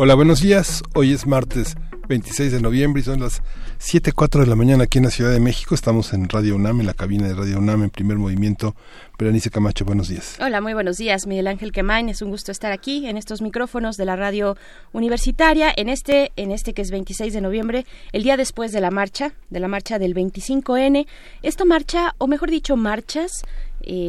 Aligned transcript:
Hola, 0.00 0.14
buenos 0.14 0.40
días. 0.40 0.84
Hoy 0.94 1.12
es 1.12 1.26
martes 1.26 1.76
26 2.06 2.52
de 2.52 2.60
noviembre 2.60 3.00
y 3.00 3.04
son 3.04 3.18
las 3.18 3.42
7.04 3.80 4.42
de 4.42 4.46
la 4.46 4.54
mañana 4.54 4.84
aquí 4.84 4.98
en 4.98 5.04
la 5.04 5.10
Ciudad 5.10 5.32
de 5.32 5.40
México. 5.40 5.74
Estamos 5.74 6.12
en 6.12 6.28
Radio 6.28 6.54
UNAM, 6.54 6.78
en 6.78 6.86
la 6.86 6.94
cabina 6.94 7.26
de 7.26 7.34
Radio 7.34 7.58
UNAM, 7.58 7.82
en 7.82 7.90
primer 7.90 8.16
movimiento. 8.16 8.76
Berenice 9.18 9.50
Camacho, 9.50 9.84
buenos 9.84 10.06
días. 10.06 10.36
Hola, 10.40 10.60
muy 10.60 10.72
buenos 10.72 10.98
días, 10.98 11.26
Miguel 11.26 11.48
Ángel 11.48 11.72
Quemain. 11.72 12.08
Es 12.08 12.22
un 12.22 12.30
gusto 12.30 12.52
estar 12.52 12.70
aquí 12.70 13.08
en 13.08 13.16
estos 13.16 13.42
micrófonos 13.42 13.96
de 13.96 14.04
la 14.04 14.14
radio 14.14 14.56
universitaria, 14.92 15.72
en 15.76 15.88
este, 15.88 16.30
en 16.36 16.52
este 16.52 16.74
que 16.74 16.82
es 16.82 16.92
26 16.92 17.32
de 17.32 17.40
noviembre, 17.40 17.84
el 18.12 18.22
día 18.22 18.36
después 18.36 18.70
de 18.70 18.80
la 18.80 18.92
marcha, 18.92 19.34
de 19.50 19.58
la 19.58 19.66
marcha 19.66 19.98
del 19.98 20.14
25N. 20.14 21.08
Esta 21.42 21.64
marcha, 21.64 22.14
o 22.18 22.28
mejor 22.28 22.50
dicho, 22.50 22.76
marchas, 22.76 23.42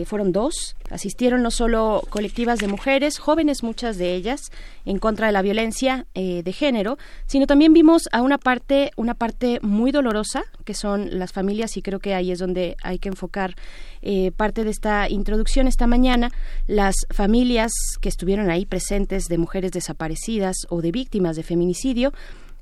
fueron 0.05 0.31
dos. 0.31 0.75
Asistieron 0.89 1.43
no 1.43 1.51
solo 1.51 2.01
colectivas 2.09 2.59
de 2.59 2.67
mujeres, 2.67 3.19
jóvenes 3.19 3.63
muchas 3.63 3.97
de 3.97 4.15
ellas, 4.15 4.51
en 4.85 4.97
contra 4.97 5.27
de 5.27 5.33
la 5.33 5.41
violencia 5.41 6.07
eh, 6.15 6.41
de 6.43 6.51
género, 6.51 6.97
sino 7.27 7.45
también 7.45 7.73
vimos 7.73 8.09
a 8.11 8.21
una 8.21 8.37
parte, 8.37 8.91
una 8.95 9.13
parte 9.13 9.59
muy 9.61 9.91
dolorosa, 9.91 10.43
que 10.65 10.73
son 10.73 11.19
las 11.19 11.31
familias, 11.31 11.77
y 11.77 11.81
creo 11.81 11.99
que 11.99 12.15
ahí 12.15 12.31
es 12.31 12.39
donde 12.39 12.75
hay 12.83 12.97
que 12.97 13.09
enfocar 13.09 13.55
eh, 14.01 14.31
parte 14.31 14.63
de 14.63 14.71
esta 14.71 15.09
introducción 15.09 15.67
esta 15.67 15.87
mañana, 15.87 16.31
las 16.67 16.95
familias 17.11 17.71
que 18.01 18.09
estuvieron 18.09 18.49
ahí 18.49 18.65
presentes 18.65 19.25
de 19.25 19.37
mujeres 19.37 19.71
desaparecidas 19.71 20.55
o 20.69 20.81
de 20.81 20.91
víctimas 20.91 21.35
de 21.35 21.43
feminicidio, 21.43 22.13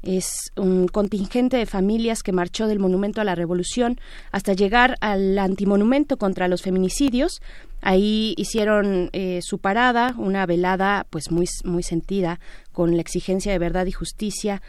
es 0.07 0.53
un 0.55 0.87
contingente 0.87 1.57
de 1.57 1.65
familias 1.65 2.23
que 2.23 2.31
marchó 2.31 2.67
del 2.67 2.79
Monumento 2.79 3.19
a 3.19 3.25
la 3.25 3.35
Revolución 3.35 3.99
hasta 4.31 4.53
llegar 4.53 4.95
al 5.01 5.37
antimonumento 5.37 6.17
contra 6.17 6.47
los 6.47 6.61
feminicidios. 6.61 7.41
Ahí 7.81 8.33
hicieron 8.37 9.09
eh, 9.11 9.41
su 9.43 9.59
parada, 9.59 10.15
una 10.17 10.45
velada 10.45 11.05
pues 11.09 11.29
muy, 11.29 11.45
muy 11.65 11.83
sentida 11.83 12.39
con 12.71 12.95
la 12.95 13.01
exigencia 13.01 13.51
de 13.51 13.59
verdad 13.59 13.85
y 13.85 13.91
justicia 13.91 14.61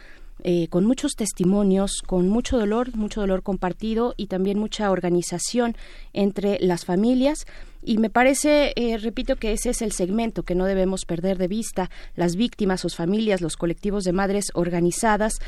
eh, 0.43 0.67
con 0.69 0.85
muchos 0.85 1.13
testimonios, 1.15 2.01
con 2.05 2.29
mucho 2.29 2.57
dolor, 2.57 2.95
mucho 2.95 3.21
dolor 3.21 3.43
compartido 3.43 4.13
y 4.15 4.27
también 4.27 4.57
mucha 4.57 4.91
organización 4.91 5.75
entre 6.13 6.59
las 6.59 6.85
familias. 6.85 7.45
Y 7.83 7.97
me 7.97 8.09
parece, 8.09 8.73
eh, 8.75 8.97
repito, 8.97 9.35
que 9.35 9.51
ese 9.51 9.71
es 9.71 9.81
el 9.81 9.91
segmento 9.91 10.43
que 10.43 10.55
no 10.55 10.65
debemos 10.65 11.05
perder 11.05 11.37
de 11.37 11.47
vista, 11.47 11.89
las 12.15 12.35
víctimas, 12.35 12.81
sus 12.81 12.95
familias, 12.95 13.41
los 13.41 13.57
colectivos 13.57 14.03
de 14.03 14.13
madres 14.13 14.45
organizadas 14.53 15.39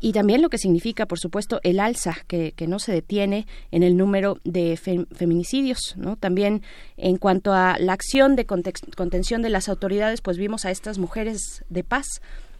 y 0.00 0.12
también 0.12 0.40
lo 0.40 0.48
que 0.48 0.58
significa, 0.58 1.06
por 1.06 1.18
supuesto, 1.18 1.60
el 1.62 1.78
alza 1.78 2.16
que, 2.26 2.52
que 2.52 2.66
no 2.66 2.78
se 2.78 2.92
detiene 2.92 3.46
en 3.70 3.82
el 3.82 3.96
número 3.96 4.38
de 4.44 4.76
feminicidios. 4.76 5.94
¿no? 5.96 6.16
También 6.16 6.62
en 6.96 7.18
cuanto 7.18 7.52
a 7.52 7.76
la 7.78 7.92
acción 7.92 8.34
de 8.34 8.46
contención 8.46 9.42
de 9.42 9.50
las 9.50 9.68
autoridades, 9.68 10.22
pues 10.22 10.38
vimos 10.38 10.64
a 10.64 10.70
estas 10.70 10.98
mujeres 10.98 11.64
de 11.68 11.84
paz, 11.84 12.06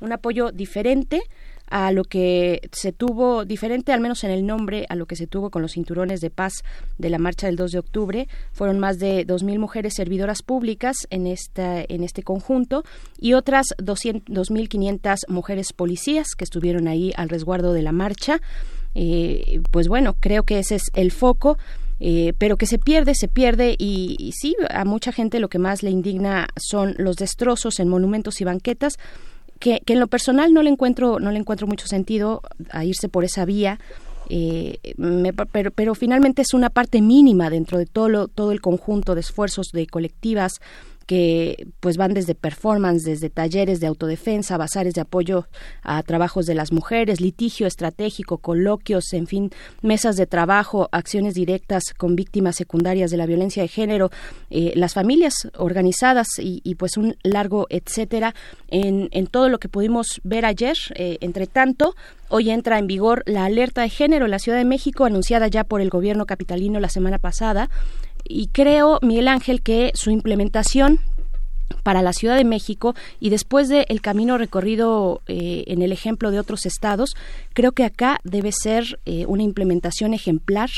un 0.01 0.13
apoyo 0.13 0.53
diferente 0.53 1.23
a 1.71 1.93
lo 1.93 2.05
que 2.05 2.69
se 2.73 2.93
tuvo, 2.93 3.45
diferente 3.45 3.93
al 3.93 4.01
menos 4.01 4.25
en 4.25 4.33
el 4.33 4.45
nombre, 4.45 4.87
a 4.89 4.97
lo 4.97 5.07
que 5.07 5.17
se 5.17 5.29
tuvo 5.29 5.51
con 5.51 5.63
los 5.63 5.73
cinturones 5.73 6.21
de 6.21 6.29
paz 6.31 6.65
de 6.99 7.11
la 7.11 7.19
marcha 7.19 7.47
del 7.47 7.57
2 7.57 7.73
de 7.73 7.79
octubre. 7.79 8.29
Fueron 8.53 8.81
más 8.81 8.99
de 8.99 9.27
2.000 9.27 9.59
mujeres 9.59 9.95
servidoras 9.95 10.43
públicas 10.43 11.07
en, 11.11 11.29
esta, 11.29 11.81
en 11.81 12.03
este 12.03 12.25
conjunto 12.25 12.85
y 13.19 13.35
otras 13.35 13.69
2.500 13.79 15.29
mujeres 15.29 15.73
policías 15.73 16.35
que 16.37 16.45
estuvieron 16.45 16.89
ahí 16.89 17.13
al 17.17 17.29
resguardo 17.29 17.73
de 17.73 17.83
la 17.83 17.93
marcha. 17.93 18.41
Eh, 18.97 19.61
pues 19.71 19.87
bueno, 19.87 20.17
creo 20.19 20.43
que 20.43 20.59
ese 20.59 20.75
es 20.75 20.91
el 20.95 21.13
foco. 21.13 21.57
Eh, 22.03 22.33
pero 22.39 22.57
que 22.57 22.65
se 22.65 22.79
pierde, 22.79 23.15
se 23.15 23.29
pierde 23.29 23.77
y, 23.79 24.17
y, 24.19 24.33
sí, 24.33 24.57
a 24.71 24.87
mucha 24.87 25.13
gente 25.13 25.39
lo 25.39 25.51
que 25.51 25.59
más 25.59 25.83
le 25.83 25.91
indigna 25.91 26.49
son 26.57 26.95
los 26.97 27.17
destrozos 27.17 27.79
en 27.79 27.89
monumentos 27.89 28.41
y 28.41 28.45
banquetas, 28.45 28.97
que, 29.61 29.81
en 29.87 30.01
lo 30.01 30.09
personal 30.09 30.53
no 30.53 30.63
le 30.63 30.71
encuentro 30.71 31.21
no 31.21 31.31
le 31.31 31.39
encuentro 31.39 31.69
mucho 31.69 31.87
sentido 31.87 32.43
a 32.71 32.85
irse 32.85 33.09
por 33.09 33.25
esa 33.25 33.45
vía 33.45 33.79
eh, 34.29 34.79
pero, 35.53 35.71
pero 35.71 35.95
finalmente 35.95 36.43
es 36.43 36.55
una 36.55 36.71
parte 36.71 37.01
mínima 37.01 37.51
dentro 37.51 37.79
de 37.79 37.87
todo 37.87 38.27
todo 38.27 38.51
el 38.51 38.61
conjunto 38.61 39.15
de 39.15 39.21
esfuerzos 39.21 39.69
de 39.73 39.87
colectivas 39.87 40.61
que 41.11 41.67
pues 41.81 41.97
van 41.97 42.15
desde 42.15 42.37
performance, 42.37 43.03
desde 43.03 43.31
talleres 43.31 43.81
de 43.81 43.89
autodefensa, 43.89 44.57
bazares 44.57 44.95
de 44.95 45.01
apoyo 45.01 45.49
a 45.83 46.01
trabajos 46.05 46.47
de 46.47 46.55
las 46.55 46.71
mujeres, 46.71 47.21
litigio 47.21 47.67
estratégico, 47.67 48.39
coloquios, 48.39 49.13
en 49.13 49.27
fin, 49.27 49.51
mesas 49.83 50.17
de 50.17 50.29
trabajo, 50.29 50.89
acciones 50.93 51.35
directas 51.35 51.83
con 51.99 52.15
víctimas 52.15 52.55
secundarias 52.55 53.11
de 53.11 53.17
la 53.17 53.27
violencia 53.27 53.61
de 53.61 53.67
género, 53.67 54.13
eh, 54.51 54.73
las 54.77 54.95
familias 54.95 55.35
organizadas 55.57 56.29
y, 56.39 56.77
pues 56.77 56.97
un 56.97 57.17
largo 57.25 57.67
etcétera 57.71 58.33
en, 58.69 59.09
en, 59.11 59.27
todo 59.27 59.49
lo 59.49 59.59
que 59.59 59.69
pudimos 59.69 60.21
ver 60.23 60.45
ayer. 60.45 60.77
Eh, 60.95 61.19
entre 61.23 61.49
tanto, 61.49 61.97
Hoy 62.33 62.49
entra 62.51 62.79
en 62.79 62.87
vigor 62.87 63.25
la 63.27 63.47
alerta 63.47 63.83
de 63.83 63.89
género 63.89 64.27
en 64.27 64.31
la 64.31 64.39
Ciudad 64.39 64.57
de 64.57 64.65
México, 64.65 65.05
anunciada 65.05 65.49
ya 65.49 65.65
por 65.65 65.81
el 65.81 65.91
gobierno 65.91 66.27
capitalino 66.27 66.79
la 66.79 66.89
semana 66.89 67.19
pasada 67.19 67.69
y 68.31 68.49
creo, 68.49 68.99
Miguel 69.03 69.29
Ángel, 69.29 69.63
que 69.63 69.93
su 69.95 70.11
implementación 70.11 71.01
para 71.83 72.03
la 72.03 72.13
Ciudad 72.13 72.37
de 72.37 72.45
México 72.45 72.95
y 73.21 73.31
después 73.31 73.69
del 73.69 74.01
camino 74.01 74.39
recorrido 74.39 75.23
eh, 75.27 75.65
en 75.67 75.83
el 75.83 75.93
ejemplo 75.93 76.31
de 76.31 76.41
otros 76.41 76.67
estados, 76.67 77.15
creo 77.53 77.73
que 77.73 77.85
acá 77.85 78.21
debe 78.25 78.51
ser 78.53 78.99
eh, 79.07 79.25
una 79.27 79.43
implementación 79.43 80.15
ejemplar 80.15 80.71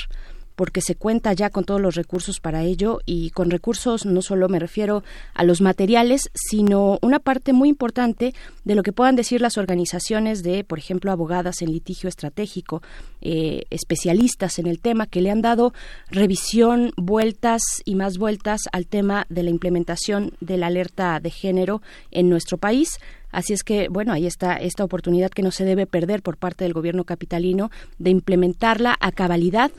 porque 0.54 0.80
se 0.80 0.94
cuenta 0.94 1.32
ya 1.32 1.50
con 1.50 1.64
todos 1.64 1.80
los 1.80 1.94
recursos 1.94 2.40
para 2.40 2.62
ello 2.62 3.00
y 3.06 3.30
con 3.30 3.50
recursos 3.50 4.06
no 4.06 4.22
solo 4.22 4.48
me 4.48 4.58
refiero 4.58 5.02
a 5.34 5.44
los 5.44 5.60
materiales, 5.60 6.30
sino 6.34 6.98
una 7.02 7.18
parte 7.18 7.52
muy 7.52 7.68
importante 7.68 8.34
de 8.64 8.74
lo 8.74 8.82
que 8.82 8.92
puedan 8.92 9.16
decir 9.16 9.41
las 9.41 9.58
organizaciones 9.58 10.42
de, 10.42 10.64
por 10.64 10.78
ejemplo, 10.78 11.12
abogadas 11.12 11.62
en 11.62 11.72
litigio 11.72 12.08
estratégico, 12.08 12.82
eh, 13.20 13.64
especialistas 13.70 14.58
en 14.58 14.66
el 14.66 14.80
tema 14.80 15.06
que 15.06 15.20
le 15.20 15.30
han 15.30 15.42
dado 15.42 15.72
revisión, 16.10 16.92
vueltas 16.96 17.62
y 17.84 17.94
más 17.94 18.18
vueltas 18.18 18.62
al 18.72 18.86
tema 18.86 19.26
de 19.28 19.42
la 19.42 19.50
implementación 19.50 20.32
de 20.41 20.56
la 20.56 20.66
alerta 20.68 21.20
de 21.20 21.30
género 21.30 21.82
en 22.10 22.28
nuestro 22.28 22.58
país. 22.58 22.98
Así 23.30 23.54
es 23.54 23.64
que, 23.64 23.88
bueno, 23.88 24.12
ahí 24.12 24.26
está 24.26 24.56
esta 24.56 24.84
oportunidad 24.84 25.30
que 25.30 25.42
no 25.42 25.50
se 25.50 25.64
debe 25.64 25.86
perder 25.86 26.22
por 26.22 26.36
parte 26.36 26.64
del 26.64 26.74
gobierno 26.74 27.04
capitalino 27.04 27.70
de 27.98 28.10
implementarla 28.10 28.96
a 29.00 29.10
cabalidad 29.10 29.72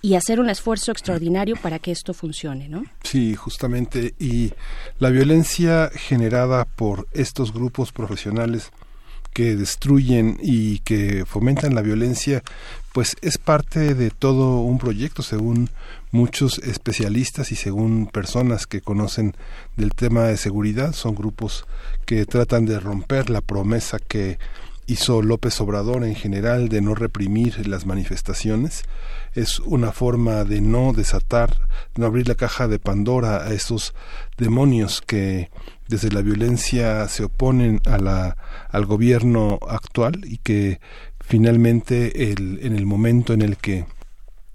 y 0.00 0.14
hacer 0.14 0.40
un 0.40 0.48
esfuerzo 0.48 0.92
extraordinario 0.92 1.56
para 1.56 1.78
que 1.78 1.90
esto 1.90 2.14
funcione, 2.14 2.68
¿no? 2.68 2.84
Sí, 3.02 3.34
justamente. 3.34 4.14
Y 4.18 4.52
la 4.98 5.10
violencia 5.10 5.90
generada 5.92 6.64
por 6.64 7.08
estos 7.12 7.52
grupos 7.52 7.92
profesionales 7.92 8.70
que 9.32 9.56
destruyen 9.56 10.38
y 10.42 10.80
que 10.80 11.24
fomentan 11.24 11.74
la 11.74 11.82
violencia, 11.82 12.42
pues 12.92 13.16
es 13.22 13.38
parte 13.38 13.94
de 13.94 14.10
todo 14.10 14.60
un 14.60 14.78
proyecto, 14.78 15.22
según 15.22 15.70
muchos 16.10 16.58
especialistas 16.58 17.52
y 17.52 17.56
según 17.56 18.06
personas 18.06 18.66
que 18.66 18.80
conocen 18.80 19.34
del 19.76 19.90
tema 19.90 20.24
de 20.24 20.36
seguridad. 20.36 20.92
Son 20.92 21.14
grupos 21.14 21.66
que 22.06 22.24
tratan 22.26 22.66
de 22.66 22.80
romper 22.80 23.30
la 23.30 23.40
promesa 23.40 23.98
que 23.98 24.38
hizo 24.88 25.22
López 25.22 25.60
Obrador 25.60 26.02
en 26.02 26.14
general 26.14 26.68
de 26.68 26.80
no 26.80 26.94
reprimir 26.94 27.68
las 27.68 27.86
manifestaciones. 27.86 28.82
Es 29.34 29.60
una 29.60 29.92
forma 29.92 30.44
de 30.44 30.62
no 30.62 30.92
desatar, 30.94 31.68
no 31.94 32.06
abrir 32.06 32.26
la 32.26 32.34
caja 32.34 32.66
de 32.66 32.78
Pandora 32.78 33.44
a 33.44 33.52
esos 33.52 33.94
demonios 34.38 35.02
que 35.06 35.50
desde 35.88 36.10
la 36.10 36.22
violencia 36.22 37.06
se 37.08 37.24
oponen 37.24 37.80
al 37.84 38.86
gobierno 38.86 39.58
actual 39.68 40.22
y 40.24 40.38
que 40.38 40.80
finalmente 41.20 42.32
el, 42.32 42.58
en 42.62 42.74
el 42.74 42.86
momento 42.86 43.34
en 43.34 43.42
el 43.42 43.58
que 43.58 43.84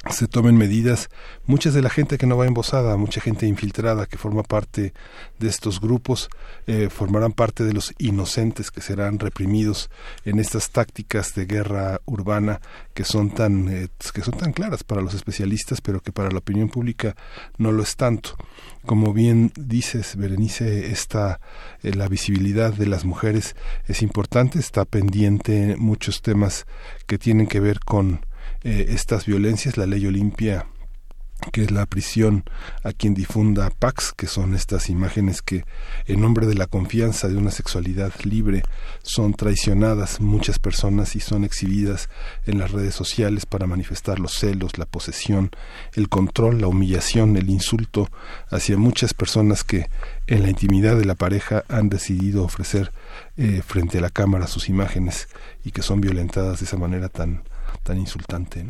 se 0.10 0.28
tomen 0.28 0.58
medidas. 0.58 1.10
Muchas 1.46 1.74
de 1.74 1.82
la 1.82 1.90
gente 1.90 2.18
que 2.18 2.28
no 2.28 2.38
va 2.38 2.46
embosada, 2.46 2.98
mucha 2.98 3.22
gente 3.22 3.48
infiltrada 3.48 4.06
que 4.06 4.18
forma 4.18 4.44
parte 4.44 4.94
de 5.40 5.48
estos 5.48 5.80
grupos, 5.80 6.30
eh, 6.68 6.90
formarán 6.90 7.32
parte 7.32 7.64
de 7.64 7.74
los 7.74 7.94
inocentes 8.00 8.70
que 8.70 8.82
serán 8.82 9.20
reprimidos 9.20 9.90
en 10.26 10.40
estas 10.40 10.72
tácticas 10.72 11.36
de 11.36 11.46
guerra 11.46 12.02
urbana 12.06 12.60
que 12.94 13.06
son 13.06 13.34
tan 13.34 13.70
eh, 13.70 13.88
que 14.14 14.22
son 14.22 14.38
tan 14.38 14.52
claras 14.52 14.84
para 14.84 15.02
los 15.02 15.14
especialistas, 15.14 15.80
pero 15.80 16.02
que 16.02 16.12
para 16.12 16.32
la 16.32 16.40
opinión 16.40 16.70
pública 16.70 17.16
no 17.58 17.72
lo 17.72 17.82
es 17.82 17.96
tanto. 17.96 18.36
Como 18.86 19.14
bien 19.14 19.54
dices, 19.58 20.18
Berenice, 20.18 20.92
esta 20.92 21.40
eh, 21.82 21.94
la 21.94 22.10
visibilidad 22.10 22.74
de 22.74 22.88
las 22.88 23.06
mujeres 23.06 23.56
es 23.88 24.02
importante, 24.02 24.60
está 24.60 24.84
pendiente 24.84 25.76
muchos 25.78 26.22
temas 26.22 26.66
que 27.08 27.18
tienen 27.18 27.48
que 27.48 27.62
ver 27.62 27.80
con 27.80 28.26
eh, 28.64 28.88
estas 28.90 29.26
violencias, 29.26 29.78
la 29.78 29.86
ley 29.86 30.06
Olimpia 30.06 30.66
que 31.52 31.64
es 31.64 31.72
la 31.72 31.86
prisión 31.86 32.44
a 32.84 32.94
quien 32.94 33.14
difunda 33.14 33.70
Pax, 33.70 34.14
que 34.16 34.28
son 34.28 34.56
estas 34.56 34.90
imágenes 34.90 35.42
que 35.42 35.66
en 36.06 36.22
nombre 36.22 36.48
de 36.48 36.56
la 36.56 36.68
confianza 36.68 37.28
de 37.28 37.38
una 37.38 37.52
sexualidad 37.52 38.14
libre 38.24 38.64
son 39.02 39.34
traicionadas 39.34 40.22
muchas 40.22 40.60
personas 40.60 41.16
y 41.16 41.20
son 41.20 41.44
exhibidas 41.44 42.10
en 42.46 42.60
las 42.60 42.72
redes 42.72 42.96
sociales 42.96 43.46
para 43.46 43.68
manifestar 43.68 44.20
los 44.20 44.34
celos, 44.34 44.78
la 44.78 44.86
posesión, 44.86 45.52
el 45.94 46.10
control, 46.10 46.62
la 46.62 46.68
humillación, 46.68 47.36
el 47.36 47.50
insulto 47.50 48.10
hacia 48.50 48.78
muchas 48.78 49.14
personas 49.14 49.64
que 49.64 49.90
en 50.28 50.44
la 50.44 50.50
intimidad 50.50 50.98
de 50.98 51.06
la 51.06 51.16
pareja 51.16 51.64
han 51.68 51.90
decidido 51.90 52.44
ofrecer 52.44 52.92
eh, 53.38 53.62
frente 53.66 53.98
a 53.98 54.02
la 54.02 54.10
cámara 54.10 54.48
sus 54.48 54.70
imágenes 54.70 55.28
y 55.64 55.72
que 55.72 55.82
son 55.82 56.02
violentadas 56.02 56.60
de 56.60 56.66
esa 56.66 56.78
manera 56.78 57.10
tan 57.10 57.44
tan 57.84 57.98
insultante. 57.98 58.66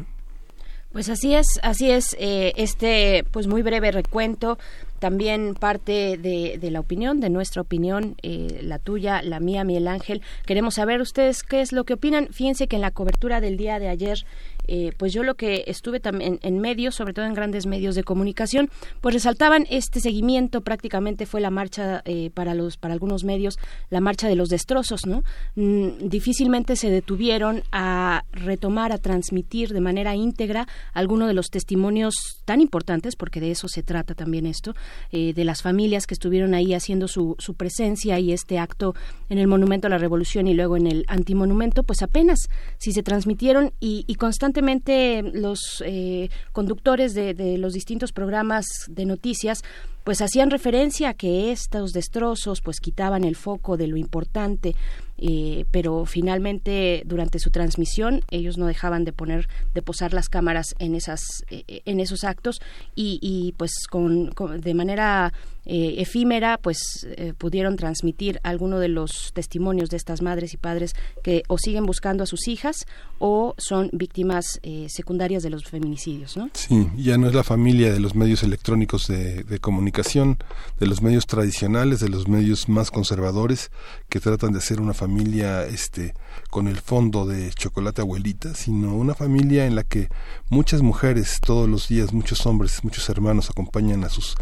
Pues 0.91 1.09
así 1.09 1.33
es, 1.33 1.59
así 1.63 1.89
es. 1.89 2.15
Eh, 2.19 2.53
este, 2.55 3.25
pues 3.31 3.47
muy 3.47 3.63
breve 3.63 3.91
recuento, 3.91 4.59
también 4.99 5.55
parte 5.55 6.17
de, 6.17 6.59
de 6.61 6.71
la 6.71 6.79
opinión, 6.79 7.19
de 7.19 7.31
nuestra 7.31 7.63
opinión, 7.63 8.15
eh, 8.21 8.59
la 8.61 8.77
tuya, 8.77 9.23
la 9.23 9.39
mía, 9.39 9.63
Miguel 9.63 9.87
Ángel. 9.87 10.21
Queremos 10.45 10.75
saber 10.75 11.01
ustedes 11.01 11.41
qué 11.41 11.61
es 11.61 11.71
lo 11.71 11.83
que 11.83 11.95
opinan. 11.95 12.27
Fíjense 12.31 12.67
que 12.67 12.75
en 12.75 12.83
la 12.83 12.91
cobertura 12.91 13.41
del 13.41 13.57
día 13.57 13.79
de 13.79 13.89
ayer 13.89 14.23
eh, 14.67 14.91
pues 14.97 15.13
yo 15.13 15.23
lo 15.23 15.35
que 15.35 15.63
estuve 15.67 15.99
también 15.99 16.39
en 16.41 16.59
medios, 16.59 16.95
sobre 16.95 17.13
todo 17.13 17.25
en 17.25 17.33
grandes 17.33 17.65
medios 17.65 17.95
de 17.95 18.03
comunicación, 18.03 18.69
pues 19.01 19.13
resaltaban 19.13 19.65
este 19.69 19.99
seguimiento, 19.99 20.61
prácticamente 20.61 21.25
fue 21.25 21.41
la 21.41 21.49
marcha 21.49 22.01
eh, 22.05 22.29
para 22.33 22.53
los 22.53 22.77
para 22.77 22.93
algunos 22.93 23.23
medios, 23.23 23.57
la 23.89 24.01
marcha 24.01 24.27
de 24.27 24.35
los 24.35 24.49
destrozos, 24.49 25.05
¿no? 25.05 25.23
Mm, 25.55 26.07
difícilmente 26.09 26.75
se 26.75 26.89
detuvieron 26.89 27.63
a 27.71 28.23
retomar, 28.31 28.91
a 28.91 28.97
transmitir 28.97 29.73
de 29.73 29.81
manera 29.81 30.15
íntegra 30.15 30.67
algunos 30.93 31.27
de 31.27 31.33
los 31.33 31.49
testimonios 31.49 32.41
tan 32.45 32.61
importantes, 32.61 33.15
porque 33.15 33.39
de 33.39 33.51
eso 33.51 33.67
se 33.67 33.83
trata 33.83 34.15
también 34.15 34.45
esto, 34.45 34.75
eh, 35.11 35.33
de 35.33 35.43
las 35.43 35.61
familias 35.61 36.07
que 36.07 36.13
estuvieron 36.13 36.53
ahí 36.53 36.73
haciendo 36.73 37.07
su, 37.07 37.35
su 37.39 37.55
presencia 37.55 38.19
y 38.19 38.31
este 38.31 38.59
acto 38.59 38.95
en 39.29 39.37
el 39.37 39.47
Monumento 39.47 39.87
a 39.87 39.89
la 39.89 39.97
Revolución 39.97 40.47
y 40.47 40.53
luego 40.53 40.77
en 40.77 40.87
el 40.87 41.05
Antimonumento, 41.07 41.83
pues 41.83 42.01
apenas 42.01 42.49
si 42.77 42.91
se 42.91 43.03
transmitieron 43.03 43.73
y, 43.79 44.05
y 44.07 44.15
constantemente 44.15 44.52
constantemente 44.53 45.23
los 45.23 45.83
eh, 45.85 46.29
conductores 46.51 47.13
de, 47.15 47.33
de, 47.33 47.57
los 47.57 47.73
distintos 47.73 48.11
programas 48.11 48.65
de 48.87 49.05
noticias 49.05 49.63
pues 50.03 50.21
hacían 50.21 50.51
referencia 50.51 51.09
a 51.09 51.13
que 51.13 51.51
estos 51.51 51.91
destrozos 51.91 52.61
pues 52.61 52.79
quitaban 52.79 53.23
el 53.23 53.35
foco 53.35 53.77
de 53.77 53.87
lo 53.87 53.97
importante 53.97 54.75
eh, 55.25 55.63
pero 55.71 56.05
finalmente 56.05 57.01
durante 57.05 57.39
su 57.39 57.49
transmisión 57.49 58.19
ellos 58.29 58.57
no 58.57 58.65
dejaban 58.65 59.05
de 59.05 59.13
poner 59.13 59.47
de 59.73 59.81
posar 59.81 60.13
las 60.13 60.27
cámaras 60.27 60.75
en 60.79 60.95
esas 60.95 61.21
eh, 61.49 61.81
en 61.85 62.01
esos 62.01 62.25
actos 62.25 62.59
y, 62.93 63.19
y 63.21 63.53
pues 63.53 63.71
con, 63.89 64.31
de 64.59 64.73
manera 64.73 65.31
eh, 65.65 65.95
efímera 65.99 66.59
pues 66.61 67.07
eh, 67.15 67.33
pudieron 67.37 67.77
transmitir 67.77 68.41
alguno 68.43 68.79
de 68.79 68.89
los 68.89 69.31
testimonios 69.33 69.89
de 69.89 69.95
estas 69.95 70.21
madres 70.21 70.53
y 70.53 70.57
padres 70.57 70.93
que 71.23 71.43
o 71.47 71.57
siguen 71.57 71.85
buscando 71.85 72.23
a 72.23 72.27
sus 72.27 72.49
hijas 72.49 72.85
o 73.17 73.55
son 73.57 73.89
víctimas 73.93 74.59
eh, 74.63 74.87
secundarias 74.89 75.41
de 75.41 75.49
los 75.49 75.63
feminicidios 75.63 76.35
¿no? 76.35 76.49
sí 76.51 76.89
ya 76.97 77.17
no 77.17 77.27
es 77.27 77.33
la 77.33 77.45
familia 77.45 77.93
de 77.93 78.01
los 78.01 78.13
medios 78.13 78.43
electrónicos 78.43 79.07
de, 79.07 79.45
de 79.45 79.59
comunicación 79.59 80.37
de 80.81 80.87
los 80.87 81.01
medios 81.01 81.27
tradicionales 81.27 82.01
de 82.01 82.09
los 82.09 82.27
medios 82.27 82.67
más 82.67 82.91
conservadores 82.91 83.71
que 84.09 84.19
tratan 84.19 84.51
de 84.51 84.59
ser 84.59 84.81
una 84.81 84.93
familia 84.93 85.12
este 85.19 86.13
con 86.49 86.67
el 86.67 86.77
fondo 86.77 87.25
de 87.25 87.51
chocolate 87.51 88.01
abuelita, 88.01 88.53
sino 88.53 88.95
una 88.95 89.15
familia 89.15 89.65
en 89.65 89.75
la 89.75 89.83
que 89.83 90.09
muchas 90.49 90.81
mujeres 90.81 91.39
todos 91.41 91.69
los 91.69 91.87
días, 91.87 92.13
muchos 92.13 92.45
hombres, 92.45 92.83
muchos 92.83 93.09
hermanos 93.09 93.49
acompañan 93.49 94.03
a 94.03 94.09
sus 94.09 94.35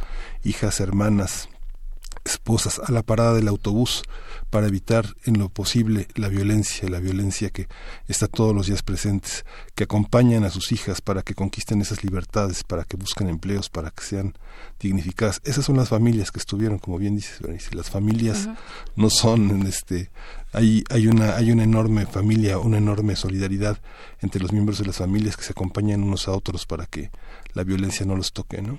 hijas, 0.43 0.79
hermanas, 0.79 1.49
esposas 2.25 2.79
a 2.79 2.91
la 2.91 3.03
parada 3.03 3.33
del 3.33 3.47
autobús 3.47 4.03
para 4.51 4.67
evitar 4.67 5.15
en 5.25 5.39
lo 5.39 5.49
posible 5.49 6.07
la 6.15 6.27
violencia, 6.27 6.87
la 6.89 6.99
violencia 6.99 7.49
que 7.49 7.67
está 8.07 8.27
todos 8.27 8.53
los 8.53 8.67
días 8.67 8.83
presentes, 8.83 9.45
que 9.75 9.85
acompañan 9.85 10.43
a 10.43 10.49
sus 10.49 10.71
hijas 10.73 11.01
para 11.01 11.23
que 11.23 11.33
conquisten 11.33 11.81
esas 11.81 12.03
libertades, 12.03 12.63
para 12.63 12.83
que 12.83 12.97
busquen 12.97 13.29
empleos, 13.29 13.69
para 13.69 13.91
que 13.91 14.03
sean 14.03 14.33
dignificadas. 14.79 15.41
Esas 15.45 15.65
son 15.65 15.77
las 15.77 15.89
familias 15.89 16.31
que 16.31 16.39
estuvieron, 16.39 16.79
como 16.79 16.97
bien 16.97 17.15
dices, 17.15 17.39
Berenice. 17.39 17.73
Las 17.75 17.89
familias 17.89 18.45
uh 18.45 18.49
-huh. 18.49 18.57
no 18.97 19.09
son, 19.09 19.65
este, 19.65 20.11
hay, 20.51 20.83
hay 20.89 21.07
una, 21.07 21.37
hay 21.37 21.51
una 21.51 21.63
enorme 21.63 22.05
familia, 22.05 22.59
una 22.59 22.77
enorme 22.77 23.15
solidaridad 23.15 23.79
entre 24.19 24.41
los 24.41 24.51
miembros 24.51 24.79
de 24.79 24.85
las 24.85 24.97
familias 24.97 25.37
que 25.37 25.43
se 25.43 25.53
acompañan 25.53 26.03
unos 26.03 26.27
a 26.27 26.31
otros 26.31 26.65
para 26.65 26.85
que 26.87 27.09
la 27.53 27.63
violencia 27.63 28.05
no 28.05 28.15
los 28.15 28.31
toque, 28.31 28.61
¿no? 28.61 28.77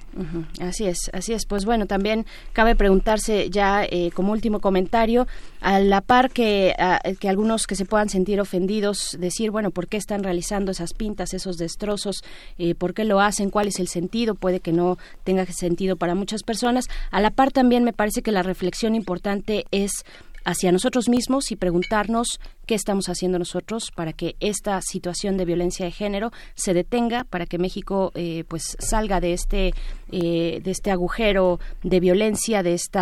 Así 0.61 0.87
es, 0.87 1.11
así 1.13 1.33
es. 1.33 1.47
Pues 1.47 1.65
bueno, 1.65 1.87
también 1.87 2.27
cabe 2.53 2.75
preguntarse 2.75 3.51
ya 3.51 3.85
eh, 3.85 4.11
como 4.15 4.33
último 4.33 4.61
comentario, 4.61 5.27
a 5.61 5.79
la 5.81 6.01
par 6.01 6.31
que, 6.31 6.75
que 7.21 7.29
algunos 7.29 7.67
que 7.67 7.77
se 7.77 7.85
puedan 7.85 8.09
sentir 8.09 8.41
ofendidos, 8.41 9.17
decir, 9.19 9.51
bueno, 9.51 9.71
¿por 9.71 9.89
qué 9.89 9.97
están 9.97 10.23
realizando 10.23 10.73
esas 10.73 10.95
pintas, 10.95 11.35
esos 11.35 11.57
destrozos? 11.57 12.23
Eh, 12.59 12.75
¿Por 12.75 12.95
qué 12.95 13.05
lo 13.05 13.21
hacen? 13.21 13.51
¿Cuál 13.51 13.69
es 13.69 13.79
el 13.79 13.89
sentido? 13.89 14.35
Puede 14.35 14.61
que 14.61 14.73
no 14.73 14.99
tenga 15.25 15.47
sentido 15.47 15.97
para 15.97 16.15
muchas 16.15 16.43
personas. 16.43 16.87
A 17.11 17.21
la 17.21 17.31
par 17.31 17.53
también 17.53 17.85
me 17.85 17.93
parece 17.93 18.23
que 18.23 18.33
la 18.33 18.43
reflexión 18.43 18.95
importante 18.95 19.67
es 19.71 20.05
hacia 20.45 20.73
nosotros 20.73 21.09
mismos 21.09 21.53
y 21.53 21.57
preguntarnos 21.57 22.41
qué 22.67 22.75
estamos 22.75 23.09
haciendo 23.09 23.39
nosotros 23.39 23.91
para 23.95 24.13
que 24.13 24.37
esta 24.41 24.81
situación 24.83 25.37
de 25.37 25.45
violencia 25.45 25.85
de 25.85 25.93
género 25.93 26.33
se 26.55 26.75
detenga, 26.75 27.25
para 27.25 27.47
que 27.47 27.59
México 27.59 28.13
eh, 28.15 28.45
pues 28.49 28.77
salga 28.79 29.21
de 29.21 29.33
este 29.33 29.75
eh, 30.11 30.61
de 30.63 30.71
este 30.71 30.91
agujero 30.91 31.59
de 31.83 31.99
violencia, 31.99 32.63
de 32.63 32.75
este 32.75 32.99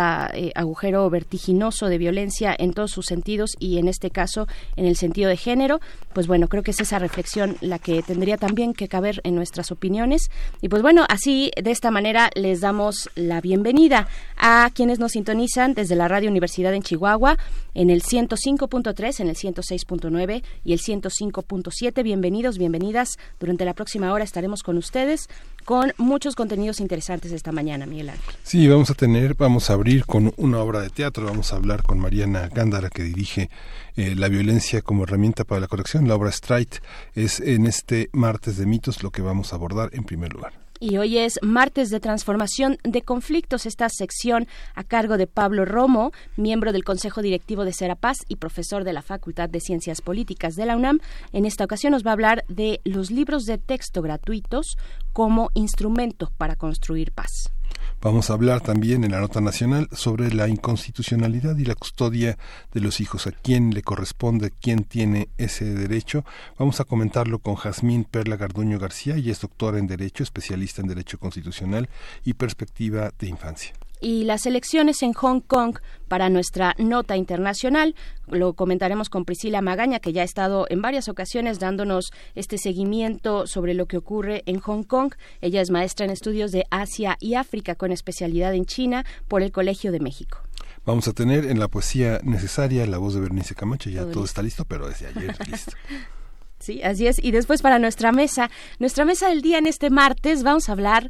agujero 0.55 1.09
vertiginoso 1.09 1.87
de 1.87 1.97
violencia 1.97 2.55
en 2.57 2.73
todos 2.73 2.91
sus 2.91 3.05
sentidos 3.05 3.51
y 3.59 3.77
en 3.79 3.89
este 3.89 4.11
caso 4.11 4.47
en 4.77 4.85
el 4.85 4.95
sentido 4.95 5.29
de 5.29 5.37
género. 5.37 5.81
Pues 6.13 6.27
bueno, 6.27 6.47
creo 6.47 6.63
que 6.63 6.71
es 6.71 6.79
esa 6.79 6.99
reflexión 6.99 7.57
la 7.59 7.79
que 7.79 8.01
tendría 8.01 8.37
también 8.37 8.73
que 8.73 8.87
caber 8.87 9.21
en 9.23 9.35
nuestras 9.35 9.71
opiniones. 9.71 10.29
Y 10.61 10.69
pues 10.69 10.81
bueno, 10.81 11.05
así 11.09 11.51
de 11.61 11.71
esta 11.71 11.91
manera 11.91 12.29
les 12.35 12.61
damos 12.61 13.09
la 13.15 13.41
bienvenida 13.41 14.07
a 14.37 14.69
quienes 14.73 14.99
nos 14.99 15.11
sintonizan 15.11 15.73
desde 15.73 15.95
la 15.95 16.07
Radio 16.07 16.29
Universidad 16.29 16.73
en 16.73 16.81
Chihuahua 16.81 17.37
en 17.73 17.89
el 17.89 18.03
105.3, 18.03 19.19
en 19.19 19.29
el 19.29 19.35
106.9 19.61 20.43
y 20.63 20.73
el 20.73 20.79
105.7. 20.79 22.03
Bienvenidos, 22.03 22.57
bienvenidas. 22.57 23.17
Durante 23.39 23.65
la 23.65 23.73
próxima 23.73 24.11
hora 24.11 24.23
estaremos 24.23 24.63
con 24.63 24.77
ustedes 24.77 25.29
con 25.65 25.93
muchos 25.97 26.35
contenidos 26.35 26.79
interesantes 26.79 27.31
esta 27.31 27.51
mañana, 27.51 27.85
Miguel 27.85 28.09
Ángel. 28.09 28.35
Sí, 28.43 28.67
vamos 28.67 28.89
a 28.89 28.93
tener, 28.93 29.35
vamos 29.35 29.69
a 29.69 29.73
abrir 29.73 30.05
con 30.05 30.33
una 30.37 30.59
obra 30.59 30.81
de 30.81 30.89
teatro, 30.89 31.25
vamos 31.25 31.53
a 31.53 31.57
hablar 31.57 31.83
con 31.83 31.99
Mariana 31.99 32.49
Gándara 32.53 32.89
que 32.89 33.03
dirige 33.03 33.49
eh, 33.95 34.15
la 34.15 34.27
violencia 34.27 34.81
como 34.81 35.03
herramienta 35.03 35.43
para 35.43 35.61
la 35.61 35.67
corrección. 35.67 36.07
La 36.07 36.15
obra 36.15 36.31
Strike 36.31 36.81
es 37.13 37.39
en 37.39 37.67
este 37.67 38.09
martes 38.11 38.57
de 38.57 38.65
mitos 38.65 39.03
lo 39.03 39.11
que 39.11 39.21
vamos 39.21 39.53
a 39.53 39.57
abordar 39.57 39.89
en 39.93 40.03
primer 40.03 40.33
lugar. 40.33 40.60
Y 40.83 40.97
hoy 40.97 41.19
es 41.19 41.37
martes 41.43 41.91
de 41.91 41.99
transformación 41.99 42.79
de 42.83 43.03
conflictos, 43.03 43.67
esta 43.67 43.87
sección 43.87 44.47
a 44.73 44.83
cargo 44.83 45.17
de 45.17 45.27
Pablo 45.27 45.63
Romo, 45.63 46.11
miembro 46.37 46.73
del 46.73 46.83
Consejo 46.83 47.21
Directivo 47.21 47.65
de 47.65 47.71
Serapaz 47.71 48.17
y 48.27 48.37
profesor 48.37 48.83
de 48.83 48.91
la 48.91 49.03
Facultad 49.03 49.47
de 49.47 49.59
Ciencias 49.59 50.01
Políticas 50.01 50.55
de 50.55 50.65
la 50.65 50.75
UNAM. 50.75 50.99
En 51.33 51.45
esta 51.45 51.65
ocasión 51.65 51.91
nos 51.91 52.03
va 52.03 52.09
a 52.09 52.13
hablar 52.13 52.45
de 52.47 52.81
los 52.83 53.11
libros 53.11 53.43
de 53.43 53.59
texto 53.59 54.01
gratuitos 54.01 54.75
como 55.13 55.51
instrumento 55.53 56.31
para 56.39 56.55
construir 56.55 57.11
paz. 57.11 57.51
Vamos 58.01 58.29
a 58.29 58.33
hablar 58.33 58.61
también 58.61 59.03
en 59.03 59.11
la 59.11 59.19
nota 59.19 59.41
nacional 59.41 59.87
sobre 59.91 60.33
la 60.33 60.47
inconstitucionalidad 60.47 61.57
y 61.57 61.65
la 61.65 61.75
custodia 61.75 62.37
de 62.73 62.81
los 62.81 62.99
hijos, 62.99 63.27
a 63.27 63.31
quién 63.31 63.73
le 63.73 63.83
corresponde, 63.83 64.51
quién 64.59 64.83
tiene 64.83 65.29
ese 65.37 65.65
derecho. 65.65 66.25
Vamos 66.57 66.79
a 66.79 66.85
comentarlo 66.85 67.39
con 67.39 67.55
Jazmín 67.55 68.03
Perla 68.03 68.37
Garduño 68.37 68.79
García, 68.79 69.17
y 69.17 69.29
es 69.29 69.41
doctora 69.41 69.77
en 69.77 69.87
Derecho, 69.87 70.23
especialista 70.23 70.81
en 70.81 70.87
Derecho 70.87 71.19
Constitucional 71.19 71.89
y 72.23 72.33
Perspectiva 72.33 73.11
de 73.19 73.27
Infancia. 73.27 73.73
Y 74.01 74.23
las 74.23 74.45
elecciones 74.45 75.01
en 75.03 75.13
Hong 75.13 75.39
Kong 75.39 75.77
para 76.07 76.29
nuestra 76.29 76.75
nota 76.77 77.15
internacional. 77.15 77.95
Lo 78.27 78.53
comentaremos 78.53 79.09
con 79.09 79.23
Priscila 79.23 79.61
Magaña, 79.61 79.99
que 79.99 80.11
ya 80.11 80.23
ha 80.23 80.25
estado 80.25 80.65
en 80.69 80.81
varias 80.81 81.07
ocasiones 81.07 81.59
dándonos 81.59 82.11
este 82.35 82.57
seguimiento 82.57 83.47
sobre 83.47 83.73
lo 83.73 83.85
que 83.85 83.97
ocurre 83.97 84.43
en 84.45 84.59
Hong 84.59 84.83
Kong. 84.83 85.13
Ella 85.39 85.61
es 85.61 85.69
maestra 85.69 86.05
en 86.05 86.11
estudios 86.11 86.51
de 86.51 86.65
Asia 86.71 87.15
y 87.19 87.35
África 87.35 87.75
con 87.75 87.91
especialidad 87.91 88.53
en 88.53 88.65
China 88.65 89.05
por 89.27 89.43
el 89.43 89.51
Colegio 89.51 89.91
de 89.91 89.99
México. 89.99 90.39
Vamos 90.85 91.07
a 91.07 91.13
tener 91.13 91.45
en 91.45 91.59
la 91.59 91.67
poesía 91.67 92.19
necesaria 92.23 92.87
la 92.87 92.97
voz 92.97 93.13
de 93.13 93.21
Bernice 93.21 93.53
Camacho. 93.53 93.89
Ya 93.89 94.05
todo, 94.05 94.25
está 94.25 94.41
listo, 94.41 94.65
pero 94.65 94.87
desde 94.87 95.07
ayer 95.07 95.35
listo. 95.47 95.73
Sí, 96.59 96.81
así 96.83 97.07
es. 97.07 97.23
Y 97.23 97.31
después 97.31 97.61
para 97.61 97.79
nuestra 97.79 98.11
mesa, 98.11 98.49
nuestra 98.79 99.05
mesa 99.05 99.29
del 99.29 99.41
día 99.41 99.57
en 99.57 99.67
este 99.67 99.89
martes, 99.89 100.43
vamos 100.43 100.69
a 100.69 100.73
hablar 100.73 101.09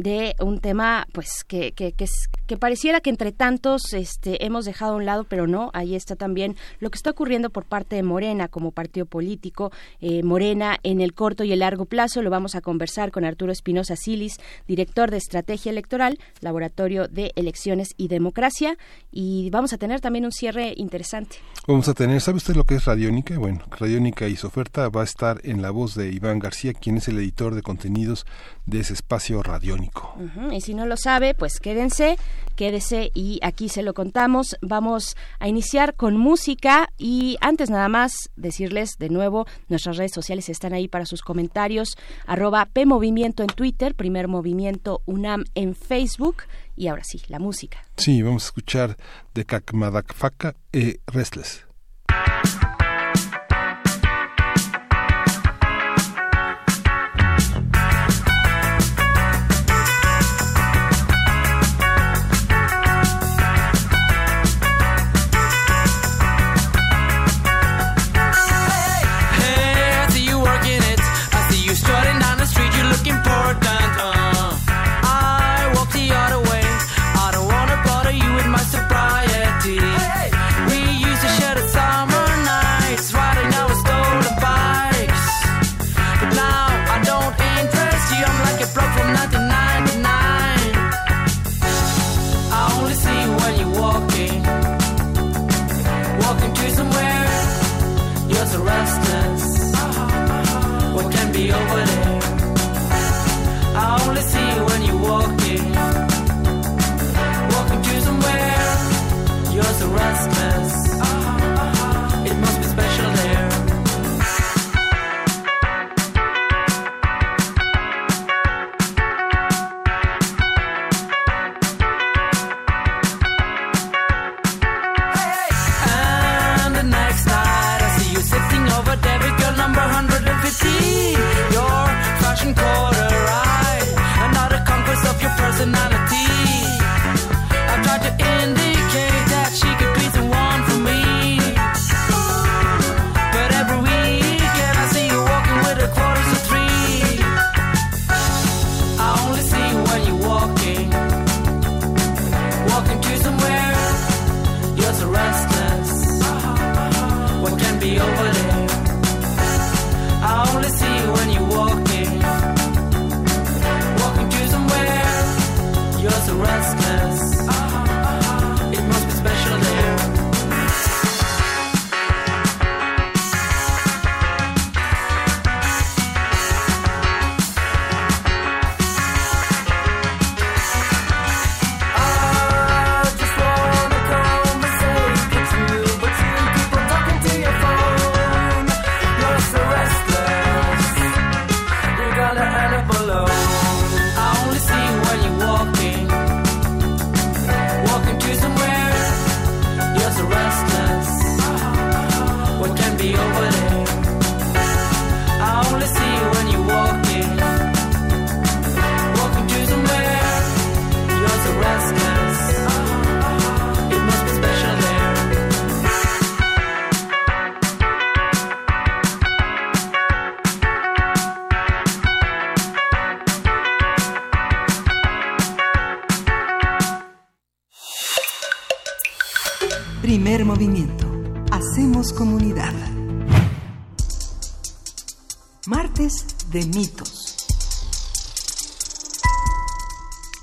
de 0.00 0.34
un 0.40 0.58
tema 0.60 1.06
pues 1.12 1.44
que, 1.46 1.72
que, 1.72 1.92
que, 1.92 2.06
que, 2.50 2.56
pareciera 2.56 3.00
que 3.00 3.10
entre 3.10 3.30
tantos 3.30 3.92
este, 3.92 4.44
hemos 4.44 4.64
dejado 4.64 4.94
a 4.94 4.96
un 4.96 5.04
lado, 5.04 5.22
pero 5.22 5.46
no, 5.46 5.70
ahí 5.72 5.94
está 5.94 6.16
también 6.16 6.56
lo 6.80 6.90
que 6.90 6.96
está 6.96 7.10
ocurriendo 7.10 7.50
por 7.50 7.64
parte 7.64 7.94
de 7.94 8.02
Morena 8.02 8.48
como 8.48 8.72
partido 8.72 9.06
político, 9.06 9.70
eh, 10.00 10.24
Morena 10.24 10.76
en 10.82 11.00
el 11.00 11.14
corto 11.14 11.44
y 11.44 11.52
el 11.52 11.60
largo 11.60 11.84
plazo, 11.84 12.22
lo 12.22 12.28
vamos 12.28 12.56
a 12.56 12.60
conversar 12.60 13.12
con 13.12 13.24
Arturo 13.24 13.52
Espinosa 13.52 13.94
Silis, 13.94 14.38
director 14.66 15.12
de 15.12 15.18
Estrategia 15.18 15.70
Electoral, 15.70 16.18
Laboratorio 16.40 17.06
de 17.06 17.30
Elecciones 17.36 17.90
y 17.96 18.08
Democracia, 18.08 18.76
y 19.12 19.48
vamos 19.50 19.72
a 19.72 19.78
tener 19.78 20.00
también 20.00 20.24
un 20.24 20.32
cierre 20.32 20.74
interesante. 20.76 21.36
Vamos 21.68 21.88
a 21.88 21.94
tener, 21.94 22.20
¿sabe 22.20 22.38
usted 22.38 22.56
lo 22.56 22.64
que 22.64 22.74
es 22.74 22.84
Radiónica? 22.84 23.38
Bueno, 23.38 23.60
Radiónica 23.70 24.26
y 24.26 24.34
su 24.34 24.48
oferta 24.48 24.88
va 24.88 25.02
a 25.02 25.04
estar 25.04 25.40
en 25.44 25.62
la 25.62 25.70
voz 25.70 25.94
de 25.94 26.10
Iván 26.10 26.40
García, 26.40 26.72
quien 26.72 26.96
es 26.96 27.06
el 27.06 27.18
editor 27.18 27.54
de 27.54 27.62
contenidos 27.62 28.26
de 28.66 28.80
ese 28.80 28.94
espacio 28.94 29.40
radiónico. 29.40 30.16
Y 30.50 30.62
si 30.62 30.74
no 30.74 30.86
lo 30.86 30.96
sabe, 30.96 31.34
pues 31.34 31.60
quédense, 31.60 32.16
quédese 32.56 33.10
y 33.14 33.38
aquí 33.42 33.68
se 33.68 33.82
lo 33.82 33.94
contamos. 33.94 34.56
Vamos 34.60 35.16
a 35.38 35.48
iniciar 35.48 35.94
con 35.94 36.16
música 36.16 36.88
y 36.98 37.36
antes 37.40 37.70
nada 37.70 37.88
más 37.88 38.30
decirles 38.36 38.96
de 38.98 39.08
nuevo, 39.08 39.46
nuestras 39.68 39.96
redes 39.96 40.12
sociales 40.12 40.48
están 40.48 40.72
ahí 40.72 40.88
para 40.88 41.06
sus 41.06 41.22
comentarios, 41.22 41.96
arroba 42.26 42.66
PMovimiento 42.72 43.42
en 43.42 43.48
Twitter, 43.48 43.94
Primer 43.94 44.28
Movimiento 44.28 45.02
UNAM 45.06 45.44
en 45.54 45.74
Facebook 45.74 46.44
y 46.76 46.88
ahora 46.88 47.04
sí, 47.04 47.20
la 47.28 47.38
música. 47.38 47.78
Sí, 47.96 48.22
vamos 48.22 48.44
a 48.44 48.46
escuchar 48.46 48.96
de 49.34 49.44
Kakmadakfaka 49.44 50.56
e 50.72 51.00
Restless. 51.06 51.69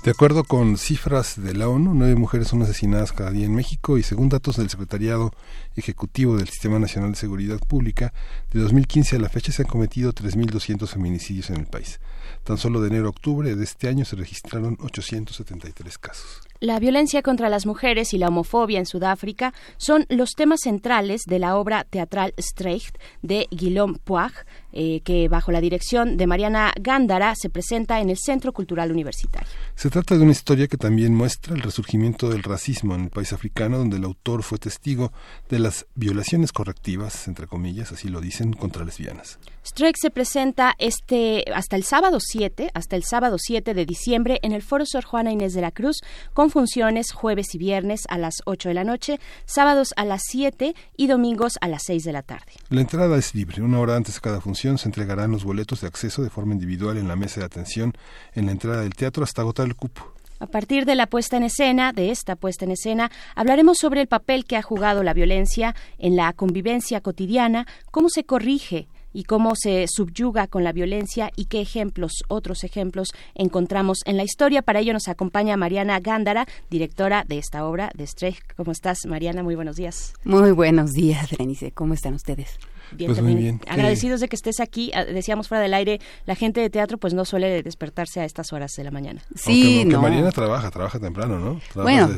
De 0.04 0.12
acuerdo 0.12 0.42
con 0.44 0.78
cifras 0.78 1.38
de 1.42 1.52
la 1.52 1.68
ONU, 1.68 1.92
nueve 1.92 2.14
mujeres 2.14 2.48
son 2.48 2.62
asesinadas 2.62 3.12
cada 3.12 3.30
día 3.30 3.44
en 3.44 3.54
México 3.54 3.98
y 3.98 4.02
según 4.02 4.30
datos 4.30 4.56
del 4.56 4.70
Secretariado 4.70 5.32
Ejecutivo 5.76 6.38
del 6.38 6.48
Sistema 6.48 6.78
Nacional 6.78 7.10
de 7.10 7.18
Seguridad 7.18 7.58
Pública, 7.58 8.14
de 8.50 8.60
2015 8.60 9.16
a 9.16 9.18
la 9.18 9.28
fecha 9.28 9.52
se 9.52 9.62
han 9.62 9.68
cometido 9.68 10.14
3.200 10.14 10.86
feminicidios 10.86 11.50
en 11.50 11.56
el 11.56 11.66
país. 11.66 12.00
Tan 12.42 12.56
solo 12.56 12.80
de 12.80 12.88
enero 12.88 13.08
a 13.08 13.10
octubre 13.10 13.54
de 13.54 13.64
este 13.64 13.88
año 13.88 14.06
se 14.06 14.16
registraron 14.16 14.78
873 14.80 15.98
casos. 15.98 16.40
La 16.60 16.80
violencia 16.80 17.22
contra 17.22 17.48
las 17.48 17.66
mujeres 17.66 18.14
y 18.14 18.18
la 18.18 18.28
homofobia 18.28 18.78
en 18.78 18.86
Sudáfrica 18.86 19.52
son 19.76 20.06
los 20.08 20.30
temas 20.30 20.60
centrales 20.62 21.22
de 21.26 21.38
la 21.38 21.56
obra 21.56 21.84
teatral 21.84 22.34
Streicht 22.38 22.96
de 23.22 23.46
Guillaume 23.50 23.98
Puig, 24.02 24.32
eh, 24.72 25.00
que 25.00 25.28
bajo 25.28 25.50
la 25.50 25.60
dirección 25.60 26.16
de 26.16 26.26
Mariana 26.26 26.72
Gándara 26.80 27.34
se 27.34 27.48
presenta 27.48 28.00
en 28.00 28.10
el 28.10 28.18
Centro 28.18 28.52
Cultural 28.52 28.92
Universitario. 28.92 29.48
Se 29.74 29.90
trata 29.90 30.16
de 30.16 30.22
una 30.22 30.32
historia 30.32 30.68
que 30.68 30.76
también 30.76 31.14
muestra 31.14 31.54
el 31.54 31.62
resurgimiento 31.62 32.28
del 32.28 32.42
racismo 32.42 32.94
en 32.94 33.04
el 33.04 33.10
país 33.10 33.32
africano, 33.32 33.78
donde 33.78 33.96
el 33.96 34.04
autor 34.04 34.42
fue 34.42 34.58
testigo 34.58 35.12
de 35.48 35.58
las 35.58 35.86
violaciones 35.94 36.52
correctivas, 36.52 37.28
entre 37.28 37.46
comillas, 37.46 37.92
así 37.92 38.08
lo 38.08 38.20
dicen, 38.20 38.52
contra 38.52 38.84
lesbianas. 38.84 39.38
Strike 39.64 39.96
se 40.00 40.10
presenta 40.10 40.74
este 40.78 41.44
hasta 41.54 41.76
el 41.76 41.84
sábado 41.84 42.18
7, 42.20 42.70
hasta 42.74 42.96
el 42.96 43.04
sábado 43.04 43.36
7 43.38 43.74
de 43.74 43.86
diciembre 43.86 44.38
en 44.42 44.52
el 44.52 44.62
Foro 44.62 44.84
Sor 44.86 45.04
Juana 45.04 45.32
Inés 45.32 45.54
de 45.54 45.60
la 45.60 45.70
Cruz, 45.70 46.00
con 46.32 46.50
funciones 46.50 47.12
jueves 47.12 47.54
y 47.54 47.58
viernes 47.58 48.02
a 48.08 48.18
las 48.18 48.36
8 48.44 48.70
de 48.70 48.74
la 48.74 48.84
noche, 48.84 49.20
sábados 49.44 49.92
a 49.96 50.04
las 50.04 50.22
7 50.28 50.74
y 50.96 51.06
domingos 51.06 51.54
a 51.60 51.68
las 51.68 51.82
6 51.84 52.04
de 52.04 52.12
la 52.12 52.22
tarde. 52.22 52.52
La 52.70 52.80
entrada 52.80 53.16
es 53.16 53.34
libre. 53.34 53.62
Una 53.62 53.80
hora 53.80 53.96
antes 53.96 54.14
de 54.14 54.20
cada 54.20 54.40
función 54.40 54.57
se 54.58 54.88
entregarán 54.88 55.30
los 55.30 55.44
boletos 55.44 55.82
de 55.82 55.86
acceso 55.86 56.22
de 56.22 56.30
forma 56.30 56.52
individual 56.52 56.96
en 56.96 57.06
la 57.06 57.14
mesa 57.14 57.40
de 57.40 57.46
atención 57.46 57.92
en 58.34 58.46
la 58.46 58.52
entrada 58.52 58.82
del 58.82 58.94
teatro 58.94 59.22
hasta 59.22 59.42
agotar 59.42 59.66
el 59.66 59.76
cupo. 59.76 60.12
A 60.40 60.46
partir 60.46 60.84
de 60.84 60.94
la 60.94 61.06
puesta 61.06 61.36
en 61.36 61.44
escena, 61.44 61.92
de 61.92 62.10
esta 62.10 62.36
puesta 62.36 62.64
en 62.64 62.72
escena, 62.72 63.10
hablaremos 63.34 63.78
sobre 63.78 64.00
el 64.00 64.06
papel 64.06 64.44
que 64.44 64.56
ha 64.56 64.62
jugado 64.62 65.02
la 65.02 65.14
violencia 65.14 65.74
en 65.98 66.16
la 66.16 66.32
convivencia 66.32 67.00
cotidiana, 67.00 67.66
cómo 67.90 68.08
se 68.08 68.24
corrige 68.24 68.88
y 69.12 69.24
cómo 69.24 69.54
se 69.56 69.86
subyuga 69.88 70.46
con 70.46 70.64
la 70.64 70.72
violencia 70.72 71.30
y 71.34 71.46
qué 71.46 71.60
ejemplos, 71.60 72.22
otros 72.28 72.62
ejemplos, 72.62 73.08
encontramos 73.34 73.98
en 74.04 74.16
la 74.16 74.22
historia. 74.22 74.62
Para 74.62 74.80
ello 74.80 74.92
nos 74.92 75.08
acompaña 75.08 75.56
Mariana 75.56 75.98
Gándara, 75.98 76.46
directora 76.70 77.24
de 77.26 77.38
esta 77.38 77.66
obra 77.66 77.90
de 77.96 78.06
Streich. 78.06 78.40
¿Cómo 78.56 78.72
estás, 78.72 79.06
Mariana? 79.06 79.42
Muy 79.42 79.56
buenos 79.56 79.76
días. 79.76 80.14
Muy 80.24 80.52
buenos 80.52 80.92
días, 80.92 81.30
Berenice. 81.30 81.72
¿Cómo 81.72 81.94
están 81.94 82.14
ustedes? 82.14 82.58
Bien, 82.92 83.14
pues. 83.14 83.24
Bien. 83.24 83.60
Agradecidos 83.68 84.20
de 84.20 84.28
que 84.28 84.36
estés 84.36 84.60
aquí. 84.60 84.90
Ah, 84.94 85.04
decíamos 85.04 85.48
fuera 85.48 85.62
del 85.62 85.74
aire, 85.74 86.00
la 86.26 86.34
gente 86.34 86.60
de 86.60 86.70
teatro 86.70 86.98
pues 86.98 87.14
no 87.14 87.24
suele 87.24 87.62
despertarse 87.62 88.20
a 88.20 88.24
estas 88.24 88.52
horas 88.52 88.72
de 88.76 88.84
la 88.84 88.90
mañana. 88.90 89.22
Sí, 89.34 89.84
no. 89.84 90.02
Mariana 90.02 90.32
trabaja, 90.32 90.70
trabaja 90.70 90.98
temprano, 90.98 91.38
¿no? 91.38 91.60
bueno, 91.74 92.08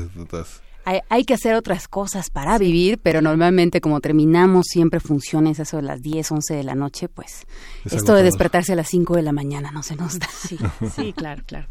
hay, 1.09 1.25
que 1.25 1.35
hacer 1.35 1.55
otras 1.55 1.89
cosas 1.89 2.31
para 2.31 2.59
vivir, 2.59 2.99
pero 2.99 3.23
normalmente 3.23 3.81
como 3.81 4.01
terminamos 4.01 4.67
siempre 4.69 5.01
funciones 5.01 5.59
eso 5.59 5.77
de 5.77 5.83
las 5.83 6.03
10, 6.03 6.33
11 6.33 6.55
de 6.55 6.65
la 6.65 6.75
noche, 6.75 7.09
pues 7.09 7.47
esto 7.91 8.15
de 8.15 8.23
despertarse 8.23 8.73
a 8.73 8.77
las 8.77 8.89
5 8.89 9.17
de 9.17 9.23
la 9.23 9.33
mañana 9.33 9.71
no 9.71 9.83
se 9.83 9.97
nos 9.97 10.19
da. 10.19 10.29
Sí, 10.95 11.13
claro, 11.13 11.43
claro. 11.47 11.67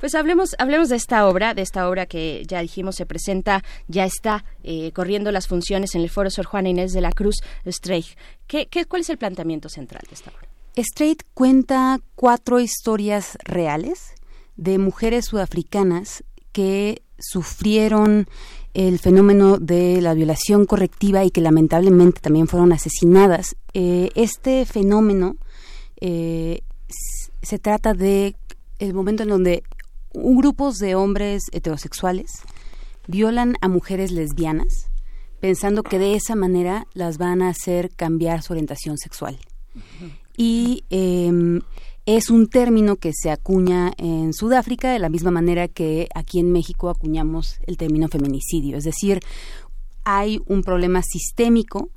Pues 0.00 0.14
hablemos, 0.14 0.54
hablemos 0.58 0.88
de 0.88 0.96
esta 0.96 1.26
obra, 1.26 1.54
de 1.54 1.62
esta 1.62 1.88
obra 1.88 2.06
que 2.06 2.44
ya 2.46 2.60
dijimos 2.60 2.96
se 2.96 3.06
presenta, 3.06 3.62
ya 3.88 4.04
está 4.04 4.44
eh, 4.62 4.92
corriendo 4.92 5.32
las 5.32 5.48
funciones 5.48 5.94
en 5.94 6.02
el 6.02 6.10
Foro 6.10 6.30
Sor 6.30 6.46
Juana 6.46 6.68
Inés 6.68 6.92
de 6.92 7.00
la 7.00 7.12
Cruz 7.12 7.36
Streich. 7.66 8.16
¿Qué, 8.46 8.66
qué, 8.66 8.86
cuál 8.86 9.02
es 9.02 9.10
el 9.10 9.18
planteamiento 9.18 9.68
central 9.68 10.02
de 10.08 10.14
esta 10.14 10.30
obra? 10.30 10.48
Straight 10.76 11.22
cuenta 11.34 12.00
cuatro 12.14 12.60
historias 12.60 13.36
reales 13.44 14.14
de 14.56 14.78
mujeres 14.78 15.26
sudafricanas 15.26 16.24
que 16.52 17.02
sufrieron 17.18 18.26
el 18.74 18.98
fenómeno 18.98 19.58
de 19.58 20.00
la 20.00 20.14
violación 20.14 20.66
correctiva 20.66 21.24
y 21.24 21.30
que 21.30 21.40
lamentablemente 21.40 22.20
también 22.20 22.48
fueron 22.48 22.72
asesinadas. 22.72 23.56
Eh, 23.74 24.10
este 24.14 24.64
fenómeno 24.64 25.36
eh, 26.00 26.62
se 27.42 27.58
trata 27.58 27.94
de 27.94 28.36
el 28.78 28.94
momento 28.94 29.22
en 29.22 29.28
donde 29.28 29.62
grupos 30.14 30.78
de 30.78 30.94
hombres 30.94 31.42
heterosexuales 31.52 32.30
violan 33.06 33.56
a 33.60 33.68
mujeres 33.68 34.10
lesbianas 34.10 34.92
pensando 35.42 35.82
que 35.82 35.98
de 35.98 36.14
esa 36.14 36.36
manera 36.36 36.86
las 36.94 37.18
van 37.18 37.42
a 37.42 37.48
hacer 37.48 37.90
cambiar 37.96 38.42
su 38.42 38.52
orientación 38.52 38.96
sexual. 38.96 39.40
Y 40.36 40.84
em, 40.88 41.62
es 42.06 42.30
un 42.30 42.48
término 42.48 42.96
que 42.96 43.12
se 43.14 43.30
acuña 43.30 43.92
en 43.96 44.32
Sudáfrica 44.32 44.92
de 44.92 44.98
la 44.98 45.08
misma 45.08 45.30
manera 45.30 45.68
que 45.68 46.08
aquí 46.14 46.40
en 46.40 46.52
México 46.52 46.90
acuñamos 46.90 47.58
el 47.66 47.76
término 47.76 48.08
feminicidio. 48.08 48.76
Es 48.76 48.84
decir, 48.84 49.20
hay 50.04 50.40
un 50.46 50.62
problema 50.62 51.02
sistémico 51.02 51.90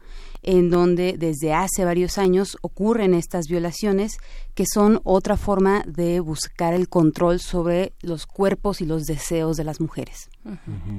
en 0.44 0.70
donde 0.70 1.16
desde 1.18 1.54
hace 1.54 1.86
varios 1.86 2.20
años 2.20 2.56
ocurren 2.62 3.16
estas 3.16 3.48
violaciones 3.48 4.20
que 4.54 4.66
son 4.72 5.02
otra 5.04 5.38
forma 5.38 5.84
de 5.88 6.20
buscar 6.20 6.76
el 6.76 6.88
control 6.88 7.40
sobre 7.40 7.94
los 8.02 8.28
cuerpos 8.28 8.80
y 8.80 8.86
los 8.86 9.06
deseos 9.06 9.58
de 9.58 9.64
las 9.64 9.82
mujeres. 9.82 10.30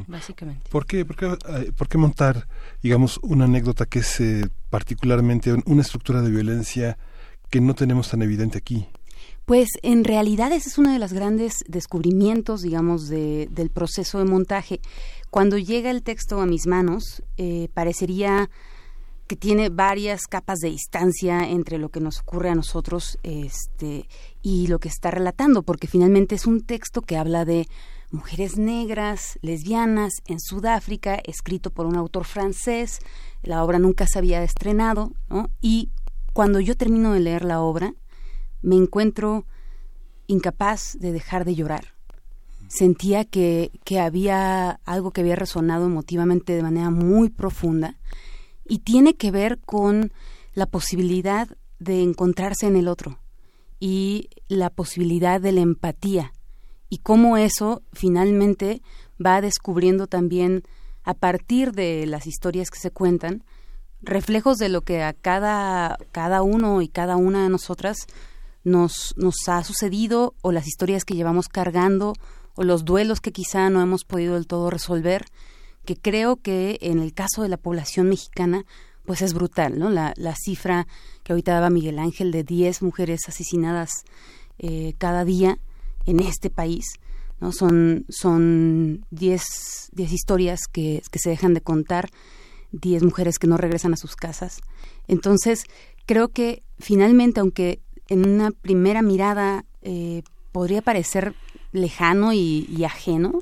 Básicamente. 0.09 0.69
¿Por 0.69 0.85
qué, 0.85 1.05
por, 1.05 1.89
qué, 1.89 1.97
montar, 1.97 2.49
digamos, 2.83 3.21
una 3.23 3.45
anécdota 3.45 3.87
que 3.87 4.01
es 4.01 4.21
eh, 4.21 4.49
particularmente 4.69 5.55
una 5.65 5.83
estructura 5.83 6.23
de 6.23 6.31
violencia 6.31 6.99
que 7.49 7.61
no 7.61 7.75
tenemos 7.75 8.11
tan 8.11 8.23
evidente 8.23 8.59
aquí? 8.59 8.89
Pues 9.47 9.69
en 9.83 10.03
realidad 10.03 10.51
ese 10.51 10.69
es 10.69 10.77
uno 10.77 10.93
de 10.93 10.99
los 10.99 11.13
grandes 11.13 11.65
descubrimientos, 11.69 12.63
digamos, 12.63 13.09
del 13.09 13.71
proceso 13.73 14.19
de 14.19 14.25
montaje. 14.25 14.81
Cuando 15.31 15.57
llega 15.57 15.93
el 15.93 16.03
texto 16.03 16.41
a 16.41 16.47
mis 16.47 16.67
manos, 16.67 17.23
eh, 17.37 17.69
parecería 17.73 18.51
que 19.29 19.37
tiene 19.37 19.69
varias 19.69 20.23
capas 20.27 20.59
de 20.59 20.71
distancia 20.71 21.49
entre 21.49 21.79
lo 21.79 21.91
que 21.91 22.01
nos 22.01 22.19
ocurre 22.19 22.51
a 22.51 22.57
nosotros 22.57 23.19
este, 23.23 24.09
y 24.43 24.67
lo 24.67 24.81
que 24.81 24.89
está 24.89 25.13
relatando, 25.13 25.63
porque 25.63 25.87
finalmente 25.87 26.35
es 26.35 26.47
un 26.47 26.63
texto 26.63 27.03
que 27.03 27.17
habla 27.17 27.45
de 27.45 27.69
mujeres 28.11 28.57
negras, 28.57 29.39
lesbianas, 29.43 30.15
en 30.27 30.41
Sudáfrica, 30.41 31.21
escrito 31.25 31.71
por 31.71 31.87
un 31.87 31.95
autor 31.95 32.25
francés. 32.25 32.99
La 33.45 33.63
obra 33.63 33.79
nunca 33.79 34.09
se 34.09 34.19
había 34.19 34.43
estrenado, 34.43 35.13
¿no? 35.29 35.51
Y 35.61 35.91
cuando 36.33 36.59
yo 36.59 36.77
termino 36.77 37.13
de 37.13 37.21
leer 37.21 37.45
la 37.45 37.61
obra, 37.61 37.95
me 38.67 38.75
encuentro 38.75 39.47
incapaz 40.27 40.97
de 40.99 41.13
dejar 41.13 41.45
de 41.45 41.55
llorar. 41.55 41.95
Sentía 42.67 43.25
que, 43.25 43.71
que 43.85 44.01
había 44.01 44.81
algo 44.85 45.13
que 45.13 45.21
había 45.21 45.37
resonado 45.37 45.87
emotivamente 45.87 46.53
de 46.53 46.65
manera 46.65 46.91
muy 46.91 47.29
profunda 47.31 47.97
y 48.65 48.81
tiene 48.81 49.15
que 49.15 49.31
ver 49.31 49.61
con 49.61 50.13
la 50.55 50.67
posibilidad 50.67 51.49
de 51.79 52.03
encontrarse 52.03 52.67
en 52.67 52.75
el 52.75 52.89
otro 52.89 53.21
y 53.79 54.31
la 54.49 54.69
posibilidad 54.71 55.41
de 55.41 55.53
la 55.53 55.61
empatía 55.61 56.33
y 56.89 56.99
cómo 56.99 57.37
eso 57.37 57.83
finalmente 57.93 58.83
va 59.25 59.41
descubriendo 59.41 60.09
también 60.09 60.65
a 61.05 61.15
partir 61.15 61.71
de 61.71 62.05
las 62.07 62.27
historias 62.27 62.71
que 62.71 62.81
se 62.81 62.91
cuentan 62.91 63.45
reflejos 64.03 64.59
de 64.59 64.71
lo 64.71 64.81
que 64.81 65.05
a 65.05 65.13
cada, 65.13 65.99
cada 66.11 66.43
uno 66.43 66.83
y 66.83 66.89
cada 66.89 67.17
una 67.17 67.45
de 67.45 67.49
nosotras 67.49 68.09
nos, 68.67 69.15
nos 69.17 69.37
ha 69.47 69.63
sucedido 69.63 70.35
o 70.43 70.51
las 70.51 70.67
historias 70.67 71.05
que 71.05 71.15
llevamos 71.15 71.47
cargando 71.49 72.15
o 72.57 72.65
los 72.65 72.85
duelos 72.85 73.21
que 73.21 73.31
quizá 73.31 73.71
no 73.71 73.81
hemos 73.81 74.05
podido 74.05 74.35
del 74.35 74.49
todo 74.49 74.71
resolver, 74.71 75.25
que 75.85 75.95
creo 75.97 76.35
que 76.35 76.79
en 76.81 76.99
el 76.99 77.15
caso 77.15 77.43
de 77.43 77.49
la 77.49 77.59
población 77.59 78.09
mexicana 78.09 78.67
pues 79.05 79.23
es 79.23 79.35
brutal, 79.35 79.79
¿no? 79.79 79.89
La, 79.89 80.15
la 80.17 80.35
cifra 80.35 80.89
que 81.23 81.33
ahorita 81.33 81.53
daba 81.53 81.71
Miguel 81.71 82.01
Ángel 82.01 82.33
de 82.33 82.43
10 82.43 82.83
mujeres 82.83 83.29
asesinadas 83.29 83.91
eh, 84.59 84.95
cada 84.99 85.25
día 85.25 85.61
en 86.05 86.19
este 86.19 86.51
país, 86.51 86.87
¿no? 87.41 87.53
Son, 87.53 88.05
son 88.09 89.07
10, 89.11 89.93
historias 89.97 90.63
que, 90.73 91.03
que 91.13 91.21
se 91.21 91.31
dejan 91.31 91.55
de 91.55 91.61
contar 91.61 92.11
10 92.73 93.05
mujeres 93.05 93.39
que 93.39 93.47
no 93.47 93.59
regresan 93.59 93.93
a 93.93 93.97
sus 93.97 94.17
casas. 94.17 94.59
Entonces, 95.07 95.67
creo 96.05 96.31
que 96.31 96.65
finalmente, 96.81 97.39
aunque 97.39 97.81
en 98.09 98.29
una 98.29 98.51
primera 98.51 99.03
mirada 99.03 99.65
eh, 99.83 100.23
podría 100.53 100.83
parecer 100.83 101.35
lejano 101.73 102.33
y, 102.33 102.85
ajeno, 102.85 103.41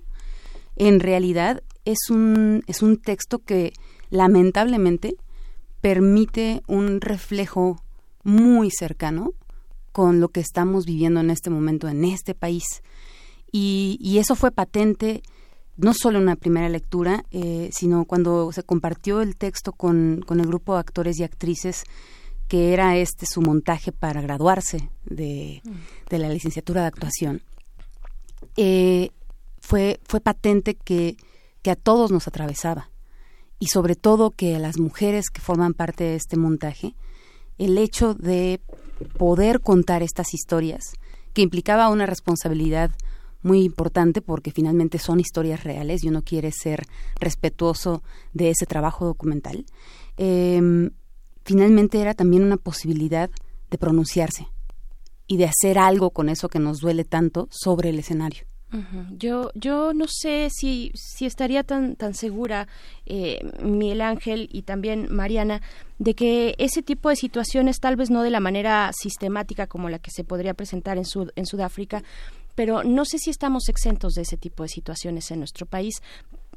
en 0.76 1.00
realidad 1.00 1.62
es 1.84 2.10
un, 2.10 2.62
es 2.66 2.82
un 2.82 2.96
texto 2.96 3.38
que 3.38 3.72
lamentablemente 4.10 5.16
permite 5.80 6.62
un 6.66 7.00
reflejo 7.00 7.80
muy 8.22 8.70
cercano 8.70 9.32
con 9.92 10.20
lo 10.20 10.28
que 10.28 10.40
estamos 10.40 10.86
viviendo 10.86 11.20
en 11.20 11.30
este 11.30 11.50
momento 11.50 11.88
en 11.88 12.04
este 12.04 12.34
país. 12.34 12.82
Y, 13.52 13.98
y 14.00 14.18
eso 14.18 14.34
fue 14.34 14.50
patente 14.50 15.22
no 15.76 15.92
solo 15.92 16.18
en 16.18 16.24
una 16.24 16.36
primera 16.36 16.68
lectura, 16.68 17.24
eh, 17.30 17.70
sino 17.72 18.04
cuando 18.04 18.52
se 18.52 18.62
compartió 18.62 19.20
el 19.20 19.36
texto 19.36 19.72
con, 19.72 20.22
con, 20.26 20.40
el 20.40 20.46
grupo 20.46 20.74
de 20.74 20.80
actores 20.80 21.18
y 21.18 21.24
actrices, 21.24 21.84
que 22.48 22.72
era 22.72 22.96
este 22.96 23.26
su 23.26 23.40
montaje 23.40 23.92
para 23.92 24.20
graduarse 24.20 24.90
de, 25.04 25.62
de 26.10 26.18
la 26.18 26.28
licenciatura 26.28 26.82
de 26.82 26.86
actuación, 26.88 27.42
eh, 28.56 29.10
fue, 29.60 30.00
fue 30.04 30.20
patente 30.20 30.74
que, 30.74 31.16
que 31.62 31.70
a 31.70 31.76
todos 31.76 32.10
nos 32.10 32.28
atravesaba. 32.28 32.90
Y 33.58 33.68
sobre 33.68 33.94
todo 33.94 34.30
que 34.30 34.56
a 34.56 34.58
las 34.58 34.78
mujeres 34.78 35.30
que 35.30 35.40
forman 35.40 35.74
parte 35.74 36.04
de 36.04 36.16
este 36.16 36.36
montaje, 36.36 36.94
el 37.56 37.78
hecho 37.78 38.14
de 38.14 38.60
poder 39.16 39.60
contar 39.60 40.02
estas 40.02 40.34
historias, 40.34 40.92
que 41.32 41.42
implicaba 41.42 41.88
una 41.88 42.06
responsabilidad 42.06 42.90
muy 43.42 43.62
importante 43.62 44.22
porque 44.22 44.50
finalmente 44.50 44.98
son 44.98 45.20
historias 45.20 45.64
reales 45.64 46.02
y 46.02 46.08
uno 46.08 46.22
quiere 46.22 46.50
ser 46.50 46.84
respetuoso 47.20 48.02
de 48.32 48.50
ese 48.50 48.66
trabajo 48.66 49.04
documental. 49.04 49.66
Em, 50.16 50.90
finalmente 51.44 52.00
era 52.00 52.14
también 52.14 52.42
una 52.42 52.56
posibilidad 52.56 53.30
de 53.70 53.78
pronunciarse 53.78 54.48
y 55.26 55.36
de 55.36 55.46
hacer 55.46 55.78
algo 55.78 56.10
con 56.10 56.28
eso 56.28 56.48
que 56.48 56.58
nos 56.58 56.80
duele 56.80 57.04
tanto 57.04 57.48
sobre 57.50 57.90
el 57.90 57.98
escenario. 57.98 58.44
Yo, 59.16 59.52
yo 59.54 59.94
no 59.94 60.06
sé 60.08 60.48
si, 60.50 60.90
si 60.94 61.26
estaría 61.26 61.62
tan, 61.62 61.94
tan 61.94 62.12
segura, 62.12 62.66
eh, 63.06 63.38
Miguel 63.62 64.00
Ángel 64.00 64.48
y 64.50 64.62
también 64.62 65.06
Mariana, 65.14 65.62
de 66.00 66.14
que 66.14 66.56
ese 66.58 66.82
tipo 66.82 67.08
de 67.08 67.14
situaciones, 67.14 67.78
tal 67.78 67.94
vez 67.94 68.10
no 68.10 68.22
de 68.22 68.30
la 68.30 68.40
manera 68.40 68.90
sistemática 68.92 69.68
como 69.68 69.90
la 69.90 70.00
que 70.00 70.10
se 70.10 70.24
podría 70.24 70.54
presentar 70.54 70.98
en, 70.98 71.04
en 71.36 71.46
Sudáfrica, 71.46 72.02
pero 72.56 72.82
no 72.82 73.04
sé 73.04 73.18
si 73.18 73.30
estamos 73.30 73.68
exentos 73.68 74.14
de 74.14 74.22
ese 74.22 74.36
tipo 74.36 74.64
de 74.64 74.68
situaciones 74.68 75.30
en 75.30 75.38
nuestro 75.38 75.66
país 75.66 76.02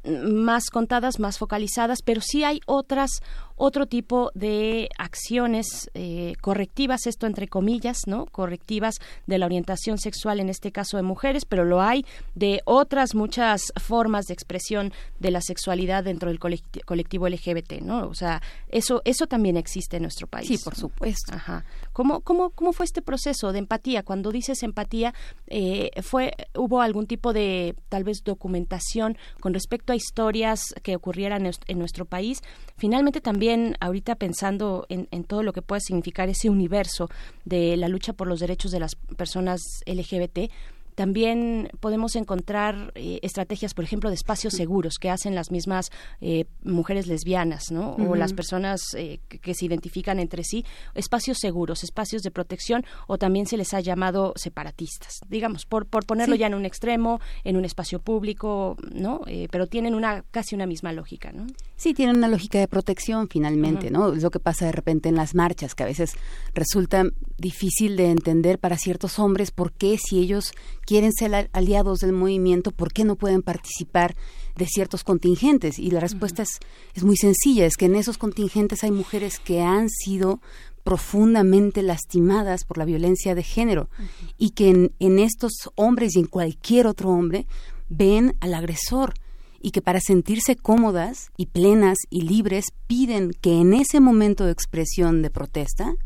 más 0.08 0.70
contadas, 0.70 1.18
más 1.18 1.38
focalizadas, 1.38 1.98
pero 2.04 2.20
sí 2.20 2.44
hay 2.44 2.60
otras 2.66 3.20
otro 3.58 3.86
tipo 3.86 4.30
de 4.34 4.88
acciones 4.98 5.90
eh, 5.94 6.34
correctivas, 6.40 7.06
esto 7.06 7.26
entre 7.26 7.48
comillas, 7.48 7.98
¿no? 8.06 8.26
Correctivas 8.26 8.94
de 9.26 9.38
la 9.38 9.46
orientación 9.46 9.98
sexual, 9.98 10.40
en 10.40 10.48
este 10.48 10.72
caso 10.72 10.96
de 10.96 11.02
mujeres, 11.02 11.44
pero 11.44 11.64
lo 11.64 11.82
hay 11.82 12.06
de 12.34 12.62
otras 12.64 13.14
muchas 13.14 13.72
formas 13.76 14.26
de 14.26 14.34
expresión 14.34 14.92
de 15.18 15.32
la 15.32 15.40
sexualidad 15.40 16.04
dentro 16.04 16.30
del 16.30 16.38
colectivo 16.38 17.28
LGBT, 17.28 17.82
¿no? 17.82 18.06
O 18.06 18.14
sea, 18.14 18.40
eso, 18.68 19.02
eso 19.04 19.26
también 19.26 19.56
existe 19.56 19.96
en 19.96 20.04
nuestro 20.04 20.28
país. 20.28 20.46
Sí, 20.46 20.58
por 20.58 20.76
supuesto. 20.76 21.34
Ajá. 21.34 21.64
¿Cómo, 21.98 22.20
cómo, 22.20 22.50
cómo 22.50 22.72
fue 22.72 22.86
este 22.86 23.02
proceso 23.02 23.50
de 23.50 23.58
empatía? 23.58 24.04
Cuando 24.04 24.30
dices 24.30 24.62
empatía, 24.62 25.14
eh, 25.48 25.90
fue, 26.02 26.32
¿hubo 26.54 26.80
algún 26.80 27.08
tipo 27.08 27.32
de, 27.32 27.74
tal 27.88 28.04
vez, 28.04 28.22
documentación 28.22 29.18
con 29.40 29.52
respecto 29.52 29.92
a 29.92 29.96
historias 29.96 30.60
que 30.84 30.94
ocurrieran 30.94 31.50
en 31.66 31.78
nuestro 31.80 32.04
país? 32.04 32.40
Finalmente 32.76 33.20
también 33.20 33.74
ahorita 33.80 34.14
pensando 34.14 34.86
en, 34.88 35.08
en, 35.10 35.24
todo 35.24 35.42
lo 35.42 35.52
que 35.52 35.60
puede 35.60 35.80
significar 35.80 36.28
ese 36.28 36.48
universo 36.48 37.10
de 37.44 37.76
la 37.76 37.88
lucha 37.88 38.12
por 38.12 38.28
los 38.28 38.38
derechos 38.38 38.70
de 38.70 38.78
las 38.78 38.94
personas 38.94 39.60
LGBT, 39.84 40.52
también 40.98 41.70
podemos 41.78 42.16
encontrar 42.16 42.90
eh, 42.96 43.20
estrategias, 43.22 43.72
por 43.72 43.84
ejemplo, 43.84 44.10
de 44.10 44.16
espacios 44.16 44.54
seguros 44.54 44.96
que 44.98 45.10
hacen 45.10 45.36
las 45.36 45.52
mismas 45.52 45.92
eh, 46.20 46.46
mujeres 46.64 47.06
lesbianas, 47.06 47.70
¿no? 47.70 47.92
O 47.92 48.16
las 48.16 48.32
personas 48.32 48.80
eh, 48.96 49.20
que, 49.28 49.54
se 49.54 49.64
identifican 49.64 50.18
entre 50.18 50.42
sí, 50.42 50.64
espacios 50.96 51.38
seguros, 51.38 51.84
espacios 51.84 52.22
de 52.22 52.32
protección, 52.32 52.84
o 53.06 53.16
también 53.16 53.46
se 53.46 53.56
les 53.56 53.74
ha 53.74 53.80
llamado 53.80 54.32
separatistas, 54.34 55.20
digamos, 55.28 55.66
por, 55.66 55.86
por 55.86 56.04
ponerlo 56.04 56.34
ya 56.34 56.48
en 56.48 56.54
un 56.54 56.66
extremo, 56.66 57.20
en 57.44 57.56
un 57.56 57.64
espacio 57.64 58.00
público, 58.00 58.76
¿no? 58.90 59.20
pero 59.52 59.68
tienen 59.68 59.94
una 59.94 60.24
casi 60.32 60.56
una 60.56 60.66
misma 60.66 60.92
lógica, 60.92 61.30
¿no? 61.30 61.46
Sí, 61.76 61.94
tienen 61.94 62.16
una 62.16 62.26
lógica 62.26 62.58
de 62.58 62.66
protección 62.66 63.28
finalmente, 63.28 63.92
¿no? 63.92 64.12
Es 64.12 64.24
lo 64.24 64.30
que 64.32 64.40
pasa 64.40 64.66
de 64.66 64.72
repente 64.72 65.08
en 65.08 65.14
las 65.14 65.36
marchas, 65.36 65.76
que 65.76 65.84
a 65.84 65.86
veces 65.86 66.16
resulta 66.54 67.04
difícil 67.36 67.96
de 67.96 68.10
entender 68.10 68.58
para 68.58 68.76
ciertos 68.76 69.20
hombres 69.20 69.52
por 69.52 69.70
qué 69.70 69.96
si 69.96 70.18
ellos 70.18 70.52
quieren 70.88 71.12
ser 71.12 71.50
aliados 71.52 71.98
del 71.98 72.14
movimiento, 72.14 72.70
¿por 72.70 72.94
qué 72.94 73.04
no 73.04 73.14
pueden 73.14 73.42
participar 73.42 74.16
de 74.56 74.64
ciertos 74.64 75.04
contingentes? 75.04 75.78
Y 75.78 75.90
la 75.90 76.00
respuesta 76.00 76.42
es, 76.42 76.60
es 76.94 77.04
muy 77.04 77.18
sencilla, 77.18 77.66
es 77.66 77.76
que 77.76 77.84
en 77.84 77.94
esos 77.94 78.16
contingentes 78.16 78.84
hay 78.84 78.90
mujeres 78.90 79.38
que 79.38 79.60
han 79.60 79.90
sido 79.90 80.40
profundamente 80.84 81.82
lastimadas 81.82 82.64
por 82.64 82.78
la 82.78 82.86
violencia 82.86 83.34
de 83.34 83.42
género 83.42 83.90
y 84.38 84.52
que 84.52 84.70
en, 84.70 84.92
en 84.98 85.18
estos 85.18 85.52
hombres 85.74 86.16
y 86.16 86.20
en 86.20 86.26
cualquier 86.26 86.86
otro 86.86 87.10
hombre 87.10 87.46
ven 87.90 88.34
al 88.40 88.54
agresor 88.54 89.12
y 89.60 89.72
que 89.72 89.82
para 89.82 90.00
sentirse 90.00 90.56
cómodas 90.56 91.32
y 91.36 91.46
plenas 91.46 91.98
y 92.08 92.22
libres 92.22 92.64
piden 92.86 93.32
que 93.42 93.60
en 93.60 93.74
ese 93.74 94.00
momento 94.00 94.46
de 94.46 94.52
expresión 94.52 95.20
de 95.20 95.28
protesta 95.28 95.96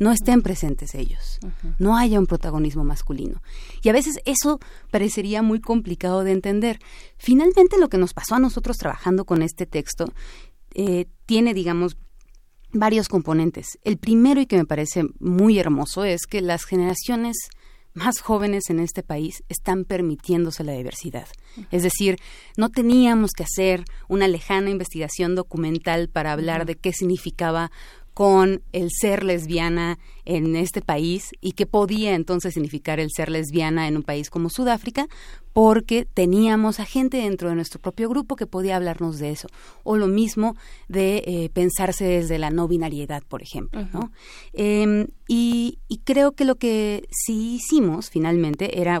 no 0.00 0.12
estén 0.12 0.40
presentes 0.40 0.94
ellos, 0.94 1.38
no 1.78 1.96
haya 1.96 2.18
un 2.18 2.26
protagonismo 2.26 2.84
masculino. 2.84 3.42
Y 3.82 3.90
a 3.90 3.92
veces 3.92 4.18
eso 4.24 4.58
parecería 4.90 5.42
muy 5.42 5.60
complicado 5.60 6.24
de 6.24 6.32
entender. 6.32 6.80
Finalmente 7.18 7.78
lo 7.78 7.90
que 7.90 7.98
nos 7.98 8.14
pasó 8.14 8.34
a 8.34 8.40
nosotros 8.40 8.78
trabajando 8.78 9.26
con 9.26 9.42
este 9.42 9.66
texto 9.66 10.06
eh, 10.74 11.04
tiene, 11.26 11.52
digamos, 11.52 11.98
varios 12.72 13.08
componentes. 13.08 13.78
El 13.84 13.98
primero 13.98 14.40
y 14.40 14.46
que 14.46 14.56
me 14.56 14.64
parece 14.64 15.04
muy 15.18 15.58
hermoso 15.58 16.04
es 16.04 16.22
que 16.26 16.40
las 16.40 16.64
generaciones 16.64 17.36
más 17.92 18.20
jóvenes 18.20 18.70
en 18.70 18.80
este 18.80 19.02
país 19.02 19.42
están 19.48 19.84
permitiéndose 19.84 20.64
la 20.64 20.72
diversidad. 20.72 21.26
Es 21.70 21.82
decir, 21.82 22.18
no 22.56 22.68
teníamos 22.68 23.32
que 23.32 23.42
hacer 23.42 23.84
una 24.08 24.28
lejana 24.28 24.70
investigación 24.70 25.34
documental 25.34 26.08
para 26.08 26.32
hablar 26.32 26.66
de 26.66 26.76
qué 26.76 26.92
significaba 26.92 27.72
con 28.20 28.60
el 28.72 28.90
ser 28.90 29.24
lesbiana 29.24 29.98
en 30.26 30.54
este 30.54 30.82
país 30.82 31.30
y 31.40 31.52
qué 31.52 31.64
podía 31.64 32.14
entonces 32.14 32.52
significar 32.52 33.00
el 33.00 33.08
ser 33.10 33.30
lesbiana 33.30 33.88
en 33.88 33.96
un 33.96 34.02
país 34.02 34.28
como 34.28 34.50
Sudáfrica, 34.50 35.08
porque 35.54 36.04
teníamos 36.04 36.80
a 36.80 36.84
gente 36.84 37.16
dentro 37.16 37.48
de 37.48 37.54
nuestro 37.54 37.80
propio 37.80 38.10
grupo 38.10 38.36
que 38.36 38.46
podía 38.46 38.76
hablarnos 38.76 39.20
de 39.20 39.30
eso. 39.30 39.48
O 39.84 39.96
lo 39.96 40.06
mismo 40.06 40.54
de 40.86 41.24
eh, 41.26 41.50
pensarse 41.54 42.04
desde 42.04 42.38
la 42.38 42.50
no 42.50 42.68
binariedad, 42.68 43.22
por 43.26 43.40
ejemplo. 43.40 43.88
¿no? 43.90 44.12
Em, 44.52 45.06
y, 45.26 45.78
y 45.88 46.00
creo 46.04 46.32
que 46.32 46.44
lo 46.44 46.56
que 46.56 47.08
sí 47.10 47.54
hicimos 47.54 48.10
finalmente 48.10 48.82
era 48.82 49.00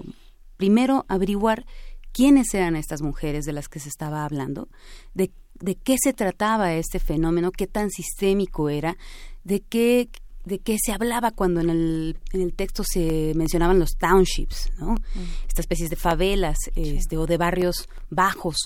primero 0.56 1.04
averiguar 1.08 1.66
quiénes 2.12 2.52
eran 2.54 2.76
estas 2.76 3.02
mujeres 3.02 3.44
de 3.44 3.52
las 3.52 3.68
que 3.68 3.80
se 3.80 3.88
estaba 3.88 4.24
hablando, 4.24 4.68
de 5.14 5.32
de 5.60 5.76
qué 5.76 5.96
se 6.02 6.12
trataba 6.12 6.74
este 6.74 6.98
fenómeno, 6.98 7.52
qué 7.52 7.66
tan 7.66 7.90
sistémico 7.90 8.68
era, 8.68 8.96
de 9.44 9.60
qué 9.60 10.08
de 10.42 10.58
qué 10.58 10.78
se 10.82 10.92
hablaba 10.92 11.32
cuando 11.32 11.60
en 11.60 11.68
el, 11.68 12.16
en 12.32 12.40
el 12.40 12.54
texto 12.54 12.82
se 12.82 13.34
mencionaban 13.36 13.78
los 13.78 13.98
townships, 13.98 14.70
¿no? 14.78 14.92
Mm. 14.92 15.46
Estas 15.46 15.60
especies 15.60 15.90
de 15.90 15.96
favelas 15.96 16.56
este, 16.76 17.18
o 17.18 17.26
de 17.26 17.36
barrios 17.36 17.90
bajos 18.08 18.56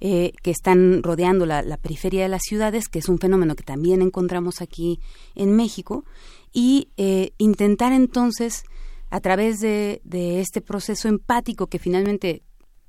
eh, 0.00 0.32
que 0.42 0.50
están 0.50 1.02
rodeando 1.02 1.44
la, 1.44 1.76
periferia 1.76 2.22
de 2.22 2.30
las 2.30 2.42
ciudades, 2.42 2.88
que 2.88 3.00
es 3.00 3.10
un 3.10 3.18
fenómeno 3.18 3.56
que 3.56 3.62
también 3.62 4.00
encontramos 4.00 4.62
aquí 4.62 5.00
en 5.34 5.54
México, 5.54 6.06
y 6.50 6.88
eh, 6.96 7.32
intentar 7.36 7.92
entonces, 7.92 8.64
a 9.10 9.20
través 9.20 9.60
de, 9.60 10.00
de 10.04 10.40
este 10.40 10.62
proceso 10.62 11.08
empático 11.08 11.66
que 11.66 11.78
finalmente 11.78 12.42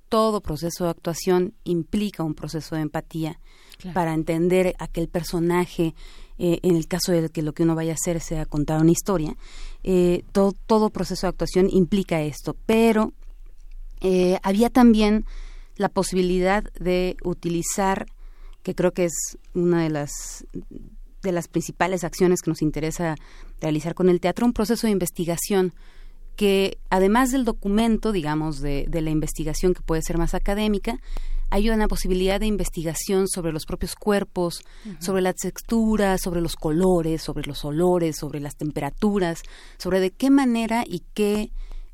todo 0.10 0.42
proceso 0.42 0.84
de 0.84 0.90
actuación 0.90 1.54
implica 1.64 2.24
un 2.24 2.34
proceso 2.34 2.76
de 2.76 2.82
empatía 2.82 3.40
para 3.94 4.14
entender 4.14 4.76
aquel 4.80 5.08
personaje, 5.08 5.96
eh, 6.38 6.60
en 6.64 6.76
el 6.76 6.88
caso 6.88 7.12
de 7.14 7.30
que 7.30 7.42
lo 7.42 7.54
que 7.54 7.64
uno 7.64 7.76
vaya 7.76 7.94
a 7.94 7.96
hacer 7.96 8.20
sea 8.20 8.46
contar 8.46 8.82
una 8.82 8.92
historia, 8.92 9.38
eh, 9.84 10.24
todo, 10.34 10.54
todo, 10.66 10.90
proceso 10.90 11.28
de 11.28 11.30
actuación 11.30 11.70
implica 11.70 12.22
esto, 12.22 12.58
pero 12.66 13.14
eh, 14.02 14.38
había 14.44 14.70
también 14.70 15.26
la 15.78 15.88
posibilidad 15.88 16.64
de 16.80 17.16
utilizar, 17.24 18.06
que 18.64 18.76
creo 18.76 18.92
que 18.92 19.06
es 19.06 19.38
una 19.54 19.84
de 19.84 19.90
las 19.90 20.46
de 21.22 21.32
las 21.34 21.50
principales 21.50 22.06
acciones 22.06 22.42
que 22.42 22.50
nos 22.50 22.62
interesa 22.62 23.16
realizar 23.60 23.94
con 23.94 24.08
el 24.08 24.22
teatro, 24.22 24.46
un 24.46 24.54
proceso 24.54 24.88
de 24.88 24.92
investigación 24.92 25.74
que 26.40 26.78
además 26.90 27.32
del 27.32 27.44
documento, 27.44 28.14
digamos, 28.14 28.62
de, 28.62 28.88
la 28.90 29.10
investigación 29.10 29.74
que 29.74 29.82
puede 29.82 30.02
ser 30.02 30.18
más 30.18 30.34
académica, 30.34 31.02
hay 31.50 31.70
una 31.70 31.90
posibilidad 31.90 32.40
de 32.40 32.46
investigación 32.46 33.28
sobre 33.28 33.52
los 33.52 33.66
propios 33.66 33.94
cuerpos, 33.94 34.62
sobre 35.00 35.22
la 35.22 35.34
textura, 35.34 36.18
sobre 36.18 36.40
los 36.40 36.56
colores, 36.56 37.24
sobre 37.24 37.46
los 37.46 37.66
olores, 37.66 38.16
sobre 38.16 38.40
las 38.40 38.56
temperaturas, 38.56 39.42
sobre 39.78 40.00
de 40.00 40.12
qué 40.12 40.30
manera 40.30 40.86
y 40.88 41.04
qué 41.14 41.52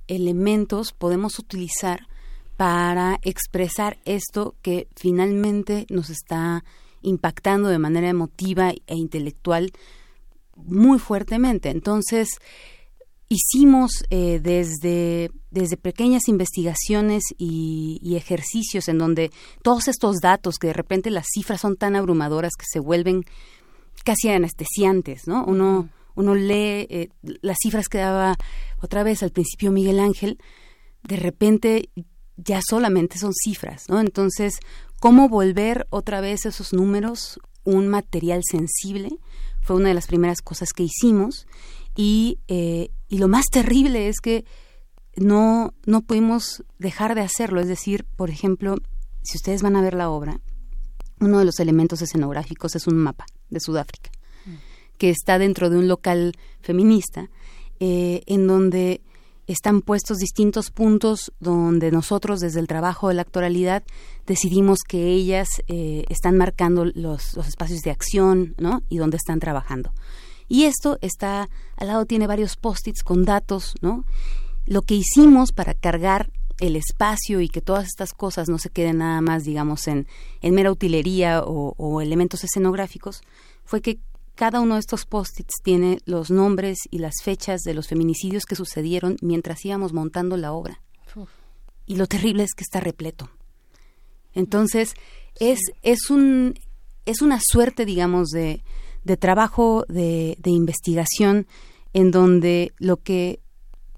elementos 0.08 0.92
podemos 0.92 1.40
utilizar 1.40 2.08
para 2.56 3.20
expresar 3.24 3.98
esto 4.06 4.54
que 4.62 4.88
finalmente 4.96 5.88
nos 5.90 6.12
está 6.12 6.64
impactando 7.02 7.70
de 7.70 7.80
manera 7.80 8.10
emotiva 8.10 8.74
e 8.86 8.96
intelectual 8.96 9.72
muy 10.56 11.00
fuertemente. 11.00 11.72
Entonces, 11.72 12.30
hicimos 13.30 14.04
eh, 14.10 14.40
desde, 14.42 15.32
desde 15.52 15.78
pequeñas 15.78 16.28
investigaciones 16.28 17.24
y, 17.38 18.16
ejercicios 18.16 18.88
en 18.88 18.98
donde 18.98 19.32
todos 19.62 19.88
estos 19.88 20.18
datos, 20.18 20.58
que 20.58 20.68
de 20.68 20.74
repente 20.74 21.10
las 21.10 21.28
cifras 21.34 21.62
son 21.62 21.76
tan 21.76 21.96
abrumadoras 21.96 22.54
que 22.58 22.66
se 22.68 22.80
vuelven 22.80 23.26
casi 24.04 24.30
anestesiantes, 24.30 25.28
¿no? 25.28 25.44
Uno, 25.46 25.90
uno 26.16 26.36
lee 26.36 26.88
eh, 26.90 27.10
las 27.42 27.58
cifras 27.62 27.90
que 27.90 27.98
daba 27.98 28.36
otra 28.82 29.04
vez 29.04 29.24
al 29.24 29.32
principio 29.32 29.72
Miguel 29.72 30.00
Ángel, 30.00 30.38
de 31.04 31.18
repente 31.18 31.90
ya 32.38 32.62
solamente 32.68 33.18
son 33.18 33.34
cifras, 33.34 33.90
¿no? 33.90 34.00
Entonces, 34.00 34.60
¿cómo 35.00 35.30
volver 35.30 35.88
otra 35.90 36.22
vez 36.22 36.46
esos 36.46 36.74
números 36.74 37.40
un 37.64 37.88
material 37.88 38.42
sensible? 38.50 39.10
Fue 39.62 39.76
una 39.76 39.90
de 39.90 39.96
las 39.96 40.08
primeras 40.08 40.42
cosas 40.42 40.74
que 40.74 40.84
hicimos 40.84 41.48
y, 41.96 42.40
eh, 42.48 42.90
y 43.08 43.18
lo 43.18 43.28
más 43.28 43.46
terrible 43.46 44.08
es 44.08 44.20
que 44.20 44.46
no, 45.16 45.74
no 45.86 46.02
pudimos 46.02 46.64
dejar 46.78 47.16
de 47.16 47.22
hacerlo. 47.22 47.62
Es 47.62 47.68
decir, 47.68 48.06
por 48.16 48.30
ejemplo, 48.30 48.76
si 49.24 49.38
ustedes 49.38 49.62
van 49.62 49.76
a 49.76 49.82
ver 49.82 49.94
la 49.94 50.10
obra, 50.10 50.40
uno 51.20 51.40
de 51.40 51.46
los 51.46 51.60
elementos 51.60 52.02
escenográficos 52.02 52.76
es 52.76 52.88
un 52.88 52.98
mapa 52.98 53.26
de 53.50 53.60
Sudáfrica, 53.60 54.12
mm. 54.46 54.54
que 54.98 55.10
está 55.10 55.40
dentro 55.40 55.70
de 55.70 55.78
un 55.78 55.88
local 55.88 56.34
feminista 56.62 57.30
eh, 57.80 58.22
en 58.26 58.48
donde 58.48 59.02
están 59.48 59.82
puestos 59.82 60.18
distintos 60.18 60.72
puntos 60.72 61.32
donde 61.40 61.92
nosotros 61.92 62.40
desde 62.40 62.60
el 62.60 62.68
trabajo 62.68 63.10
de 63.10 63.14
la 63.14 63.22
actualidad 63.22 63.84
decidimos 64.26 64.80
que 64.88 65.10
ellas 65.10 65.48
eh, 65.68 66.04
están 66.10 66.36
marcando 66.36 66.84
los, 66.86 67.36
los, 67.36 67.48
espacios 67.48 67.82
de 67.82 67.92
acción 67.92 68.56
¿no? 68.58 68.82
y 68.90 68.98
donde 68.98 69.18
están 69.18 69.40
trabajando. 69.40 69.94
Y 70.48 70.66
esto 70.66 70.98
está, 71.02 71.50
al 71.76 71.88
lado 71.88 72.06
tiene 72.06 72.28
varios 72.28 72.56
post-its 72.56 73.04
con 73.04 73.26
datos, 73.26 73.74
¿no? 73.82 74.06
Lo 74.66 74.82
que 74.82 74.96
hicimos 74.96 75.52
para 75.52 75.74
cargar 75.74 76.32
el 76.60 76.76
espacio 76.76 77.42
y 77.42 77.50
que 77.50 77.62
todas 77.62 77.86
estas 77.86 78.14
cosas 78.14 78.48
no 78.48 78.58
se 78.58 78.70
queden 78.70 79.00
nada 79.00 79.22
más, 79.22 79.44
digamos, 79.44 79.88
en, 79.88 80.08
en 80.42 80.54
mera 80.56 80.72
utilería 80.72 81.42
o, 81.44 81.74
o 81.78 82.02
elementos 82.02 82.44
escenográficos, 82.44 83.22
fue 83.66 83.82
que 83.82 84.00
cada 84.36 84.60
uno 84.60 84.76
de 84.76 84.82
estos 84.82 85.06
post-its 85.06 85.56
tiene 85.64 86.00
los 86.06 86.30
nombres 86.30 86.78
y 86.92 87.00
las 87.00 87.16
fechas 87.24 87.62
de 87.62 87.74
los 87.74 87.88
feminicidios 87.88 88.46
que 88.46 88.56
sucedieron 88.56 89.18
mientras 89.22 89.64
íbamos 89.66 89.94
montando 89.94 90.38
la 90.38 90.52
obra. 90.52 90.82
Y 91.88 91.96
lo 91.98 92.08
terrible 92.08 92.44
es 92.44 92.54
que 92.56 92.64
está 92.64 92.80
repleto. 92.80 93.30
Entonces, 94.34 94.96
es, 95.40 95.60
es, 95.84 96.10
un, 96.10 96.60
es 97.06 97.22
una 97.22 97.40
suerte, 97.42 97.86
digamos, 97.86 98.30
de, 98.30 98.64
de 99.06 99.18
trabajo 99.18 99.86
de, 99.88 100.36
de, 100.40 100.52
investigación 100.52 101.48
en 101.94 102.12
donde 102.12 102.74
lo 102.78 102.98
que, 102.98 103.40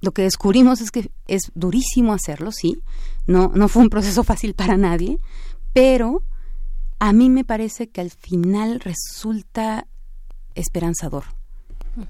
lo 0.01 0.11
que 0.11 0.21
descubrimos 0.21 0.81
es 0.81 0.91
que 0.91 1.09
es 1.27 1.51
durísimo 1.55 2.13
hacerlo, 2.13 2.51
sí. 2.51 2.79
No, 3.25 3.51
no 3.55 3.67
fue 3.69 3.81
un 3.81 3.89
proceso 3.89 4.23
fácil 4.23 4.53
para 4.53 4.77
nadie, 4.77 5.17
pero 5.73 6.21
a 6.99 7.13
mí 7.13 7.29
me 7.29 7.43
parece 7.43 7.89
que 7.89 8.01
al 8.01 8.11
final 8.11 8.79
resulta 8.81 9.87
esperanzador 10.55 11.23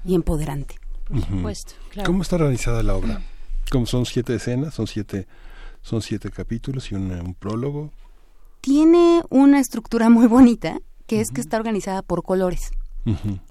y 0.04 0.14
empoderante. 0.14 0.76
Por 1.08 1.24
supuesto, 1.24 1.72
¿Cómo 2.04 2.22
está 2.22 2.36
organizada 2.36 2.82
la 2.82 2.94
obra? 2.94 3.22
¿Cómo 3.70 3.86
son 3.86 4.04
siete 4.06 4.34
escenas? 4.34 4.74
¿Son 4.74 4.86
siete, 4.86 5.26
son 5.82 6.02
siete 6.02 6.30
capítulos 6.30 6.90
y 6.90 6.96
un 6.96 7.34
prólogo? 7.38 7.90
Tiene 8.60 9.22
una 9.30 9.60
estructura 9.60 10.10
muy 10.10 10.26
bonita, 10.26 10.80
que 11.06 11.20
es 11.20 11.30
que 11.30 11.40
está 11.40 11.56
organizada 11.56 12.02
por 12.02 12.22
colores. 12.22 12.70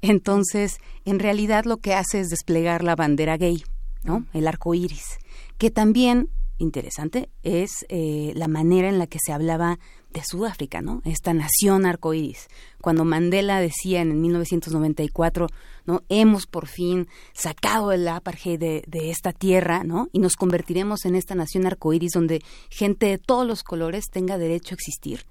Entonces, 0.02 0.78
en 1.06 1.20
realidad 1.20 1.66
lo 1.66 1.78
que 1.78 1.94
hace 1.94 2.20
es 2.20 2.30
desplegar 2.30 2.84
la 2.84 2.96
bandera 2.96 3.38
gay, 3.38 3.64
¿no? 4.04 4.26
El 4.34 4.48
arco 4.48 4.74
iris, 4.76 5.18
que 5.58 5.72
también 5.72 6.30
interesante 6.60 7.30
es 7.44 7.86
eh, 7.90 8.34
la 8.36 8.48
manera 8.48 8.90
en 8.90 9.00
la 9.00 9.08
que 9.08 9.20
se 9.24 9.32
hablaba 9.32 9.80
de 10.12 10.24
Sudáfrica, 10.24 10.82
¿no? 10.82 11.02
Esta 11.06 11.34
nación 11.34 11.86
arcoíris. 11.86 12.48
Cuando 12.82 13.06
Mandela 13.06 13.60
decía 13.60 14.02
en 14.02 14.20
1994, 14.20 15.48
¿no? 15.86 16.04
Hemos 16.10 16.48
por 16.48 16.68
fin 16.68 17.08
sacado 17.34 17.92
el 17.92 18.08
apartheid 18.08 18.60
de, 18.60 18.84
esta 19.10 19.34
tierra, 19.34 19.84
¿no? 19.84 20.10
Y 20.12 20.20
nos 20.20 20.36
convertiremos 20.36 21.06
en 21.06 21.16
esta 21.16 21.36
nación 21.36 21.66
arcoíris 21.66 22.14
donde 22.14 22.42
gente 22.70 23.08
de 23.08 23.18
todos 23.18 23.46
los 23.46 23.64
colores 23.64 24.06
tenga 24.12 24.38
derecho 24.38 24.74
a 24.74 24.78
existir. 24.78 25.26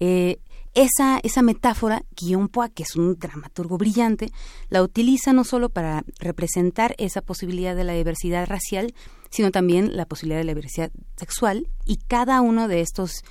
Eh, 0.00 0.38
esa, 0.74 1.20
esa 1.22 1.42
metáfora, 1.42 2.02
Guillaume 2.16 2.48
Poix, 2.48 2.72
que 2.74 2.82
es 2.82 2.96
un 2.96 3.18
dramaturgo 3.18 3.76
brillante, 3.76 4.32
la 4.68 4.82
utiliza 4.82 5.32
no 5.32 5.44
solo 5.44 5.68
para 5.68 6.04
representar 6.18 6.94
esa 6.98 7.20
posibilidad 7.20 7.76
de 7.76 7.84
la 7.84 7.92
diversidad 7.92 8.46
racial, 8.46 8.94
sino 9.30 9.50
también 9.50 9.96
la 9.96 10.06
posibilidad 10.06 10.40
de 10.40 10.44
la 10.44 10.54
diversidad 10.54 10.90
sexual, 11.16 11.68
y 11.84 11.96
cada 11.96 12.40
uno 12.40 12.68
de 12.68 12.80
estos 12.80 13.22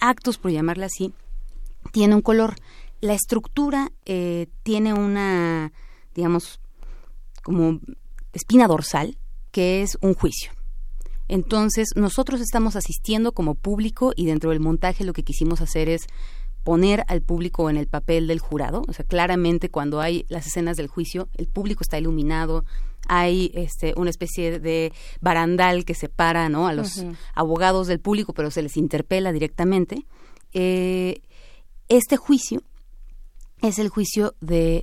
actos, 0.00 0.38
por 0.38 0.50
llamarla 0.50 0.86
así, 0.86 1.14
tiene 1.92 2.14
un 2.14 2.22
color. 2.22 2.56
La 3.00 3.14
estructura 3.14 3.90
eh, 4.04 4.48
tiene 4.62 4.92
una, 4.94 5.72
digamos, 6.14 6.60
como 7.42 7.80
espina 8.32 8.68
dorsal, 8.68 9.18
que 9.50 9.82
es 9.82 9.98
un 10.00 10.14
juicio. 10.14 10.52
Entonces, 11.28 11.88
nosotros 11.96 12.40
estamos 12.40 12.76
asistiendo 12.76 13.32
como 13.32 13.54
público 13.54 14.12
y 14.14 14.26
dentro 14.26 14.50
del 14.50 14.60
montaje 14.60 15.04
lo 15.04 15.12
que 15.12 15.22
quisimos 15.22 15.60
hacer 15.60 15.88
es 15.88 16.06
poner 16.64 17.04
al 17.08 17.22
público 17.22 17.70
en 17.70 17.76
el 17.76 17.86
papel 17.86 18.26
del 18.26 18.38
jurado. 18.38 18.82
O 18.88 18.92
sea, 18.92 19.04
claramente 19.04 19.70
cuando 19.70 20.00
hay 20.00 20.24
las 20.28 20.46
escenas 20.46 20.76
del 20.76 20.86
juicio, 20.86 21.28
el 21.34 21.48
público 21.48 21.82
está 21.82 21.98
iluminado, 21.98 22.64
hay 23.08 23.50
este, 23.54 23.94
una 23.96 24.10
especie 24.10 24.60
de 24.60 24.92
barandal 25.20 25.84
que 25.84 25.94
separa 25.94 26.48
¿no? 26.48 26.68
a 26.68 26.72
los 26.72 27.04
abogados 27.34 27.86
del 27.88 28.00
público, 28.00 28.32
pero 28.32 28.50
se 28.50 28.62
les 28.62 28.76
interpela 28.76 29.32
directamente. 29.32 30.06
Eh, 30.52 31.20
este 31.88 32.16
juicio 32.16 32.62
es 33.60 33.78
el 33.78 33.88
juicio 33.88 34.34
de 34.40 34.82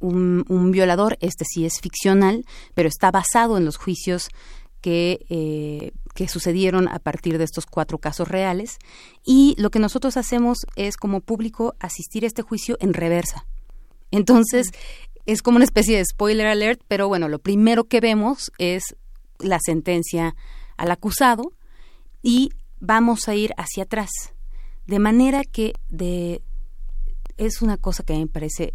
un, 0.00 0.44
un, 0.48 0.70
violador, 0.70 1.16
este 1.20 1.44
sí 1.44 1.66
es 1.66 1.74
ficcional, 1.80 2.44
pero 2.74 2.88
está 2.88 3.10
basado 3.10 3.58
en 3.58 3.64
los 3.64 3.76
juicios 3.76 4.30
que, 4.80 5.26
eh, 5.28 5.92
que 6.14 6.28
sucedieron 6.28 6.88
a 6.88 6.98
partir 6.98 7.38
de 7.38 7.44
estos 7.44 7.66
cuatro 7.66 7.98
casos 7.98 8.28
reales. 8.28 8.78
Y 9.24 9.54
lo 9.58 9.70
que 9.70 9.78
nosotros 9.78 10.16
hacemos 10.16 10.58
es 10.76 10.96
como 10.96 11.20
público 11.20 11.74
asistir 11.78 12.24
a 12.24 12.26
este 12.26 12.42
juicio 12.42 12.76
en 12.80 12.94
reversa. 12.94 13.46
Entonces, 14.10 14.70
es 15.26 15.42
como 15.42 15.56
una 15.56 15.64
especie 15.64 15.96
de 15.96 16.04
spoiler 16.04 16.46
alert, 16.46 16.80
pero 16.88 17.08
bueno, 17.08 17.28
lo 17.28 17.38
primero 17.38 17.84
que 17.84 18.00
vemos 18.00 18.50
es 18.58 18.96
la 19.38 19.58
sentencia 19.60 20.34
al 20.76 20.90
acusado 20.90 21.52
y 22.22 22.50
vamos 22.80 23.28
a 23.28 23.34
ir 23.34 23.52
hacia 23.56 23.84
atrás. 23.84 24.10
De 24.86 24.98
manera 24.98 25.42
que 25.44 25.74
de, 25.88 26.42
es 27.36 27.62
una 27.62 27.76
cosa 27.76 28.02
que 28.02 28.14
me 28.14 28.26
parece 28.26 28.72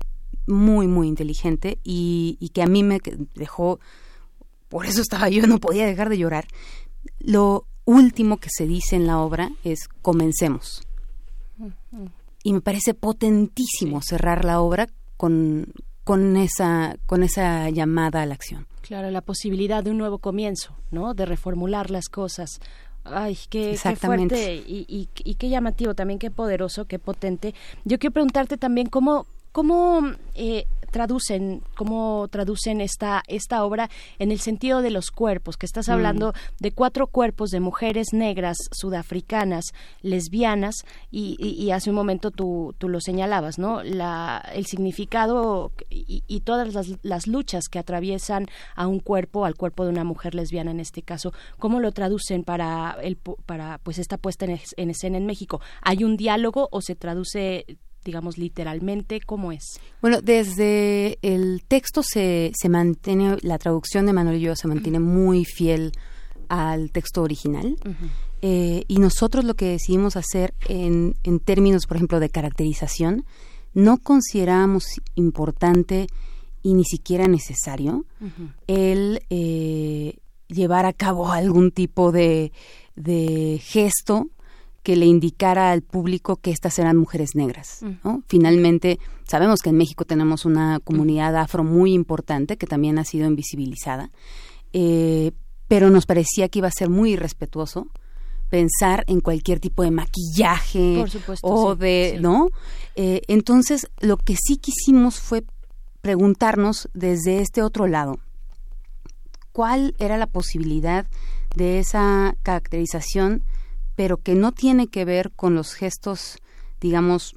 muy, 0.48 0.88
muy 0.88 1.08
inteligente 1.08 1.80
y, 1.84 2.38
y 2.40 2.50
que 2.50 2.62
a 2.62 2.68
mí 2.68 2.84
me 2.84 3.00
dejó, 3.34 3.80
por 4.70 4.86
eso 4.86 5.02
estaba 5.02 5.30
yo, 5.30 5.48
no 5.48 5.60
podía 5.60 5.86
dejar 5.86 6.10
de 6.10 6.18
llorar. 6.18 6.48
Lo 7.20 7.66
último 7.86 8.38
que 8.38 8.50
se 8.52 8.66
dice 8.66 8.96
en 8.96 9.08
la 9.08 9.20
obra 9.20 9.52
es 9.64 9.88
comencemos. 10.02 10.84
Y 12.44 12.54
me 12.54 12.62
parece 12.62 12.94
potentísimo 12.94 14.02
cerrar 14.02 14.46
la 14.46 14.62
obra 14.62 14.88
con, 15.18 15.74
con 16.04 16.38
esa, 16.38 16.96
con 17.06 17.24
esa 17.24 17.70
llamada 17.70 18.22
a 18.22 18.26
la 18.26 18.36
acción. 18.36 18.68
Claro, 18.82 19.10
la 19.10 19.22
posibilidad 19.22 19.84
de 19.84 19.92
un 19.92 19.98
nuevo 19.98 20.20
comienzo, 20.20 20.76
¿no? 20.92 21.16
De 21.16 21.26
reformular 21.26 21.90
las 21.90 22.08
cosas. 22.08 22.60
Ay, 23.04 23.38
qué, 23.50 23.78
qué 23.82 23.96
fuerte 23.96 24.56
y, 24.56 24.86
y, 24.88 25.10
y, 25.24 25.36
qué 25.36 25.50
llamativo 25.50 25.94
también, 25.94 26.20
qué 26.20 26.32
poderoso, 26.32 26.86
qué 26.86 27.00
potente. 27.00 27.54
Yo 27.84 28.00
quiero 28.00 28.14
preguntarte 28.14 28.58
también 28.58 28.88
cómo, 28.88 29.28
cómo 29.52 30.02
eh, 30.34 30.66
traducen, 30.96 31.62
cómo 31.76 32.30
traducen 32.30 32.80
esta, 32.80 33.22
esta 33.28 33.66
obra 33.66 33.90
en 34.18 34.32
el 34.32 34.40
sentido 34.40 34.82
de 34.82 34.92
los 34.92 35.12
cuerpos, 35.12 35.58
que 35.58 35.66
estás 35.66 35.90
hablando 35.90 36.30
mm. 36.30 36.64
de 36.64 36.72
cuatro 36.72 37.08
cuerpos 37.08 37.50
de 37.50 37.60
mujeres 37.60 38.14
negras, 38.14 38.56
sudafricanas, 38.72 39.66
lesbianas, 40.02 40.86
y, 41.12 41.36
y, 41.38 41.62
y 41.62 41.72
hace 41.72 41.90
un 41.90 41.98
momento 41.98 42.32
tú, 42.32 42.74
tú, 42.78 42.88
lo 42.88 43.02
señalabas, 43.02 43.60
¿no? 43.60 43.84
La, 43.84 44.42
el 44.54 44.68
significado 44.68 45.74
y, 45.90 46.24
y 46.28 46.40
todas 46.40 46.74
las, 46.74 46.88
las, 47.04 47.28
luchas 47.28 47.68
que 47.68 47.78
atraviesan 47.78 48.46
a 48.78 48.88
un 48.88 49.02
cuerpo, 49.02 49.44
al 49.44 49.56
cuerpo 49.56 49.84
de 49.84 49.90
una 49.90 50.06
mujer 50.06 50.34
lesbiana 50.34 50.72
en 50.72 50.80
este 50.80 51.02
caso, 51.02 51.34
¿cómo 51.60 51.82
lo 51.82 51.92
traducen 51.92 52.46
para, 52.46 52.96
el, 53.02 53.18
para 53.18 53.80
pues 53.80 54.00
esta 54.00 54.18
puesta 54.18 54.46
en, 54.46 54.58
en 54.78 54.90
escena 54.90 55.18
en 55.18 55.26
México? 55.26 55.60
¿Hay 55.82 56.06
un 56.06 56.16
diálogo 56.16 56.70
o 56.72 56.80
se 56.80 56.96
traduce 56.96 57.66
digamos, 58.06 58.38
literalmente? 58.38 59.20
¿Cómo 59.20 59.52
es? 59.52 59.80
Bueno, 60.02 60.22
desde 60.22 61.18
el 61.22 61.64
texto 61.68 62.04
se, 62.04 62.52
se 62.56 62.70
mantiene, 62.70 63.38
la 63.42 63.58
traducción 63.58 64.06
de 64.06 64.14
Manuel 64.14 64.38
y 64.38 64.42
yo 64.42 64.56
se 64.56 64.68
mantiene 64.68 65.00
muy 65.00 65.44
fiel 65.44 65.92
al 66.48 66.92
texto 66.92 67.24
original. 67.24 67.76
Uh 67.84 67.90
-huh. 67.90 68.10
eh, 68.44 68.84
y 68.88 69.00
nosotros 69.00 69.44
lo 69.44 69.56
que 69.56 69.66
decidimos 69.66 70.16
hacer 70.16 70.54
en, 70.70 71.16
en 71.24 71.40
términos, 71.40 71.88
por 71.88 71.98
ejemplo, 71.98 72.20
de 72.20 72.30
caracterización, 72.30 73.26
no 73.74 73.98
consideramos 73.98 74.86
importante 75.16 76.08
y 76.62 76.74
ni 76.76 76.86
siquiera 76.86 77.28
necesario 77.28 78.06
uh 78.22 78.26
-huh. 78.26 78.54
el 78.68 79.22
eh, 79.30 80.18
llevar 80.48 80.86
a 80.86 80.94
cabo 80.94 81.32
algún 81.32 81.72
tipo 81.72 82.12
de, 82.12 82.52
de 82.96 83.60
gesto 83.64 84.30
que 84.86 84.96
le 84.96 85.08
indicara 85.08 85.72
al 85.72 85.82
público 85.82 86.36
que 86.36 86.52
estas 86.52 86.78
eran 86.78 86.96
mujeres 86.96 87.34
negras. 87.34 87.80
¿no? 88.04 88.22
Finalmente, 88.28 89.00
sabemos 89.28 89.64
que 89.64 89.72
en 89.72 89.78
México 89.78 90.06
tenemos 90.06 90.46
una 90.46 90.80
comunidad 90.80 91.36
afro 91.38 91.64
muy 91.64 91.92
importante 91.92 92.56
que 92.56 92.68
también 92.68 93.00
ha 93.00 93.04
sido 93.04 93.26
invisibilizada, 93.28 94.12
eh, 94.74 95.32
pero 95.68 95.90
nos 95.90 96.06
parecía 96.06 96.50
que 96.50 96.60
iba 96.60 96.68
a 96.68 96.72
ser 96.72 96.90
muy 96.90 97.14
irrespetuoso 97.14 97.88
pensar 98.52 99.04
en 99.08 99.22
cualquier 99.22 99.60
tipo 99.60 99.82
de 99.82 99.90
maquillaje 99.90 101.04
supuesto, 101.08 101.48
o 101.48 101.74
sí, 101.74 101.80
de, 101.80 102.12
sí. 102.18 102.22
¿no? 102.22 102.50
Eh, 102.96 103.22
entonces, 103.28 103.88
lo 104.02 104.18
que 104.18 104.36
sí 104.36 104.58
quisimos 104.58 105.20
fue 105.20 105.44
preguntarnos 106.02 106.90
desde 106.94 107.40
este 107.42 107.64
otro 107.64 107.88
lado, 107.88 108.20
¿cuál 109.52 109.96
era 109.98 110.18
la 110.18 110.28
posibilidad 110.28 111.08
de 111.56 111.80
esa 111.80 112.36
caracterización 112.44 113.42
pero 113.96 114.18
que 114.18 114.36
no 114.36 114.52
tiene 114.52 114.88
que 114.88 115.06
ver 115.06 115.32
con 115.32 115.56
los 115.56 115.74
gestos, 115.74 116.38
digamos, 116.82 117.36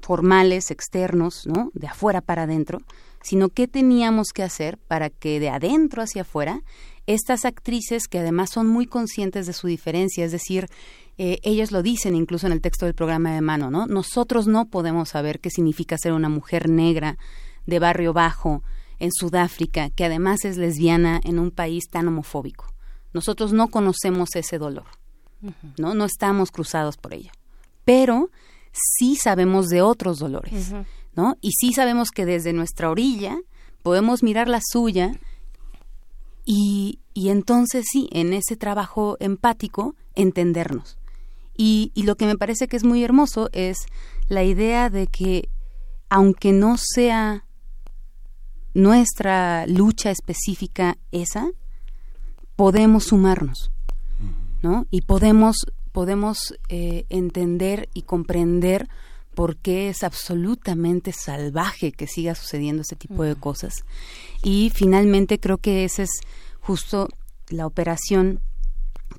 formales, 0.00 0.70
externos, 0.70 1.46
¿no? 1.46 1.70
De 1.74 1.88
afuera 1.88 2.20
para 2.20 2.44
adentro, 2.44 2.78
sino 3.22 3.48
qué 3.48 3.66
teníamos 3.66 4.28
que 4.32 4.44
hacer 4.44 4.78
para 4.78 5.10
que 5.10 5.40
de 5.40 5.48
adentro 5.48 6.02
hacia 6.02 6.22
afuera 6.22 6.62
estas 7.06 7.44
actrices 7.44 8.08
que 8.08 8.18
además 8.18 8.50
son 8.50 8.66
muy 8.66 8.86
conscientes 8.86 9.46
de 9.46 9.52
su 9.52 9.66
diferencia, 9.66 10.24
es 10.24 10.32
decir, 10.32 10.68
eh, 11.18 11.38
ellos 11.42 11.72
lo 11.72 11.82
dicen 11.82 12.14
incluso 12.14 12.46
en 12.46 12.52
el 12.52 12.60
texto 12.60 12.84
del 12.84 12.94
programa 12.94 13.34
de 13.34 13.40
mano, 13.40 13.70
¿no? 13.70 13.86
Nosotros 13.86 14.46
no 14.46 14.66
podemos 14.66 15.10
saber 15.10 15.40
qué 15.40 15.50
significa 15.50 15.96
ser 15.98 16.12
una 16.12 16.28
mujer 16.28 16.68
negra 16.68 17.16
de 17.64 17.78
barrio 17.78 18.12
bajo 18.12 18.62
en 18.98 19.10
Sudáfrica, 19.12 19.90
que 19.90 20.04
además 20.04 20.44
es 20.44 20.56
lesbiana 20.56 21.20
en 21.24 21.38
un 21.38 21.50
país 21.50 21.88
tan 21.90 22.08
homofóbico. 22.08 22.66
Nosotros 23.12 23.52
no 23.52 23.68
conocemos 23.68 24.34
ese 24.34 24.58
dolor, 24.58 24.86
¿no? 25.78 25.94
No 25.94 26.04
estamos 26.04 26.50
cruzados 26.50 26.96
por 26.96 27.14
ello. 27.14 27.30
Pero 27.84 28.30
sí 28.72 29.16
sabemos 29.16 29.68
de 29.68 29.82
otros 29.82 30.18
dolores, 30.18 30.72
¿no? 31.14 31.36
Y 31.40 31.52
sí 31.52 31.72
sabemos 31.72 32.10
que 32.10 32.26
desde 32.26 32.52
nuestra 32.52 32.90
orilla 32.90 33.38
podemos 33.82 34.22
mirar 34.22 34.48
la 34.48 34.60
suya 34.62 35.12
y, 36.44 37.00
y 37.14 37.30
entonces 37.30 37.86
sí, 37.90 38.08
en 38.12 38.32
ese 38.32 38.56
trabajo 38.56 39.16
empático, 39.20 39.94
entendernos. 40.14 40.98
Y, 41.56 41.90
y, 41.94 42.02
lo 42.02 42.16
que 42.16 42.26
me 42.26 42.36
parece 42.36 42.68
que 42.68 42.76
es 42.76 42.84
muy 42.84 43.02
hermoso 43.02 43.48
es 43.52 43.78
la 44.28 44.44
idea 44.44 44.90
de 44.90 45.06
que, 45.06 45.48
aunque 46.10 46.52
no 46.52 46.76
sea 46.76 47.46
nuestra 48.74 49.66
lucha 49.66 50.10
específica 50.10 50.98
esa, 51.10 51.48
podemos 52.56 53.04
sumarnos, 53.04 53.70
¿no? 54.62 54.86
Y 54.90 55.02
podemos, 55.02 55.66
podemos 55.92 56.54
eh, 56.68 57.04
entender 57.08 57.88
y 57.94 58.02
comprender 58.02 58.88
por 59.34 59.56
qué 59.56 59.90
es 59.90 60.02
absolutamente 60.02 61.12
salvaje 61.12 61.92
que 61.92 62.06
siga 62.06 62.34
sucediendo 62.34 62.82
este 62.82 62.96
tipo 62.96 63.22
de 63.22 63.36
cosas. 63.36 63.84
Y 64.42 64.72
finalmente 64.74 65.38
creo 65.38 65.58
que 65.58 65.84
esa 65.84 66.04
es 66.04 66.10
justo 66.60 67.08
la 67.48 67.66
operación 67.66 68.40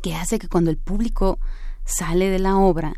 que 0.02 0.16
hace 0.16 0.40
que 0.40 0.48
cuando 0.48 0.72
el 0.72 0.78
público 0.78 1.40
sale 1.86 2.30
de 2.30 2.40
la 2.40 2.58
obra 2.58 2.96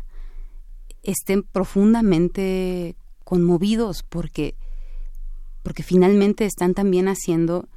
estén 1.02 1.42
profundamente 1.42 2.96
conmovidos 3.24 4.02
porque 4.02 4.56
porque 5.62 5.82
finalmente 5.82 6.46
están 6.46 6.74
también 6.74 7.06
haciendo 7.06 7.68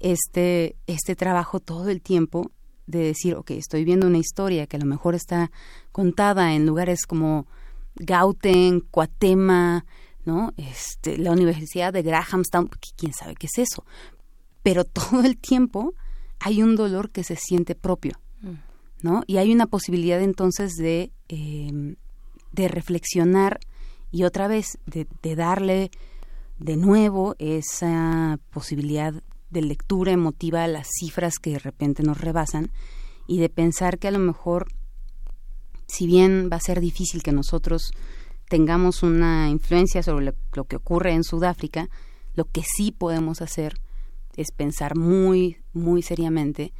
este 0.00 0.76
este 0.86 1.16
trabajo 1.16 1.60
todo 1.60 1.88
el 1.90 2.02
tiempo 2.02 2.50
de 2.86 3.00
decir, 3.00 3.34
ok, 3.34 3.52
estoy 3.52 3.84
viendo 3.84 4.06
una 4.06 4.18
historia 4.18 4.66
que 4.66 4.76
a 4.76 4.80
lo 4.80 4.86
mejor 4.86 5.14
está 5.14 5.50
contada 5.92 6.54
en 6.54 6.66
lugares 6.66 7.06
como 7.06 7.46
Gauten, 7.96 8.80
Cuatema, 8.80 9.84
¿no? 10.24 10.52
Este, 10.56 11.18
la 11.18 11.32
Universidad 11.32 11.92
de 11.92 12.02
Grahamstown, 12.02 12.70
quién 12.96 13.12
sabe 13.12 13.34
qué 13.34 13.46
es 13.46 13.58
eso. 13.58 13.84
Pero 14.62 14.84
todo 14.84 15.22
el 15.22 15.36
tiempo 15.38 15.94
hay 16.38 16.62
un 16.62 16.76
dolor 16.76 17.10
que 17.10 17.24
se 17.24 17.36
siente 17.36 17.74
propio, 17.74 18.20
¿no? 19.02 19.22
Y 19.26 19.38
hay 19.38 19.52
una 19.52 19.66
posibilidad 19.66 20.20
entonces 20.20 20.74
de, 20.76 21.10
em, 21.28 21.96
de 22.52 22.68
reflexionar 22.68 23.58
y 24.10 24.24
otra 24.24 24.48
vez 24.48 24.78
de, 24.86 25.06
de 25.22 25.34
darle 25.34 25.90
de 26.58 26.76
nuevo 26.76 27.34
esa 27.38 28.38
posibilidad 28.50 29.14
de 29.50 29.62
lectura 29.62 30.12
emotiva 30.12 30.64
a 30.64 30.68
las 30.68 30.88
cifras 30.98 31.38
que 31.38 31.50
de 31.50 31.58
repente 31.58 32.02
nos 32.02 32.20
rebasan 32.20 32.70
y 33.26 33.38
de 33.38 33.48
pensar 33.48 33.98
que 33.98 34.08
a 34.08 34.10
lo 34.10 34.18
mejor, 34.18 34.68
si 35.86 36.06
bien 36.06 36.48
va 36.50 36.56
a 36.56 36.60
ser 36.60 36.80
difícil 36.80 37.22
que 37.22 37.32
nosotros 37.32 37.92
tengamos 38.48 39.02
una 39.02 39.48
influencia 39.48 40.02
sobre 40.02 40.32
lo, 40.52 40.64
que 40.64 40.76
ocurre 40.76 41.12
en 41.12 41.24
Sudáfrica, 41.24 41.88
lo 42.34 42.44
que 42.44 42.62
sí 42.62 42.92
podemos 42.92 43.40
hacer 43.40 43.80
es 44.36 44.48
pensar 44.54 44.96
muy, 44.96 45.58
muy 45.72 46.02
seriamente 46.02 46.72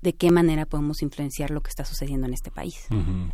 de 0.00 0.14
qué 0.14 0.30
manera 0.30 0.66
podemos 0.66 1.02
influenciar 1.02 1.50
lo 1.50 1.62
que 1.62 1.70
está 1.70 1.84
sucediendo 1.84 2.26
en 2.26 2.34
este 2.34 2.50
país. 2.50 2.86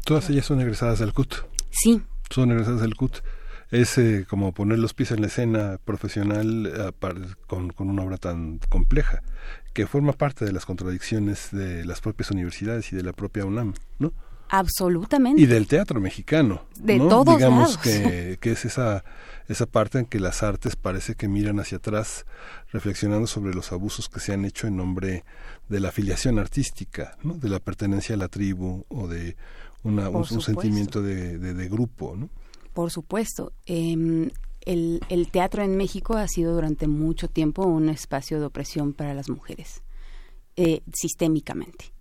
Todas 0.04 0.30
ellas 0.30 0.46
son 0.46 0.61
egresadas 0.61 1.00
del 1.00 1.12
CUT. 1.12 1.35
Sí. 1.70 2.00
Son 2.30 2.50
egresadas 2.50 2.80
del 2.80 2.94
CUT 2.94 3.18
es 3.70 3.98
eh, 3.98 4.26
como 4.28 4.52
poner 4.52 4.78
los 4.78 4.94
pies 4.94 5.12
en 5.12 5.20
la 5.20 5.28
escena 5.28 5.78
profesional 5.85 6.66
eh, 6.66 6.92
con, 7.46 7.70
con, 7.70 7.88
una 7.88 8.02
obra 8.02 8.16
tan 8.16 8.59
compleja, 8.68 9.22
que 9.72 9.87
forma 9.87 10.12
parte 10.12 10.44
de 10.44 10.52
las 10.52 10.66
contradicciones 10.66 11.48
de 11.52 11.85
las 11.85 12.00
propias 12.00 12.30
universidades 12.30 12.92
y 12.92 12.96
de 12.96 13.02
la 13.02 13.12
propia 13.12 13.44
UNAM, 13.44 13.74
¿no? 13.98 14.12
Absolutamente. 14.50 15.40
Y 15.40 15.46
del 15.46 15.68
teatro 15.68 16.00
mexicano. 16.00 16.62
De 16.76 16.98
todos 16.98 17.37
Digamos 17.37 17.78
Que, 17.78 18.37
que 18.40 18.50
es 18.50 18.64
esa, 18.64 19.04
esa 19.46 19.66
parte 19.66 20.00
en 20.00 20.06
que 20.06 20.18
las 20.18 20.42
artes 20.42 20.74
parece 20.74 21.14
que 21.14 21.28
miran 21.28 21.61
hacia 21.61 21.78
atrás, 21.78 22.26
reflexionando 22.72 23.28
sobre 23.28 23.54
los 23.54 23.70
abusos 23.70 24.09
que 24.09 24.18
se 24.18 24.33
han 24.33 24.44
hecho 24.44 24.66
en 24.66 24.76
nombre 24.76 25.24
de 25.68 25.78
la 25.78 25.90
afiliación 25.90 26.40
artística, 26.40 27.16
¿no? 27.22 27.35
de 27.35 27.48
la 27.48 27.61
pertenencia 27.61 28.16
a 28.16 28.18
la 28.18 28.26
tribu 28.26 28.85
o 28.88 29.06
de 29.06 29.37
una, 29.85 30.09
un, 30.09 30.26
sentimiento 30.26 31.00
de, 31.00 31.38
de, 31.38 31.54
de 31.54 31.68
grupo, 31.68 32.16
¿no? 32.16 32.28
Por 32.81 32.90
supuesto. 32.90 33.53
Em, 33.66 34.31
el, 34.62 35.03
el, 35.11 35.31
teatro 35.31 35.62
en 35.62 35.77
México 35.77 36.16
ha 36.16 36.27
sido 36.27 36.55
durante 36.55 36.88
mucho 36.88 37.29
tiempo 37.29 37.66
un 37.66 37.90
espacio 37.90 38.40
de 38.40 38.47
opresión 38.47 38.95
para 38.95 39.12
las 39.12 39.29
mujeres, 39.29 39.83
eh, 40.57 40.81
sistémicamente. 40.90 41.93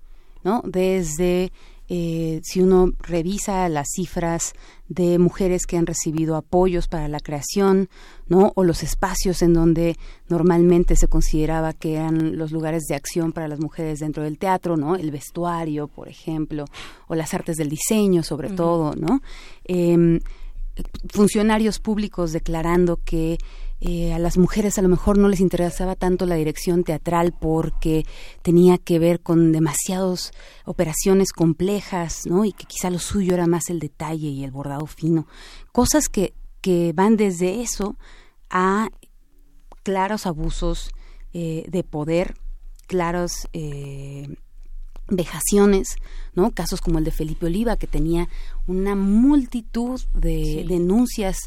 ¿no? 0.46 0.62
Desde 0.63 1.52
eh, 1.92 2.39
si 2.44 2.62
uno 2.62 2.94
revisa 3.00 3.68
las 3.68 3.88
cifras 3.96 4.54
de 4.88 5.18
mujeres 5.18 5.65
que 5.65 5.76
han 5.76 5.88
recibido 5.88 6.36
apoyos 6.36 6.88
para 6.88 7.08
la 7.08 7.20
creación, 7.20 7.89
¿no? 8.28 8.52
O 8.56 8.63
los 8.63 8.84
espacios 8.84 9.42
en 9.42 9.54
donde 9.54 9.98
normalmente 10.28 10.96
se 10.96 11.08
consideraba 11.08 11.74
que 11.74 11.96
eran 11.96 12.38
los 12.38 12.52
lugares 12.52 12.84
de 12.84 12.96
acción 12.96 13.32
para 13.32 13.48
las 13.48 13.60
mujeres 13.60 14.00
dentro 14.00 14.22
del 14.22 14.38
teatro, 14.38 14.78
¿no? 14.78 14.96
El 14.96 15.10
vestuario, 15.10 15.88
por 15.88 16.10
ejemplo, 16.10 16.65
o 17.08 17.15
las 17.15 17.34
artes 17.34 17.58
del 17.58 17.70
diseño, 17.70 18.22
sobre 18.22 18.52
todo, 18.52 18.94
¿no? 18.96 19.22
Em, 19.63 20.20
funcionarios 21.10 21.80
públicos 21.80 22.32
declarando 22.32 23.00
que 23.04 23.38
eh, 23.82 24.13
a 24.13 24.20
las 24.20 24.38
mujeres 24.38 24.78
a 24.78 24.82
lo 24.82 24.89
mejor 24.89 25.18
no 25.18 25.30
les 25.30 25.39
interesaba 25.39 25.96
tanto 25.96 26.26
la 26.26 26.36
dirección 26.36 26.84
teatral 26.84 27.34
porque 27.39 28.06
tenía 28.42 28.78
que 28.78 29.00
ver 29.00 29.22
con 29.22 29.54
demasiadas 29.54 30.32
operaciones 30.65 31.32
complejas, 31.32 32.26
¿no? 32.26 32.44
Y 32.44 32.52
que 32.52 32.65
quizá 32.65 32.89
lo 32.89 33.00
suyo 33.00 33.34
era 33.34 33.48
más 33.48 33.70
el 33.70 33.80
detalle 33.80 34.28
y 34.28 34.44
el 34.44 34.52
bordado 34.52 34.86
fino. 34.86 35.28
Cosas 35.72 36.10
que, 36.10 36.34
que 36.60 36.92
van 36.94 37.15
desde 37.15 37.62
eso 37.62 37.96
a 38.50 38.89
claros 39.84 40.26
abusos 40.26 40.89
eh, 41.34 41.63
de 41.70 41.84
poder, 41.84 42.36
claros 42.88 43.48
eh, 43.54 44.28
vejaciones, 45.10 45.95
¿no? 46.34 46.52
Casos 46.52 46.82
como 46.82 47.00
el 47.00 47.04
de 47.04 47.12
Felipe 47.12 47.45
Oliva, 47.45 47.78
que 47.78 47.88
tenía 47.88 48.30
una 48.67 48.95
multitud 48.95 50.02
de 50.13 50.65
denuncias 50.67 51.38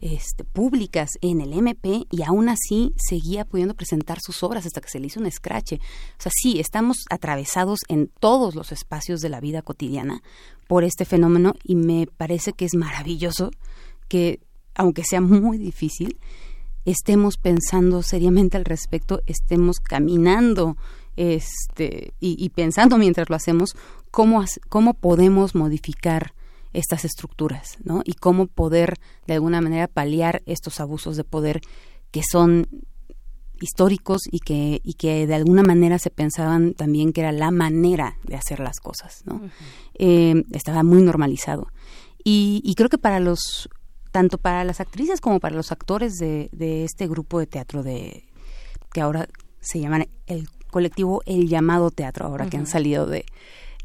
este, 0.00 0.44
públicas 0.44 1.10
en 1.20 1.42
el 1.42 1.52
MP 1.52 2.06
y 2.10 2.22
aún 2.22 2.48
así 2.48 2.94
seguía 2.96 3.44
pudiendo 3.44 3.74
presentar 3.74 4.18
sus 4.20 4.42
obras 4.42 4.64
hasta 4.64 4.80
que 4.80 4.88
se 4.88 4.98
le 4.98 5.08
hizo 5.08 5.20
un 5.20 5.26
escrache. 5.26 5.76
O 6.18 6.22
sea, 6.22 6.32
sí, 6.34 6.58
estamos 6.58 7.04
atravesados 7.10 7.80
en 7.88 8.10
todos 8.18 8.54
los 8.54 8.72
espacios 8.72 9.20
de 9.20 9.28
la 9.28 9.40
vida 9.40 9.60
cotidiana 9.60 10.22
por 10.68 10.84
este 10.84 11.04
fenómeno 11.04 11.54
y 11.62 11.74
me 11.74 12.06
parece 12.06 12.54
que 12.54 12.64
es 12.64 12.74
maravilloso 12.74 13.50
que, 14.08 14.40
aunque 14.74 15.04
sea 15.04 15.20
muy 15.20 15.58
difícil, 15.58 16.18
estemos 16.86 17.36
pensando 17.36 18.02
seriamente 18.02 18.56
al 18.56 18.64
respecto, 18.64 19.20
estemos 19.26 19.80
caminando 19.80 20.76
este, 21.20 22.14
y, 22.18 22.48
pensando 22.48 22.96
mientras 22.96 23.28
lo 23.28 23.36
hacemos 23.36 23.76
cómo, 24.10 24.42
cómo 24.70 24.94
podemos 24.94 25.54
modificar 25.54 26.32
estas 26.72 27.04
estructuras, 27.04 27.76
¿no? 27.84 28.00
Y 28.06 28.14
cómo 28.14 28.46
poder 28.46 28.94
de 29.26 29.34
alguna 29.34 29.60
manera 29.60 29.86
paliar 29.86 30.40
estos 30.46 30.80
abusos 30.80 31.18
de 31.18 31.24
poder 31.24 31.60
que 32.10 32.22
son 32.22 32.66
históricos 33.60 34.22
y 34.30 34.38
que, 34.38 34.80
y 34.82 34.94
que 34.94 35.26
de 35.26 35.34
alguna 35.34 35.62
manera 35.62 35.98
se 35.98 36.08
pensaban 36.08 36.72
también 36.72 37.12
que 37.12 37.20
era 37.20 37.32
la 37.32 37.50
manera 37.50 38.16
de 38.24 38.36
hacer 38.36 38.58
las 38.58 38.80
cosas, 38.80 39.22
¿no? 39.26 39.42
Eh, 39.98 40.42
estaba 40.52 40.82
muy 40.82 41.02
normalizado. 41.02 41.68
Y, 42.24 42.62
y, 42.64 42.76
creo 42.76 42.88
que 42.88 42.96
para 42.96 43.20
los, 43.20 43.68
tanto 44.10 44.38
para 44.38 44.64
las 44.64 44.80
actrices 44.80 45.20
como 45.20 45.38
para 45.38 45.54
los 45.54 45.70
actores 45.70 46.16
de, 46.16 46.48
de 46.52 46.84
este 46.84 47.06
grupo 47.06 47.38
de 47.38 47.46
teatro 47.46 47.82
de 47.82 48.24
que 48.90 49.02
ahora 49.02 49.28
se 49.60 49.80
llaman 49.80 50.08
el 50.26 50.48
colectivo 50.70 51.22
El 51.26 51.48
Llamado 51.48 51.90
Teatro, 51.90 52.26
ahora 52.26 52.48
que 52.48 52.56
han 52.56 52.66
salido 52.66 53.06
de, 53.06 53.24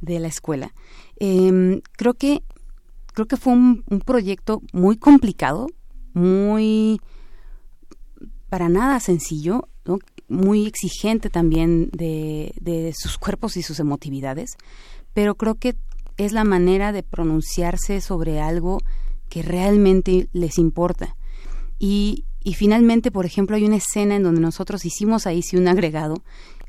de 0.02 0.20
la 0.20 0.28
escuela. 0.28 0.74
Eh, 1.20 1.82
creo 1.98 2.14
que 2.14 2.44
creo 3.16 3.28
que 3.28 3.38
fue 3.38 3.54
un, 3.54 3.84
proyecto 4.06 4.62
muy 4.74 4.98
complicado, 4.98 5.68
muy 6.14 7.00
para 8.50 8.70
nada 8.70 9.00
sencillo, 9.00 9.70
muy 10.28 10.68
exigente 10.68 11.30
también 11.30 11.90
de, 11.92 12.54
de, 12.60 12.94
sus 12.96 13.18
cuerpos 13.18 13.58
y 13.58 13.64
sus 13.64 13.80
emotividades, 13.80 14.58
pero 15.14 15.36
creo 15.36 15.56
que 15.56 15.76
es 16.18 16.34
la 16.34 16.44
manera 16.44 16.92
de 16.92 17.04
pronunciarse 17.04 18.02
sobre 18.02 18.42
algo 18.42 18.80
que 19.30 19.42
realmente 19.42 20.28
les 20.34 20.58
importa. 20.58 21.16
Y, 21.80 22.26
y 22.44 22.54
finalmente, 22.54 23.12
por 23.12 23.26
ejemplo, 23.26 23.56
hay 23.56 23.66
una 23.66 23.78
escena 23.78 24.16
en 24.16 24.24
donde 24.24 24.42
nosotros 24.42 24.86
hicimos 24.86 25.26
ahí 25.26 25.42
sí 25.42 25.58
un 25.58 25.68
agregado, 25.68 26.16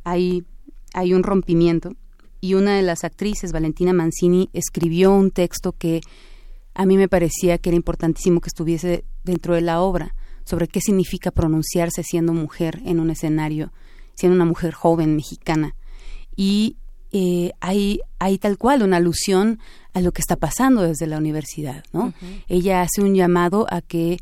hay, 0.06 0.44
hay 0.94 1.12
un 1.14 1.24
rompimiento, 1.24 1.90
y 2.40 2.54
una 2.54 2.76
de 2.76 2.82
las 2.82 3.02
actrices, 3.02 3.50
Valentina 3.50 3.92
Mancini, 3.92 4.48
escribió 4.52 5.12
un 5.12 5.32
texto 5.32 5.72
que 5.72 6.00
a 6.74 6.86
mí 6.86 6.96
me 6.96 7.08
parecía 7.08 7.58
que 7.58 7.70
era 7.70 7.76
importantísimo 7.76 8.40
que 8.40 8.48
estuviese 8.48 9.04
dentro 9.24 9.56
de 9.56 9.62
la 9.62 9.80
obra, 9.80 10.14
sobre 10.44 10.68
qué 10.68 10.80
significa 10.80 11.32
pronunciarse 11.32 12.04
siendo 12.04 12.32
mujer 12.32 12.80
en 12.84 13.00
un 13.00 13.10
escenario, 13.10 13.72
siendo 14.14 14.36
una 14.36 14.44
mujer 14.44 14.74
joven 14.74 15.16
mexicana. 15.16 15.74
Y 16.36 16.76
eh, 17.10 17.50
hay, 17.58 17.98
hay 18.20 18.38
tal 18.38 18.58
cual 18.58 18.84
una 18.84 18.98
alusión 18.98 19.58
a 19.92 20.00
lo 20.00 20.12
que 20.12 20.20
está 20.20 20.36
pasando 20.36 20.82
desde 20.82 21.08
la 21.08 21.18
universidad, 21.18 21.82
¿no? 21.92 22.14
Ella 22.46 22.82
hace 22.82 23.02
un 23.02 23.16
llamado 23.16 23.66
a 23.70 23.80
que 23.80 24.18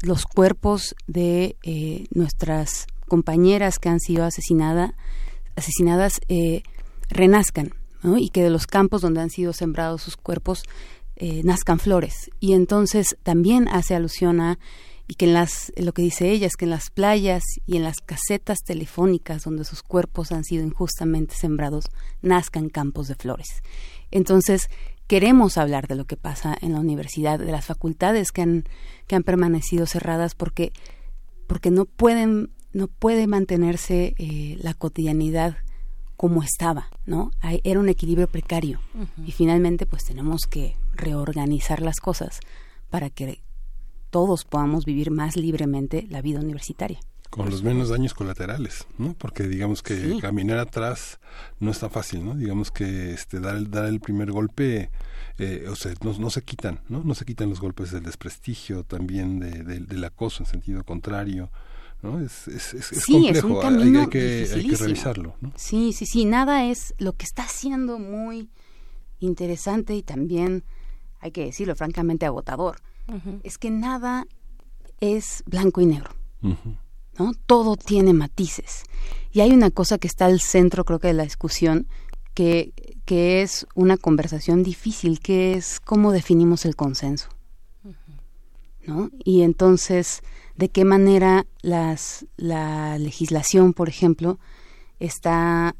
los 0.00 0.24
cuerpos 0.24 0.94
de 1.06 1.56
eh, 1.64 2.06
nuestras 2.12 2.86
compañeras 3.08 3.78
que 3.78 3.88
han 3.88 4.00
sido 4.00 4.24
asesinada, 4.24 4.94
asesinadas 5.56 6.20
eh, 6.28 6.62
renazcan, 7.08 7.72
¿no? 8.02 8.18
Y 8.18 8.28
que 8.28 8.42
de 8.42 8.50
los 8.50 8.66
campos 8.66 9.02
donde 9.02 9.20
han 9.20 9.30
sido 9.30 9.52
sembrados 9.52 10.02
sus 10.02 10.16
cuerpos 10.16 10.62
eh, 11.16 11.42
nazcan 11.42 11.80
flores. 11.80 12.30
Y 12.38 12.52
entonces 12.52 13.16
también 13.24 13.66
hace 13.68 13.96
alusión 13.96 14.40
a 14.40 14.58
y 15.08 15.14
que 15.14 15.24
en 15.24 15.32
las 15.32 15.72
lo 15.76 15.92
que 15.92 16.02
dice 16.02 16.30
ella 16.30 16.46
es 16.46 16.56
que 16.56 16.66
en 16.66 16.70
las 16.70 16.90
playas 16.90 17.42
y 17.66 17.76
en 17.76 17.82
las 17.82 17.96
casetas 18.00 18.58
telefónicas 18.64 19.42
donde 19.42 19.64
sus 19.64 19.82
cuerpos 19.82 20.32
han 20.32 20.44
sido 20.44 20.64
injustamente 20.64 21.34
sembrados 21.34 21.86
nazcan 22.20 22.68
campos 22.68 23.08
de 23.08 23.14
flores. 23.14 23.62
Entonces, 24.10 24.68
queremos 25.06 25.56
hablar 25.56 25.88
de 25.88 25.94
lo 25.94 26.04
que 26.04 26.18
pasa 26.18 26.56
en 26.60 26.74
la 26.74 26.80
universidad, 26.80 27.38
de 27.38 27.50
las 27.50 27.64
facultades 27.64 28.30
que 28.30 28.42
han 28.42 28.64
que 29.06 29.16
han 29.16 29.22
permanecido 29.22 29.86
cerradas 29.86 30.34
porque 30.34 30.72
porque 31.46 31.70
no 31.70 31.86
pueden 31.86 32.50
no 32.78 32.86
puede 32.86 33.26
mantenerse 33.26 34.14
eh, 34.18 34.56
la 34.62 34.72
cotidianidad 34.72 35.56
como 36.16 36.42
estaba, 36.42 36.88
¿no? 37.06 37.30
era 37.42 37.78
un 37.78 37.88
equilibrio 37.88 38.26
precario 38.26 38.80
y 39.24 39.30
finalmente 39.30 39.86
pues 39.86 40.04
tenemos 40.04 40.46
que 40.50 40.76
reorganizar 40.94 41.80
las 41.80 42.00
cosas 42.00 42.40
para 42.90 43.08
que 43.08 43.40
todos 44.10 44.44
podamos 44.44 44.84
vivir 44.84 45.10
más 45.10 45.36
libremente 45.36 46.06
la 46.08 46.22
vida 46.22 46.40
universitaria. 46.40 46.98
Con 47.30 47.50
los 47.50 47.62
menos 47.62 47.90
daños 47.90 48.14
colaterales, 48.14 48.86
¿no? 48.96 49.14
Porque 49.14 49.42
digamos 49.44 49.82
que 49.82 50.18
caminar 50.20 50.58
atrás 50.58 51.20
no 51.60 51.70
es 51.70 51.78
tan 51.78 51.90
fácil, 51.90 52.24
¿no? 52.24 52.34
Digamos 52.34 52.70
que 52.70 53.12
este 53.12 53.38
dar 53.38 53.54
el, 53.54 53.70
dar 53.70 53.84
el 53.84 54.00
primer 54.00 54.32
golpe, 54.32 54.90
eh, 55.36 55.66
o 55.68 55.76
sea, 55.76 55.92
no, 56.00 56.30
se 56.30 56.42
quitan, 56.42 56.80
¿no? 56.88 57.04
No 57.04 57.14
se 57.14 57.26
quitan 57.26 57.50
los 57.50 57.60
golpes 57.60 57.92
del 57.92 58.02
desprestigio, 58.02 58.82
también 58.82 59.40
de, 59.40 59.62
del 59.80 60.04
acoso 60.04 60.42
en 60.42 60.48
sentido 60.48 60.84
contrario, 60.84 61.50
¿no? 62.02 62.20
Es, 62.20 62.48
es, 62.48 62.74
es, 62.74 63.04
complejo, 63.06 63.62
hay, 63.62 64.08
que, 64.08 64.48
hay, 64.54 64.68
que, 64.68 64.76
revisarlo. 64.76 65.34
¿no? 65.40 65.52
Sí, 65.56 65.92
sí, 65.92 66.06
sí, 66.06 66.24
nada 66.24 66.64
es 66.64 66.94
lo 66.98 67.12
que 67.12 67.24
está 67.24 67.46
siendo 67.48 67.98
muy 67.98 68.50
interesante 69.20 69.94
y 69.94 70.02
también, 70.02 70.64
hay 71.20 71.32
que 71.32 71.44
decirlo 71.46 71.74
francamente, 71.74 72.26
agotador. 72.26 72.76
Es 73.42 73.56
que 73.56 73.70
nada 73.70 74.26
es 75.00 75.42
blanco 75.46 75.80
y 75.80 75.86
negro. 75.86 76.10
¿no? 77.18 77.32
Todo 77.46 77.76
tiene 77.76 78.12
matices. 78.12 78.84
Y 79.32 79.40
hay 79.40 79.50
una 79.52 79.70
cosa 79.70 79.98
que 79.98 80.06
está 80.06 80.26
al 80.26 80.40
centro, 80.40 80.84
creo 80.84 80.98
que, 80.98 81.08
de 81.08 81.14
la 81.14 81.24
discusión, 81.24 81.88
que, 82.34 82.72
que 83.04 83.42
es 83.42 83.66
una 83.74 83.96
conversación 83.96 84.62
difícil, 84.62 85.20
que 85.20 85.54
es 85.54 85.80
cómo 85.80 86.12
definimos 86.12 86.64
el 86.64 86.76
consenso. 86.76 87.28
¿no? 88.86 89.10
Y 89.24 89.42
entonces, 89.42 90.22
¿de 90.58 90.68
qué 90.68 90.84
manera 90.84 91.46
las, 91.62 92.26
la 92.36 92.98
legislación, 92.98 93.72
por 93.72 93.88
ejemplo, 93.88 94.40
está 94.98 95.76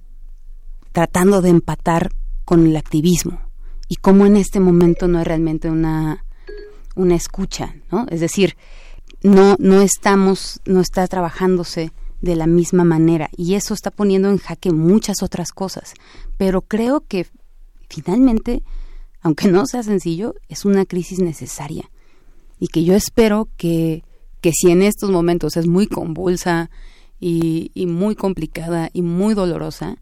tratando 0.92 1.42
de 1.42 1.50
empatar 1.50 2.12
con 2.44 2.64
el 2.64 2.76
activismo? 2.76 3.40
Y 3.88 3.96
cómo 3.96 4.24
en 4.24 4.36
este 4.36 4.60
momento 4.60 5.08
no 5.08 5.18
hay 5.18 5.24
realmente 5.24 5.68
una, 5.68 6.24
una 6.94 7.16
escucha, 7.16 7.74
¿no? 7.90 8.06
Es 8.08 8.20
decir, 8.20 8.56
no, 9.22 9.56
no 9.58 9.82
estamos, 9.82 10.60
no 10.64 10.80
está 10.80 11.08
trabajándose 11.08 11.90
de 12.20 12.36
la 12.36 12.46
misma 12.46 12.84
manera 12.84 13.30
y 13.36 13.54
eso 13.54 13.74
está 13.74 13.90
poniendo 13.90 14.28
en 14.28 14.38
jaque 14.38 14.70
muchas 14.70 15.24
otras 15.24 15.50
cosas. 15.50 15.94
Pero 16.36 16.62
creo 16.62 17.00
que 17.00 17.26
finalmente, 17.88 18.62
aunque 19.22 19.48
no 19.48 19.66
sea 19.66 19.82
sencillo, 19.82 20.36
es 20.48 20.64
una 20.64 20.84
crisis 20.84 21.18
necesaria 21.18 21.90
y 22.60 22.68
que 22.68 22.84
yo 22.84 22.94
espero 22.94 23.48
que, 23.56 24.04
que 24.40 24.52
si 24.52 24.70
en 24.70 24.82
estos 24.82 25.10
momentos 25.10 25.56
es 25.56 25.66
muy 25.66 25.86
convulsa 25.86 26.70
y, 27.20 27.70
y 27.74 27.86
muy 27.86 28.14
complicada 28.14 28.90
y 28.92 29.02
muy 29.02 29.34
dolorosa, 29.34 29.96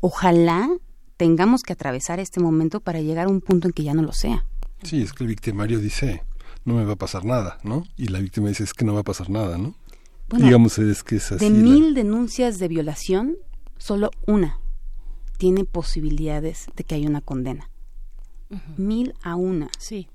ojalá 0.00 0.68
tengamos 1.16 1.62
que 1.62 1.72
atravesar 1.72 2.20
este 2.20 2.40
momento 2.40 2.80
para 2.80 3.00
llegar 3.00 3.26
a 3.26 3.30
un 3.30 3.40
punto 3.40 3.68
en 3.68 3.72
que 3.72 3.84
ya 3.84 3.94
no 3.94 4.02
lo 4.02 4.12
sea. 4.12 4.44
Sí, 4.82 5.02
es 5.02 5.12
que 5.12 5.24
el 5.24 5.28
victimario 5.28 5.78
dice, 5.78 6.22
no 6.64 6.74
me 6.74 6.84
va 6.84 6.92
a 6.92 6.96
pasar 6.96 7.24
nada, 7.24 7.58
¿no? 7.62 7.84
Y 7.96 8.08
la 8.08 8.20
víctima 8.20 8.48
dice, 8.48 8.64
es 8.64 8.74
que 8.74 8.84
no 8.84 8.94
va 8.94 9.00
a 9.00 9.04
pasar 9.04 9.30
nada, 9.30 9.58
¿no? 9.58 9.74
Digamos, 10.30 10.78
es 10.78 11.04
que 11.04 11.16
es 11.16 11.32
así. 11.32 11.44
De 11.44 11.50
mil 11.50 11.94
denuncias 11.94 12.58
de 12.58 12.68
violación, 12.68 13.36
solo 13.78 14.10
una 14.26 14.58
tiene 15.36 15.64
posibilidades 15.64 16.66
de 16.76 16.84
que 16.84 16.94
haya 16.94 17.08
una 17.08 17.20
condena. 17.20 17.70
Mil 18.76 19.14
a 19.22 19.34
una. 19.34 19.68
Sí. 19.78 20.08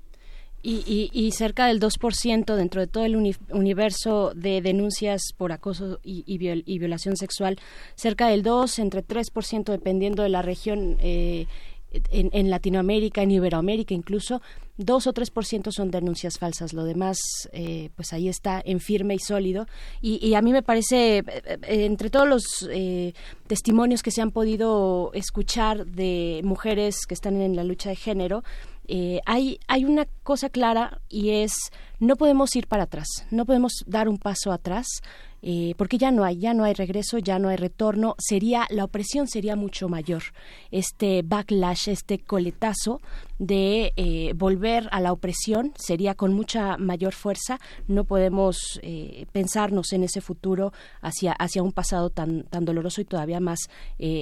Y, 0.62 1.08
y, 1.10 1.32
cerca 1.32 1.66
del 1.66 1.80
2% 1.80 2.54
dentro 2.54 2.82
de 2.82 2.86
todo 2.86 3.06
el 3.06 3.16
universo 3.50 4.32
de 4.34 4.60
denuncias 4.60 5.22
por 5.34 5.52
acoso 5.52 6.00
y, 6.02 6.22
y, 6.26 6.78
violación 6.78 7.16
sexual, 7.16 7.58
cerca 7.94 8.28
del 8.28 8.42
2, 8.42 8.78
entre 8.78 9.02
3% 9.02 9.64
dependiendo 9.70 10.22
de 10.22 10.28
la 10.28 10.42
región 10.42 10.98
eh, 11.00 11.46
en, 11.92 12.50
Latinoamérica, 12.50 13.22
en 13.22 13.32
Iberoamérica 13.32 13.94
incluso, 13.94 14.40
dos 14.76 15.06
o 15.06 15.12
tres 15.12 15.30
por 15.30 15.44
ciento 15.44 15.72
son 15.72 15.90
denuncias 15.90 16.38
falsas. 16.38 16.72
Lo 16.72 16.84
demás, 16.84 17.18
eh, 17.52 17.90
pues 17.96 18.12
ahí 18.12 18.28
está 18.28 18.62
en 18.64 18.80
firme 18.80 19.14
y 19.14 19.18
sólido. 19.18 19.66
Y, 20.00 20.34
a 20.34 20.42
mí 20.42 20.52
me 20.52 20.62
parece, 20.62 21.18
eh, 21.18 21.24
eh, 21.44 21.58
entre 21.84 22.10
todos 22.10 22.28
los 22.28 22.68
testimonios 23.46 24.02
que 24.02 24.10
se 24.10 24.22
han 24.22 24.30
podido 24.30 25.10
escuchar 25.14 25.86
de 25.86 26.40
mujeres 26.44 27.06
que 27.06 27.14
están 27.14 27.40
en 27.40 27.56
la 27.56 27.64
lucha 27.64 27.90
de 27.90 27.96
género, 27.96 28.44
hay, 29.24 29.60
hay 29.68 29.84
una 29.84 30.06
cosa 30.22 30.50
clara 30.50 31.00
y 31.08 31.30
es 31.30 31.52
no 31.98 32.16
podemos 32.16 32.54
ir 32.56 32.66
para 32.66 32.84
atrás, 32.84 33.06
no 33.30 33.44
podemos 33.44 33.84
dar 33.86 34.08
un 34.08 34.18
paso 34.18 34.52
atrás 34.52 34.86
eh, 35.42 35.74
porque 35.76 35.98
ya 35.98 36.10
no 36.10 36.24
hay, 36.24 36.38
ya 36.38 36.54
no 36.54 36.64
hay 36.64 36.74
regreso, 36.74 37.18
ya 37.18 37.38
no 37.38 37.48
hay 37.48 37.56
retorno, 37.56 38.14
sería, 38.18 38.66
la 38.70 38.84
opresión 38.84 39.26
sería 39.26 39.56
mucho 39.56 39.88
mayor. 39.88 40.22
Este 40.70 41.22
backlash, 41.22 41.88
este 41.88 42.18
coletazo 42.18 43.00
de 43.38 43.92
eh, 43.96 44.32
volver 44.34 44.88
a 44.92 45.00
la 45.00 45.12
opresión 45.12 45.72
sería 45.76 46.14
con 46.14 46.34
mucha 46.34 46.76
mayor 46.76 47.14
fuerza. 47.14 47.58
No 47.88 48.04
podemos 48.04 48.80
eh, 48.82 49.26
pensarnos 49.32 49.92
en 49.92 50.04
ese 50.04 50.20
futuro 50.20 50.72
hacia, 51.00 51.32
hacia 51.32 51.62
un 51.62 51.72
pasado 51.72 52.10
tan, 52.10 52.44
tan 52.44 52.64
doloroso 52.64 53.00
y 53.00 53.04
todavía 53.04 53.40
más 53.40 53.60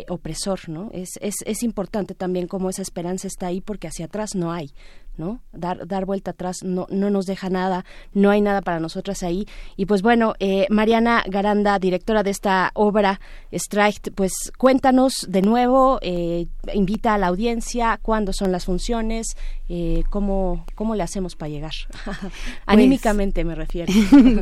opresor, 0.09 0.69
¿no? 0.69 0.91
Es, 0.93 1.11
es, 1.21 1.37
es 1.45 1.62
importante 1.62 2.14
también 2.14 2.47
cómo 2.47 2.71
esa 2.71 2.83
esperanza 2.83 3.27
está 3.27 3.47
ahí 3.47 3.61
porque 3.61 3.89
hacia 3.89 4.07
atrás 4.07 4.35
no 4.35 4.53
hay. 4.53 4.73
¿No? 5.19 5.41
Dar, 5.53 5.87
dar 5.87 6.07
vuelta 6.07 6.31
atrás 6.31 6.62
no, 6.62 6.87
no 6.91 7.11
nos 7.11 7.27
deja 7.27 7.51
nada, 7.51 7.85
no 8.14 8.31
hay 8.31 8.41
nada 8.41 8.62
para 8.62 8.81
nosotras 8.81 9.23
ahí. 9.23 9.47
Y 9.77 9.87
pues 9.87 10.03
bueno, 10.03 10.35
eh, 10.39 10.66
Mariana 10.71 11.23
Garanda, 11.29 11.79
directora 11.79 12.23
de 12.23 12.31
esta 12.31 12.71
obra 12.75 13.21
Strike, 13.53 14.12
pues 14.14 14.33
cuéntanos 14.57 15.27
de 15.29 15.43
nuevo, 15.43 15.99
eh, 16.03 16.47
invita 16.73 17.14
a 17.14 17.19
la 17.19 17.27
audiencia, 17.27 17.99
cuándo 18.01 18.33
son 18.33 18.53
las 18.53 18.64
funciones, 18.64 19.37
eh, 19.69 20.05
cómo, 20.11 20.64
cómo 20.75 20.95
le 20.95 21.03
hacemos 21.03 21.37
para 21.37 21.51
llegar. 21.51 21.73
Pues 22.19 22.77
Anímicamente 22.79 23.45
me 23.45 23.55
refiero. 23.55 23.93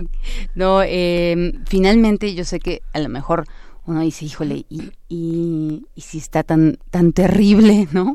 no, 0.54 0.82
em, 0.82 1.64
finalmente 1.66 2.34
yo 2.34 2.44
sé 2.44 2.58
que 2.58 2.82
a 2.92 2.98
lo 2.98 3.08
mejor 3.08 3.46
uno 3.86 4.00
dice, 4.00 4.24
híjole, 4.24 4.66
y, 4.68 4.90
y, 5.08 5.86
y 5.94 6.00
si 6.00 6.18
está 6.18 6.42
tan, 6.42 6.78
tan 6.90 7.12
terrible, 7.12 7.88
¿no? 7.92 8.14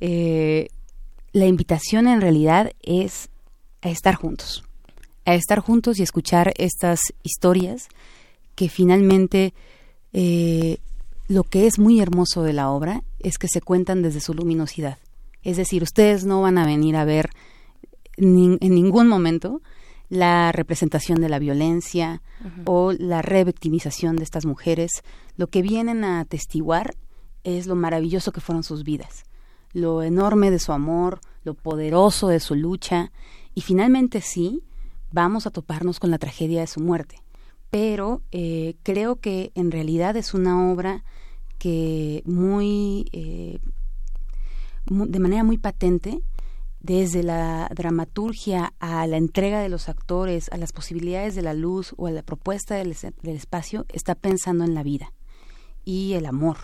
Eh, 0.00 0.68
la 1.32 1.46
invitación 1.46 2.06
en 2.06 2.20
realidad 2.20 2.72
es 2.82 3.30
a 3.80 3.88
estar 3.88 4.14
juntos, 4.14 4.64
a 5.24 5.34
estar 5.34 5.60
juntos 5.60 5.98
y 5.98 6.02
escuchar 6.02 6.52
estas 6.56 7.00
historias 7.22 7.88
que 8.54 8.68
finalmente 8.68 9.54
eh, 10.12 10.76
lo 11.28 11.44
que 11.44 11.66
es 11.66 11.78
muy 11.78 12.00
hermoso 12.00 12.42
de 12.42 12.52
la 12.52 12.70
obra 12.70 13.02
es 13.18 13.38
que 13.38 13.48
se 13.48 13.62
cuentan 13.62 14.02
desde 14.02 14.20
su 14.20 14.34
luminosidad. 14.34 14.98
Es 15.42 15.56
decir, 15.56 15.82
ustedes 15.82 16.24
no 16.24 16.42
van 16.42 16.58
a 16.58 16.66
venir 16.66 16.96
a 16.96 17.04
ver 17.04 17.30
en 18.18 18.58
ningún 18.60 19.08
momento 19.08 19.62
la 20.10 20.52
representación 20.52 21.20
de 21.22 21.30
la 21.30 21.38
violencia 21.38 22.20
o 22.66 22.92
la 22.92 23.22
revictimización 23.22 24.16
de 24.16 24.24
estas 24.24 24.44
mujeres. 24.44 24.90
Lo 25.36 25.46
que 25.46 25.62
vienen 25.62 26.04
a 26.04 26.20
atestiguar 26.20 26.94
es 27.42 27.66
lo 27.66 27.74
maravilloso 27.74 28.30
que 28.30 28.42
fueron 28.42 28.62
sus 28.62 28.84
vidas 28.84 29.24
lo 29.72 30.02
enorme 30.02 30.50
de 30.50 30.58
su 30.58 30.72
amor, 30.72 31.20
lo 31.44 31.54
poderoso 31.54 32.28
de 32.28 32.40
su 32.40 32.54
lucha, 32.54 33.12
y 33.54 33.62
finalmente 33.62 34.20
sí, 34.20 34.62
vamos 35.10 35.46
a 35.46 35.50
toparnos 35.50 36.00
con 36.00 36.10
la 36.10 36.18
tragedia 36.18 36.60
de 36.60 36.66
su 36.66 36.80
muerte. 36.80 37.16
Pero 37.70 38.22
eh, 38.32 38.76
creo 38.82 39.16
que 39.16 39.52
en 39.54 39.70
realidad 39.70 40.16
es 40.16 40.34
una 40.34 40.70
obra 40.70 41.04
que 41.58 42.22
muy, 42.26 43.08
eh, 43.12 43.58
de 44.86 45.18
manera 45.18 45.44
muy 45.44 45.58
patente, 45.58 46.22
desde 46.80 47.22
la 47.22 47.70
dramaturgia 47.74 48.74
a 48.80 49.06
la 49.06 49.16
entrega 49.16 49.60
de 49.60 49.68
los 49.68 49.88
actores, 49.88 50.50
a 50.50 50.56
las 50.56 50.72
posibilidades 50.72 51.34
de 51.36 51.42
la 51.42 51.54
luz 51.54 51.94
o 51.96 52.08
a 52.08 52.10
la 52.10 52.22
propuesta 52.22 52.74
del, 52.74 52.96
espacio, 53.22 53.86
está 53.88 54.16
pensando 54.16 54.64
en 54.64 54.74
la 54.74 54.82
vida 54.82 55.12
y 55.84 56.14
el 56.14 56.26
amor. 56.26 56.56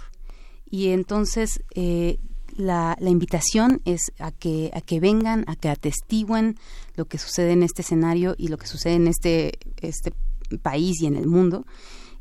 Y 0.68 0.88
entonces 0.88 1.62
eh, 1.74 2.18
la, 2.59 2.96
la, 3.00 3.11
invitación 3.11 3.80
es 3.84 4.00
a 4.18 4.32
que, 4.32 4.70
a 4.74 4.80
que 4.80 5.00
vengan, 5.00 5.44
a 5.46 5.56
que 5.56 5.68
atestiguen 5.68 6.59
lo 6.96 7.06
que 7.06 7.16
sucede 7.18 7.52
en 7.52 7.62
este 7.62 7.82
escenario 7.82 8.34
y 8.36 8.48
lo 8.48 8.59
que 8.59 8.66
sucede 8.66 8.94
en 8.94 9.06
este, 9.06 9.59
este 9.80 10.12
país 10.61 11.00
y 11.00 11.06
en 11.06 11.16
el 11.16 11.26
mundo. 11.26 11.64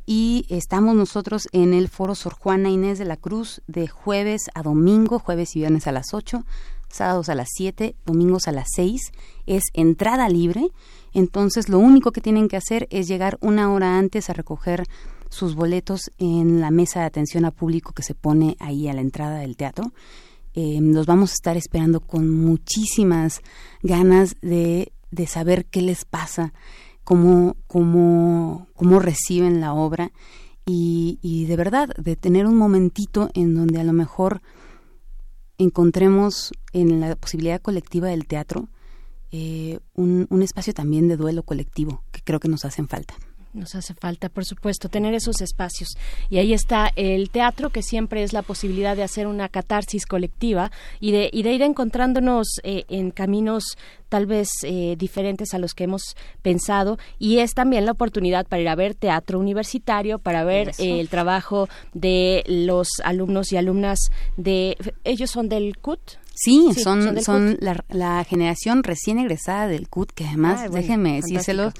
Y 0.06 0.46
estamos 0.48 0.94
nosotros 0.94 1.48
en 1.52 1.74
el 1.74 1.88
Foro 1.88 2.14
Sor 2.14 2.32
Juana 2.32 2.70
Inés 2.70 2.98
de 2.98 3.04
la 3.04 3.18
Cruz 3.18 3.60
de 3.66 3.88
jueves 3.88 4.42
a 4.54 4.62
domingo, 4.62 5.18
jueves 5.18 5.54
y 5.54 5.58
viernes 5.58 5.86
a 5.86 5.92
las 5.92 6.14
8, 6.14 6.44
sábados 6.88 7.28
a 7.28 7.34
las 7.34 7.48
7, 7.54 7.94
domingos 8.06 8.48
a 8.48 8.52
las 8.52 8.68
6. 8.74 9.12
Es 9.46 9.64
entrada 9.74 10.30
libre. 10.30 10.70
Entonces 11.12 11.68
lo 11.68 11.78
único 11.78 12.12
que 12.12 12.22
tienen 12.22 12.48
que 12.48 12.56
hacer 12.56 12.86
es 12.90 13.06
llegar 13.06 13.36
una 13.42 13.70
hora 13.70 13.98
antes 13.98 14.30
a 14.30 14.32
recoger 14.32 14.84
sus 15.28 15.54
boletos 15.54 16.10
en 16.18 16.60
la 16.60 16.70
mesa 16.70 17.00
de 17.00 17.06
atención 17.06 17.44
a 17.44 17.50
público 17.50 17.92
que 17.92 18.02
se 18.02 18.14
pone 18.14 18.56
ahí 18.60 18.88
a 18.88 18.94
la 18.94 19.02
entrada 19.02 19.38
del 19.38 19.56
teatro. 19.56 19.92
Eh, 20.60 20.80
los 20.82 21.06
vamos 21.06 21.30
a 21.30 21.34
estar 21.34 21.56
esperando 21.56 22.00
con 22.00 22.28
muchísimas 22.28 23.42
ganas 23.80 24.34
de, 24.42 24.92
de 25.12 25.26
saber 25.28 25.66
qué 25.66 25.82
les 25.82 26.04
pasa, 26.04 26.52
cómo, 27.04 27.54
cómo, 27.68 28.66
cómo 28.74 28.98
reciben 28.98 29.60
la 29.60 29.72
obra 29.72 30.10
y, 30.66 31.20
y 31.22 31.44
de 31.44 31.56
verdad 31.56 31.90
de 31.96 32.16
tener 32.16 32.44
un 32.44 32.56
momentito 32.56 33.30
en 33.34 33.54
donde 33.54 33.78
a 33.78 33.84
lo 33.84 33.92
mejor 33.92 34.42
encontremos 35.58 36.50
en 36.72 36.98
la 36.98 37.14
posibilidad 37.14 37.62
colectiva 37.62 38.08
del 38.08 38.26
teatro 38.26 38.68
eh, 39.30 39.78
un, 39.94 40.26
un 40.28 40.42
espacio 40.42 40.74
también 40.74 41.06
de 41.06 41.16
duelo 41.16 41.44
colectivo 41.44 42.02
que 42.10 42.20
creo 42.22 42.40
que 42.40 42.48
nos 42.48 42.64
hacen 42.64 42.88
falta. 42.88 43.14
Nos 43.54 43.74
hace 43.74 43.94
falta, 43.94 44.28
por 44.28 44.44
supuesto, 44.44 44.88
tener 44.88 45.14
esos 45.14 45.40
espacios. 45.40 45.90
Y 46.28 46.38
ahí 46.38 46.52
está 46.52 46.90
el 46.96 47.30
teatro, 47.30 47.70
que 47.70 47.82
siempre 47.82 48.22
es 48.22 48.32
la 48.32 48.42
posibilidad 48.42 48.96
de 48.96 49.02
hacer 49.02 49.26
una 49.26 49.48
catarsis 49.48 50.06
colectiva 50.06 50.70
y 51.00 51.12
de, 51.12 51.30
y 51.32 51.42
de 51.42 51.52
ir 51.52 51.62
encontrándonos 51.62 52.46
eh, 52.62 52.84
en 52.88 53.10
caminos 53.10 53.76
tal 54.08 54.26
vez 54.26 54.48
eh, 54.62 54.96
diferentes 54.98 55.54
a 55.54 55.58
los 55.58 55.74
que 55.74 55.84
hemos 55.84 56.16
pensado. 56.42 56.98
Y 57.18 57.38
es 57.38 57.54
también 57.54 57.86
la 57.86 57.92
oportunidad 57.92 58.46
para 58.46 58.62
ir 58.62 58.68
a 58.68 58.74
ver 58.74 58.94
teatro 58.94 59.38
universitario, 59.38 60.18
para 60.18 60.44
ver 60.44 60.72
eh, 60.78 61.00
el 61.00 61.08
trabajo 61.08 61.68
de 61.94 62.44
los 62.46 62.88
alumnos 63.04 63.52
y 63.52 63.56
alumnas 63.56 63.98
de... 64.36 64.76
¿Ellos 65.04 65.30
son 65.30 65.48
del 65.48 65.78
CUT? 65.78 66.00
Sí, 66.34 66.68
son, 66.80 67.20
son, 67.20 67.58
la, 67.60 68.22
generación 68.22 68.84
recién 68.84 69.18
egresada 69.18 69.66
del 69.66 69.88
CUT, 69.88 70.12
que 70.12 70.24
además, 70.24 70.70
déjenme 70.70 71.16
decírselo, 71.16 71.72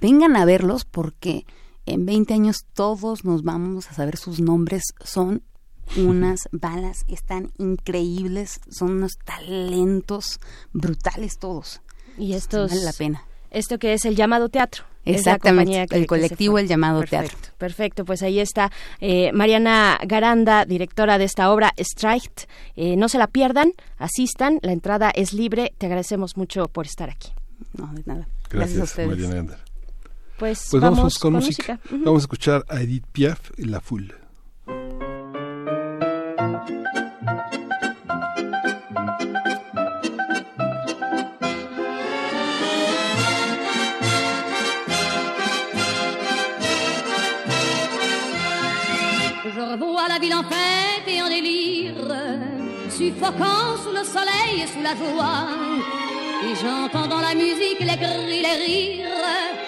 vengan 0.00 0.36
a 0.36 0.44
verlos 0.44 0.84
porque 0.84 1.46
en 1.86 2.06
20 2.06 2.34
años 2.34 2.66
todos 2.74 3.24
nos 3.24 3.42
vamos 3.42 3.88
a 3.90 3.94
saber 3.94 4.16
sus 4.16 4.40
nombres. 4.40 4.82
Son 5.04 5.42
unas 5.96 6.48
balas, 6.52 7.04
están 7.08 7.52
increíbles, 7.58 8.60
son 8.70 8.92
unos 8.92 9.18
talentos 9.24 10.40
brutales 10.72 11.38
todos. 11.38 11.80
Y 12.18 12.34
esto 12.34 12.66
vale 12.66 12.82
la 12.82 12.92
pena. 12.92 13.24
Esto 13.50 13.78
que 13.78 13.94
es 13.94 14.04
el 14.04 14.16
llamado 14.16 14.48
teatro. 14.48 14.84
Exactamente, 15.06 15.86
el 15.96 16.06
colectivo 16.06 16.58
El 16.58 16.66
Llamado 16.66 16.98
perfecto, 16.98 17.28
Teatro. 17.28 17.54
Perfecto, 17.58 18.04
pues 18.04 18.22
ahí 18.22 18.40
está 18.40 18.72
eh, 19.00 19.30
Mariana 19.32 20.00
Garanda, 20.04 20.64
directora 20.64 21.16
de 21.16 21.24
esta 21.24 21.52
obra 21.52 21.72
Strike. 21.76 22.48
Eh, 22.74 22.96
no 22.96 23.08
se 23.08 23.18
la 23.18 23.28
pierdan, 23.28 23.72
asistan, 23.98 24.58
la 24.62 24.72
entrada 24.72 25.10
es 25.14 25.32
libre. 25.32 25.72
Te 25.78 25.86
agradecemos 25.86 26.36
mucho 26.36 26.66
por 26.66 26.86
estar 26.86 27.08
aquí. 27.08 27.30
No, 27.74 27.92
de 27.94 28.02
nada. 28.04 28.28
Gracias, 28.50 28.78
Gracias 28.78 29.06
Mariana 29.06 29.28
Garanda. 29.28 29.58
Pues, 30.38 30.68
pues, 30.70 30.82
vamos, 30.82 31.18
con, 31.18 31.32
música. 31.32 31.78
Vamos 31.90 32.22
a 32.22 32.24
escuchar 32.24 32.64
a 32.68 32.82
Edith 32.82 33.06
Piaf 33.10 33.52
La 33.56 33.80
Foule. 33.80 34.14
Je 49.54 49.60
revois 49.60 50.08
la 50.08 50.18
ville 50.18 50.34
en 50.34 50.42
fête 50.42 51.08
et 51.08 51.22
en 51.22 51.28
délire, 51.28 51.94
suffocant 52.90 53.78
sous 53.82 53.92
le 53.92 54.04
soleil 54.04 54.64
et 54.64 54.66
sous 54.66 54.82
la 54.82 54.94
joie. 54.94 55.48
Et 56.44 56.54
j'entends 56.56 57.06
dans 57.08 57.20
la 57.20 57.34
musique 57.34 57.80
les 57.80 57.96
cris, 57.96 58.42
les 58.42 58.64
rires 58.64 59.65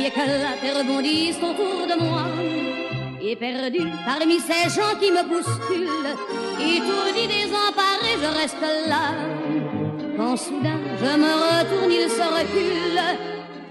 qui 0.00 0.06
éclatent 0.06 0.64
et 0.64 0.70
rebondissent 0.70 1.42
autour 1.42 1.86
de 1.86 2.02
moi. 2.02 2.24
Et 3.22 3.36
perdu 3.36 3.80
parmi 4.06 4.38
ces 4.40 4.70
gens 4.74 4.94
qui 4.98 5.10
me 5.10 5.22
bousculent, 5.28 6.16
étourdi, 6.58 7.26
désemparé, 7.26 8.12
je 8.22 8.40
reste 8.40 8.66
là. 8.88 9.04
Quand 10.16 10.36
soudain 10.36 10.80
je 11.02 11.12
me 11.24 11.32
retourne, 11.44 11.92
il 11.92 12.08
se 12.08 12.26
recule, 12.38 13.00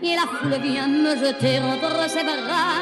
et 0.03 0.15
la 0.15 0.27
foule 0.37 0.61
vient 0.61 0.87
me 0.87 1.15
jeter 1.15 1.59
entre 1.59 2.09
ses 2.09 2.23
bras. 2.23 2.77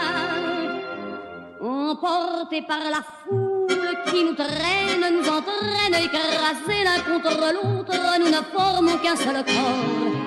Emporté 1.62 2.62
par 2.62 2.84
la 2.96 3.02
foule 3.24 3.98
qui 4.08 4.24
nous 4.26 4.36
traîne, 4.36 5.06
nous 5.14 5.28
entraîne, 5.38 5.96
écrasés 6.06 6.84
l'un 6.84 7.02
contre 7.14 7.54
l'autre, 7.54 7.94
nous 8.20 8.28
ne 8.28 8.42
formons 8.54 8.98
qu'un 8.98 9.16
seul 9.16 9.44
corps. 9.44 10.27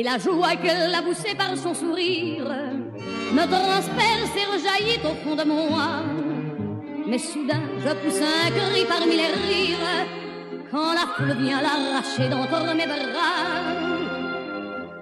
Et 0.00 0.02
la 0.02 0.16
joie 0.16 0.56
qu'elle 0.56 0.94
a 0.94 1.02
poussée 1.02 1.34
par 1.36 1.54
son 1.58 1.74
sourire 1.74 2.46
me 3.34 3.44
transperce 3.44 4.34
et 4.34 4.46
rejaillit 4.50 4.98
au 5.04 5.14
fond 5.22 5.36
de 5.36 5.44
moi. 5.44 5.88
Mais 7.06 7.18
soudain, 7.18 7.60
je 7.84 7.92
pousse 8.00 8.22
un 8.22 8.50
cri 8.50 8.86
parmi 8.88 9.16
les 9.16 9.26
rires 9.26 10.06
quand 10.70 10.94
la 10.94 11.06
foule 11.14 11.36
vient 11.42 11.60
l'arracher 11.60 12.30
d'entre 12.30 12.74
mes 12.74 12.86
bras. 12.86 13.44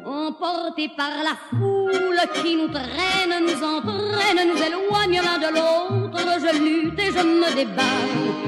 Emporté 0.05 0.89
par 0.97 1.13
la 1.23 1.37
foule 1.49 2.21
qui 2.43 2.57
nous 2.57 2.67
traîne, 2.67 3.35
nous 3.41 3.63
entraîne, 3.63 4.49
nous 4.49 4.61
éloigne 4.61 5.21
l'un 5.23 5.39
de 5.39 5.55
l'autre, 5.55 6.19
je 6.41 6.59
lutte 6.59 6.99
et 6.99 7.13
je 7.13 7.23
me 7.23 7.55
débat 7.55 8.48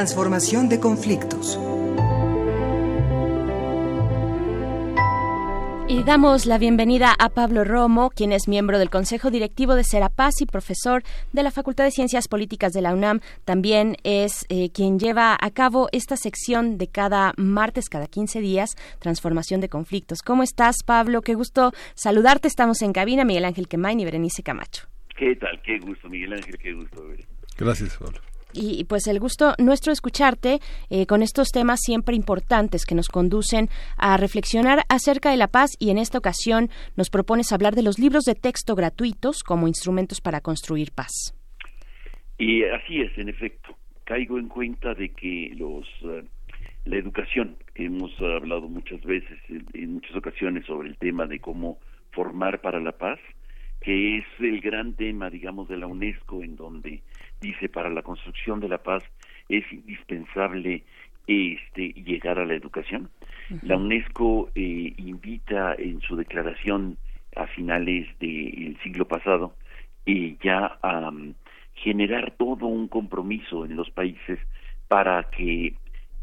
Transformación 0.00 0.70
de 0.70 0.80
conflictos. 0.80 1.60
Y 5.88 6.02
damos 6.04 6.46
la 6.46 6.56
bienvenida 6.56 7.14
a 7.18 7.28
Pablo 7.28 7.64
Romo, 7.64 8.08
quien 8.08 8.32
es 8.32 8.48
miembro 8.48 8.78
del 8.78 8.88
Consejo 8.88 9.30
Directivo 9.30 9.74
de 9.74 9.84
Serapaz 9.84 10.40
y 10.40 10.46
profesor 10.46 11.02
de 11.34 11.42
la 11.42 11.50
Facultad 11.50 11.84
de 11.84 11.90
Ciencias 11.90 12.28
Políticas 12.28 12.72
de 12.72 12.80
la 12.80 12.94
UNAM. 12.94 13.20
También 13.44 13.96
es 14.02 14.46
eh, 14.48 14.70
quien 14.70 14.98
lleva 14.98 15.36
a 15.38 15.50
cabo 15.50 15.90
esta 15.92 16.16
sección 16.16 16.78
de 16.78 16.88
cada 16.88 17.34
martes, 17.36 17.90
cada 17.90 18.06
15 18.06 18.40
días, 18.40 18.76
Transformación 19.00 19.60
de 19.60 19.68
Conflictos. 19.68 20.22
¿Cómo 20.22 20.42
estás, 20.42 20.76
Pablo? 20.82 21.20
Qué 21.20 21.34
gusto 21.34 21.72
saludarte. 21.92 22.48
Estamos 22.48 22.80
en 22.80 22.94
cabina, 22.94 23.26
Miguel 23.26 23.44
Ángel 23.44 23.68
Quemain 23.68 24.00
y 24.00 24.06
Berenice 24.06 24.42
Camacho. 24.42 24.88
¿Qué 25.14 25.36
tal? 25.36 25.60
Qué 25.62 25.78
gusto, 25.78 26.08
Miguel 26.08 26.32
Ángel, 26.32 26.56
qué 26.56 26.72
gusto. 26.72 27.04
Gracias, 27.58 27.98
Pablo 27.98 28.29
y 28.52 28.84
pues 28.84 29.06
el 29.06 29.20
gusto 29.20 29.54
nuestro 29.58 29.92
escucharte 29.92 30.58
eh, 30.90 31.06
con 31.06 31.22
estos 31.22 31.48
temas 31.48 31.80
siempre 31.80 32.16
importantes 32.16 32.84
que 32.84 32.94
nos 32.94 33.08
conducen 33.08 33.68
a 33.96 34.16
reflexionar 34.16 34.80
acerca 34.88 35.30
de 35.30 35.36
la 35.36 35.48
paz 35.48 35.70
y 35.78 35.90
en 35.90 35.98
esta 35.98 36.18
ocasión 36.18 36.68
nos 36.96 37.10
propones 37.10 37.52
hablar 37.52 37.74
de 37.74 37.82
los 37.82 37.98
libros 37.98 38.24
de 38.24 38.34
texto 38.34 38.74
gratuitos 38.74 39.42
como 39.42 39.68
instrumentos 39.68 40.20
para 40.20 40.40
construir 40.40 40.92
paz. 40.92 41.34
Y 42.38 42.64
así 42.64 43.00
es, 43.00 43.16
en 43.18 43.28
efecto. 43.28 43.76
Caigo 44.04 44.38
en 44.38 44.48
cuenta 44.48 44.94
de 44.94 45.10
que 45.10 45.52
los 45.56 45.86
eh, 46.02 46.24
la 46.84 46.96
educación, 46.96 47.56
que 47.74 47.84
hemos 47.84 48.10
hablado 48.20 48.62
muchas 48.68 49.02
veces, 49.02 49.38
en 49.48 49.94
muchas 49.94 50.16
ocasiones 50.16 50.64
sobre 50.66 50.88
el 50.88 50.96
tema 50.96 51.26
de 51.26 51.38
cómo 51.38 51.78
formar 52.12 52.60
para 52.60 52.80
la 52.80 52.92
paz, 52.92 53.18
que 53.80 54.18
es 54.18 54.24
el 54.40 54.60
gran 54.60 54.94
tema, 54.94 55.30
digamos, 55.30 55.68
de 55.68 55.76
la 55.76 55.86
UNESCO, 55.86 56.42
en 56.42 56.56
donde 56.56 57.02
dice 57.40 57.68
para 57.68 57.90
la 57.90 58.02
construcción 58.02 58.60
de 58.60 58.68
la 58.68 58.78
paz 58.78 59.02
es 59.48 59.64
indispensable 59.72 60.84
este 61.26 61.88
llegar 61.88 62.38
a 62.38 62.46
la 62.46 62.54
educación. 62.54 63.10
La 63.62 63.76
UNESCO 63.76 64.50
eh, 64.54 64.94
invita 64.96 65.74
en 65.74 66.00
su 66.00 66.16
declaración 66.16 66.96
a 67.36 67.46
finales 67.46 68.06
del 68.18 68.76
siglo 68.82 69.06
pasado 69.06 69.54
eh, 70.06 70.36
ya 70.42 70.78
a 70.82 71.12
generar 71.74 72.32
todo 72.36 72.66
un 72.66 72.88
compromiso 72.88 73.64
en 73.64 73.76
los 73.76 73.90
países 73.90 74.38
para 74.88 75.30
que 75.30 75.74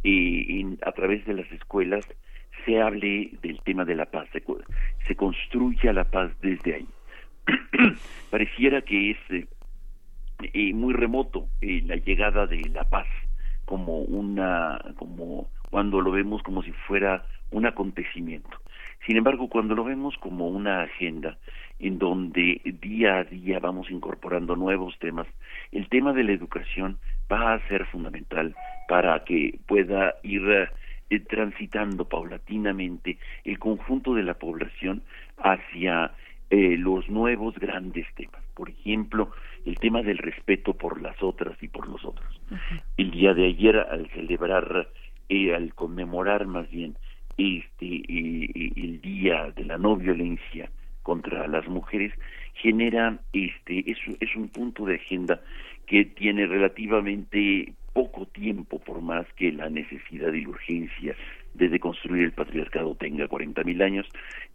eh, 0.03 0.77
a 0.85 0.91
través 0.91 1.25
de 1.25 1.33
las 1.33 1.51
escuelas 1.51 2.05
se 2.65 2.81
hable 2.81 3.31
del 3.41 3.61
tema 3.61 3.85
de 3.85 3.95
la 3.95 4.05
paz, 4.05 4.27
se, 4.33 4.43
se 5.07 5.15
construya 5.15 5.93
la 5.93 6.03
paz 6.03 6.31
desde 6.41 6.75
ahí. 6.75 6.87
Pareciera 8.29 8.81
que 8.81 9.11
es 9.11 9.17
eh, 10.41 10.73
muy 10.73 10.93
remoto 10.93 11.47
eh, 11.61 11.81
la 11.85 11.95
llegada 11.95 12.45
de 12.45 12.61
la 12.69 12.83
paz 12.89 13.07
como 13.65 13.99
una 13.99 14.79
como 14.95 15.49
cuando 15.69 15.99
lo 15.99 16.11
vemos 16.11 16.41
como 16.43 16.63
si 16.63 16.71
fuera 16.71 17.25
un 17.51 17.65
acontecimiento. 17.65 18.57
Sin 19.05 19.17
embargo 19.17 19.49
cuando 19.49 19.75
lo 19.75 19.83
vemos 19.83 20.15
como 20.19 20.47
una 20.47 20.83
agenda 20.83 21.37
en 21.79 21.97
donde 21.99 22.61
día 22.81 23.17
a 23.17 23.23
día 23.23 23.59
vamos 23.59 23.89
incorporando 23.91 24.55
nuevos 24.55 24.97
temas 24.99 25.27
el 25.71 25.89
tema 25.89 26.13
de 26.13 26.23
la 26.23 26.31
educación 26.31 26.97
va 27.31 27.53
a 27.53 27.67
ser 27.67 27.85
fundamental 27.85 28.55
para 28.87 29.23
que 29.23 29.59
pueda 29.67 30.15
ir 30.23 30.69
eh, 31.09 31.19
transitando 31.21 32.07
paulatinamente 32.07 33.17
el 33.43 33.59
conjunto 33.59 34.13
de 34.13 34.23
la 34.23 34.35
población 34.35 35.03
hacia 35.37 36.11
los 36.49 37.09
nuevos 37.09 37.55
grandes 37.55 38.05
temas 38.15 38.41
por 38.57 38.71
ejemplo 38.71 39.29
el 39.65 39.77
tema 39.77 40.01
del 40.01 40.17
respeto 40.17 40.73
por 40.73 40.99
las 40.99 41.21
otras 41.21 41.61
y 41.61 41.67
por 41.67 41.87
los 41.87 42.03
otros. 42.03 42.41
El 42.97 43.11
día 43.11 43.33
de 43.35 43.45
ayer, 43.45 43.77
al 43.77 44.09
celebrar, 44.09 44.89
eh, 45.29 45.53
al 45.53 45.73
conmemorar 45.75 46.47
más 46.47 46.69
bien 46.71 46.95
este 47.37 47.85
eh, 47.85 48.49
eh, 48.55 48.71
el 48.75 48.99
día 49.01 49.51
de 49.55 49.63
la 49.65 49.77
no 49.77 49.95
violencia 49.95 50.71
contra 51.03 51.47
las 51.47 51.67
mujeres, 51.67 52.11
genera 52.55 53.19
este 53.31 53.91
es, 53.91 53.99
es 54.19 54.35
un 54.35 54.49
punto 54.49 54.85
de 54.85 54.95
agenda 54.95 55.39
que 55.85 56.05
tiene 56.05 56.47
relativamente 56.47 57.73
poco 57.93 58.25
tiempo, 58.25 58.79
por 58.79 59.01
más 59.01 59.25
que 59.35 59.51
la 59.51 59.69
necesidad 59.69 60.33
y 60.33 60.47
urgencia 60.47 61.15
de 61.53 61.69
deconstruir 61.69 62.23
el 62.23 62.31
patriarcado 62.31 62.95
tenga 62.95 63.27
40.000 63.27 63.83
años, 63.83 64.07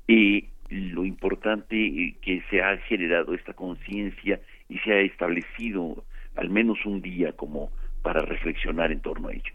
y 0.06 0.48
lo 0.72 1.04
importante 1.04 2.16
que 2.22 2.42
se 2.50 2.62
ha 2.62 2.76
generado 2.78 3.34
esta 3.34 3.52
conciencia 3.52 4.40
y 4.68 4.78
se 4.78 4.92
ha 4.92 5.00
establecido 5.00 6.04
al 6.36 6.48
menos 6.48 6.78
un 6.86 7.02
día 7.02 7.32
como 7.32 7.70
para 8.02 8.22
reflexionar 8.22 8.90
en 8.90 9.00
torno 9.00 9.28
a 9.28 9.32
ello. 9.32 9.52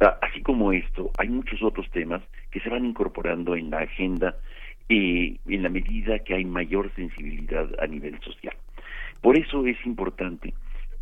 Ah, 0.00 0.18
así 0.20 0.42
como 0.42 0.72
esto, 0.72 1.10
hay 1.18 1.28
muchos 1.28 1.62
otros 1.62 1.88
temas 1.90 2.22
que 2.50 2.60
se 2.60 2.68
van 2.68 2.84
incorporando 2.84 3.56
en 3.56 3.70
la 3.70 3.78
agenda 3.78 4.36
eh, 4.88 5.36
en 5.46 5.62
la 5.62 5.68
medida 5.68 6.18
que 6.18 6.34
hay 6.34 6.44
mayor 6.44 6.92
sensibilidad 6.94 7.68
a 7.80 7.86
nivel 7.86 8.20
social. 8.20 8.54
Por 9.20 9.38
eso 9.38 9.66
es 9.66 9.76
importante 9.86 10.52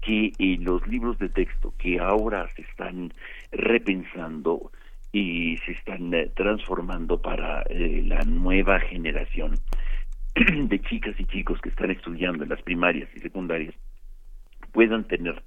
que 0.01 0.33
eh, 0.39 0.59
los 0.61 0.87
libros 0.87 1.19
de 1.19 1.29
texto 1.29 1.75
que 1.79 1.99
ahora 1.99 2.49
se 2.55 2.63
están 2.63 3.13
repensando 3.51 4.71
y 5.15 5.57
se 5.59 5.73
están 5.73 6.13
eh, 6.13 6.31
transformando 6.35 7.23
para 7.23 7.65
la 7.71 8.23
nueva 8.25 8.81
generación 8.81 9.55
de 10.35 10.81
chicas 10.83 11.15
y 11.19 11.25
chicos 11.27 11.61
que 11.61 11.69
están 11.69 11.93
estudiando 11.93 12.43
en 12.43 12.51
las 12.51 12.61
primarias 12.63 13.09
y 13.15 13.21
secundarias 13.21 13.75
puedan 14.75 15.05
tener 15.05 15.43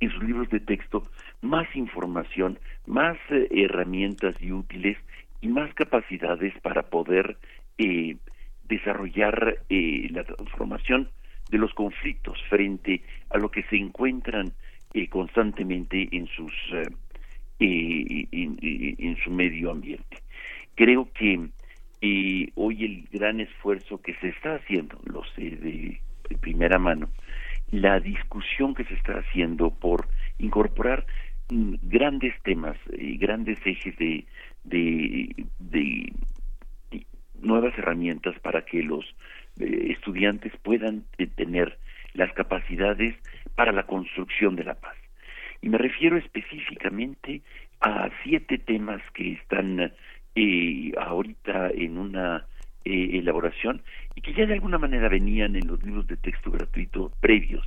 en 0.00 0.10
sus 0.10 0.22
libros 0.24 0.50
de 0.50 0.60
texto 0.60 1.04
más 1.40 1.66
información, 1.74 2.58
más 2.86 3.16
eh, 3.30 3.46
herramientas 3.52 4.34
y 4.40 4.52
útiles 4.52 4.98
y 5.40 5.46
más 5.46 5.72
capacidades 5.74 6.52
para 6.60 6.82
poder 6.82 7.38
eh, 7.78 8.16
desarrollar 8.64 9.58
eh, 9.68 10.08
la 10.10 10.24
transformación 10.24 11.08
de 11.48 11.58
los 11.58 11.72
conflictos 11.74 12.36
frente 12.48 13.02
a 13.30 13.38
lo 13.38 13.50
que 13.50 13.62
se 13.64 13.76
encuentran 13.76 14.52
constantemente 15.08 16.06
en 16.12 16.26
sus 16.26 16.52
en 17.64 19.16
su 19.22 19.30
medio 19.30 19.70
ambiente. 19.70 20.18
Creo 20.74 21.08
que 21.12 21.48
y 22.02 22.50
hoy 22.56 22.84
el 22.84 23.08
gran 23.16 23.38
esfuerzo 23.40 24.02
que 24.02 24.14
se 24.14 24.28
está 24.30 24.56
haciendo, 24.56 24.98
lo 25.04 25.22
sé 25.36 25.50
de, 25.50 26.00
primera 26.40 26.78
mano, 26.78 27.08
la 27.70 28.00
discusión 28.00 28.74
que 28.74 28.84
se 28.84 28.94
está 28.94 29.18
haciendo 29.18 29.70
por 29.70 30.08
incorporar 30.38 31.06
mm, 31.50 31.74
grandes 31.82 32.34
temas 32.42 32.76
y 32.98 33.16
grandes 33.18 33.58
ejes 33.64 33.96
de, 33.98 34.26
de, 34.64 35.46
de, 35.60 36.12
nuevas 37.40 37.76
herramientas 37.78 38.36
para 38.40 38.64
que 38.64 38.82
los 38.82 39.04
eh, 39.60 39.92
estudiantes 39.96 40.52
puedan 40.62 41.04
eh, 41.18 41.28
tener 41.28 41.78
las 42.14 42.32
capacidades 42.32 43.14
para 43.54 43.70
la 43.70 43.84
construcción 43.84 44.56
de 44.56 44.64
la 44.64 44.74
paz. 44.74 44.96
Y 45.62 45.68
me 45.68 45.78
refiero 45.78 46.16
específicamente 46.18 47.40
a 47.80 48.10
siete 48.22 48.58
temas 48.58 49.00
que 49.14 49.34
están 49.34 49.92
eh, 50.34 50.92
ahorita 51.00 51.70
en 51.70 51.98
una 51.98 52.44
eh, 52.84 53.10
elaboración 53.18 53.80
y 54.16 54.22
que 54.22 54.34
ya 54.34 54.44
de 54.44 54.54
alguna 54.54 54.78
manera 54.78 55.08
venían 55.08 55.54
en 55.54 55.68
los 55.68 55.82
libros 55.84 56.06
de 56.08 56.16
texto 56.16 56.50
gratuito 56.50 57.12
previos 57.20 57.66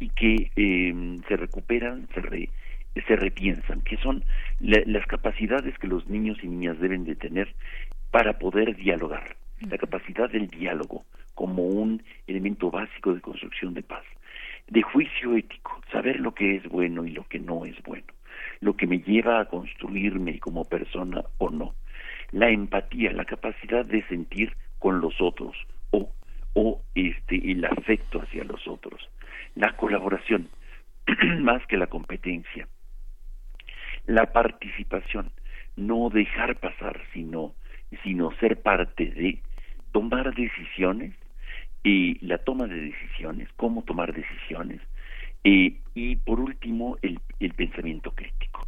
y 0.00 0.08
que 0.08 0.50
eh, 0.56 1.18
se 1.28 1.36
recuperan, 1.36 2.08
se, 2.14 3.02
se 3.02 3.16
repiensan, 3.16 3.82
que 3.82 3.98
son 3.98 4.24
las 4.60 5.06
capacidades 5.06 5.76
que 5.78 5.88
los 5.88 6.08
niños 6.08 6.38
y 6.42 6.48
niñas 6.48 6.80
deben 6.80 7.04
de 7.04 7.16
tener 7.16 7.54
para 8.10 8.38
poder 8.38 8.76
dialogar, 8.76 9.36
la 9.60 9.76
capacidad 9.76 10.30
del 10.30 10.48
diálogo 10.48 11.04
como 11.34 11.64
un 11.64 12.02
elemento 12.26 12.70
básico 12.70 13.14
de 13.14 13.20
construcción 13.20 13.74
de 13.74 13.82
paz, 13.82 14.04
de 14.68 14.82
juicio 14.82 15.36
ético, 15.36 15.80
saber 15.92 16.20
lo 16.20 16.34
que 16.34 16.56
es 16.56 16.64
bueno 16.68 17.04
y 17.04 17.10
lo 17.10 17.24
que 17.28 17.38
no 17.38 17.64
es 17.64 17.80
bueno, 17.82 18.06
lo 18.60 18.76
que 18.76 18.86
me 18.86 18.98
lleva 18.98 19.40
a 19.40 19.44
construirme 19.46 20.38
como 20.40 20.64
persona 20.64 21.22
o 21.38 21.50
no, 21.50 21.74
la 22.32 22.50
empatía, 22.50 23.12
la 23.12 23.24
capacidad 23.24 23.84
de 23.84 24.02
sentir 24.08 24.52
con 24.78 25.00
los 25.00 25.20
otros 25.20 25.56
o, 25.90 26.10
o 26.54 26.82
este, 26.94 27.52
el 27.52 27.64
afecto 27.64 28.20
hacia 28.20 28.44
los 28.44 28.66
otros, 28.66 29.08
la 29.54 29.76
colaboración 29.76 30.48
más 31.40 31.64
que 31.66 31.76
la 31.76 31.86
competencia, 31.86 32.66
la 34.06 34.32
participación, 34.32 35.30
no 35.76 36.10
dejar 36.10 36.56
pasar, 36.56 37.00
sino, 37.12 37.54
sino 38.02 38.32
ser 38.38 38.60
parte 38.62 39.06
de 39.06 39.40
tomar 39.92 40.34
decisiones 40.34 41.14
y 41.82 42.24
la 42.26 42.38
toma 42.38 42.66
de 42.66 42.80
decisiones, 42.80 43.48
cómo 43.56 43.82
tomar 43.82 44.12
decisiones, 44.12 44.80
eh, 45.44 45.76
y 45.94 46.16
por 46.16 46.40
último 46.40 46.98
el, 47.02 47.20
el 47.40 47.54
pensamiento 47.54 48.12
crítico 48.12 48.66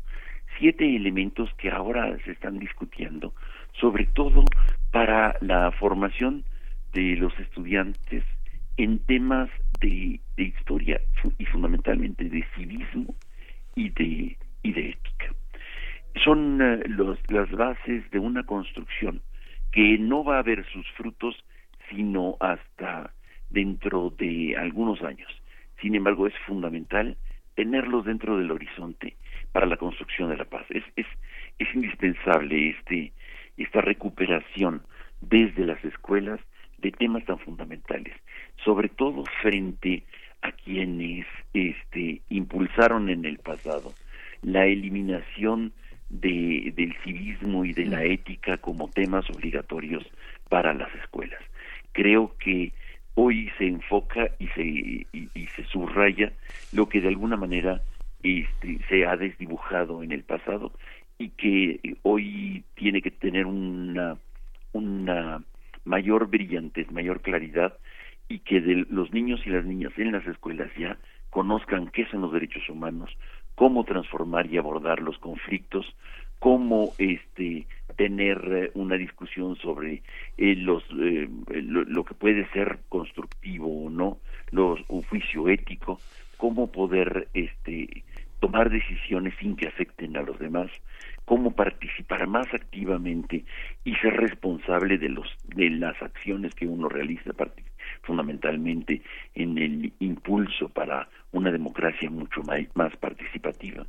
siete 0.59 0.97
elementos 0.97 1.51
que 1.55 1.71
ahora 1.71 2.17
se 2.25 2.33
están 2.33 2.59
discutiendo, 2.59 3.33
sobre 3.81 4.07
todo 4.07 4.45
para 4.91 5.37
la 5.41 5.71
formación 5.73 6.45
de 6.93 7.17
los 7.17 7.39
estudiantes 7.39 8.25
en 8.77 8.99
temas 9.01 9.49
de, 9.81 10.21
historia 10.37 11.01
y 11.39 11.45
fundamentalmente 11.47 12.25
de 12.25 12.45
civismo 12.55 13.15
y 13.75 13.91
de, 13.91 14.37
y 14.63 14.73
de 14.73 14.91
ética. 14.91 15.35
Son 16.25 16.61
eh, 16.61 16.83
las 17.29 17.51
bases 17.53 18.09
de 18.11 18.19
una 18.19 18.45
construcción 18.45 19.21
que 19.73 19.99
no 19.99 20.25
va 20.25 20.39
a 20.39 20.43
ver 20.43 20.65
sus 20.73 20.87
frutos 20.93 21.37
sino 21.91 22.37
hasta 22.41 23.13
dentro 23.51 24.11
de 24.19 24.57
algunos 24.57 25.03
años. 25.03 25.31
Sin 25.81 25.95
embargo, 25.95 26.27
es 26.27 26.35
fundamental 26.47 27.17
tenerlos 27.55 28.05
dentro 28.05 28.37
del 28.39 28.51
horizonte 28.51 29.17
para 29.53 29.67
la 29.67 29.77
construcción 29.77 30.31
de 30.31 30.37
la 30.37 30.45
paz. 30.45 30.67
Es, 30.71 30.85
es, 30.97 31.07
es 31.59 31.75
indispensable 31.75 32.71
este, 32.71 33.13
esta 33.57 33.81
recuperación 33.81 34.83
desde 35.21 35.65
las 35.65 35.83
escuelas 35.85 36.41
de 36.79 36.93
temas 36.93 37.25
tan 37.25 37.39
fundamentales, 37.39 38.15
sobre 38.65 38.89
todo 38.89 39.25
frente 39.43 40.05
a 40.43 40.53
quienes 40.53 41.27
este, 41.53 42.23
impulsaron 42.29 43.09
en 43.09 43.25
el 43.25 43.39
pasado 43.39 43.93
la 44.43 44.67
eliminación 44.67 45.73
de, 46.09 46.73
del 46.77 46.95
civismo 47.03 47.65
y 47.65 47.73
de 47.73 47.87
la 47.87 48.05
ética 48.05 48.59
como 48.59 48.89
temas 48.89 49.29
obligatorios 49.31 50.05
para 50.49 50.73
las 50.75 50.95
escuelas. 50.95 51.41
Creo 51.99 52.37
que 52.39 52.73
hoy 53.17 53.51
se 53.59 53.67
enfoca 53.67 54.31
y 54.39 54.47
se, 54.55 54.63
y, 54.63 55.47
se 55.57 55.65
subraya 55.65 56.33
lo 56.71 56.89
que 56.89 57.01
de 57.01 57.09
alguna 57.09 57.37
manera 57.37 57.83
este, 58.23 58.79
se 58.89 59.05
ha 59.05 59.17
desdibujado 59.17 60.05
en 60.05 60.13
el 60.13 60.23
pasado 60.23 60.71
y 61.19 61.31
que 61.31 61.97
hoy 62.03 62.63
tiene 62.77 63.03
que 63.03 63.11
tener 63.11 63.47
una, 63.47 64.17
una 64.73 65.43
mayor 65.85 66.29
brillantez, 66.29 66.89
mayor 66.93 67.21
claridad 67.21 67.77
y 68.29 68.39
que 68.39 68.61
de 68.61 68.87
los 68.89 69.13
niños 69.13 69.41
y 69.45 69.51
las 69.51 69.65
niñas 69.65 69.93
en 69.97 70.13
las 70.13 70.25
escuelas 70.29 70.71
ya 70.79 70.99
conozcan 71.31 71.89
qué 71.89 72.07
son 72.07 72.21
los 72.21 72.33
derechos 72.33 72.69
humanos, 72.69 73.11
cómo 73.57 73.83
transformar 73.83 74.47
y 74.47 74.57
abordar 74.57 75.01
los 75.01 75.19
conflictos, 75.19 75.85
cómo 76.39 76.93
este 76.99 77.67
tener 77.99 78.39
eh, 78.53 78.71
una 78.75 78.97
discusión 78.97 79.57
sobre 79.57 80.03
eh, 80.39 80.55
los 80.55 80.85
eh, 80.99 81.29
lo, 81.51 82.05
que 82.05 82.15
puede 82.15 82.49
ser 82.51 82.79
constructivo 82.89 83.87
o 83.87 83.91
no, 83.91 84.19
los 84.53 84.79
un 84.89 85.03
juicio 85.03 85.49
ético, 85.49 86.01
cómo 86.37 86.71
poder 86.71 87.29
este 87.35 88.05
tomar 88.39 88.71
decisiones 88.71 89.35
sin 89.41 89.57
que 89.57 89.67
afecten 89.67 90.17
a 90.17 90.23
los 90.23 90.39
demás, 90.39 90.71
cómo 91.25 91.51
participar 91.51 92.29
más 92.29 92.47
activamente 92.55 93.45
y 93.85 93.97
ser 93.97 94.17
responsable 94.17 94.97
de 94.97 95.09
los 95.09 95.27
de 95.57 95.69
las 95.69 96.01
acciones 96.01 96.55
que 96.55 96.69
uno 96.69 96.89
realiza 96.89 97.33
fundamentalmente 98.03 99.03
en 99.35 99.59
el 99.59 99.93
impulso 99.99 100.69
para 100.69 101.09
una 101.33 101.51
democracia 101.51 102.09
mucho 102.09 102.43
más, 102.45 102.97
participativa 102.97 103.85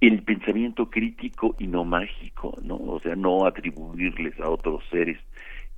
el 0.00 0.22
pensamiento 0.22 0.88
crítico 0.88 1.56
y 1.58 1.66
no 1.66 1.84
mágico, 1.84 2.56
¿no? 2.62 2.76
O 2.76 3.00
sea, 3.00 3.16
no 3.16 3.46
atribuirles 3.46 4.38
a 4.40 4.48
otros 4.48 4.82
seres 4.90 5.18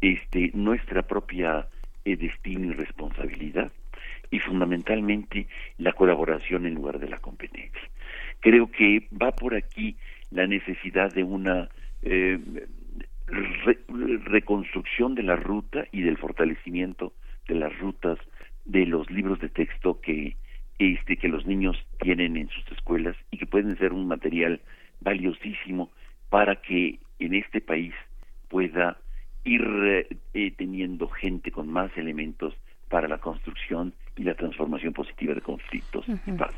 este 0.01 0.51
nuestra 0.55 1.03
propia 1.03 1.69
eh, 2.05 2.17
destino 2.17 2.67
y 2.67 2.73
responsabilidad 2.73 3.73
y 4.31 4.39
fundamentalmente 4.39 5.47
la 5.79 5.93
colaboración 5.93 6.67
en 6.67 6.75
lugar 6.75 6.99
de 6.99 7.09
la 7.09 7.19
competencia. 7.19 7.83
Creo 8.41 8.71
que 8.71 9.09
va 9.21 9.33
por 9.33 9.55
aquí 9.55 9.97
la 10.31 10.47
necesidad 10.47 11.13
de 11.13 11.23
una 11.23 11.69
eh, 12.03 12.39
reconstrucción 14.25 15.15
de 15.15 15.23
la 15.23 15.37
ruta 15.37 15.85
y 15.93 16.03
del 16.03 16.17
fortalecimiento 16.17 17.13
de 17.49 17.55
las 17.57 17.77
rutas 17.79 18.19
de 18.65 18.87
los 18.87 19.11
libros 19.11 19.41
de 19.41 19.49
texto 19.49 20.01
que 20.01 20.37
este 20.83 21.17
que 21.17 21.29
los 21.29 21.47
niños 21.47 21.77
tienen 22.01 22.37
en 22.37 22.49
sus 22.49 22.71
escuelas 22.73 23.17
y 23.31 23.39
que 23.39 23.47
pueden 23.47 23.77
ser 23.79 23.93
un 23.93 24.07
material 24.07 24.61
valiosísimo 25.01 25.91
para 26.29 26.57
que 26.57 26.99
en 27.19 27.35
este 27.35 27.61
país 27.61 27.95
pueda 28.49 28.97
ir 29.45 29.63
eh, 30.35 30.55
teniendo 30.57 31.09
gente 31.09 31.51
con 31.51 31.69
más 31.69 31.91
elementos 31.97 32.55
para 32.89 33.09
la 33.09 33.19
construcción 33.19 33.95
y 34.17 34.25
la 34.25 34.35
transformación 34.35 34.93
positiva 34.93 35.35
de 35.35 35.41
conflictos 35.41 36.05
y 36.09 36.33
paz. 36.33 36.55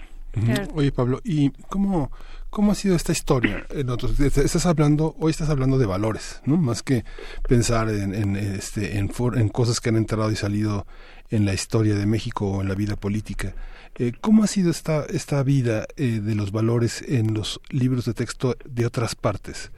Oye 0.75 0.91
Pablo, 0.91 1.21
¿y 1.23 1.51
cómo, 1.69 2.11
cómo 2.51 2.73
ha 2.73 2.75
sido 2.75 2.97
esta 2.97 3.13
historia? 3.13 3.65
estás 3.71 4.67
hablando, 4.67 5.15
hoy 5.21 5.31
estás 5.31 5.49
hablando 5.49 5.79
de 5.79 5.87
valores, 5.87 6.43
¿no? 6.45 6.57
Más 6.57 6.83
que 6.83 7.05
pensar 7.49 7.89
en, 7.89 8.15
en, 8.15 8.37
este, 8.37 8.99
en, 8.99 9.11
en 9.37 9.49
cosas 9.49 9.81
que 9.81 9.91
han 9.91 9.97
entrado 9.97 10.33
y 10.33 10.37
salido 10.37 10.87
en 11.31 11.45
la 11.45 11.55
historia 11.55 11.95
de 11.95 12.07
México 12.07 12.51
o 12.51 12.63
en 12.63 12.69
la 12.69 12.75
vida 12.75 12.97
política. 12.97 13.55
Eh, 13.97 14.13
¿Cómo 14.21 14.43
ha 14.43 14.47
sido 14.47 14.71
esta, 14.71 15.05
esta 15.05 15.43
vida 15.43 15.87
eh, 15.97 16.21
de 16.21 16.35
los 16.35 16.51
valores 16.51 17.03
en 17.03 17.35
los 17.35 17.61
libros 17.71 18.05
de 18.07 18.15
texto 18.15 18.57
de 18.65 18.87
otras 18.87 19.15
partes? 19.15 19.73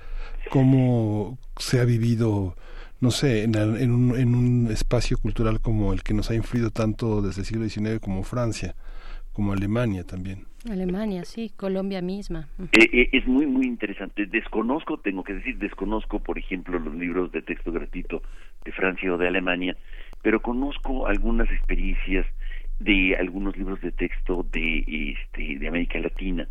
¿Cómo 0.51 1.39
se 1.59 1.81
ha 1.81 1.85
vivido, 1.85 2.57
no 3.01 3.11
sé, 3.11 3.43
en, 3.43 3.55
en, 3.55 3.91
un, 3.91 4.19
en 4.19 4.35
un 4.35 4.71
espacio 4.71 5.19
cultural 5.19 5.61
como 5.61 5.93
el 5.93 6.03
que 6.03 6.14
nos 6.14 6.31
ha 6.31 6.35
influido 6.35 6.71
tanto 6.71 7.21
desde 7.21 7.43
el 7.43 7.47
siglo 7.47 7.69
XIX 7.69 8.01
como 8.01 8.23
Francia? 8.23 8.75
como 9.37 9.53
Alemania 9.53 10.03
también. 10.03 10.47
Alemania, 10.71 11.23
sí, 11.27 11.53
Colombia 11.55 12.01
misma. 12.01 12.49
Eh, 12.73 12.89
eh, 12.91 13.09
es 13.12 13.27
muy, 13.27 13.45
muy 13.45 13.67
interesante. 13.67 14.25
Desconozco, 14.25 14.97
tengo 14.97 15.23
que 15.25 15.35
decir, 15.35 15.59
desconozco, 15.59 16.21
por 16.21 16.39
ejemplo, 16.39 16.79
los 16.79 16.95
libros 16.95 17.31
de 17.33 17.43
texto 17.43 17.71
gratuito 17.71 18.23
de 18.64 18.73
Francia 18.73 19.12
o 19.12 19.19
de 19.19 19.29
Alemania, 19.29 19.77
pero 20.23 20.41
conozco 20.41 21.07
algunas 21.07 21.51
experiencias 21.51 22.25
de 22.79 23.16
algunos 23.16 23.57
libros 23.57 23.81
de 23.81 23.93
texto 23.93 24.47
de, 24.53 25.14
este, 25.18 25.59
de 25.59 25.68
América 25.68 25.99
Latina. 25.99 26.47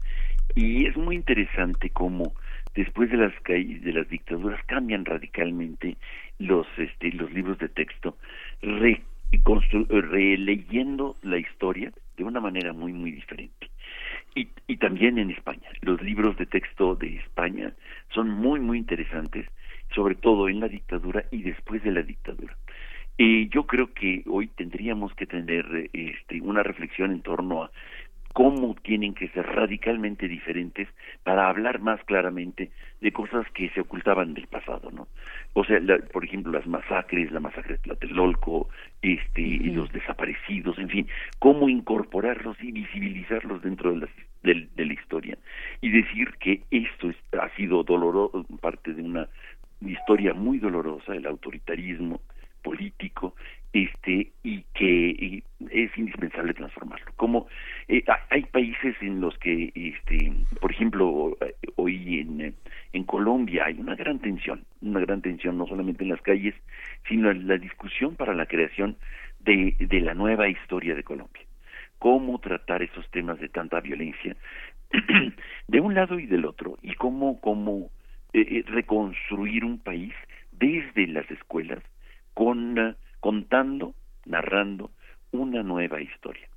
Y 0.55 0.85
es 0.85 0.95
muy 0.95 1.15
interesante 1.15 1.89
cómo 1.89 2.33
después 2.75 3.09
de 3.09 3.17
las 3.17 3.33
de 3.43 3.93
las 3.93 4.07
dictaduras 4.09 4.63
cambian 4.65 5.05
radicalmente 5.05 5.97
los 6.39 6.67
este 6.77 7.11
los 7.13 7.31
libros 7.31 7.57
de 7.59 7.69
texto 7.69 8.17
re, 8.61 9.01
releyendo 9.89 11.15
la 11.23 11.37
historia 11.37 11.91
de 12.17 12.23
una 12.23 12.39
manera 12.39 12.73
muy, 12.73 12.93
muy 12.93 13.11
diferente. 13.11 13.69
Y, 14.35 14.49
y 14.67 14.77
también 14.77 15.17
en 15.17 15.31
España. 15.31 15.69
Los 15.81 16.01
libros 16.01 16.37
de 16.37 16.45
texto 16.45 16.95
de 16.95 17.17
España 17.17 17.73
son 18.13 18.29
muy, 18.29 18.59
muy 18.59 18.77
interesantes, 18.77 19.47
sobre 19.93 20.15
todo 20.15 20.49
en 20.49 20.59
la 20.59 20.67
dictadura 20.67 21.25
y 21.31 21.43
después 21.43 21.83
de 21.83 21.91
la 21.91 22.01
dictadura. 22.01 22.55
Y 23.17 23.47
yo 23.49 23.65
creo 23.65 23.93
que 23.93 24.23
hoy 24.27 24.47
tendríamos 24.47 25.13
que 25.15 25.25
tener 25.25 25.89
este, 25.93 26.41
una 26.41 26.63
reflexión 26.63 27.11
en 27.11 27.21
torno 27.21 27.63
a 27.63 27.71
cómo 28.35 28.75
tienen 28.83 29.13
que 29.13 29.29
ser 29.29 29.45
radicalmente 29.45 30.27
diferentes 30.27 30.89
para 31.23 31.47
hablar 31.47 31.79
más 31.79 32.03
claramente 32.03 32.69
de 32.99 33.13
cosas 33.13 33.49
que 33.53 33.69
se 33.69 33.79
ocultaban 33.79 34.33
del 34.33 34.47
pasado, 34.47 34.91
¿no? 34.91 35.07
O 35.53 35.63
sea, 35.63 35.79
por 36.11 36.25
ejemplo, 36.25 36.51
las 36.51 36.67
masacres, 36.67 37.31
la 37.31 37.39
masacre 37.39 37.75
de 37.75 37.83
Tlatelolco, 37.83 38.67
este, 39.01 39.41
y 39.41 39.69
los 39.69 39.89
desaparecidos, 39.93 40.77
en 40.79 40.89
fin, 40.89 41.07
cómo 41.39 41.69
incorporarlos 41.69 42.61
y 42.61 42.73
visibilizarlos 42.73 43.61
dentro 43.61 43.93
de 43.93 43.99
la, 43.99 44.09
de, 44.43 44.85
la 44.85 44.93
historia 44.93 45.37
y 45.79 45.91
decir 45.91 46.33
que 46.37 46.61
esto 46.71 47.11
ha 47.39 47.47
sido 47.55 47.83
doloroso, 47.83 48.45
parte 48.59 48.93
de 48.93 49.01
una 49.01 49.29
historia 49.79 50.33
muy 50.33 50.59
dolorosa, 50.59 51.15
el 51.15 51.25
autoritarismo 51.25 52.19
político, 52.65 53.35
este 53.71 54.31
y 54.43 54.63
que 54.73 55.43
es 55.69 55.97
indispensable 55.97 56.53
transformarlo. 56.55 57.05
Como 57.15 57.47
eh, 57.87 58.03
hay 58.31 58.43
países 58.45 58.95
en 59.01 59.21
los 59.21 59.37
que, 59.37 59.71
este, 59.75 60.33
por 60.59 60.71
ejemplo, 60.71 61.37
eh, 61.41 61.53
hoy 61.75 62.21
en, 62.21 62.55
en 62.93 63.03
Colombia 63.03 63.65
hay 63.65 63.79
una 63.79 63.95
gran 63.95 64.17
tensión, 64.19 64.65
una 64.81 64.99
gran 65.01 65.21
tensión 65.21 65.59
no 65.59 65.67
solamente 65.67 66.03
en 66.03 66.09
las 66.09 66.21
calles, 66.21 66.55
sino 67.07 67.29
en 67.29 67.47
la 67.47 67.57
discusión 67.57 68.15
para 68.15 68.33
la 68.33 68.47
creación 68.47 68.97
de, 69.41 69.75
de 69.79 69.99
la 70.01 70.15
nueva 70.15 70.49
historia 70.49 70.95
de 70.95 71.03
Colombia. 71.03 71.43
Cómo 71.99 72.39
tratar 72.39 72.81
esos 72.81 73.07
temas 73.11 73.39
de 73.39 73.49
tanta 73.49 73.79
violencia 73.79 74.35
de 75.67 75.79
un 75.79 75.93
lado 75.93 76.19
y 76.19 76.25
del 76.25 76.45
otro 76.45 76.77
y 76.81 76.95
cómo, 76.95 77.39
cómo 77.41 77.91
eh, 78.33 78.63
reconstruir 78.65 79.63
un 79.63 79.77
país 79.77 80.13
desde 80.51 81.05
las 81.07 81.29
escuelas 81.29 81.83
con 82.35 82.95
contando, 83.19 83.95
narrando 84.25 84.91
una 85.31 85.63
nueva 85.63 85.99
historia. 85.99 86.47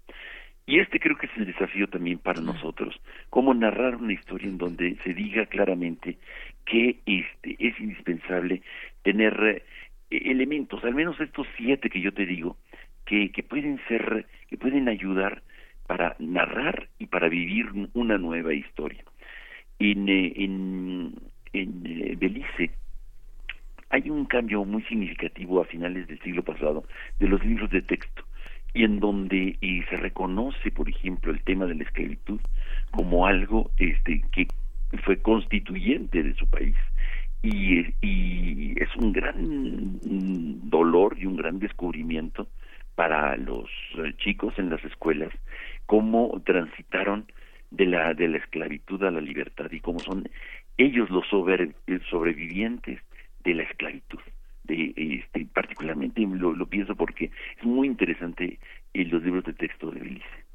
Y 0.67 0.81
este 0.81 1.01
creo 1.01 1.17
que 1.17 1.25
es 1.25 1.33
el 1.39 1.47
desafío 1.47 1.89
también 1.89 2.19
para 2.19 2.43
nosotros, 2.43 3.01
cómo 3.31 3.55
narrar 3.55 3.97
una 3.97 4.13
historia 4.13 4.49
en 4.49 4.59
donde 4.59 4.97
se 5.03 5.15
diga 5.15 5.47
claramente 5.47 6.19
que 6.67 6.99
este 7.07 7.57
es 7.59 7.81
indispensable 7.81 8.61
tener 9.03 9.35
eh, 9.43 9.63
elementos, 10.11 10.85
al 10.85 10.95
menos 10.95 11.19
estos 11.21 11.47
siete 11.57 11.89
que 11.89 12.03
yo 12.03 12.13
te 12.13 12.27
digo, 12.27 12.59
que, 13.07 13.33
que 13.33 13.43
pueden 13.43 13.81
ser, 13.89 14.27
que 14.51 14.59
pueden 14.59 14.91
ayudar 14.91 15.43
para 15.87 16.15
narrar 16.19 16.89
y 16.99 17.07
para 17.07 17.31
vivir 17.31 17.67
una 17.95 18.19
nueva 18.19 18.53
historia. 18.53 19.03
En, 19.79 20.07
eh, 20.07 20.35
en, 20.37 21.15
en 21.55 21.83
eh, 21.87 22.15
Belice, 22.19 22.73
hay 23.91 24.11
un 24.11 24.27
cambio 24.27 24.65
muy 24.65 24.83
significativo 24.83 25.61
a 25.61 25.65
finales 25.65 26.07
del 26.07 26.21
siglo 26.21 26.43
pasado 26.43 26.85
de 27.19 27.29
los 27.29 27.45
libros 27.45 27.71
de 27.71 27.83
texto 27.83 28.25
y 28.75 28.85
en 28.85 29.01
donde 29.01 29.57
y 29.61 29.83
se 29.85 29.97
reconoce, 29.97 30.71
por 30.71 30.89
ejemplo, 30.89 31.33
el 31.33 31.43
tema 31.43 31.67
de 31.67 31.75
la 31.75 31.85
esclavitud 31.85 32.41
como 32.91 33.27
algo 33.27 33.71
este 33.79 34.23
que 34.33 34.47
fue 35.05 35.17
constituyente 35.19 36.23
de 36.23 36.35
su 36.35 36.47
país. 36.47 36.77
Y, 37.43 37.95
y 38.03 38.75
es 38.83 38.95
un 38.97 39.13
gran 39.13 39.99
dolor 40.69 41.17
y 41.19 41.27
un 41.27 41.37
gran 41.37 41.61
descubrimiento 41.61 42.49
para 42.97 43.37
los 43.37 43.71
eh, 43.97 44.13
chicos 44.19 44.59
en 44.59 44.71
las 44.71 44.85
escuelas 44.85 45.33
cómo 45.87 46.43
transitaron 46.45 47.27
de 47.71 47.87
la 47.87 48.13
de 48.13 48.27
la 48.27 48.39
esclavitud 48.39 49.03
a 49.05 49.13
la 49.13 49.21
libertad 49.21 49.71
y 49.71 49.79
cómo 49.79 50.01
son 50.01 50.29
ellos 50.79 51.09
los 51.11 51.25
sobrevivientes 51.29 53.01
de 53.45 53.55
la 53.55 53.63
esclavitud 53.65 54.21
de 54.65 54.93
este 54.97 55.47
particularmente 55.47 56.21
lo, 56.21 56.53
lo 56.53 56.67
pienso 56.67 56.95
porque 56.95 57.31
es 57.59 57.65
muy 57.65 57.87
interesante 57.87 58.59
en 58.93 59.11
los 59.11 59.23
libros 59.23 59.45
de 59.45 59.55
texto 59.55 59.91
de 59.91 60.01
Belice 60.01 60.48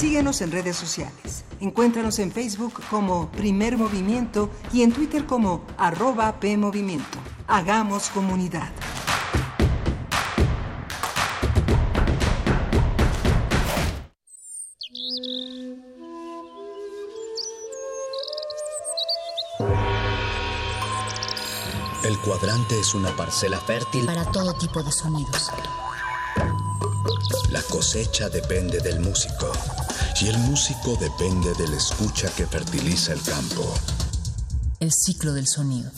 Síguenos 0.03 0.41
en 0.41 0.51
redes 0.51 0.75
sociales. 0.75 1.45
Encuéntranos 1.61 2.19
en 2.19 2.29
Facebook 2.29 2.73
como 2.89 3.31
Primer 3.31 3.77
Movimiento 3.77 4.49
y 4.73 4.81
en 4.81 4.91
Twitter 4.91 5.25
como 5.25 5.63
arroba 5.77 6.41
PMovimiento. 6.41 7.19
Hagamos 7.47 8.09
comunidad. 8.09 8.69
El 22.03 22.17
cuadrante 22.25 22.77
es 22.77 22.93
una 22.93 23.15
parcela 23.15 23.57
fértil 23.61 24.05
para 24.05 24.25
todo 24.25 24.53
tipo 24.57 24.83
de 24.83 24.91
sonidos. 24.91 25.49
La 27.49 27.61
cosecha 27.63 28.29
depende 28.29 28.79
del 28.79 28.99
músico 28.99 29.51
y 30.21 30.27
el 30.29 30.37
músico 30.39 30.95
depende 30.99 31.53
de 31.55 31.67
la 31.67 31.75
escucha 31.75 32.29
que 32.35 32.47
fertiliza 32.47 33.13
el 33.13 33.21
campo. 33.21 33.73
El 34.79 34.91
ciclo 34.91 35.33
del 35.33 35.47
sonido. 35.47 35.91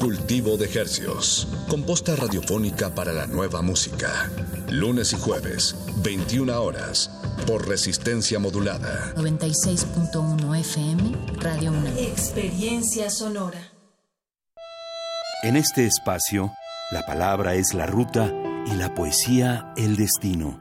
Cultivo 0.00 0.56
de 0.56 0.66
Hercios. 0.72 1.46
Composta 1.68 2.16
radiofónica 2.16 2.94
para 2.94 3.12
la 3.12 3.26
nueva 3.26 3.62
música. 3.62 4.30
Lunes 4.68 5.12
y 5.12 5.16
jueves, 5.16 5.76
21 5.98 6.60
horas. 6.60 7.10
Por 7.46 7.68
resistencia 7.68 8.38
modulada. 8.38 9.14
96.1 9.16 10.58
FM, 10.60 11.36
Radio 11.38 11.70
1. 11.70 11.88
Experiencia 11.98 13.10
sonora. 13.10 13.60
En 15.42 15.56
este 15.56 15.86
espacio, 15.86 16.52
la 16.92 17.04
palabra 17.04 17.54
es 17.54 17.74
la 17.74 17.86
ruta 17.86 18.32
y 18.66 18.74
la 18.76 18.94
poesía 18.94 19.72
el 19.76 19.96
destino. 19.96 20.60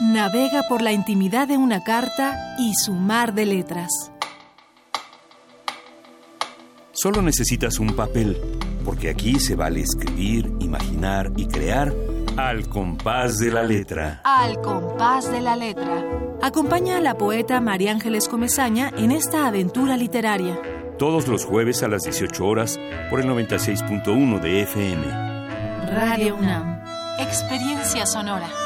Navega 0.00 0.62
por 0.68 0.82
la 0.82 0.92
intimidad 0.92 1.48
de 1.48 1.56
una 1.56 1.82
carta 1.82 2.56
y 2.58 2.74
su 2.74 2.92
mar 2.92 3.34
de 3.34 3.46
letras. 3.46 3.90
Solo 6.92 7.22
necesitas 7.22 7.78
un 7.78 7.94
papel, 7.94 8.36
porque 8.84 9.10
aquí 9.10 9.38
se 9.38 9.54
vale 9.54 9.80
escribir, 9.80 10.50
imaginar 10.60 11.30
y 11.36 11.46
crear 11.46 11.92
al 12.36 12.68
compás 12.68 13.38
de 13.38 13.50
la 13.50 13.62
letra. 13.62 14.20
Al 14.24 14.60
compás 14.60 15.30
de 15.30 15.40
la 15.40 15.56
letra. 15.56 16.04
Acompaña 16.42 16.98
a 16.98 17.00
la 17.00 17.16
poeta 17.16 17.60
María 17.60 17.92
Ángeles 17.92 18.28
Comezaña 18.28 18.92
en 18.96 19.10
esta 19.10 19.46
aventura 19.46 19.96
literaria. 19.96 20.60
Todos 20.98 21.28
los 21.28 21.44
jueves 21.44 21.82
a 21.82 21.88
las 21.88 22.02
18 22.02 22.44
horas 22.44 22.78
por 23.10 23.20
el 23.20 23.26
96.1 23.26 24.40
de 24.40 24.62
FM. 24.62 25.04
Radio 25.94 26.36
UNAM. 26.36 26.75
Experiencia 27.18 28.04
sonora. 28.04 28.65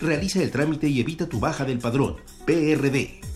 Realiza 0.00 0.42
el 0.42 0.50
trámite 0.50 0.88
y 0.88 1.00
evita 1.00 1.28
tu 1.28 1.40
baja 1.40 1.64
del 1.64 1.78
padrón. 1.78 2.16
PRD. 2.44 3.35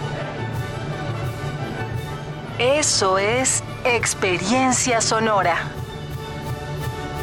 Eso 2.63 3.17
es 3.17 3.63
experiencia 3.85 5.01
sonora. 5.01 5.57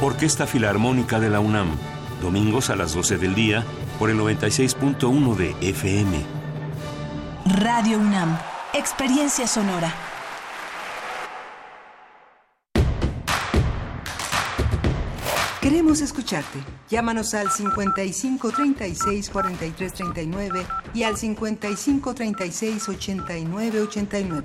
Orquesta 0.02 0.48
Filarmónica 0.48 1.20
de 1.20 1.30
la 1.30 1.38
UNAM, 1.38 1.76
domingos 2.20 2.70
a 2.70 2.74
las 2.74 2.92
12 2.92 3.18
del 3.18 3.36
día 3.36 3.64
por 4.00 4.10
el 4.10 4.18
96.1 4.18 5.36
de 5.36 5.54
FM. 5.60 6.26
Radio 7.60 8.00
UNAM, 8.00 8.36
experiencia 8.74 9.46
sonora. 9.46 9.94
Queremos 15.60 16.00
escucharte. 16.00 16.58
Llámanos 16.90 17.34
al 17.34 17.48
55 17.48 18.50
36 18.50 19.30
43 19.30 19.92
39 19.92 20.66
y 20.94 21.04
al 21.04 21.16
55 21.16 22.12
36 22.12 22.88
89 22.88 23.82
89. 23.82 24.44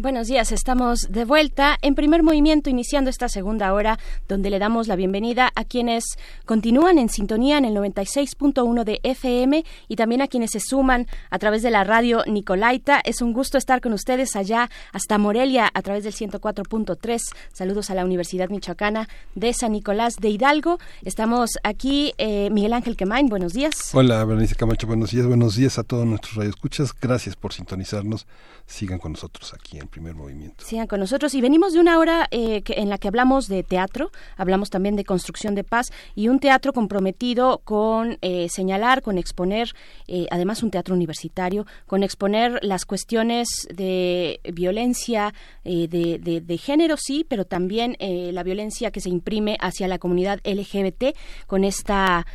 Buenos 0.00 0.28
días, 0.28 0.52
estamos 0.52 1.08
de 1.10 1.24
vuelta 1.24 1.76
en 1.82 1.96
primer 1.96 2.22
movimiento 2.22 2.70
iniciando 2.70 3.10
esta 3.10 3.28
segunda 3.28 3.72
hora 3.72 3.98
donde 4.28 4.48
le 4.48 4.60
damos 4.60 4.86
la 4.86 4.94
bienvenida 4.94 5.50
a 5.56 5.64
quienes 5.64 6.04
continúan 6.46 6.98
en 6.98 7.08
sintonía 7.08 7.58
en 7.58 7.64
el 7.64 7.74
96.1 7.74 8.84
de 8.84 9.00
FM 9.02 9.64
y 9.88 9.96
también 9.96 10.22
a 10.22 10.28
quienes 10.28 10.52
se 10.52 10.60
suman 10.60 11.08
a 11.30 11.40
través 11.40 11.64
de 11.64 11.72
la 11.72 11.82
radio 11.82 12.22
Nicolaita. 12.28 13.00
Es 13.04 13.22
un 13.22 13.32
gusto 13.32 13.58
estar 13.58 13.80
con 13.80 13.92
ustedes 13.92 14.36
allá 14.36 14.70
hasta 14.92 15.18
Morelia 15.18 15.68
a 15.74 15.82
través 15.82 16.04
del 16.04 16.14
104.3. 16.14 17.18
Saludos 17.52 17.90
a 17.90 17.96
la 17.96 18.04
Universidad 18.04 18.50
Michoacana 18.50 19.08
de 19.34 19.52
San 19.52 19.72
Nicolás 19.72 20.14
de 20.20 20.28
Hidalgo. 20.28 20.78
Estamos 21.02 21.58
aquí, 21.64 22.14
eh, 22.18 22.50
Miguel 22.50 22.74
Ángel 22.74 22.96
Quemain, 22.96 23.28
buenos 23.28 23.52
días. 23.52 23.92
Hola, 23.94 24.24
Berenice 24.24 24.54
Camacho, 24.54 24.86
buenos 24.86 25.10
días. 25.10 25.26
Buenos 25.26 25.56
días 25.56 25.76
a 25.76 25.82
todos 25.82 26.06
nuestros 26.06 26.36
radioescuchas. 26.36 26.94
Gracias 26.94 27.34
por 27.34 27.52
sintonizarnos. 27.52 28.28
Sigan 28.64 29.00
con 29.00 29.12
nosotros 29.14 29.52
aquí 29.54 29.78
en 29.78 29.87
primer 29.88 30.14
movimiento. 30.14 30.64
Sigan 30.64 30.86
con 30.86 31.00
nosotros 31.00 31.34
y 31.34 31.40
venimos 31.40 31.72
de 31.72 31.80
una 31.80 31.98
hora 31.98 32.26
eh, 32.30 32.62
que, 32.62 32.74
en 32.74 32.88
la 32.88 32.98
que 32.98 33.08
hablamos 33.08 33.48
de 33.48 33.62
teatro, 33.62 34.10
hablamos 34.36 34.70
también 34.70 34.96
de 34.96 35.04
construcción 35.04 35.54
de 35.54 35.64
paz 35.64 35.90
y 36.14 36.28
un 36.28 36.38
teatro 36.38 36.72
comprometido 36.72 37.58
con 37.64 38.18
eh, 38.22 38.48
señalar, 38.48 39.02
con 39.02 39.18
exponer, 39.18 39.72
eh, 40.06 40.26
además 40.30 40.62
un 40.62 40.70
teatro 40.70 40.94
universitario, 40.94 41.66
con 41.86 42.02
exponer 42.02 42.58
las 42.62 42.84
cuestiones 42.84 43.48
de 43.74 44.40
violencia 44.52 45.34
de, 45.64 46.40
de, 46.44 46.58
género, 46.58 46.96
sí, 46.96 47.26
pero 47.28 47.44
también 47.44 47.96
la 47.98 48.42
violencia 48.42 48.90
que 48.90 49.00
se 49.00 49.10
imprime 49.10 49.56
hacia 49.60 49.86
la 49.86 49.98
comunidad 49.98 50.40
LGBT 50.44 51.16
con 51.46 51.64
esta 51.64 52.26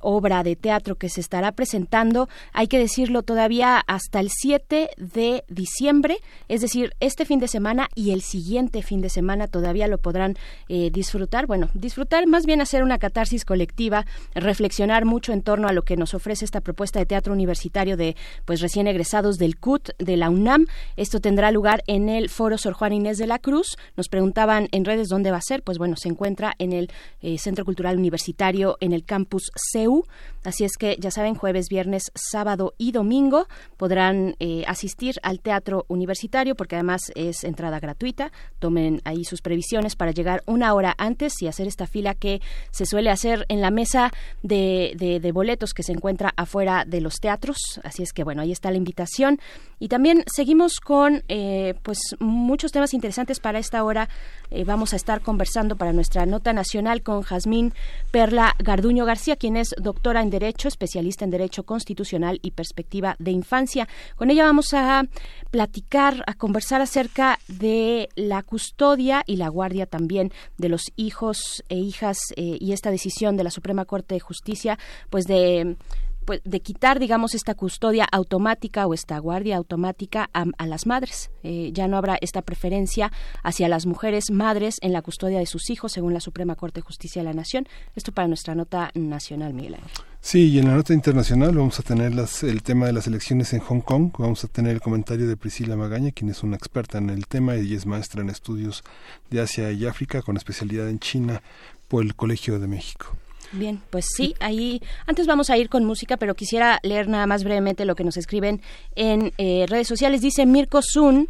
obra 0.00 0.42
de 0.42 0.56
teatro 0.56 0.94
que 0.94 1.08
se 1.08 1.20
estará 1.20 1.52
presentando, 1.52 2.28
hay 2.52 2.68
que 2.68 2.78
decirlo 2.78 3.22
todavía 3.22 3.82
hasta 3.86 4.20
el 4.20 4.30
7 4.30 4.90
de 4.96 5.44
diciembre, 5.48 6.18
es 6.48 6.60
decir, 6.60 6.79
este 7.00 7.24
fin 7.24 7.38
de 7.40 7.48
semana 7.48 7.88
y 7.94 8.12
el 8.12 8.22
siguiente 8.22 8.82
fin 8.82 9.00
de 9.00 9.08
semana 9.08 9.48
todavía 9.48 9.86
lo 9.86 9.98
podrán 9.98 10.36
eh, 10.68 10.90
disfrutar. 10.90 11.46
Bueno, 11.46 11.70
disfrutar, 11.74 12.26
más 12.26 12.46
bien 12.46 12.60
hacer 12.60 12.82
una 12.82 12.98
catarsis 12.98 13.44
colectiva, 13.44 14.06
reflexionar 14.34 15.04
mucho 15.04 15.32
en 15.32 15.42
torno 15.42 15.68
a 15.68 15.72
lo 15.72 15.82
que 15.82 15.96
nos 15.96 16.14
ofrece 16.14 16.44
esta 16.44 16.60
propuesta 16.60 16.98
de 16.98 17.06
teatro 17.06 17.32
universitario 17.32 17.96
de 17.96 18.16
pues 18.44 18.60
recién 18.60 18.86
egresados 18.86 19.38
del 19.38 19.56
CUT 19.56 19.90
de 19.98 20.16
la 20.16 20.30
UNAM. 20.30 20.66
Esto 20.96 21.20
tendrá 21.20 21.50
lugar 21.50 21.82
en 21.86 22.08
el 22.08 22.28
Foro 22.28 22.58
Sor 22.58 22.74
Juan 22.74 22.92
Inés 22.92 23.18
de 23.18 23.26
la 23.26 23.38
Cruz. 23.38 23.76
Nos 23.96 24.08
preguntaban 24.08 24.68
en 24.72 24.84
redes 24.84 25.08
dónde 25.08 25.30
va 25.30 25.38
a 25.38 25.42
ser. 25.42 25.62
Pues 25.62 25.78
bueno, 25.78 25.96
se 25.96 26.08
encuentra 26.08 26.54
en 26.58 26.72
el 26.72 26.90
eh, 27.22 27.38
Centro 27.38 27.64
Cultural 27.64 27.98
Universitario 27.98 28.76
en 28.80 28.92
el 28.92 29.04
campus 29.04 29.50
CEU. 29.72 30.04
Así 30.44 30.64
es 30.64 30.76
que 30.78 30.96
ya 30.98 31.10
saben, 31.10 31.34
jueves, 31.34 31.68
viernes, 31.68 32.10
sábado 32.14 32.74
y 32.78 32.92
domingo 32.92 33.46
podrán 33.76 34.36
eh, 34.40 34.64
asistir 34.66 35.16
al 35.22 35.40
teatro 35.40 35.84
universitario 35.88 36.54
porque 36.54 36.76
además 36.76 37.12
es 37.14 37.44
entrada 37.44 37.78
gratuita. 37.78 38.32
Tomen 38.58 39.02
ahí 39.04 39.24
sus 39.24 39.42
previsiones 39.42 39.96
para 39.96 40.12
llegar 40.12 40.42
una 40.46 40.72
hora 40.74 40.94
antes 40.96 41.42
y 41.42 41.46
hacer 41.46 41.66
esta 41.66 41.86
fila 41.86 42.14
que 42.14 42.40
se 42.70 42.86
suele 42.86 43.10
hacer 43.10 43.44
en 43.48 43.60
la 43.60 43.70
mesa 43.70 44.12
de, 44.42 44.94
de, 45.20 45.32
boletos 45.32 45.74
que 45.74 45.82
se 45.82 45.92
encuentra 45.92 46.32
afuera 46.36 46.84
de 46.86 47.00
los 47.00 47.16
teatros. 47.20 47.58
Así 47.84 48.02
es 48.02 48.12
que 48.12 48.24
bueno, 48.24 48.42
ahí 48.42 48.52
está 48.52 48.70
la 48.70 48.76
invitación. 48.76 49.38
Y 49.78 49.88
también 49.88 50.24
seguimos 50.26 50.80
con 50.80 51.22
eh, 51.28 51.74
pues 51.82 51.98
muchos 52.18 52.72
temas 52.72 52.94
interesantes 52.94 53.40
para 53.40 53.58
esta 53.58 53.84
hora. 53.84 54.08
Eh, 54.50 54.64
vamos 54.64 54.92
a 54.92 54.96
estar 54.96 55.20
conversando 55.20 55.76
para 55.76 55.92
nuestra 55.92 56.26
nota 56.26 56.52
nacional 56.52 57.02
con 57.02 57.22
Jazmín 57.22 57.72
Perla 58.10 58.54
Garduño 58.58 59.04
García, 59.04 59.36
quien 59.36 59.56
es 59.56 59.74
doctora 59.78 60.22
Derecho, 60.30 60.68
especialista 60.68 61.24
en 61.24 61.30
Derecho 61.30 61.64
Constitucional 61.64 62.38
y 62.42 62.52
Perspectiva 62.52 63.16
de 63.18 63.30
Infancia. 63.30 63.88
Con 64.16 64.30
ella 64.30 64.44
vamos 64.44 64.72
a 64.72 65.04
platicar, 65.50 66.22
a 66.26 66.34
conversar 66.34 66.80
acerca 66.80 67.38
de 67.48 68.08
la 68.14 68.42
custodia 68.42 69.22
y 69.26 69.36
la 69.36 69.48
guardia 69.48 69.86
también 69.86 70.32
de 70.58 70.68
los 70.68 70.92
hijos 70.96 71.62
e 71.68 71.76
hijas 71.76 72.18
eh, 72.36 72.56
y 72.60 72.72
esta 72.72 72.90
decisión 72.90 73.36
de 73.36 73.44
la 73.44 73.50
Suprema 73.50 73.84
Corte 73.84 74.14
de 74.14 74.20
Justicia, 74.20 74.78
pues 75.10 75.26
de 75.26 75.76
pues, 76.24 76.40
de 76.44 76.60
quitar, 76.60 76.98
digamos, 76.98 77.34
esta 77.34 77.54
custodia 77.54 78.06
automática 78.10 78.86
o 78.86 78.94
esta 78.94 79.18
guardia 79.18 79.56
automática 79.56 80.30
a, 80.32 80.66
las 80.66 80.86
madres. 80.86 81.30
Eh, 81.42 81.70
ya 81.72 81.88
no 81.88 81.96
habrá 81.96 82.18
esta 82.20 82.42
preferencia 82.42 83.10
hacia 83.42 83.68
las 83.68 83.86
mujeres 83.86 84.30
madres 84.30 84.78
en 84.82 84.92
la 84.92 85.02
custodia 85.02 85.38
de 85.38 85.46
sus 85.46 85.70
hijos, 85.70 85.92
según 85.92 86.14
la 86.14 86.20
Suprema 86.20 86.54
Corte 86.56 86.80
de 86.80 86.84
Justicia 86.86 87.22
de 87.22 87.28
la 87.28 87.34
Nación. 87.34 87.66
Esto 87.96 88.12
para 88.12 88.28
nuestra 88.28 88.54
nota 88.54 88.90
nacional, 88.94 89.54
Miguel 89.54 89.74
Ángel. 89.74 89.90
Sí, 90.22 90.50
y 90.50 90.58
en 90.58 90.66
la 90.66 90.74
nota 90.74 90.92
internacional 90.92 91.56
vamos 91.56 91.80
a 91.80 91.82
tener 91.82 92.14
las, 92.14 92.42
el 92.42 92.62
tema 92.62 92.86
de 92.86 92.92
las 92.92 93.06
elecciones 93.06 93.54
en 93.54 93.60
Hong 93.60 93.80
Kong. 93.80 94.12
Vamos 94.18 94.44
a 94.44 94.48
tener 94.48 94.72
el 94.72 94.80
comentario 94.80 95.26
de 95.26 95.36
Priscila 95.36 95.76
Magaña, 95.76 96.10
quien 96.10 96.30
es 96.30 96.42
una 96.42 96.56
experta 96.56 96.98
en 96.98 97.08
el 97.08 97.26
tema 97.26 97.56
y 97.56 97.74
es 97.74 97.86
maestra 97.86 98.20
en 98.20 98.28
estudios 98.28 98.84
de 99.30 99.40
Asia 99.40 99.72
y 99.72 99.86
África 99.86 100.20
con 100.20 100.36
especialidad 100.36 100.90
en 100.90 100.98
China 100.98 101.42
por 101.88 102.04
el 102.04 102.14
Colegio 102.14 102.58
de 102.58 102.68
México. 102.68 103.16
Bien, 103.52 103.82
pues 103.90 104.06
sí, 104.16 104.34
ahí 104.38 104.80
antes 105.06 105.26
vamos 105.26 105.50
a 105.50 105.56
ir 105.58 105.68
con 105.68 105.84
música, 105.84 106.16
pero 106.16 106.34
quisiera 106.36 106.78
leer 106.84 107.08
nada 107.08 107.26
más 107.26 107.42
brevemente 107.42 107.84
lo 107.84 107.96
que 107.96 108.04
nos 108.04 108.16
escriben 108.16 108.60
en 108.94 109.32
eh, 109.38 109.66
redes 109.68 109.88
sociales. 109.88 110.20
Dice 110.20 110.46
Mirko 110.46 110.80
Sun, 110.82 111.28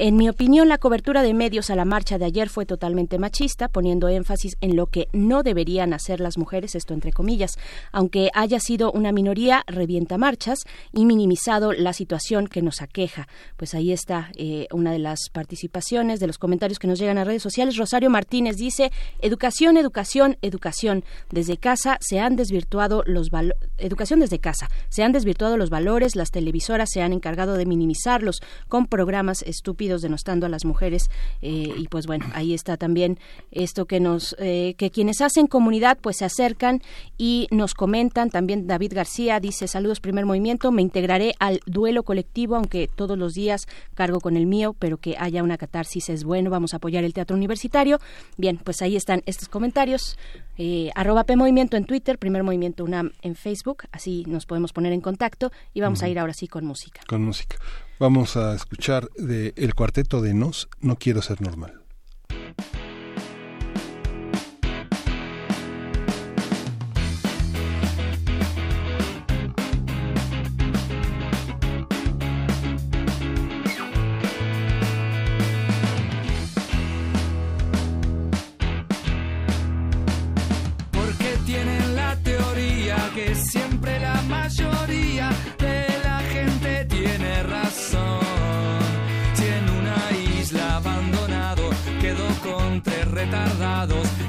en 0.00 0.16
mi 0.16 0.28
opinión, 0.28 0.68
la 0.68 0.78
cobertura 0.78 1.22
de 1.22 1.34
medios 1.34 1.70
a 1.70 1.74
la 1.74 1.84
marcha 1.84 2.18
de 2.18 2.24
ayer 2.24 2.48
fue 2.48 2.66
totalmente 2.66 3.18
machista, 3.18 3.68
poniendo 3.68 4.08
énfasis 4.08 4.56
en 4.60 4.76
lo 4.76 4.86
que 4.86 5.08
no 5.12 5.42
deberían 5.42 5.92
hacer 5.92 6.20
las 6.20 6.38
mujeres, 6.38 6.76
esto 6.76 6.94
entre 6.94 7.12
comillas, 7.12 7.58
aunque 7.90 8.30
haya 8.32 8.60
sido 8.60 8.92
una 8.92 9.10
minoría, 9.10 9.64
revienta 9.66 10.16
marchas 10.16 10.60
y 10.92 11.04
minimizado 11.04 11.72
la 11.72 11.92
situación 11.92 12.46
que 12.46 12.62
nos 12.62 12.80
aqueja. 12.80 13.26
Pues 13.56 13.74
ahí 13.74 13.92
está 13.92 14.30
eh, 14.36 14.68
una 14.72 14.92
de 14.92 15.00
las 15.00 15.30
participaciones, 15.32 16.20
de 16.20 16.28
los 16.28 16.38
comentarios 16.38 16.78
que 16.78 16.86
nos 16.86 17.00
llegan 17.00 17.18
a 17.18 17.24
redes 17.24 17.42
sociales. 17.42 17.76
Rosario 17.76 18.08
Martínez 18.08 18.56
dice, 18.56 18.92
educación, 19.20 19.76
educación, 19.76 20.36
educación. 20.42 21.04
Desde 21.30 21.56
casa 21.56 21.98
se 22.00 22.20
han 22.20 22.36
desvirtuado 22.36 23.02
los 23.04 23.30
educación 23.78 24.20
desde 24.20 24.38
casa, 24.38 24.68
se 24.88 25.02
han 25.02 25.12
desvirtuado 25.12 25.56
los 25.56 25.70
valores, 25.70 26.14
las 26.14 26.30
televisoras 26.30 26.88
se 26.92 27.02
han 27.02 27.12
encargado 27.12 27.54
de 27.54 27.66
minimizarlos 27.66 28.40
con 28.68 28.86
programas 28.86 29.42
estúpidos 29.42 29.87
denostando 29.96 30.46
a 30.46 30.48
las 30.48 30.64
mujeres 30.64 31.10
eh, 31.42 31.72
y 31.76 31.88
pues 31.88 32.06
bueno 32.06 32.26
ahí 32.34 32.54
está 32.54 32.76
también 32.76 33.18
esto 33.50 33.86
que 33.86 34.00
nos 34.00 34.36
eh, 34.38 34.74
que 34.76 34.90
quienes 34.90 35.20
hacen 35.20 35.46
comunidad 35.46 35.98
pues 36.00 36.18
se 36.18 36.24
acercan 36.24 36.82
y 37.16 37.48
nos 37.50 37.74
comentan 37.74 38.30
también 38.30 38.66
David 38.66 38.92
García 38.94 39.40
dice 39.40 39.68
saludos 39.68 40.00
primer 40.00 40.26
movimiento 40.26 40.70
me 40.70 40.82
integraré 40.82 41.34
al 41.38 41.60
duelo 41.66 42.02
colectivo 42.02 42.56
aunque 42.56 42.88
todos 42.94 43.16
los 43.18 43.34
días 43.34 43.66
cargo 43.94 44.20
con 44.20 44.36
el 44.36 44.46
mío 44.46 44.76
pero 44.78 44.98
que 44.98 45.16
haya 45.18 45.42
una 45.42 45.58
catarsis 45.58 46.08
es 46.08 46.24
bueno 46.24 46.50
vamos 46.50 46.74
a 46.74 46.76
apoyar 46.76 47.04
el 47.04 47.14
teatro 47.14 47.36
universitario 47.36 47.98
bien 48.36 48.58
pues 48.58 48.82
ahí 48.82 48.96
están 48.96 49.22
estos 49.26 49.48
comentarios 49.48 50.16
eh, 50.58 50.90
arroba 50.96 51.24
P 51.24 51.36
Movimiento 51.36 51.76
en 51.76 51.84
Twitter, 51.84 52.18
Primer 52.18 52.42
Movimiento 52.42 52.84
UNAM 52.84 53.12
en 53.22 53.36
Facebook, 53.36 53.84
así 53.92 54.24
nos 54.26 54.44
podemos 54.44 54.72
poner 54.72 54.92
en 54.92 55.00
contacto 55.00 55.52
y 55.72 55.80
vamos 55.80 56.02
a 56.02 56.08
ir 56.08 56.18
ahora 56.18 56.34
sí 56.34 56.48
con 56.48 56.64
música. 56.64 57.00
Con 57.06 57.24
música. 57.24 57.56
Vamos 58.00 58.36
a 58.36 58.54
escuchar 58.54 59.08
de 59.16 59.52
el 59.56 59.74
cuarteto 59.74 60.20
de 60.22 60.32
Nos, 60.32 60.68
No 60.80 60.96
Quiero 60.96 61.20
Ser 61.20 61.40
Normal. 61.40 61.82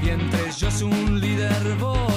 Y 0.04 0.10
entre 0.10 0.48
ellos 0.48 0.82
un 0.82 1.22
líder. 1.22 2.09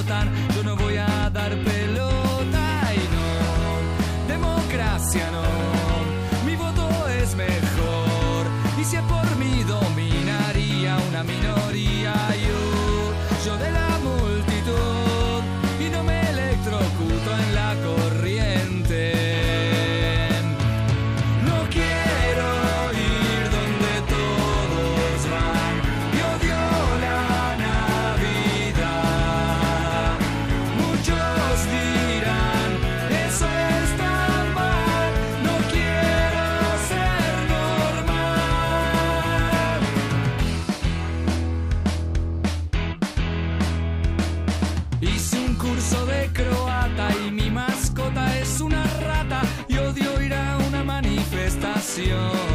canción. 51.95 52.52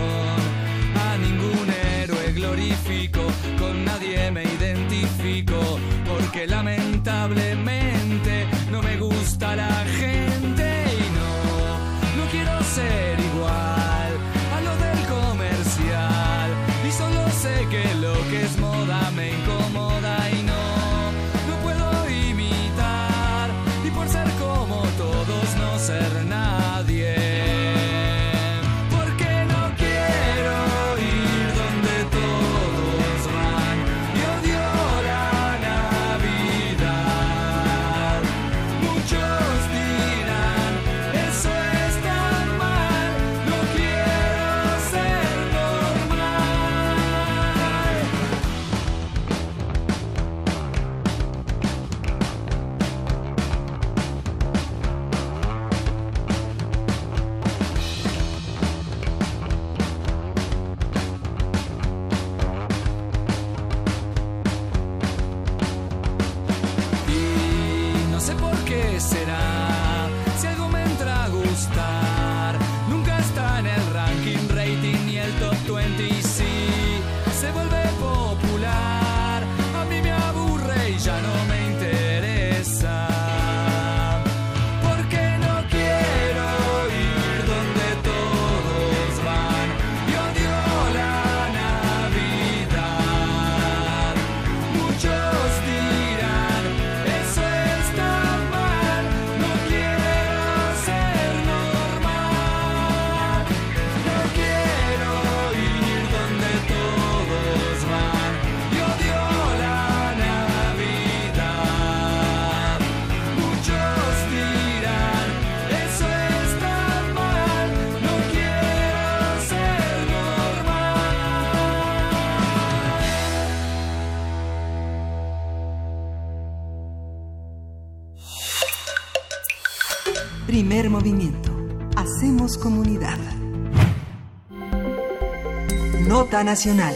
Nota 136.38 136.44
Nacional. 136.44 136.94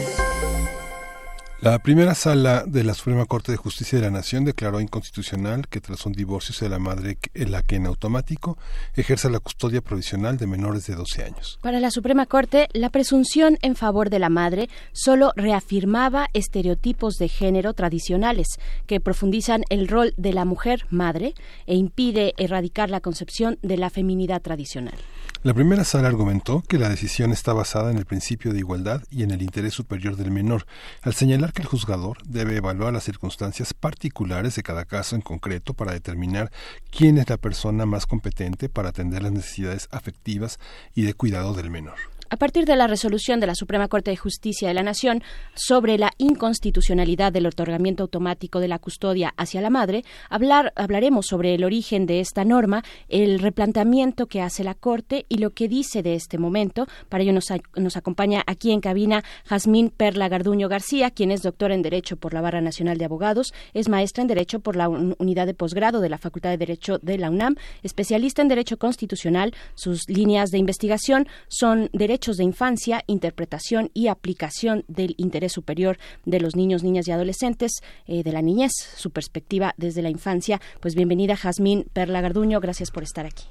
La 1.60 1.78
primera 1.80 2.14
sala 2.14 2.64
de 2.64 2.84
la 2.84 2.94
Suprema 2.94 3.24
Corte 3.24 3.50
de 3.50 3.56
Justicia 3.58 3.98
de 3.98 4.04
la 4.04 4.10
Nación 4.10 4.44
declaró 4.44 4.80
inconstitucional 4.80 5.66
que 5.68 5.80
tras 5.80 6.06
un 6.06 6.12
divorcio 6.12 6.54
sea 6.54 6.68
la 6.68 6.78
madre 6.78 7.18
la 7.34 7.62
que 7.62 7.76
en 7.76 7.86
automático 7.86 8.56
ejerza 8.94 9.30
la 9.30 9.40
custodia 9.40 9.80
provisional 9.80 10.36
de 10.38 10.46
menores 10.46 10.86
de 10.86 10.94
12 10.94 11.24
años. 11.24 11.58
Para 11.60 11.80
la 11.80 11.90
Suprema 11.90 12.26
Corte, 12.26 12.68
la 12.72 12.90
presunción 12.90 13.58
en 13.62 13.74
favor 13.74 14.10
de 14.10 14.20
la 14.20 14.28
madre 14.28 14.68
solo 14.92 15.32
reafirmaba 15.34 16.28
estereotipos 16.34 17.14
de 17.14 17.28
género 17.28 17.74
tradicionales 17.74 18.46
que 18.86 19.00
profundizan 19.00 19.64
el 19.70 19.88
rol 19.88 20.14
de 20.16 20.32
la 20.32 20.44
mujer 20.44 20.86
madre 20.90 21.34
e 21.66 21.74
impide 21.74 22.34
erradicar 22.36 22.90
la 22.90 23.00
concepción 23.00 23.58
de 23.62 23.76
la 23.76 23.90
feminidad 23.90 24.40
tradicional. 24.40 24.98
La 25.44 25.54
primera 25.54 25.82
sala 25.82 26.06
argumentó 26.06 26.62
que 26.62 26.78
la 26.78 26.88
decisión 26.88 27.32
está 27.32 27.52
basada 27.52 27.90
en 27.90 27.98
el 27.98 28.04
principio 28.04 28.52
de 28.52 28.60
igualdad 28.60 29.02
y 29.10 29.24
en 29.24 29.32
el 29.32 29.42
interés 29.42 29.74
superior 29.74 30.14
del 30.14 30.30
menor, 30.30 30.66
al 31.02 31.14
señalar 31.14 31.52
que 31.52 31.62
el 31.62 31.68
juzgador 31.68 32.18
debe 32.24 32.56
evaluar 32.56 32.92
las 32.92 33.02
circunstancias 33.02 33.74
particulares 33.74 34.54
de 34.54 34.62
cada 34.62 34.84
caso 34.84 35.16
en 35.16 35.22
concreto 35.22 35.74
para 35.74 35.94
determinar 35.94 36.52
quién 36.92 37.18
es 37.18 37.28
la 37.28 37.38
persona 37.38 37.86
más 37.86 38.06
competente 38.06 38.68
para 38.68 38.90
atender 38.90 39.24
las 39.24 39.32
necesidades 39.32 39.88
afectivas 39.90 40.60
y 40.94 41.02
de 41.02 41.14
cuidado 41.14 41.54
del 41.54 41.70
menor. 41.70 41.96
A 42.32 42.36
partir 42.38 42.64
de 42.64 42.76
la 42.76 42.86
resolución 42.86 43.40
de 43.40 43.46
la 43.46 43.54
Suprema 43.54 43.88
Corte 43.88 44.10
de 44.10 44.16
Justicia 44.16 44.66
de 44.66 44.72
la 44.72 44.82
Nación 44.82 45.22
sobre 45.54 45.98
la 45.98 46.12
inconstitucionalidad 46.16 47.30
del 47.30 47.44
otorgamiento 47.46 48.04
automático 48.04 48.58
de 48.58 48.68
la 48.68 48.78
custodia 48.78 49.34
hacia 49.36 49.60
la 49.60 49.68
madre, 49.68 50.02
hablar, 50.30 50.72
hablaremos 50.74 51.26
sobre 51.26 51.54
el 51.54 51.62
origen 51.62 52.06
de 52.06 52.20
esta 52.20 52.46
norma, 52.46 52.84
el 53.10 53.38
replanteamiento 53.38 54.28
que 54.28 54.40
hace 54.40 54.64
la 54.64 54.72
Corte 54.72 55.26
y 55.28 55.36
lo 55.40 55.50
que 55.50 55.68
dice 55.68 56.02
de 56.02 56.14
este 56.14 56.38
momento. 56.38 56.86
Para 57.10 57.22
ello 57.22 57.34
nos, 57.34 57.96
acompaña 57.98 58.42
aquí 58.46 58.72
en 58.72 58.80
cabina 58.80 59.22
Jazmín 59.44 59.90
Perla 59.90 60.30
Garduño 60.30 60.70
García, 60.70 61.10
quien 61.10 61.32
es 61.32 61.42
doctora 61.42 61.74
en 61.74 61.82
Derecho 61.82 62.16
por 62.16 62.32
la 62.32 62.40
Barra 62.40 62.62
Nacional 62.62 62.96
de 62.96 63.04
Abogados, 63.04 63.52
es 63.74 63.90
maestra 63.90 64.22
en 64.22 64.28
Derecho 64.28 64.60
por 64.60 64.76
la 64.76 64.88
un- 64.88 65.16
Unidad 65.18 65.44
de 65.44 65.52
Posgrado 65.52 66.00
de 66.00 66.08
la 66.08 66.16
Facultad 66.16 66.48
de 66.48 66.56
Derecho 66.56 66.98
de 67.02 67.18
la 67.18 67.28
UNAM, 67.28 67.56
especialista 67.82 68.40
en 68.40 68.48
Derecho 68.48 68.78
Constitucional. 68.78 69.52
Sus 69.74 70.08
líneas 70.08 70.48
de 70.48 70.56
investigación 70.56 71.28
son 71.48 71.90
Derecho 71.92 72.21
derechos 72.22 72.36
de 72.36 72.44
infancia, 72.44 73.02
interpretación 73.08 73.90
y 73.94 74.06
aplicación 74.06 74.84
del 74.86 75.16
interés 75.16 75.50
superior 75.50 75.98
de 76.24 76.38
los 76.38 76.54
niños, 76.54 76.84
niñas 76.84 77.08
y 77.08 77.10
adolescentes, 77.10 77.82
eh, 78.06 78.22
de 78.22 78.30
la 78.30 78.42
niñez, 78.42 78.70
su 78.96 79.10
perspectiva 79.10 79.74
desde 79.76 80.02
la 80.02 80.08
infancia. 80.08 80.60
Pues 80.78 80.94
bienvenida, 80.94 81.36
Jazmín 81.36 81.86
Perla 81.92 82.20
Garduño, 82.20 82.60
gracias 82.60 82.92
por 82.92 83.02
estar 83.02 83.26
aquí. 83.26 83.46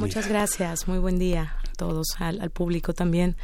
Muchas 0.00 0.28
gracias, 0.28 0.88
muy 0.88 0.98
buen 0.98 1.20
día 1.20 1.54
todos, 1.76 2.08
al, 2.18 2.40
al 2.40 2.50
público 2.50 2.92
también. 2.92 3.36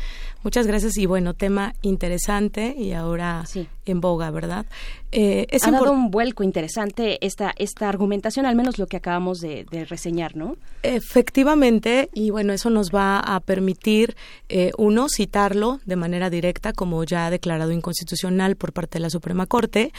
Muchas 0.42 0.66
gracias 0.66 0.96
y 0.96 1.06
bueno, 1.06 1.34
tema 1.34 1.74
interesante 1.82 2.74
y 2.76 2.92
ahora 2.92 3.44
en 3.84 4.00
boga, 4.00 4.30
¿verdad? 4.30 4.66
Eh, 5.12 5.46
es 5.50 5.64
ha 5.64 5.70
dado 5.70 5.92
un 5.92 6.10
vuelco 6.10 6.42
interesante 6.42 7.24
esta, 7.24 7.52
esta 7.58 7.88
argumentación, 7.88 8.46
al 8.46 8.56
menos 8.56 8.78
lo 8.78 8.86
que 8.86 8.96
acabamos 8.96 9.40
de, 9.40 9.66
de 9.70 9.84
reseñar, 9.84 10.36
¿no? 10.36 10.56
Efectivamente, 10.82 12.08
y 12.14 12.30
bueno, 12.30 12.52
eso 12.52 12.70
nos 12.70 12.90
va 12.90 13.20
a 13.20 13.38
permitir, 13.40 14.16
eh, 14.48 14.72
uno, 14.78 15.06
citarlo 15.08 15.80
de 15.84 15.96
manera 15.96 16.30
directa, 16.30 16.72
como 16.72 17.04
ya 17.04 17.26
ha 17.26 17.30
declarado 17.30 17.72
inconstitucional 17.72 18.56
por 18.56 18.72
parte 18.72 18.98
de 18.98 19.02
la 19.02 19.10
Suprema 19.10 19.46
Corte, 19.46 19.92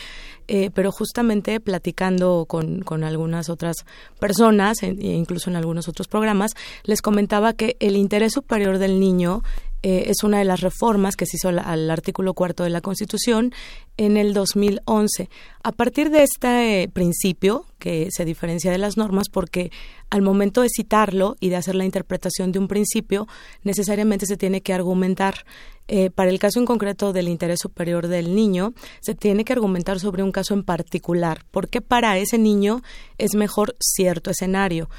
eh, 0.55 0.69
pero 0.71 0.91
justamente 0.91 1.59
platicando 1.59 2.45
con, 2.47 2.81
con 2.83 3.03
algunas 3.03 3.49
otras 3.49 3.87
personas, 4.19 4.83
e 4.83 4.89
incluso 4.91 5.49
en 5.49 5.55
algunos 5.55 5.87
otros 5.87 6.07
programas, 6.07 6.51
les 6.83 7.01
comentaba 7.01 7.53
que 7.53 7.75
el 7.79 7.97
interés 7.97 8.33
superior 8.33 8.77
del 8.77 8.99
niño 8.99 9.41
eh, 9.83 10.05
es 10.07 10.23
una 10.23 10.39
de 10.39 10.45
las 10.45 10.61
reformas 10.61 11.17
que 11.17 11.25
se 11.25 11.35
hizo 11.35 11.49
al, 11.49 11.91
artículo 11.91 12.33
cuarto 12.33 12.63
de 12.63 12.69
la 12.69 12.79
Constitución 12.79 13.53
en 13.97 14.15
el 14.15 14.33
2011. 14.33 15.29
A 15.61 15.71
partir 15.73 16.09
de 16.09 16.23
este 16.23 16.83
eh, 16.83 16.87
principio, 16.87 17.65
que 17.79 18.07
se 18.09 18.23
diferencia 18.23 18.71
de 18.71 18.77
las 18.77 18.95
normas, 18.95 19.27
porque 19.29 19.71
al 20.09 20.21
momento 20.21 20.61
de 20.61 20.69
citarlo 20.73 21.35
y 21.41 21.49
de 21.49 21.57
hacer 21.57 21.75
la 21.75 21.83
interpretación 21.83 22.53
de 22.53 22.59
un 22.59 22.69
principio, 22.69 23.27
necesariamente 23.63 24.25
se 24.25 24.37
tiene 24.37 24.61
que 24.61 24.73
argumentar. 24.73 25.45
Eh, 25.89 26.09
para 26.09 26.29
el 26.29 26.39
caso 26.39 26.59
en 26.61 26.65
concreto 26.65 27.11
del 27.11 27.27
interés 27.27 27.59
superior 27.59 28.07
del 28.07 28.33
niño, 28.33 28.73
se 29.01 29.15
tiene 29.15 29.43
que 29.43 29.51
argumentar 29.51 29.99
sobre 29.99 30.23
un 30.23 30.31
caso 30.31 30.53
en 30.53 30.63
particular, 30.63 31.43
porque 31.51 31.81
para 31.81 32.17
ese 32.17 32.37
niño 32.37 32.81
es 33.17 33.35
mejor 33.35 33.75
cierto 33.81 34.31
escenario. 34.31 34.89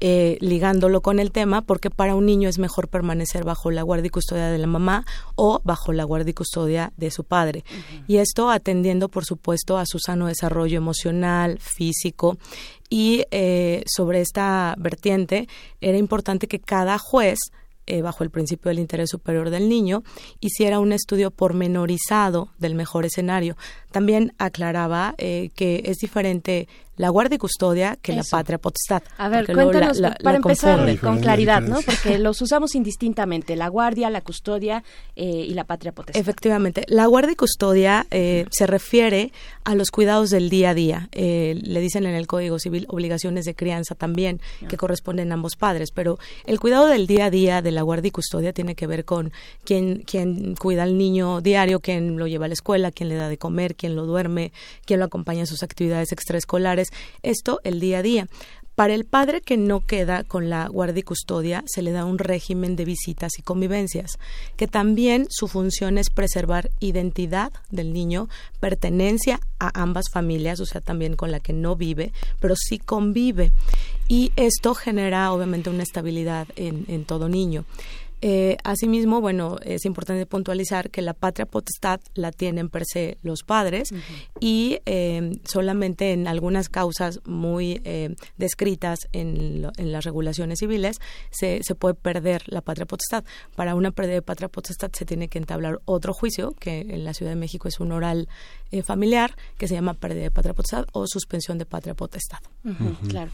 Eh, 0.00 0.38
ligándolo 0.40 1.00
con 1.00 1.18
el 1.18 1.30
tema, 1.30 1.62
porque 1.62 1.90
para 1.90 2.14
un 2.14 2.26
niño 2.26 2.48
es 2.48 2.58
mejor 2.58 2.88
permanecer 2.88 3.44
bajo 3.44 3.70
la 3.70 3.82
guardia 3.82 4.08
y 4.08 4.10
custodia 4.10 4.48
de 4.48 4.58
la 4.58 4.66
mamá 4.66 5.06
o 5.34 5.60
bajo 5.64 5.92
la 5.92 6.04
guardia 6.04 6.30
y 6.30 6.34
custodia 6.34 6.92
de 6.96 7.10
su 7.10 7.24
padre. 7.24 7.64
Y 8.06 8.16
esto 8.16 8.50
atendiendo, 8.50 9.08
por 9.08 9.24
supuesto, 9.24 9.78
a 9.78 9.86
su 9.86 9.98
sano 9.98 10.26
desarrollo 10.26 10.76
emocional, 10.76 11.58
físico. 11.58 12.36
Y 12.90 13.24
eh, 13.30 13.82
sobre 13.86 14.20
esta 14.20 14.74
vertiente 14.78 15.48
era 15.80 15.96
importante 15.98 16.48
que 16.48 16.60
cada 16.60 16.98
juez 16.98 17.38
eh, 17.86 18.00
bajo 18.00 18.24
el 18.24 18.30
principio 18.30 18.70
del 18.70 18.78
interés 18.78 19.10
superior 19.10 19.50
del 19.50 19.68
niño, 19.68 20.04
hiciera 20.40 20.80
un 20.80 20.92
estudio 20.92 21.30
pormenorizado 21.30 22.48
del 22.58 22.74
mejor 22.74 23.04
escenario. 23.04 23.58
También 23.90 24.32
aclaraba 24.38 25.14
eh, 25.18 25.50
que 25.54 25.82
es 25.84 25.98
diferente 25.98 26.66
la 26.96 27.08
guardia 27.08 27.36
y 27.36 27.38
custodia 27.38 27.96
que 28.00 28.12
la 28.12 28.22
patria 28.22 28.58
potestad. 28.58 29.02
A 29.18 29.28
ver, 29.28 29.52
cuéntanos, 29.52 30.00
para 30.22 30.36
empezar 30.36 30.98
con 30.98 31.20
claridad, 31.20 31.60
¿no? 31.60 31.80
Porque 31.82 32.18
los 32.18 32.40
usamos 32.40 32.74
indistintamente, 32.74 33.56
la 33.56 33.68
guardia, 33.68 34.10
la 34.10 34.20
custodia 34.20 34.84
eh, 35.16 35.24
y 35.48 35.54
la 35.54 35.64
patria 35.64 35.92
potestad. 35.92 36.20
Efectivamente, 36.20 36.84
la 36.88 37.06
guardia 37.06 37.32
y 37.32 37.36
custodia 37.36 38.06
eh, 38.10 38.46
se 38.50 38.66
refiere 38.66 39.32
a 39.64 39.74
los 39.74 39.90
cuidados 39.90 40.30
del 40.30 40.50
día 40.50 40.70
a 40.70 40.74
día. 40.74 41.08
Eh, 41.12 41.58
le 41.62 41.80
dicen 41.80 42.06
en 42.06 42.14
el 42.14 42.26
Código 42.26 42.58
Civil 42.58 42.86
obligaciones 42.88 43.44
de 43.44 43.54
crianza 43.54 43.94
también, 43.94 44.40
que 44.68 44.76
corresponden 44.76 45.32
a 45.32 45.34
ambos 45.34 45.56
padres, 45.56 45.90
pero 45.90 46.18
el 46.46 46.60
cuidado 46.60 46.86
del 46.86 47.06
día 47.06 47.26
a 47.26 47.30
día 47.30 47.62
de 47.62 47.72
la 47.72 47.82
guardia 47.82 48.08
y 48.08 48.12
custodia 48.12 48.52
tiene 48.52 48.74
que 48.74 48.86
ver 48.86 49.04
con 49.04 49.32
quién, 49.64 50.02
quién 50.06 50.54
cuida 50.56 50.84
al 50.84 50.96
niño 50.96 51.40
diario, 51.40 51.80
quién 51.80 52.18
lo 52.18 52.26
lleva 52.26 52.44
a 52.46 52.48
la 52.48 52.54
escuela, 52.54 52.92
quién 52.92 53.08
le 53.08 53.16
da 53.16 53.28
de 53.28 53.38
comer, 53.38 53.74
quién 53.74 53.96
lo 53.96 54.06
duerme, 54.06 54.52
quién 54.84 55.00
lo 55.00 55.06
acompaña 55.06 55.40
en 55.40 55.46
sus 55.46 55.62
actividades 55.62 56.12
extraescolares 56.12 56.83
esto 57.22 57.60
el 57.64 57.80
día 57.80 57.98
a 57.98 58.02
día. 58.02 58.28
Para 58.74 58.94
el 58.94 59.04
padre 59.04 59.40
que 59.40 59.56
no 59.56 59.86
queda 59.86 60.24
con 60.24 60.50
la 60.50 60.66
guardia 60.66 60.98
y 60.98 61.04
custodia, 61.04 61.62
se 61.64 61.80
le 61.80 61.92
da 61.92 62.04
un 62.04 62.18
régimen 62.18 62.74
de 62.74 62.84
visitas 62.84 63.38
y 63.38 63.42
convivencias, 63.42 64.18
que 64.56 64.66
también 64.66 65.28
su 65.30 65.46
función 65.46 65.96
es 65.96 66.10
preservar 66.10 66.70
identidad 66.80 67.52
del 67.70 67.92
niño, 67.92 68.28
pertenencia 68.58 69.38
a 69.60 69.80
ambas 69.80 70.06
familias, 70.12 70.58
o 70.58 70.66
sea, 70.66 70.80
también 70.80 71.14
con 71.14 71.30
la 71.30 71.38
que 71.38 71.52
no 71.52 71.76
vive, 71.76 72.12
pero 72.40 72.56
sí 72.56 72.80
convive. 72.80 73.52
Y 74.08 74.32
esto 74.34 74.74
genera 74.74 75.30
obviamente 75.32 75.70
una 75.70 75.84
estabilidad 75.84 76.48
en, 76.56 76.84
en 76.88 77.04
todo 77.04 77.28
niño. 77.28 77.64
Eh, 78.26 78.56
asimismo, 78.64 79.20
bueno, 79.20 79.58
es 79.62 79.84
importante 79.84 80.24
puntualizar 80.24 80.88
que 80.88 81.02
la 81.02 81.12
patria 81.12 81.44
potestad 81.44 82.00
la 82.14 82.32
tienen 82.32 82.70
per 82.70 82.84
se 82.86 83.18
los 83.22 83.42
padres 83.42 83.90
y 84.40 84.78
eh, 84.86 85.32
solamente 85.44 86.12
en 86.12 86.26
algunas 86.26 86.70
causas 86.70 87.20
muy 87.26 87.82
eh, 87.84 88.16
descritas 88.38 89.00
en, 89.12 89.70
las 89.76 90.04
regulaciones 90.06 90.60
civiles 90.60 91.00
se, 91.30 91.60
se, 91.62 91.74
puede 91.74 91.92
perder 91.92 92.44
la 92.46 92.62
patria 92.62 92.86
potestad. 92.86 93.24
Para 93.56 93.74
una 93.74 93.90
pérdida 93.90 94.14
de 94.14 94.22
patria 94.22 94.48
potestad 94.48 94.90
se 94.94 95.04
tiene 95.04 95.28
que 95.28 95.36
entablar 95.36 95.82
otro 95.84 96.14
juicio, 96.14 96.54
que 96.58 96.80
en 96.80 97.04
la 97.04 97.12
Ciudad 97.12 97.32
de 97.32 97.36
México 97.36 97.68
es 97.68 97.78
un 97.78 97.92
oral 97.92 98.30
familiar, 98.84 99.36
que 99.58 99.68
se 99.68 99.74
llama 99.74 99.92
pérdida 99.92 100.22
de 100.22 100.30
patria 100.30 100.54
potestad 100.54 100.86
o 100.92 101.06
suspensión 101.06 101.58
de 101.58 101.66
patria 101.66 101.92
potestad. 101.92 102.38
Claro 103.06 103.32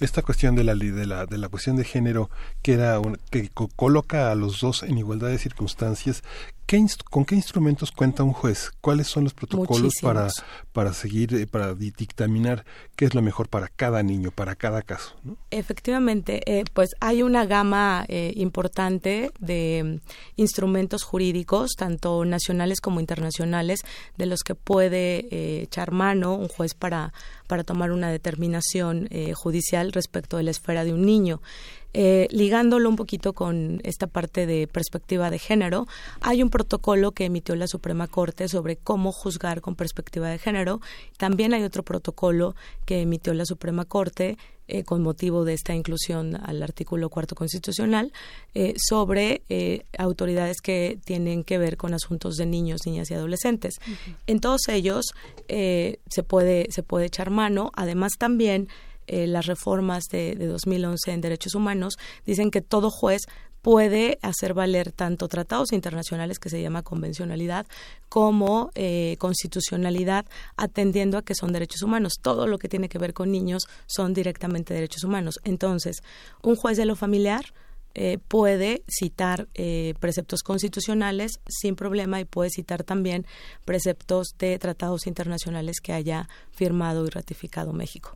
esta 0.00 0.22
cuestión 0.22 0.54
de 0.54 0.64
la, 0.64 0.74
de 0.74 1.06
la, 1.06 1.26
de 1.26 1.38
la 1.38 1.48
cuestión 1.48 1.76
de 1.76 1.84
género 1.84 2.30
que, 2.62 2.74
era 2.74 3.00
que 3.30 3.50
coloca 3.76 4.30
a 4.30 4.34
los 4.34 4.60
dos 4.60 4.82
en 4.82 4.98
igualdad 4.98 5.28
de 5.28 5.38
circunstancias, 5.38 6.22
¿Con 7.10 7.24
qué 7.24 7.36
instrumentos 7.36 7.92
cuenta 7.92 8.24
un 8.24 8.32
juez? 8.32 8.72
¿Cuáles 8.80 9.06
son 9.06 9.22
los 9.22 9.34
protocolos 9.34 9.94
para, 10.02 10.28
para 10.72 10.92
seguir, 10.92 11.32
eh, 11.34 11.46
para 11.46 11.74
dictaminar 11.74 12.64
qué 12.96 13.04
es 13.04 13.14
lo 13.14 13.22
mejor 13.22 13.48
para 13.48 13.68
cada 13.68 14.02
niño, 14.02 14.32
para 14.32 14.56
cada 14.56 14.82
caso? 14.82 15.14
Efectivamente, 15.52 16.42
eh, 16.44 16.64
pues 16.72 16.90
hay 16.98 17.22
una 17.22 17.46
gama 17.46 18.04
eh, 18.08 18.32
importante 18.34 19.30
de 19.38 20.00
mm, 20.02 20.40
instrumentos 20.40 21.04
jurídicos, 21.04 21.70
tanto 21.76 22.24
nacionales 22.24 22.80
como 22.80 22.98
internacionales, 22.98 23.82
de 24.16 24.26
los 24.26 24.40
que 24.40 24.56
puede 24.56 25.62
echar 25.62 25.92
mano 25.92 26.34
un 26.34 26.48
juez 26.48 26.74
para, 26.74 27.12
para 27.46 27.62
tomar 27.62 27.92
una 27.92 28.10
determinación 28.10 29.08
judicial 29.34 29.92
respecto 29.92 30.36
de 30.36 30.42
la 30.42 30.50
esfera 30.50 30.84
de 30.84 30.92
un 30.92 31.06
niño. 31.06 31.40
Eh, 31.98 32.28
ligándolo 32.30 32.90
un 32.90 32.96
poquito 32.96 33.32
con 33.32 33.80
esta 33.82 34.06
parte 34.06 34.44
de 34.44 34.66
perspectiva 34.66 35.30
de 35.30 35.38
género, 35.38 35.86
hay 36.20 36.42
un 36.42 36.50
protocolo 36.50 37.12
que 37.12 37.24
emitió 37.24 37.56
la 37.56 37.66
Suprema 37.66 38.06
Corte 38.06 38.48
sobre 38.48 38.76
cómo 38.76 39.12
juzgar 39.12 39.62
con 39.62 39.76
perspectiva 39.76 40.28
de 40.28 40.36
género. 40.36 40.82
También 41.16 41.54
hay 41.54 41.62
otro 41.62 41.84
protocolo 41.84 42.54
que 42.84 43.00
emitió 43.00 43.32
la 43.32 43.46
Suprema 43.46 43.86
Corte 43.86 44.36
eh, 44.68 44.84
con 44.84 45.00
motivo 45.02 45.46
de 45.46 45.54
esta 45.54 45.74
inclusión 45.74 46.36
al 46.36 46.62
artículo 46.62 47.08
cuarto 47.08 47.34
constitucional 47.34 48.12
eh, 48.52 48.74
sobre 48.76 49.40
autoridades 49.96 50.60
que 50.60 50.98
tienen 51.02 51.44
que 51.44 51.56
ver 51.56 51.78
con 51.78 51.94
asuntos 51.94 52.36
de 52.36 52.44
niños, 52.44 52.80
niñas 52.84 53.10
y 53.10 53.14
adolescentes. 53.14 53.76
En 54.26 54.40
todos 54.40 54.68
ellos 54.68 55.06
se 55.48 56.22
puede 56.26 56.66
se 56.68 56.82
puede 56.82 57.06
echar 57.06 57.30
mano. 57.30 57.70
Además 57.74 58.12
también 58.18 58.68
eh, 59.06 59.26
las 59.26 59.46
reformas 59.46 60.04
de, 60.10 60.34
de 60.34 60.46
2011 60.46 61.12
en 61.12 61.20
derechos 61.20 61.54
humanos 61.54 61.96
dicen 62.24 62.50
que 62.50 62.60
todo 62.60 62.90
juez 62.90 63.26
puede 63.66 64.20
hacer 64.22 64.54
valer 64.54 64.92
tanto 64.92 65.26
tratados 65.26 65.72
internacionales 65.72 66.38
que 66.38 66.50
se 66.50 66.62
llama 66.62 66.84
convencionalidad 66.84 67.66
como 68.08 68.70
eh, 68.76 69.16
constitucionalidad 69.18 70.24
atendiendo 70.56 71.18
a 71.18 71.22
que 71.22 71.34
son 71.34 71.52
derechos 71.52 71.82
humanos. 71.82 72.12
Todo 72.22 72.46
lo 72.46 72.60
que 72.60 72.68
tiene 72.68 72.88
que 72.88 72.98
ver 72.98 73.12
con 73.12 73.32
niños 73.32 73.66
son 73.86 74.14
directamente 74.14 74.72
derechos 74.72 75.02
humanos. 75.02 75.40
Entonces, 75.42 76.04
un 76.44 76.54
juez 76.54 76.76
de 76.76 76.86
lo 76.86 76.94
familiar 76.94 77.54
eh, 77.98 78.18
puede 78.28 78.82
citar 78.86 79.48
eh, 79.54 79.94
preceptos 80.00 80.42
constitucionales 80.42 81.40
sin 81.48 81.76
problema 81.76 82.20
y 82.20 82.26
puede 82.26 82.50
citar 82.50 82.84
también 82.84 83.24
preceptos 83.64 84.34
de 84.38 84.58
tratados 84.58 85.06
internacionales 85.06 85.80
que 85.82 85.94
haya 85.94 86.28
firmado 86.50 87.06
y 87.06 87.08
ratificado 87.08 87.72
México. 87.72 88.14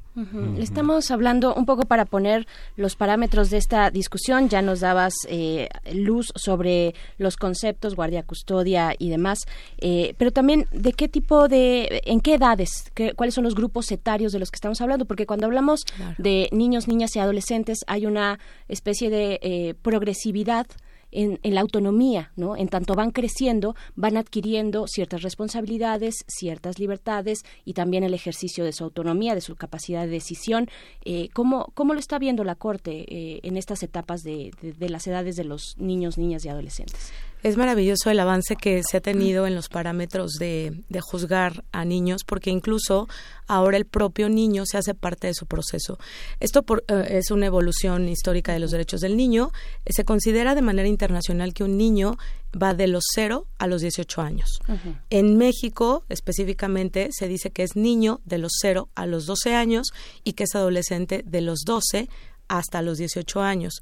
Estamos 0.58 1.10
hablando 1.10 1.54
un 1.54 1.64
poco 1.64 1.84
para 1.84 2.04
poner 2.04 2.46
los 2.76 2.94
parámetros 2.94 3.48
de 3.48 3.56
esta 3.56 3.90
discusión. 3.90 4.50
Ya 4.50 4.60
nos 4.60 4.80
dabas 4.80 5.14
eh, 5.28 5.68
luz 5.94 6.30
sobre 6.34 6.94
los 7.16 7.36
conceptos, 7.36 7.94
guardia, 7.94 8.22
custodia 8.24 8.92
y 8.98 9.08
demás, 9.08 9.46
pero 9.78 10.30
también 10.30 10.66
de 10.72 10.92
qué 10.92 11.08
tipo 11.08 11.48
de, 11.48 12.02
en 12.04 12.20
qué 12.20 12.34
edades, 12.34 12.90
qué, 12.92 13.14
cuáles 13.14 13.34
son 13.34 13.44
los 13.44 13.54
grupos 13.54 13.90
etarios 13.92 14.32
de 14.32 14.40
los 14.40 14.50
que 14.50 14.56
estamos 14.56 14.80
hablando, 14.82 15.06
porque 15.06 15.24
cuando 15.24 15.46
hablamos 15.46 15.86
de 16.18 16.50
niños, 16.52 16.86
niñas 16.86 17.16
y 17.16 17.20
adolescentes 17.20 17.78
hay 17.86 18.04
una 18.04 18.38
especie 18.68 19.08
de 19.08 19.69
progresividad 19.74 20.66
en, 21.12 21.38
la 21.42 21.60
autonomía, 21.60 22.32
¿no? 22.36 22.56
En 22.56 22.68
tanto 22.68 22.94
van 22.94 23.10
creciendo, 23.10 23.74
van 23.96 24.16
adquiriendo 24.16 24.86
ciertas 24.86 25.22
responsabilidades, 25.22 26.14
ciertas 26.28 26.78
libertades 26.78 27.40
y 27.64 27.72
también 27.72 28.04
el 28.04 28.14
ejercicio 28.14 28.64
de 28.64 28.72
su 28.72 28.84
autonomía, 28.84 29.34
de 29.34 29.40
su 29.40 29.56
capacidad 29.56 30.02
de 30.02 30.08
decisión. 30.08 30.68
Eh, 31.04 31.28
¿cómo, 31.32 31.72
¿Cómo 31.74 31.94
lo 31.94 32.00
está 32.00 32.18
viendo 32.18 32.44
la 32.44 32.54
Corte 32.54 33.04
eh, 33.08 33.40
en 33.42 33.56
estas 33.56 33.82
etapas 33.82 34.22
de 34.22 34.52
las 34.78 35.06
edades 35.06 35.36
de 35.36 35.44
los 35.44 35.76
niños, 35.78 36.18
niñas 36.18 36.44
y 36.44 36.48
adolescentes? 36.48 37.12
Es 37.42 37.56
maravilloso 37.56 38.10
el 38.10 38.20
avance 38.20 38.56
que 38.56 38.82
se 38.82 38.98
ha 38.98 39.00
tenido 39.00 39.46
en 39.46 39.54
los 39.54 39.68
parámetros 39.68 40.32
de, 40.32 40.82
de, 40.88 41.00
juzgar 41.00 41.64
a 41.72 41.84
niños, 41.84 42.22
porque 42.24 42.50
incluso 42.50 43.08
ahora 43.46 43.76
el 43.76 43.86
propio 43.86 44.28
niño 44.28 44.64
se 44.66 44.76
hace 44.76 44.94
parte 44.94 45.26
de 45.26 45.34
su 45.34 45.46
proceso. 45.46 45.98
Esto 46.38 46.64
eh, 46.88 47.06
es 47.10 47.30
una 47.30 47.46
evolución 47.46 48.08
histórica 48.08 48.52
de 48.52 48.58
los 48.58 48.70
derechos 48.70 49.00
del 49.00 49.16
niño. 49.16 49.52
Se 49.86 50.04
considera 50.04 50.54
de 50.54 50.62
manera 50.62 50.88
internacional 50.88 51.54
que 51.54 51.64
un 51.64 51.76
niño 51.76 52.16
va 52.60 52.74
de 52.74 52.86
los 52.86 53.04
0 53.14 53.46
a 53.58 53.66
los 53.66 53.80
18 53.80 54.20
años. 54.20 54.60
En 55.08 55.36
México, 55.36 56.04
específicamente, 56.08 57.08
se 57.12 57.28
dice 57.28 57.50
que 57.50 57.62
es 57.62 57.76
niño 57.76 58.20
de 58.24 58.38
los 58.38 58.52
0 58.60 58.88
a 58.94 59.06
los 59.06 59.26
12 59.26 59.54
años 59.54 59.92
y 60.24 60.32
que 60.34 60.44
es 60.44 60.54
adolescente 60.54 61.22
de 61.24 61.40
los 61.40 61.60
12 61.64 62.08
hasta 62.48 62.82
los 62.82 62.98
18 62.98 63.40
años. 63.40 63.80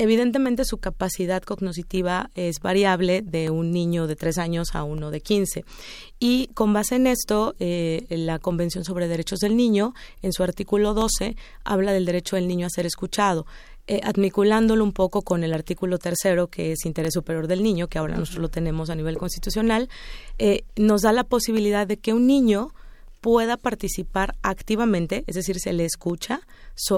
Evidentemente 0.00 0.64
su 0.64 0.78
capacidad 0.78 1.42
cognitiva 1.42 2.30
es 2.36 2.60
variable 2.60 3.20
de 3.20 3.50
un 3.50 3.72
niño 3.72 4.06
de 4.06 4.14
3 4.14 4.38
años 4.38 4.74
a 4.74 4.84
uno 4.84 5.10
de 5.10 5.20
15. 5.20 5.64
Y 6.20 6.46
con 6.54 6.72
base 6.72 6.94
en 6.94 7.08
esto, 7.08 7.56
eh, 7.58 8.06
la 8.08 8.38
Convención 8.38 8.84
sobre 8.84 9.08
Derechos 9.08 9.40
del 9.40 9.56
Niño, 9.56 9.94
en 10.22 10.32
su 10.32 10.44
artículo 10.44 10.94
12, 10.94 11.34
habla 11.64 11.92
del 11.92 12.04
derecho 12.04 12.36
del 12.36 12.46
niño 12.46 12.68
a 12.68 12.70
ser 12.70 12.86
escuchado. 12.86 13.44
Eh, 13.88 14.00
admiculándolo 14.04 14.84
un 14.84 14.92
poco 14.92 15.22
con 15.22 15.42
el 15.42 15.52
artículo 15.52 15.98
tercero, 15.98 16.46
que 16.46 16.72
es 16.72 16.84
interés 16.84 17.14
superior 17.14 17.48
del 17.48 17.62
niño, 17.62 17.88
que 17.88 17.98
ahora 17.98 18.18
nosotros 18.18 18.42
lo 18.42 18.50
tenemos 18.50 18.90
a 18.90 18.94
nivel 18.94 19.16
constitucional, 19.16 19.88
eh, 20.38 20.64
nos 20.76 21.02
da 21.02 21.12
la 21.12 21.24
posibilidad 21.24 21.86
de 21.86 21.96
que 21.96 22.12
un 22.12 22.26
niño 22.26 22.72
pueda 23.20 23.56
participar 23.56 24.36
activamente, 24.42 25.24
es 25.26 25.34
decir, 25.34 25.58
se 25.58 25.72
le 25.72 25.86
escucha 25.86 26.42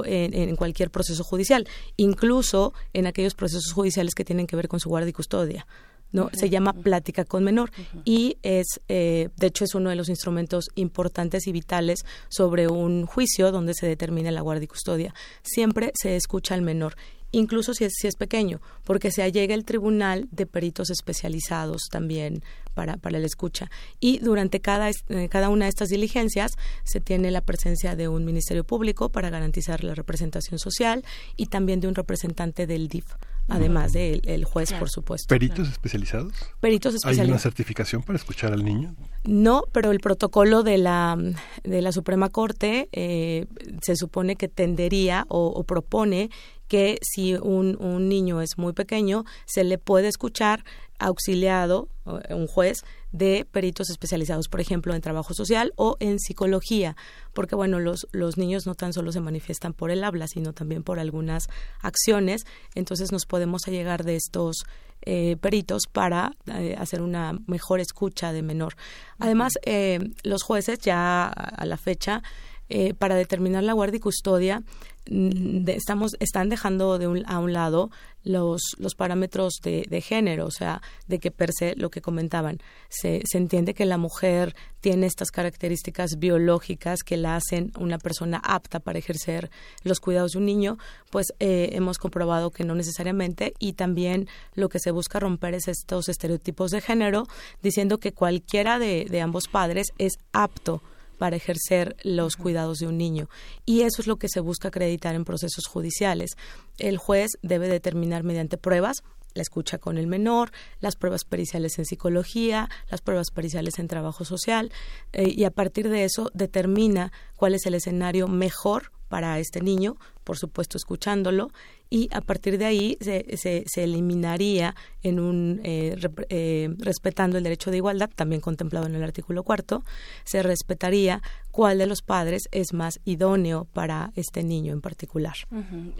en, 0.04 0.56
cualquier 0.56 0.90
proceso 0.90 1.24
judicial, 1.24 1.66
incluso 1.96 2.72
en 2.92 3.06
aquellos 3.06 3.34
procesos 3.34 3.72
judiciales 3.72 4.14
que 4.14 4.24
tienen 4.24 4.46
que 4.46 4.56
ver 4.56 4.68
con 4.68 4.80
su 4.80 4.88
guardia 4.88 5.10
y 5.10 5.12
custodia. 5.12 5.66
no 6.12 6.28
se 6.32 6.50
llama 6.50 6.72
plática 6.72 7.24
con 7.24 7.44
menor 7.44 7.70
y 8.04 8.36
es 8.42 8.80
eh, 8.88 9.28
de 9.36 9.46
hecho 9.46 9.64
es 9.64 9.76
uno 9.76 9.90
de 9.90 9.96
los 9.96 10.08
instrumentos 10.08 10.70
importantes 10.74 11.46
y 11.46 11.52
vitales 11.52 12.04
sobre 12.28 12.66
un 12.66 13.06
juicio 13.06 13.52
donde 13.52 13.74
se 13.74 13.86
determina 13.86 14.30
la 14.30 14.40
guardia 14.40 14.64
y 14.64 14.68
custodia. 14.68 15.14
Siempre 15.42 15.92
se 15.94 16.16
escucha 16.16 16.54
al 16.54 16.62
menor 16.62 16.96
incluso 17.32 17.74
si 17.74 17.84
es, 17.84 17.92
si 17.96 18.06
es 18.06 18.16
pequeño, 18.16 18.60
porque 18.84 19.10
se 19.10 19.22
allega 19.22 19.54
el 19.54 19.64
tribunal 19.64 20.28
de 20.30 20.46
peritos 20.46 20.90
especializados 20.90 21.82
también 21.90 22.42
para, 22.74 22.96
para 22.96 23.18
la 23.18 23.26
escucha. 23.26 23.70
Y 23.98 24.18
durante 24.18 24.60
cada, 24.60 24.90
eh, 24.90 25.28
cada 25.30 25.48
una 25.48 25.66
de 25.66 25.70
estas 25.70 25.88
diligencias 25.88 26.56
se 26.84 27.00
tiene 27.00 27.30
la 27.30 27.40
presencia 27.40 27.96
de 27.96 28.08
un 28.08 28.24
ministerio 28.24 28.64
público 28.64 29.10
para 29.10 29.30
garantizar 29.30 29.84
la 29.84 29.94
representación 29.94 30.58
social 30.58 31.04
y 31.36 31.46
también 31.46 31.80
de 31.80 31.88
un 31.88 31.94
representante 31.94 32.66
del 32.66 32.88
DIF 32.88 33.06
además 33.50 33.92
del 33.92 34.22
el 34.24 34.44
juez, 34.44 34.72
por 34.72 34.88
supuesto. 34.88 35.26
¿Peritos 35.28 35.68
especializados? 35.68 36.32
Peritos 36.60 36.94
especializados. 36.94 37.28
¿Hay 37.28 37.30
una 37.30 37.38
certificación 37.38 38.02
para 38.02 38.16
escuchar 38.16 38.52
al 38.52 38.64
niño? 38.64 38.94
No, 39.24 39.64
pero 39.72 39.90
el 39.90 40.00
protocolo 40.00 40.62
de 40.62 40.78
la, 40.78 41.18
de 41.64 41.82
la 41.82 41.92
Suprema 41.92 42.30
Corte 42.30 42.88
eh, 42.92 43.46
se 43.82 43.96
supone 43.96 44.36
que 44.36 44.48
tendería 44.48 45.26
o, 45.28 45.48
o 45.48 45.64
propone 45.64 46.30
que 46.70 47.00
si 47.02 47.34
un, 47.34 47.76
un 47.80 48.08
niño 48.08 48.40
es 48.40 48.56
muy 48.56 48.72
pequeño, 48.72 49.24
se 49.44 49.64
le 49.64 49.76
puede 49.76 50.06
escuchar 50.06 50.64
auxiliado, 51.00 51.88
un 52.28 52.46
juez, 52.46 52.84
de 53.10 53.44
peritos 53.50 53.90
especializados, 53.90 54.46
por 54.48 54.60
ejemplo, 54.60 54.94
en 54.94 55.00
trabajo 55.00 55.34
social 55.34 55.72
o 55.74 55.96
en 55.98 56.20
psicología, 56.20 56.94
porque 57.32 57.56
bueno, 57.56 57.80
los, 57.80 58.06
los 58.12 58.36
niños 58.36 58.66
no 58.66 58.76
tan 58.76 58.92
solo 58.92 59.10
se 59.10 59.20
manifiestan 59.20 59.72
por 59.72 59.90
el 59.90 60.04
habla, 60.04 60.28
sino 60.28 60.52
también 60.52 60.84
por 60.84 61.00
algunas 61.00 61.48
acciones, 61.80 62.44
entonces 62.76 63.10
nos 63.10 63.26
podemos 63.26 63.66
allegar 63.66 64.04
de 64.04 64.14
estos 64.14 64.64
eh, 65.02 65.36
peritos 65.40 65.84
para 65.90 66.36
eh, 66.46 66.76
hacer 66.78 67.02
una 67.02 67.32
mejor 67.46 67.80
escucha 67.80 68.32
de 68.32 68.42
menor. 68.42 68.76
Además, 69.18 69.54
eh, 69.64 69.98
los 70.22 70.44
jueces 70.44 70.78
ya 70.78 71.26
a 71.26 71.64
la 71.64 71.78
fecha 71.78 72.22
eh, 72.70 72.94
para 72.94 73.16
determinar 73.16 73.64
la 73.64 73.72
guardia 73.72 73.98
y 73.98 74.00
custodia 74.00 74.62
mm, 75.10 75.68
estamos 75.68 76.16
están 76.20 76.48
dejando 76.48 76.98
de 76.98 77.08
un, 77.08 77.24
a 77.26 77.40
un 77.40 77.52
lado 77.52 77.90
los 78.22 78.60
los 78.78 78.94
parámetros 78.94 79.54
de, 79.62 79.86
de, 79.88 80.00
género 80.00 80.46
o 80.46 80.50
sea 80.50 80.80
de 81.08 81.18
que 81.18 81.30
per 81.30 81.50
se 81.52 81.74
lo 81.74 81.90
que 81.90 82.00
comentaban. 82.00 82.58
Se, 82.88 83.22
se 83.24 83.38
entiende 83.38 83.74
que 83.74 83.86
la 83.86 83.98
mujer 83.98 84.54
tiene 84.80 85.06
estas 85.06 85.30
características 85.30 86.18
biológicas 86.18 87.02
que 87.02 87.16
la 87.16 87.36
hacen 87.36 87.72
una 87.78 87.98
persona 87.98 88.40
apta 88.44 88.78
para 88.78 88.98
ejercer 88.98 89.50
los 89.82 89.98
cuidados 89.98 90.32
de 90.32 90.38
un 90.38 90.46
niño 90.46 90.78
pues 91.10 91.32
eh, 91.40 91.70
hemos 91.72 91.98
comprobado 91.98 92.50
que 92.50 92.64
no 92.64 92.74
necesariamente 92.74 93.52
y 93.58 93.72
también 93.72 94.28
lo 94.54 94.68
que 94.68 94.78
se 94.78 94.92
busca 94.92 95.18
romper 95.18 95.54
es 95.54 95.66
estos 95.66 96.08
estereotipos 96.08 96.70
de 96.70 96.80
género 96.80 97.26
diciendo 97.62 97.98
que 97.98 98.12
cualquiera 98.12 98.78
de, 98.78 99.06
de 99.10 99.20
ambos 99.20 99.48
padres 99.48 99.88
es 99.98 100.12
apto 100.32 100.82
para 101.20 101.36
ejercer 101.36 101.96
los 102.02 102.36
cuidados 102.36 102.78
de 102.78 102.86
un 102.86 102.96
niño. 102.96 103.28
Y 103.66 103.82
eso 103.82 104.00
es 104.00 104.06
lo 104.06 104.16
que 104.16 104.30
se 104.30 104.40
busca 104.40 104.68
acreditar 104.68 105.14
en 105.14 105.26
procesos 105.26 105.66
judiciales. 105.66 106.30
El 106.78 106.96
juez 106.96 107.32
debe 107.42 107.68
determinar 107.68 108.24
mediante 108.24 108.56
pruebas 108.56 109.02
la 109.34 109.42
escucha 109.42 109.76
con 109.78 109.98
el 109.98 110.06
menor, 110.06 110.50
las 110.80 110.96
pruebas 110.96 111.24
periciales 111.24 111.78
en 111.78 111.84
psicología, 111.84 112.68
las 112.88 113.02
pruebas 113.02 113.30
periciales 113.30 113.78
en 113.78 113.86
trabajo 113.86 114.24
social, 114.24 114.72
eh, 115.12 115.28
y 115.28 115.44
a 115.44 115.50
partir 115.50 115.88
de 115.88 116.04
eso 116.04 116.30
determina 116.34 117.12
cuál 117.36 117.54
es 117.54 117.64
el 117.66 117.74
escenario 117.74 118.26
mejor 118.26 118.90
para 119.10 119.40
este 119.40 119.60
niño, 119.60 119.96
por 120.24 120.38
supuesto 120.38 120.78
escuchándolo, 120.78 121.50
y 121.90 122.08
a 122.12 122.20
partir 122.20 122.56
de 122.56 122.64
ahí 122.64 122.96
se, 123.00 123.36
se, 123.36 123.82
eliminaría 123.82 124.76
en 125.02 125.18
un 125.18 125.60
eh, 125.64 125.96
eh, 126.28 126.68
respetando 126.78 127.36
el 127.36 127.42
derecho 127.42 127.72
de 127.72 127.78
igualdad 127.78 128.08
también 128.14 128.40
contemplado 128.40 128.86
en 128.86 128.94
el 128.94 129.02
artículo 129.02 129.42
cuarto 129.42 129.82
se 130.24 130.44
respetaría 130.44 131.20
cuál 131.50 131.78
de 131.78 131.86
los 131.86 132.02
padres 132.02 132.48
es 132.52 132.72
más 132.72 133.00
idóneo 133.04 133.66
para 133.72 134.12
este 134.16 134.42
niño 134.42 134.72
en 134.72 134.80
particular 134.80 135.34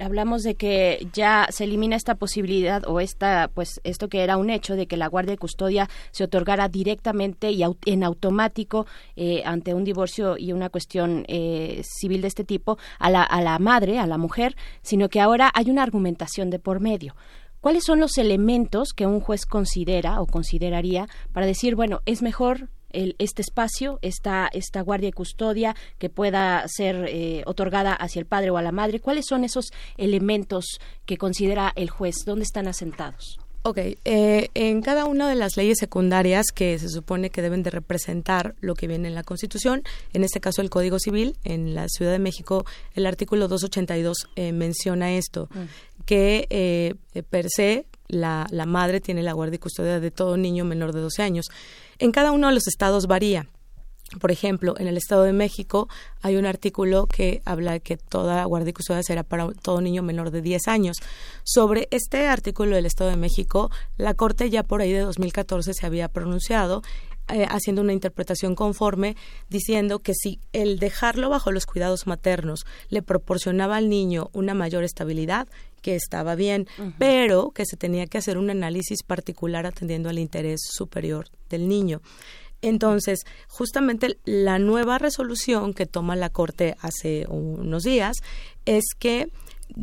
hablamos 0.01 0.43
de 0.43 0.55
que 0.55 1.06
ya 1.12 1.47
se 1.51 1.64
elimina 1.64 1.97
esta 1.97 2.14
posibilidad 2.14 2.82
o 2.86 3.01
esta 3.01 3.51
pues 3.52 3.81
esto 3.85 4.09
que 4.09 4.22
era 4.22 4.36
un 4.36 4.51
hecho 4.51 4.77
de 4.77 4.86
que 4.86 4.97
la 4.97 5.09
guardia 5.09 5.32
de 5.32 5.39
custodia 5.39 5.89
se 6.10 6.24
otorgara 6.24 6.68
directamente 6.68 7.51
y 7.51 7.62
en 7.86 8.05
automático 8.05 8.86
eh, 9.16 9.43
ante 9.44 9.74
un 9.74 9.85
divorcio 9.85 10.36
y 10.39 10.52
una 10.52 10.70
cuestión 10.70 11.24
civil 11.82 12.22
de 12.22 12.28
este 12.28 12.44
tipo 12.44 12.78
a 12.98 13.10
la, 13.10 13.22
a 13.22 13.40
la 13.40 13.59
madre 13.59 13.98
a 13.98 14.06
la 14.06 14.18
mujer 14.18 14.56
sino 14.82 15.09
que 15.09 15.20
ahora 15.20 15.51
hay 15.55 15.70
una 15.70 15.82
argumentación 15.82 16.51
de 16.51 16.59
por 16.59 16.81
medio. 16.81 17.14
¿Cuáles 17.60 17.85
son 17.85 18.01
los 18.01 18.16
elementos 18.16 18.93
que 18.94 19.06
un 19.06 19.20
juez 19.20 19.44
considera 19.44 20.20
o 20.20 20.27
consideraría 20.27 21.09
para 21.32 21.47
decir, 21.47 21.77
bueno, 21.77 22.01
es 22.06 22.22
mejor 22.22 22.70
el, 22.93 23.17
este 23.19 23.43
espacio, 23.43 23.99
esta, 24.03 24.49
esta 24.53 24.81
guardia 24.83 25.09
y 25.09 25.12
custodia 25.12 25.77
que 25.99 26.09
pueda 26.11 26.65
ser 26.69 27.07
eh, 27.09 27.43
otorgada 27.47 27.93
hacia 27.93 28.21
el 28.21 28.27
padre 28.27 28.51
o 28.51 28.57
a 28.57 28.62
la 28.62 28.73
madre? 28.73 29.01
¿Cuáles 29.01 29.27
son 29.27 29.45
esos 29.45 29.71
elementos 29.97 30.81
que 31.07 31.17
considera 31.17 31.73
el 31.77 31.91
juez? 31.91 32.17
¿Dónde 32.25 32.45
están 32.45 32.69
asentados? 32.69 33.39
Ok, 33.62 33.77
eh, 34.07 34.49
en 34.55 34.81
cada 34.81 35.05
una 35.05 35.29
de 35.29 35.35
las 35.35 35.59
leyes 35.59 35.77
secundarias 35.79 36.47
que 36.55 36.79
se 36.79 36.89
supone 36.89 37.29
que 37.29 37.43
deben 37.43 37.62
de 37.62 37.69
representar 37.69 38.55
lo 38.61 38.75
que 38.75 38.87
viene 38.87 39.09
en 39.09 39.15
la 39.15 39.23
Constitución, 39.23 39.83
en 40.15 40.25
este 40.25 40.41
caso 40.41 40.62
el 40.62 40.71
Código 40.71 40.99
Civil, 40.99 41.37
en 41.45 41.75
la 41.75 41.87
Ciudad 41.89 42.11
de 42.11 42.19
México, 42.19 42.65
el 42.95 43.05
artículo 43.05 43.49
282 43.49 44.29
eh, 44.37 44.53
menciona 44.53 45.12
esto, 45.12 45.51
mm. 45.53 46.05
que 46.07 46.47
eh, 46.49 46.95
per 47.29 47.51
se 47.51 47.85
la, 48.11 48.47
la 48.51 48.66
madre 48.66 49.01
tiene 49.01 49.23
la 49.23 49.32
guardia 49.32 49.57
y 49.57 49.59
custodia 49.59 50.01
de 50.01 50.11
todo 50.11 50.37
niño 50.37 50.65
menor 50.65 50.93
de 50.93 51.01
12 51.01 51.23
años. 51.23 51.49
En 51.99 52.12
cada 52.12 52.32
uno 52.32 52.49
de 52.49 52.55
los 52.55 52.66
estados 52.66 53.07
varía. 53.07 53.47
Por 54.19 54.32
ejemplo, 54.32 54.74
en 54.77 54.89
el 54.89 54.97
Estado 54.97 55.23
de 55.23 55.32
México 55.32 55.89
hay 56.20 56.35
un 56.35 56.45
artículo 56.45 57.07
que 57.07 57.43
habla 57.45 57.73
de 57.73 57.81
que 57.81 57.97
toda 57.97 58.45
guardia 58.45 58.70
y 58.70 58.73
custodia 58.73 59.05
será 59.05 59.23
para 59.23 59.53
todo 59.53 59.81
niño 59.81 60.03
menor 60.03 60.32
de 60.32 60.43
10 60.43 60.66
años. 60.66 60.97
Sobre 61.45 61.87
este 61.93 62.27
artículo 62.27 62.74
del 62.74 62.87
Estado 62.87 63.11
de 63.11 63.16
México, 63.16 63.70
la 63.99 64.15
Corte 64.15 64.51
ya 64.51 64.65
por 64.65 64.81
ahí 64.81 64.93
de 64.93 65.01
2014 65.01 65.74
se 65.74 65.87
había 65.87 66.09
pronunciado 66.09 66.82
eh, 67.35 67.47
haciendo 67.48 67.82
una 67.82 67.93
interpretación 67.93 68.55
conforme, 68.55 69.16
diciendo 69.48 70.01
que 70.01 70.15
si 70.15 70.40
el 70.52 70.78
dejarlo 70.78 71.31
bajo 71.31 71.52
los 71.52 71.66
cuidados 71.66 72.07
maternos 72.07 72.65
le 72.89 73.02
proporcionaba 73.02 73.77
al 73.77 73.89
niño 73.89 74.31
una 74.32 74.55
mayor 74.55 74.85
estabilidad, 74.85 75.48
que 75.81 75.94
estaba 75.94 76.35
bien, 76.35 76.66
pero 76.98 77.51
que 77.51 77.65
se 77.65 77.77
tenía 77.77 78.07
que 78.07 78.19
hacer 78.19 78.39
un 78.39 78.51
análisis 78.51 79.02
particular 79.02 79.66
atendiendo 79.66 80.09
al 80.09 80.19
interés 80.19 80.61
superior 80.62 81.28
del 81.48 81.69
niño. 81.69 82.02
Entonces, 82.62 83.20
justamente 83.48 84.19
la 84.24 84.59
nueva 84.59 84.98
resolución 84.98 85.73
que 85.73 85.86
toma 85.86 86.16
la 86.16 86.28
Corte 86.28 86.77
hace 86.81 87.27
unos 87.28 87.82
días 87.85 88.19
es 88.66 88.85
que 88.98 89.32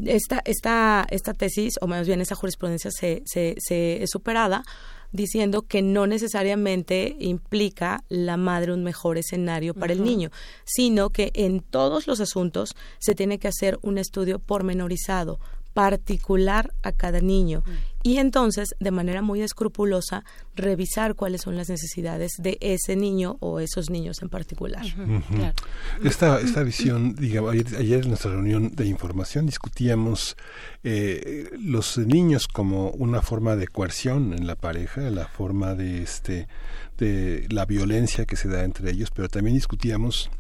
esta, 0.05 0.41
esta, 0.45 1.07
esta 1.09 1.33
tesis, 1.33 1.75
o 1.81 1.87
más 1.87 2.05
bien 2.05 2.21
esa 2.21 2.35
jurisprudencia, 2.35 2.91
se, 2.91 3.23
se, 3.25 3.55
se 3.57 4.03
es 4.03 4.09
superada 4.11 4.63
diciendo 5.11 5.63
que 5.63 5.81
no 5.81 6.07
necesariamente 6.07 7.15
implica 7.19 8.03
la 8.09 8.37
madre 8.37 8.73
un 8.73 8.83
mejor 8.83 9.17
escenario 9.17 9.73
para 9.73 9.93
el 9.93 10.03
niño, 10.03 10.31
sino 10.65 11.09
que 11.09 11.31
en 11.33 11.61
todos 11.61 12.07
los 12.07 12.19
asuntos 12.19 12.75
se 12.99 13.15
tiene 13.15 13.39
que 13.39 13.47
hacer 13.47 13.79
un 13.81 13.97
estudio 13.97 14.39
pormenorizado 14.39 15.39
particular 15.73 16.73
a 16.81 16.91
cada 16.91 17.19
niño 17.19 17.63
mm. 17.65 17.71
Y 18.07 18.19
entonces 18.19 18.73
de 18.79 18.91
manera 18.91 19.21
muy 19.21 19.41
escrupulosa 19.41 20.23
revisar 20.55 21.15
cuáles 21.15 21.41
son 21.41 21.57
las 21.57 21.67
necesidades 21.67 22.35
de 22.37 22.57
ese 22.61 22.95
niño 22.95 23.35
o 23.41 23.59
esos 23.59 23.89
niños 23.89 24.21
en 24.21 24.29
particular. 24.29 24.85
esta, 26.05 26.39
esta 26.39 26.63
visión, 26.63 27.15
digamos, 27.15 27.51
ayer, 27.51 28.03
en 28.03 28.07
nuestra 28.07 28.31
reunión 28.31 28.73
de 28.73 28.85
información 28.85 29.45
discutíamos 29.45 30.37
eh, 30.85 31.49
los 31.59 31.97
niños 31.97 32.47
como 32.47 32.91
una 32.91 33.21
forma 33.21 33.57
de 33.57 33.67
coerción 33.67 34.33
en 34.33 34.47
la 34.47 34.55
pareja, 34.55 35.01
la 35.09 35.27
forma 35.27 35.75
de 35.75 36.01
este 36.01 36.47
de 36.97 37.45
la 37.49 37.65
violencia 37.65 38.25
que 38.25 38.37
se 38.37 38.47
da 38.47 38.63
entre 38.63 38.89
ellos, 38.89 39.11
pero 39.11 39.27
también 39.27 39.55
discutíamos 39.55 40.31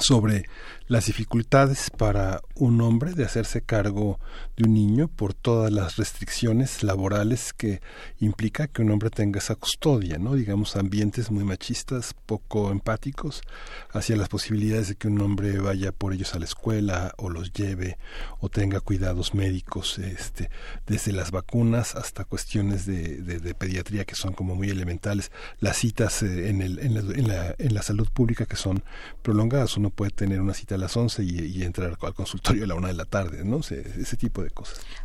sobre 0.00 0.44
las 0.86 1.06
dificultades 1.06 1.90
para 1.90 2.40
un 2.54 2.80
hombre 2.80 3.12
de 3.12 3.24
hacerse 3.24 3.62
cargo 3.62 4.18
de 4.62 4.68
un 4.68 4.74
niño 4.74 5.08
por 5.08 5.34
todas 5.34 5.72
las 5.72 5.96
restricciones 5.96 6.82
laborales 6.82 7.52
que 7.52 7.80
implica 8.20 8.66
que 8.68 8.82
un 8.82 8.90
hombre 8.90 9.10
tenga 9.10 9.38
esa 9.38 9.54
custodia, 9.54 10.18
¿no? 10.18 10.34
Digamos 10.34 10.76
ambientes 10.76 11.30
muy 11.30 11.44
machistas, 11.44 12.14
poco 12.26 12.70
empáticos 12.70 13.42
hacia 13.90 14.16
las 14.16 14.28
posibilidades 14.28 14.88
de 14.88 14.94
que 14.96 15.08
un 15.08 15.20
hombre 15.20 15.58
vaya 15.58 15.92
por 15.92 16.12
ellos 16.12 16.34
a 16.34 16.38
la 16.38 16.44
escuela 16.44 17.12
o 17.16 17.28
los 17.28 17.52
lleve 17.52 17.98
o 18.40 18.48
tenga 18.48 18.80
cuidados 18.80 19.34
médicos, 19.34 19.98
este, 19.98 20.50
desde 20.86 21.12
las 21.12 21.30
vacunas 21.30 21.94
hasta 21.94 22.24
cuestiones 22.24 22.86
de, 22.86 23.22
de, 23.22 23.54
pediatría 23.54 24.04
que 24.04 24.14
son 24.14 24.32
como 24.32 24.54
muy 24.54 24.70
elementales, 24.70 25.30
las 25.60 25.76
citas 25.76 26.22
eh, 26.22 26.48
en, 26.48 26.62
el, 26.62 26.78
en, 26.78 26.94
la, 26.94 27.00
en, 27.00 27.28
la, 27.28 27.54
en 27.58 27.74
la 27.74 27.82
salud 27.82 28.08
pública 28.08 28.46
que 28.46 28.56
son 28.56 28.82
prolongadas 29.22 29.76
uno 29.76 29.90
puede 29.90 30.10
tener 30.10 30.40
una 30.40 30.54
cita 30.54 30.76
a 30.76 30.78
las 30.78 30.96
11 30.96 31.22
y, 31.24 31.62
entrar 31.62 31.96
al 32.00 32.14
consultorio 32.14 32.64
a 32.64 32.66
la 32.66 32.74
una 32.74 32.88
de 32.88 32.94
la 32.94 33.04
tarde, 33.04 33.44
¿no? 33.44 33.60
ese 33.60 34.16
tipo 34.16 34.42
de 34.42 34.51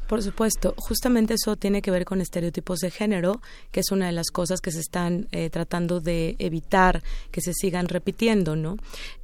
Por 0.08 0.24
supuesto, 0.24 0.74
justamente 0.78 1.34
eso 1.34 1.58
tiene 1.58 1.82
que 1.82 1.92
ver 1.92 2.06
con 2.06 2.22
estereotipos 2.22 2.80
de 2.80 2.92
género, 2.92 3.42
que 3.72 3.82
es 3.82 3.92
una 3.92 4.06
de 4.06 4.14
las 4.14 4.30
cosas 4.32 4.62
que 4.62 4.72
se 4.72 4.80
están 4.80 5.28
eh, 5.32 5.50
tratando 5.50 6.00
de 6.00 6.36
evitar 6.40 7.04
que 7.32 7.42
se 7.42 7.54
sigan 7.54 7.88
repitiendo, 7.88 8.56
¿no? 8.56 8.78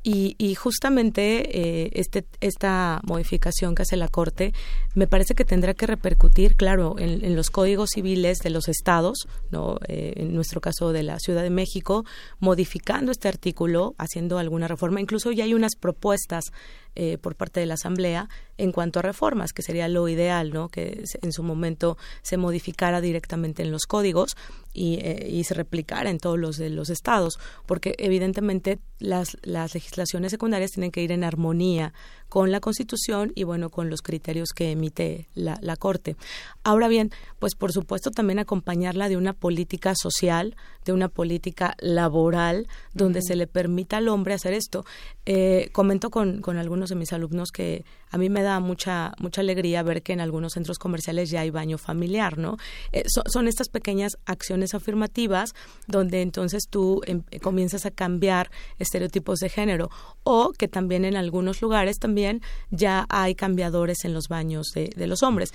Y, 0.03 0.35
y 0.37 0.55
justamente 0.55 1.85
eh, 1.85 1.91
este, 1.93 2.25
esta 2.41 2.99
modificación 3.03 3.73
que 3.73 3.83
hace 3.83 3.95
la 3.95 4.09
Corte 4.09 4.53
me 4.95 5.07
parece 5.07 5.33
que 5.33 5.45
tendrá 5.45 5.73
que 5.73 5.87
repercutir, 5.87 6.55
claro, 6.55 6.95
en, 6.99 7.35
los 7.35 7.49
códigos 7.49 7.91
civiles 7.91 8.39
de 8.39 8.49
los 8.49 8.67
estados, 8.67 9.27
¿no? 9.49 9.77
Eh, 9.87 10.13
en 10.17 10.35
nuestro 10.35 10.59
caso 10.59 10.91
de 10.91 11.03
la 11.03 11.19
Ciudad 11.19 11.41
de 11.41 11.49
México, 11.49 12.03
modificando 12.39 13.13
este 13.13 13.29
artículo, 13.29 13.95
haciendo 13.97 14.37
alguna 14.39 14.67
reforma. 14.67 14.99
Incluso 14.99 15.31
ya 15.31 15.45
hay 15.45 15.53
unas 15.53 15.75
propuestas 15.75 16.51
eh, 16.95 17.17
por 17.17 17.35
parte 17.35 17.59
de 17.59 17.65
la 17.65 17.73
Asamblea 17.73 18.29
en 18.57 18.71
cuanto 18.71 18.99
a 18.99 19.01
reformas, 19.01 19.51
que 19.51 19.63
sería 19.63 19.87
lo 19.87 20.07
ideal, 20.09 20.51
¿no? 20.51 20.69
que 20.69 21.03
en 21.23 21.31
su 21.31 21.41
momento 21.41 21.97
se 22.21 22.37
modificara 22.37 23.01
directamente 23.01 23.63
en 23.63 23.71
los 23.71 23.85
códigos 23.87 24.37
y, 24.73 24.95
eh, 24.95 25.27
y 25.29 25.43
se 25.43 25.53
replicara 25.53 26.09
en 26.09 26.17
todos 26.17 26.39
los 26.39 26.59
los 26.59 26.89
estados, 26.89 27.39
porque 27.65 27.95
evidentemente 27.97 28.79
las, 28.99 29.37
las 29.43 29.73
legislaciones 29.73 30.31
secundarias 30.31 30.71
tienen 30.71 30.91
que 30.91 31.01
ir 31.01 31.11
en 31.11 31.23
armonía 31.23 31.93
con 32.33 32.51
la 32.51 32.61
Constitución 32.61 33.31
y 33.35 33.43
bueno, 33.43 33.69
con 33.69 33.91
los 33.91 34.01
criterios 34.01 34.53
que 34.55 34.71
emite 34.71 35.27
la, 35.35 35.59
la, 35.61 35.75
Corte. 35.75 36.15
Ahora 36.63 36.87
bien, 36.87 37.11
pues 37.37 37.53
por 37.53 37.71
supuesto 37.71 38.09
también 38.09 38.39
acompañarla 38.39 39.07
de 39.07 39.17
una 39.17 39.33
política 39.33 39.93
social, 39.95 40.55
de 40.83 40.93
una 40.93 41.09
política 41.09 41.75
laboral, 41.79 42.67
donde 42.95 43.21
se 43.21 43.35
le 43.35 43.45
permita 43.45 43.97
al 43.97 44.07
hombre 44.07 44.33
hacer 44.33 44.53
esto. 44.53 44.83
Eh, 45.27 45.69
comento 45.73 46.09
con, 46.09 46.41
con 46.41 46.57
algunos 46.57 46.89
de 46.89 46.95
mis 46.95 47.13
alumnos 47.13 47.51
que 47.51 47.85
a 48.09 48.17
mí 48.17 48.29
me 48.29 48.41
da 48.41 48.59
mucha 48.59 49.13
mucha 49.19 49.41
alegría 49.41 49.81
ver 49.83 50.01
que 50.01 50.13
en 50.13 50.19
algunos 50.19 50.53
centros 50.53 50.77
comerciales 50.77 51.29
ya 51.29 51.41
hay 51.41 51.49
baño 51.51 51.77
familiar, 51.77 52.37
¿no? 52.37 52.57
Eh, 52.91 53.03
son 53.07 53.47
estas 53.47 53.69
pequeñas 53.69 54.17
acciones 54.25 54.73
afirmativas 54.73 55.53
donde 55.87 56.21
entonces 56.21 56.63
tú 56.69 57.01
em, 57.05 57.23
comienzas 57.41 57.85
a 57.85 57.91
cambiar 57.91 58.49
estereotipos 58.79 59.39
de 59.39 59.49
género 59.49 59.89
o 60.23 60.51
que 60.51 60.67
también 60.67 61.05
en 61.05 61.15
algunos 61.15 61.61
lugares 61.61 61.99
también 61.99 62.22
ya 62.71 63.05
hay 63.09 63.35
cambiadores 63.35 64.05
en 64.05 64.13
los 64.13 64.27
baños 64.27 64.67
de, 64.73 65.07
los 65.07 65.23
hombres. 65.23 65.53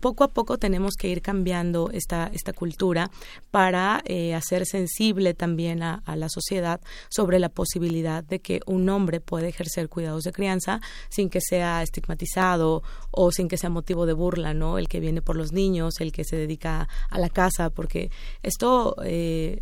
poco 0.00 0.24
a 0.24 0.28
poco 0.28 0.58
tenemos 0.58 0.94
que 0.94 1.08
ir 1.08 1.20
cambiando 1.20 1.90
esta 1.92 2.30
esta 2.32 2.52
cultura 2.52 3.10
para 3.50 4.02
eh, 4.04 4.34
hacer 4.34 4.66
sensible 4.66 5.34
también 5.34 5.82
a, 5.82 6.02
la 6.16 6.28
sociedad 6.28 6.80
sobre 7.08 7.38
la 7.38 7.48
posibilidad 7.48 8.22
de 8.22 8.38
que 8.38 8.60
un 8.66 8.88
hombre 8.88 9.20
puede 9.20 9.48
ejercer 9.48 9.88
cuidados 9.88 10.24
de 10.24 10.32
crianza 10.32 10.80
sin 11.08 11.28
que 11.28 11.40
sea 11.40 11.82
estigmatizado 11.82 12.82
o 13.10 13.32
sin 13.32 13.48
que 13.48 13.56
sea 13.56 13.70
motivo 13.70 14.06
de 14.06 14.12
burla, 14.12 14.54
¿no? 14.54 14.78
El 14.78 14.88
que 14.88 15.00
viene 15.00 15.22
por 15.22 15.36
los 15.36 15.52
niños, 15.52 16.00
el 16.00 16.12
que 16.12 16.24
se 16.24 16.36
dedica 16.36 16.88
a 17.10 17.18
la 17.18 17.28
casa, 17.28 17.70
porque 17.70 18.10
esto 18.42 18.96
eh, 19.04 19.60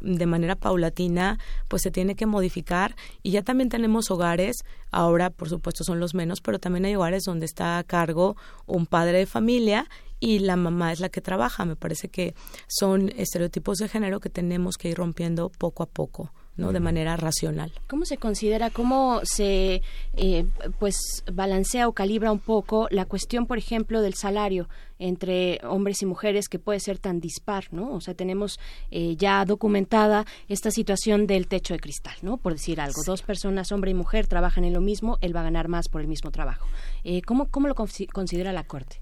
de 0.00 0.26
manera 0.26 0.56
paulatina 0.56 1.38
pues 1.68 1.82
se 1.82 1.90
tiene 1.90 2.16
que 2.16 2.26
modificar 2.26 2.96
y 3.22 3.30
ya 3.30 3.42
también 3.42 3.68
tenemos 3.68 4.10
hogares, 4.10 4.56
ahora 4.90 5.30
por 5.30 5.48
supuesto 5.48 5.77
son 5.84 6.00
los 6.00 6.14
menos, 6.14 6.40
pero 6.40 6.58
también 6.58 6.84
hay 6.84 6.96
hogares 6.96 7.24
donde 7.24 7.46
está 7.46 7.78
a 7.78 7.84
cargo 7.84 8.36
un 8.66 8.86
padre 8.86 9.18
de 9.18 9.26
familia 9.26 9.88
y 10.20 10.40
la 10.40 10.56
mamá 10.56 10.92
es 10.92 11.00
la 11.00 11.08
que 11.08 11.20
trabaja. 11.20 11.64
Me 11.64 11.76
parece 11.76 12.08
que 12.08 12.34
son 12.66 13.10
estereotipos 13.16 13.78
de 13.78 13.88
género 13.88 14.20
que 14.20 14.30
tenemos 14.30 14.76
que 14.76 14.88
ir 14.90 14.96
rompiendo 14.96 15.50
poco 15.50 15.82
a 15.82 15.86
poco. 15.86 16.32
¿No? 16.58 16.72
de 16.72 16.80
manera 16.80 17.16
racional. 17.16 17.72
¿Cómo 17.86 18.04
se 18.04 18.18
considera, 18.18 18.68
cómo 18.70 19.20
se 19.22 19.80
eh, 20.16 20.44
pues 20.78 21.22
balancea 21.32 21.88
o 21.88 21.92
calibra 21.92 22.32
un 22.32 22.40
poco 22.40 22.88
la 22.90 23.06
cuestión, 23.06 23.46
por 23.46 23.58
ejemplo, 23.58 24.02
del 24.02 24.14
salario 24.14 24.68
entre 24.98 25.60
hombres 25.62 26.02
y 26.02 26.06
mujeres 26.06 26.48
que 26.48 26.58
puede 26.58 26.80
ser 26.80 26.98
tan 26.98 27.20
dispar, 27.20 27.66
¿no? 27.70 27.92
O 27.92 28.00
sea, 28.00 28.14
tenemos 28.14 28.58
eh, 28.90 29.14
ya 29.16 29.44
documentada 29.44 30.26
esta 30.48 30.72
situación 30.72 31.28
del 31.28 31.46
techo 31.46 31.74
de 31.74 31.80
cristal, 31.80 32.16
¿no? 32.22 32.36
Por 32.36 32.54
decir 32.54 32.80
algo, 32.80 33.00
dos 33.06 33.22
personas, 33.22 33.70
hombre 33.70 33.92
y 33.92 33.94
mujer, 33.94 34.26
trabajan 34.26 34.64
en 34.64 34.72
lo 34.72 34.80
mismo, 34.80 35.16
él 35.20 35.34
va 35.34 35.40
a 35.40 35.44
ganar 35.44 35.68
más 35.68 35.88
por 35.88 36.00
el 36.00 36.08
mismo 36.08 36.32
trabajo. 36.32 36.66
Eh, 37.04 37.22
¿cómo, 37.22 37.48
¿Cómo 37.48 37.68
lo 37.68 37.76
considera 37.76 38.52
la 38.52 38.64
Corte? 38.64 39.00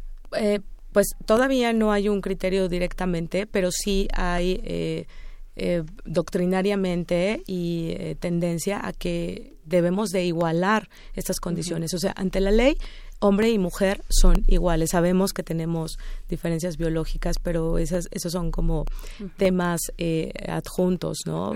pues 0.92 1.06
todavía 1.24 1.72
no 1.72 1.92
hay 1.92 2.08
un 2.08 2.20
criterio 2.20 2.68
directamente, 2.68 3.46
pero 3.46 3.70
sí 3.70 4.08
hay 4.12 5.06
eh, 5.56 5.84
doctrinariamente 6.04 7.42
y 7.46 7.94
eh, 7.98 8.16
tendencia 8.18 8.86
a 8.86 8.92
que 8.92 9.54
debemos 9.64 10.10
de 10.10 10.24
igualar 10.24 10.88
estas 11.14 11.40
condiciones. 11.40 11.94
O 11.94 11.98
sea, 11.98 12.12
ante 12.16 12.40
la 12.40 12.50
ley, 12.50 12.76
hombre 13.20 13.50
y 13.50 13.58
mujer 13.58 14.02
son 14.08 14.44
iguales. 14.46 14.90
Sabemos 14.90 15.32
que 15.32 15.42
tenemos 15.42 15.98
diferencias 16.28 16.76
biológicas, 16.76 17.36
pero 17.42 17.78
esas, 17.78 18.08
esos 18.10 18.32
son 18.32 18.50
como 18.50 18.84
temas 19.38 19.80
eh, 19.98 20.32
adjuntos, 20.46 21.20
¿no? 21.24 21.54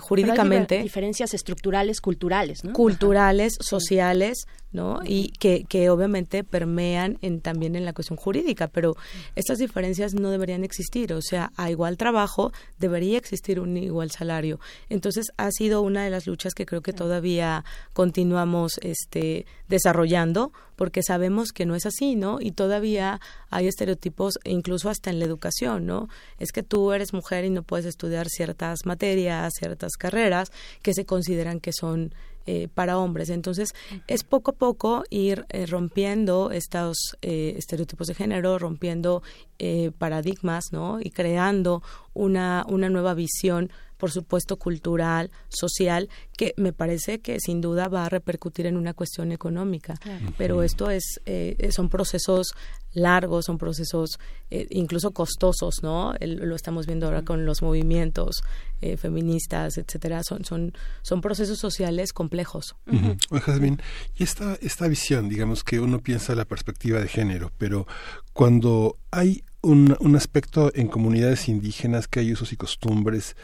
Jurídicamente. 0.00 0.82
diferencias 0.82 1.34
estructurales, 1.34 2.00
culturales, 2.00 2.64
¿no? 2.64 2.72
Culturales, 2.72 3.56
sociales, 3.60 4.46
¿no? 4.72 5.00
Y 5.04 5.32
que, 5.38 5.64
que 5.68 5.90
obviamente 5.90 6.44
permean 6.44 7.18
en, 7.22 7.40
también 7.40 7.76
en 7.76 7.84
la 7.84 7.92
cuestión 7.92 8.16
jurídica, 8.16 8.68
pero 8.68 8.96
estas 9.36 9.58
diferencias 9.58 10.14
no 10.14 10.30
deberían 10.30 10.64
existir, 10.64 11.12
o 11.12 11.20
sea, 11.20 11.52
a 11.56 11.70
igual 11.70 11.96
trabajo 11.96 12.52
debería 12.78 13.18
existir 13.18 13.60
un 13.60 13.76
igual 13.76 14.10
salario. 14.10 14.60
Entonces, 14.88 15.26
ha 15.36 15.50
sido 15.50 15.82
una 15.82 16.04
de 16.04 16.10
las 16.10 16.26
luchas 16.26 16.54
que 16.54 16.66
creo 16.66 16.80
que 16.80 16.92
todavía 16.92 17.64
continuamos 17.92 18.78
este, 18.82 19.46
desarrollando, 19.68 20.52
porque 20.82 21.04
sabemos 21.04 21.52
que 21.52 21.64
no 21.64 21.76
es 21.76 21.86
así, 21.86 22.16
¿no? 22.16 22.38
Y 22.40 22.50
todavía 22.50 23.20
hay 23.50 23.68
estereotipos, 23.68 24.40
incluso 24.42 24.90
hasta 24.90 25.10
en 25.10 25.20
la 25.20 25.26
educación, 25.26 25.86
¿no? 25.86 26.08
Es 26.40 26.50
que 26.50 26.64
tú 26.64 26.90
eres 26.90 27.12
mujer 27.12 27.44
y 27.44 27.50
no 27.50 27.62
puedes 27.62 27.86
estudiar 27.86 28.26
ciertas 28.28 28.84
materias, 28.84 29.52
ciertas 29.56 29.92
carreras 29.92 30.50
que 30.82 30.92
se 30.92 31.06
consideran 31.06 31.60
que 31.60 31.72
son 31.72 32.12
eh, 32.46 32.66
para 32.74 32.98
hombres. 32.98 33.30
Entonces, 33.30 33.74
es 34.08 34.24
poco 34.24 34.50
a 34.50 34.54
poco 34.54 35.04
ir 35.08 35.46
eh, 35.50 35.66
rompiendo 35.66 36.50
estos 36.50 37.16
eh, 37.22 37.54
estereotipos 37.56 38.08
de 38.08 38.14
género, 38.14 38.58
rompiendo 38.58 39.22
paradigmas, 39.98 40.72
¿no? 40.72 40.98
Y 41.00 41.10
creando 41.10 41.84
una, 42.14 42.66
una 42.68 42.88
nueva 42.88 43.14
visión 43.14 43.70
por 44.02 44.10
supuesto 44.10 44.56
cultural, 44.56 45.30
social, 45.48 46.08
que 46.36 46.54
me 46.56 46.72
parece 46.72 47.20
que 47.20 47.38
sin 47.38 47.60
duda 47.60 47.86
va 47.86 48.04
a 48.04 48.08
repercutir 48.08 48.66
en 48.66 48.76
una 48.76 48.94
cuestión 48.94 49.30
económica. 49.30 49.94
Pero 50.36 50.64
esto 50.64 50.90
es, 50.90 51.20
eh, 51.24 51.68
son 51.70 51.88
procesos 51.88 52.48
largos, 52.94 53.44
son 53.44 53.58
procesos 53.58 54.18
eh, 54.50 54.66
incluso 54.70 55.12
costosos, 55.12 55.84
¿no? 55.84 56.14
lo 56.20 56.56
estamos 56.56 56.86
viendo 56.86 57.06
ahora 57.06 57.22
con 57.22 57.46
los 57.46 57.62
movimientos 57.62 58.42
eh, 58.82 58.96
feministas, 58.96 59.78
etcétera. 59.78 60.22
Son, 60.22 60.44
son, 60.44 60.72
son 61.02 61.20
procesos 61.20 61.58
sociales 61.58 62.12
complejos. 62.12 62.76
y 64.16 64.22
esta, 64.22 64.56
esta 64.60 64.88
visión, 64.88 65.28
digamos 65.28 65.64
que 65.64 65.80
uno 65.80 66.00
piensa 66.00 66.34
la 66.34 66.44
perspectiva 66.44 67.00
de 67.00 67.08
género, 67.08 67.52
pero 67.58 67.86
cuando 68.32 68.98
hay 69.10 69.44
un, 69.62 69.96
un, 70.00 70.16
aspecto 70.16 70.72
en 70.74 70.88
comunidades 70.88 71.48
indígenas 71.48 72.08
que 72.08 72.18
hay 72.18 72.32
usos 72.32 72.52
y 72.52 72.56
costumbres 72.56 73.36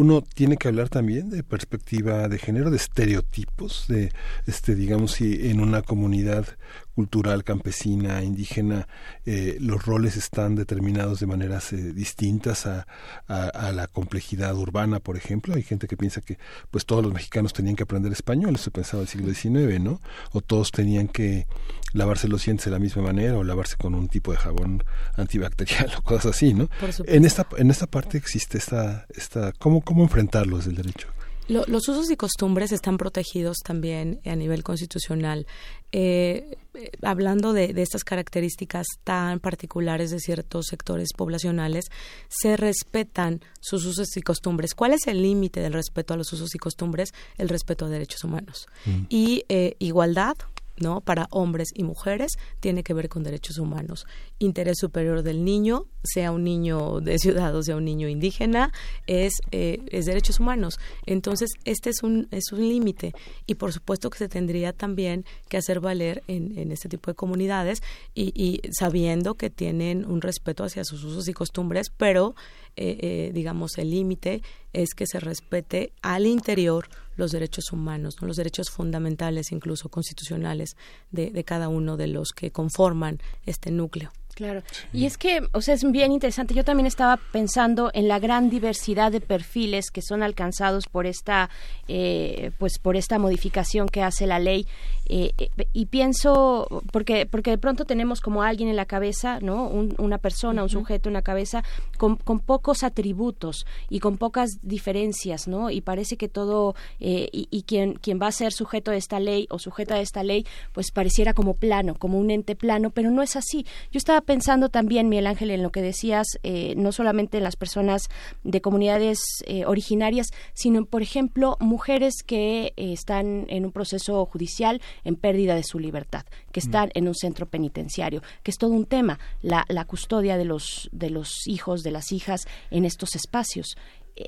uno 0.00 0.22
tiene 0.22 0.56
que 0.56 0.66
hablar 0.66 0.88
también 0.88 1.28
de 1.28 1.42
perspectiva 1.42 2.26
de 2.26 2.38
género, 2.38 2.70
de 2.70 2.78
estereotipos, 2.78 3.84
de 3.86 4.10
este 4.46 4.74
digamos 4.74 5.12
si 5.12 5.50
en 5.50 5.60
una 5.60 5.82
comunidad 5.82 6.46
cultural 6.94 7.44
campesina, 7.44 8.22
indígena, 8.22 8.88
eh, 9.26 9.58
los 9.60 9.84
roles 9.84 10.16
están 10.16 10.54
determinados 10.54 11.20
de 11.20 11.26
maneras 11.26 11.74
eh, 11.74 11.92
distintas 11.92 12.66
a, 12.66 12.86
a, 13.26 13.72
la 13.72 13.88
complejidad 13.88 14.54
urbana, 14.56 14.79
por 15.00 15.16
ejemplo. 15.16 15.54
Hay 15.54 15.62
gente 15.62 15.86
que 15.86 15.96
piensa 15.96 16.20
que 16.20 16.38
pues 16.70 16.86
todos 16.86 17.02
los 17.02 17.12
mexicanos 17.12 17.52
tenían 17.52 17.76
que 17.76 17.82
aprender 17.82 18.12
español, 18.12 18.54
eso 18.54 18.70
pensaba 18.70 19.02
el 19.02 19.08
siglo 19.08 19.32
XIX, 19.32 19.80
¿no? 19.80 20.00
O 20.32 20.40
todos 20.40 20.70
tenían 20.70 21.08
que 21.08 21.46
lavarse 21.92 22.28
los 22.28 22.44
dientes 22.44 22.64
de 22.64 22.70
la 22.70 22.78
misma 22.78 23.02
manera 23.02 23.36
o 23.36 23.44
lavarse 23.44 23.76
con 23.76 23.94
un 23.94 24.08
tipo 24.08 24.32
de 24.32 24.38
jabón 24.38 24.82
antibacterial 25.16 25.90
o 25.98 26.02
cosas 26.02 26.34
así, 26.36 26.54
¿no? 26.54 26.68
En 27.06 27.24
esta, 27.24 27.46
en 27.56 27.70
esta 27.70 27.86
parte 27.86 28.18
existe 28.18 28.58
esta, 28.58 29.06
esta 29.14 29.52
¿cómo, 29.58 29.82
cómo 29.82 30.02
enfrentarlo 30.02 30.56
desde 30.56 30.70
el 30.70 30.76
derecho? 30.76 31.08
los 31.50 31.88
usos 31.88 32.08
y 32.10 32.16
costumbres 32.16 32.70
están 32.70 32.96
protegidos 32.96 33.58
también 33.64 34.20
a 34.24 34.36
nivel 34.36 34.62
constitucional. 34.62 35.48
Eh, 35.90 36.56
eh, 36.74 36.90
hablando 37.02 37.52
de, 37.52 37.72
estas 37.76 38.04
características 38.04 38.86
tan 39.04 39.40
particulares 39.40 40.10
de 40.10 40.20
ciertos 40.20 40.66
sectores 40.66 41.08
poblacionales, 41.16 41.86
se 42.28 42.56
respetan 42.56 43.40
sus 43.60 43.84
usos 43.84 44.16
y 44.16 44.22
costumbres. 44.22 44.74
¿Cuál 44.74 44.92
es 44.92 45.06
el 45.06 45.22
límite 45.22 45.60
del 45.60 45.72
respeto 45.72 46.14
a 46.14 46.16
los 46.16 46.32
usos 46.32 46.54
y 46.54 46.58
costumbres? 46.58 47.12
El 47.38 47.48
respeto 47.48 47.86
a 47.86 47.88
derechos 47.88 48.24
humanos. 48.24 48.68
Mm. 48.86 49.02
Y 49.08 49.44
eh, 49.48 49.76
igualdad 49.78 50.36
¿no? 50.80 51.00
Para 51.00 51.28
hombres 51.30 51.68
y 51.74 51.84
mujeres 51.84 52.32
tiene 52.60 52.82
que 52.82 52.94
ver 52.94 53.08
con 53.08 53.22
derechos 53.22 53.58
humanos. 53.58 54.06
Interés 54.38 54.78
superior 54.78 55.22
del 55.22 55.44
niño, 55.44 55.86
sea 56.02 56.32
un 56.32 56.44
niño 56.44 57.00
de 57.00 57.18
ciudad 57.18 57.54
o 57.54 57.62
sea 57.62 57.76
un 57.76 57.84
niño 57.84 58.08
indígena, 58.08 58.72
es, 59.06 59.34
eh, 59.52 59.78
es 59.90 60.06
derechos 60.06 60.40
humanos. 60.40 60.78
Entonces, 61.06 61.50
este 61.64 61.90
es 61.90 62.02
un, 62.02 62.28
es 62.30 62.52
un 62.52 62.60
límite 62.60 63.12
y 63.46 63.54
por 63.54 63.72
supuesto 63.72 64.10
que 64.10 64.18
se 64.18 64.28
tendría 64.28 64.72
también 64.72 65.24
que 65.48 65.56
hacer 65.56 65.80
valer 65.80 66.22
en, 66.26 66.58
en 66.58 66.72
este 66.72 66.88
tipo 66.88 67.10
de 67.10 67.14
comunidades 67.14 67.82
y, 68.14 68.32
y 68.34 68.60
sabiendo 68.72 69.34
que 69.34 69.50
tienen 69.50 70.04
un 70.04 70.20
respeto 70.20 70.64
hacia 70.64 70.84
sus 70.84 71.04
usos 71.04 71.28
y 71.28 71.32
costumbres, 71.32 71.90
pero 71.96 72.34
eh, 72.76 72.98
eh, 73.00 73.30
digamos, 73.34 73.76
el 73.78 73.90
límite 73.90 74.42
es 74.72 74.94
que 74.94 75.06
se 75.06 75.20
respete 75.20 75.92
al 76.02 76.26
interior 76.26 76.88
los 77.20 77.30
derechos 77.30 77.70
humanos, 77.72 78.16
los 78.20 78.36
derechos 78.36 78.70
fundamentales, 78.70 79.52
incluso 79.52 79.88
constitucionales, 79.88 80.76
de, 81.12 81.30
de 81.30 81.44
cada 81.44 81.68
uno 81.68 81.96
de 81.96 82.08
los 82.08 82.30
que 82.32 82.50
conforman 82.50 83.20
este 83.46 83.70
núcleo. 83.70 84.10
Claro. 84.34 84.62
Y 84.92 85.04
es 85.04 85.18
que, 85.18 85.42
o 85.52 85.60
sea, 85.60 85.74
es 85.74 85.84
bien 85.90 86.12
interesante. 86.12 86.54
Yo 86.54 86.64
también 86.64 86.86
estaba 86.86 87.18
pensando 87.30 87.90
en 87.92 88.08
la 88.08 88.18
gran 88.18 88.48
diversidad 88.48 89.12
de 89.12 89.20
perfiles 89.20 89.90
que 89.90 90.00
son 90.02 90.22
alcanzados 90.22 90.86
por 90.86 91.04
esta, 91.06 91.50
eh, 91.88 92.50
pues, 92.58 92.78
por 92.78 92.96
esta 92.96 93.18
modificación 93.18 93.88
que 93.88 94.02
hace 94.02 94.26
la 94.26 94.38
ley. 94.38 94.66
Eh, 95.12 95.34
eh, 95.38 95.50
y 95.72 95.86
pienso, 95.86 96.68
porque, 96.92 97.26
porque 97.26 97.50
de 97.50 97.58
pronto 97.58 97.84
tenemos 97.84 98.20
como 98.20 98.44
alguien 98.44 98.68
en 98.68 98.76
la 98.76 98.84
cabeza, 98.84 99.40
¿no? 99.40 99.66
una 99.66 100.18
persona, 100.18 100.62
un 100.62 100.68
sujeto 100.68 101.08
en 101.08 101.14
la 101.14 101.22
cabeza 101.22 101.64
con, 101.98 102.14
con, 102.14 102.38
pocos 102.38 102.84
atributos 102.84 103.66
y 103.88 103.98
con 103.98 104.18
pocas 104.18 104.50
diferencias, 104.62 105.48
¿no? 105.48 105.70
Y 105.70 105.80
parece 105.80 106.16
que 106.16 106.28
todo, 106.28 106.76
y, 107.00 107.48
y, 107.50 107.62
quien, 107.62 107.94
quien 107.94 108.20
va 108.22 108.28
a 108.28 108.32
ser 108.32 108.52
sujeto 108.52 108.92
de 108.92 108.98
esta 108.98 109.18
ley 109.18 109.48
o 109.50 109.58
sujeta 109.58 109.96
de 109.96 110.02
esta 110.02 110.22
ley, 110.22 110.46
pues 110.72 110.92
pareciera 110.92 111.34
como 111.34 111.54
plano, 111.54 111.96
como 111.96 112.16
un 112.16 112.30
ente 112.30 112.54
plano, 112.54 112.90
pero 112.90 113.10
no 113.10 113.22
es 113.22 113.34
así. 113.34 113.66
Yo 113.90 113.98
estaba 113.98 114.20
pensando 114.20 114.68
también, 114.68 115.08
Miguel 115.08 115.26
Ángel, 115.26 115.50
en 115.50 115.62
lo 115.62 115.72
que 115.72 115.82
decías, 115.82 116.38
eh, 116.44 116.74
no 116.76 116.92
solamente 116.92 117.38
en 117.38 117.44
las 117.44 117.56
personas 117.56 118.02
de 118.44 118.60
comunidades 118.60 119.18
eh, 119.46 119.64
originarias, 119.66 120.28
sino, 120.54 120.84
por 120.84 121.02
ejemplo, 121.02 121.56
mujeres 121.58 122.22
que 122.24 122.72
eh, 122.76 122.92
están 122.92 123.46
en 123.48 123.64
un 123.64 123.72
proceso 123.72 124.24
judicial 124.26 124.80
en 125.04 125.16
pérdida 125.16 125.54
de 125.54 125.62
su 125.62 125.78
libertad, 125.78 126.24
que 126.52 126.60
están 126.60 126.90
en 126.94 127.08
un 127.08 127.14
centro 127.14 127.46
penitenciario, 127.46 128.22
que 128.42 128.50
es 128.50 128.58
todo 128.58 128.70
un 128.70 128.86
tema, 128.86 129.18
la, 129.42 129.64
la 129.68 129.84
custodia 129.84 130.36
de 130.36 130.44
los, 130.44 130.88
de 130.92 131.10
los 131.10 131.46
hijos, 131.46 131.82
de 131.82 131.90
las 131.90 132.12
hijas 132.12 132.46
en 132.70 132.84
estos 132.84 133.14
espacios. 133.14 133.76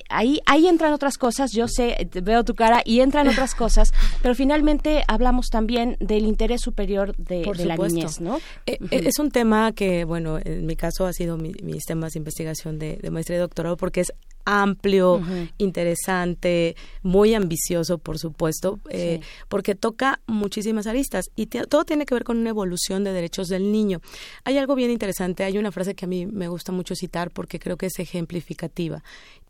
Ahí, 0.09 0.41
ahí 0.47 0.69
entran 0.69 0.93
otras 0.95 1.19
cosas, 1.19 1.53
yo 1.53 1.69
sé, 1.69 2.09
veo 2.23 2.45
tu 2.45 2.55
cara, 2.55 2.83
y 2.85 3.01
entran 3.01 3.29
otras 3.29 3.55
cosas, 3.55 3.93
pero 4.23 4.35
finalmente 4.35 5.03
hablamos 5.07 5.49
también 5.49 5.97
del 6.01 6.25
interés 6.25 6.63
superior 6.63 7.15
de, 7.17 7.45
la 7.65 7.77
niñez, 7.77 8.21
¿no? 8.21 8.39
Eh, 8.65 8.79
eh, 8.91 9.03
es 9.05 9.19
un 9.19 9.31
tema 9.31 9.73
que, 9.73 10.05
bueno, 10.05 10.39
en 10.43 10.65
mi 10.65 10.77
caso 10.77 11.05
ha 11.05 11.13
sido 11.13 11.37
mi, 11.37 11.53
mis 11.63 11.85
temas 11.85 12.13
de 12.13 12.21
investigación 12.21 12.79
de, 12.79 12.97
de 12.97 13.11
maestría 13.11 13.39
y 13.39 13.41
doctorado, 13.41 13.77
porque 13.77 14.01
es 14.01 14.13
amplio, 14.45 15.21
interesante, 15.59 16.77
muy 17.03 17.35
ambicioso, 17.35 17.99
por 17.99 18.19
supuesto, 18.19 18.81
eh, 18.91 19.21
porque 19.49 19.75
toca 19.75 20.21
muchísimas 20.27 20.87
aristas 20.87 21.27
y 21.37 21.47
todo 21.47 21.85
tiene 21.85 22.07
que 22.07 22.15
ver 22.15 22.25
con 22.25 22.39
una 22.39 22.51
evolución 22.51 23.05
de 23.05 23.13
derechos 23.13 23.49
del 23.49 23.73
niño. 23.73 24.01
Hay 24.45 24.59
algo 24.59 24.75
bien 24.75 24.91
interesante, 24.91 25.45
hay 25.45 25.59
una 25.59 25.73
frase 25.73 25.95
que 25.95 26.05
a 26.05 26.09
mí 26.09 26.27
me 26.27 26.49
gusta 26.49 26.73
mucho 26.73 26.95
citar 26.95 27.31
porque 27.31 27.59
creo 27.59 27.77
que 27.77 27.87
es 27.87 27.99
ejemplificativa 27.99 29.03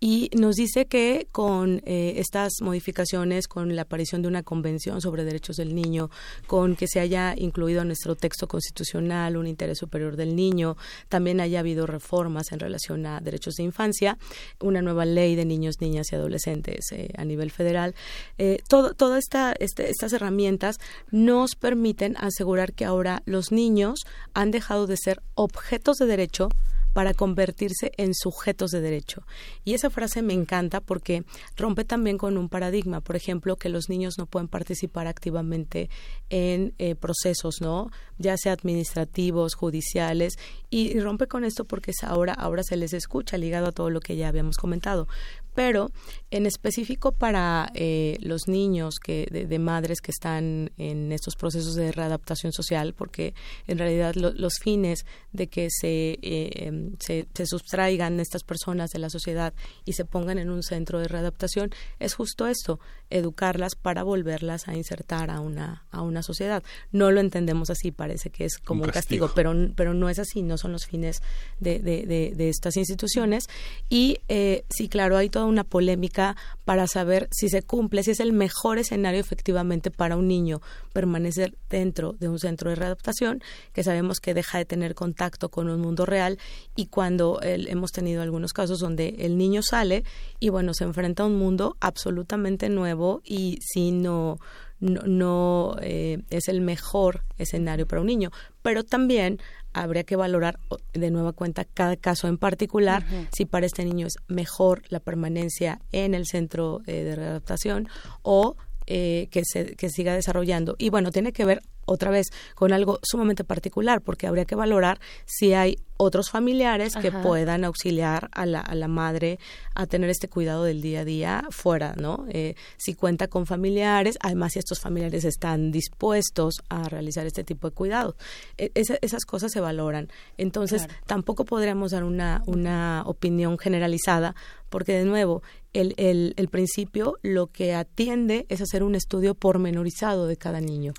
y 0.04 0.30
nos 0.36 0.56
dice 0.56 0.86
que 0.86 1.28
con 1.30 1.80
eh, 1.84 2.14
estas 2.16 2.54
modificaciones, 2.60 3.46
con 3.46 3.76
la 3.76 3.82
aparición 3.82 4.20
de 4.20 4.26
una 4.26 4.42
convención 4.42 5.00
sobre 5.00 5.22
derechos 5.22 5.56
del 5.56 5.76
niño, 5.76 6.10
con 6.48 6.74
que 6.74 6.88
se 6.88 6.98
haya 6.98 7.34
incluido 7.36 7.82
en 7.82 7.86
nuestro 7.86 8.16
texto 8.16 8.48
constitucional 8.48 9.36
un 9.36 9.46
interés 9.46 9.78
superior 9.78 10.16
del 10.16 10.34
niño, 10.34 10.76
también 11.08 11.40
haya 11.40 11.60
habido 11.60 11.86
reformas 11.86 12.50
en 12.50 12.58
relación 12.58 13.06
a 13.06 13.20
derechos 13.20 13.54
de 13.54 13.62
infancia, 13.62 14.18
una 14.60 14.81
nueva 14.82 15.04
ley 15.04 15.34
de 15.34 15.44
niños, 15.44 15.80
niñas 15.80 16.12
y 16.12 16.16
adolescentes 16.16 16.92
eh, 16.92 17.10
a 17.16 17.24
nivel 17.24 17.50
federal. 17.50 17.94
Eh, 18.38 18.58
todo, 18.68 18.94
todas 18.94 19.20
esta, 19.20 19.52
este, 19.58 19.88
estas 19.88 20.12
herramientas 20.12 20.76
nos 21.10 21.54
permiten 21.54 22.16
asegurar 22.16 22.72
que 22.72 22.84
ahora 22.84 23.22
los 23.24 23.52
niños 23.52 24.00
han 24.34 24.50
dejado 24.50 24.86
de 24.86 24.96
ser 24.96 25.22
objetos 25.34 25.96
de 25.98 26.06
derecho 26.06 26.48
para 26.92 27.14
convertirse 27.14 27.92
en 27.96 28.14
sujetos 28.14 28.70
de 28.70 28.80
derecho. 28.80 29.22
Y 29.64 29.74
esa 29.74 29.90
frase 29.90 30.22
me 30.22 30.34
encanta 30.34 30.80
porque 30.80 31.24
rompe 31.56 31.84
también 31.84 32.18
con 32.18 32.36
un 32.36 32.48
paradigma, 32.48 33.00
por 33.00 33.16
ejemplo, 33.16 33.56
que 33.56 33.68
los 33.68 33.88
niños 33.88 34.14
no 34.18 34.26
pueden 34.26 34.48
participar 34.48 35.06
activamente 35.06 35.88
en 36.30 36.74
eh, 36.78 36.94
procesos, 36.94 37.60
¿no? 37.60 37.90
Ya 38.18 38.36
sea 38.36 38.52
administrativos, 38.52 39.54
judiciales, 39.54 40.34
y, 40.70 40.98
rompe 41.00 41.26
con 41.26 41.44
esto 41.44 41.64
porque 41.64 41.92
ahora, 42.02 42.32
ahora 42.32 42.62
se 42.62 42.76
les 42.76 42.92
escucha 42.92 43.36
ligado 43.36 43.66
a 43.66 43.72
todo 43.72 43.90
lo 43.90 44.00
que 44.00 44.16
ya 44.16 44.28
habíamos 44.28 44.56
comentado 44.56 45.08
pero 45.54 45.90
en 46.30 46.46
específico 46.46 47.12
para 47.12 47.70
eh, 47.74 48.16
los 48.20 48.48
niños 48.48 48.96
que 49.02 49.26
de, 49.30 49.58
madres 49.58 50.00
que 50.00 50.10
están 50.10 50.72
en 50.78 51.12
estos 51.12 51.36
procesos 51.36 51.74
de 51.74 51.92
readaptación 51.92 52.52
social, 52.52 52.94
porque 52.94 53.34
en 53.66 53.78
realidad 53.78 54.14
los 54.14 54.54
fines 54.60 55.04
de 55.32 55.46
que 55.48 55.68
se, 55.70 56.18
eh, 56.22 56.50
em, 56.66 56.96
se, 56.98 57.26
se, 57.34 57.46
sustraigan 57.46 58.18
estas 58.18 58.42
personas 58.44 58.90
de 58.90 58.98
la 58.98 59.10
sociedad 59.10 59.52
y 59.84 59.92
se 59.92 60.04
pongan 60.04 60.38
en 60.38 60.50
un 60.50 60.62
centro 60.62 60.98
de 60.98 61.08
readaptación 61.08 61.70
es 61.98 62.14
justo 62.14 62.46
esto, 62.46 62.80
educarlas 63.10 63.74
para 63.74 64.02
volverlas 64.02 64.68
a 64.68 64.74
insertar 64.74 65.30
a 65.30 65.40
una, 65.40 65.84
a 65.90 66.02
una 66.02 66.22
sociedad. 66.22 66.62
No 66.90 67.10
lo 67.10 67.20
entendemos 67.20 67.70
así, 67.70 67.90
parece 67.90 68.30
que 68.30 68.44
es 68.44 68.58
como 68.58 68.84
un 68.84 68.90
castigo, 68.90 69.30
pero, 69.34 69.54
pero 69.76 69.94
no 69.94 70.08
es 70.08 70.18
así, 70.18 70.42
no 70.42 70.58
son 70.58 70.72
los 70.72 70.86
fines 70.86 71.22
de, 71.60 71.78
de, 71.78 72.32
de, 72.34 72.48
estas 72.48 72.76
instituciones. 72.76 73.44
Y 73.88 74.18
eh, 74.28 74.64
sí, 74.70 74.88
claro, 74.88 75.16
hay 75.16 75.28
todo 75.28 75.41
una 75.46 75.64
polémica 75.64 76.36
para 76.64 76.86
saber 76.86 77.28
si 77.30 77.48
se 77.48 77.62
cumple, 77.62 78.02
si 78.02 78.12
es 78.12 78.20
el 78.20 78.32
mejor 78.32 78.78
escenario 78.78 79.20
efectivamente 79.20 79.90
para 79.90 80.16
un 80.16 80.28
niño 80.28 80.60
permanecer 80.92 81.54
dentro 81.70 82.12
de 82.12 82.28
un 82.28 82.38
centro 82.38 82.70
de 82.70 82.76
readaptación, 82.76 83.42
que 83.72 83.84
sabemos 83.84 84.20
que 84.20 84.34
deja 84.34 84.58
de 84.58 84.64
tener 84.64 84.94
contacto 84.94 85.48
con 85.48 85.68
un 85.68 85.80
mundo 85.80 86.06
real 86.06 86.38
y 86.76 86.86
cuando 86.86 87.40
hemos 87.42 87.92
tenido 87.92 88.22
algunos 88.22 88.52
casos 88.52 88.78
donde 88.78 89.16
el 89.20 89.36
niño 89.38 89.62
sale 89.62 90.04
y 90.40 90.48
bueno, 90.48 90.74
se 90.74 90.84
enfrenta 90.84 91.22
a 91.22 91.26
un 91.26 91.36
mundo 91.36 91.76
absolutamente 91.80 92.68
nuevo 92.68 93.22
y 93.24 93.58
si 93.62 93.92
no 93.92 94.38
no, 94.82 95.76
eh, 95.80 96.22
es 96.30 96.48
el 96.48 96.60
mejor 96.60 97.22
escenario 97.38 97.86
para 97.86 98.00
un 98.00 98.08
niño, 98.08 98.30
pero 98.62 98.82
también 98.82 99.38
habría 99.72 100.04
que 100.04 100.16
valorar 100.16 100.58
de 100.92 101.10
nueva 101.10 101.32
cuenta 101.32 101.64
cada 101.64 101.96
caso 101.96 102.28
en 102.28 102.38
particular, 102.38 103.04
si 103.34 103.44
para 103.44 103.66
este 103.66 103.84
niño 103.84 104.06
es 104.06 104.16
mejor 104.28 104.82
la 104.88 105.00
permanencia 105.00 105.80
en 105.92 106.14
el 106.14 106.26
centro 106.26 106.80
eh, 106.86 107.04
de 107.04 107.16
readaptación 107.16 107.88
o 108.22 108.56
eh, 108.86 109.28
que, 109.30 109.42
se, 109.44 109.76
que 109.76 109.88
siga 109.88 110.14
desarrollando. 110.14 110.74
Y 110.78 110.90
bueno, 110.90 111.10
tiene 111.10 111.32
que 111.32 111.44
ver 111.44 111.62
otra 111.84 112.10
vez 112.10 112.28
con 112.54 112.72
algo 112.72 112.98
sumamente 113.02 113.44
particular, 113.44 114.00
porque 114.00 114.26
habría 114.26 114.44
que 114.44 114.54
valorar 114.54 115.00
si 115.26 115.54
hay 115.54 115.78
otros 116.02 116.30
familiares 116.30 116.94
que 116.96 117.12
puedan 117.12 117.64
auxiliar 117.64 118.28
a 118.32 118.44
la, 118.44 118.60
a 118.60 118.74
la, 118.74 118.88
madre 118.88 119.38
a 119.74 119.86
tener 119.86 120.10
este 120.10 120.28
cuidado 120.28 120.64
del 120.64 120.82
día 120.82 121.00
a 121.00 121.04
día 121.04 121.44
fuera, 121.50 121.94
¿no? 121.96 122.26
Eh, 122.30 122.54
si 122.76 122.94
cuenta 122.94 123.28
con 123.28 123.46
familiares, 123.46 124.18
además 124.20 124.52
si 124.52 124.58
estos 124.58 124.80
familiares 124.80 125.24
están 125.24 125.70
dispuestos 125.70 126.62
a 126.68 126.88
realizar 126.88 127.26
este 127.26 127.44
tipo 127.44 127.68
de 127.68 127.74
cuidado. 127.74 128.16
E, 128.58 128.72
esas 128.74 129.24
cosas 129.24 129.52
se 129.52 129.60
valoran. 129.60 130.08
Entonces, 130.38 130.88
tampoco 131.06 131.44
podríamos 131.44 131.92
dar 131.92 132.04
una, 132.04 132.42
una 132.46 133.04
opinión 133.06 133.58
generalizada, 133.58 134.34
porque 134.70 134.92
de 134.92 135.04
nuevo, 135.04 135.42
el, 135.72 135.94
el, 135.98 136.34
el 136.36 136.48
principio 136.48 137.18
lo 137.22 137.46
que 137.46 137.74
atiende 137.74 138.46
es 138.48 138.60
hacer 138.60 138.82
un 138.82 138.94
estudio 138.94 139.34
pormenorizado 139.34 140.26
de 140.26 140.36
cada 140.36 140.60
niño. 140.60 140.94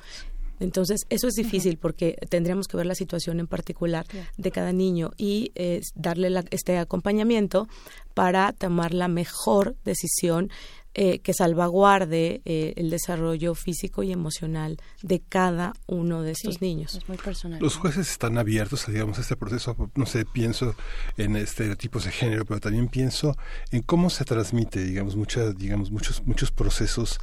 Entonces, 0.64 1.02
eso 1.10 1.28
es 1.28 1.36
difícil 1.36 1.78
porque 1.78 2.18
tendríamos 2.30 2.68
que 2.68 2.78
ver 2.78 2.86
la 2.86 2.96
situación 2.96 3.40
en 3.40 3.48
particular 3.48 4.06
de 4.38 4.52
cada 4.52 4.72
niño 4.72 5.12
y 5.18 5.52
eh, 5.56 5.82
darle 5.96 6.32
este 6.52 6.78
acompañamiento 6.78 7.68
para 8.14 8.54
tomar 8.54 8.94
la 8.94 9.08
mejor 9.08 9.76
decisión 9.84 10.50
eh, 10.96 11.20
que 11.20 11.34
salvaguarde 11.34 12.44
eh, 12.46 12.74
el 12.76 12.92
desarrollo 12.92 13.56
físico 13.56 14.04
y 14.04 14.12
emocional 14.12 14.78
de 15.02 15.22
cada 15.22 15.74
uno 15.88 16.22
de 16.22 16.34
estos 16.34 16.62
niños. 16.62 16.94
Es 16.94 17.10
muy 17.10 17.18
personal. 17.18 17.60
Los 17.60 17.78
jueces 17.78 18.12
están 18.12 18.38
abiertos, 18.38 18.88
a, 18.88 18.92
digamos, 18.92 19.18
a 19.18 19.22
este 19.22 19.36
proceso. 19.36 19.76
No 19.96 20.06
sé, 20.06 20.24
pienso 20.24 20.76
en 21.18 21.36
estereotipos 21.36 22.06
de 22.06 22.12
género, 22.12 22.46
pero 22.46 22.60
también 22.60 22.90
pienso 22.90 23.36
en 23.72 23.82
cómo 23.82 24.12
se 24.12 24.24
transmite, 24.24 24.84
digamos, 24.84 25.16
muchas, 25.16 25.58
digamos, 25.58 25.90
muchos, 25.90 26.24
muchos 26.28 26.52
procesos 26.52 27.20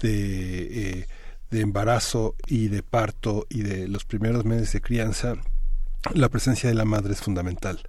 de 0.00 1.06
de 1.54 1.60
embarazo 1.60 2.34
y 2.48 2.68
de 2.68 2.82
parto 2.82 3.46
y 3.48 3.62
de 3.62 3.86
los 3.86 4.04
primeros 4.04 4.44
meses 4.44 4.72
de 4.72 4.80
crianza 4.80 5.36
la 6.12 6.28
presencia 6.28 6.68
de 6.68 6.74
la 6.74 6.84
madre 6.84 7.14
es 7.14 7.20
fundamental, 7.20 7.80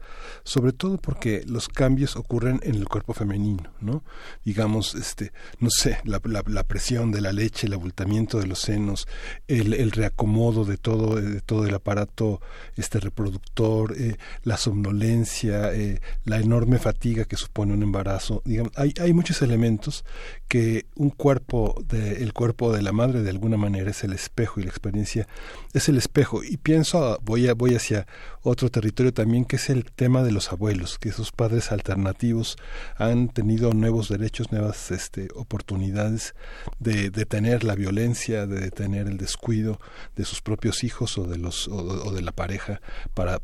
sobre 0.43 0.71
todo 0.71 0.97
porque 0.97 1.43
los 1.47 1.67
cambios 1.67 2.15
ocurren 2.15 2.61
en 2.63 2.75
el 2.75 2.87
cuerpo 2.87 3.13
femenino, 3.13 3.71
¿no? 3.81 4.03
Digamos, 4.45 4.95
este, 4.95 5.33
no 5.59 5.69
sé, 5.69 5.99
la, 6.05 6.21
la, 6.23 6.63
presión 6.63 7.11
de 7.11 7.19
la 7.19 7.33
leche, 7.33 7.67
el 7.67 7.73
abultamiento 7.73 8.39
de 8.39 8.47
los 8.47 8.59
senos, 8.59 9.07
el, 9.47 9.73
el 9.73 9.91
reacomodo 9.91 10.63
de 10.63 10.77
todo, 10.77 11.15
de 11.15 11.41
todo 11.41 11.65
el 11.65 11.75
aparato 11.75 12.39
este 12.77 12.99
reproductor, 12.99 13.93
eh, 13.97 14.15
la 14.43 14.57
somnolencia, 14.57 15.73
eh, 15.73 15.99
la 16.23 16.39
enorme 16.39 16.79
fatiga 16.79 17.25
que 17.25 17.35
supone 17.35 17.73
un 17.73 17.83
embarazo, 17.83 18.41
digamos, 18.45 18.71
hay, 18.77 18.93
hay 19.01 19.13
muchos 19.13 19.41
elementos 19.41 20.05
que 20.47 20.85
un 20.95 21.09
cuerpo 21.09 21.83
de, 21.87 22.23
el 22.23 22.31
cuerpo 22.33 22.71
de 22.71 22.81
la 22.81 22.93
madre 22.93 23.23
de 23.23 23.29
alguna 23.29 23.57
manera 23.57 23.91
es 23.91 24.03
el 24.03 24.13
espejo 24.13 24.59
y 24.59 24.63
la 24.63 24.69
experiencia 24.69 25.27
es 25.73 25.89
el 25.89 25.97
espejo 25.97 26.43
y 26.43 26.57
pienso 26.57 27.19
voy 27.23 27.47
a 27.47 27.53
voy 27.53 27.75
hacia 27.75 28.04
otro 28.41 28.69
territorio 28.69 29.13
también 29.13 29.45
que 29.45 29.55
es 29.55 29.69
el 29.69 29.85
tema 29.85 30.23
de 30.23 30.31
los 30.31 30.51
abuelos, 30.51 30.99
que 30.99 31.09
esos 31.09 31.31
padres 31.31 31.71
alternativos 31.71 32.57
han 32.95 33.29
tenido 33.29 33.73
nuevos 33.73 34.09
derechos, 34.09 34.51
nuevas 34.51 34.91
este, 34.91 35.27
oportunidades 35.35 36.35
de 36.79 37.09
detener 37.09 37.63
la 37.63 37.75
violencia, 37.75 38.47
de 38.47 38.59
detener 38.59 39.07
el 39.07 39.17
descuido 39.17 39.79
de 40.15 40.25
sus 40.25 40.41
propios 40.41 40.83
hijos 40.83 41.17
o 41.17 41.23
de 41.25 41.37
los 41.37 41.67
o 41.67 42.11
de 42.13 42.21
la 42.21 42.31
pareja 42.31 42.81
para 43.13 43.41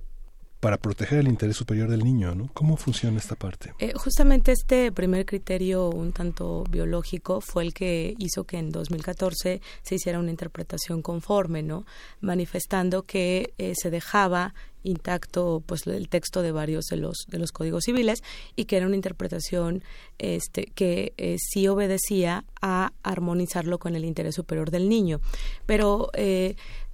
para 0.61 0.77
proteger 0.77 1.19
el 1.19 1.27
interés 1.27 1.57
superior 1.57 1.89
del 1.89 2.03
niño, 2.03 2.35
¿no? 2.35 2.49
¿Cómo 2.53 2.77
funciona 2.77 3.17
esta 3.17 3.35
parte? 3.35 3.73
Eh, 3.79 3.93
justamente 3.95 4.51
este 4.51 4.91
primer 4.91 5.25
criterio 5.25 5.89
un 5.89 6.13
tanto 6.13 6.63
biológico 6.69 7.41
fue 7.41 7.63
el 7.63 7.73
que 7.73 8.13
hizo 8.19 8.43
que 8.43 8.59
en 8.59 8.69
2014 8.69 9.59
se 9.81 9.95
hiciera 9.95 10.19
una 10.19 10.29
interpretación 10.29 11.01
conforme, 11.01 11.63
¿no? 11.63 11.85
Manifestando 12.21 13.01
que 13.01 13.53
eh, 13.57 13.73
se 13.75 13.89
dejaba 13.89 14.53
intacto 14.83 15.63
pues 15.65 15.85
el 15.87 16.09
texto 16.09 16.43
de 16.43 16.51
varios 16.51 16.85
de 16.85 16.97
los 16.97 17.25
de 17.27 17.39
los 17.39 17.51
códigos 17.51 17.83
civiles 17.85 18.23
y 18.55 18.65
que 18.65 18.77
era 18.77 18.87
una 18.87 18.95
interpretación 18.95 19.83
este 20.17 20.65
que 20.73 21.13
eh, 21.17 21.37
sí 21.39 21.67
obedecía 21.67 22.45
a 22.61 22.91
armonizarlo 23.03 23.77
con 23.77 23.95
el 23.95 24.05
interés 24.05 24.33
superior 24.33 24.71
del 24.71 24.89
niño 24.89 25.21
pero 25.67 26.09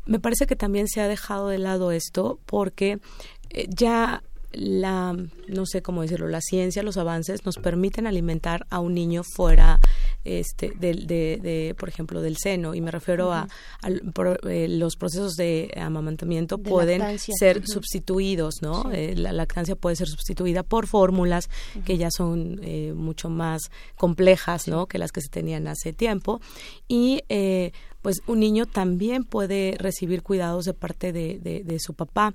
me 0.08 0.20
parece 0.20 0.48
que 0.48 0.56
también 0.56 0.88
se 0.88 1.02
ha 1.02 1.08
dejado 1.08 1.50
de 1.50 1.58
lado 1.58 1.92
esto 1.92 2.40
porque 2.46 3.00
ya 3.70 4.22
la, 4.54 5.16
no 5.48 5.66
sé 5.66 5.82
cómo 5.82 6.02
decirlo, 6.02 6.28
la 6.28 6.42
ciencia, 6.42 6.82
los 6.82 6.98
avances 6.98 7.46
nos 7.46 7.58
permiten 7.58 8.08
alimentar 8.08 8.66
a 8.70 8.80
un 8.80 8.94
niño 8.94 9.24
fuera 9.24 9.80
este, 10.24 10.72
de, 10.80 10.94
de, 10.96 11.76
por 11.78 11.90
ejemplo, 11.90 12.22
del 12.22 12.38
seno, 12.38 12.74
y 12.74 12.82
me 12.82 12.92
refiero 12.92 13.32
a, 13.32 13.48
eh, 13.84 14.68
los 14.70 14.96
procesos 14.96 15.36
de 15.36 15.72
amamantamiento 15.76 16.58
pueden 16.58 17.20
ser 17.20 17.68
sustituidos, 17.68 18.56
¿no? 18.62 18.92
Eh, 18.92 19.16
la 19.16 19.32
lactancia 19.32 19.76
puede 19.76 19.96
ser 19.96 20.08
sustituida 20.08 20.64
por 20.64 20.88
fórmulas 20.88 21.50
que 21.86 21.98
ya 21.98 22.10
son 22.10 22.60
mucho 22.96 23.30
más 23.30 23.70
complejas, 23.96 24.68
¿no? 24.68 24.88
Que 24.88 24.98
las 24.98 25.12
que 25.12 25.22
se 25.22 25.30
tenían 25.30 25.68
hace 25.68 25.94
tiempo, 25.94 26.42
y 26.88 27.22
pues 28.02 28.22
un 28.28 28.40
niño 28.40 28.66
también 28.66 29.24
puede 29.24 29.76
recibir 29.78 30.24
cuidados 30.24 30.66
de 30.66 30.74
parte 30.74 31.12
de, 31.12 31.40
de 31.40 31.80
su 31.80 31.94
papá 31.94 32.34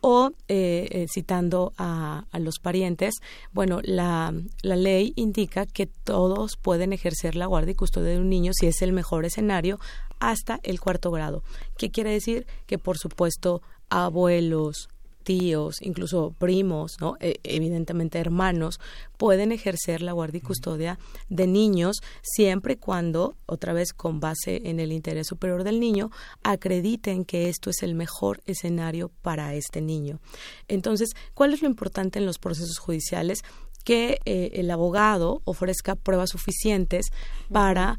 o 0.00 0.30
eh, 0.48 0.88
eh, 0.90 1.06
citando 1.12 1.72
a, 1.76 2.24
a, 2.30 2.38
los 2.38 2.58
parientes, 2.58 3.14
bueno, 3.52 3.80
la, 3.82 4.34
la 4.62 4.76
ley 4.76 5.12
indica 5.16 5.66
que 5.66 5.86
todos 5.86 6.56
pueden 6.56 6.92
ejercer 6.92 7.36
la 7.36 7.46
guardia 7.46 7.72
y 7.72 7.76
custodia 7.76 8.10
de 8.10 8.18
un 8.18 8.28
niño 8.28 8.52
si 8.54 8.66
es 8.66 8.82
el 8.82 8.92
mejor 8.92 9.24
escenario 9.24 9.78
hasta 10.18 10.60
el 10.62 10.80
cuarto 10.80 11.10
grado. 11.10 11.42
¿Qué 11.76 11.90
quiere 11.90 12.10
decir? 12.12 12.46
Que 12.66 12.78
por 12.78 12.98
supuesto 12.98 13.62
abuelos, 13.88 14.88
tíos, 15.30 15.76
incluso 15.80 16.34
primos, 16.38 16.96
¿no? 17.00 17.16
E, 17.20 17.38
evidentemente 17.44 18.18
hermanos, 18.18 18.80
pueden 19.16 19.52
ejercer 19.52 20.02
la 20.02 20.10
guardia 20.10 20.38
y 20.38 20.40
custodia 20.40 20.98
de 21.28 21.46
niños 21.46 21.98
siempre 22.20 22.72
y 22.72 22.76
cuando, 22.76 23.36
otra 23.46 23.72
vez 23.72 23.92
con 23.92 24.18
base 24.18 24.60
en 24.64 24.80
el 24.80 24.90
interés 24.90 25.28
superior 25.28 25.62
del 25.62 25.78
niño, 25.78 26.10
acrediten 26.42 27.24
que 27.24 27.48
esto 27.48 27.70
es 27.70 27.84
el 27.84 27.94
mejor 27.94 28.42
escenario 28.44 29.12
para 29.22 29.54
este 29.54 29.80
niño. 29.80 30.18
Entonces, 30.66 31.10
¿cuál 31.32 31.54
es 31.54 31.62
lo 31.62 31.68
importante 31.68 32.18
en 32.18 32.26
los 32.26 32.40
procesos 32.40 32.78
judiciales? 32.78 33.42
Que 33.84 34.18
eh, 34.24 34.50
el 34.54 34.68
abogado 34.68 35.42
ofrezca 35.44 35.94
pruebas 35.94 36.30
suficientes 36.30 37.06
para, 37.52 37.98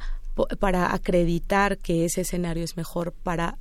para 0.59 0.93
acreditar 0.93 1.77
que 1.77 2.03
ese 2.03 2.21
escenario 2.21 2.65
es 2.65 2.75
mejor 2.75 3.13
para 3.13 3.57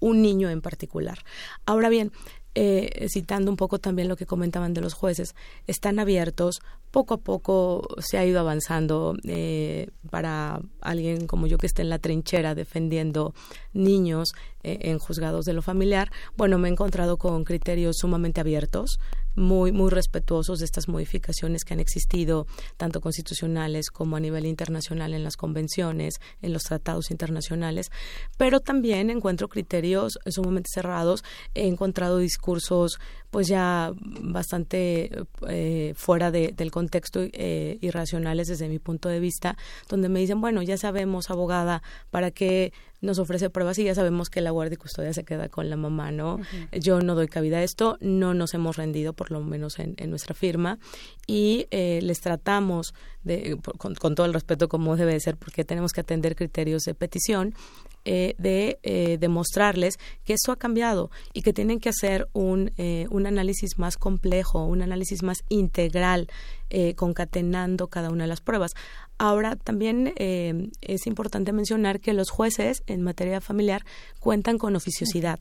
un 0.00 0.22
niño 0.22 0.48
en 0.48 0.62
particular. 0.62 1.18
Ahora 1.66 1.88
bien, 1.88 2.10
eh, 2.54 3.06
citando 3.08 3.50
un 3.50 3.56
poco 3.56 3.78
también 3.78 4.08
lo 4.08 4.16
que 4.16 4.26
comentaban 4.26 4.74
de 4.74 4.80
los 4.80 4.94
jueces, 4.94 5.34
están 5.66 5.98
abiertos, 5.98 6.60
poco 6.90 7.14
a 7.14 7.18
poco 7.18 7.86
se 8.00 8.18
ha 8.18 8.24
ido 8.24 8.40
avanzando 8.40 9.14
eh, 9.24 9.88
para 10.10 10.60
alguien 10.80 11.26
como 11.26 11.46
yo 11.46 11.58
que 11.58 11.66
esté 11.66 11.82
en 11.82 11.90
la 11.90 11.98
trinchera 12.00 12.54
defendiendo 12.54 13.34
niños 13.72 14.32
eh, 14.64 14.78
en 14.82 14.98
juzgados 14.98 15.44
de 15.44 15.52
lo 15.52 15.62
familiar, 15.62 16.10
bueno, 16.36 16.58
me 16.58 16.68
he 16.68 16.72
encontrado 16.72 17.16
con 17.18 17.44
criterios 17.44 17.98
sumamente 17.98 18.40
abiertos, 18.40 18.98
muy, 19.34 19.72
muy 19.72 19.90
respetuosos 19.90 20.58
de 20.58 20.64
estas 20.64 20.88
modificaciones 20.88 21.64
que 21.64 21.74
han 21.74 21.80
existido, 21.80 22.46
tanto 22.76 23.00
constitucionales 23.00 23.90
como 23.90 24.16
a 24.16 24.20
nivel 24.20 24.46
internacional 24.46 25.14
en 25.14 25.24
las 25.24 25.36
convenciones, 25.36 26.20
en 26.42 26.52
los 26.52 26.62
tratados 26.62 27.10
internacionales, 27.10 27.90
pero 28.36 28.60
también 28.60 29.10
encuentro 29.10 29.48
criterios 29.48 30.18
sumamente 30.26 30.70
cerrados, 30.72 31.24
he 31.54 31.66
encontrado 31.66 32.18
discursos 32.18 32.98
pues 33.30 33.46
ya 33.46 33.92
bastante 33.94 35.10
eh, 35.48 35.94
fuera 35.96 36.30
de, 36.30 36.52
del 36.56 36.70
contexto 36.70 37.20
eh, 37.22 37.78
irracionales 37.80 38.48
desde 38.48 38.68
mi 38.68 38.78
punto 38.78 39.08
de 39.08 39.20
vista, 39.20 39.56
donde 39.88 40.08
me 40.08 40.20
dicen, 40.20 40.40
bueno, 40.40 40.62
ya 40.62 40.76
sabemos, 40.76 41.30
abogada, 41.30 41.82
para 42.10 42.30
qué 42.30 42.72
nos 43.00 43.18
ofrece 43.18 43.50
pruebas 43.50 43.78
y 43.78 43.84
ya 43.84 43.94
sabemos 43.94 44.30
que 44.30 44.40
la 44.40 44.50
guardia 44.50 44.74
y 44.74 44.76
custodia 44.76 45.12
se 45.12 45.24
queda 45.24 45.48
con 45.48 45.70
la 45.70 45.76
mamá, 45.76 46.10
¿no? 46.12 46.38
Yo 46.72 47.00
no 47.00 47.14
doy 47.14 47.28
cabida 47.28 47.58
a 47.58 47.62
esto, 47.62 47.96
no 48.00 48.34
nos 48.34 48.54
hemos 48.54 48.76
rendido, 48.76 49.12
por 49.12 49.30
lo 49.30 49.40
menos 49.40 49.78
en, 49.78 49.96
nuestra 50.10 50.34
firma, 50.34 50.78
y 51.26 51.66
eh, 51.70 52.00
les 52.02 52.20
tratamos, 52.20 52.94
de, 53.22 53.58
con, 53.78 53.94
con, 53.94 54.14
todo 54.14 54.26
el 54.26 54.34
respeto 54.34 54.68
como 54.68 54.96
debe 54.96 55.18
ser, 55.20 55.36
porque 55.36 55.64
tenemos 55.64 55.92
que 55.92 56.00
atender 56.00 56.36
criterios 56.36 56.84
de 56.84 56.94
petición, 56.94 57.54
eh, 58.06 58.34
de 58.38 58.78
eh, 58.82 59.18
demostrarles 59.20 59.98
que 60.24 60.32
eso 60.32 60.52
ha 60.52 60.56
cambiado 60.56 61.10
y 61.34 61.42
que 61.42 61.52
tienen 61.52 61.80
que 61.80 61.90
hacer 61.90 62.28
un, 62.32 62.72
eh, 62.78 63.06
un 63.10 63.26
análisis 63.26 63.78
más 63.78 63.98
complejo, 63.98 64.64
un 64.64 64.80
análisis 64.80 65.22
más 65.22 65.38
integral, 65.48 66.28
concatenando 66.94 67.88
cada 67.88 68.10
una 68.10 68.24
de 68.24 68.28
las 68.28 68.40
pruebas. 68.40 68.74
Ahora, 69.18 69.56
también 69.56 70.14
es 70.16 71.06
importante 71.08 71.52
mencionar 71.52 71.98
que 71.98 72.12
los 72.12 72.30
jueces 72.30 72.84
en 72.86 73.02
materia 73.02 73.40
familiar 73.40 73.84
cuentan 74.20 74.56
con 74.56 74.76
oficiosidad. 74.76 75.40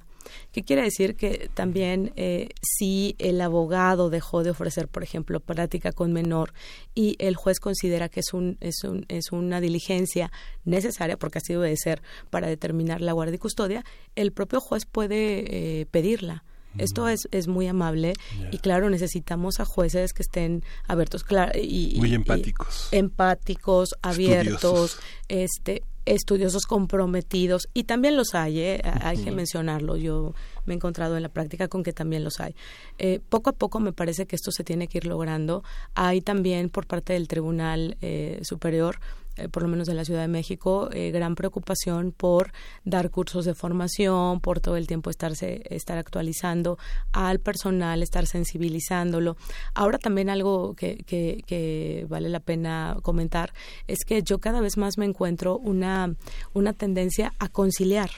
¿Qué 0.52 0.64
quiere 0.64 0.84
decir? 0.84 1.16
Que 1.16 1.50
también 1.54 2.12
eh, 2.16 2.50
si 2.62 3.16
el 3.20 3.40
abogado 3.41 4.10
dejó 4.10 4.44
de 4.44 4.52
ofrecer, 4.52 4.88
por 4.88 5.04
ejemplo, 5.04 5.40
práctica 5.40 5.91
con 5.91 6.14
menor 6.14 6.54
y 6.96 7.16
el 7.20 7.36
juez 7.36 7.60
considera 7.60 8.10
que 8.10 8.22
es, 8.22 8.34
un, 8.34 8.58
es, 8.62 8.84
un, 8.84 9.06
es 9.10 9.32
una 9.32 9.62
diligencia 9.62 10.32
necesaria, 10.66 11.18
porque 11.18 11.40
así 11.40 11.54
debe 11.54 11.70
de 11.70 11.78
ser, 11.78 12.02
para 12.30 12.48
determinar 12.48 13.02
la 13.02 13.14
guardia 13.14 13.36
y 13.36 13.40
custodia, 13.40 13.86
el 14.16 14.32
propio 14.32 14.60
juez 14.60 14.86
puede 14.86 15.82
eh, 15.82 15.86
pedirla. 15.86 16.44
Esto 16.78 17.08
es, 17.08 17.28
es 17.32 17.48
muy 17.48 17.68
amable 17.68 18.14
y 18.52 18.60
claro, 18.60 18.90
necesitamos 18.91 19.60
a 19.60 19.66
jueces 19.66 20.14
que 20.14 20.22
estén 20.22 20.64
abiertos 20.88 21.26
y, 21.56 21.96
muy 21.98 22.14
empáticos. 22.14 22.90
empáticos, 22.91 23.96
abiertos, 24.04 25.00
este 25.28 25.82
estudiosos 26.05 26.65
comprometidos 26.65 27.69
y 27.73 27.84
también 27.84 28.15
los 28.15 28.34
hay, 28.34 28.59
¿eh? 28.59 28.81
hay 28.84 29.17
que 29.17 29.31
mencionarlo. 29.31 29.95
Yo 29.95 30.34
me 30.65 30.73
he 30.73 30.76
encontrado 30.76 31.17
en 31.17 31.23
la 31.23 31.30
práctica 31.30 31.67
con 31.67 31.84
que 31.84 31.93
también 31.93 32.23
los 32.23 32.39
hay. 32.39 32.55
Eh, 32.97 33.19
poco 33.30 33.51
a 33.51 33.53
poco 33.53 33.80
me 33.80 33.93
parece 33.93 34.26
que 34.26 34.35
esto 34.35 34.51
se 34.51 34.63
tiene 34.63 34.88
que 34.88 34.99
ir 34.99 35.05
logrando. 35.05 35.63
Hay 35.95 36.21
también 36.21 36.69
por 36.69 36.88
parte 36.88 37.13
del 37.13 37.27
Tribunal 37.27 37.97
eh, 38.01 38.39
Superior 38.43 38.99
eh, 39.40 39.49
por 39.49 39.64
lo 39.64 39.70
menos 39.70 39.88
en 39.90 39.95
la 39.95 40.06
Ciudad 40.06 40.22
de 40.22 40.28
México, 40.28 40.90
eh, 40.91 41.11
gran 41.11 41.36
preocupación 41.36 42.11
por 42.11 42.52
dar 42.84 43.10
cursos 43.10 43.45
de 43.45 43.56
formación, 43.56 44.41
por 44.41 44.60
todo 44.60 44.78
el 44.78 44.88
tiempo 44.88 45.10
estarse, 45.10 45.64
estar 45.70 45.98
actualizando 45.98 46.78
al 47.11 47.40
personal, 47.40 48.03
estar 48.03 48.28
sensibilizándolo. 48.28 49.38
Ahora 49.74 49.98
también 49.98 50.30
algo 50.30 50.76
que, 50.76 50.98
que, 51.06 51.44
que 51.45 52.06
vale 52.10 52.30
la 52.30 52.40
pena 52.40 52.98
comentar 53.02 53.53
es 53.88 53.99
que 54.06 54.22
yo 54.24 54.40
cada 54.40 54.61
vez 54.61 54.78
más 54.78 54.98
me 54.98 55.06
encuentro 55.06 55.57
una, 55.57 56.16
una 56.53 56.74
tendencia 56.74 57.34
a 57.40 57.49
conciliar 57.49 58.10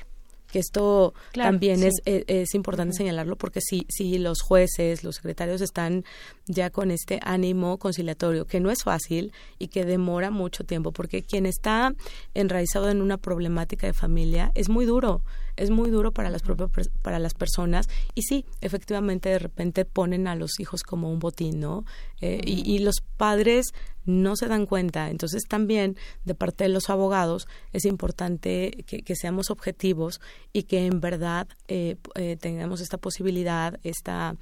que 0.52 0.60
esto 0.60 1.14
también 1.34 1.84
es, 1.84 1.96
e, 2.06 2.26
es, 2.28 2.54
importante 2.54 2.94
señalarlo 2.96 3.38
porque 3.38 3.62
si, 3.62 3.86
si 3.90 4.18
los 4.20 4.42
jueces, 4.42 5.04
los 5.04 5.16
secretarios 5.16 5.62
están 5.62 6.04
ya 6.46 6.70
con 6.70 6.92
este 6.92 7.20
ánimo 7.24 7.78
conciliatorio, 7.78 8.46
que 8.46 8.60
no 8.60 8.70
es 8.70 8.84
fácil 8.84 9.32
y 9.58 9.70
que 9.70 9.86
demora 9.86 10.30
mucho 10.30 10.66
tiempo, 10.66 10.92
porque 10.92 11.24
quien 11.24 11.46
está 11.46 11.96
enraizado 12.34 12.90
en 12.90 13.02
una 13.02 13.18
problemática 13.18 13.88
de 13.88 13.94
familia 13.94 14.52
es 14.54 14.70
muy 14.70 14.86
duro 14.86 15.22
es 15.56 15.70
muy 15.70 15.90
duro 15.90 16.12
para 16.12 16.30
las 16.30 16.42
propias 16.42 16.90
para 17.02 17.20
las 17.20 17.34
personas 17.34 17.90
y 18.16 18.24
sí, 18.24 18.46
efectivamente 18.62 19.30
de 19.30 19.40
repente 19.40 19.86
ponen 19.86 20.28
a 20.28 20.36
los 20.36 20.60
hijos 20.60 20.84
como 20.84 21.12
un 21.12 21.20
botín, 21.20 21.60
¿no? 21.60 21.86
Eh, 22.22 22.42
y, 22.46 22.80
los 22.80 23.02
padres 23.18 23.74
no 24.06 24.36
se 24.36 24.48
dan 24.48 24.66
cuenta. 24.66 25.10
Entonces 25.10 25.44
también 25.48 25.98
de 26.24 26.36
parte 26.36 26.64
de 26.64 26.70
los 26.70 26.90
abogados 26.90 27.48
es 27.74 27.86
importante 27.86 28.72
que, 28.86 29.16
seamos 29.16 29.50
objetivos 29.50 30.22
y 30.54 30.64
que 30.64 30.86
en 30.86 31.00
verdad 31.00 31.48
eh, 31.68 31.98
eh, 32.16 32.38
tengamos 32.40 32.82
esta 32.82 32.98
posibilidad, 32.98 33.80
esta 33.84 34.36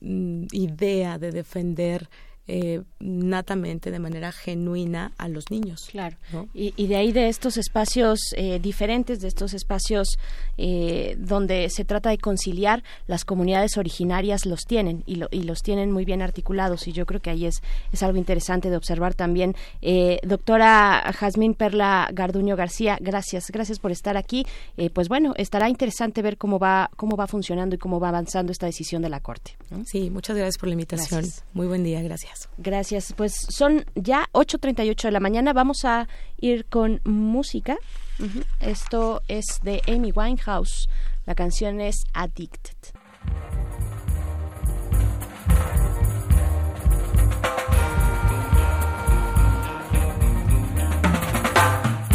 mm, 0.00 0.46
idea 0.52 1.18
de 1.18 1.32
defender 1.32 2.08
eh, 2.50 2.80
natamente, 2.98 3.90
de 3.90 3.98
manera 3.98 4.32
genuina 4.32 5.12
a 5.18 5.28
los 5.28 5.50
niños. 5.50 5.86
Claro. 5.90 6.16
Y, 6.54 6.86
de 6.86 6.96
ahí 6.96 7.12
de 7.12 7.28
estos 7.28 7.58
espacios 7.58 8.18
eh, 8.36 8.58
diferentes, 8.58 9.20
de 9.20 9.28
estos 9.28 9.52
espacios 9.52 10.18
eh, 10.56 11.14
donde 11.18 11.68
se 11.68 11.84
trata 11.84 12.08
de 12.08 12.16
conciliar, 12.16 12.82
las 13.06 13.26
comunidades 13.26 13.76
originarias 13.76 14.46
los 14.46 14.64
tienen 14.64 15.04
y, 15.06 15.20
y, 15.30 15.42
los 15.42 15.60
tienen 15.60 15.92
muy 15.92 16.06
bien 16.06 16.22
articulados 16.22 16.88
y 16.88 16.92
yo 16.92 17.04
creo 17.04 17.20
que 17.20 17.28
ahí 17.28 17.44
es, 17.44 17.60
es 17.92 18.02
algo 18.02 18.16
interesante 18.16 18.70
de 18.70 18.78
observar 18.78 19.12
también. 19.12 19.54
doctora 20.22 21.12
Jazmín 21.18 21.52
Perla 21.52 22.08
Garduño 22.12 22.56
García, 22.56 22.96
gracias, 22.98 23.50
gracias 23.50 23.78
por 23.78 23.92
estar 23.92 24.16
aquí. 24.16 24.46
pues 24.94 25.08
bueno, 25.08 25.34
estará 25.36 25.68
interesante 25.68 26.22
ver 26.22 26.38
cómo 26.38 26.58
va, 26.58 26.90
cómo 26.96 27.14
va 27.14 27.26
funcionando 27.26 27.74
y 27.74 27.78
cómo 27.78 28.00
va 28.00 28.08
avanzando 28.08 28.52
esta 28.52 28.64
decisión 28.64 29.02
de 29.02 29.10
la 29.10 29.20
Corte. 29.20 29.56
Sí, 29.84 30.08
muchas 30.08 30.34
gracias 30.34 30.56
por 30.56 30.68
la 30.68 30.72
invitación. 30.72 31.24
Muy 31.52 31.66
buen 31.66 31.84
día, 31.84 32.00
gracias. 32.00 32.37
Gracias. 32.58 33.12
Pues 33.16 33.34
son 33.48 33.84
ya 33.94 34.28
8.38 34.32 35.02
de 35.02 35.10
la 35.10 35.20
mañana. 35.20 35.52
Vamos 35.52 35.84
a 35.84 36.08
ir 36.36 36.66
con 36.66 37.00
música. 37.04 37.76
Esto 38.60 39.22
es 39.28 39.60
de 39.62 39.82
Amy 39.86 40.12
Winehouse. 40.14 40.88
La 41.26 41.34
canción 41.34 41.80
es 41.80 42.04
Addicted. 42.14 42.76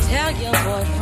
Tell 0.09 0.31
your 0.41 0.92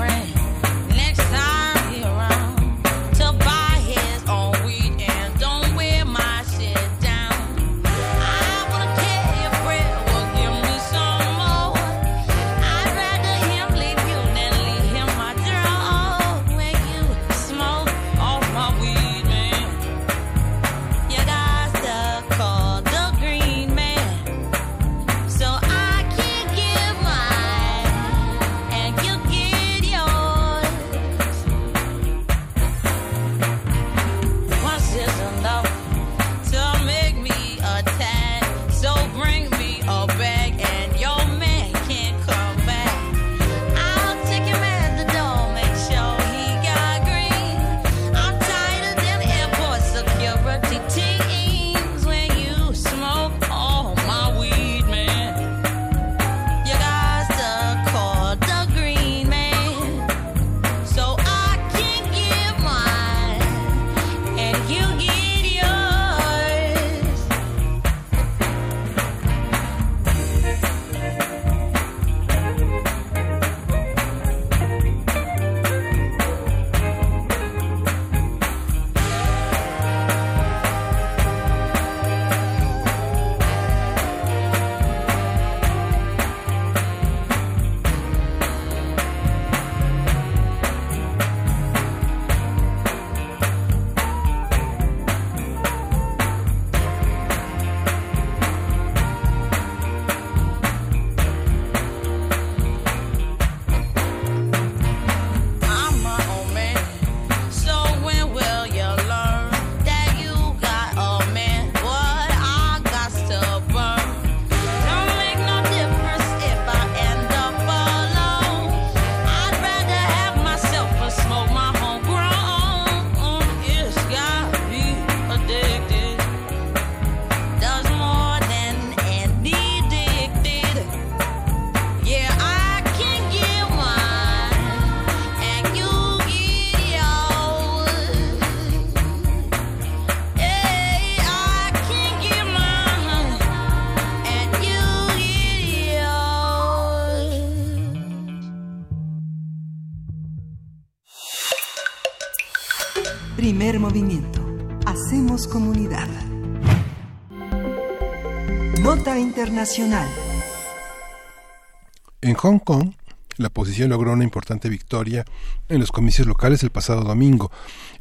En 162.21 162.33
Hong 162.33 162.57
Kong, 162.57 162.93
la 163.37 163.49
oposición 163.49 163.91
logró 163.91 164.11
una 164.11 164.23
importante 164.23 164.69
victoria 164.69 165.23
en 165.69 165.79
los 165.79 165.91
comicios 165.91 166.27
locales 166.27 166.63
el 166.63 166.71
pasado 166.71 167.03
domingo. 167.03 167.51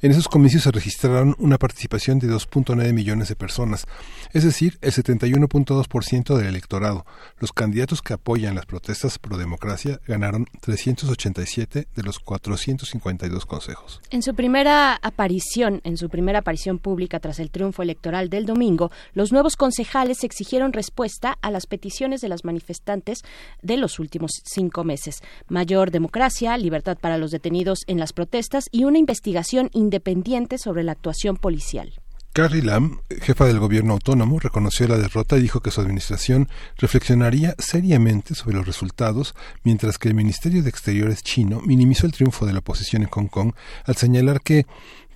En 0.03 0.13
esos 0.13 0.29
comicios 0.29 0.63
se 0.63 0.71
registraron 0.71 1.37
una 1.39 1.59
participación 1.59 2.19
de 2.21 2.27
2.9 2.27 2.91
millones 2.95 3.29
de 3.29 3.37
personas, 3.37 3.87
es 4.33 4.45
decir, 4.45 4.79
el 4.81 4.93
71.2% 4.93 6.37
del 6.39 6.47
electorado. 6.47 7.05
Los 7.39 7.53
candidatos 7.53 8.01
que 8.01 8.15
apoyan 8.15 8.55
las 8.55 8.65
protestas 8.65 9.19
pro 9.19 9.37
democracia 9.37 10.01
ganaron 10.07 10.47
387 10.63 11.89
de 11.95 12.03
los 12.03 12.19
452 12.19 13.45
consejos. 13.45 14.01
En 14.09 14.23
su 14.23 14.35
primera 14.35 14.95
aparición, 15.03 15.83
en 15.85 15.99
su 15.99 16.09
primera 16.09 16.39
aparición 16.39 16.79
pública 16.79 17.21
tras 17.21 17.39
el 17.39 17.51
triunfo 17.51 17.83
electoral 17.83 18.31
del 18.31 18.47
domingo, 18.47 18.91
los 19.13 19.33
nuevos 19.33 19.57
concejales 19.57 20.25
exigieron 20.25 20.73
respuesta 20.73 21.37
a 21.43 21.51
las 21.51 21.67
peticiones 21.67 22.23
de 22.23 22.31
las 22.31 22.47
manifestantes 22.47 23.19
de 23.61 23.77
los 23.77 23.99
últimos 23.99 24.31
cinco 24.47 24.83
meses: 24.83 25.21
mayor 25.49 25.91
democracia, 25.91 26.57
libertad 26.57 26.97
para 26.99 27.19
los 27.19 27.33
detenidos 27.33 27.81
en 27.87 27.99
las 27.99 28.15
protestas 28.15 28.65
y 28.73 28.85
una 28.85 28.97
investigación 28.97 29.69
independiente 29.91 30.57
sobre 30.57 30.85
la 30.85 30.93
actuación 30.93 31.37
policial. 31.37 31.93
Carrie 32.33 32.63
Lam, 32.63 33.01
jefa 33.23 33.45
del 33.47 33.59
gobierno 33.59 33.95
autónomo, 33.95 34.39
reconoció 34.39 34.87
la 34.87 34.99
derrota 34.99 35.37
y 35.37 35.43
dijo 35.43 35.59
que 35.61 35.73
su 35.73 35.81
administración 35.81 36.49
reflexionaría 36.79 37.57
seriamente 37.59 38.37
sobre 38.37 38.57
los 38.57 38.67
resultados, 38.67 39.35
mientras 39.65 39.99
que 39.99 40.09
el 40.09 40.15
Ministerio 40.15 40.63
de 40.63 40.71
Exteriores 40.71 41.25
chino 41.25 41.61
minimizó 41.61 42.07
el 42.07 42.13
triunfo 42.13 42.47
de 42.47 42.53
la 42.53 42.61
oposición 42.61 43.03
en 43.03 43.09
Hong 43.09 43.27
Kong 43.27 43.53
al 43.85 43.97
señalar 43.97 44.43
que 44.43 44.65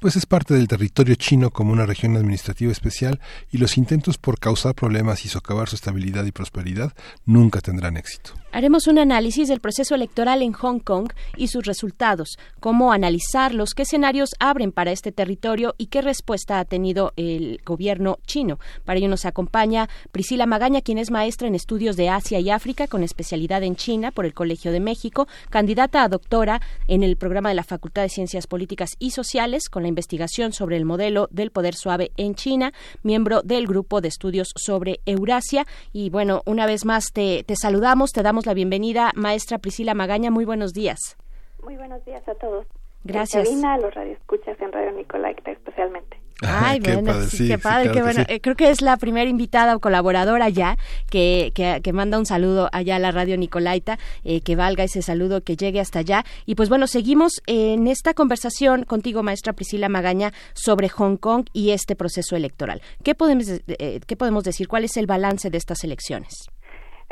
pues 0.01 0.16
es 0.16 0.26
parte 0.26 0.55
del 0.55 0.66
territorio 0.66 1.14
chino 1.14 1.51
como 1.51 1.72
una 1.72 1.86
región 1.86 2.16
administrativa 2.16 2.72
especial 2.72 3.20
y 3.51 3.59
los 3.59 3.78
intentos 3.78 4.18
por 4.18 4.40
causar 4.40 4.74
problemas 4.74 5.24
y 5.24 5.28
socavar 5.28 5.68
su 5.68 5.76
estabilidad 5.76 6.24
y 6.24 6.32
prosperidad 6.32 6.92
nunca 7.24 7.60
tendrán 7.60 7.96
éxito. 7.96 8.32
Haremos 8.55 8.86
un 8.86 9.01
análisis 9.01 9.48
del 9.48 9.59
proceso 9.59 9.97
electoral 9.97 10.40
en 10.40 10.52
Hong 10.52 10.78
Kong 10.78 11.10
y 11.36 11.48
sus 11.48 11.64
resultados, 11.64 12.39
cómo 12.60 12.93
analizarlos, 12.93 13.74
qué 13.74 13.82
escenarios 13.82 14.31
abren 14.39 14.70
para 14.70 14.93
este 14.93 15.10
territorio 15.10 15.74
y 15.76 15.86
qué 15.86 16.02
respuesta 16.02 16.60
ha 16.60 16.64
tenido 16.64 17.12
el 17.16 17.60
gobierno 17.66 18.20
chino. 18.28 18.60
Para 18.85 19.01
ello 19.01 19.09
nos 19.09 19.24
acompaña 19.24 19.89
Priscila 20.12 20.47
Magaña, 20.47 20.82
quien 20.82 20.98
es 20.98 21.10
maestra 21.10 21.48
en 21.48 21.56
estudios 21.56 21.97
de 21.97 22.10
Asia 22.10 22.39
y 22.39 22.51
África 22.51 22.86
con 22.86 23.02
especialidad 23.02 23.64
en 23.64 23.74
China 23.74 24.12
por 24.12 24.24
el 24.24 24.35
Colegio 24.35 24.70
de 24.70 24.78
México, 24.78 25.26
candidata 25.51 26.05
a 26.05 26.09
doctora 26.09 26.60
en 26.86 27.02
el 27.02 27.16
programa 27.16 27.48
de 27.48 27.56
la 27.56 27.64
Facultad 27.64 28.02
de 28.02 28.09
Ciencias 28.09 28.47
Políticas 28.47 28.90
y 29.01 29.10
Sociales 29.10 29.68
con 29.68 29.82
la 29.82 29.89
investigación 29.89 30.52
sobre 30.52 30.76
el 30.76 30.85
modelo 30.85 31.26
del 31.32 31.51
poder 31.51 31.74
suave 31.74 32.12
en 32.16 32.36
China, 32.36 32.72
miembro 33.02 33.43
del 33.43 33.66
grupo 33.66 34.01
de 34.01 34.06
estudios 34.06 34.52
sobre 34.55 35.01
Eurasia. 35.06 35.66
Y 35.93 36.10
bueno, 36.10 36.43
una 36.47 36.66
vez 36.66 36.85
más 36.85 37.06
te, 37.12 37.43
te 37.43 37.56
saludamos, 37.56 38.12
te 38.12 38.22
damos 38.22 38.43
la 38.46 38.54
bienvenida, 38.54 39.12
maestra 39.14 39.58
Priscila 39.58 39.94
Magaña. 39.94 40.30
Muy 40.30 40.44
buenos 40.44 40.72
días. 40.72 41.16
Muy 41.62 41.76
buenos 41.76 42.04
días 42.04 42.26
a 42.28 42.34
todos. 42.34 42.66
Gracias. 43.04 43.48
a 43.64 43.78
los 43.78 43.94
radioescuchas 43.94 44.58
en 44.60 44.72
Radio 44.72 44.92
Nicolaita 44.92 45.50
especialmente. 45.50 46.18
Ay, 46.40 46.80
bueno, 46.80 47.12
qué 47.36 47.58
padre, 47.58 47.92
qué 47.92 48.02
bueno. 48.02 48.24
Eh, 48.28 48.40
creo 48.40 48.56
que 48.56 48.70
es 48.70 48.82
la 48.82 48.96
primera 48.96 49.28
invitada 49.30 49.76
o 49.76 49.80
colaboradora 49.80 50.48
ya 50.48 50.76
que, 51.08 51.52
que, 51.54 51.92
manda 51.92 52.18
un 52.18 52.26
saludo 52.26 52.68
allá 52.72 52.96
a 52.96 52.98
la 52.98 53.12
radio 53.12 53.36
Nicolaita, 53.36 53.98
eh, 54.24 54.40
que 54.40 54.56
valga 54.56 54.84
ese 54.84 55.00
saludo, 55.00 55.42
que 55.42 55.56
llegue 55.56 55.80
hasta 55.80 56.00
allá. 56.00 56.24
Y 56.44 56.56
pues 56.56 56.68
bueno, 56.68 56.86
seguimos 56.86 57.40
en 57.46 57.86
esta 57.86 58.14
conversación 58.14 58.84
contigo, 58.84 59.22
maestra 59.22 59.52
Priscila 59.52 59.88
Magaña, 59.88 60.32
sobre 60.54 60.88
Hong 60.88 61.16
Kong 61.16 61.46
y 61.52 61.70
este 61.70 61.94
proceso 61.94 62.36
electoral. 62.36 62.82
¿Qué 63.02 63.14
podemos, 63.14 63.48
eh, 63.48 64.00
qué 64.06 64.16
podemos 64.16 64.44
decir? 64.44 64.66
¿Cuál 64.66 64.84
es 64.84 64.96
el 64.96 65.06
balance 65.06 65.50
de 65.50 65.58
estas 65.58 65.84
elecciones? 65.84 66.48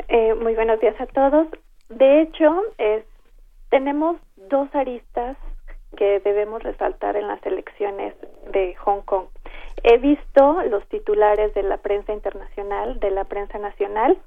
Eh, 0.07 0.33
muy 0.35 0.55
buenos 0.55 0.79
días 0.79 0.99
a 0.99 1.05
todos. 1.07 1.47
De 1.89 2.21
hecho, 2.21 2.63
tenemos 3.69 4.17
dos 4.35 4.67
aristas 4.73 5.37
que 5.97 6.19
debemos 6.21 6.61
resaltar 6.63 7.15
en 7.15 7.27
las 7.27 7.43
elecciones 7.45 8.13
de 8.51 8.75
Hong 8.75 9.01
Kong. 9.01 9.27
He 9.83 9.97
visto 9.97 10.63
los 10.69 10.87
titulares 10.87 11.53
de 11.53 11.63
la 11.63 11.77
prensa 11.77 12.13
internacional, 12.13 12.99
de 12.99 13.11
la 13.11 13.25
prensa 13.25 13.57
nacional, 13.57 14.17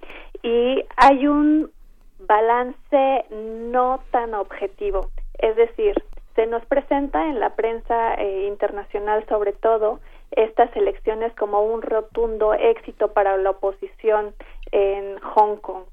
y 0.43 0.85
hay 0.97 1.27
un 1.27 1.71
balance 2.19 3.25
no 3.31 4.01
tan 4.11 4.35
objetivo. 4.35 5.11
Es 5.39 5.57
decir, 5.57 5.95
se 6.35 6.47
nos 6.47 6.65
presenta 6.67 7.29
en 7.29 7.41
la 7.41 7.57
prensa 7.57 8.15
eh, 8.15 8.47
internacional 8.47 9.25
sobre 9.29 9.53
todo 9.53 10.01
estas 10.31 10.75
elecciones 10.77 11.33
como 11.35 11.63
un 11.63 11.83
rotundo 11.83 12.53
éxito 12.53 13.13
para 13.13 13.37
la 13.39 13.51
oposición 13.51 14.35
en 14.73 15.19
Hong 15.21 15.57
Kong. 15.57 15.85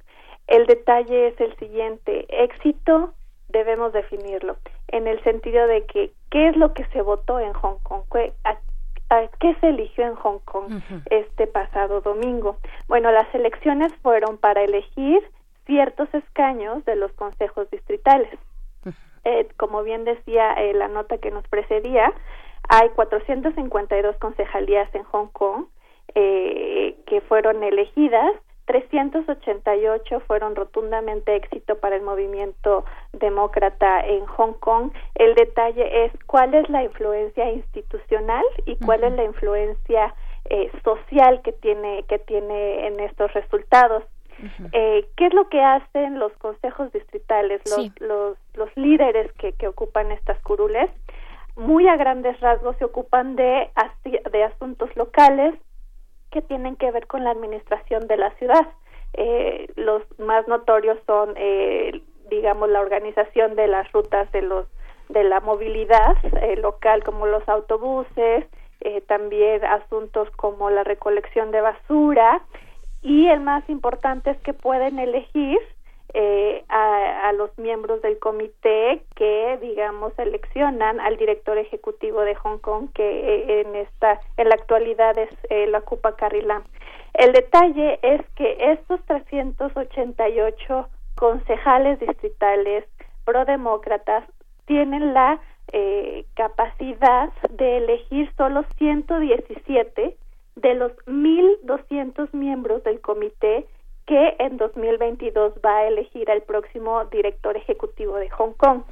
El 0.47 0.65
detalle 0.65 1.27
es 1.27 1.39
el 1.39 1.55
siguiente, 1.57 2.25
éxito 2.29 3.13
debemos 3.49 3.93
definirlo 3.93 4.57
en 4.89 5.07
el 5.07 5.23
sentido 5.23 5.67
de 5.67 5.85
que 5.85 6.11
qué 6.29 6.49
es 6.49 6.57
lo 6.57 6.73
que 6.73 6.85
se 6.85 7.01
votó 7.01 7.39
en 7.39 7.53
Hong 7.53 7.77
Kong, 7.83 8.03
a, 8.43 8.57
qué 9.39 9.55
se 9.61 9.69
eligió 9.69 10.05
en 10.05 10.15
Hong 10.15 10.39
Kong 10.39 10.81
este 11.09 11.47
pasado 11.47 12.01
domingo. 12.01 12.57
Bueno, 12.87 13.11
las 13.11 13.33
elecciones 13.33 13.93
fueron 14.01 14.37
para 14.37 14.63
elegir 14.63 15.21
ciertos 15.65 16.11
escaños 16.13 16.83
de 16.85 16.95
los 16.95 17.11
consejos 17.13 17.69
distritales. 17.69 18.37
Eh, 19.25 19.47
como 19.55 19.83
bien 19.83 20.03
decía 20.03 20.51
eh, 20.53 20.73
la 20.73 20.89
nota 20.89 21.17
que 21.17 21.31
nos 21.31 21.47
precedía, 21.47 22.11
hay 22.67 22.89
452 22.89 24.17
concejalías 24.17 24.93
en 24.93 25.03
Hong 25.03 25.27
Kong 25.27 25.67
eh, 26.15 26.97
que 27.05 27.21
fueron 27.21 27.63
elegidas 27.63 28.33
388 28.65 30.21
fueron 30.21 30.55
rotundamente 30.55 31.35
éxito 31.35 31.77
para 31.77 31.95
el 31.95 32.01
movimiento 32.01 32.85
demócrata 33.11 34.05
en 34.05 34.25
Hong 34.25 34.53
Kong. 34.53 34.91
El 35.15 35.35
detalle 35.35 36.05
es 36.05 36.11
cuál 36.25 36.53
es 36.53 36.69
la 36.69 36.83
influencia 36.83 37.51
institucional 37.51 38.43
y 38.65 38.77
cuál 38.77 39.03
es 39.03 39.13
la 39.13 39.23
influencia 39.23 40.13
eh, 40.49 40.71
social 40.83 41.41
que 41.41 41.53
tiene 41.53 42.03
que 42.07 42.19
tiene 42.19 42.87
en 42.87 42.99
estos 42.99 43.33
resultados. 43.33 44.03
eh, 44.71 45.07
¿Qué 45.15 45.27
es 45.27 45.33
lo 45.33 45.47
que 45.49 45.61
hacen 45.61 46.19
los 46.19 46.33
consejos 46.33 46.91
distritales, 46.91 47.61
los, 47.69 47.91
los, 48.01 48.37
los 48.55 48.75
líderes 48.75 49.31
que, 49.33 49.53
que 49.53 49.67
ocupan 49.67 50.11
estas 50.11 50.39
curules? 50.41 50.89
Muy 51.55 51.87
a 51.87 51.97
grandes 51.97 52.39
rasgos 52.39 52.75
se 52.77 52.85
ocupan 52.85 53.35
de, 53.35 53.69
de 54.31 54.43
asuntos 54.43 54.89
locales, 54.95 55.53
que 56.33 56.41
tienen 56.41 56.75
que 56.75 56.91
ver 56.91 57.05
con 57.05 57.23
la 57.23 57.29
administración 57.29 58.07
de 58.07 58.17
la 58.17 58.31
ciudad. 58.31 58.67
Eh, 59.13 59.71
los 59.75 60.01
más 60.17 60.47
notorios 60.47 60.97
son, 61.05 61.35
eh, 61.37 62.01
digamos, 62.29 62.69
la 62.69 62.81
organización 62.81 63.55
de 63.55 63.67
las 63.67 63.89
rutas 63.91 64.29
de 64.31 64.41
los 64.41 64.65
de 65.09 65.23
la 65.23 65.41
movilidad 65.41 66.15
eh, 66.41 66.55
local, 66.55 67.03
como 67.03 67.27
los 67.27 67.47
autobuses, 67.47 68.45
también 69.07 69.63
asuntos 69.63 70.29
como 70.31 70.69
la 70.69 70.83
recolección 70.83 71.51
de 71.51 71.61
basura 71.61 72.41
y 73.01 73.27
el 73.27 73.39
más 73.39 73.69
importante 73.69 74.31
es 74.31 74.37
que 74.39 74.53
pueden 74.53 74.99
elegir 74.99 75.57
eh, 76.13 76.63
a, 76.69 77.29
a, 77.29 77.33
los 77.33 77.57
miembros 77.57 78.01
del 78.01 78.19
comité 78.19 79.01
que 79.15 79.57
digamos 79.61 80.13
seleccionan 80.13 80.99
al 80.99 81.17
director 81.17 81.57
ejecutivo 81.57 82.21
de 82.21 82.35
Hong 82.35 82.59
Kong 82.59 82.89
que 82.93 83.03
eh, 83.03 83.61
en 83.61 83.75
esta 83.75 84.19
en 84.37 84.49
la 84.49 84.55
actualidad 84.55 85.17
es 85.17 85.29
eh, 85.49 85.67
la 85.67 85.81
Cupa 85.81 86.15
Carrie 86.15 86.43
Lam. 86.43 86.63
El 87.13 87.31
detalle 87.31 87.99
es 88.01 88.21
que 88.35 88.57
estos 88.59 89.01
388 89.05 90.87
concejales 91.15 91.99
distritales 91.99 92.85
prodemócratas 93.25 94.23
tienen 94.65 95.13
la 95.13 95.39
eh, 95.71 96.25
capacidad 96.35 97.31
de 97.49 97.77
elegir 97.77 98.31
solo 98.35 98.63
117 98.77 100.15
de 100.55 100.73
los 100.75 100.91
1.200 101.07 102.33
miembros 102.33 102.83
del 102.83 103.01
comité 103.01 103.65
que 104.05 104.35
en 104.39 104.57
2022 104.57 105.53
va 105.65 105.77
a 105.77 105.87
elegir 105.87 106.29
al 106.29 106.41
próximo 106.41 107.05
director 107.05 107.55
ejecutivo 107.55 108.17
de 108.17 108.29
Hong 108.29 108.53
Kong. 108.53 108.83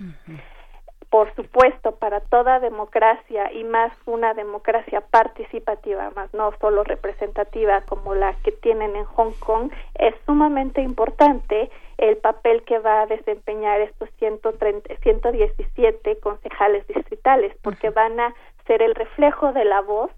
Por 1.10 1.36
supuesto, 1.36 1.98
para 1.98 2.22
toda 2.22 2.62
democracia 2.62 3.52
y 3.52 3.66
más 3.66 3.92
una 4.06 4.34
democracia 4.34 5.02
participativa, 5.02 6.10
más 6.16 6.34
no 6.34 6.54
solo 6.62 6.86
representativa 6.86 7.82
como 7.82 8.16
la 8.16 8.34
que 8.44 8.54
tienen 8.54 8.96
en 8.96 9.04
Hong 9.04 9.34
Kong, 9.40 9.72
es 9.96 10.16
sumamente 10.26 10.82
importante 10.82 11.70
el 11.98 12.16
papel 12.16 12.64
que 12.64 12.80
va 12.80 13.02
a 13.02 13.08
desempeñar 13.08 13.82
estos 13.82 14.10
130, 14.20 14.96
117 15.04 16.20
concejales 16.22 16.88
distritales, 16.88 17.54
porque 17.62 17.90
van 17.90 18.18
a 18.22 18.34
ser 18.66 18.82
el 18.82 18.96
reflejo 18.96 19.52
de 19.52 19.66
la 19.66 19.82
voz 19.82 20.12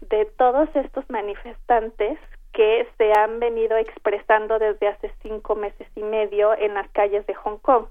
de 0.00 0.24
todos 0.24 0.74
estos 0.74 1.04
manifestantes 1.10 2.18
que 2.52 2.86
se 2.98 3.12
han 3.12 3.40
venido 3.40 3.76
expresando 3.76 4.58
desde 4.58 4.88
hace 4.88 5.12
cinco 5.22 5.54
meses 5.54 5.86
y 5.94 6.02
medio 6.02 6.56
en 6.56 6.74
las 6.74 6.88
calles 6.90 7.26
de 7.26 7.34
Hong 7.34 7.58
Kong. 7.58 7.86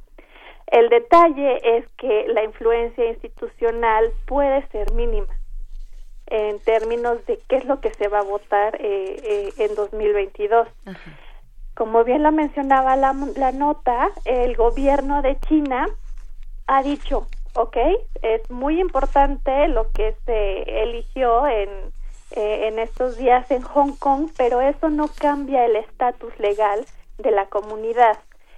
El 0.67 0.89
detalle 0.89 1.77
es 1.77 1.87
que 1.97 2.27
la 2.27 2.43
influencia 2.43 3.05
institucional 3.05 4.11
puede 4.27 4.67
ser 4.67 4.91
mínima 4.93 5.33
en 6.27 6.59
términos 6.59 7.25
de 7.25 7.39
qué 7.47 7.57
es 7.57 7.65
lo 7.65 7.81
que 7.81 7.91
se 7.93 8.07
va 8.07 8.19
a 8.19 8.23
votar 8.23 8.75
eh, 8.79 9.15
eh, 9.23 9.53
en 9.57 9.75
2022. 9.75 10.67
Como 11.73 12.03
bien 12.03 12.21
lo 12.21 12.31
mencionaba 12.31 12.95
la, 12.95 13.15
la 13.35 13.51
nota, 13.51 14.09
el 14.25 14.55
gobierno 14.55 15.21
de 15.23 15.39
China 15.39 15.87
ha 16.67 16.83
dicho, 16.83 17.25
ok, 17.55 17.77
es 18.21 18.49
muy 18.51 18.79
importante 18.79 19.67
lo 19.69 19.91
que 19.91 20.15
se 20.25 20.83
eligió 20.83 21.47
en 21.47 21.69
eh, 22.35 22.67
en 22.67 22.79
estos 22.79 23.17
días 23.17 23.49
en 23.51 23.61
Hong 23.61 23.95
Kong, 23.97 24.29
pero 24.37 24.61
eso 24.61 24.89
no 24.89 25.07
cambia 25.07 25.65
el 25.65 25.75
estatus 25.75 26.37
legal 26.39 26.85
de 27.17 27.31
la 27.31 27.47
comunidad. 27.47 28.17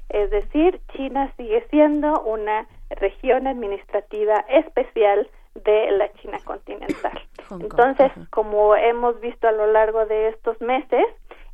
Es 0.10 0.30
decir, 0.30 0.82
China 0.94 1.32
sigue 1.38 1.66
siendo 1.70 2.22
una 2.24 2.68
región 2.90 3.48
administrativa 3.48 4.44
especial 4.50 5.30
de 5.56 5.92
la 5.92 6.12
China 6.14 6.40
continental. 6.44 7.22
Entonces, 7.52 8.12
como 8.30 8.76
hemos 8.76 9.20
visto 9.22 9.48
a 9.48 9.52
lo 9.52 9.68
largo 9.68 10.06
de 10.06 10.30
estos 10.30 10.60
meses, 10.62 11.06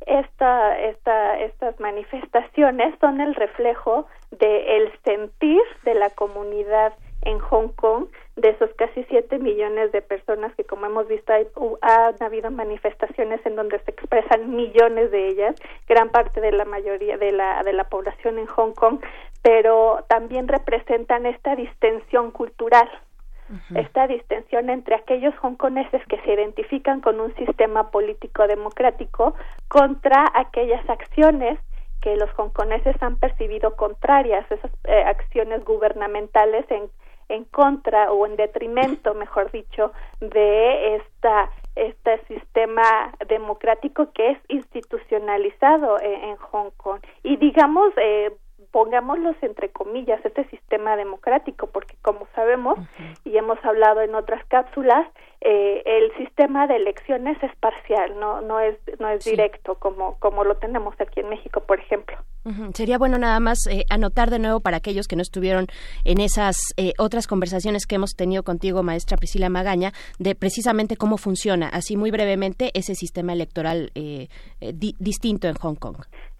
esta, 0.06 0.78
esta, 0.80 1.38
estas 1.40 1.78
manifestaciones 1.80 2.98
son 3.00 3.20
el 3.20 3.34
reflejo 3.34 4.06
del 4.30 4.92
sentir 5.04 5.60
de 5.84 5.94
la 5.94 6.10
comunidad 6.10 6.94
en 7.22 7.38
Hong 7.40 7.68
Kong 7.68 8.06
de 8.36 8.50
esos 8.50 8.70
casi 8.74 9.04
siete 9.04 9.38
millones 9.38 9.90
de 9.92 10.02
personas 10.02 10.54
que 10.54 10.64
como 10.64 10.86
hemos 10.86 11.08
visto 11.08 11.32
hay, 11.32 11.46
ha 11.82 12.12
habido 12.20 12.50
manifestaciones 12.50 13.44
en 13.44 13.56
donde 13.56 13.80
se 13.80 13.90
expresan 13.90 14.54
millones 14.54 15.10
de 15.10 15.28
ellas 15.28 15.56
gran 15.88 16.10
parte 16.10 16.40
de 16.40 16.52
la 16.52 16.64
mayoría 16.64 17.18
de 17.18 17.32
la 17.32 17.62
de 17.64 17.72
la 17.72 17.84
población 17.84 18.38
en 18.38 18.46
Hong 18.46 18.72
Kong 18.72 19.00
pero 19.42 20.04
también 20.08 20.48
representan 20.48 21.26
esta 21.26 21.56
distensión 21.56 22.30
cultural. 22.30 22.88
Esta 23.74 24.06
distensión 24.06 24.68
entre 24.68 24.94
aquellos 24.94 25.32
hongkoneses 25.40 26.04
que 26.06 26.20
se 26.20 26.34
identifican 26.34 27.00
con 27.00 27.18
un 27.18 27.34
sistema 27.36 27.90
político 27.90 28.46
democrático 28.46 29.34
contra 29.68 30.30
aquellas 30.34 30.86
acciones 30.90 31.58
que 32.02 32.14
los 32.16 32.28
hongkoneses 32.36 33.02
han 33.02 33.16
percibido 33.16 33.74
contrarias, 33.74 34.44
esas 34.50 34.70
eh, 34.84 35.02
acciones 35.02 35.64
gubernamentales 35.64 36.70
en, 36.70 36.90
en 37.28 37.44
contra 37.44 38.10
o 38.12 38.26
en 38.26 38.36
detrimento, 38.36 39.14
mejor 39.14 39.50
dicho, 39.50 39.92
de 40.20 40.96
esta 40.96 41.50
este 41.76 42.18
sistema 42.26 43.12
democrático 43.28 44.10
que 44.12 44.30
es 44.30 44.38
institucionalizado 44.48 46.00
en, 46.00 46.30
en 46.30 46.36
Hong 46.36 46.70
Kong. 46.76 47.00
Y 47.22 47.36
digamos 47.36 47.92
eh, 47.96 48.32
pongámoslos 48.70 49.36
entre 49.42 49.70
comillas, 49.70 50.24
este 50.24 50.44
sistema 50.48 50.96
democrático, 50.96 51.68
porque 51.68 51.96
como 52.02 52.26
sabemos 52.34 52.78
y 53.24 53.36
hemos 53.36 53.62
hablado 53.64 54.02
en 54.02 54.14
otras 54.14 54.44
cápsulas, 54.46 55.06
eh, 55.40 55.82
el 55.84 56.12
sistema 56.16 56.66
de 56.66 56.76
elecciones 56.76 57.40
es 57.42 57.54
parcial, 57.56 58.18
no 58.18 58.40
no 58.40 58.60
es 58.60 58.76
no 58.98 59.08
es 59.08 59.24
directo 59.24 59.76
como 59.76 60.18
como 60.18 60.44
lo 60.44 60.56
tenemos 60.56 60.94
aquí 61.00 61.20
en 61.20 61.28
México, 61.28 61.60
por 61.60 61.78
ejemplo. 61.78 62.16
Sería 62.72 62.98
bueno 62.98 63.18
nada 63.18 63.40
más 63.40 63.66
eh, 63.66 63.84
anotar 63.90 64.30
de 64.30 64.38
nuevo 64.38 64.60
para 64.60 64.78
aquellos 64.78 65.06
que 65.06 65.16
no 65.16 65.22
estuvieron 65.22 65.66
en 66.04 66.20
esas 66.20 66.56
eh, 66.76 66.92
otras 66.98 67.26
conversaciones 67.26 67.86
que 67.86 67.96
hemos 67.96 68.16
tenido 68.16 68.42
contigo, 68.42 68.82
maestra 68.82 69.18
Priscila 69.18 69.50
Magaña, 69.50 69.92
de 70.18 70.34
precisamente 70.34 70.96
cómo 70.96 71.18
funciona, 71.18 71.68
así 71.68 71.96
muy 71.96 72.10
brevemente, 72.10 72.70
ese 72.74 72.94
sistema 72.94 73.32
electoral 73.32 73.90
distinto 74.98 75.46
en 75.46 75.54
Hong 75.54 75.74
Kong. 75.74 75.96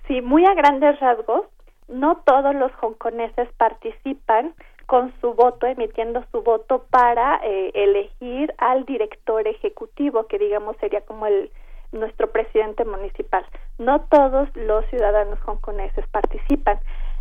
Sí, 0.08 0.22
muy 0.22 0.44
a 0.46 0.54
grandes 0.54 0.98
rasgos, 1.00 1.44
no 1.88 2.18
todos 2.24 2.54
los 2.54 2.72
hongkoneses 2.80 3.48
participan 3.56 4.54
con 4.86 5.12
su 5.20 5.34
voto, 5.34 5.66
emitiendo 5.66 6.24
su 6.32 6.42
voto 6.42 6.86
para 6.90 7.40
eh, 7.44 7.70
elegir 7.74 8.54
al 8.58 8.84
director 8.86 9.46
ejecutivo, 9.46 10.26
que 10.26 10.38
digamos 10.38 10.76
sería 10.78 11.02
como 11.02 11.26
el 11.26 11.50
nuestro 11.92 12.30
presidente 12.30 12.84
municipal. 12.84 13.44
No 13.78 14.00
todos 14.02 14.48
los 14.54 14.84
ciudadanos 14.86 15.38
hongkoneses 15.46 16.06
participan 16.08 16.78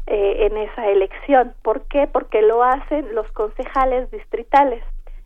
eh, 0.08 0.46
en 0.46 0.58
esa 0.58 0.88
elección. 0.88 1.54
¿Por 1.62 1.82
qué? 1.88 2.08
Porque 2.08 2.42
lo 2.42 2.64
hacen 2.64 3.14
los 3.14 3.30
concejales 3.32 4.10
distritales. 4.12 4.84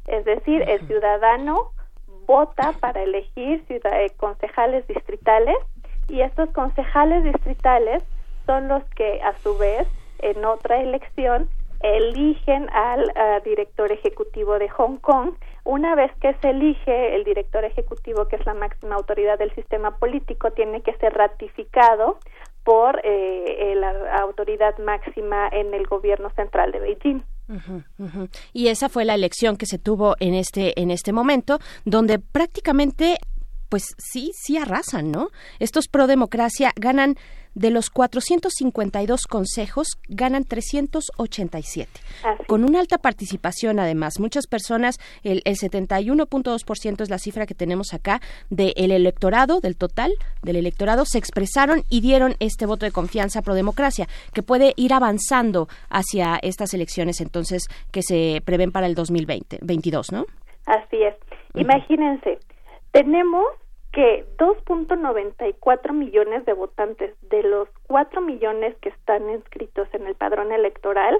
Es 0.07 0.25
decir, 0.25 0.63
el 0.67 0.85
ciudadano 0.87 1.71
vota 2.25 2.73
para 2.79 3.03
elegir 3.03 3.63
eh, 3.69 4.11
concejales 4.17 4.87
distritales 4.87 5.57
y 6.07 6.21
estos 6.21 6.49
concejales 6.51 7.23
distritales 7.23 8.03
son 8.45 8.67
los 8.67 8.83
que 8.95 9.21
a 9.21 9.37
su 9.39 9.57
vez 9.57 9.87
en 10.19 10.45
otra 10.45 10.81
elección 10.81 11.49
eligen 11.81 12.69
al 12.71 13.11
director 13.43 13.91
ejecutivo 13.91 14.59
de 14.59 14.69
Hong 14.69 14.97
Kong. 14.97 15.33
Una 15.63 15.95
vez 15.95 16.11
que 16.21 16.33
se 16.35 16.49
elige 16.51 17.15
el 17.15 17.23
director 17.23 17.63
ejecutivo, 17.65 18.27
que 18.27 18.35
es 18.35 18.45
la 18.45 18.53
máxima 18.53 18.95
autoridad 18.95 19.39
del 19.39 19.53
sistema 19.55 19.97
político, 19.97 20.51
tiene 20.51 20.81
que 20.81 20.93
ser 20.97 21.13
ratificado 21.13 22.19
por 22.63 23.01
eh, 23.03 23.73
la 23.75 24.19
autoridad 24.21 24.77
máxima 24.79 25.47
en 25.51 25.73
el 25.73 25.87
gobierno 25.87 26.29
central 26.31 26.71
de 26.71 26.79
Beijing. 26.79 27.23
Y 28.53 28.67
esa 28.67 28.87
fue 28.87 29.03
la 29.03 29.15
elección 29.15 29.57
que 29.57 29.65
se 29.65 29.77
tuvo 29.77 30.15
en 30.19 30.35
este 30.35 30.79
en 30.79 30.89
este 30.89 31.11
momento, 31.11 31.59
donde 31.83 32.19
prácticamente, 32.19 33.17
pues 33.71 33.95
sí, 33.97 34.31
sí 34.35 34.57
arrasan, 34.57 35.11
¿no? 35.11 35.29
Estos 35.59 35.87
pro 35.87 36.05
democracia 36.05 36.73
ganan 36.75 37.15
de 37.55 37.69
los 37.69 37.89
452 37.89 39.27
consejos, 39.27 39.87
ganan 40.09 40.43
387. 40.43 41.89
Con 42.47 42.65
una 42.65 42.81
alta 42.81 42.97
participación, 42.97 43.79
además. 43.79 44.19
Muchas 44.19 44.45
personas, 44.47 44.99
el, 45.23 45.41
el 45.45 45.55
71.2% 45.55 47.01
es 47.01 47.09
la 47.09 47.17
cifra 47.17 47.45
que 47.45 47.55
tenemos 47.55 47.93
acá 47.93 48.19
del 48.49 48.91
electorado, 48.91 49.61
del 49.61 49.77
total 49.77 50.11
del 50.43 50.57
electorado, 50.57 51.05
se 51.05 51.17
expresaron 51.17 51.83
y 51.89 52.01
dieron 52.01 52.35
este 52.39 52.65
voto 52.65 52.85
de 52.85 52.91
confianza 52.91 53.41
pro 53.41 53.55
democracia, 53.55 54.07
que 54.33 54.43
puede 54.43 54.73
ir 54.75 54.93
avanzando 54.93 55.69
hacia 55.89 56.39
estas 56.41 56.73
elecciones 56.73 57.21
entonces 57.21 57.69
que 57.91 58.01
se 58.01 58.41
prevén 58.43 58.73
para 58.73 58.87
el 58.87 58.95
2020, 58.95 59.59
22, 59.61 60.11
¿no? 60.11 60.25
Así 60.65 61.03
es. 61.03 61.15
Imagínense, 61.53 62.37
tenemos 62.91 63.45
que 63.91 64.25
2.94 64.37 65.91
millones 65.91 66.45
de 66.45 66.53
votantes 66.53 67.13
de 67.29 67.43
los 67.43 67.67
4 67.87 68.21
millones 68.21 68.75
que 68.81 68.89
están 68.89 69.29
inscritos 69.29 69.87
en 69.93 70.07
el 70.07 70.15
padrón 70.15 70.51
electoral 70.51 71.19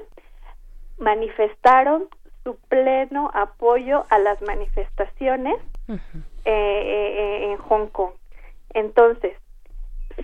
manifestaron 0.97 2.07
su 2.43 2.55
pleno 2.69 3.29
apoyo 3.33 4.05
a 4.09 4.17
las 4.19 4.41
manifestaciones 4.41 5.55
eh, 5.89 5.99
eh, 6.45 7.51
en 7.51 7.57
Hong 7.57 7.87
Kong. 7.87 8.13
Entonces, 8.73 9.37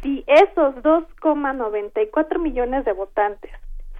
si 0.01 0.23
esos 0.27 0.75
2,94 0.75 2.39
millones 2.39 2.85
de 2.85 2.93
votantes, 2.93 3.51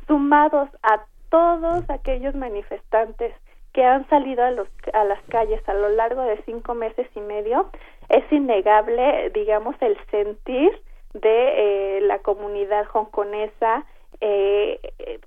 sumados 0.07 0.69
a 0.83 1.03
todos 1.29 1.89
aquellos 1.89 2.33
manifestantes 2.35 3.33
que 3.73 3.83
han 3.83 4.07
salido 4.09 4.43
a, 4.43 4.51
los, 4.51 4.67
a 4.93 5.03
las 5.03 5.21
calles 5.23 5.61
a 5.67 5.73
lo 5.73 5.89
largo 5.89 6.23
de 6.23 6.41
cinco 6.45 6.73
meses 6.73 7.07
y 7.15 7.19
medio, 7.19 7.69
es 8.09 8.31
innegable, 8.31 9.29
digamos, 9.31 9.75
el 9.81 9.97
sentir 10.11 10.71
de 11.13 11.97
eh, 11.97 12.01
la 12.01 12.19
comunidad 12.19 12.85
hongkonesa, 12.93 13.85
eh, 14.19 14.79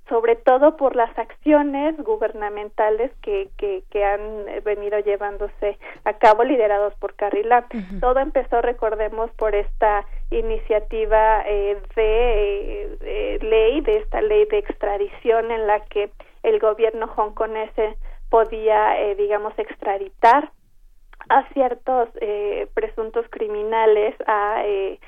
sobre 0.08 0.34
todo 0.34 0.76
por 0.76 0.96
las 0.96 1.16
acciones 1.16 1.96
gubernamentales 1.98 3.12
que, 3.22 3.48
que, 3.56 3.84
que, 3.90 4.04
han 4.04 4.46
venido 4.64 4.98
llevándose 4.98 5.78
a 6.04 6.14
cabo 6.14 6.42
liderados 6.42 6.94
por 6.94 7.14
Carrie 7.14 7.44
Lam. 7.44 7.64
Todo 8.00 8.18
empezó, 8.18 8.60
recordemos, 8.62 9.30
por 9.32 9.54
esta 9.54 10.04
iniciativa 10.30 11.42
eh, 11.46 11.76
de 11.96 12.96
eh, 13.00 13.38
ley, 13.42 13.80
de 13.80 13.98
esta 13.98 14.20
ley 14.22 14.46
de 14.46 14.58
extradición 14.58 15.50
en 15.50 15.66
la 15.66 15.80
que 15.86 16.10
el 16.42 16.58
gobierno 16.58 17.06
hongkonese 17.16 17.96
podía, 18.28 19.00
eh, 19.00 19.16
digamos, 19.16 19.58
extraditar 19.58 20.50
a 21.30 21.48
ciertos 21.52 22.08
eh, 22.20 22.68
presuntos 22.74 23.24
criminales 23.30 24.14
a 24.26 24.62
eh, 24.66 24.98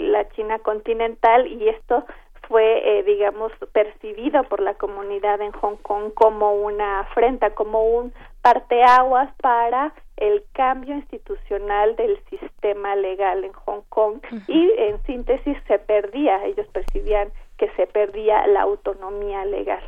la 0.00 0.28
China 0.30 0.58
continental 0.58 1.46
y 1.46 1.68
esto 1.68 2.04
fue, 2.48 3.04
digamos, 3.06 3.52
percibido 3.72 4.42
por 4.44 4.60
la 4.60 4.74
comunidad 4.74 5.40
en 5.40 5.52
Hong 5.52 5.76
Kong 5.76 6.12
como 6.14 6.54
una 6.54 7.00
afrenta, 7.00 7.50
como 7.50 7.84
un 7.84 8.12
parteaguas 8.42 9.32
para 9.40 9.94
el 10.16 10.42
cambio 10.52 10.96
institucional 10.96 11.94
del 11.94 12.18
sistema 12.24 12.96
legal 12.96 13.44
en 13.44 13.52
Hong 13.52 13.82
Kong. 13.88 14.20
Y 14.48 14.72
en 14.78 15.00
síntesis 15.04 15.56
se 15.68 15.78
perdía, 15.78 16.44
ellos 16.44 16.66
percibían 16.72 17.30
que 17.56 17.70
se 17.76 17.86
perdía 17.86 18.44
la 18.48 18.62
autonomía 18.62 19.44
legal 19.44 19.84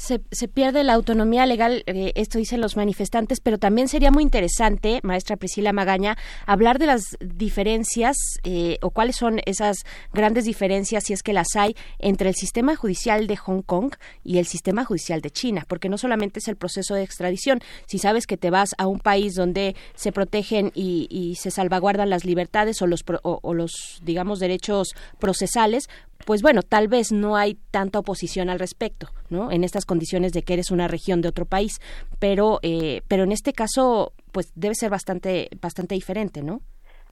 se, 0.00 0.48
pierde 0.48 0.82
la 0.82 0.94
autonomía 0.94 1.44
legal, 1.44 1.82
eh, 1.86 2.12
esto 2.14 2.38
dicen 2.38 2.62
los 2.62 2.74
manifestantes, 2.76 3.40
pero 3.40 3.58
también 3.58 3.86
sería 3.86 4.10
muy 4.10 4.22
interesante, 4.22 5.00
maestra 5.02 5.36
Priscila 5.36 5.74
Magaña, 5.74 6.16
hablar 6.46 6.78
de 6.78 6.86
las 6.86 7.02
diferencias 7.20 8.16
eh, 8.44 8.78
o 8.80 8.90
cuáles 8.90 9.16
son 9.16 9.40
esas 9.44 9.76
grandes 10.14 10.46
diferencias, 10.46 11.04
si 11.04 11.12
es 11.12 11.22
que 11.22 11.34
las 11.34 11.54
hay, 11.54 11.76
entre 11.98 12.30
el 12.30 12.34
sistema 12.34 12.76
judicial 12.76 13.26
de 13.26 13.36
Hong 13.36 13.60
Kong 13.60 13.92
y 14.24 14.38
el 14.38 14.46
sistema 14.46 14.86
judicial 14.86 15.20
de 15.20 15.30
China, 15.30 15.66
porque 15.68 15.90
no 15.90 15.98
solamente 15.98 16.38
es 16.38 16.48
el 16.48 16.56
proceso 16.56 16.94
de 16.94 17.02
extradición, 17.02 17.60
si 17.86 17.98
sabes 17.98 18.26
que 18.26 18.38
te 18.38 18.48
vas 18.48 18.70
a 18.78 18.86
un 18.86 19.00
país 19.00 19.34
donde 19.34 19.76
se 19.94 20.12
protegen 20.12 20.72
y, 20.74 21.36
se 21.38 21.50
salvaguardan 21.50 22.10
las 22.10 22.24
libertades 22.24 22.80
o 22.82 22.86
los, 22.86 23.04
o 23.22 23.54
los, 23.54 24.00
digamos, 24.02 24.38
derechos 24.40 24.94
procesales, 25.18 25.88
pues 26.26 26.42
bueno, 26.42 26.62
tal 26.62 26.88
vez 26.88 27.12
no 27.12 27.36
hay 27.36 27.54
tanta 27.70 27.98
oposición 27.98 28.50
al 28.50 28.58
respecto, 28.58 29.08
¿no? 29.30 29.50
En 29.50 29.64
estas 29.64 29.86
condiciones 29.86 30.32
de 30.32 30.42
que 30.42 30.54
eres 30.54 30.70
una 30.70 30.88
región 30.88 31.20
de 31.20 31.28
otro 31.28 31.44
país, 31.44 31.80
pero, 32.18 32.58
eh, 32.62 33.02
pero 33.08 33.24
en 33.24 33.32
este 33.32 33.52
caso, 33.52 34.12
pues 34.32 34.52
debe 34.54 34.74
ser 34.74 34.90
bastante, 34.90 35.48
bastante 35.60 35.94
diferente, 35.94 36.42
¿no? 36.42 36.60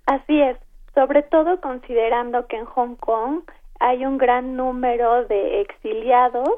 Así 0.07 0.41
es, 0.41 0.57
sobre 0.95 1.23
todo 1.23 1.61
considerando 1.61 2.47
que 2.47 2.57
en 2.57 2.65
Hong 2.65 2.97
Kong 2.97 3.43
hay 3.81 4.05
un 4.05 4.19
gran 4.19 4.57
número 4.57 5.25
de 5.27 5.61
exiliados 5.61 6.49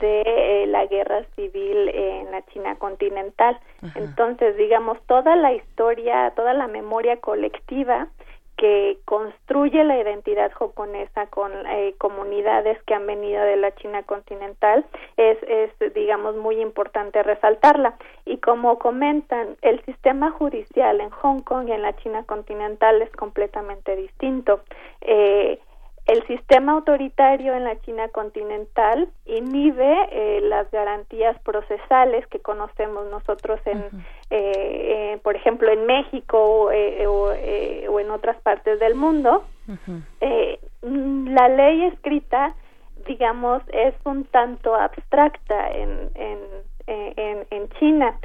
de 0.00 0.22
eh, 0.26 0.66
la 0.66 0.86
guerra 0.86 1.24
civil 1.34 1.88
en 1.88 2.30
la 2.30 2.44
China 2.46 2.76
continental. 2.76 3.58
Entonces, 3.94 4.56
digamos, 4.56 4.98
toda 5.06 5.36
la 5.36 5.52
historia, 5.52 6.32
toda 6.36 6.54
la 6.54 6.68
memoria 6.68 7.16
colectiva 7.18 8.08
que 8.56 8.98
construye 9.04 9.82
la 9.84 9.98
identidad 9.98 10.52
japonesa 10.52 11.26
con 11.26 11.50
eh, 11.66 11.94
comunidades 11.98 12.80
que 12.84 12.94
han 12.94 13.06
venido 13.06 13.42
de 13.42 13.56
la 13.56 13.74
China 13.74 14.02
continental 14.04 14.84
es, 15.16 15.38
es 15.42 15.94
digamos 15.94 16.36
muy 16.36 16.60
importante 16.60 17.22
resaltarla. 17.22 17.96
Y 18.24 18.38
como 18.38 18.78
comentan 18.78 19.56
el 19.62 19.84
sistema 19.84 20.30
judicial 20.30 21.00
en 21.00 21.10
Hong 21.10 21.40
Kong 21.40 21.68
y 21.68 21.72
en 21.72 21.82
la 21.82 21.96
China 21.96 22.24
continental 22.24 23.02
es 23.02 23.10
completamente 23.12 23.96
distinto. 23.96 24.60
Eh, 25.00 25.58
el 26.06 26.26
sistema 26.26 26.72
autoritario 26.72 27.54
en 27.54 27.64
la 27.64 27.80
China 27.80 28.08
continental 28.08 29.08
inhibe 29.24 29.96
eh, 30.12 30.40
las 30.42 30.70
garantías 30.70 31.38
procesales 31.40 32.26
que 32.26 32.40
conocemos 32.40 33.06
nosotros 33.10 33.58
en, 33.64 33.82
eh, 34.28 35.18
por 35.22 35.34
ejemplo, 35.34 35.70
en 35.72 35.86
México 35.86 36.38
o, 36.38 36.70
eh, 36.70 37.86
en 37.86 38.10
otras 38.10 38.36
partes 38.42 38.78
del 38.80 38.94
mundo. 38.94 39.44
la 40.82 41.48
ley 41.48 41.84
escrita, 41.84 42.54
digamos, 43.06 43.62
es 43.72 43.94
un 44.04 44.24
tanto 44.24 44.74
abstracta 44.74 45.70
en, 45.70 46.10
en, 46.14 46.38
en, 46.86 47.46
en 47.48 47.68
China. 47.78 48.18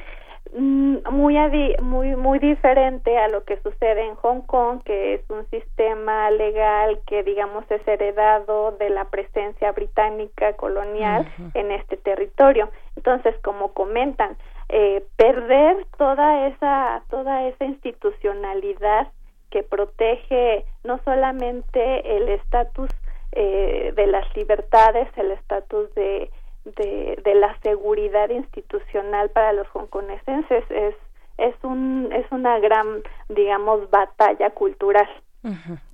Mm, 0.51 0.97
muy, 1.11 1.35
muy, 1.81 2.15
muy 2.15 2.39
diferente 2.39 3.15
a 3.19 3.27
lo 3.27 3.43
que 3.43 3.61
sucede 3.61 4.07
en 4.07 4.15
Hong 4.15 4.41
Kong, 4.41 4.81
que 4.83 5.13
es 5.13 5.21
un 5.29 5.47
sistema 5.49 6.31
legal 6.31 6.99
que, 7.05 7.23
digamos, 7.23 7.69
es 7.69 7.87
heredado 7.87 8.71
de 8.71 8.89
la 8.89 9.05
presencia 9.05 9.71
británica 9.73 10.53
colonial 10.53 11.31
en 11.53 11.71
este 11.71 11.97
territorio. 11.97 12.69
Entonces, 12.95 13.35
como 13.43 13.73
comentan, 13.73 14.37
eh, 14.69 15.05
perder 15.17 15.85
toda 15.97 16.47
esa, 16.47 17.03
toda 17.09 17.47
esa 17.47 17.65
institucionalidad 17.65 19.07
que 19.51 19.61
protege 19.63 20.65
no 20.83 20.99
solamente 21.05 22.17
el 22.17 22.29
estatus 22.29 22.89
eh, 23.33 23.93
de 23.95 24.07
las 24.07 24.25
libertades, 24.35 25.07
el 25.15 25.31
estatus 25.31 25.93
de 25.93 26.31
de, 26.65 27.19
de 27.23 27.35
la 27.35 27.57
seguridad 27.61 28.29
institucional 28.29 29.29
para 29.29 29.53
los 29.53 29.67
hongkonesenses. 29.73 30.63
Es 30.69 30.95
es 31.37 31.55
un 31.63 32.11
es 32.13 32.29
una 32.31 32.59
gran 32.59 33.01
digamos 33.29 33.89
batalla 33.89 34.49
cultural 34.51 35.07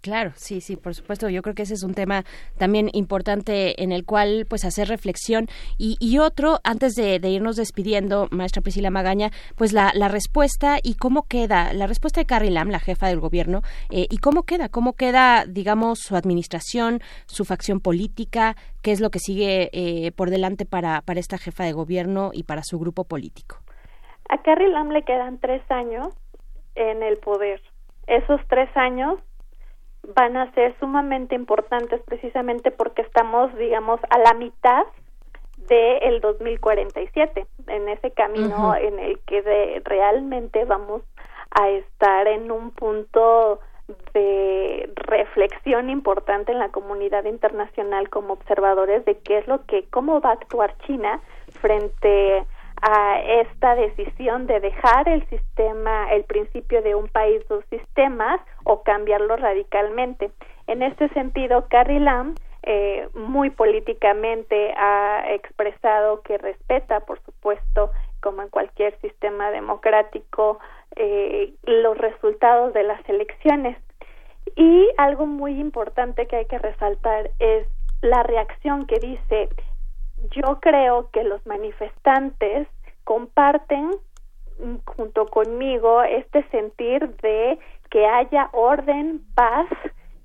Claro, 0.01 0.31
sí, 0.35 0.59
sí, 0.59 0.75
por 0.75 0.95
supuesto. 0.95 1.29
Yo 1.29 1.43
creo 1.43 1.53
que 1.53 1.63
ese 1.63 1.75
es 1.75 1.83
un 1.83 1.93
tema 1.93 2.23
también 2.57 2.89
importante 2.93 3.81
en 3.83 3.91
el 3.91 4.03
cual, 4.03 4.45
pues, 4.49 4.65
hacer 4.65 4.87
reflexión. 4.87 5.47
Y, 5.77 5.97
y 5.99 6.17
otro, 6.17 6.59
antes 6.63 6.93
de, 6.93 7.19
irnos 7.29 7.55
despidiendo, 7.55 8.27
maestra 8.31 8.63
Priscila 8.63 8.89
Magaña, 8.89 9.29
pues 9.55 9.71
la, 9.71 9.91
respuesta 10.07 10.77
y 10.81 10.95
cómo 10.95 11.23
queda, 11.27 11.73
la 11.73 11.85
respuesta 11.85 12.21
de 12.21 12.25
Carrie 12.25 12.51
Lam, 12.51 12.69
la 12.69 12.79
jefa 12.79 13.07
del 13.07 13.19
gobierno, 13.19 13.61
eh, 13.91 14.07
y 14.09 14.17
cómo 14.17 14.43
queda, 14.43 14.69
cómo 14.69 14.93
queda, 14.93 15.45
digamos, 15.45 15.99
su 15.99 16.15
administración, 16.15 17.01
su 17.27 17.45
facción 17.45 17.79
política, 17.79 18.55
qué 18.81 18.91
es 18.91 18.99
lo 18.99 19.09
que 19.11 19.19
sigue 19.19 19.69
eh, 19.73 20.11
por 20.11 20.31
delante 20.31 20.65
para, 20.65 21.01
para 21.01 21.19
esta 21.19 21.37
jefa 21.37 21.63
de 21.63 21.73
gobierno 21.73 22.31
y 22.33 22.43
para 22.43 22.63
su 22.63 22.79
grupo 22.79 23.03
político. 23.03 23.57
A 24.29 24.41
Carrie 24.41 24.69
Lam 24.69 24.89
le 24.89 25.03
quedan 25.03 25.39
tres 25.39 25.61
años 25.69 26.07
en 26.73 27.03
el 27.03 27.17
poder. 27.17 27.61
Esos 28.07 28.41
tres 28.47 28.69
años 28.75 29.19
van 30.13 30.37
a 30.37 30.51
ser 30.53 30.75
sumamente 30.79 31.35
importantes 31.35 32.01
precisamente 32.05 32.71
porque 32.71 33.01
estamos, 33.01 33.55
digamos, 33.57 33.99
a 34.09 34.17
la 34.19 34.33
mitad 34.33 34.85
del 35.67 36.03
el 36.03 36.21
2047, 36.21 37.47
en 37.67 37.89
ese 37.89 38.11
camino 38.11 38.75
en 38.75 38.99
el 38.99 39.19
que 39.21 39.41
de, 39.41 39.81
realmente 39.83 40.65
vamos 40.65 41.01
a 41.51 41.69
estar 41.69 42.27
en 42.27 42.51
un 42.51 42.71
punto 42.71 43.59
de 44.13 44.89
reflexión 44.95 45.89
importante 45.89 46.51
en 46.51 46.59
la 46.59 46.69
comunidad 46.69 47.25
internacional 47.25 48.09
como 48.09 48.33
observadores 48.33 49.05
de 49.05 49.17
qué 49.19 49.37
es 49.39 49.47
lo 49.47 49.65
que, 49.65 49.85
cómo 49.89 50.21
va 50.21 50.31
a 50.31 50.33
actuar 50.33 50.75
China 50.85 51.21
frente 51.61 52.45
a 52.87 53.19
esta 53.19 53.73
decisión 53.73 54.45
de 54.45 54.59
dejar 54.59 55.09
el 55.09 55.27
sistema, 55.29 56.13
el 56.13 56.23
principio 56.23 56.83
de 56.83 56.93
un 56.93 57.07
país, 57.07 57.41
dos 57.49 57.65
sistemas 57.71 58.39
o 58.63 58.83
cambiarlo 58.83 59.35
radicalmente. 59.37 60.29
En 60.67 60.83
este 60.83 61.09
sentido, 61.09 61.65
Carrie 61.67 61.99
Lam 61.99 62.35
eh, 62.61 63.09
muy 63.15 63.49
políticamente 63.49 64.71
ha 64.77 65.33
expresado 65.33 66.21
que 66.21 66.37
respeta, 66.37 66.99
por 66.99 67.19
supuesto, 67.23 67.89
como 68.21 68.43
en 68.43 68.49
cualquier 68.49 68.95
sistema 69.01 69.49
democrático, 69.49 70.59
eh, 70.95 71.53
los 71.63 71.97
resultados 71.97 72.71
de 72.73 72.83
las 72.83 73.07
elecciones. 73.09 73.79
Y 74.55 74.89
algo 74.97 75.25
muy 75.25 75.59
importante 75.59 76.27
que 76.27 76.35
hay 76.35 76.45
que 76.45 76.59
resaltar 76.59 77.31
es 77.39 77.67
la 78.03 78.21
reacción 78.21 78.85
que 78.85 78.99
dice 78.99 79.49
yo 80.31 80.59
creo 80.59 81.09
que 81.11 81.23
los 81.23 81.45
manifestantes 81.45 82.67
comparten 83.05 83.91
junto 84.85 85.25
conmigo 85.27 86.03
este 86.03 86.43
sentir 86.49 87.15
de 87.17 87.57
que 87.89 88.05
haya 88.05 88.49
orden, 88.51 89.21
paz 89.35 89.67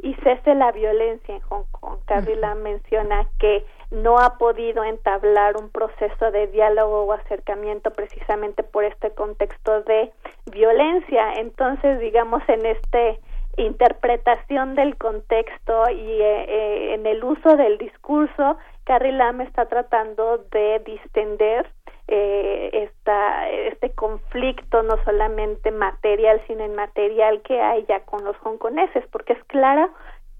y 0.03 0.15
cese 0.15 0.55
la 0.55 0.73
violencia 0.73 1.37
en 1.37 1.41
Hong 1.43 1.65
Kong. 1.71 1.99
Carrie 2.07 2.37
menciona 2.57 3.29
que 3.39 3.65
no 3.91 4.19
ha 4.19 4.39
podido 4.39 4.83
entablar 4.83 5.57
un 5.57 5.69
proceso 5.69 6.31
de 6.31 6.47
diálogo 6.49 7.05
o 7.05 7.13
acercamiento 7.13 7.91
precisamente 7.93 8.63
por 8.63 8.85
este 8.85 9.11
contexto 9.11 9.83
de 9.83 10.13
violencia. 10.51 11.35
Entonces, 11.35 12.01
digamos, 12.01 12.43
en 12.49 12.67
este 12.67 13.21
interpretación 13.57 14.75
del 14.75 14.97
contexto 14.97 15.91
y 15.91 16.23
eh, 16.23 16.45
eh, 16.49 16.95
en 16.95 17.05
el 17.05 17.23
uso 17.23 17.57
del 17.57 17.79
discurso, 17.79 18.57
Carrie 18.85 19.13
Lam 19.13 19.41
está 19.43 19.67
tratando 19.67 20.39
de 20.51 20.81
distender 20.87 21.71
eh, 22.13 22.71
esta, 22.73 23.49
este 23.49 23.91
conflicto 23.91 24.83
no 24.83 24.97
solamente 25.05 25.71
material 25.71 26.43
sino 26.49 26.65
inmaterial 26.65 27.41
que 27.43 27.61
hay 27.61 27.87
ya 27.87 28.01
con 28.01 28.25
los 28.25 28.37
hongkoneses 28.43 29.07
porque 29.13 29.35
es 29.35 29.45
claro 29.45 29.91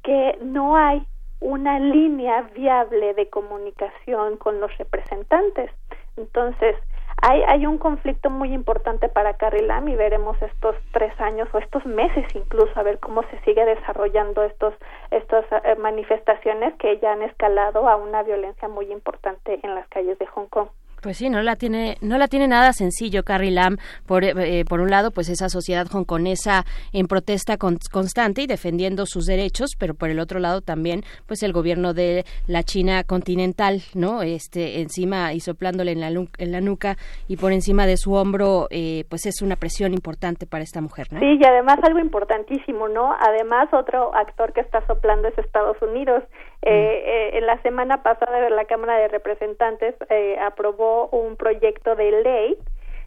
que 0.03 0.37
no 0.43 0.77
hay 0.77 1.07
una 1.39 1.79
línea 1.79 2.43
viable 2.55 3.15
de 3.15 3.29
comunicación 3.29 4.37
con 4.37 4.61
los 4.61 4.77
representantes 4.79 5.71
entonces 6.17 6.75
hay, 7.23 7.43
hay 7.47 7.67
un 7.67 7.79
conflicto 7.79 8.31
muy 8.31 8.53
importante 8.53 9.09
para 9.09 9.35
Carrie 9.35 9.63
Lam 9.63 9.87
y 9.89 9.95
veremos 9.95 10.41
estos 10.43 10.75
tres 10.93 11.13
años 11.21 11.49
o 11.53 11.59
estos 11.59 11.87
meses 11.87 12.27
incluso 12.35 12.73
a 12.75 12.83
ver 12.83 12.99
cómo 12.99 13.23
se 13.31 13.39
sigue 13.43 13.65
desarrollando 13.65 14.43
estos 14.43 14.75
estas 15.13 15.45
eh, 15.53 15.77
manifestaciones 15.77 16.75
que 16.79 16.99
ya 16.99 17.13
han 17.13 17.23
escalado 17.23 17.89
a 17.89 17.95
una 17.95 18.25
violencia 18.25 18.67
muy 18.67 18.91
importante 18.91 19.61
en 19.63 19.77
las 19.77 19.87
calles 19.89 20.19
de 20.19 20.27
Hong 20.27 20.47
Kong. 20.47 20.69
Pues 21.03 21.19
sí, 21.19 21.31
no 21.31 21.43
la 21.43 21.57
tiene, 21.57 21.97
no 22.01 22.19
la 22.19 22.29
tiene 22.29 22.49
nada 22.49 22.73
sencillo 22.73 23.23
Carrie 23.25 23.51
Lam. 23.51 23.77
Por, 24.07 24.25
eh, 24.25 24.65
por 24.69 24.81
un 24.81 24.91
lado, 24.91 25.11
pues 25.11 25.29
esa 25.29 25.49
sociedad 25.49 25.87
hongkonesa 25.93 26.65
en 26.93 27.07
protesta 27.07 27.57
constante 27.57 28.43
y 28.43 28.47
defendiendo 28.47 29.07
sus 29.07 29.27
derechos, 29.27 29.71
pero 29.79 29.95
por 29.95 30.11
el 30.11 30.21
otro 30.21 30.41
lado 30.41 30.61
también, 30.61 31.03
pues 31.27 31.43
el 31.43 31.53
gobierno 31.53 31.95
de 31.95 32.25
la 32.47 32.63
China 32.63 33.05
continental, 33.05 33.83
¿no? 33.95 34.23
Este, 34.23 34.81
encima 34.81 35.33
y 35.33 35.41
soplándole 35.41 35.93
en 35.93 36.01
la, 36.01 36.09
en 36.09 36.53
la 36.53 36.61
nuca 36.61 36.97
y 37.29 37.37
por 37.37 37.53
encima 37.53 37.87
de 37.87 37.97
su 37.97 38.15
hombro, 38.15 38.67
eh, 38.71 39.05
pues 39.09 39.27
es 39.27 39.43
una 39.43 39.57
presión 39.57 39.95
importante 39.95 40.47
para 40.47 40.65
esta 40.65 40.81
mujer, 40.81 41.13
¿no? 41.13 41.21
Sí, 41.21 41.39
y 41.41 41.45
además 41.45 41.79
algo 41.83 41.99
importantísimo, 41.99 42.89
¿no? 42.89 43.15
Además, 43.21 43.69
otro 43.73 44.15
actor 44.15 44.53
que 44.53 44.61
está 44.61 44.85
soplando 44.87 45.29
es 45.29 45.39
Estados 45.39 45.81
Unidos 45.83 46.23
eh, 46.63 47.03
eh, 47.07 47.39
en 47.39 47.47
la 47.47 47.61
semana 47.63 48.03
pasada 48.03 48.51
la 48.51 48.65
Cámara 48.67 48.99
de 48.99 49.09
Representantes 49.09 49.95
eh, 50.11 50.39
aprobó 50.41 51.09
un 51.09 51.37
proyecto 51.37 51.97
de 51.97 52.23
ley 52.23 52.59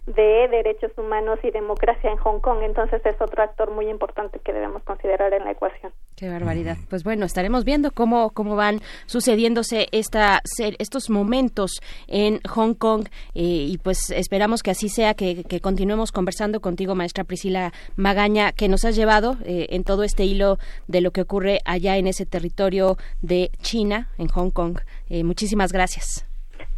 de 0.06 0.48
derechos 0.50 0.92
humanos 0.98 1.40
y 1.44 1.52
democracia 1.52 2.12
en 2.12 2.18
Hong 2.18 2.40
Kong. 2.40 2.60
Entonces 2.64 3.02
es 3.06 3.20
otro 3.22 3.42
actor 3.42 3.72
muy 3.72 3.90
importante 3.90 4.40
que 4.40 4.52
debemos 4.52 4.84
considerar 4.84 5.34
en 5.34 5.46
la 5.46 5.52
ecuación. 5.52 5.94
Qué 6.18 6.30
barbaridad. 6.30 6.78
Pues 6.90 7.04
bueno, 7.04 7.26
estaremos 7.26 7.64
viendo 7.64 7.92
cómo, 7.92 8.32
cómo 8.32 8.56
van 8.56 8.80
sucediéndose 9.06 9.88
esta, 9.92 10.42
estos 10.60 11.10
momentos 11.10 11.82
en 12.08 12.42
Hong 12.50 12.74
Kong 12.74 13.08
eh, 13.34 13.42
y 13.44 13.78
pues 13.78 14.10
esperamos 14.12 14.62
que 14.62 14.72
así 14.72 14.90
sea, 14.90 15.14
que, 15.14 15.44
continuemos 15.62 16.12
conversando 16.12 16.60
contigo, 16.60 16.96
maestra 16.96 17.24
Priscila 17.24 17.72
Magaña, 17.96 18.52
que 18.52 18.68
nos 18.68 18.84
has 18.86 18.96
llevado 18.96 19.38
eh, 19.46 19.68
en 19.70 19.84
todo 19.84 20.04
este 20.04 20.26
hilo 20.26 20.58
de 20.88 21.02
lo 21.02 21.12
que 21.12 21.22
ocurre 21.22 21.60
allá 21.66 21.98
en 21.98 22.08
ese 22.08 22.26
territorio 22.26 22.98
de 23.22 23.50
China, 23.62 24.10
en 24.18 24.28
Hong 24.28 24.52
Kong. 24.52 24.80
Eh, 25.10 25.24
muchísimas 25.24 25.72
gracias. 25.72 26.28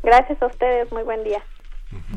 Gracias 0.04 0.40
a 0.42 0.46
ustedes. 0.46 0.92
Muy 0.92 1.04
buen 1.04 1.24
día. 1.24 1.44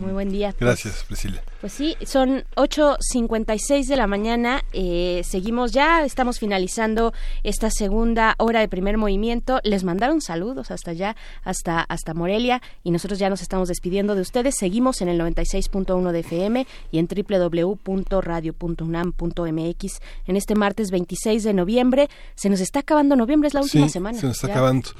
Muy 0.00 0.12
buen 0.12 0.30
día. 0.30 0.55
Gracias, 0.59 1.05
Priscila. 1.05 1.42
Pues 1.60 1.72
sí, 1.72 1.96
son 2.05 2.44
8.56 2.55 3.86
de 3.86 3.96
la 3.96 4.06
mañana. 4.06 4.62
Eh, 4.72 5.22
seguimos 5.24 5.72
ya, 5.72 6.05
estamos 6.05 6.38
finalizando 6.38 7.12
esta 7.42 7.68
segunda 7.70 8.36
hora 8.38 8.60
de 8.60 8.68
primer 8.68 8.96
movimiento. 8.96 9.59
Les 9.64 9.82
mandaron 9.82 10.20
saludos 10.20 10.70
hasta 10.70 10.92
allá, 10.92 11.16
hasta, 11.42 11.80
hasta 11.80 12.14
Morelia, 12.14 12.62
y 12.84 12.92
nosotros 12.92 13.18
ya 13.18 13.28
nos 13.28 13.42
estamos 13.42 13.66
despidiendo 13.68 14.14
de 14.14 14.20
ustedes. 14.20 14.56
Seguimos 14.56 15.00
en 15.00 15.09
el 15.09 15.20
96.1 15.20 16.12
de 16.12 16.20
FM 16.20 16.66
y 16.92 16.98
en 16.98 17.09
www.radio.unam.mx 17.09 20.00
en 20.26 20.36
este 20.36 20.55
martes 20.55 20.90
26 20.90 21.42
de 21.42 21.55
noviembre. 21.55 22.09
Se 22.36 22.50
nos 22.50 22.60
está 22.60 22.80
acabando 22.80 23.16
noviembre, 23.16 23.48
es 23.48 23.55
la 23.55 23.62
última 23.62 23.88
semana. 23.88 24.18
Se 24.18 24.26
nos 24.26 24.36
está 24.36 24.52
acabando. 24.52 24.90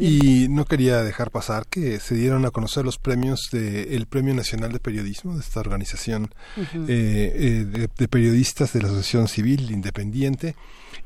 Y 0.00 0.48
no 0.48 0.64
quería 0.64 1.04
dejar 1.04 1.30
pasar 1.30 1.66
que 1.66 2.00
se 2.00 2.14
dieron 2.14 2.44
a 2.44 2.50
conocer 2.50 2.84
los 2.84 2.98
premios 2.98 3.48
del 3.52 4.06
Premio 4.06 4.27
Nacional 4.34 4.72
de 4.72 4.80
Periodismo 4.80 5.34
de 5.34 5.40
esta 5.40 5.60
organización 5.60 6.30
eh, 6.56 6.64
eh, 6.88 7.88
de, 7.96 8.08
periodistas 8.08 8.72
de 8.72 8.82
la 8.82 8.88
Asociación 8.88 9.28
Civil 9.28 9.70
Independiente. 9.70 10.56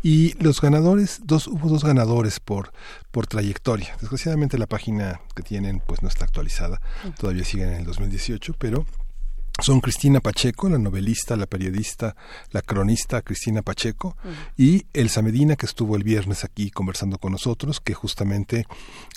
Y 0.03 0.35
los 0.43 0.61
ganadores, 0.61 1.21
dos 1.25 1.47
hubo 1.47 1.69
dos 1.69 1.85
ganadores 1.85 2.41
por 2.41 2.73
por 3.13 3.27
trayectoria. 3.27 3.95
Desgraciadamente 4.01 4.59
la 4.59 4.67
página 4.67 5.21
que 5.37 5.43
tienen 5.43 5.81
pues 5.87 6.03
no 6.03 6.09
está 6.09 6.25
actualizada, 6.25 6.81
todavía 7.19 7.45
siguen 7.45 7.69
en 7.69 7.81
el 7.81 7.85
2018, 7.85 8.55
pero 8.59 8.87
son 9.63 9.81
Cristina 9.81 10.21
Pacheco, 10.21 10.69
la 10.69 10.79
novelista, 10.79 11.37
la 11.37 11.47
periodista, 11.47 12.17
la 12.51 12.63
cronista 12.63 13.23
Cristina 13.23 13.63
Pacheco, 13.63 14.17
y 14.57 14.87
Elsa 14.93 15.23
Medina, 15.23 15.57
que 15.57 15.67
estuvo 15.67 15.97
el 15.97 16.03
viernes 16.03 16.45
aquí 16.45 16.71
conversando 16.71 17.19
con 17.19 17.33
nosotros, 17.33 17.81
que 17.81 17.95
justamente 17.95 18.67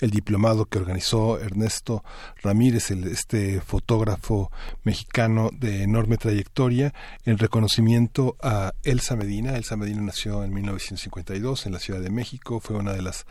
el 0.00 0.10
diplomado 0.10 0.66
que 0.66 0.78
organizó 0.78 1.40
Ernesto 1.40 2.04
Ramírez, 2.42 2.90
el, 2.90 3.08
este 3.08 3.60
fotógrafo 3.60 4.52
mexicano 4.84 5.50
de 5.52 5.82
enorme 5.82 6.16
trayectoria, 6.16 6.94
en 7.24 7.38
reconocimiento 7.38 8.36
a 8.40 8.72
Elsa 8.84 9.16
Medina. 9.16 9.56
Elsa 9.56 9.76
Medina 9.76 10.00
nació 10.02 10.44
en 10.44 10.54
1952 10.54 11.66
en 11.66 11.72
la 11.72 11.80
Ciudad 11.80 12.00
de 12.00 12.10
México, 12.10 12.60
fue 12.60 12.76
una 12.76 12.92
de 12.92 13.02
las 13.02 13.26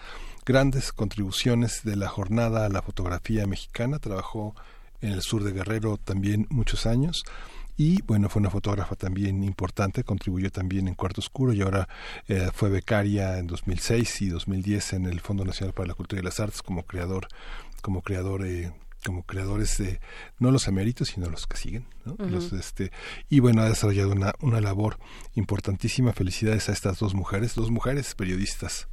grandes 0.46 0.92
contribuciones 0.92 1.84
de 1.84 1.96
la 1.96 2.08
jornada 2.08 2.66
a 2.66 2.70
la 2.70 2.82
fotografía 2.82 3.48
mexicana, 3.48 4.00
trabajó 4.00 4.54
en 5.06 5.14
el 5.14 5.22
sur 5.22 5.44
de 5.44 5.52
Guerrero 5.52 5.98
también 5.98 6.48
muchos 6.49 6.86
años. 6.86 7.23
Y 7.77 8.02
bueno, 8.03 8.30
fue 8.30 8.40
una 8.40 8.49
fotógrafa 8.49 8.95
también 8.95 9.44
importante, 9.44 10.03
contribuyó 10.03 10.49
también 10.49 10.88
en 10.88 10.95
Cuarto 10.95 11.19
Oscuro 11.19 11.52
y 11.52 11.61
ahora 11.61 11.90
eh, 12.27 12.49
fue 12.53 12.69
becaria 12.69 13.38
en 13.38 13.48
2006 13.48 14.22
y 14.22 14.30
2010 14.30 14.94
en 14.94 15.06
el 15.07 15.19
Fondo 15.19 15.44
Nacional 15.44 15.73
para 15.73 15.90
la 15.90 15.94
Cultura 15.94 16.22
y 16.22 16.23
las 16.23 16.40
Artes 16.40 16.61
como 16.61 16.84
creador, 16.84 17.27
como 17.82 18.02
creador 18.02 18.45
eh, 18.45 18.72
como 19.06 19.23
creadores 19.23 19.77
de 19.77 19.99
no 20.40 20.49
los 20.49 20.68
eméritos 20.68 21.10
sino 21.10 21.30
los 21.30 21.45
que 21.45 21.57
siguen 21.57 21.86
¿no? 22.06 22.15
los, 22.26 22.52
este 22.53 22.91
y 23.30 23.40
bueno 23.40 23.61
ha 23.61 23.69
desarrollado 23.69 24.11
una, 24.11 24.34
una 24.40 24.61
labor 24.61 24.98
importantísima. 25.36 26.14
Felicidades 26.14 26.69
a 26.69 26.72
estas 26.72 26.98
dos 26.98 27.14
mujeres 27.14 27.53
dos 27.53 27.69
mujeres 27.69 28.15
periodistas 28.15 28.88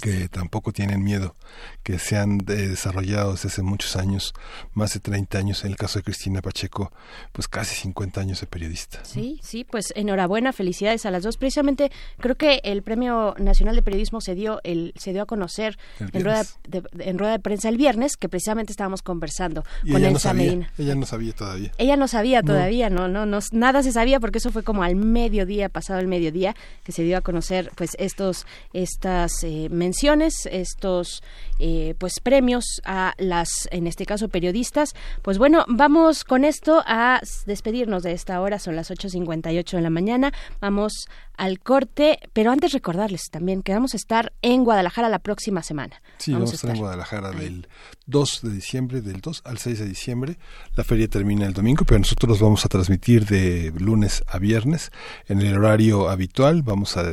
que 0.00 0.28
tampoco 0.28 0.72
tienen 0.72 1.02
miedo, 1.02 1.34
que 1.82 1.98
se 1.98 2.16
han 2.16 2.38
desarrollado 2.38 3.32
desde 3.32 3.48
hace 3.48 3.62
muchos 3.62 3.96
años, 3.96 4.32
más 4.72 4.94
de 4.94 5.00
30 5.00 5.38
años, 5.38 5.64
en 5.64 5.70
el 5.70 5.76
caso 5.76 5.98
de 5.98 6.04
Cristina 6.04 6.40
Pacheco, 6.42 6.92
pues 7.32 7.48
casi 7.48 7.74
50 7.74 8.20
años 8.20 8.40
de 8.40 8.46
periodista. 8.46 9.04
Sí, 9.04 9.40
sí, 9.42 9.64
pues 9.64 9.92
enhorabuena, 9.96 10.52
felicidades 10.52 11.06
a 11.06 11.10
las 11.10 11.22
dos. 11.22 11.36
Precisamente 11.36 11.90
creo 12.18 12.36
que 12.36 12.60
el 12.64 12.82
Premio 12.82 13.34
Nacional 13.38 13.74
de 13.76 13.82
Periodismo 13.82 14.20
se 14.20 14.34
dio, 14.34 14.60
el, 14.64 14.94
se 14.96 15.12
dio 15.12 15.22
a 15.22 15.26
conocer 15.26 15.76
en 15.98 16.24
rueda, 16.24 16.44
de, 16.68 16.82
en 17.00 17.18
rueda 17.18 17.32
de 17.32 17.38
prensa 17.40 17.68
el 17.68 17.76
viernes, 17.76 18.16
que 18.16 18.28
precisamente 18.28 18.72
estábamos 18.72 19.02
conversando 19.02 19.64
con 19.90 20.04
Elsa 20.04 20.32
no 20.32 20.38
Medina. 20.38 20.70
Ella 20.78 20.94
no 20.94 21.06
sabía 21.06 21.32
todavía. 21.32 21.72
Ella 21.78 21.96
no 21.96 22.08
sabía 22.08 22.42
todavía, 22.42 22.90
no. 22.90 23.08
no, 23.08 23.26
no, 23.26 23.38
nada 23.52 23.82
se 23.82 23.92
sabía 23.92 24.20
porque 24.20 24.38
eso 24.38 24.52
fue 24.52 24.62
como 24.62 24.82
al 24.82 24.94
mediodía, 24.94 25.68
pasado 25.68 26.00
el 26.00 26.06
mediodía, 26.06 26.54
que 26.84 26.92
se 26.92 27.02
dio 27.02 27.16
a 27.16 27.20
conocer 27.20 27.72
pues 27.74 27.90
estos, 27.98 28.46
estas... 28.72 29.42
Eh, 29.42 29.63
menciones, 29.70 30.46
estos 30.50 31.22
eh, 31.58 31.94
pues 31.98 32.20
premios 32.20 32.64
a 32.84 33.14
las, 33.18 33.68
en 33.70 33.86
este 33.86 34.06
caso, 34.06 34.28
periodistas. 34.28 34.94
Pues 35.22 35.38
bueno, 35.38 35.64
vamos 35.68 36.24
con 36.24 36.44
esto 36.44 36.82
a 36.86 37.20
despedirnos 37.46 38.02
de 38.02 38.12
esta 38.12 38.40
hora, 38.40 38.58
son 38.58 38.76
las 38.76 38.90
8.58 38.90 39.76
de 39.76 39.82
la 39.82 39.90
mañana. 39.90 40.32
Vamos 40.60 41.06
al 41.36 41.60
corte, 41.60 42.18
pero 42.32 42.50
antes 42.50 42.72
recordarles 42.72 43.28
también 43.30 43.62
que 43.62 43.72
vamos 43.72 43.94
a 43.94 43.96
estar 43.96 44.32
en 44.42 44.64
Guadalajara 44.64 45.08
la 45.08 45.18
próxima 45.18 45.62
semana. 45.62 46.00
Sí, 46.18 46.32
vamos, 46.32 46.52
a 46.52 46.54
estar 46.54 46.70
en 46.70 46.78
Guadalajara 46.78 47.30
del 47.32 47.68
2 48.06 48.40
de 48.42 48.50
diciembre, 48.50 49.00
del 49.00 49.20
2 49.20 49.42
al 49.44 49.58
6 49.58 49.78
de 49.80 49.86
diciembre. 49.86 50.38
La 50.76 50.84
feria 50.84 51.08
termina 51.08 51.46
el 51.46 51.52
domingo, 51.52 51.84
pero 51.84 51.98
nosotros 51.98 52.40
vamos 52.40 52.64
a 52.64 52.68
transmitir 52.68 53.26
de 53.26 53.72
lunes 53.78 54.22
a 54.28 54.38
viernes 54.38 54.92
en 55.26 55.40
el 55.40 55.56
horario 55.56 56.08
habitual. 56.08 56.62
Vamos 56.62 56.96
a, 56.96 57.04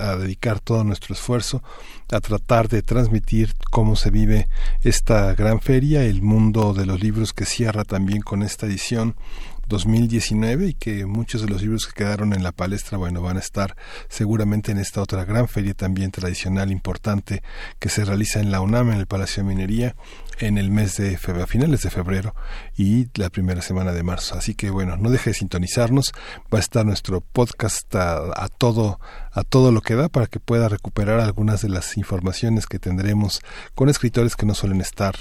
a 0.00 0.16
dedicar 0.16 0.60
todo 0.60 0.84
nuestro 0.84 1.14
esfuerzo 1.14 1.62
a 2.10 2.20
tratar 2.20 2.68
de 2.68 2.82
transmitir 2.82 3.54
cómo 3.70 3.96
se 3.96 4.10
vive 4.10 4.48
esta 4.82 5.34
gran 5.34 5.60
feria, 5.60 6.04
el 6.04 6.22
mundo 6.22 6.74
de 6.74 6.86
los 6.86 7.00
libros 7.00 7.32
que 7.32 7.44
cierra 7.44 7.84
también 7.84 8.22
con 8.22 8.42
esta 8.42 8.66
edición 8.66 9.14
2019 9.68 10.68
y 10.68 10.74
que 10.74 11.06
muchos 11.06 11.40
de 11.42 11.48
los 11.48 11.62
libros 11.62 11.86
que 11.86 11.94
quedaron 12.04 12.32
en 12.34 12.42
la 12.42 12.52
palestra, 12.52 12.98
bueno, 12.98 13.22
van 13.22 13.36
a 13.36 13.40
estar 13.40 13.76
seguramente 14.08 14.72
en 14.72 14.78
esta 14.78 15.00
otra 15.00 15.24
gran 15.24 15.48
feria 15.48 15.74
también 15.74 16.10
tradicional 16.10 16.70
importante 16.70 17.42
que 17.78 17.88
se 17.88 18.04
realiza 18.04 18.40
en 18.40 18.50
la 18.50 18.60
UNAM, 18.60 18.90
en 18.90 18.98
el 18.98 19.06
Palacio 19.06 19.42
de 19.42 19.48
Minería, 19.48 19.96
en 20.42 20.58
el 20.58 20.70
mes 20.70 20.96
de 20.96 21.16
febrero, 21.16 21.44
a 21.44 21.46
finales 21.46 21.82
de 21.82 21.90
febrero 21.90 22.34
y 22.76 23.06
la 23.14 23.30
primera 23.30 23.62
semana 23.62 23.92
de 23.92 24.02
marzo. 24.02 24.34
Así 24.36 24.54
que 24.54 24.70
bueno, 24.70 24.96
no 24.96 25.10
deje 25.10 25.30
de 25.30 25.34
sintonizarnos, 25.34 26.12
va 26.52 26.58
a 26.58 26.60
estar 26.60 26.84
nuestro 26.84 27.20
podcast 27.20 27.94
a, 27.94 28.18
a 28.34 28.48
todo 28.48 28.98
a 29.32 29.44
todo 29.44 29.72
lo 29.72 29.80
que 29.80 29.94
da 29.94 30.08
para 30.08 30.26
que 30.26 30.40
pueda 30.40 30.68
recuperar 30.68 31.20
algunas 31.20 31.62
de 31.62 31.68
las 31.68 31.96
informaciones 31.96 32.66
que 32.66 32.78
tendremos 32.78 33.40
con 33.74 33.88
escritores 33.88 34.36
que 34.36 34.44
no 34.44 34.54
suelen 34.54 34.80
estar 34.80 35.14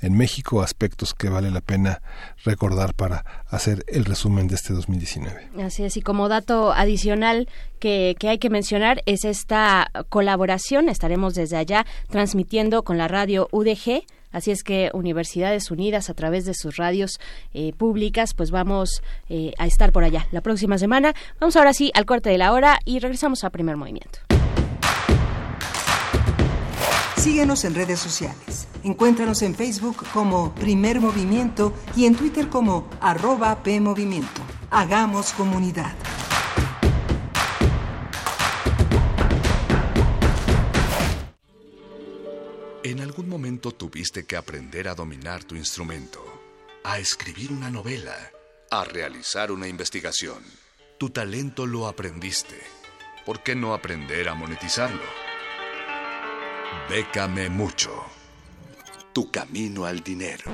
en 0.00 0.16
México, 0.16 0.62
aspectos 0.62 1.14
que 1.14 1.28
vale 1.28 1.50
la 1.50 1.60
pena 1.60 2.02
recordar 2.44 2.94
para 2.94 3.24
hacer 3.48 3.84
el 3.88 4.04
resumen 4.04 4.46
de 4.46 4.56
este 4.56 4.74
2019. 4.74 5.50
Así 5.62 5.84
es, 5.84 5.96
y 5.96 6.02
como 6.02 6.28
dato 6.28 6.72
adicional 6.72 7.48
que, 7.78 8.14
que 8.18 8.28
hay 8.28 8.38
que 8.38 8.50
mencionar 8.50 9.02
es 9.06 9.24
esta 9.24 9.90
colaboración, 10.08 10.88
estaremos 10.88 11.34
desde 11.34 11.56
allá 11.56 11.86
transmitiendo 12.10 12.82
con 12.82 12.98
la 12.98 13.08
radio 13.08 13.48
UDG, 13.52 14.04
Así 14.32 14.50
es 14.50 14.62
que 14.62 14.90
Universidades 14.92 15.70
Unidas, 15.70 16.10
a 16.10 16.14
través 16.14 16.44
de 16.44 16.54
sus 16.54 16.76
radios 16.76 17.20
eh, 17.54 17.72
públicas, 17.72 18.34
pues 18.34 18.50
vamos 18.50 19.02
eh, 19.28 19.52
a 19.58 19.66
estar 19.66 19.92
por 19.92 20.04
allá 20.04 20.26
la 20.30 20.40
próxima 20.40 20.78
semana. 20.78 21.14
Vamos 21.40 21.56
ahora 21.56 21.72
sí 21.72 21.90
al 21.94 22.06
corte 22.06 22.30
de 22.30 22.38
la 22.38 22.52
hora 22.52 22.78
y 22.84 22.98
regresamos 22.98 23.44
a 23.44 23.50
primer 23.50 23.76
movimiento. 23.76 24.18
Síguenos 27.16 27.64
en 27.64 27.74
redes 27.74 27.98
sociales. 27.98 28.68
Encuéntranos 28.84 29.42
en 29.42 29.56
Facebook 29.56 29.96
como 30.12 30.54
Primer 30.54 31.00
Movimiento 31.00 31.72
y 31.96 32.04
en 32.04 32.14
Twitter 32.14 32.48
como 32.48 32.88
arroba 33.00 33.64
PMovimiento. 33.64 34.42
Hagamos 34.70 35.32
comunidad. 35.32 35.92
En 42.86 43.00
algún 43.00 43.28
momento 43.28 43.72
tuviste 43.72 44.26
que 44.26 44.36
aprender 44.36 44.86
a 44.86 44.94
dominar 44.94 45.42
tu 45.42 45.56
instrumento, 45.56 46.24
a 46.84 47.00
escribir 47.00 47.50
una 47.50 47.68
novela, 47.68 48.14
a 48.70 48.84
realizar 48.84 49.50
una 49.50 49.66
investigación. 49.66 50.40
Tu 50.96 51.10
talento 51.10 51.66
lo 51.66 51.88
aprendiste. 51.88 52.56
¿Por 53.24 53.42
qué 53.42 53.56
no 53.56 53.74
aprender 53.74 54.28
a 54.28 54.36
monetizarlo? 54.36 55.02
Bécame 56.88 57.48
mucho. 57.48 57.90
Tu 59.12 59.32
camino 59.32 59.84
al 59.84 60.04
dinero. 60.04 60.44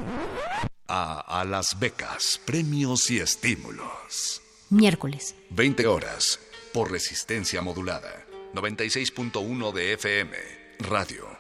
A, 0.88 1.20
a 1.38 1.44
las 1.44 1.78
becas, 1.78 2.40
premios 2.46 3.10
y 3.10 3.18
estímulos. 3.18 4.40
Miércoles. 4.70 5.34
20 5.50 5.86
horas 5.86 6.40
por 6.72 6.90
resistencia 6.90 7.60
modulada. 7.60 8.24
96.1 8.54 9.72
de 9.74 9.92
FM. 9.92 10.36
Radio. 10.78 11.31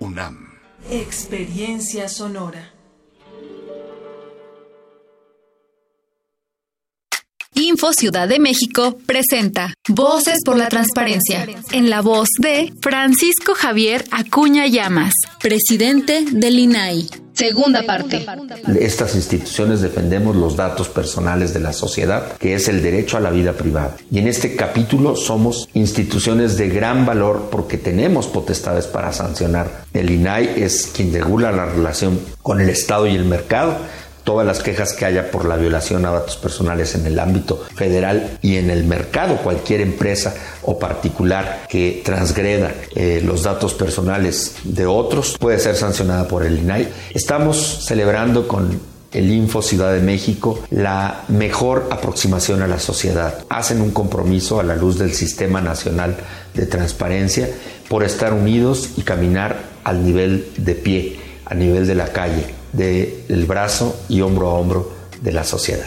UNAM. 0.00 0.48
Experiencia 0.90 2.08
sonora. 2.08 2.72
Info 7.54 7.92
Ciudad 7.92 8.26
de 8.26 8.38
México 8.38 8.98
presenta 9.04 9.74
Voces 9.88 10.38
por 10.44 10.56
la 10.56 10.68
Transparencia, 10.68 11.46
en 11.72 11.90
la 11.90 12.00
voz 12.00 12.28
de 12.38 12.72
Francisco 12.80 13.54
Javier 13.54 14.06
Acuña 14.10 14.66
Llamas, 14.66 15.12
presidente 15.38 16.24
del 16.24 16.58
INAI. 16.58 17.29
Segunda 17.40 17.82
parte. 17.84 18.26
Estas 18.78 19.14
instituciones 19.14 19.80
defendemos 19.80 20.36
los 20.36 20.56
datos 20.56 20.90
personales 20.90 21.54
de 21.54 21.60
la 21.60 21.72
sociedad, 21.72 22.36
que 22.36 22.54
es 22.54 22.68
el 22.68 22.82
derecho 22.82 23.16
a 23.16 23.20
la 23.20 23.30
vida 23.30 23.54
privada. 23.54 23.96
Y 24.10 24.18
en 24.18 24.28
este 24.28 24.56
capítulo 24.56 25.16
somos 25.16 25.66
instituciones 25.72 26.58
de 26.58 26.68
gran 26.68 27.06
valor 27.06 27.48
porque 27.50 27.78
tenemos 27.78 28.26
potestades 28.26 28.86
para 28.86 29.14
sancionar. 29.14 29.84
El 29.94 30.10
INAI 30.10 30.62
es 30.62 30.90
quien 30.94 31.14
regula 31.14 31.50
la 31.50 31.64
relación 31.64 32.20
con 32.42 32.60
el 32.60 32.68
Estado 32.68 33.06
y 33.06 33.14
el 33.14 33.24
mercado 33.24 33.74
todas 34.24 34.46
las 34.46 34.60
quejas 34.60 34.92
que 34.92 35.04
haya 35.04 35.30
por 35.30 35.44
la 35.44 35.56
violación 35.56 36.04
a 36.06 36.10
datos 36.10 36.36
personales 36.36 36.94
en 36.94 37.06
el 37.06 37.18
ámbito 37.18 37.64
federal 37.74 38.38
y 38.42 38.56
en 38.56 38.70
el 38.70 38.84
mercado, 38.84 39.36
cualquier 39.36 39.80
empresa 39.80 40.34
o 40.62 40.78
particular 40.78 41.66
que 41.68 42.02
transgreda 42.04 42.72
eh, 42.94 43.22
los 43.24 43.42
datos 43.42 43.74
personales 43.74 44.56
de 44.64 44.86
otros 44.86 45.36
puede 45.38 45.58
ser 45.58 45.76
sancionada 45.76 46.28
por 46.28 46.44
el 46.44 46.58
INAI. 46.58 46.88
Estamos 47.14 47.84
celebrando 47.86 48.46
con 48.46 48.80
el 49.12 49.32
Info 49.32 49.60
Ciudad 49.60 49.92
de 49.92 50.00
México 50.00 50.62
la 50.70 51.24
mejor 51.28 51.88
aproximación 51.90 52.62
a 52.62 52.68
la 52.68 52.78
sociedad. 52.78 53.44
Hacen 53.48 53.80
un 53.80 53.90
compromiso 53.90 54.60
a 54.60 54.62
la 54.62 54.76
luz 54.76 54.98
del 54.98 55.14
Sistema 55.14 55.60
Nacional 55.60 56.16
de 56.54 56.66
Transparencia 56.66 57.48
por 57.88 58.04
estar 58.04 58.32
unidos 58.32 58.90
y 58.96 59.02
caminar 59.02 59.62
al 59.82 60.04
nivel 60.04 60.46
de 60.56 60.74
pie, 60.74 61.20
a 61.44 61.54
nivel 61.54 61.86
de 61.86 61.94
la 61.96 62.12
calle 62.12 62.59
del 62.72 63.44
brazo 63.46 64.04
y 64.08 64.20
hombro 64.20 64.50
a 64.50 64.54
hombro 64.54 64.92
de 65.22 65.32
la 65.32 65.44
sociedad. 65.44 65.86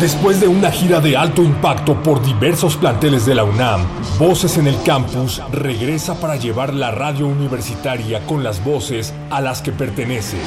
Después 0.00 0.40
de 0.40 0.48
una 0.48 0.70
gira 0.70 0.98
de 0.98 1.14
alto 1.14 1.42
impacto 1.42 2.02
por 2.02 2.24
diversos 2.24 2.74
planteles 2.74 3.26
de 3.26 3.34
la 3.34 3.44
UNAM, 3.44 3.86
Voces 4.18 4.56
en 4.56 4.66
el 4.66 4.82
Campus 4.82 5.42
regresa 5.52 6.18
para 6.18 6.36
llevar 6.36 6.72
la 6.72 6.90
radio 6.90 7.26
universitaria 7.26 8.24
con 8.24 8.42
las 8.42 8.64
voces 8.64 9.12
a 9.28 9.42
las 9.42 9.60
que 9.60 9.72
pertenece. 9.72 10.38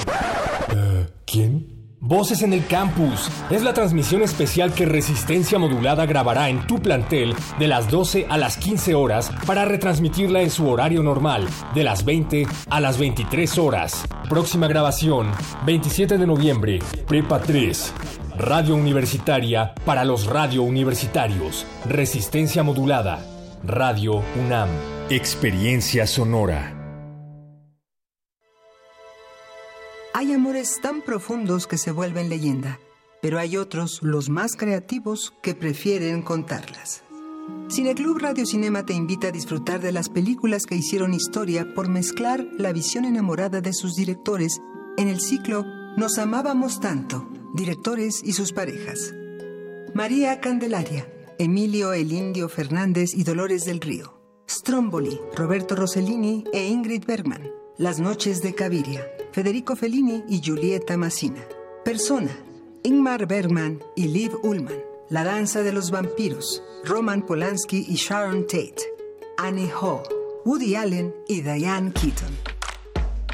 Uh, 0.71 1.05
¿Quién? 1.27 1.67
Voces 1.99 2.41
en 2.41 2.51
el 2.51 2.65
Campus 2.65 3.29
es 3.51 3.61
la 3.61 3.75
transmisión 3.75 4.23
especial 4.23 4.73
que 4.73 4.87
Resistencia 4.87 5.59
Modulada 5.59 6.07
grabará 6.07 6.49
en 6.49 6.65
tu 6.65 6.81
plantel 6.81 7.35
de 7.59 7.67
las 7.67 7.91
12 7.91 8.25
a 8.29 8.37
las 8.39 8.57
15 8.57 8.95
horas 8.95 9.31
para 9.45 9.65
retransmitirla 9.65 10.41
en 10.41 10.49
su 10.49 10.67
horario 10.67 11.03
normal, 11.03 11.47
de 11.75 11.83
las 11.83 12.03
20 12.03 12.47
a 12.71 12.79
las 12.79 12.97
23 12.97 13.59
horas. 13.59 14.03
Próxima 14.27 14.67
grabación, 14.67 15.31
27 15.63 16.17
de 16.17 16.25
noviembre, 16.25 16.79
Prepa 17.07 17.39
3. 17.39 17.93
Radio 18.37 18.75
Universitaria 18.75 19.75
para 19.85 20.03
los 20.03 20.25
radio 20.25 20.63
universitarios. 20.63 21.67
Resistencia 21.85 22.63
modulada. 22.63 23.23
Radio 23.63 24.23
UNAM. 24.43 24.69
Experiencia 25.11 26.07
sonora. 26.07 26.73
Hay 30.15 30.33
amores 30.33 30.79
tan 30.81 31.03
profundos 31.03 31.67
que 31.67 31.77
se 31.77 31.91
vuelven 31.91 32.29
leyenda, 32.29 32.79
pero 33.21 33.37
hay 33.37 33.55
otros, 33.55 34.01
los 34.01 34.29
más 34.29 34.55
creativos, 34.55 35.33
que 35.43 35.53
prefieren 35.53 36.23
contarlas. 36.23 37.03
Cineclub 37.69 38.17
Radio 38.17 38.47
Cinema 38.47 38.83
te 38.83 38.93
invita 38.93 39.27
a 39.27 39.31
disfrutar 39.31 39.79
de 39.79 39.91
las 39.91 40.09
películas 40.09 40.65
que 40.65 40.75
hicieron 40.75 41.13
historia 41.13 41.67
por 41.75 41.87
mezclar 41.87 42.47
la 42.57 42.73
visión 42.73 43.05
enamorada 43.05 43.61
de 43.61 43.73
sus 43.73 43.93
directores 43.93 44.59
en 44.97 45.07
el 45.07 45.19
ciclo 45.19 45.65
Nos 45.97 46.17
amábamos 46.17 46.79
tanto 46.79 47.27
directores 47.53 48.21
y 48.23 48.33
sus 48.33 48.51
parejas. 48.51 49.13
María 49.93 50.41
Candelaria, 50.41 51.07
Emilio 51.37 51.93
El 51.93 52.11
Indio 52.11 52.49
Fernández 52.49 53.13
y 53.13 53.23
Dolores 53.23 53.65
del 53.65 53.79
Río. 53.79 54.19
Stromboli, 54.49 55.19
Roberto 55.35 55.75
Rossellini 55.75 56.43
e 56.51 56.67
Ingrid 56.67 57.05
Bergman. 57.05 57.49
Las 57.77 57.99
noches 57.99 58.41
de 58.41 58.53
Caviria, 58.53 59.07
Federico 59.31 59.75
Fellini 59.75 60.23
y 60.27 60.41
Julieta 60.43 60.97
Massina. 60.97 61.43
Persona, 61.85 62.35
Ingmar 62.83 63.27
Bergman 63.27 63.83
y 63.95 64.07
Liv 64.07 64.31
Ullman. 64.43 64.83
La 65.09 65.23
danza 65.23 65.61
de 65.61 65.73
los 65.73 65.91
vampiros, 65.91 66.63
Roman 66.83 67.25
Polanski 67.25 67.85
y 67.87 67.95
Sharon 67.95 68.47
Tate. 68.47 68.81
Annie 69.37 69.71
Hall, 69.71 70.03
Woody 70.45 70.75
Allen 70.75 71.13
y 71.27 71.41
Diane 71.41 71.91
Keaton. 71.93 72.52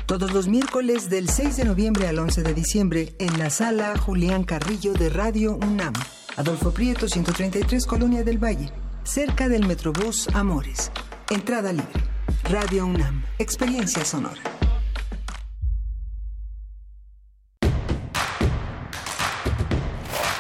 Todos 0.09 0.33
los 0.33 0.47
miércoles 0.47 1.07
del 1.07 1.29
6 1.29 1.57
de 1.57 1.65
noviembre 1.65 2.07
al 2.07 2.17
11 2.17 2.41
de 2.41 2.55
diciembre 2.55 3.13
en 3.19 3.37
la 3.37 3.51
sala 3.51 3.95
Julián 3.95 4.43
Carrillo 4.43 4.93
de 4.93 5.07
Radio 5.07 5.55
UNAM. 5.57 5.93
Adolfo 6.35 6.71
Prieto, 6.71 7.07
133, 7.07 7.85
Colonia 7.85 8.23
del 8.23 8.43
Valle. 8.43 8.71
Cerca 9.03 9.47
del 9.47 9.67
Metrobús 9.67 10.27
Amores. 10.33 10.91
Entrada 11.29 11.71
libre. 11.71 11.93
Radio 12.45 12.87
UNAM. 12.87 13.23
Experiencia 13.37 14.03
sonora. 14.03 14.41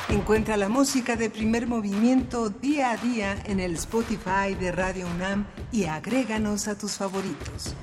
Encuentra 0.09 0.57
la 0.57 0.67
música 0.67 1.15
de 1.15 1.29
primer 1.29 1.67
movimiento 1.67 2.49
día 2.49 2.89
a 2.89 2.97
día 2.97 3.37
en 3.45 3.59
el 3.59 3.75
Spotify 3.75 4.55
de 4.59 4.71
Radio 4.71 5.05
UNAM 5.13 5.45
y 5.71 5.83
agréganos 5.83 6.67
a 6.67 6.75
tus 6.75 6.93
favoritos. 6.93 7.75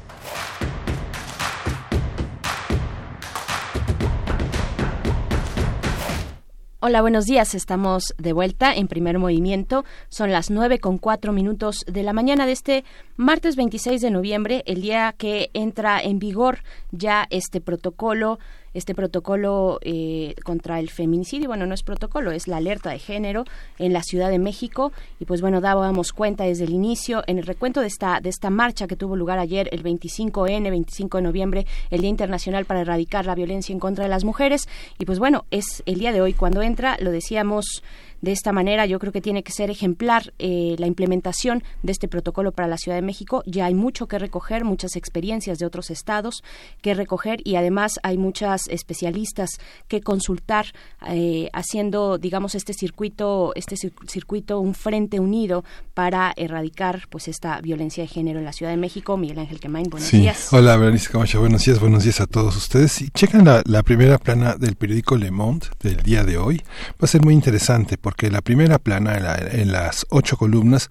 Hola, 6.78 7.01
buenos 7.01 7.24
días. 7.24 7.55
Estamos 7.55 8.15
de 8.19 8.35
vuelta 8.35 8.74
en 8.74 8.86
primer 8.86 9.19
movimiento. 9.19 9.86
Son 10.11 10.31
las 10.31 10.51
nueve 10.51 10.78
con 10.78 10.98
cuatro 10.98 11.32
minutos 11.32 11.86
de 11.86 12.03
la 12.03 12.12
mañana 12.12 12.44
de 12.44 12.53
este 12.53 12.85
martes 13.16 13.57
26 13.57 14.03
de 14.03 14.11
noviembre, 14.11 14.62
el 14.66 14.82
día 14.82 15.15
que 15.16 15.48
entra 15.55 15.98
en 16.03 16.19
vigor 16.19 16.59
ya 16.90 17.28
este 17.31 17.62
protocolo 17.62 18.39
este 18.77 18.94
protocolo 18.94 19.78
eh, 19.82 20.35
contra 20.44 20.78
el 20.78 20.90
feminicidio, 20.90 21.48
bueno, 21.48 21.66
no 21.66 21.74
es 21.74 21.82
protocolo, 21.82 22.31
es 22.31 22.47
la 22.47 22.59
alerta 22.59 22.90
de 22.90 22.98
género 22.98 23.44
en 23.78 23.93
la 23.93 24.03
Ciudad 24.03 24.31
de 24.31 24.39
México. 24.39 24.93
Y 25.19 25.24
pues 25.24 25.40
bueno, 25.40 25.61
dábamos 25.61 26.12
cuenta 26.12 26.44
desde 26.44 26.65
el 26.65 26.70
inicio 26.70 27.24
en 27.27 27.39
el 27.39 27.47
recuento 27.47 27.81
de 27.81 27.86
esta 27.86 28.20
de 28.20 28.28
esta 28.28 28.51
marcha 28.51 28.86
que 28.86 28.97
tuvo 28.97 29.16
lugar 29.16 29.39
ayer 29.39 29.69
el 29.73 29.82
25N, 29.82 30.70
25 30.70 31.19
de 31.19 31.23
noviembre, 31.23 31.66
el 31.90 32.03
Día 32.03 32.11
Internacional 32.11 32.66
para 32.66 32.82
erradicar 32.82 33.27
la 33.27 33.35
violencia 33.35 33.73
en 33.73 33.81
contra 33.81 34.05
de 34.05 34.11
las 34.11 34.24
mujeres. 34.24 34.69
Y 34.98 35.07
pues 35.07 35.19
bueno, 35.19 35.47
es 35.51 35.82
el 35.86 35.98
día 35.98 36.12
de 36.12 36.20
hoy 36.20 36.35
cuando 36.35 36.62
entra, 36.62 36.97
lo 37.01 37.11
decíamos 37.11 37.82
de 38.20 38.32
esta 38.32 38.52
manera. 38.52 38.86
Yo 38.86 38.98
creo 38.98 39.12
que 39.12 39.20
tiene 39.20 39.43
que 39.43 39.52
ser 39.52 39.70
ejemplar 39.70 40.32
eh, 40.38 40.76
la 40.78 40.86
implementación 40.86 41.62
de 41.82 41.93
este 41.93 42.09
protocolo 42.09 42.52
para 42.52 42.68
la 42.68 42.78
Ciudad 42.78 42.97
de 42.97 43.02
México. 43.02 43.43
Ya 43.47 43.66
hay 43.66 43.74
mucho 43.74 44.06
que 44.06 44.18
recoger, 44.18 44.64
muchas 44.64 44.97
experiencias 44.97 45.59
de 45.59 45.66
otros 45.66 45.90
estados 45.90 46.43
que 46.82 46.94
recoger 46.94 47.40
y 47.44 47.56
además 47.56 48.01
hay 48.02 48.18
muchas 48.18 48.62
especialistas 48.68 49.51
que 49.88 50.01
consultar 50.01 50.66
eh, 51.09 51.48
haciendo, 51.52 52.18
digamos, 52.18 52.55
este 52.55 52.72
circuito, 52.72 53.52
este 53.55 53.76
circuito, 53.76 54.60
un 54.60 54.74
frente 54.74 55.20
unido 55.20 55.64
para 55.94 56.32
erradicar 56.36 57.02
pues 57.10 57.28
esta 57.28 57.60
violencia 57.60 58.02
de 58.02 58.09
género 58.09 58.38
en 58.38 58.44
la 58.44 58.52
Ciudad 58.52 58.72
de 58.72 58.76
México. 58.76 59.16
Miguel 59.16 59.38
Ángel 59.38 59.60
Quemain, 59.60 59.88
buenos 59.90 60.10
días. 60.10 60.52
Hola, 60.52 60.76
Berenice 60.76 61.10
Camacho, 61.10 61.40
buenos 61.40 61.64
días, 61.64 61.80
buenos 61.80 62.05
días 62.05 62.20
a 62.20 62.26
todos 62.26 62.56
ustedes. 62.56 63.01
Y 63.02 63.10
chequen 63.10 63.44
la, 63.44 63.62
la 63.64 63.82
primera 63.82 64.18
plana 64.18 64.56
del 64.56 64.76
periódico 64.76 65.16
Le 65.16 65.30
Monde 65.30 65.66
del 65.80 66.02
día 66.02 66.24
de 66.24 66.38
hoy. 66.38 66.62
Va 66.93 67.02
a 67.02 67.06
ser 67.06 67.24
muy 67.24 67.34
interesante 67.34 67.97
porque 68.07 68.31
la 68.31 68.41
primera 68.41 68.78
plana, 68.78 69.16
en, 69.51 69.73
las 69.73 70.07
ocho 70.11 70.37
columnas, 70.37 70.91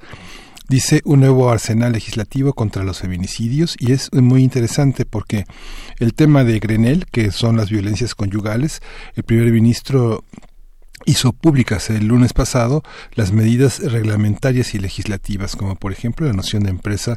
dice 0.67 0.99
un 1.05 1.21
nuevo 1.21 1.49
arsenal 1.49 1.93
legislativo 1.93 2.51
contra 2.51 2.83
los 2.83 2.99
feminicidios 2.99 3.77
y 3.79 3.93
es 3.93 4.11
muy 4.11 4.43
interesante 4.43 5.05
porque 5.05 5.45
el 5.99 6.13
tema 6.13 6.43
de 6.43 6.59
Grenell, 6.59 7.05
que 7.05 7.31
son 7.31 7.55
las 7.55 7.69
violencias 7.69 8.15
conyugales, 8.15 8.81
el 9.15 9.23
primer 9.23 9.49
ministro 9.53 10.25
hizo 11.05 11.33
públicas 11.33 11.89
el 11.89 12.07
lunes 12.07 12.33
pasado 12.33 12.83
las 13.13 13.31
medidas 13.31 13.79
reglamentarias 13.79 14.73
y 14.73 14.79
legislativas, 14.79 15.55
como 15.55 15.75
por 15.75 15.91
ejemplo 15.91 16.25
la 16.27 16.33
noción 16.33 16.63
de 16.63 16.71
empresa 16.71 17.15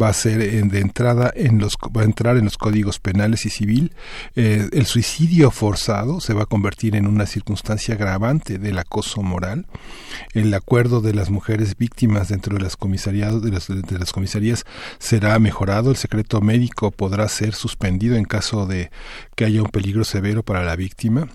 va 0.00 0.08
a 0.08 0.12
ser 0.12 0.68
de 0.68 0.80
entrada 0.80 1.32
en 1.34 1.58
los 1.58 1.76
va 1.96 2.02
a 2.02 2.04
entrar 2.04 2.36
en 2.36 2.44
los 2.44 2.58
códigos 2.58 2.98
penales 2.98 3.46
y 3.46 3.50
civil. 3.50 3.92
Eh, 4.36 4.68
el 4.72 4.86
suicidio 4.86 5.50
forzado 5.50 6.20
se 6.20 6.34
va 6.34 6.42
a 6.42 6.46
convertir 6.46 6.96
en 6.96 7.06
una 7.06 7.26
circunstancia 7.26 7.94
agravante 7.94 8.58
del 8.58 8.78
acoso 8.78 9.22
moral. 9.22 9.66
El 10.34 10.52
acuerdo 10.54 11.00
de 11.00 11.14
las 11.14 11.30
mujeres 11.30 11.76
víctimas 11.76 12.28
dentro 12.28 12.56
de 12.56 12.62
las 12.62 12.76
las, 12.76 13.68
de 13.68 13.98
las 13.98 14.12
comisarías 14.12 14.64
será 14.98 15.38
mejorado. 15.38 15.90
El 15.90 15.96
secreto 15.96 16.40
médico 16.40 16.90
podrá 16.90 17.28
ser 17.28 17.54
suspendido 17.54 18.16
en 18.16 18.24
caso 18.24 18.66
de 18.66 18.90
que 19.34 19.44
haya 19.44 19.62
un 19.62 19.70
peligro 19.70 20.04
severo 20.04 20.42
para 20.42 20.64
la 20.64 20.76
víctima 20.76 21.28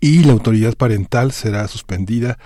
y 0.00 0.24
la 0.24 0.32
autoridad 0.32 0.74
parental 0.76 1.32
será 1.32 1.66
suspendida 1.68 2.38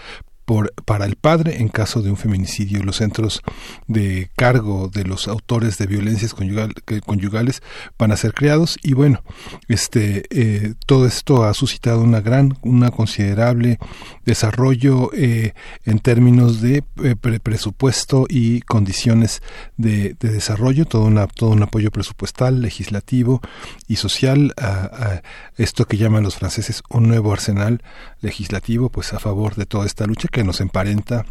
por, 0.47 0.73
para 0.85 1.05
el 1.05 1.17
padre 1.17 1.59
en 1.61 1.69
caso 1.69 2.01
de 2.01 2.11
un 2.11 2.17
feminicidio. 2.17 2.83
Los 2.83 2.97
centros 2.97 3.43
de 3.87 4.31
cargo 4.37 4.89
de 4.89 5.05
los 5.05 5.29
autores 5.29 5.77
de 5.77 5.87
violencias 5.87 6.35
conyugales 6.35 7.63
van 7.99 8.13
a 8.13 8.17
ser 8.17 8.33
creados 8.33 8.79
y 8.83 8.95
bueno, 8.95 9.23
este, 9.69 10.25
eh, 10.31 10.75
todo 10.87 11.07
esto 11.07 11.45
ha 11.45 11.53
suscitado 11.53 12.01
una 12.01 12.21
gran, 12.21 12.57
una 12.63 12.91
considerable 12.91 13.79
desarrollo 14.25 15.11
eh, 15.13 15.53
en 15.85 15.99
términos 15.99 16.61
de 16.61 16.85
eh, 17.03 17.17
presupuesto 17.43 18.27
y 18.29 18.61
condiciones 18.63 19.43
de, 19.77 20.15
desarrollo, 20.21 20.85
todo, 20.87 21.05
una, 21.05 21.27
todo 21.27 21.51
un 21.51 21.63
apoyo 21.63 21.91
presupuestal, 21.91 22.63
legislativo 22.63 23.41
y 23.89 23.97
social 23.97 24.55
a, 24.57 25.23
esto 25.57 25.87
que 25.87 25.97
llaman 25.97 26.23
los 26.23 26.37
franceses 26.37 26.83
un 26.91 27.09
nuevo 27.09 27.33
arsenal 27.33 27.83
legislativo, 28.21 28.91
pues 28.91 29.13
a 29.13 29.19
favor 29.19 29.55
de 29.57 29.67
toda 29.67 29.87
esta 29.87 30.07
lucha 30.07 30.29
que 30.37 30.45
nos 30.45 30.61
emparenta 30.61 31.25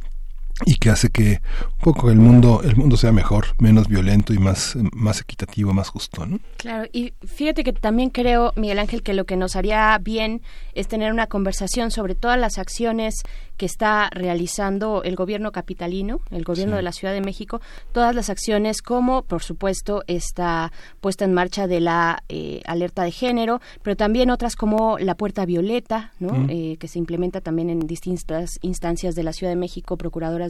y 0.66 0.76
que 0.76 0.90
hace 0.90 1.10
que 1.10 1.42
un 1.78 1.82
poco 1.82 2.10
el 2.10 2.18
mundo 2.18 2.62
el 2.64 2.76
mundo 2.76 2.96
sea 2.96 3.12
mejor, 3.12 3.48
menos 3.60 3.88
violento 3.88 4.34
y 4.34 4.38
más 4.38 4.78
más 4.94 5.20
equitativo, 5.20 5.74
más 5.74 5.90
justo, 5.90 6.26
¿no? 6.26 6.40
Claro, 6.58 6.88
y 6.94 7.14
fíjate 7.26 7.64
que 7.64 7.74
también 7.74 8.10
creo, 8.10 8.54
Miguel 8.56 8.80
Ángel, 8.80 9.04
que 9.04 9.14
lo 9.14 9.26
que 9.26 9.36
nos 9.36 9.56
haría 9.56 9.98
bien 10.02 10.42
es 10.74 10.88
tener 10.88 11.12
una 11.12 11.28
conversación 11.28 11.92
sobre 11.92 12.16
todas 12.16 12.40
las 12.40 12.58
acciones 12.58 13.16
que 13.58 13.66
está 13.66 14.10
realizando 14.12 15.04
el 15.04 15.16
gobierno 15.16 15.52
capitalino, 15.52 16.20
el 16.30 16.44
gobierno 16.44 16.76
de 16.76 16.82
la 16.82 16.92
Ciudad 16.92 17.14
de 17.14 17.22
México, 17.22 17.62
todas 17.92 18.14
las 18.14 18.30
acciones 18.30 18.82
como, 18.82 19.24
por 19.24 19.44
supuesto, 19.44 20.04
esta 20.08 20.72
puesta 21.00 21.26
en 21.26 21.34
marcha 21.34 21.68
de 21.68 21.80
la 21.80 22.24
eh, 22.30 22.62
alerta 22.66 23.04
de 23.04 23.12
género, 23.12 23.62
pero 23.82 23.96
también 23.96 24.30
otras 24.30 24.56
como 24.56 24.98
la 25.00 25.16
puerta 25.16 25.46
violeta, 25.46 26.14
¿no? 26.20 26.46
Eh, 26.50 26.78
que 26.80 26.88
se 26.88 27.00
implementa 27.00 27.42
también 27.42 27.70
en 27.70 27.80
distintas 27.80 28.52
instancias 28.62 29.16
de 29.16 29.24
la 29.24 29.34
Ciudad 29.34 29.52
de 29.52 29.58
México, 29.58 29.98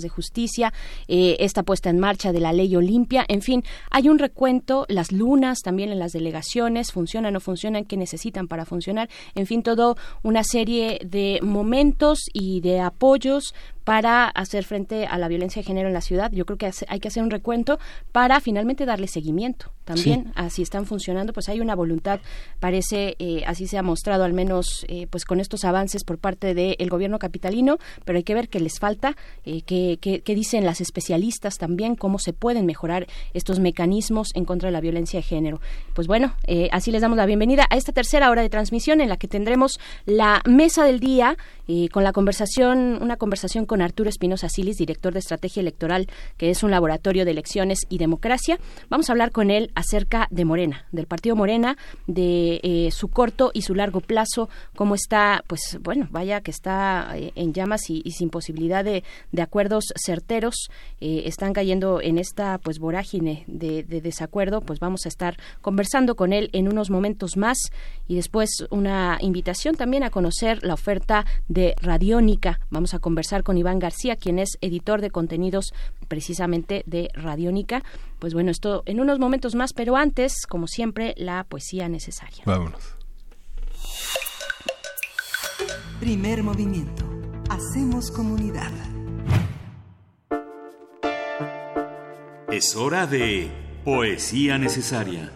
de 0.01 0.09
justicia, 0.09 0.73
eh, 1.07 1.37
esta 1.39 1.63
puesta 1.63 1.89
en 1.89 1.99
marcha 1.99 2.31
de 2.31 2.39
la 2.39 2.53
ley 2.53 2.75
Olimpia, 2.75 3.25
en 3.27 3.41
fin, 3.41 3.63
hay 3.91 4.09
un 4.09 4.19
recuento, 4.19 4.85
las 4.89 5.11
lunas 5.11 5.59
también 5.63 5.91
en 5.91 5.99
las 5.99 6.11
delegaciones, 6.11 6.91
funcionan 6.91 7.29
o 7.29 7.33
no 7.35 7.39
funcionan, 7.39 7.85
qué 7.85 7.97
necesitan 7.97 8.47
para 8.47 8.65
funcionar, 8.65 9.09
en 9.35 9.45
fin, 9.45 9.63
todo 9.63 9.97
una 10.23 10.43
serie 10.43 10.99
de 11.05 11.39
momentos 11.41 12.19
y 12.33 12.61
de 12.61 12.79
apoyos 12.79 13.53
para 13.85 14.27
hacer 14.27 14.65
frente 14.65 15.05
a 15.05 15.17
la 15.17 15.29
violencia 15.29 15.61
de 15.61 15.65
género 15.65 15.87
en 15.87 15.93
la 15.93 16.01
ciudad. 16.01 16.31
Yo 16.33 16.45
creo 16.45 16.57
que 16.57 16.69
hay 16.87 16.99
que 16.99 17.07
hacer 17.07 17.23
un 17.23 17.31
recuento 17.31 17.79
para 18.11 18.41
finalmente 18.41 18.85
darle 18.85 19.07
seguimiento 19.07 19.71
también 19.85 20.33
así 20.35 20.61
están 20.61 20.85
funcionando. 20.85 21.31
Pues 21.31 21.47
hay 21.47 21.61
una 21.61 21.75
voluntad, 21.75 22.19
parece, 22.59 23.15
eh, 23.19 23.43
así 23.45 23.67
se 23.67 23.77
ha 23.77 23.83
mostrado 23.83 24.23
al 24.23 24.33
menos 24.33 24.85
eh, 24.89 25.07
pues 25.09 25.25
con 25.25 25.39
estos 25.39 25.63
avances 25.63 26.03
por 26.03 26.17
parte 26.17 26.53
del 26.53 26.89
gobierno 26.89 27.19
capitalino, 27.19 27.77
pero 28.03 28.17
hay 28.17 28.23
que 28.23 28.33
ver 28.33 28.49
qué 28.49 28.59
les 28.59 28.79
falta, 28.79 29.15
eh, 29.45 29.61
qué, 29.61 29.97
qué, 30.01 30.35
dicen 30.35 30.65
las 30.65 30.81
especialistas 30.81 31.57
también, 31.57 31.95
cómo 31.95 32.19
se 32.19 32.33
pueden 32.33 32.65
mejorar 32.65 33.07
estos 33.33 33.59
mecanismos 33.59 34.29
en 34.33 34.43
contra 34.43 34.67
de 34.67 34.73
la 34.73 34.81
violencia 34.81 35.19
de 35.19 35.23
género. 35.23 35.61
Pues 35.93 36.07
bueno, 36.07 36.35
eh, 36.47 36.67
así 36.71 36.91
les 36.91 37.01
damos 37.01 37.17
la 37.17 37.25
bienvenida 37.25 37.67
a 37.69 37.77
esta 37.77 37.93
tercera 37.93 38.29
hora 38.31 38.41
de 38.41 38.49
transmisión 38.49 38.99
en 38.99 39.07
la 39.07 39.17
que 39.17 39.27
tendremos 39.27 39.79
la 40.05 40.41
mesa 40.45 40.83
del 40.83 40.99
día 40.99 41.37
con 41.91 42.03
la 42.03 42.11
conversación, 42.11 42.99
una 43.01 43.17
conversación 43.17 43.65
con 43.65 43.74
Arturo 43.81 44.09
Espinosa 44.09 44.49
Silis, 44.49 44.77
director 44.77 45.13
de 45.13 45.19
Estrategia 45.19 45.61
Electoral, 45.61 46.07
que 46.37 46.49
es 46.49 46.63
un 46.63 46.71
laboratorio 46.71 47.25
de 47.25 47.31
elecciones 47.31 47.79
y 47.89 47.97
democracia. 47.97 48.59
Vamos 48.89 49.09
a 49.09 49.13
hablar 49.13 49.31
con 49.31 49.51
él 49.51 49.71
acerca 49.75 50.27
de 50.31 50.45
Morena, 50.45 50.85
del 50.91 51.07
partido 51.07 51.35
Morena, 51.35 51.77
de 52.07 52.59
eh, 52.63 52.89
su 52.91 53.07
corto 53.07 53.51
y 53.53 53.61
su 53.61 53.75
largo 53.75 54.01
plazo, 54.01 54.49
cómo 54.75 54.95
está, 54.95 55.43
pues 55.47 55.77
bueno, 55.81 56.07
vaya 56.11 56.41
que 56.41 56.51
está 56.51 57.11
eh, 57.15 57.31
en 57.35 57.53
llamas 57.53 57.89
y, 57.89 58.01
sin 58.11 58.29
posibilidad 58.29 58.83
de, 58.83 59.03
acuerdos 59.41 59.85
certeros, 59.95 60.69
eh, 61.01 61.23
están 61.25 61.53
cayendo 61.53 62.01
en 62.01 62.17
esta 62.17 62.57
pues 62.57 62.79
vorágine 62.79 63.43
de, 63.47 63.83
de 63.83 64.01
desacuerdo, 64.01 64.61
pues 64.61 64.79
vamos 64.79 65.05
a 65.05 65.09
estar 65.09 65.37
conversando 65.61 66.15
con 66.15 66.33
él 66.33 66.49
en 66.53 66.67
unos 66.67 66.89
momentos 66.89 67.37
más 67.37 67.57
y 68.07 68.15
después 68.15 68.49
una 68.69 69.17
invitación 69.21 69.75
también 69.75 70.03
a 70.03 70.09
conocer 70.09 70.63
la 70.63 70.73
oferta 70.73 71.25
de 71.47 71.75
Radiónica. 71.81 72.59
Vamos 72.69 72.93
a 72.93 72.99
conversar 72.99 73.43
con 73.43 73.57
Iván 73.57 73.79
García, 73.79 74.15
quien 74.15 74.39
es 74.39 74.57
editor 74.61 75.01
de 75.01 75.11
contenidos 75.11 75.73
precisamente 76.07 76.83
de 76.85 77.09
Radiónica. 77.13 77.83
Pues 78.19 78.33
bueno, 78.33 78.51
esto 78.51 78.83
en 78.85 78.99
unos 78.99 79.19
momentos 79.19 79.55
más, 79.55 79.73
pero 79.73 79.95
antes, 79.95 80.45
como 80.47 80.67
siempre, 80.67 81.13
la 81.17 81.43
poesía 81.43 81.89
necesaria. 81.89 82.43
Vámonos. 82.45 82.95
Primer 85.99 86.43
movimiento. 86.43 87.05
Hacemos 87.49 88.11
comunidad. 88.11 88.71
Es 92.51 92.75
hora 92.75 93.07
de 93.07 93.51
poesía 93.83 94.57
necesaria. 94.57 95.31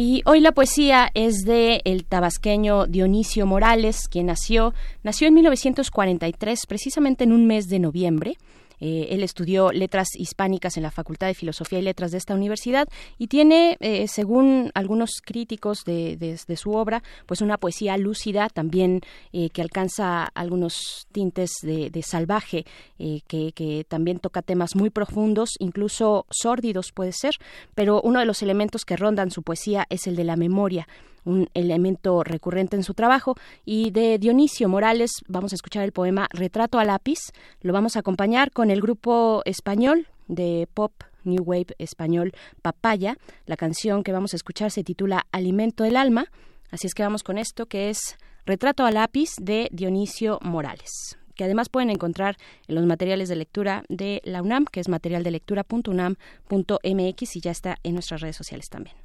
Y 0.00 0.22
hoy 0.26 0.38
la 0.38 0.52
poesía 0.52 1.10
es 1.14 1.44
de 1.44 1.80
el 1.84 2.04
tabasqueño 2.04 2.86
Dionisio 2.86 3.46
Morales, 3.46 4.06
quien 4.08 4.26
nació, 4.26 4.72
nació 5.02 5.26
en 5.26 5.34
1943, 5.34 6.66
precisamente 6.68 7.24
en 7.24 7.32
un 7.32 7.48
mes 7.48 7.66
de 7.66 7.80
noviembre. 7.80 8.36
Eh, 8.80 9.08
él 9.10 9.22
estudió 9.22 9.72
letras 9.72 10.08
hispánicas 10.14 10.76
en 10.76 10.82
la 10.82 10.90
Facultad 10.90 11.26
de 11.26 11.34
Filosofía 11.34 11.78
y 11.78 11.82
Letras 11.82 12.12
de 12.12 12.18
esta 12.18 12.34
universidad 12.34 12.88
y 13.18 13.28
tiene, 13.28 13.76
eh, 13.80 14.06
según 14.08 14.70
algunos 14.74 15.20
críticos 15.24 15.84
de, 15.84 16.38
su 16.56 16.72
obra, 16.72 17.02
pues 17.26 17.40
una 17.40 17.58
poesía 17.58 17.96
lúcida 17.96 18.48
también 18.48 19.00
eh, 19.32 19.50
que 19.50 19.62
alcanza 19.62 20.24
algunos 20.24 21.06
tintes 21.12 21.50
de, 21.62 22.02
salvaje, 22.02 22.64
que, 22.98 23.52
que 23.52 23.84
también 23.88 24.18
toca 24.18 24.42
temas 24.42 24.74
muy 24.76 24.90
profundos, 24.90 25.50
incluso 25.58 26.26
sórdidos 26.30 26.92
puede 26.92 27.12
ser, 27.12 27.34
pero 27.74 28.00
uno 28.02 28.20
de 28.20 28.26
los 28.26 28.42
elementos 28.42 28.84
que 28.84 28.96
rondan 28.96 29.30
su 29.30 29.42
poesía 29.42 29.86
es 29.90 30.06
el 30.06 30.16
de 30.16 30.24
la 30.24 30.36
memoria 30.36 30.86
un 31.28 31.48
elemento 31.54 32.24
recurrente 32.24 32.76
en 32.76 32.82
su 32.82 32.94
trabajo. 32.94 33.36
Y 33.64 33.90
de 33.90 34.18
Dionisio 34.18 34.68
Morales 34.68 35.22
vamos 35.28 35.52
a 35.52 35.56
escuchar 35.56 35.84
el 35.84 35.92
poema 35.92 36.28
Retrato 36.32 36.78
a 36.78 36.84
lápiz. 36.84 37.18
Lo 37.60 37.72
vamos 37.72 37.96
a 37.96 38.00
acompañar 38.00 38.50
con 38.50 38.70
el 38.70 38.80
grupo 38.80 39.42
español 39.44 40.08
de 40.26 40.68
pop 40.72 40.92
New 41.24 41.42
Wave 41.44 41.74
español 41.78 42.32
Papaya. 42.62 43.18
La 43.46 43.56
canción 43.56 44.02
que 44.02 44.12
vamos 44.12 44.32
a 44.32 44.36
escuchar 44.36 44.70
se 44.70 44.84
titula 44.84 45.26
Alimento 45.30 45.84
del 45.84 45.96
Alma. 45.96 46.26
Así 46.70 46.86
es 46.86 46.94
que 46.94 47.02
vamos 47.02 47.22
con 47.22 47.38
esto 47.38 47.66
que 47.66 47.90
es 47.90 48.16
Retrato 48.46 48.86
a 48.86 48.90
lápiz 48.90 49.32
de 49.40 49.68
Dionisio 49.72 50.38
Morales 50.42 51.18
que 51.34 51.44
además 51.44 51.68
pueden 51.68 51.90
encontrar 51.90 52.36
en 52.66 52.74
los 52.74 52.84
materiales 52.84 53.28
de 53.28 53.36
lectura 53.36 53.84
de 53.88 54.20
la 54.24 54.42
UNAM, 54.42 54.64
que 54.64 54.80
es 54.80 54.88
materialdelectura.unam.mx 54.88 57.36
y 57.36 57.40
ya 57.40 57.52
está 57.52 57.76
en 57.84 57.94
nuestras 57.94 58.22
redes 58.22 58.34
sociales 58.34 58.68
también. 58.68 58.96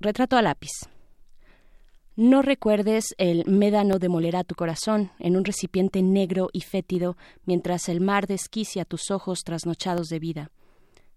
Retrato 0.00 0.36
a 0.36 0.42
lápiz. 0.42 0.72
No 2.22 2.42
recuerdes 2.42 3.14
el 3.16 3.46
médano 3.46 3.98
demolerá 3.98 4.44
tu 4.44 4.54
corazón 4.54 5.10
en 5.20 5.38
un 5.38 5.44
recipiente 5.46 6.02
negro 6.02 6.50
y 6.52 6.60
fétido 6.60 7.16
mientras 7.46 7.88
el 7.88 8.02
mar 8.02 8.26
desquicia 8.26 8.84
tus 8.84 9.10
ojos 9.10 9.40
trasnochados 9.42 10.08
de 10.08 10.18
vida. 10.18 10.50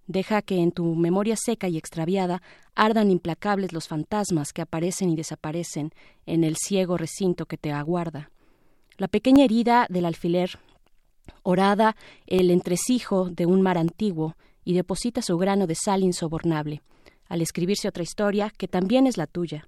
Deja 0.08 0.42
que 0.42 0.62
en 0.62 0.72
tu 0.72 0.96
memoria 0.96 1.36
seca 1.36 1.68
y 1.68 1.78
extraviada 1.78 2.42
ardan 2.74 3.12
implacables 3.12 3.74
los 3.74 3.90
fantasmas 3.90 4.54
que 4.54 4.62
aparecen 4.62 5.10
y 5.10 5.18
desaparecen 5.18 5.92
en 6.26 6.46
el 6.46 6.56
ciego 6.56 6.96
recinto 6.96 7.48
que 7.48 7.58
te 7.58 7.74
aguarda. 7.74 8.32
La 8.96 9.10
pequeña 9.10 9.44
herida 9.44 9.88
del 9.90 10.06
alfiler, 10.06 10.52
orada 11.42 11.98
el 12.28 12.50
entresijo 12.50 13.30
de 13.30 13.46
un 13.46 13.62
mar 13.62 13.78
antiguo, 13.78 14.38
y 14.64 14.74
deposita 14.74 15.22
su 15.22 15.38
grano 15.38 15.68
de 15.68 15.76
sal 15.76 16.02
insobornable, 16.02 16.82
al 17.28 17.42
escribirse 17.42 17.90
otra 17.90 18.04
historia 18.04 18.54
que 18.58 18.70
también 18.70 19.06
es 19.06 19.18
la 19.18 19.28
tuya 19.28 19.68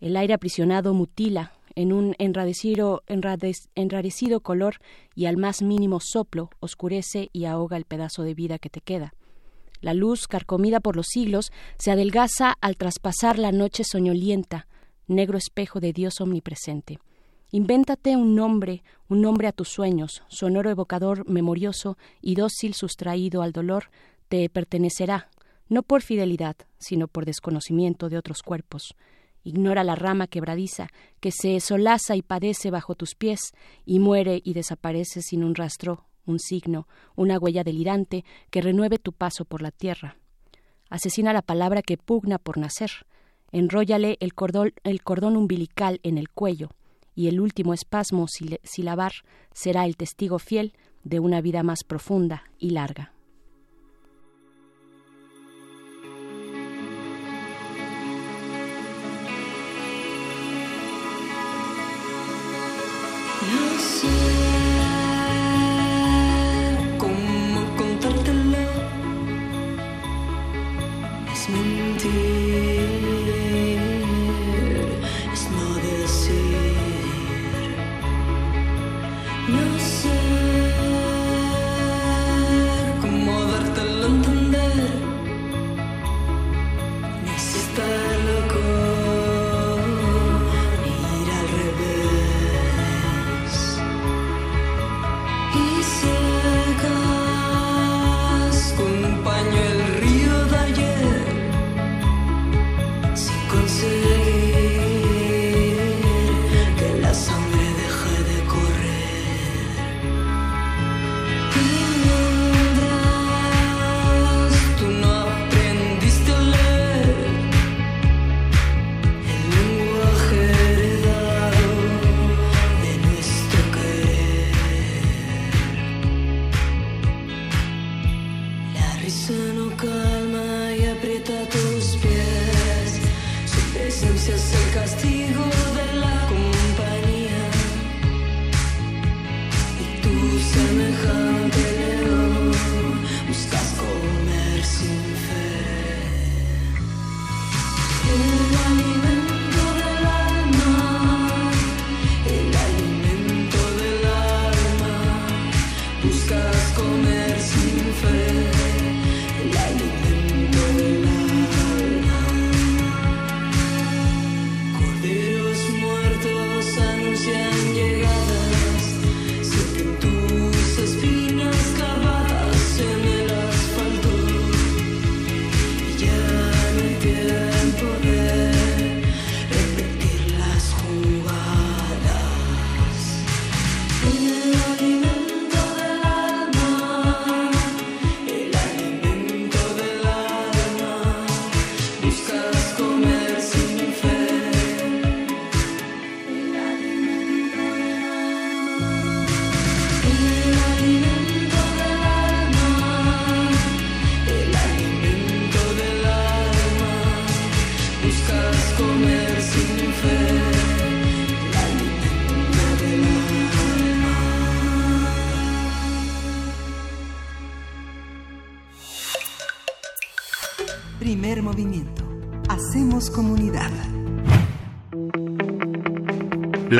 el 0.00 0.16
aire 0.16 0.34
aprisionado 0.34 0.94
mutila 0.94 1.52
en 1.74 1.92
un 1.92 2.14
enrarecido, 2.18 3.02
enrarecido 3.06 4.40
color 4.40 4.76
y 5.14 5.26
al 5.26 5.36
más 5.36 5.62
mínimo 5.62 5.98
soplo 6.00 6.50
oscurece 6.60 7.30
y 7.32 7.46
ahoga 7.46 7.76
el 7.76 7.84
pedazo 7.84 8.22
de 8.22 8.34
vida 8.34 8.58
que 8.58 8.70
te 8.70 8.80
queda. 8.80 9.14
La 9.80 9.92
luz, 9.92 10.26
carcomida 10.28 10.80
por 10.80 10.96
los 10.96 11.06
siglos, 11.08 11.52
se 11.78 11.90
adelgaza 11.90 12.54
al 12.60 12.76
traspasar 12.76 13.38
la 13.38 13.52
noche 13.52 13.82
soñolienta, 13.84 14.66
negro 15.06 15.36
espejo 15.36 15.80
de 15.80 15.92
Dios 15.92 16.20
omnipresente. 16.20 16.98
Invéntate 17.50 18.16
un 18.16 18.34
nombre, 18.34 18.82
un 19.08 19.20
nombre 19.20 19.46
a 19.46 19.52
tus 19.52 19.68
sueños, 19.68 20.22
sonoro 20.28 20.70
evocador 20.70 21.28
memorioso 21.28 21.98
y 22.20 22.34
dócil 22.34 22.74
sustraído 22.74 23.42
al 23.42 23.52
dolor, 23.52 23.90
te 24.28 24.48
pertenecerá, 24.48 25.28
no 25.68 25.82
por 25.82 26.02
fidelidad, 26.02 26.56
sino 26.78 27.06
por 27.06 27.26
desconocimiento 27.26 28.08
de 28.08 28.18
otros 28.18 28.42
cuerpos. 28.42 28.96
Ignora 29.44 29.84
la 29.84 29.94
rama 29.94 30.26
quebradiza 30.26 30.88
que 31.20 31.30
se 31.30 31.60
solaza 31.60 32.16
y 32.16 32.22
padece 32.22 32.70
bajo 32.70 32.94
tus 32.94 33.14
pies 33.14 33.52
y 33.84 33.98
muere 33.98 34.40
y 34.42 34.54
desaparece 34.54 35.20
sin 35.20 35.44
un 35.44 35.54
rastro, 35.54 36.06
un 36.24 36.38
signo, 36.38 36.88
una 37.14 37.38
huella 37.38 37.62
delirante 37.62 38.24
que 38.50 38.62
renueve 38.62 38.98
tu 38.98 39.12
paso 39.12 39.44
por 39.44 39.60
la 39.60 39.70
tierra. 39.70 40.16
Asesina 40.88 41.32
la 41.32 41.42
palabra 41.42 41.82
que 41.82 41.98
pugna 41.98 42.38
por 42.38 42.56
nacer. 42.56 42.90
Enróllale 43.52 44.16
el 44.20 44.34
cordón, 44.34 45.36
umbilical 45.36 46.00
en 46.02 46.18
el 46.18 46.30
cuello 46.30 46.70
y 47.14 47.28
el 47.28 47.40
último 47.40 47.74
espasmo 47.74 48.26
silabar 48.28 49.12
será 49.52 49.86
el 49.86 49.96
testigo 49.96 50.38
fiel 50.38 50.72
de 51.04 51.20
una 51.20 51.40
vida 51.40 51.62
más 51.62 51.84
profunda 51.84 52.44
y 52.58 52.70
larga. 52.70 53.13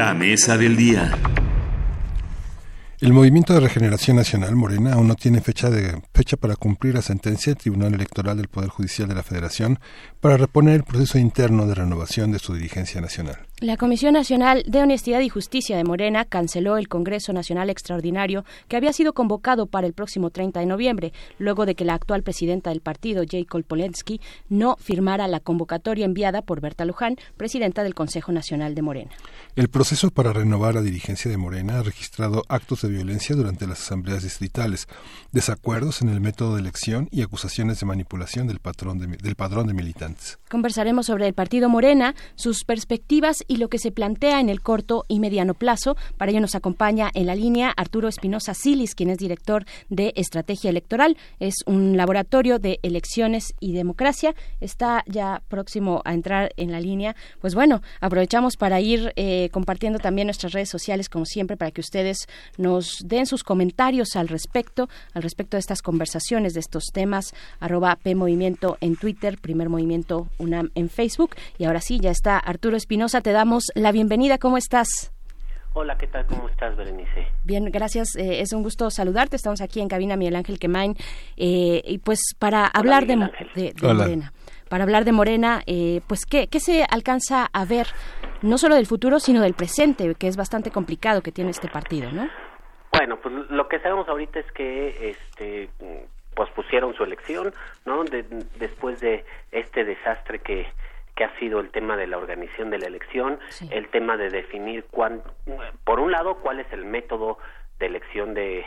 La 0.04 0.12
mesa 0.12 0.58
del 0.58 0.76
día. 0.76 1.12
El 3.00 3.14
Movimiento 3.14 3.54
de 3.54 3.60
Regeneración 3.60 4.18
Nacional, 4.18 4.54
Morena, 4.54 4.92
aún 4.92 5.08
no 5.08 5.14
tiene 5.14 5.40
fecha, 5.40 5.70
de, 5.70 5.98
fecha 6.12 6.36
para 6.36 6.56
cumplir 6.56 6.92
la 6.92 7.00
sentencia 7.00 7.54
del 7.54 7.62
Tribunal 7.62 7.94
Electoral 7.94 8.36
del 8.36 8.48
Poder 8.48 8.68
Judicial 8.68 9.08
de 9.08 9.14
la 9.14 9.22
Federación 9.22 9.78
para 10.20 10.36
reponer 10.36 10.74
el 10.74 10.84
proceso 10.84 11.16
interno 11.16 11.66
de 11.66 11.76
renovación 11.76 12.32
de 12.32 12.38
su 12.38 12.52
dirigencia 12.52 13.00
nacional. 13.00 13.46
La 13.60 13.76
Comisión 13.76 14.14
Nacional 14.14 14.64
de 14.66 14.82
Honestidad 14.82 15.20
y 15.20 15.28
Justicia 15.28 15.76
de 15.76 15.84
Morena 15.84 16.24
canceló 16.24 16.76
el 16.76 16.88
Congreso 16.88 17.32
Nacional 17.32 17.70
Extraordinario 17.70 18.44
que 18.66 18.76
había 18.76 18.92
sido 18.92 19.12
convocado 19.12 19.66
para 19.66 19.86
el 19.86 19.92
próximo 19.92 20.30
30 20.30 20.58
de 20.58 20.66
noviembre, 20.66 21.12
luego 21.38 21.64
de 21.64 21.76
que 21.76 21.84
la 21.84 21.94
actual 21.94 22.24
presidenta 22.24 22.70
del 22.70 22.80
partido, 22.80 23.22
Jacob 23.30 23.62
Polensky, 23.62 24.20
no 24.48 24.76
firmara 24.80 25.28
la 25.28 25.38
convocatoria 25.38 26.04
enviada 26.04 26.42
por 26.42 26.60
Berta 26.60 26.84
Luján, 26.84 27.16
presidenta 27.36 27.84
del 27.84 27.94
Consejo 27.94 28.32
Nacional 28.32 28.74
de 28.74 28.82
Morena. 28.82 29.12
El 29.54 29.68
proceso 29.68 30.10
para 30.10 30.32
renovar 30.32 30.74
la 30.74 30.82
dirigencia 30.82 31.30
de 31.30 31.36
Morena 31.36 31.78
ha 31.78 31.82
registrado 31.84 32.42
actos 32.48 32.82
de 32.82 32.88
violencia 32.88 33.36
durante 33.36 33.68
las 33.68 33.82
asambleas 33.82 34.24
distritales, 34.24 34.88
desacuerdos 35.30 36.02
en 36.02 36.08
el 36.08 36.20
método 36.20 36.56
de 36.56 36.60
elección 36.60 37.08
y 37.12 37.22
acusaciones 37.22 37.78
de 37.78 37.86
manipulación 37.86 38.48
del, 38.48 38.58
patrón 38.58 38.98
del 38.98 39.36
padrón 39.36 39.68
de 39.68 39.74
militantes. 39.74 40.40
Conversaremos 40.50 41.06
sobre 41.06 41.28
el 41.28 41.34
partido 41.34 41.68
Morena, 41.68 42.16
sus 42.34 42.64
perspectivas 42.64 43.43
y 43.48 43.56
lo 43.56 43.68
que 43.68 43.78
se 43.78 43.90
plantea 43.90 44.40
en 44.40 44.48
el 44.48 44.60
corto 44.60 45.04
y 45.08 45.20
mediano 45.20 45.54
plazo. 45.54 45.96
Para 46.16 46.30
ello 46.30 46.40
nos 46.40 46.54
acompaña 46.54 47.10
en 47.14 47.26
la 47.26 47.34
línea 47.34 47.70
Arturo 47.70 48.08
Espinosa 48.08 48.54
Silis, 48.54 48.94
quien 48.94 49.10
es 49.10 49.18
director 49.18 49.64
de 49.88 50.12
Estrategia 50.16 50.70
Electoral. 50.70 51.16
Es 51.40 51.56
un 51.66 51.96
laboratorio 51.96 52.58
de 52.58 52.78
elecciones 52.82 53.54
y 53.60 53.72
democracia. 53.72 54.34
Está 54.60 55.04
ya 55.06 55.42
próximo 55.48 56.02
a 56.04 56.14
entrar 56.14 56.52
en 56.56 56.72
la 56.72 56.80
línea. 56.80 57.16
Pues 57.40 57.54
bueno, 57.54 57.82
aprovechamos 58.00 58.56
para 58.56 58.80
ir 58.80 59.12
eh, 59.16 59.48
compartiendo 59.52 59.98
también 59.98 60.26
nuestras 60.26 60.52
redes 60.52 60.68
sociales, 60.68 61.08
como 61.08 61.24
siempre, 61.26 61.56
para 61.56 61.70
que 61.70 61.80
ustedes 61.80 62.26
nos 62.56 62.98
den 63.04 63.26
sus 63.26 63.44
comentarios 63.44 64.16
al 64.16 64.28
respecto, 64.28 64.88
al 65.12 65.22
respecto 65.22 65.56
de 65.56 65.60
estas 65.60 65.82
conversaciones, 65.82 66.54
de 66.54 66.60
estos 66.60 66.84
temas. 66.92 67.34
Arroba 67.60 67.96
P 67.96 68.14
Movimiento 68.14 68.76
en 68.80 68.96
Twitter, 68.96 69.38
Primer 69.38 69.68
Movimiento 69.68 70.28
UNAM 70.38 70.70
en 70.74 70.88
Facebook. 70.88 71.36
Y 71.58 71.64
ahora 71.64 71.80
sí, 71.80 71.98
ya 72.00 72.10
está 72.10 72.38
Arturo 72.38 72.76
Espinosa. 72.76 73.20
Damos 73.34 73.64
la 73.74 73.92
bienvenida. 73.92 74.38
¿Cómo 74.38 74.56
estás? 74.56 75.12
Hola, 75.74 75.98
¿qué 75.98 76.06
tal? 76.06 76.24
¿Cómo 76.26 76.48
estás, 76.48 76.76
Berenice? 76.76 77.26
Bien, 77.42 77.64
gracias. 77.64 78.14
Eh, 78.14 78.40
es 78.40 78.52
un 78.52 78.62
gusto 78.62 78.90
saludarte. 78.90 79.34
Estamos 79.34 79.60
aquí 79.60 79.80
en 79.80 79.88
cabina 79.88 80.16
Miguel 80.16 80.36
Ángel 80.36 80.60
Quemain. 80.60 80.94
Eh, 81.36 81.82
y 81.84 81.98
pues 81.98 82.20
para 82.38 82.64
hablar 82.66 83.06
de, 83.06 83.16
Morena, 83.16 84.32
para 84.68 84.84
hablar 84.84 85.04
de 85.04 85.10
Morena, 85.10 85.62
eh, 85.66 86.00
pues 86.06 86.26
¿qué, 86.26 86.46
¿qué 86.46 86.60
se 86.60 86.84
alcanza 86.88 87.50
a 87.52 87.64
ver, 87.64 87.88
no 88.42 88.56
solo 88.56 88.76
del 88.76 88.86
futuro, 88.86 89.18
sino 89.18 89.42
del 89.42 89.54
presente, 89.54 90.14
que 90.14 90.28
es 90.28 90.36
bastante 90.36 90.70
complicado 90.70 91.22
que 91.22 91.32
tiene 91.32 91.50
este 91.50 91.68
partido, 91.68 92.12
¿no? 92.12 92.28
Bueno, 92.92 93.18
pues 93.20 93.34
lo 93.50 93.66
que 93.66 93.80
sabemos 93.80 94.08
ahorita 94.08 94.38
es 94.38 94.52
que 94.52 95.10
este 95.10 95.70
pospusieron 96.34 96.94
su 96.94 97.04
elección, 97.04 97.52
¿no? 97.84 98.04
después 98.58 99.00
de 99.00 99.24
este 99.52 99.84
desastre 99.84 100.40
que 100.40 100.66
que 101.14 101.24
ha 101.24 101.38
sido 101.38 101.60
el 101.60 101.70
tema 101.70 101.96
de 101.96 102.06
la 102.06 102.18
organización 102.18 102.70
de 102.70 102.78
la 102.78 102.86
elección, 102.86 103.38
el 103.70 103.88
tema 103.88 104.16
de 104.16 104.30
definir 104.30 104.84
cuán, 104.90 105.22
por 105.84 106.00
un 106.00 106.10
lado 106.10 106.36
cuál 106.36 106.60
es 106.60 106.72
el 106.72 106.84
método 106.84 107.38
de 107.78 107.86
elección 107.86 108.34
de 108.34 108.64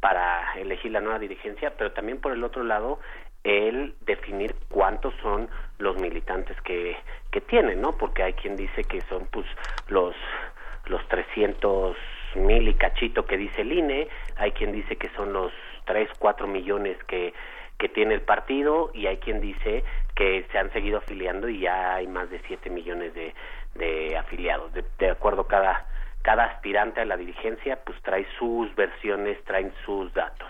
para 0.00 0.54
elegir 0.54 0.92
la 0.92 1.00
nueva 1.00 1.18
dirigencia, 1.18 1.74
pero 1.76 1.92
también 1.92 2.20
por 2.20 2.32
el 2.32 2.42
otro 2.42 2.64
lado 2.64 3.00
el 3.44 3.94
definir 4.00 4.54
cuántos 4.70 5.14
son 5.22 5.48
los 5.78 5.96
militantes 6.00 6.60
que 6.62 6.96
que 7.30 7.40
tienen, 7.40 7.80
¿no? 7.80 7.92
Porque 7.92 8.22
hay 8.22 8.32
quien 8.34 8.56
dice 8.56 8.84
que 8.84 9.00
son 9.02 9.26
pues 9.30 9.46
los 9.88 10.14
los 10.86 11.06
300 11.08 11.96
mil 12.36 12.68
y 12.68 12.74
cachito 12.74 13.24
que 13.26 13.36
dice 13.36 13.62
el 13.62 13.72
INE, 13.72 14.08
hay 14.36 14.52
quien 14.52 14.72
dice 14.72 14.96
que 14.96 15.08
son 15.10 15.32
los 15.32 15.52
3, 15.86 16.08
4 16.18 16.46
millones 16.46 16.96
que, 17.04 17.32
que 17.80 17.88
tiene 17.88 18.14
el 18.14 18.20
partido 18.20 18.90
y 18.92 19.06
hay 19.06 19.16
quien 19.16 19.40
dice 19.40 19.82
que 20.14 20.46
se 20.52 20.58
han 20.58 20.70
seguido 20.72 20.98
afiliando 20.98 21.48
y 21.48 21.60
ya 21.60 21.94
hay 21.94 22.06
más 22.06 22.28
de 22.30 22.40
7 22.46 22.68
millones 22.68 23.14
de, 23.14 23.34
de 23.74 24.18
afiliados. 24.18 24.72
De, 24.74 24.84
de 24.98 25.10
acuerdo 25.10 25.46
cada 25.46 25.86
cada 26.22 26.44
aspirante 26.44 27.00
a 27.00 27.06
la 27.06 27.16
dirigencia 27.16 27.78
pues 27.82 28.00
trae 28.02 28.26
sus 28.38 28.74
versiones, 28.74 29.42
traen 29.44 29.72
sus 29.86 30.12
datos. 30.12 30.48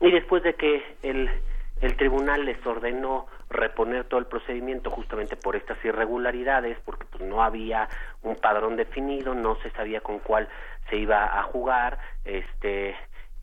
Y 0.00 0.10
después 0.12 0.44
de 0.44 0.54
que 0.54 0.96
el, 1.02 1.28
el 1.80 1.96
tribunal 1.96 2.44
les 2.44 2.64
ordenó 2.64 3.26
reponer 3.50 4.04
todo 4.04 4.20
el 4.20 4.26
procedimiento 4.26 4.90
justamente 4.90 5.36
por 5.36 5.56
estas 5.56 5.84
irregularidades, 5.84 6.78
porque 6.84 7.06
pues 7.06 7.24
no 7.24 7.42
había 7.42 7.88
un 8.22 8.36
padrón 8.36 8.76
definido, 8.76 9.34
no 9.34 9.56
se 9.56 9.70
sabía 9.70 10.00
con 10.00 10.20
cuál 10.20 10.48
se 10.88 10.96
iba 10.96 11.38
a 11.38 11.42
jugar, 11.42 11.98
este 12.24 12.94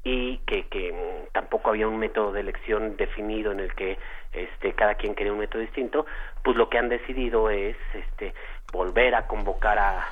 y 0.03 0.37
que, 0.39 0.67
que 0.67 0.91
mm, 0.91 1.31
tampoco 1.33 1.69
había 1.69 1.87
un 1.87 1.99
método 1.99 2.31
de 2.31 2.41
elección 2.41 2.97
definido 2.97 3.51
en 3.51 3.59
el 3.59 3.73
que 3.75 3.97
este 4.33 4.73
cada 4.73 4.95
quien 4.95 5.15
quería 5.15 5.33
un 5.33 5.39
método 5.39 5.61
distinto, 5.61 6.05
pues 6.43 6.57
lo 6.57 6.69
que 6.69 6.77
han 6.77 6.89
decidido 6.89 7.49
es 7.49 7.75
este 7.93 8.33
volver 8.71 9.15
a 9.15 9.27
convocar 9.27 9.77
a, 9.77 10.07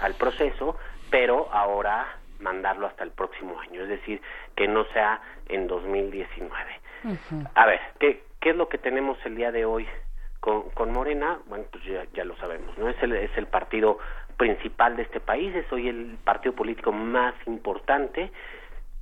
al 0.00 0.14
proceso, 0.14 0.76
pero 1.10 1.48
ahora 1.52 2.06
mandarlo 2.40 2.86
hasta 2.86 3.04
el 3.04 3.10
próximo 3.10 3.60
año, 3.60 3.82
es 3.82 3.88
decir, 3.88 4.20
que 4.56 4.66
no 4.66 4.84
sea 4.86 5.20
en 5.48 5.66
2019. 5.66 6.80
A 7.54 7.66
ver, 7.66 7.80
¿qué, 7.98 8.24
¿qué 8.40 8.50
es 8.50 8.56
lo 8.56 8.68
que 8.68 8.78
tenemos 8.78 9.18
el 9.24 9.36
día 9.36 9.52
de 9.52 9.64
hoy 9.64 9.86
con, 10.40 10.70
con 10.70 10.92
Morena? 10.92 11.38
Bueno, 11.46 11.64
pues 11.70 11.84
ya, 11.84 12.04
ya 12.14 12.24
lo 12.24 12.36
sabemos, 12.36 12.76
¿no? 12.78 12.88
Es 12.88 13.02
el, 13.02 13.12
es 13.12 13.36
el 13.36 13.46
partido 13.46 13.98
principal 14.36 14.96
de 14.96 15.02
este 15.02 15.20
país, 15.20 15.54
es 15.54 15.70
hoy 15.70 15.88
el 15.88 16.16
partido 16.24 16.54
político 16.54 16.92
más 16.92 17.34
importante, 17.46 18.32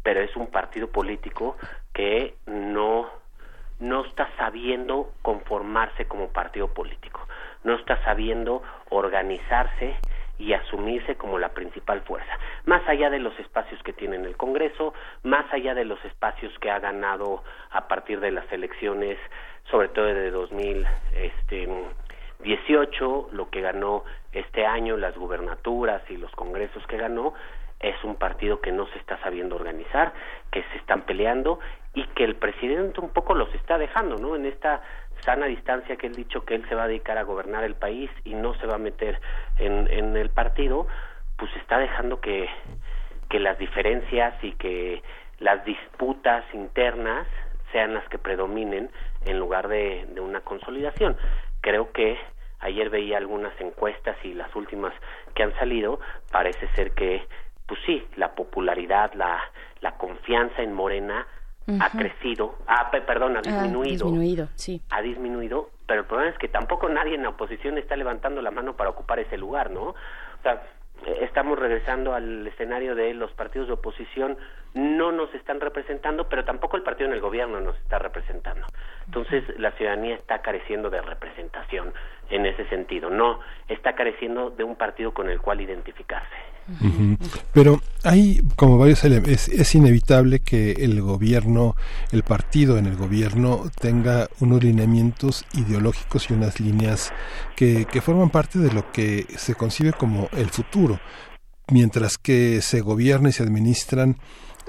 pero 0.02 0.20
es 0.20 0.34
un 0.36 0.48
partido 0.48 0.88
político 0.88 1.56
que 1.92 2.34
no 2.46 3.08
no 3.80 4.04
está 4.04 4.28
sabiendo 4.36 5.12
conformarse 5.22 6.06
como 6.06 6.28
partido 6.28 6.68
político, 6.68 7.26
no 7.64 7.76
está 7.76 8.02
sabiendo 8.02 8.62
organizarse 8.90 9.96
y 10.38 10.52
asumirse 10.52 11.16
como 11.16 11.38
la 11.38 11.48
principal 11.50 12.00
fuerza, 12.02 12.32
más 12.64 12.86
allá 12.88 13.10
de 13.10 13.18
los 13.18 13.36
espacios 13.38 13.82
que 13.82 13.92
tiene 13.92 14.16
en 14.16 14.24
el 14.24 14.36
Congreso, 14.36 14.94
más 15.24 15.52
allá 15.52 15.74
de 15.74 15.84
los 15.84 16.02
espacios 16.04 16.56
que 16.60 16.70
ha 16.70 16.78
ganado 16.78 17.42
a 17.70 17.88
partir 17.88 18.20
de 18.20 18.30
las 18.30 18.50
elecciones, 18.52 19.18
sobre 19.70 19.88
todo 19.88 20.04
de 20.06 20.30
2018, 20.30 23.30
lo 23.32 23.50
que 23.50 23.60
ganó 23.60 24.04
este 24.32 24.64
año, 24.64 24.96
las 24.96 25.16
gubernaturas 25.16 26.02
y 26.08 26.16
los 26.16 26.30
congresos 26.32 26.86
que 26.86 26.98
ganó, 26.98 27.34
es 27.80 28.02
un 28.02 28.16
partido 28.16 28.60
que 28.60 28.72
no 28.72 28.86
se 28.88 28.98
está 28.98 29.18
sabiendo 29.20 29.56
organizar, 29.56 30.12
que 30.50 30.62
se 30.64 30.78
están 30.78 31.02
peleando 31.02 31.60
y 31.94 32.05
que 32.09 32.24
el 32.24 32.36
presidente 32.36 33.00
un 33.00 33.10
poco 33.10 33.34
los 33.34 33.52
está 33.55 33.78
dejando, 33.78 34.16
¿no? 34.16 34.34
En 34.34 34.46
esta 34.46 34.82
sana 35.24 35.46
distancia 35.46 35.96
que 35.96 36.06
él 36.06 36.14
dicho 36.14 36.44
que 36.44 36.55
él 36.55 36.68
se 36.68 36.74
va 36.74 36.84
a 36.84 36.88
dedicar 36.88 37.18
a 37.18 37.22
gobernar 37.22 37.64
el 37.64 37.74
país 37.74 38.10
y 38.24 38.34
no 38.34 38.55
se 38.55 38.66
va 38.66 38.76
a 38.76 38.78
meter 38.78 39.20
en, 39.59 39.88
en 39.90 40.16
el 40.16 40.30
partido, 40.30 40.86
pues 41.36 41.55
está 41.56 41.78
dejando 41.78 42.20
que, 42.20 42.48
que 43.28 43.38
las 43.38 43.59
diferencias 43.59 44.34
y 44.42 44.52
que 44.52 45.02
las 45.38 45.64
disputas 45.64 46.44
internas 46.52 47.26
sean 47.72 47.94
las 47.94 48.09
que 48.09 48.18
predominen 48.18 48.90
en 49.24 49.38
lugar 49.38 49.68
de, 49.68 50.06
de 50.09 50.20
una 50.20 50.40
consolidación. 50.40 51.16
Creo 51.60 51.92
que 51.92 52.18
ayer 52.60 52.90
veía 52.90 53.18
algunas 53.18 53.52
encuestas 53.60 54.16
y 54.24 54.34
las 54.34 54.55
últimas 54.56 54.92
que 55.34 55.44
han 55.44 55.55
salido, 55.56 56.00
parece 56.32 56.66
ser 56.74 56.92
que, 56.92 57.22
pues 57.69 57.78
sí, 57.85 58.03
la 58.16 58.35
popularidad, 58.35 59.12
la, 59.12 59.39
la 59.81 59.93
confianza 59.99 60.62
en 60.62 60.73
Morena 60.73 61.27
ha 61.81 61.90
crecido, 61.90 62.55
ah, 62.66 62.90
perdón, 62.90 63.36
ha 63.36 63.43
disminuido. 63.43 64.07
Ha 64.07 64.11
disminuido, 64.11 64.49
sí. 64.55 64.81
Ha 64.89 65.03
disminuido, 65.03 65.69
pero 65.86 66.01
el 66.01 66.07
problema 66.07 66.32
es 66.32 66.39
que 66.39 66.49
tampoco 66.49 66.89
nadie 66.89 67.15
en 67.15 67.23
la 67.23 67.28
oposición 67.28 67.77
está 67.77 67.95
levantando 67.95 68.40
la 68.40 68.51
mano 68.51 68.74
para 68.74 68.89
ocupar 68.89 69.19
ese 69.19 69.36
lugar, 69.36 69.70
¿no? 69.70 69.90
O 69.90 70.43
sea, 70.43 70.62
eh, 71.05 71.19
estamos 71.23 71.59
regresando 71.59 72.15
al 72.15 72.47
escenario 72.47 72.95
de 72.95 73.12
los 73.12 73.32
partidos 73.32 73.69
de 73.69 73.74
oposición 73.74 74.39
no 74.73 75.12
nos 75.12 75.35
están 75.35 75.61
representando, 75.61 76.28
pero 76.28 76.45
tampoco 76.45 76.78
el 76.78 76.82
partido 76.82 77.09
en 77.09 77.15
el 77.15 77.20
gobierno 77.20 77.61
nos 77.61 77.77
está 77.78 77.99
representando. 77.99 78.66
Entonces, 79.05 79.45
la 79.59 79.73
ciudadanía 79.73 80.15
está 80.15 80.40
careciendo 80.40 80.89
de 80.89 81.03
representación 81.03 81.93
en 82.31 82.47
ese 82.47 82.66
sentido, 82.69 83.11
no 83.11 83.40
está 83.69 83.95
careciendo 83.95 84.51
de 84.51 84.65
un 84.65 84.77
partido 84.77 85.12
con 85.12 85.28
el 85.28 85.40
cual 85.40 85.61
identificarse. 85.61 86.36
Pero 87.53 87.81
hay 88.03 88.43
como 88.57 88.78
varios 88.78 89.03
elementos, 89.05 89.49
es, 89.49 89.74
inevitable 89.74 90.40
que 90.40 90.73
el 90.73 91.01
gobierno, 91.01 91.77
el 92.12 92.23
partido 92.23 92.78
en 92.78 92.86
el 92.86 92.97
gobierno 92.97 93.70
tenga 93.81 94.28
unos 94.40 94.62
lineamientos 94.62 95.45
ideológicos 95.55 96.31
y 96.31 96.35
unas 96.35 96.61
líneas 96.61 97.12
que, 97.57 97.86
que 97.86 98.01
forman 98.01 98.31
parte 98.31 98.59
de 98.59 98.73
lo 98.73 98.93
que 98.93 99.27
se 99.36 99.55
concibe 99.55 99.93
como 99.93 100.28
el 100.32 100.51
futuro, 100.51 101.01
mientras 101.70 102.19
que 102.19 102.61
se 102.62 102.81
gobierna 102.81 103.31
y 103.31 103.32
se 103.32 103.43
administran 103.43 104.19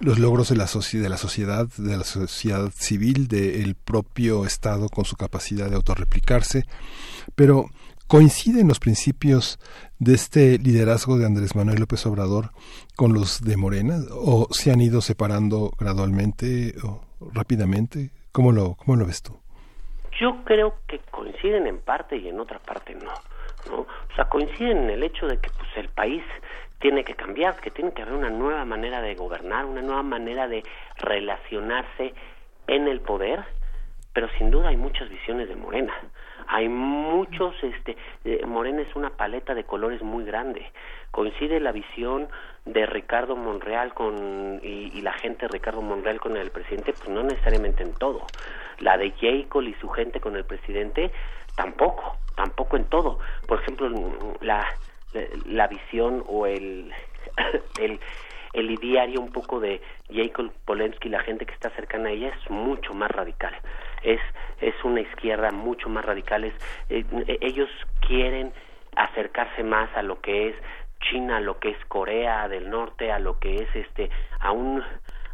los 0.01 0.19
logros 0.19 0.49
de 0.49 0.55
la, 0.55 0.65
de 0.65 1.09
la 1.09 1.17
sociedad, 1.17 1.67
de 1.77 1.97
la 1.97 2.03
sociedad 2.03 2.71
civil, 2.75 3.27
del 3.27 3.75
propio 3.75 4.45
Estado 4.45 4.89
con 4.89 5.05
su 5.05 5.15
capacidad 5.15 5.69
de 5.69 5.75
autorreplicarse, 5.75 6.65
pero 7.35 7.69
coinciden 8.09 8.67
los 8.67 8.79
principios 8.79 9.59
de 9.99 10.15
este 10.15 10.57
liderazgo 10.57 11.19
de 11.19 11.27
Andrés 11.27 11.55
Manuel 11.55 11.79
López 11.79 12.03
Obrador 12.07 12.49
con 12.95 13.13
los 13.13 13.43
de 13.45 13.55
Morena 13.55 13.97
o 14.11 14.47
se 14.49 14.71
han 14.71 14.81
ido 14.81 14.99
separando 15.01 15.71
gradualmente 15.77 16.73
o 16.83 17.01
rápidamente? 17.31 18.09
¿Cómo 18.31 18.51
lo, 18.51 18.75
cómo 18.75 18.97
lo 18.97 19.05
ves 19.05 19.21
tú? 19.21 19.39
Yo 20.19 20.43
creo 20.43 20.73
que 20.87 20.99
coinciden 21.11 21.67
en 21.67 21.77
parte 21.77 22.17
y 22.17 22.27
en 22.27 22.39
otra 22.39 22.57
parte 22.57 22.95
no. 22.95 23.13
¿no? 23.69 23.81
O 23.81 24.15
sea, 24.15 24.25
coinciden 24.25 24.85
en 24.85 24.89
el 24.89 25.03
hecho 25.03 25.27
de 25.27 25.37
que 25.37 25.51
pues, 25.51 25.69
el 25.75 25.89
país 25.89 26.23
tiene 26.79 27.03
que 27.03 27.13
cambiar, 27.13 27.61
que 27.61 27.69
tiene 27.69 27.93
que 27.93 28.01
haber 28.01 28.15
una 28.15 28.31
nueva 28.31 28.65
manera 28.65 29.01
de 29.01 29.13
gobernar, 29.13 29.65
una 29.65 29.83
nueva 29.83 30.01
manera 30.01 30.47
de 30.47 30.63
relacionarse 30.97 32.15
en 32.65 32.87
el 32.87 33.01
poder, 33.01 33.45
pero 34.13 34.27
sin 34.39 34.49
duda 34.49 34.69
hay 34.69 34.77
muchas 34.77 35.09
visiones 35.09 35.47
de 35.47 35.55
Morena. 35.55 35.93
Hay 36.51 36.67
muchos, 36.67 37.53
este, 37.61 37.95
eh, 38.25 38.43
Morena 38.43 38.81
es 38.81 38.95
una 38.95 39.11
paleta 39.11 39.53
de 39.53 39.65
colores 39.65 40.01
muy 40.01 40.25
grande. 40.25 40.65
Coincide 41.11 41.59
la 41.59 41.71
visión 41.71 42.27
de 42.65 42.87
Ricardo 42.87 43.35
Monreal 43.35 43.93
con, 43.93 44.59
y, 44.63 44.91
y 44.97 45.01
la 45.01 45.13
gente 45.13 45.45
de 45.45 45.49
Ricardo 45.49 45.83
Monreal 45.83 46.19
con 46.19 46.35
el 46.37 46.49
presidente, 46.49 46.93
pues 46.93 47.07
no 47.07 47.21
necesariamente 47.21 47.83
en 47.83 47.93
todo. 47.93 48.25
La 48.79 48.97
de 48.97 49.11
Jacob 49.11 49.61
y 49.61 49.75
su 49.75 49.89
gente 49.89 50.19
con 50.19 50.35
el 50.35 50.43
presidente, 50.43 51.11
tampoco, 51.55 52.17
tampoco 52.35 52.77
en 52.77 52.85
todo. 52.85 53.19
Por 53.47 53.61
ejemplo, 53.61 53.87
la, 54.41 54.65
la 55.45 55.67
visión 55.67 56.23
o 56.27 56.47
el, 56.47 56.91
el, 57.79 57.99
el 58.53 58.71
ideario 58.71 59.21
un 59.21 59.31
poco 59.31 59.59
de 59.59 59.81
Jacob 60.11 60.51
Polensky, 60.65 61.09
la 61.09 61.19
gente 61.19 61.45
que 61.45 61.53
está 61.53 61.69
cercana 61.71 62.09
a 62.09 62.11
ella, 62.11 62.29
es 62.29 62.49
mucho 62.49 62.95
más 62.95 63.11
radical. 63.11 63.53
Es, 64.03 64.21
es 64.61 64.75
una 64.83 65.01
izquierda 65.01 65.51
mucho 65.51 65.89
más 65.89 66.05
radical. 66.05 66.43
Es, 66.45 66.53
eh, 66.89 67.05
ellos 67.41 67.69
quieren 68.07 68.53
acercarse 68.95 69.63
más 69.63 69.89
a 69.95 70.01
lo 70.01 70.19
que 70.21 70.49
es 70.49 70.55
China, 71.01 71.37
a 71.37 71.39
lo 71.39 71.59
que 71.59 71.69
es 71.69 71.85
Corea 71.85 72.47
del 72.47 72.69
Norte, 72.69 73.11
a 73.11 73.19
lo 73.19 73.39
que 73.39 73.55
es 73.55 73.75
este, 73.75 74.09
a 74.39 74.51
un, 74.51 74.83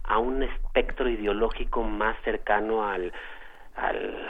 a 0.04 0.18
un 0.20 0.44
espectro 0.44 1.10
ideológico 1.10 1.84
más 1.84 2.16
cercano 2.24 2.88
al, 2.88 3.12
al, 3.76 4.28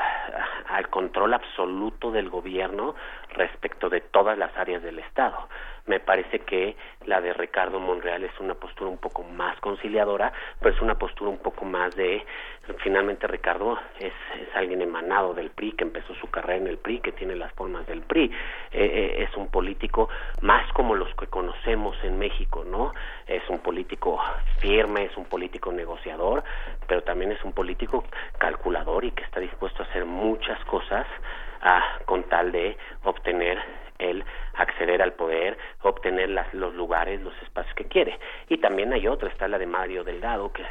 al 0.68 0.90
control 0.90 1.34
absoluto 1.34 2.12
del 2.12 2.30
gobierno 2.30 2.96
respecto 3.34 3.90
de 3.90 4.02
todas 4.02 4.38
las 4.38 4.56
áreas 4.58 4.82
del 4.84 5.00
Estado. 5.00 5.50
Me 5.88 6.00
parece 6.00 6.40
que 6.40 6.76
la 7.06 7.22
de 7.22 7.32
Ricardo 7.34 7.80
Monreal 7.80 8.24
es 8.24 8.40
una 8.40 8.56
postura 8.56 8.90
un 8.90 8.98
poco 8.98 9.24
más 9.24 9.60
conciliadora, 9.60 10.34
pero 10.60 10.74
es 10.74 10.82
una 10.82 10.96
postura 10.96 11.30
un 11.30 11.38
poco 11.38 11.64
más 11.64 11.96
de, 11.96 12.26
finalmente 12.80 13.28
Ricardo 13.28 13.78
es, 14.00 14.14
es 14.42 14.56
alguien 14.56 14.82
emanado 14.82 15.36
del 15.36 15.52
PRI, 15.52 15.74
que 15.74 15.84
empezó 15.84 16.16
su 16.16 16.28
carrera 16.32 16.58
en 16.58 16.68
el 16.68 16.80
PRI, 16.80 17.02
que 17.02 17.12
tiene 17.12 17.36
las 17.36 17.54
formas 17.54 17.86
del 17.86 18.02
PRI, 18.02 18.26
eh, 18.26 18.32
eh, 18.72 19.24
es 19.30 19.38
un 19.38 19.48
político 19.50 20.10
más 20.42 20.72
como 20.74 20.96
los 20.96 21.14
que 21.16 21.28
conocemos 21.28 21.96
en 22.04 22.18
México, 22.18 22.64
¿no? 22.66 22.92
Es 23.28 23.48
un 23.48 23.60
político 23.60 24.20
firme, 24.60 25.06
es 25.06 25.16
un 25.18 25.26
político 25.26 25.72
negociador, 25.72 26.44
pero 26.88 27.04
también 27.04 27.32
es 27.32 27.44
un 27.44 27.54
político 27.54 28.06
calculador 28.40 29.06
y 29.06 29.12
que 29.12 29.24
está 29.24 29.40
dispuesto 29.40 29.84
a 29.84 29.86
hacer 29.86 30.06
muchas 30.06 30.64
cosas 30.66 31.06
a, 31.62 32.00
con 32.06 32.24
tal 32.24 32.52
de 32.52 32.76
obtener 33.04 33.85
el 34.00 34.24
acceder 34.56 35.02
al 35.02 35.14
poder, 35.14 35.58
obtener 35.82 36.30
las, 36.30 36.54
los 36.54 36.74
lugares, 36.74 37.22
los 37.22 37.34
espacios 37.42 37.76
que 37.76 37.86
quiere. 37.86 38.20
Y 38.50 38.58
también 38.58 38.94
hay 38.94 39.08
otra, 39.08 39.30
está 39.30 39.48
la 39.48 39.58
de 39.58 39.68
Mario 39.68 40.04
Delgado, 40.04 40.52
que 40.52 40.64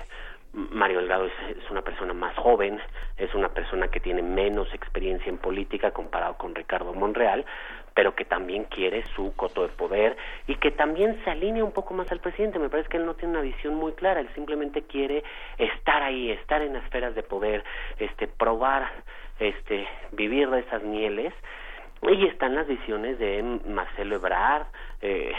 Mario 0.55 0.99
Delgado 0.99 1.27
es, 1.27 1.71
una 1.71 1.83
persona 1.83 2.15
más 2.15 2.37
joven, 2.37 2.79
es 3.17 3.35
una 3.35 3.49
persona 3.49 3.89
que 3.89 3.99
tiene 3.99 4.23
menos 4.23 4.73
experiencia 4.73 5.29
en 5.29 5.39
política 5.39 5.91
comparado 5.91 6.37
con 6.37 6.55
Ricardo 6.55 6.95
Monreal, 6.95 7.45
pero 7.93 8.15
que 8.15 8.25
también 8.25 8.65
quiere 8.65 9.05
su 9.17 9.35
coto 9.35 9.63
de 9.63 9.69
poder 9.69 10.17
y 10.47 10.55
que 10.57 10.71
también 10.71 11.21
se 11.25 11.31
alinea 11.31 11.65
un 11.65 11.73
poco 11.73 11.93
más 11.95 12.11
al 12.13 12.21
presidente. 12.21 12.61
Me 12.61 12.69
parece 12.69 12.89
que 12.89 12.99
él 12.99 13.07
no 13.07 13.15
tiene 13.15 13.33
una 13.33 13.43
visión 13.43 13.75
muy 13.75 13.93
clara, 13.93 14.21
él 14.21 14.29
simplemente 14.35 14.83
quiere 14.83 15.25
estar 15.59 16.03
ahí, 16.03 16.31
estar 16.31 16.63
en 16.63 16.75
las 16.75 16.85
esferas 16.85 17.17
de 17.17 17.25
poder, 17.25 17.65
este, 17.99 18.29
probar, 18.29 18.89
este, 19.41 19.89
vivir 20.13 20.51
de 20.51 20.61
esas 20.61 20.85
mieles. 20.85 21.35
Y 22.11 22.27
están 22.27 22.55
las 22.55 22.67
visiones 22.67 23.19
de 23.19 23.43
Marcelo 23.67 24.17
Ebrard, 24.17 24.67
eh, 25.01 25.33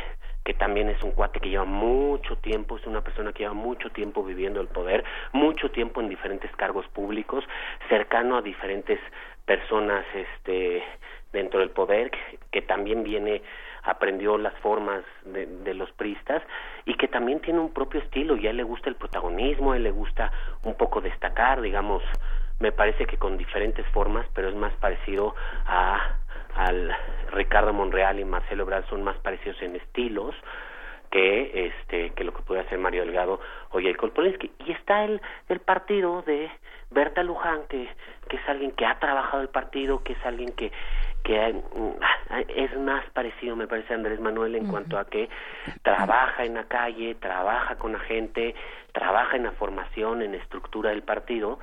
que 0.43 0.53
también 0.55 0.89
es 0.89 1.01
un 1.03 1.11
cuate 1.11 1.39
que 1.39 1.49
lleva 1.49 1.65
mucho 1.65 2.37
tiempo, 2.37 2.77
es 2.77 2.85
una 2.87 3.01
persona 3.01 3.33
que 3.33 3.43
lleva 3.43 3.53
mucho 3.53 3.89
tiempo 3.91 4.23
viviendo 4.23 4.61
el 4.61 4.67
poder, 4.67 5.03
mucho 5.31 5.69
tiempo 5.71 6.01
en 6.01 6.09
diferentes 6.09 6.51
cargos 6.55 6.87
públicos, 6.87 7.43
cercano 7.87 8.37
a 8.37 8.41
diferentes 8.41 8.99
personas 9.45 10.05
este 10.13 10.83
dentro 11.31 11.59
del 11.59 11.69
poder 11.69 12.11
que, 12.51 12.61
también 12.61 13.03
viene 13.03 13.41
aprendió 13.83 14.37
las 14.37 14.53
formas 14.59 15.03
de, 15.25 15.45
de, 15.45 15.73
los 15.73 15.91
pristas 15.91 16.41
y 16.85 16.95
que 16.95 17.07
también 17.07 17.41
tiene 17.41 17.59
un 17.59 17.73
propio 17.73 17.99
estilo 17.99 18.37
y 18.37 18.47
él 18.47 18.57
le 18.57 18.63
gusta 18.63 18.89
el 18.89 18.95
protagonismo, 18.95 19.73
a 19.73 19.77
él 19.77 19.83
le 19.83 19.91
gusta 19.91 20.31
un 20.63 20.75
poco 20.75 21.01
destacar, 21.01 21.61
digamos, 21.61 22.01
me 22.59 22.71
parece 22.71 23.05
que 23.05 23.17
con 23.17 23.37
diferentes 23.37 23.85
formas, 23.87 24.25
pero 24.33 24.49
es 24.49 24.55
más 24.55 24.73
parecido 24.75 25.35
a 25.65 26.14
al 26.55 26.95
Ricardo 27.31 27.73
Monreal 27.73 28.19
y 28.19 28.25
Marcelo 28.25 28.63
Ebrard 28.63 28.85
son 28.89 29.03
más 29.03 29.17
parecidos 29.17 29.61
en 29.61 29.75
estilos 29.75 30.35
que 31.11 31.67
este 31.67 32.11
que 32.11 32.23
lo 32.23 32.33
que 32.33 32.41
puede 32.41 32.61
hacer 32.61 32.77
Mario 32.79 33.05
Delgado 33.05 33.39
o 33.71 33.79
Jacob 33.79 34.11
Polensky 34.11 34.51
y 34.65 34.71
está 34.71 35.03
el 35.03 35.21
el 35.49 35.59
partido 35.59 36.23
de 36.23 36.49
Berta 36.89 37.23
Luján 37.23 37.63
que 37.69 37.87
que 38.27 38.37
es 38.37 38.49
alguien 38.49 38.71
que 38.71 38.85
ha 38.85 38.99
trabajado 38.99 39.41
el 39.41 39.49
partido 39.49 40.03
que 40.03 40.13
es 40.13 40.25
alguien 40.25 40.51
que 40.53 40.71
que 41.25 41.53
mm, 41.53 42.39
es 42.49 42.77
más 42.77 43.03
parecido, 43.09 43.55
me 43.55 43.67
parece, 43.67 43.93
a 43.93 43.97
Andrés 43.97 44.19
Manuel 44.19 44.55
en 44.55 44.67
cuanto 44.67 44.97
a 44.97 45.05
que 45.05 45.27
trabaja 45.81 46.45
en 46.45 46.53
la 46.53 46.65
calle, 46.65 47.15
trabaja 47.15 47.75
con 47.77 47.93
la 47.93 47.99
gente, 47.99 48.53
trabaja 48.93 49.35
en 49.35 49.43
la 49.43 49.51
formación, 49.53 50.21
en 50.21 50.33
la 50.33 50.37
estructura 50.37 50.91
del 50.91 51.01
partido, 51.01 51.59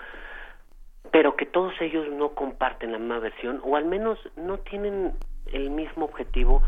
pero 1.13 1.37
que 1.37 1.47
todos 1.47 1.75
ellos 1.81 2.09
no 2.09 2.31
comparten 2.31 2.91
la 2.91 2.99
misma 2.99 3.21
versión 3.21 3.61
o 3.63 3.77
al 3.77 3.85
menos 3.85 4.19
no 4.35 4.59
tienen 4.59 5.13
el 5.53 5.71
mismo 5.71 6.07
objetivo 6.07 6.63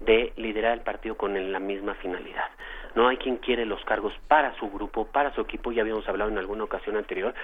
de 0.00 0.32
liderar 0.36 0.72
el 0.72 0.80
partido 0.80 1.16
con 1.16 1.52
la 1.52 1.58
misma 1.58 1.94
finalidad. 1.94 2.48
No 2.94 3.08
hay 3.08 3.16
quien 3.16 3.36
quiere 3.36 3.66
los 3.66 3.84
cargos 3.84 4.14
para 4.28 4.54
su 4.58 4.70
grupo, 4.70 5.06
para 5.06 5.34
su 5.34 5.40
equipo. 5.40 5.72
Ya 5.72 5.82
habíamos 5.82 6.08
hablado 6.08 6.30
en 6.30 6.38
alguna 6.38 6.64
ocasión 6.64 6.96
anterior 6.96 7.34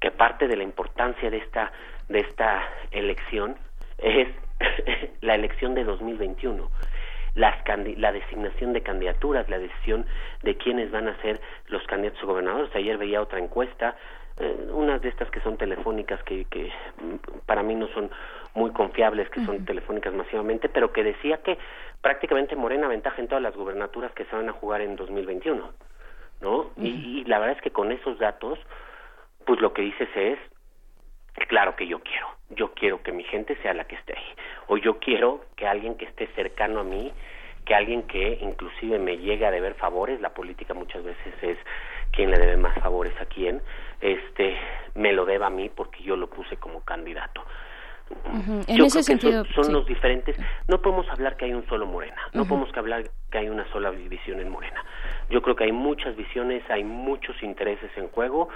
que 0.00 0.12
parte 0.12 0.48
de 0.48 0.56
la 0.56 0.62
importancia 0.62 1.30
de 1.30 1.38
esta 1.38 1.72
de 2.08 2.20
esta 2.20 2.62
elección 2.92 3.56
es 3.98 4.28
la 5.20 5.34
elección 5.34 5.74
de 5.74 5.84
2021. 5.84 6.70
Las 7.34 7.56
la 7.96 8.12
designación 8.12 8.72
de 8.72 8.82
candidaturas, 8.82 9.48
la 9.48 9.58
decisión 9.58 10.06
de 10.44 10.56
quiénes 10.56 10.92
van 10.92 11.08
a 11.08 11.20
ser 11.20 11.40
los 11.66 11.82
candidatos 11.88 12.22
a 12.22 12.26
gobernadores. 12.26 12.74
Ayer 12.76 12.96
veía 12.96 13.20
otra 13.20 13.40
encuesta, 13.40 13.96
eh, 14.38 14.68
unas 14.72 15.00
de 15.00 15.08
estas 15.08 15.30
que 15.30 15.40
son 15.40 15.56
telefónicas, 15.56 16.22
que, 16.24 16.44
que 16.46 16.72
para 17.46 17.62
mí 17.62 17.74
no 17.74 17.86
son 17.88 18.10
muy 18.54 18.72
confiables, 18.72 19.28
que 19.30 19.44
son 19.44 19.64
telefónicas 19.64 20.12
masivamente, 20.14 20.68
pero 20.68 20.92
que 20.92 21.04
decía 21.04 21.38
que 21.38 21.58
prácticamente 22.00 22.56
Morena 22.56 22.88
ventaja 22.88 23.20
en 23.20 23.28
todas 23.28 23.42
las 23.42 23.56
gubernaturas 23.56 24.12
que 24.12 24.24
se 24.24 24.36
van 24.36 24.48
a 24.48 24.52
jugar 24.52 24.80
en 24.80 24.96
2021, 24.96 25.72
¿no? 26.40 26.70
y, 26.76 26.88
y 26.88 27.24
la 27.24 27.38
verdad 27.38 27.56
es 27.56 27.62
que 27.62 27.70
con 27.70 27.92
esos 27.92 28.18
datos, 28.18 28.58
pues 29.46 29.60
lo 29.60 29.72
que 29.72 29.82
dices 29.82 30.08
es, 30.14 30.38
claro 31.48 31.76
que 31.76 31.86
yo 31.86 32.00
quiero, 32.00 32.28
yo 32.50 32.72
quiero 32.74 33.02
que 33.02 33.12
mi 33.12 33.24
gente 33.24 33.56
sea 33.62 33.74
la 33.74 33.84
que 33.84 33.96
esté 33.96 34.14
ahí, 34.16 34.34
o 34.68 34.76
yo 34.76 34.98
quiero 34.98 35.44
que 35.56 35.66
alguien 35.66 35.96
que 35.96 36.06
esté 36.06 36.26
cercano 36.34 36.80
a 36.80 36.84
mí, 36.84 37.12
que 37.64 37.74
alguien 37.74 38.02
que 38.02 38.38
inclusive 38.40 38.98
me 38.98 39.18
llegue 39.18 39.46
a 39.46 39.50
deber 39.50 39.74
favores, 39.74 40.20
la 40.20 40.34
política 40.34 40.74
muchas 40.74 41.02
veces 41.02 41.34
es 41.42 41.58
quien 42.12 42.30
le 42.30 42.38
debe 42.38 42.56
más 42.56 42.74
favores 42.78 43.14
a 43.20 43.26
quién, 43.26 43.62
este, 44.04 44.54
me 44.94 45.12
lo 45.14 45.24
deba 45.24 45.46
a 45.46 45.50
mí 45.50 45.70
porque 45.74 46.02
yo 46.02 46.14
lo 46.14 46.28
puse 46.28 46.58
como 46.58 46.82
candidato. 46.82 47.42
En 48.66 48.84
ese 48.84 49.02
sentido, 49.02 49.46
son, 49.54 49.72
los 49.72 49.86
diferentes. 49.86 50.36
No 50.68 50.82
podemos 50.82 51.08
hablar 51.08 51.38
que 51.38 51.46
hay 51.46 51.54
un 51.54 51.66
solo 51.66 51.86
Morena, 51.86 52.20
no 52.34 52.44
podemos 52.44 52.68
hablar 52.76 53.04
que 53.30 53.38
hay 53.38 53.48
una 53.48 53.66
sola 53.72 53.90
visión 53.90 54.40
en 54.40 54.50
Morena. 54.50 54.84
Yo 55.30 55.40
creo 55.40 55.56
que 55.56 55.64
hay 55.64 55.72
muchas 55.72 56.14
visiones, 56.14 56.62
hay 56.68 56.84
muchos 56.84 57.42
intereses 57.42 57.90
en 57.96 58.08
juego 58.08 58.50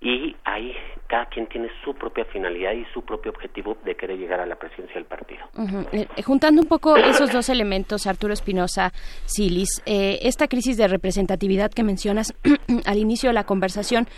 y 0.00 0.36
ahí 0.44 0.74
cada 1.06 1.26
quien 1.26 1.46
tiene 1.46 1.68
su 1.84 1.94
propia 1.94 2.24
finalidad 2.26 2.72
y 2.72 2.84
su 2.92 3.02
propio 3.02 3.30
objetivo 3.30 3.76
de 3.84 3.94
querer 3.94 4.18
llegar 4.18 4.40
a 4.40 4.46
la 4.46 4.56
presidencia 4.56 4.94
del 4.94 5.04
partido. 5.04 5.46
Eh, 5.92 6.06
juntando 6.24 6.60
un 6.60 6.68
poco 6.68 6.96
esos 6.96 7.32
dos 7.32 7.48
elementos, 7.48 8.06
Arturo 8.06 8.32
Espinosa, 8.32 8.92
Silis, 9.24 9.82
eh, 9.86 10.18
esta 10.22 10.48
crisis 10.48 10.76
de 10.76 10.88
representatividad 10.88 11.70
que 11.70 11.84
mencionas 11.84 12.34
al 12.86 12.98
inicio 12.98 13.30
de 13.30 13.34
la 13.34 13.44
conversación, 13.44 14.08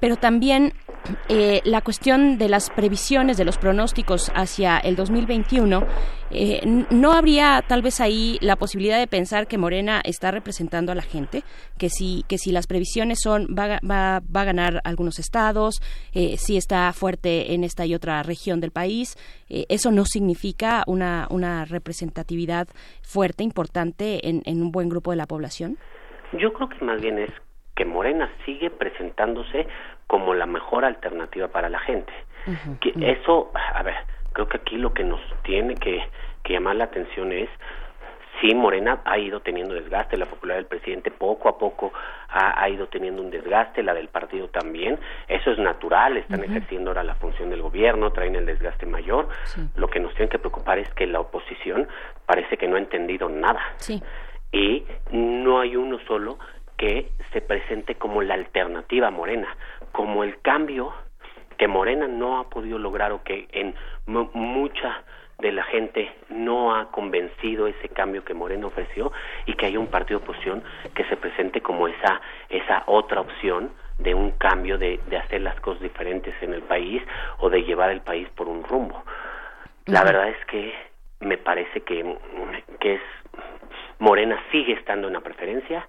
pero 0.00 0.16
también 0.16 0.72
eh, 1.28 1.60
la 1.64 1.82
cuestión 1.82 2.38
de 2.38 2.48
las 2.48 2.70
previsiones, 2.70 3.36
de 3.36 3.44
los 3.44 3.58
pronósticos 3.58 4.30
hacia 4.34 4.78
el 4.78 4.96
2021, 4.96 5.86
¿no 6.90 7.12
habría 7.12 7.64
tal 7.66 7.80
vez 7.82 8.00
ahí 8.00 8.38
la 8.42 8.56
posibilidad 8.56 8.98
de 8.98 9.06
pensar 9.06 9.46
que 9.46 9.56
Morena 9.56 10.00
está 10.04 10.30
representando 10.30 10.92
a 10.92 10.94
la 10.94 11.02
gente? 11.02 11.42
Que 11.78 11.88
si, 11.88 12.24
que 12.28 12.36
si 12.36 12.52
las 12.52 12.66
previsiones 12.66 13.18
son, 13.22 13.54
va, 13.58 13.80
va, 13.88 14.20
va 14.20 14.40
a 14.42 14.44
ganar 14.44 14.80
algunos 14.84 15.18
estados, 15.18 15.27
eh, 16.14 16.36
si 16.36 16.56
está 16.56 16.92
fuerte 16.92 17.54
en 17.54 17.64
esta 17.64 17.86
y 17.86 17.94
otra 17.94 18.22
región 18.22 18.60
del 18.60 18.70
país. 18.70 19.16
Eh, 19.48 19.64
eso 19.68 19.90
no 19.90 20.04
significa 20.04 20.84
una, 20.86 21.26
una 21.30 21.64
representatividad 21.64 22.68
fuerte, 23.02 23.44
importante 23.44 24.28
en, 24.28 24.42
en 24.44 24.62
un 24.62 24.72
buen 24.72 24.88
grupo 24.88 25.10
de 25.10 25.16
la 25.16 25.26
población. 25.26 25.76
Yo 26.32 26.52
creo 26.52 26.68
que 26.68 26.84
más 26.84 27.00
bien 27.00 27.18
es 27.18 27.30
que 27.74 27.84
Morena 27.84 28.30
sigue 28.44 28.70
presentándose 28.70 29.66
como 30.08 30.34
la 30.34 30.46
mejor 30.46 30.84
alternativa 30.84 31.48
para 31.48 31.68
la 31.68 31.78
gente. 31.80 32.12
que 32.80 32.92
Eso, 33.00 33.52
a 33.54 33.82
ver, 33.82 33.94
creo 34.32 34.48
que 34.48 34.56
aquí 34.56 34.76
lo 34.76 34.92
que 34.92 35.04
nos 35.04 35.20
tiene 35.42 35.74
que, 35.74 36.02
que 36.42 36.54
llamar 36.54 36.76
la 36.76 36.84
atención 36.84 37.32
es 37.32 37.48
sí, 38.40 38.54
Morena 38.54 39.00
ha 39.04 39.18
ido 39.18 39.40
teniendo 39.40 39.74
desgaste, 39.74 40.16
la 40.16 40.26
popularidad 40.26 40.68
del 40.68 40.78
presidente 40.78 41.10
poco 41.10 41.48
a 41.48 41.58
poco 41.58 41.92
ha, 42.28 42.68
ido 42.68 42.88
teniendo 42.88 43.22
un 43.22 43.30
desgaste, 43.30 43.82
la 43.82 43.94
del 43.94 44.08
partido 44.08 44.48
también, 44.48 44.98
eso 45.28 45.50
es 45.50 45.58
natural, 45.58 46.16
están 46.16 46.44
ejerciendo 46.44 46.90
ahora 46.90 47.02
la 47.02 47.14
función 47.14 47.50
del 47.50 47.62
gobierno, 47.62 48.12
traen 48.12 48.36
el 48.36 48.46
desgaste 48.46 48.86
mayor, 48.86 49.28
lo 49.76 49.88
que 49.88 50.00
nos 50.00 50.14
tiene 50.14 50.28
que 50.28 50.38
preocupar 50.38 50.78
es 50.78 50.88
que 50.90 51.06
la 51.06 51.20
oposición 51.20 51.88
parece 52.26 52.56
que 52.56 52.68
no 52.68 52.76
ha 52.76 52.80
entendido 52.80 53.28
nada. 53.28 53.60
Y 54.52 54.84
no 55.10 55.60
hay 55.60 55.76
uno 55.76 55.98
solo 56.06 56.38
que 56.76 57.10
se 57.32 57.40
presente 57.40 57.96
como 57.96 58.22
la 58.22 58.34
alternativa 58.34 59.08
a 59.08 59.10
Morena, 59.10 59.48
como 59.92 60.24
el 60.24 60.40
cambio 60.40 60.94
que 61.58 61.66
Morena 61.66 62.06
no 62.06 62.38
ha 62.38 62.48
podido 62.48 62.78
lograr 62.78 63.12
o 63.12 63.22
que 63.22 63.48
en 63.52 63.74
mucha 64.06 65.02
de 65.38 65.52
la 65.52 65.62
gente 65.64 66.12
no 66.30 66.74
ha 66.74 66.90
convencido 66.90 67.68
ese 67.68 67.88
cambio 67.88 68.24
que 68.24 68.34
Moreno 68.34 68.66
ofreció 68.66 69.12
y 69.46 69.54
que 69.54 69.66
haya 69.66 69.78
un 69.78 69.86
partido 69.86 70.18
de 70.18 70.24
oposición 70.24 70.64
que 70.94 71.04
se 71.04 71.16
presente 71.16 71.60
como 71.60 71.86
esa 71.86 72.20
esa 72.48 72.82
otra 72.86 73.20
opción 73.20 73.70
de 73.98 74.14
un 74.14 74.32
cambio 74.32 74.78
de, 74.78 75.00
de 75.06 75.16
hacer 75.16 75.42
las 75.42 75.60
cosas 75.60 75.82
diferentes 75.82 76.34
en 76.42 76.54
el 76.54 76.62
país 76.62 77.02
o 77.38 77.50
de 77.50 77.62
llevar 77.62 77.90
el 77.90 78.00
país 78.00 78.28
por 78.30 78.48
un 78.48 78.64
rumbo. 78.64 79.04
La 79.86 80.02
verdad 80.04 80.28
es 80.28 80.44
que 80.46 80.74
me 81.20 81.38
parece 81.38 81.80
que, 81.82 82.16
que 82.80 82.94
es 82.94 83.00
Morena 83.98 84.40
sigue 84.52 84.74
estando 84.74 85.08
en 85.08 85.14
la 85.14 85.20
preferencia, 85.20 85.88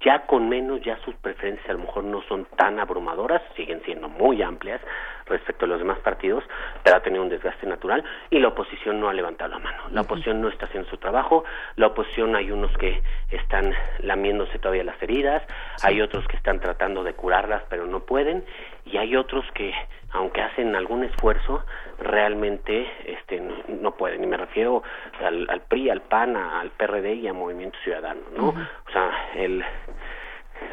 ya 0.00 0.26
con 0.26 0.48
menos, 0.48 0.80
ya 0.82 0.96
sus 1.04 1.14
preferencias 1.16 1.68
a 1.68 1.72
lo 1.72 1.80
mejor 1.80 2.04
no 2.04 2.22
son 2.22 2.46
tan 2.56 2.78
abrumadoras, 2.78 3.42
siguen 3.56 3.82
siendo 3.84 4.08
muy 4.08 4.42
amplias 4.42 4.80
respecto 5.26 5.64
a 5.64 5.68
los 5.68 5.78
demás 5.78 5.98
partidos, 5.98 6.44
pero 6.84 6.96
ha 6.96 7.00
tenido 7.00 7.22
un 7.22 7.28
desgaste 7.28 7.66
natural 7.66 8.04
y 8.30 8.38
la 8.38 8.48
oposición 8.48 9.00
no 9.00 9.08
ha 9.08 9.12
levantado 9.12 9.50
la 9.50 9.58
mano. 9.58 9.82
La 9.90 10.02
oposición 10.02 10.40
no 10.40 10.48
está 10.48 10.66
haciendo 10.66 10.88
su 10.88 10.98
trabajo, 10.98 11.44
la 11.74 11.88
oposición 11.88 12.36
hay 12.36 12.50
unos 12.50 12.70
que 12.78 13.02
están 13.30 13.72
lamiéndose 14.00 14.58
todavía 14.58 14.84
las 14.84 15.02
heridas, 15.02 15.42
hay 15.82 16.00
otros 16.00 16.26
que 16.28 16.36
están 16.36 16.60
tratando 16.60 17.02
de 17.02 17.14
curarlas 17.14 17.62
pero 17.68 17.86
no 17.86 18.00
pueden 18.00 18.44
y 18.84 18.96
hay 18.98 19.16
otros 19.16 19.44
que 19.52 19.72
aunque 20.12 20.40
hacen 20.42 20.74
algún 20.76 21.04
esfuerzo 21.04 21.64
realmente 21.98 22.86
este 23.06 23.40
no, 23.68 23.92
pueden 23.96 24.22
y 24.22 24.26
me 24.26 24.36
refiero 24.36 24.82
al, 25.24 25.46
al 25.48 25.62
PRI, 25.62 25.90
al 25.90 26.02
PAN, 26.02 26.36
al 26.36 26.70
PRD 26.70 27.14
y 27.14 27.28
al 27.28 27.34
Movimiento 27.34 27.78
Ciudadano, 27.82 28.20
¿no? 28.36 28.48
O 28.48 28.90
sea, 28.92 29.10
el 29.34 29.64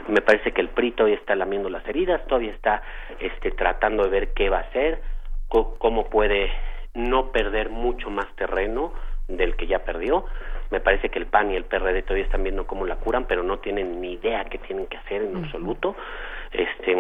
me 0.07 0.21
parece 0.21 0.51
que 0.51 0.61
el 0.61 0.69
PRI 0.69 0.91
todavía 0.91 1.17
está 1.17 1.35
lamiendo 1.35 1.69
las 1.69 1.87
heridas, 1.87 2.25
todavía 2.27 2.51
está 2.51 2.81
este, 3.19 3.51
tratando 3.51 4.03
de 4.03 4.09
ver 4.09 4.33
qué 4.33 4.49
va 4.49 4.57
a 4.57 4.61
hacer, 4.61 5.01
cómo 5.47 6.09
puede 6.09 6.51
no 6.93 7.31
perder 7.31 7.69
mucho 7.69 8.09
más 8.09 8.27
terreno 8.35 8.93
del 9.27 9.55
que 9.55 9.67
ya 9.67 9.79
perdió. 9.79 10.25
Me 10.71 10.79
parece 10.79 11.09
que 11.09 11.19
el 11.19 11.27
PAN 11.27 11.51
y 11.51 11.55
el 11.55 11.65
PRD 11.65 12.01
todavía 12.01 12.25
están 12.25 12.43
viendo 12.43 12.65
cómo 12.65 12.85
la 12.85 12.95
curan, 12.95 13.25
pero 13.25 13.43
no 13.43 13.59
tienen 13.59 14.01
ni 14.01 14.13
idea 14.13 14.45
qué 14.45 14.57
tienen 14.57 14.87
que 14.87 14.97
hacer 14.97 15.21
en 15.21 15.37
absoluto. 15.37 15.95
Este, 16.53 16.95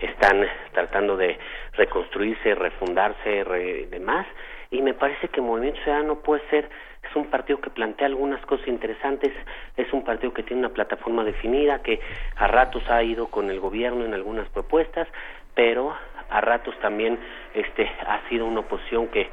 están 0.00 0.46
tratando 0.72 1.16
de 1.16 1.38
reconstruirse, 1.72 2.54
refundarse, 2.54 3.44
re, 3.44 3.86
demás. 3.86 4.26
Y 4.70 4.82
me 4.82 4.94
parece 4.94 5.28
que 5.28 5.40
Movimiento 5.40 5.80
Ciudadano 5.82 6.20
puede 6.20 6.42
ser 6.50 6.68
es 7.02 7.16
un 7.16 7.30
partido 7.30 7.60
que 7.60 7.70
plantea 7.70 8.06
algunas 8.06 8.44
cosas 8.46 8.68
interesantes, 8.68 9.32
es 9.76 9.92
un 9.92 10.04
partido 10.04 10.32
que 10.32 10.42
tiene 10.42 10.60
una 10.60 10.74
plataforma 10.74 11.24
definida, 11.24 11.82
que 11.82 11.98
a 12.36 12.46
ratos 12.46 12.88
ha 12.90 13.02
ido 13.02 13.28
con 13.28 13.50
el 13.50 13.58
gobierno 13.58 14.04
en 14.04 14.14
algunas 14.14 14.48
propuestas, 14.50 15.08
pero 15.54 15.96
a 16.28 16.40
ratos 16.40 16.78
también 16.80 17.18
este 17.54 17.90
ha 18.06 18.20
sido 18.28 18.46
una 18.46 18.60
oposición 18.60 19.08
que 19.08 19.28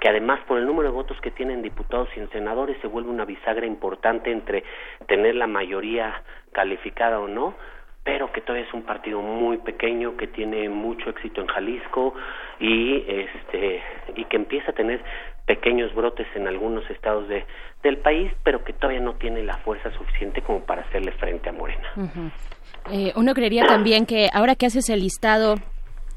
que 0.00 0.08
además 0.08 0.40
por 0.48 0.58
el 0.58 0.66
número 0.66 0.88
de 0.88 0.94
votos 0.96 1.20
que 1.20 1.30
tienen 1.30 1.62
diputados 1.62 2.08
y 2.16 2.26
senadores 2.32 2.76
se 2.80 2.88
vuelve 2.88 3.08
una 3.08 3.24
bisagra 3.24 3.66
importante 3.66 4.32
entre 4.32 4.64
tener 5.06 5.36
la 5.36 5.46
mayoría 5.46 6.24
calificada 6.50 7.20
o 7.20 7.28
no, 7.28 7.54
pero 8.04 8.32
que 8.32 8.40
todavía 8.40 8.66
es 8.66 8.74
un 8.74 8.82
partido 8.82 9.20
muy 9.20 9.58
pequeño 9.58 10.16
que 10.16 10.26
tiene 10.26 10.68
mucho 10.68 11.10
éxito 11.10 11.40
en 11.40 11.46
Jalisco 11.46 12.14
y 12.58 13.04
este 13.06 13.82
y 14.16 14.24
que 14.24 14.36
empieza 14.36 14.72
a 14.72 14.74
tener 14.74 15.02
pequeños 15.46 15.94
brotes 15.94 16.26
en 16.34 16.46
algunos 16.46 16.88
estados 16.90 17.28
de, 17.28 17.44
del 17.82 17.98
país, 17.98 18.30
pero 18.44 18.64
que 18.64 18.72
todavía 18.72 19.00
no 19.00 19.14
tiene 19.14 19.42
la 19.42 19.56
fuerza 19.58 19.90
suficiente 19.92 20.42
como 20.42 20.60
para 20.60 20.82
hacerle 20.82 21.12
frente 21.12 21.48
a 21.48 21.52
Morena. 21.52 21.88
eh, 22.90 23.12
uno 23.16 23.34
creería 23.34 23.66
también 23.66 24.06
que 24.06 24.28
ahora 24.32 24.54
que 24.54 24.66
haces 24.66 24.88
el 24.88 25.00
listado 25.00 25.56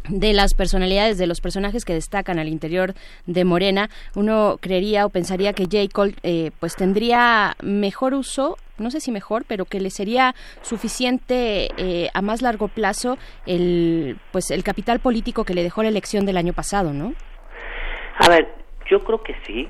de 0.09 0.33
las 0.33 0.53
personalidades 0.53 1.17
de 1.17 1.27
los 1.27 1.41
personajes 1.41 1.83
que 1.85 1.93
destacan 1.93 2.37
al 2.37 2.47
interior 2.47 2.93
de 3.25 3.43
Morena, 3.43 3.89
uno 4.15 4.57
creería 4.61 5.05
o 5.05 5.09
pensaría 5.09 5.53
que 5.53 5.63
J. 5.63 5.87
Cole 5.91 6.15
eh, 6.23 6.51
pues 6.59 6.75
tendría 6.75 7.55
mejor 7.63 8.13
uso, 8.13 8.57
no 8.77 8.91
sé 8.91 8.99
si 8.99 9.11
mejor, 9.11 9.45
pero 9.47 9.65
que 9.65 9.79
le 9.79 9.89
sería 9.89 10.33
suficiente 10.61 11.69
eh, 11.77 12.09
a 12.13 12.21
más 12.21 12.41
largo 12.41 12.67
plazo 12.67 13.17
el 13.45 14.17
pues 14.31 14.51
el 14.51 14.63
capital 14.63 14.99
político 14.99 15.43
que 15.43 15.53
le 15.53 15.63
dejó 15.63 15.83
la 15.83 15.89
elección 15.89 16.25
del 16.25 16.37
año 16.37 16.53
pasado, 16.53 16.93
¿no? 16.93 17.13
A 18.17 18.29
ver, 18.29 18.47
yo 18.89 19.03
creo 19.03 19.21
que 19.23 19.35
sí. 19.45 19.67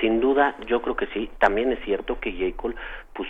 sin 0.00 0.20
duda, 0.20 0.56
yo 0.66 0.82
creo 0.82 0.96
que 0.96 1.06
sí. 1.08 1.30
También 1.38 1.72
es 1.72 1.84
cierto 1.84 2.20
que 2.20 2.32
J. 2.32 2.56
Cole 2.56 2.76
pues 3.14 3.28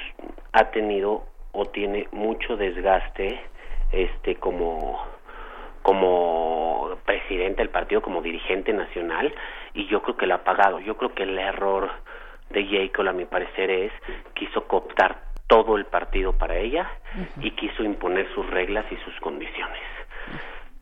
ha 0.52 0.70
tenido 0.70 1.25
o 1.52 1.67
tiene 1.67 2.09
mucho 2.12 2.57
desgaste 2.57 3.41
este 3.93 4.36
como 4.36 5.01
como 5.83 6.99
presidente 7.07 7.62
del 7.62 7.70
partido, 7.70 8.02
como 8.02 8.20
dirigente 8.20 8.75
nacional, 8.75 9.33
y 9.73 9.86
yo 9.86 10.02
creo 10.02 10.18
que 10.18 10.27
lo 10.27 10.35
ha 10.35 10.44
pagado. 10.44 10.81
Yo 10.81 10.99
creo 10.99 11.15
que 11.15 11.23
el 11.23 11.39
error 11.39 11.91
de 12.51 12.67
Jacob, 12.67 13.09
a 13.09 13.12
mi 13.12 13.25
parecer, 13.25 13.70
es 13.70 13.93
quiso 14.35 14.67
cooptar 14.67 15.28
todo 15.47 15.77
el 15.77 15.86
partido 15.86 16.33
para 16.35 16.57
ella 16.57 16.91
y 17.41 17.51
quiso 17.52 17.83
imponer 17.83 18.28
sus 18.35 18.49
reglas 18.51 18.85
y 18.91 18.97
sus 18.97 19.18
condiciones. 19.20 19.81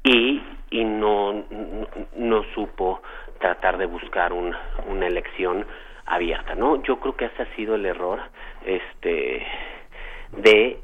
Y, 0.03 0.43
y 0.71 0.85
no, 0.85 1.45
no, 2.17 2.45
supo 2.55 3.01
tratar 3.39 3.79
de 3.79 3.87
buscar 3.87 4.33
un, 4.33 4.55
una 4.87 5.07
elección 5.07 5.67
abierta, 6.05 6.55
¿no? 6.55 6.83
Yo 6.83 6.99
creo 7.01 7.17
que 7.17 7.27
ese 7.27 7.43
ha 7.43 7.57
sido 7.57 7.75
el 7.75 7.87
error 7.87 8.21
este 8.65 9.47
de 10.33 10.81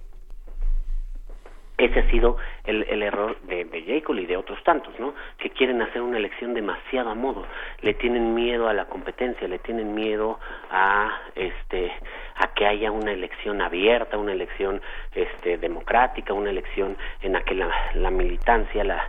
ese 1.85 2.01
ha 2.01 2.11
sido 2.11 2.37
el, 2.65 3.03
error 3.03 3.41
de, 3.43 3.65
de 3.65 3.83
Jacob 3.83 4.17
y 4.17 4.27
de 4.27 4.37
otros 4.37 4.63
tantos, 4.65 4.99
¿no? 5.01 5.15
Que 5.39 5.51
quieren 5.51 5.83
hacer 5.83 6.03
una 6.03 6.19
elección 6.19 6.55
demasiado 6.55 7.11
a 7.11 7.15
modo, 7.15 7.45
le 7.81 7.95
tienen 7.95 8.35
miedo 8.35 8.69
a 8.69 8.75
la 8.75 8.87
competencia, 8.87 9.49
le 9.49 9.59
tienen 9.59 9.95
miedo 9.95 10.39
a 10.71 11.21
este 11.35 11.93
a 12.37 12.55
que 12.55 12.67
haya 12.67 12.91
una 12.91 13.13
elección 13.13 13.61
abierta, 13.61 14.17
una 14.19 14.33
elección 14.33 14.81
este 15.15 15.59
democrática, 15.59 16.33
una 16.33 16.51
elección 16.51 16.97
en 17.21 17.33
la 17.33 17.43
que 17.43 17.55
la, 17.55 17.71
la 17.95 18.11
militancia 18.11 18.85
la, 18.85 19.05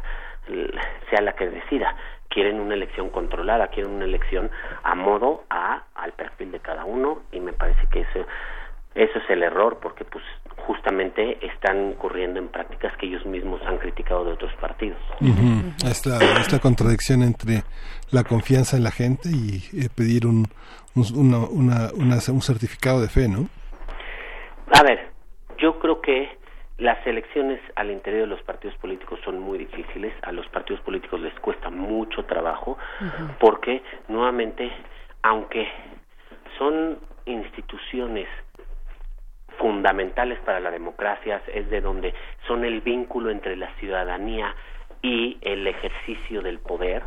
sea 1.09 1.21
la 1.21 1.33
que 1.33 1.47
decida. 1.47 1.95
Quieren 2.29 2.59
una 2.59 2.73
elección 2.73 3.09
controlada, 3.09 3.67
quieren 3.67 3.93
una 3.93 4.05
elección 4.05 4.49
a 4.81 4.95
modo 4.95 5.43
a 5.49 5.83
al 5.95 6.13
perfil 6.13 6.51
de 6.51 6.59
cada 6.59 6.85
uno 6.85 7.21
y 7.31 7.39
me 7.39 7.53
parece 7.53 7.85
que 7.91 8.01
eso 8.01 8.25
eso 8.95 9.19
es 9.19 9.29
el 9.29 9.43
error 9.43 9.79
porque 9.81 10.05
pues 10.05 10.23
justamente 10.67 11.37
están 11.45 11.91
incurriendo 11.91 12.39
en 12.39 12.47
prácticas 12.47 12.95
que 12.97 13.07
ellos 13.07 13.25
mismos 13.25 13.61
han 13.65 13.77
criticado 13.77 14.25
de 14.25 14.33
otros 14.33 14.53
partidos. 14.61 14.97
esta, 15.85 16.59
contradicción 16.59 17.21
entre 17.21 17.63
la 18.11 18.23
confianza 18.23 18.77
en 18.77 18.83
la 18.83 18.91
gente 18.91 19.29
y 19.29 19.63
eh, 19.73 19.89
pedir 19.93 20.25
un, 20.25 20.45
un, 20.95 21.33
una, 21.33 21.89
un 21.95 22.41
certificado 22.41 23.01
de 23.01 23.09
fe, 23.09 23.27
¿no? 23.27 23.47
A 24.73 24.83
ver, 24.83 25.09
yo 25.57 25.79
creo 25.79 26.01
que 26.01 26.29
las 26.77 27.05
elecciones 27.05 27.59
al 27.75 27.91
interior 27.91 28.23
de 28.23 28.27
los 28.27 28.41
partidos 28.41 28.75
políticos 28.77 29.19
son 29.23 29.39
muy 29.39 29.57
difíciles, 29.57 30.13
a 30.23 30.31
los 30.31 30.47
partidos 30.47 30.81
políticos 30.81 31.21
les 31.21 31.33
cuesta 31.39 31.69
mucho 31.69 32.25
trabajo, 32.25 32.77
porque 33.39 33.83
nuevamente, 34.07 34.71
aunque 35.21 35.67
son 36.57 36.97
instituciones 37.25 38.27
fundamentales 39.57 40.39
para 40.39 40.59
la 40.59 40.71
democracia, 40.71 41.41
es 41.53 41.69
de 41.69 41.81
donde 41.81 42.13
son 42.47 42.65
el 42.65 42.81
vínculo 42.81 43.29
entre 43.29 43.55
la 43.55 43.73
ciudadanía 43.75 44.55
y 45.01 45.37
el 45.41 45.67
ejercicio 45.67 46.41
del 46.41 46.59
poder. 46.59 47.03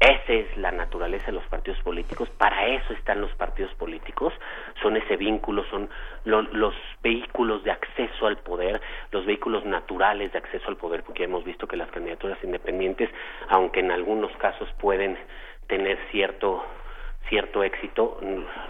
Esa 0.00 0.32
es 0.32 0.56
la 0.56 0.72
naturaleza 0.72 1.26
de 1.26 1.32
los 1.32 1.44
partidos 1.44 1.80
políticos, 1.82 2.28
para 2.30 2.66
eso 2.66 2.92
están 2.92 3.20
los 3.20 3.32
partidos 3.36 3.72
políticos, 3.74 4.34
son 4.82 4.96
ese 4.96 5.16
vínculo, 5.16 5.64
son 5.70 5.88
los 6.24 6.74
vehículos 7.04 7.62
de 7.62 7.70
acceso 7.70 8.26
al 8.26 8.38
poder, 8.38 8.80
los 9.12 9.24
vehículos 9.24 9.64
naturales 9.64 10.32
de 10.32 10.38
acceso 10.38 10.68
al 10.68 10.76
poder, 10.76 11.04
porque 11.04 11.22
hemos 11.22 11.44
visto 11.44 11.68
que 11.68 11.76
las 11.76 11.88
candidaturas 11.92 12.42
independientes, 12.42 13.10
aunque 13.48 13.78
en 13.78 13.92
algunos 13.92 14.36
casos 14.38 14.68
pueden 14.80 15.16
tener 15.68 15.96
cierto 16.10 16.64
cierto 17.28 17.62
éxito, 17.62 18.20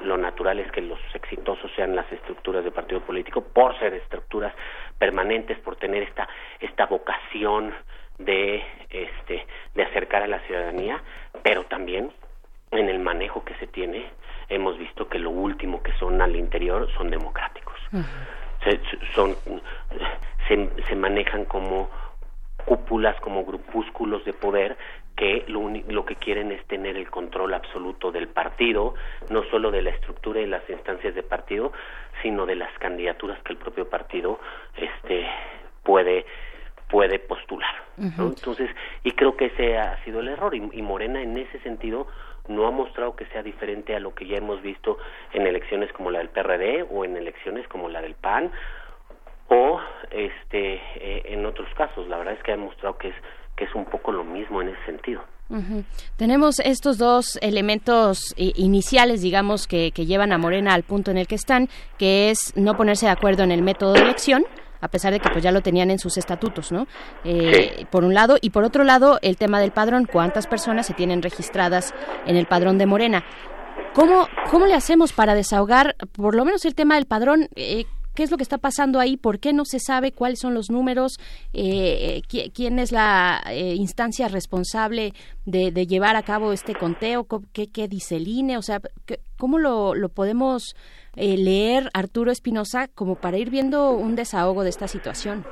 lo 0.02 0.16
natural 0.16 0.58
es 0.60 0.70
que 0.72 0.80
los 0.80 0.98
exitosos 1.14 1.70
sean 1.74 1.96
las 1.96 2.10
estructuras 2.12 2.64
de 2.64 2.70
partido 2.70 3.00
político 3.00 3.42
por 3.42 3.78
ser 3.78 3.94
estructuras 3.94 4.54
permanentes, 4.98 5.58
por 5.58 5.76
tener 5.76 6.02
esta 6.02 6.28
esta 6.60 6.86
vocación 6.86 7.72
de 8.18 8.62
este 8.90 9.46
de 9.74 9.82
acercar 9.82 10.22
a 10.22 10.26
la 10.26 10.40
ciudadanía, 10.40 11.02
pero 11.42 11.64
también 11.64 12.12
en 12.70 12.88
el 12.88 12.98
manejo 12.98 13.44
que 13.44 13.54
se 13.54 13.66
tiene 13.66 14.10
hemos 14.48 14.78
visto 14.78 15.08
que 15.08 15.18
lo 15.18 15.30
último 15.30 15.82
que 15.82 15.92
son 15.94 16.20
al 16.20 16.36
interior 16.36 16.88
son 16.96 17.10
democráticos. 17.10 17.78
se, 18.64 18.80
son 19.14 19.34
se, 20.48 20.68
se 20.88 20.94
manejan 20.94 21.44
como 21.46 21.90
cúpulas, 22.64 23.18
como 23.20 23.44
grupúsculos 23.44 24.24
de 24.24 24.32
poder 24.32 24.76
que 25.16 25.44
lo, 25.48 25.68
lo, 25.88 26.04
que 26.04 26.16
quieren 26.16 26.52
es 26.52 26.64
tener 26.66 26.96
el 26.96 27.10
control 27.10 27.54
absoluto 27.54 28.10
del 28.10 28.28
partido, 28.28 28.94
no 29.30 29.44
solo 29.44 29.70
de 29.70 29.82
la 29.82 29.90
estructura 29.90 30.40
y 30.40 30.46
las 30.46 30.68
instancias 30.68 31.14
de 31.14 31.22
partido, 31.22 31.72
sino 32.22 32.46
de 32.46 32.56
las 32.56 32.72
candidaturas 32.78 33.40
que 33.42 33.52
el 33.52 33.58
propio 33.58 33.88
partido 33.88 34.40
este 34.76 35.26
puede 35.82 36.24
puede 36.88 37.18
postular. 37.18 37.74
Entonces, 37.96 38.68
y 39.02 39.12
creo 39.12 39.34
que 39.34 39.46
ese 39.46 39.78
ha 39.78 40.02
sido 40.04 40.20
el 40.20 40.28
error 40.28 40.54
y, 40.54 40.68
y 40.72 40.82
Morena 40.82 41.22
en 41.22 41.38
ese 41.38 41.58
sentido 41.60 42.06
no 42.48 42.66
ha 42.66 42.70
mostrado 42.70 43.16
que 43.16 43.26
sea 43.26 43.42
diferente 43.42 43.94
a 43.94 44.00
lo 44.00 44.14
que 44.14 44.26
ya 44.26 44.36
hemos 44.36 44.60
visto 44.62 44.98
en 45.32 45.46
elecciones 45.46 45.92
como 45.92 46.10
la 46.10 46.18
del 46.18 46.28
PRD 46.28 46.86
o 46.90 47.04
en 47.04 47.16
elecciones 47.16 47.66
como 47.68 47.88
la 47.88 48.02
del 48.02 48.14
PAN 48.14 48.50
o 49.48 49.80
este 50.10 50.74
eh, 50.96 51.22
en 51.26 51.46
otros 51.46 51.68
casos 51.74 52.08
la 52.08 52.18
verdad 52.18 52.34
es 52.34 52.42
que 52.42 52.52
ha 52.52 52.56
demostrado 52.56 52.98
que 52.98 53.08
es 53.08 53.14
que 53.62 53.68
es 53.68 53.74
un 53.76 53.84
poco 53.84 54.10
lo 54.10 54.24
mismo 54.24 54.60
en 54.60 54.70
ese 54.70 54.84
sentido 54.86 55.22
Tenemos 56.16 56.58
estos 56.60 56.98
dos 56.98 57.38
elementos 57.42 58.34
iniciales, 58.36 59.22
digamos, 59.22 59.66
que, 59.66 59.92
que 59.92 60.06
llevan 60.06 60.32
a 60.32 60.38
Morena 60.38 60.74
al 60.74 60.82
punto 60.82 61.10
en 61.10 61.18
el 61.18 61.26
que 61.26 61.34
están, 61.34 61.68
que 61.98 62.30
es 62.30 62.54
no 62.56 62.74
ponerse 62.74 63.06
de 63.06 63.12
acuerdo 63.12 63.44
en 63.44 63.52
el 63.52 63.62
método 63.62 63.92
de 63.92 64.00
elección, 64.00 64.44
a 64.80 64.88
pesar 64.88 65.12
de 65.12 65.20
que 65.20 65.28
pues 65.30 65.44
ya 65.44 65.52
lo 65.52 65.60
tenían 65.60 65.90
en 65.90 65.98
sus 65.98 66.16
estatutos, 66.16 66.72
¿no? 66.72 66.86
Eh, 67.22 67.86
por 67.90 68.02
un 68.02 68.14
lado 68.14 68.38
y 68.40 68.50
por 68.50 68.64
otro 68.64 68.82
lado 68.82 69.18
el 69.22 69.36
tema 69.36 69.60
del 69.60 69.70
padrón, 69.70 70.08
cuántas 70.10 70.46
personas 70.46 70.86
se 70.86 70.94
tienen 70.94 71.22
registradas 71.22 71.94
en 72.26 72.36
el 72.36 72.46
padrón 72.46 72.78
de 72.78 72.86
Morena. 72.86 73.22
¿Cómo, 73.94 74.26
cómo 74.50 74.66
le 74.66 74.74
hacemos 74.74 75.12
para 75.12 75.34
desahogar 75.34 75.96
por 76.12 76.34
lo 76.34 76.44
menos 76.44 76.64
el 76.64 76.74
tema 76.74 76.94
del 76.94 77.04
padrón? 77.06 77.48
Eh, 77.56 77.84
qué 78.14 78.22
es 78.22 78.30
lo 78.30 78.36
que 78.36 78.42
está 78.42 78.58
pasando 78.58 79.00
ahí, 79.00 79.16
por 79.16 79.38
qué 79.40 79.52
no 79.52 79.64
se 79.64 79.78
sabe 79.78 80.12
cuáles 80.12 80.40
son 80.40 80.54
los 80.54 80.70
números, 80.70 81.12
eh, 81.52 82.22
quién 82.54 82.78
es 82.78 82.92
la 82.92 83.40
eh, 83.50 83.74
instancia 83.76 84.28
responsable 84.28 85.12
de, 85.44 85.70
llevar 85.86 86.16
a 86.16 86.22
cabo 86.22 86.52
este 86.52 86.74
conteo, 86.74 87.26
qué, 87.52 87.70
qué 87.70 87.88
dice 87.88 88.16
el 88.16 88.28
INE, 88.28 88.56
o 88.56 88.62
sea, 88.62 88.80
cómo 89.38 89.58
lo, 89.58 89.94
lo 89.94 90.08
podemos 90.08 90.74
eh, 91.16 91.36
leer 91.36 91.90
Arturo 91.94 92.30
Espinosa 92.30 92.88
como 92.94 93.16
para 93.16 93.36
ir 93.36 93.50
viendo 93.50 93.90
un 93.92 94.14
desahogo 94.14 94.62
de 94.62 94.70
esta 94.70 94.88
situación. 94.88 95.44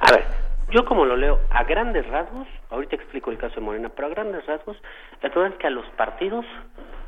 A 0.00 0.12
ver, 0.12 0.24
yo 0.70 0.84
como 0.84 1.04
lo 1.04 1.16
leo 1.16 1.40
a 1.50 1.64
grandes 1.64 2.06
rasgos, 2.06 2.46
ahorita 2.70 2.96
explico 2.96 3.30
el 3.30 3.38
caso 3.38 3.56
de 3.56 3.60
Morena, 3.62 3.90
pero 3.90 4.08
a 4.08 4.10
grandes 4.10 4.46
rasgos, 4.46 4.76
la 5.22 5.28
verdad 5.28 5.48
es 5.48 5.58
que 5.58 5.66
a 5.66 5.70
los 5.70 5.86
partidos 5.96 6.44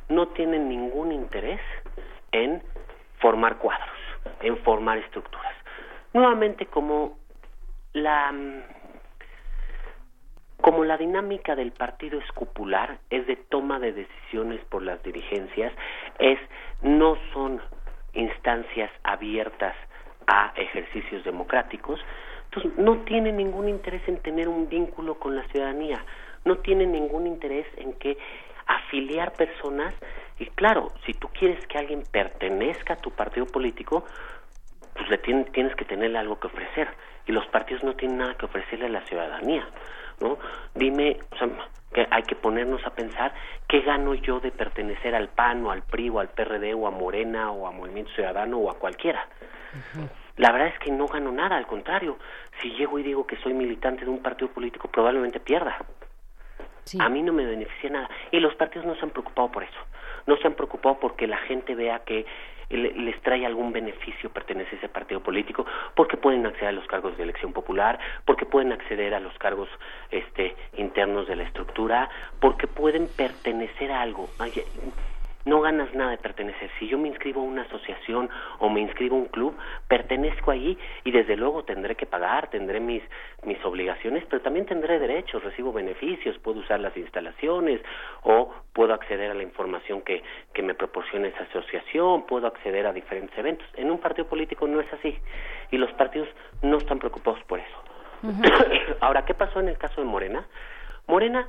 no 0.08 0.28
tienen 0.28 0.68
ningún 0.68 1.12
interés 1.12 1.60
en 2.32 2.62
formar 3.20 3.58
cuadros 3.58 4.01
en 4.40 4.56
formar 4.58 4.98
estructuras. 4.98 5.54
Nuevamente 6.12 6.66
como 6.66 7.18
la 7.92 8.32
como 10.62 10.84
la 10.84 10.96
dinámica 10.96 11.56
del 11.56 11.72
partido 11.72 12.20
es 12.20 12.32
cupular, 12.32 12.98
es 13.10 13.26
de 13.26 13.34
toma 13.34 13.80
de 13.80 13.92
decisiones 13.92 14.64
por 14.66 14.82
las 14.82 15.02
dirigencias, 15.02 15.72
es 16.20 16.38
no 16.82 17.16
son 17.32 17.60
instancias 18.14 18.90
abiertas 19.02 19.74
a 20.28 20.52
ejercicios 20.54 21.24
democráticos, 21.24 21.98
entonces 22.44 22.78
no 22.78 22.98
tiene 22.98 23.32
ningún 23.32 23.68
interés 23.68 24.02
en 24.06 24.18
tener 24.18 24.48
un 24.48 24.68
vínculo 24.68 25.16
con 25.18 25.34
la 25.34 25.42
ciudadanía, 25.48 26.04
no 26.44 26.58
tiene 26.58 26.86
ningún 26.86 27.26
interés 27.26 27.66
en 27.76 27.94
que 27.94 28.16
afiliar 28.66 29.32
personas 29.32 29.94
y 30.38 30.46
claro, 30.46 30.92
si 31.06 31.14
tú 31.14 31.28
quieres 31.28 31.64
que 31.66 31.78
alguien 31.78 32.02
pertenezca 32.10 32.94
a 32.94 33.00
tu 33.00 33.10
partido 33.10 33.46
político, 33.46 34.04
pues 34.94 35.08
le 35.08 35.18
tienes 35.18 35.74
que 35.76 35.84
tenerle 35.84 36.18
algo 36.18 36.38
que 36.40 36.48
ofrecer 36.48 36.88
y 37.26 37.32
los 37.32 37.46
partidos 37.46 37.84
no 37.84 37.94
tienen 37.94 38.18
nada 38.18 38.34
que 38.34 38.46
ofrecerle 38.46 38.86
a 38.86 38.90
la 38.90 39.02
ciudadanía, 39.02 39.66
¿no? 40.20 40.38
Dime, 40.74 41.18
o 41.30 41.36
sea, 41.36 41.48
que 41.92 42.06
hay 42.10 42.22
que 42.22 42.34
ponernos 42.34 42.84
a 42.86 42.90
pensar 42.90 43.32
qué 43.68 43.80
gano 43.80 44.14
yo 44.14 44.40
de 44.40 44.50
pertenecer 44.50 45.14
al 45.14 45.28
PAN 45.28 45.64
o 45.64 45.70
al 45.70 45.82
PRI 45.82 46.10
o 46.10 46.20
al 46.20 46.28
PRD 46.28 46.74
o 46.74 46.86
a 46.86 46.90
Morena 46.90 47.52
o 47.52 47.66
a 47.66 47.70
Movimiento 47.70 48.12
Ciudadano 48.12 48.58
o 48.58 48.70
a 48.70 48.78
cualquiera. 48.78 49.26
La 50.36 50.50
verdad 50.50 50.68
es 50.68 50.78
que 50.78 50.90
no 50.90 51.06
gano 51.06 51.30
nada, 51.30 51.56
al 51.56 51.66
contrario, 51.66 52.18
si 52.60 52.70
llego 52.70 52.98
y 52.98 53.02
digo 53.02 53.26
que 53.26 53.36
soy 53.36 53.52
militante 53.52 54.04
de 54.04 54.10
un 54.10 54.22
partido 54.22 54.50
político 54.50 54.88
probablemente 54.88 55.40
pierda. 55.40 55.78
A 56.98 57.08
mí 57.08 57.22
no 57.22 57.32
me 57.32 57.46
beneficia 57.46 57.90
nada. 57.90 58.10
Y 58.30 58.40
los 58.40 58.54
partidos 58.54 58.86
no 58.86 58.94
se 58.96 59.02
han 59.02 59.10
preocupado 59.10 59.50
por 59.50 59.62
eso. 59.62 59.78
No 60.26 60.36
se 60.36 60.46
han 60.46 60.54
preocupado 60.54 60.98
porque 61.00 61.26
la 61.26 61.38
gente 61.38 61.74
vea 61.74 62.00
que 62.00 62.26
les 62.70 63.20
trae 63.22 63.44
algún 63.44 63.72
beneficio 63.72 64.30
pertenecer 64.30 64.74
a 64.74 64.76
ese 64.78 64.88
partido 64.88 65.20
político, 65.20 65.66
porque 65.94 66.16
pueden 66.16 66.46
acceder 66.46 66.68
a 66.68 66.72
los 66.72 66.86
cargos 66.86 67.16
de 67.16 67.24
elección 67.24 67.52
popular, 67.52 67.98
porque 68.24 68.46
pueden 68.46 68.72
acceder 68.72 69.14
a 69.14 69.20
los 69.20 69.36
cargos 69.38 69.68
este, 70.10 70.56
internos 70.78 71.28
de 71.28 71.36
la 71.36 71.42
estructura, 71.42 72.08
porque 72.40 72.66
pueden 72.66 73.08
pertenecer 73.08 73.92
a 73.92 74.00
algo 74.00 74.30
no 75.44 75.60
ganas 75.60 75.92
nada 75.94 76.12
de 76.12 76.18
pertenecer. 76.18 76.70
Si 76.78 76.88
yo 76.88 76.98
me 76.98 77.08
inscribo 77.08 77.40
a 77.40 77.44
una 77.44 77.62
asociación 77.62 78.30
o 78.58 78.68
me 78.68 78.80
inscribo 78.80 79.16
a 79.16 79.20
un 79.20 79.26
club, 79.26 79.56
pertenezco 79.88 80.50
allí 80.50 80.78
y 81.04 81.10
desde 81.10 81.36
luego 81.36 81.64
tendré 81.64 81.96
que 81.96 82.06
pagar, 82.06 82.48
tendré 82.50 82.80
mis, 82.80 83.02
mis 83.44 83.62
obligaciones, 83.64 84.24
pero 84.28 84.42
también 84.42 84.66
tendré 84.66 84.98
derechos, 84.98 85.42
recibo 85.42 85.72
beneficios, 85.72 86.38
puedo 86.38 86.60
usar 86.60 86.80
las 86.80 86.96
instalaciones 86.96 87.80
o 88.22 88.52
puedo 88.72 88.94
acceder 88.94 89.30
a 89.30 89.34
la 89.34 89.42
información 89.42 90.02
que, 90.02 90.22
que 90.52 90.62
me 90.62 90.74
proporciona 90.74 91.28
esa 91.28 91.44
asociación, 91.44 92.26
puedo 92.26 92.46
acceder 92.46 92.86
a 92.86 92.92
diferentes 92.92 93.36
eventos. 93.36 93.66
En 93.74 93.90
un 93.90 93.98
partido 93.98 94.28
político 94.28 94.66
no 94.66 94.80
es 94.80 94.92
así 94.92 95.18
y 95.70 95.78
los 95.78 95.92
partidos 95.94 96.28
no 96.62 96.78
están 96.78 96.98
preocupados 96.98 97.42
por 97.44 97.58
eso. 97.58 97.76
Ahora, 99.00 99.24
¿qué 99.24 99.34
pasó 99.34 99.60
en 99.60 99.68
el 99.68 99.78
caso 99.78 100.00
de 100.00 100.06
Morena? 100.06 100.46
Morena, 101.08 101.48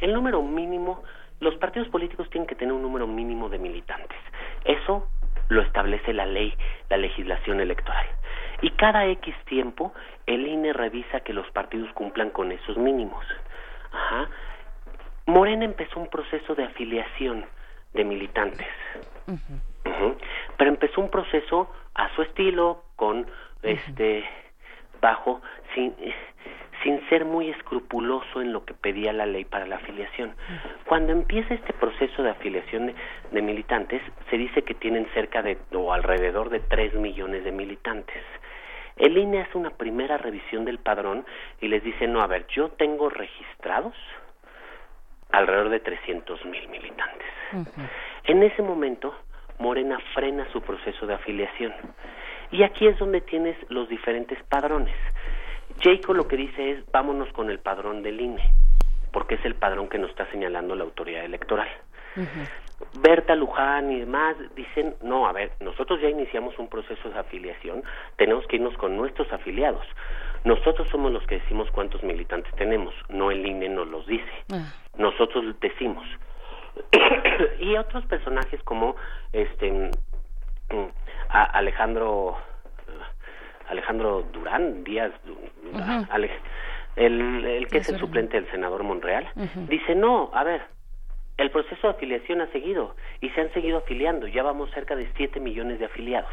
el 0.00 0.12
número 0.12 0.42
mínimo 0.42 1.02
los 1.40 1.54
partidos 1.56 1.88
políticos 1.88 2.28
tienen 2.30 2.46
que 2.46 2.54
tener 2.54 2.72
un 2.72 2.82
número 2.82 3.06
mínimo 3.06 3.48
de 3.48 3.58
militantes. 3.58 4.18
Eso 4.64 5.08
lo 5.48 5.62
establece 5.62 6.12
la 6.12 6.26
ley, 6.26 6.54
la 6.90 6.96
legislación 6.96 7.60
electoral. 7.60 8.06
Y 8.60 8.70
cada 8.70 9.06
X 9.06 9.34
tiempo 9.44 9.92
el 10.26 10.46
INE 10.46 10.72
revisa 10.72 11.20
que 11.20 11.32
los 11.32 11.48
partidos 11.52 11.92
cumplan 11.92 12.30
con 12.30 12.52
esos 12.52 12.76
mínimos. 12.76 13.24
Ajá. 13.92 14.28
Morena 15.26 15.64
empezó 15.64 16.00
un 16.00 16.08
proceso 16.08 16.54
de 16.54 16.64
afiliación 16.64 17.46
de 17.92 18.04
militantes. 18.04 18.66
Pero 20.56 20.70
empezó 20.70 21.00
un 21.00 21.10
proceso 21.10 21.70
a 21.94 22.14
su 22.14 22.22
estilo, 22.22 22.84
con 22.96 23.26
este 23.62 24.24
bajo 25.00 25.40
sin 25.74 25.94
sin 26.82 27.06
ser 27.08 27.24
muy 27.24 27.50
escrupuloso 27.50 28.40
en 28.40 28.52
lo 28.52 28.64
que 28.64 28.74
pedía 28.74 29.12
la 29.12 29.26
ley 29.26 29.44
para 29.44 29.66
la 29.66 29.76
afiliación. 29.76 30.34
Cuando 30.86 31.12
empieza 31.12 31.54
este 31.54 31.72
proceso 31.72 32.22
de 32.22 32.30
afiliación 32.30 32.94
de, 33.32 33.42
militantes, 33.42 34.00
se 34.30 34.38
dice 34.38 34.62
que 34.62 34.74
tienen 34.74 35.06
cerca 35.14 35.42
de 35.42 35.58
o 35.72 35.92
alrededor 35.92 36.50
de 36.50 36.60
3 36.60 36.94
millones 36.94 37.44
de 37.44 37.52
militantes. 37.52 38.22
El 38.96 39.16
INE 39.16 39.42
hace 39.42 39.58
una 39.58 39.70
primera 39.70 40.18
revisión 40.18 40.64
del 40.64 40.78
padrón 40.78 41.24
y 41.60 41.68
les 41.68 41.82
dice, 41.84 42.06
no, 42.08 42.20
a 42.20 42.26
ver, 42.26 42.46
yo 42.48 42.68
tengo 42.70 43.08
registrados 43.08 43.94
alrededor 45.30 45.68
de 45.68 45.80
300 45.80 46.44
mil 46.46 46.68
militantes. 46.68 47.28
En 48.24 48.42
ese 48.42 48.62
momento, 48.62 49.14
Morena 49.58 49.98
frena 50.14 50.50
su 50.52 50.60
proceso 50.62 51.06
de 51.06 51.14
afiliación. 51.14 51.72
Y 52.50 52.62
aquí 52.62 52.86
es 52.86 52.98
donde 52.98 53.20
tienes 53.20 53.56
los 53.68 53.88
diferentes 53.88 54.42
padrones. 54.44 54.94
Jacob 55.80 56.16
lo 56.16 56.28
que 56.28 56.36
dice 56.36 56.70
es 56.72 56.90
vámonos 56.90 57.32
con 57.32 57.50
el 57.50 57.58
padrón 57.58 58.02
del 58.02 58.20
INE, 58.20 58.42
porque 59.12 59.36
es 59.36 59.44
el 59.44 59.54
padrón 59.54 59.88
que 59.88 59.98
nos 59.98 60.10
está 60.10 60.30
señalando 60.30 60.74
la 60.74 60.84
autoridad 60.84 61.24
electoral. 61.24 61.68
Berta 63.00 63.34
Luján 63.34 63.92
y 63.92 64.00
demás 64.00 64.36
dicen, 64.54 64.94
no, 65.02 65.26
a 65.26 65.32
ver, 65.32 65.52
nosotros 65.60 66.00
ya 66.00 66.08
iniciamos 66.08 66.58
un 66.58 66.68
proceso 66.68 67.10
de 67.10 67.18
afiliación, 67.18 67.82
tenemos 68.16 68.46
que 68.46 68.56
irnos 68.56 68.76
con 68.76 68.96
nuestros 68.96 69.32
afiliados. 69.32 69.84
Nosotros 70.44 70.88
somos 70.88 71.12
los 71.12 71.24
que 71.26 71.40
decimos 71.40 71.68
cuántos 71.72 72.02
militantes 72.02 72.52
tenemos, 72.54 72.94
no 73.08 73.30
el 73.30 73.44
INE 73.44 73.68
nos 73.68 73.88
los 73.88 74.06
dice. 74.06 74.30
Ah. 74.52 74.72
Nosotros 74.96 75.44
decimos. 75.60 76.04
y 77.60 77.76
otros 77.76 78.04
personajes 78.06 78.62
como 78.62 78.94
este 79.32 79.70
mm, 79.70 80.86
Alejandro 81.28 82.38
Alejandro 83.68 84.22
Durán, 84.32 84.84
Díaz, 84.84 85.12
el, 86.96 87.44
el, 87.44 87.68
que 87.68 87.78
es 87.78 87.88
el 87.88 87.98
suplente 87.98 88.40
del 88.40 88.50
senador 88.50 88.82
Monreal, 88.82 89.28
dice, 89.68 89.94
no, 89.94 90.30
a 90.32 90.44
ver, 90.44 90.62
el 91.36 91.50
proceso 91.50 91.86
de 91.86 91.94
afiliación 91.94 92.40
ha 92.40 92.48
seguido 92.48 92.96
y 93.20 93.30
se 93.30 93.40
han 93.40 93.52
seguido 93.52 93.78
afiliando, 93.78 94.26
ya 94.26 94.42
vamos 94.42 94.70
cerca 94.72 94.96
de 94.96 95.08
7 95.16 95.38
millones 95.40 95.78
de 95.78 95.86
afiliados. 95.86 96.32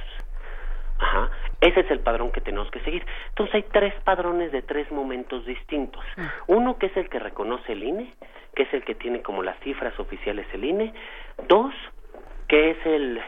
Ajá. 0.98 1.30
Ese 1.60 1.82
es 1.82 1.92
el 1.92 2.00
padrón 2.00 2.32
que 2.32 2.42
tenemos 2.42 2.72
que 2.72 2.80
seguir. 2.82 3.06
Entonces 3.30 3.56
hay 3.56 3.64
tres 3.64 3.94
padrones 4.04 4.52
de 4.52 4.62
tres 4.62 4.90
momentos 4.92 5.46
distintos. 5.46 6.04
Uno 6.48 6.78
que 6.78 6.88
es 6.88 6.98
el 6.98 7.10
que 7.10 7.20
reconoce 7.20 7.74
el 7.74 7.84
INE, 7.84 8.14
que 8.56 8.64
es 8.64 8.74
el 8.74 8.84
que 8.86 8.96
tiene 8.96 9.22
como 9.22 9.44
las 9.44 9.60
cifras 9.60 10.00
oficiales 10.00 10.48
el 10.54 10.64
INE. 10.64 10.94
Dos, 11.50 11.74
que 12.48 12.72
es 12.72 12.78
el, 12.86 13.22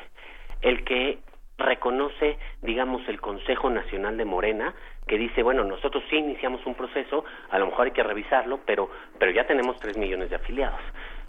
el 0.61 0.83
que 0.85 1.19
reconoce, 1.57 2.37
digamos, 2.61 3.07
el 3.07 3.19
Consejo 3.19 3.69
Nacional 3.69 4.17
de 4.17 4.25
Morena, 4.25 4.73
que 5.07 5.17
dice, 5.17 5.41
bueno, 5.41 5.63
nosotros 5.63 6.03
sí 6.09 6.17
iniciamos 6.17 6.65
un 6.65 6.75
proceso, 6.75 7.25
a 7.49 7.59
lo 7.59 7.67
mejor 7.67 7.87
hay 7.87 7.93
que 7.93 8.03
revisarlo, 8.03 8.59
pero, 8.65 8.89
pero 9.17 9.31
ya 9.31 9.47
tenemos 9.47 9.79
tres 9.79 9.97
millones 9.97 10.29
de 10.29 10.35
afiliados. 10.35 10.81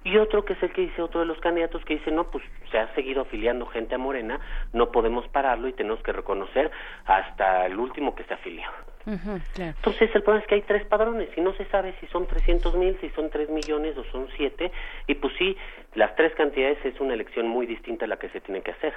Y 0.08 0.16
otro 0.16 0.42
que 0.42 0.54
es 0.54 0.62
el 0.62 0.72
que 0.72 0.82
dice 0.82 1.02
otro 1.02 1.20
de 1.20 1.26
los 1.26 1.38
candidatos 1.38 1.84
que 1.84 1.94
dice, 1.94 2.10
no, 2.10 2.30
pues 2.30 2.42
se 2.70 2.78
ha 2.78 2.94
seguido 2.94 3.22
afiliando 3.22 3.66
gente 3.66 3.94
a 3.94 3.98
Morena, 3.98 4.40
no 4.72 4.90
podemos 4.90 5.28
pararlo 5.28 5.68
y 5.68 5.74
tenemos 5.74 6.02
que 6.02 6.12
reconocer 6.12 6.70
hasta 7.04 7.66
el 7.66 7.78
último 7.78 8.14
que 8.14 8.24
se 8.24 8.32
afilió. 8.32 8.64
Entonces 9.06 10.10
el 10.14 10.22
problema 10.22 10.42
es 10.42 10.46
que 10.48 10.54
hay 10.54 10.62
tres 10.62 10.86
padrones 10.86 11.28
y 11.36 11.40
no 11.40 11.54
se 11.54 11.66
sabe 11.66 11.94
si 12.00 12.06
son 12.06 12.26
300 12.26 12.74
mil, 12.76 12.98
si 13.00 13.08
son 13.10 13.30
3 13.30 13.50
millones 13.50 13.96
o 13.96 14.04
son 14.04 14.28
7 14.36 14.70
y 15.06 15.14
pues 15.14 15.32
sí, 15.38 15.56
las 15.94 16.14
tres 16.16 16.34
cantidades 16.34 16.78
es 16.84 16.98
una 17.00 17.14
elección 17.14 17.48
muy 17.48 17.66
distinta 17.66 18.06
a 18.06 18.08
la 18.08 18.18
que 18.18 18.28
se 18.30 18.40
tiene 18.40 18.62
que 18.62 18.72
hacer. 18.72 18.94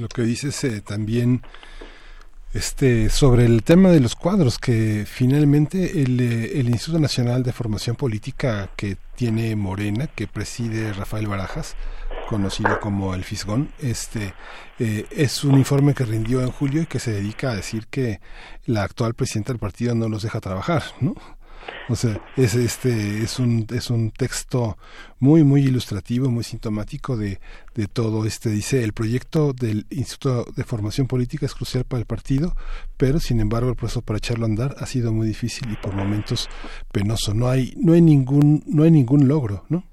lo 0.00 0.08
que 0.08 0.22
dices 0.22 0.64
eh, 0.64 0.82
también 0.86 1.42
este 2.54 3.10
sobre 3.10 3.44
el 3.44 3.62
tema 3.62 3.90
de 3.90 4.00
los 4.00 4.16
cuadros 4.16 4.58
que 4.58 5.04
finalmente 5.06 6.02
el, 6.02 6.20
eh, 6.20 6.60
el 6.60 6.68
Instituto 6.68 6.98
Nacional 6.98 7.42
de 7.42 7.52
Formación 7.52 7.96
Política 7.96 8.70
que 8.76 8.96
tiene 9.16 9.54
Morena 9.56 10.06
que 10.06 10.26
preside 10.26 10.92
Rafael 10.92 11.26
Barajas 11.26 11.76
conocido 12.28 12.78
como 12.78 13.14
el 13.14 13.24
Fisgón, 13.24 13.72
este 13.78 14.34
eh, 14.78 15.06
es 15.10 15.44
un 15.44 15.56
informe 15.56 15.94
que 15.94 16.04
rindió 16.04 16.42
en 16.42 16.50
julio 16.50 16.82
y 16.82 16.86
que 16.86 16.98
se 16.98 17.10
dedica 17.10 17.50
a 17.50 17.56
decir 17.56 17.86
que 17.86 18.20
la 18.66 18.82
actual 18.82 19.14
presidenta 19.14 19.52
del 19.52 19.58
partido 19.58 19.94
no 19.94 20.08
los 20.08 20.22
deja 20.22 20.40
trabajar, 20.40 20.82
¿no? 21.00 21.14
O 21.88 21.94
sea, 21.94 22.20
es 22.36 22.54
este 22.54 22.90
es 23.22 23.38
un 23.38 23.66
es 23.74 23.90
un 23.90 24.10
texto 24.10 24.76
muy 25.20 25.42
muy 25.44 25.62
ilustrativo, 25.62 26.30
muy 26.30 26.44
sintomático 26.44 27.16
de, 27.16 27.38
de 27.74 27.86
todo 27.86 28.26
este 28.26 28.50
dice 28.50 28.84
el 28.84 28.92
proyecto 28.92 29.52
del 29.52 29.86
Instituto 29.90 30.44
de 30.56 30.64
Formación 30.64 31.06
Política 31.06 31.46
es 31.46 31.54
crucial 31.54 31.84
para 31.88 32.00
el 32.00 32.06
partido, 32.06 32.52
pero 32.96 33.18
sin 33.18 33.40
embargo 33.40 33.70
el 33.70 33.76
proceso 33.76 34.02
para 34.02 34.18
echarlo 34.18 34.44
a 34.44 34.48
andar 34.48 34.74
ha 34.78 34.86
sido 34.86 35.12
muy 35.12 35.26
difícil 35.26 35.72
y 35.72 35.76
por 35.76 35.94
momentos 35.94 36.48
penoso. 36.92 37.34
No 37.34 37.48
hay 37.48 37.72
no 37.76 37.94
hay 37.94 38.02
ningún 38.02 38.62
no 38.66 38.82
hay 38.82 38.90
ningún 38.90 39.26
logro, 39.28 39.64
¿no? 39.68 39.84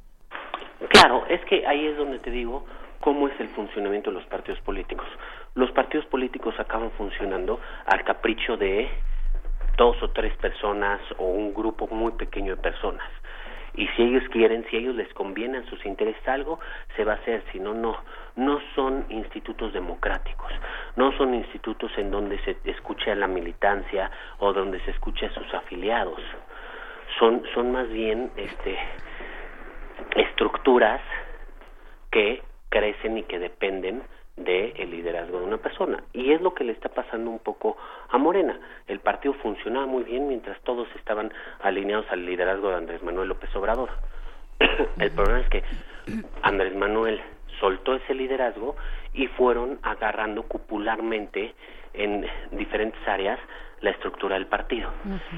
Claro, 0.90 1.26
es 1.28 1.44
que 1.46 1.66
ahí 1.66 1.86
es 1.88 1.98
donde 1.98 2.20
te 2.20 2.32
digo 2.32 2.66
cómo 3.00 3.28
es 3.28 3.40
el 3.40 3.50
funcionamiento 3.50 4.10
de 4.10 4.16
los 4.20 4.26
partidos 4.26 4.60
políticos. 4.62 5.06
Los 5.54 5.72
partidos 5.72 6.06
políticos 6.08 6.56
acaban 6.58 6.92
funcionando 6.98 7.60
al 7.86 8.04
capricho 8.04 8.58
de 8.58 8.90
dos 9.78 10.02
o 10.02 10.10
tres 10.10 10.36
personas 10.38 11.00
o 11.18 11.26
un 11.26 11.54
grupo 11.54 11.88
muy 11.88 12.14
pequeño 12.14 12.56
de 12.56 12.62
personas. 12.62 13.08
Y 13.78 13.88
si 13.90 14.04
ellos 14.04 14.24
quieren, 14.30 14.66
si 14.70 14.78
ellos 14.78 14.96
les 14.96 15.14
conviene 15.14 15.58
a 15.58 15.66
sus 15.66 15.86
intereses 15.86 16.26
algo, 16.28 16.60
se 16.96 17.04
va 17.04 17.14
a 17.14 17.16
hacer, 17.16 17.44
si 17.52 17.60
no, 17.60 17.74
no. 17.74 17.98
No 18.38 18.60
son 18.74 19.06
institutos 19.10 19.74
democráticos, 19.74 20.52
no 20.96 21.12
son 21.18 21.34
institutos 21.34 21.92
en 21.98 22.10
donde 22.10 22.40
se 22.40 22.58
escuche 22.64 23.12
a 23.12 23.16
la 23.16 23.28
militancia 23.28 24.10
o 24.40 24.54
donde 24.54 24.80
se 24.82 24.92
escuche 24.92 25.26
a 25.26 25.34
sus 25.34 25.54
afiliados. 25.54 26.22
son 27.20 27.44
son 27.54 27.72
más 27.72 27.90
bien 27.90 28.32
este 28.36 28.78
estructuras 30.16 31.02
que 32.12 32.42
crecen 32.70 33.18
y 33.18 33.24
que 33.24 33.40
dependen 33.40 34.04
del 34.36 34.92
liderazgo 34.92 35.40
de 35.40 35.46
una 35.46 35.58
persona. 35.58 36.04
Y 36.14 36.32
es 36.32 36.42
lo 36.42 36.54
que 36.54 36.64
le 36.64 36.74
está 36.74 36.90
pasando 36.90 37.30
un 37.30 37.40
poco 37.40 37.78
a 38.10 38.18
Morena. 38.18 38.60
El 38.88 39.00
partido 39.00 39.34
funcionaba 39.36 39.86
muy 39.86 40.04
bien 40.04 40.28
mientras 40.28 40.60
todos 40.62 40.88
estaban 40.96 41.34
alineados 41.62 42.06
al 42.10 42.26
liderazgo 42.26 42.70
de 42.70 42.76
Andrés 42.76 43.02
Manuel 43.02 43.30
López 43.30 43.56
Obrador. 43.56 43.90
el 45.00 45.12
problema 45.12 45.40
es 45.40 45.50
que 45.50 45.64
Andrés 46.42 46.76
Manuel 46.76 47.22
soltó 47.60 47.96
ese 47.96 48.14
liderazgo 48.14 48.76
y 49.14 49.28
fueron 49.28 49.80
agarrando 49.82 50.44
cupularmente 50.44 51.54
en 51.94 52.26
diferentes 52.52 53.00
áreas 53.08 53.40
la 53.82 53.92
estructura 53.92 54.36
del 54.36 54.48
partido. 54.48 54.90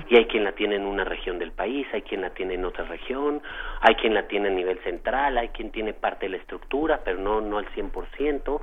Y 0.10 0.16
hay 0.16 0.26
quien 0.26 0.44
la 0.44 0.54
tiene 0.54 0.76
en 0.76 0.86
una 0.86 1.04
región 1.04 1.38
del 1.38 1.52
país, 1.52 1.86
hay 1.92 2.02
quien 2.02 2.22
la 2.22 2.30
tiene 2.32 2.54
en 2.54 2.66
otra 2.66 2.86
región, 2.86 3.42
hay 3.82 3.96
quien 3.96 4.14
la 4.14 4.28
tiene 4.28 4.48
a 4.48 4.52
nivel 4.52 4.80
central, 4.80 5.38
hay 5.38 5.50
quien 5.50 5.72
tiene 5.72 5.94
parte 5.94 6.28
de 6.28 6.32
la 6.32 6.38
estructura, 6.38 7.02
pero 7.04 7.20
no, 7.20 7.42
no 7.42 7.58
al 7.58 7.68
100%. 7.74 8.62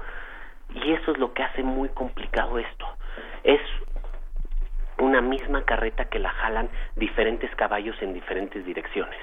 Y 0.74 0.92
eso 0.92 1.12
es 1.12 1.18
lo 1.18 1.32
que 1.32 1.42
hace 1.42 1.62
muy 1.62 1.88
complicado 1.90 2.58
esto. 2.58 2.86
Es 3.44 3.60
una 4.98 5.20
misma 5.20 5.64
carreta 5.64 6.06
que 6.06 6.18
la 6.18 6.30
jalan 6.30 6.68
diferentes 6.96 7.54
caballos 7.56 7.96
en 8.00 8.14
diferentes 8.14 8.64
direcciones. 8.64 9.18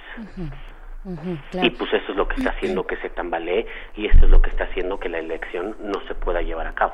Y 1.03 1.69
pues 1.71 1.91
eso 1.93 2.11
es 2.11 2.15
lo 2.15 2.27
que 2.27 2.35
está 2.35 2.51
haciendo 2.51 2.85
que 2.85 2.95
se 2.97 3.09
tambalee 3.09 3.65
y 3.95 4.05
esto 4.05 4.25
es 4.25 4.31
lo 4.31 4.41
que 4.41 4.49
está 4.49 4.65
haciendo 4.65 4.99
que 4.99 5.09
la 5.09 5.19
elección 5.19 5.75
no 5.81 5.99
se 6.07 6.13
pueda 6.15 6.41
llevar 6.41 6.67
a 6.67 6.73
cabo. 6.73 6.93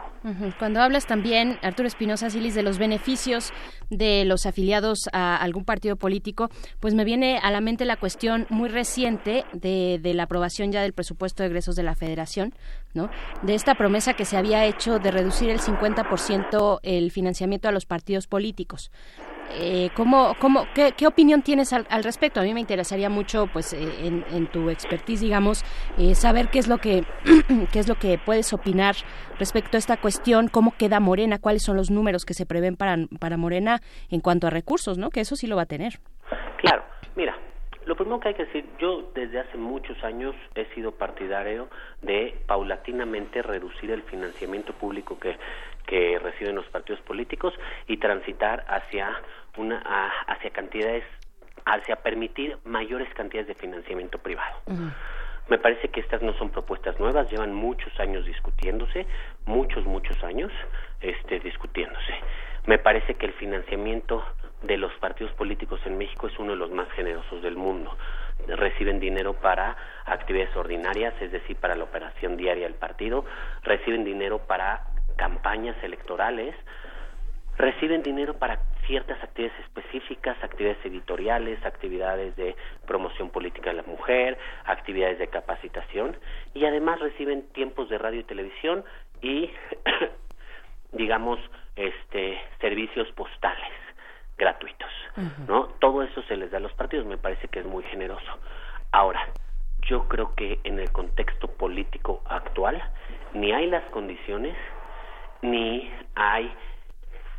Cuando 0.60 0.82
hablas 0.82 1.06
también, 1.06 1.58
Arturo 1.62 1.88
Espinosa 1.88 2.30
Silis, 2.30 2.56
de 2.56 2.64
los 2.64 2.80
beneficios 2.80 3.52
de 3.90 4.24
los 4.26 4.46
afiliados 4.46 5.10
a 5.14 5.36
algún 5.36 5.66
partido 5.66 5.96
político, 5.96 6.50
pues 6.80 6.94
me 6.94 7.04
viene 7.04 7.40
a 7.42 7.52
la 7.52 7.62
mente 7.62 7.86
la 7.86 7.98
cuestión 7.98 8.46
muy 8.50 8.70
reciente 8.70 9.44
de, 9.54 10.00
de 10.02 10.14
la 10.14 10.24
aprobación 10.24 10.72
ya 10.72 10.82
del 10.82 10.94
presupuesto 10.94 11.44
de 11.44 11.48
egresos 11.48 11.76
de 11.76 11.84
la 11.84 11.96
Federación, 11.96 12.54
¿no? 12.94 13.10
de 13.42 13.56
esta 13.56 13.76
promesa 13.76 14.14
que 14.14 14.26
se 14.26 14.38
había 14.38 14.66
hecho 14.66 15.00
de 15.00 15.12
reducir 15.12 15.50
el 15.50 15.60
50% 15.60 16.80
el 16.84 17.12
financiamiento 17.12 17.68
a 17.68 17.72
los 17.72 17.86
partidos 17.86 18.28
políticos. 18.28 18.92
Eh, 19.52 19.90
¿cómo, 19.96 20.36
cómo, 20.40 20.68
qué, 20.74 20.94
qué, 20.96 21.08
opinión 21.08 21.42
tienes 21.42 21.72
al, 21.74 22.04
respecto? 22.04 22.40
A 22.40 22.44
mí 22.44 22.54
me 22.54 22.60
interesaría 22.60 23.10
mucho, 23.10 23.48
pues, 23.48 23.74
eh, 23.74 24.06
en, 24.06 24.26
en, 24.32 24.48
tu 24.48 24.70
expertise, 24.70 25.22
digamos, 25.22 25.64
eh, 25.98 26.16
saber 26.16 26.50
qué 26.50 26.60
es 26.60 26.68
lo 26.68 26.80
que 26.80 27.04
qué 27.72 27.80
es 27.80 27.88
lo 27.88 27.96
que 27.96 28.18
puedes 28.18 28.52
opinar 28.54 28.96
respecto 29.40 29.78
a 29.78 29.80
esta 29.80 29.98
cuestión, 29.98 30.50
cómo 30.50 30.76
queda 30.78 31.00
Morena, 31.00 31.40
cuáles 31.40 31.64
son 31.64 31.78
los 31.78 31.90
números 31.90 32.26
que 32.26 32.34
se 32.34 32.46
prevén 32.46 32.76
para, 32.76 32.98
para 33.20 33.38
Morena 33.38 33.80
en 34.10 34.20
cuanto 34.22 34.48
a 34.48 34.50
recursos, 34.50 34.98
¿no? 34.98 35.10
Que 35.10 35.22
eso 35.22 35.36
sí 35.36 35.48
lo 35.48 35.56
va 35.56 35.64
a 35.64 35.68
tener. 35.68 36.00
Claro, 36.58 36.84
mira, 37.16 37.38
lo 37.88 37.96
primero 37.96 38.20
que 38.20 38.28
hay 38.28 38.34
que 38.34 38.46
decir, 38.46 38.66
yo 38.80 39.12
desde 39.16 39.40
hace 39.40 39.58
muchos 39.58 40.04
años 40.04 40.36
he 40.56 40.66
sido 40.76 40.92
partidario 40.92 41.70
de 42.02 42.36
paulatinamente 42.46 43.42
reducir 43.42 43.92
el 43.92 44.04
financiamiento 44.04 44.74
público 44.74 45.18
que, 45.18 45.38
que 45.88 46.20
reciben 46.20 46.56
los 46.56 46.68
partidos 46.68 47.02
políticos 47.02 47.54
y 47.88 47.98
transitar 47.98 48.64
hacia 48.68 49.20
una 49.58 49.82
hacia 50.28 50.52
cantidades 50.52 51.04
hacia 51.66 51.96
permitir 51.98 52.58
mayores 52.64 53.12
cantidades 53.16 53.48
de 53.48 53.56
financiamiento 53.56 54.20
privado. 54.20 54.56
Uh 54.68 54.74
-huh. 54.74 54.94
Me 55.50 55.58
parece 55.58 55.88
que 55.88 56.02
estas 56.02 56.22
no 56.22 56.34
son 56.34 56.50
propuestas 56.50 57.00
nuevas, 57.00 57.32
llevan 57.32 57.54
muchos 57.54 57.98
años 58.00 58.26
discutiéndose, 58.26 59.08
muchos 59.46 59.86
muchos 59.86 60.22
años 60.24 60.52
este 61.02 61.40
discutiéndose. 61.40 62.14
Me 62.66 62.78
parece 62.78 63.16
que 63.16 63.26
el 63.26 63.34
financiamiento 63.34 64.26
de 64.64 64.78
los 64.78 64.92
partidos 64.96 65.32
políticos 65.34 65.80
en 65.86 65.98
México 65.98 66.28
es 66.28 66.38
uno 66.38 66.52
de 66.52 66.58
los 66.58 66.72
más 66.72 66.90
generosos 66.92 67.42
del 67.42 67.56
mundo. 67.56 67.96
Reciben 68.48 69.00
dinero 69.00 69.34
para 69.34 69.78
actividades 70.06 70.56
ordinarias, 70.56 71.14
es 71.22 71.32
decir, 71.32 71.56
para 71.58 71.76
la 71.76 71.86
operación 71.86 72.36
diaria 72.36 72.66
del 72.66 72.76
partido, 72.76 73.24
reciben 73.64 74.04
dinero 74.04 74.40
para 74.40 74.82
campañas 75.18 75.76
electorales, 75.84 76.56
reciben 77.58 78.04
dinero 78.04 78.36
para 78.36 78.60
ciertas 78.86 79.22
actividades 79.22 79.60
específicas, 79.66 80.38
actividades 80.44 80.84
editoriales, 80.86 81.64
actividades 81.66 82.36
de 82.36 82.56
promoción 82.86 83.30
política 83.30 83.72
de 83.72 83.78
la 83.78 83.84
mujer, 83.84 84.38
actividades 84.66 85.20
de 85.20 85.28
capacitación 85.28 86.18
y 86.54 86.66
además 86.66 87.00
reciben 87.00 87.48
tiempos 87.50 87.90
de 87.90 87.98
radio 87.98 88.22
y 88.22 88.24
televisión 88.24 88.86
y 89.22 89.52
digamos 90.94 91.40
este 91.76 92.40
servicios 92.62 93.12
postales 93.12 93.74
gratuitos, 94.38 94.92
uh 95.18 95.22
-huh. 95.22 95.48
¿no? 95.48 95.66
Todo 95.80 96.04
eso 96.04 96.22
se 96.24 96.38
les 96.38 96.52
da 96.52 96.58
a 96.58 96.62
los 96.62 96.74
partidos, 96.74 97.06
me 97.06 97.18
parece 97.18 97.48
que 97.48 97.60
es 97.60 97.66
muy 97.66 97.84
generoso. 97.86 98.40
Ahora, 98.92 99.28
yo 99.82 100.08
creo 100.08 100.34
que 100.36 100.60
en 100.64 100.80
el 100.80 100.92
contexto 100.92 101.48
político 101.48 102.22
actual 102.26 102.82
ni 103.34 103.52
hay 103.52 103.68
las 103.68 103.84
condiciones 103.86 104.56
ni 105.42 105.92
hay 106.16 106.52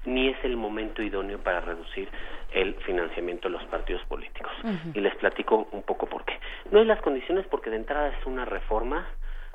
ni 0.04 0.28
es 0.28 0.36
el 0.44 0.56
momento 0.56 1.02
idóneo 1.02 1.38
para 1.38 1.60
reducir 1.60 2.08
el 2.52 2.74
financiamiento 2.76 3.48
de 3.48 3.52
los 3.52 3.64
partidos 3.64 4.02
políticos. 4.06 4.52
Uh 4.64 4.68
-huh. 4.68 4.96
Y 4.96 5.00
les 5.00 5.14
platico 5.16 5.68
un 5.72 5.82
poco 5.82 6.06
por 6.06 6.24
qué. 6.24 6.38
No 6.70 6.78
hay 6.78 6.86
las 6.86 7.00
condiciones 7.00 7.46
porque 7.46 7.70
de 7.70 7.76
entrada 7.76 8.08
es 8.08 8.26
una 8.26 8.44
reforma 8.44 9.06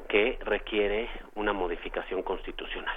que 0.07 0.37
requiere 0.45 1.09
una 1.35 1.53
modificación 1.53 2.21
constitucional 2.23 2.95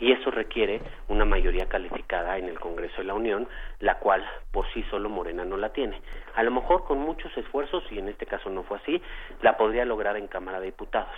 y 0.00 0.12
eso 0.12 0.30
requiere 0.30 0.80
una 1.08 1.24
mayoría 1.24 1.66
calificada 1.66 2.38
en 2.38 2.46
el 2.46 2.58
Congreso 2.58 2.98
de 2.98 3.04
la 3.04 3.14
Unión, 3.14 3.48
la 3.80 3.98
cual 3.98 4.24
por 4.52 4.70
sí 4.72 4.84
solo 4.90 5.08
Morena 5.08 5.44
no 5.44 5.56
la 5.56 5.70
tiene. 5.70 6.00
A 6.34 6.42
lo 6.42 6.50
mejor 6.50 6.84
con 6.84 6.98
muchos 6.98 7.36
esfuerzos, 7.36 7.82
y 7.90 7.98
en 7.98 8.08
este 8.08 8.26
caso 8.26 8.48
no 8.50 8.62
fue 8.62 8.78
así, 8.78 9.02
la 9.42 9.56
podría 9.56 9.84
lograr 9.84 10.16
en 10.16 10.28
Cámara 10.28 10.60
de 10.60 10.66
Diputados. 10.66 11.16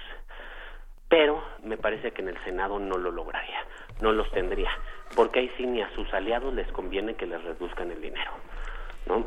Pero 1.10 1.42
me 1.64 1.76
parece 1.76 2.12
que 2.12 2.22
en 2.22 2.28
el 2.28 2.44
Senado 2.44 2.78
no 2.78 2.96
lo 2.96 3.10
lograría, 3.10 3.64
no 4.00 4.12
los 4.12 4.30
tendría, 4.30 4.70
porque 5.16 5.40
ahí 5.40 5.50
sí 5.56 5.66
ni 5.66 5.82
a 5.82 5.90
sus 5.90 6.10
aliados 6.14 6.54
les 6.54 6.70
conviene 6.70 7.14
que 7.14 7.26
les 7.26 7.42
reduzcan 7.42 7.90
el 7.90 8.00
dinero. 8.00 8.30
¿no? 9.06 9.24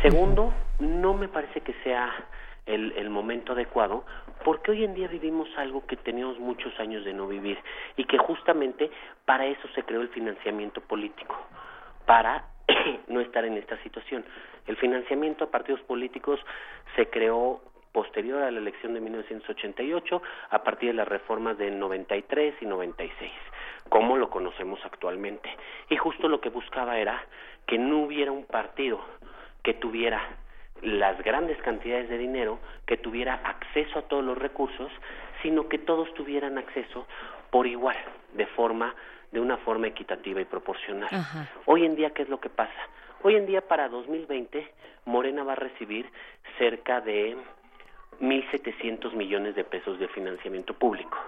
Segundo, 0.00 0.54
no 0.78 1.14
me 1.14 1.26
parece 1.26 1.60
que 1.60 1.74
sea 1.82 2.08
el, 2.66 2.92
el, 2.92 3.10
momento 3.10 3.52
adecuado, 3.52 4.04
porque 4.44 4.70
hoy 4.70 4.84
en 4.84 4.94
día 4.94 5.08
vivimos 5.08 5.48
algo 5.56 5.84
que 5.86 5.96
teníamos 5.96 6.38
muchos 6.38 6.78
años 6.78 7.04
de 7.04 7.12
no 7.12 7.26
vivir 7.26 7.58
y 7.96 8.04
que 8.04 8.16
justamente 8.16 8.88
para 9.24 9.44
eso 9.46 9.66
se 9.74 9.82
creó 9.82 10.02
el 10.02 10.10
financiamiento 10.10 10.80
político, 10.82 11.34
para 12.06 12.44
no 13.08 13.20
estar 13.20 13.44
en 13.44 13.56
esta 13.56 13.76
situación. 13.82 14.24
El 14.68 14.76
financiamiento 14.76 15.44
a 15.44 15.50
partidos 15.50 15.80
políticos 15.80 16.38
se 16.94 17.10
creó 17.10 17.60
posterior 17.92 18.42
a 18.42 18.50
la 18.50 18.58
elección 18.58 18.94
de 18.94 19.00
1988 19.00 20.22
a 20.50 20.62
partir 20.62 20.90
de 20.90 20.94
las 20.94 21.08
reformas 21.08 21.58
de 21.58 21.70
93 21.70 22.54
y 22.60 22.66
96, 22.66 23.32
como 23.88 24.16
lo 24.16 24.30
conocemos 24.30 24.80
actualmente. 24.84 25.48
Y 25.88 25.96
justo 25.96 26.28
lo 26.28 26.40
que 26.40 26.50
buscaba 26.50 26.98
era 26.98 27.24
que 27.66 27.78
no 27.78 27.98
hubiera 27.98 28.32
un 28.32 28.44
partido 28.44 29.00
que 29.62 29.74
tuviera 29.74 30.22
las 30.82 31.22
grandes 31.22 31.60
cantidades 31.62 32.08
de 32.08 32.18
dinero, 32.18 32.60
que 32.86 32.96
tuviera 32.96 33.34
acceso 33.34 33.98
a 33.98 34.02
todos 34.02 34.24
los 34.24 34.38
recursos, 34.38 34.90
sino 35.42 35.68
que 35.68 35.78
todos 35.78 36.12
tuvieran 36.14 36.58
acceso 36.58 37.06
por 37.50 37.66
igual, 37.66 37.96
de 38.34 38.46
forma 38.46 38.94
de 39.32 39.40
una 39.40 39.58
forma 39.58 39.88
equitativa 39.88 40.40
y 40.40 40.44
proporcional. 40.44 41.08
Ajá. 41.12 41.48
Hoy 41.66 41.84
en 41.84 41.96
día, 41.96 42.10
¿qué 42.10 42.22
es 42.22 42.28
lo 42.28 42.40
que 42.40 42.48
pasa? 42.48 42.88
Hoy 43.22 43.34
en 43.34 43.46
día, 43.46 43.60
para 43.60 43.88
2020, 43.88 44.72
Morena 45.04 45.42
va 45.42 45.52
a 45.52 45.56
recibir 45.56 46.10
cerca 46.56 47.00
de 47.00 47.36
1.700 48.20 49.12
millones 49.14 49.54
de 49.54 49.64
pesos 49.64 49.98
de 49.98 50.08
financiamiento 50.08 50.74
público. 50.74 51.18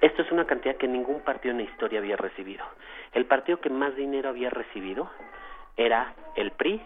Esto 0.00 0.22
es 0.22 0.32
una 0.32 0.46
cantidad 0.46 0.76
que 0.76 0.88
ningún 0.88 1.20
partido 1.20 1.52
en 1.52 1.58
la 1.58 1.70
historia 1.70 2.00
había 2.00 2.16
recibido. 2.16 2.64
El 3.12 3.26
partido 3.26 3.60
que 3.60 3.70
más 3.70 3.94
dinero 3.94 4.28
había 4.28 4.50
recibido 4.50 5.10
era 5.76 6.14
el 6.36 6.50
PRI 6.52 6.80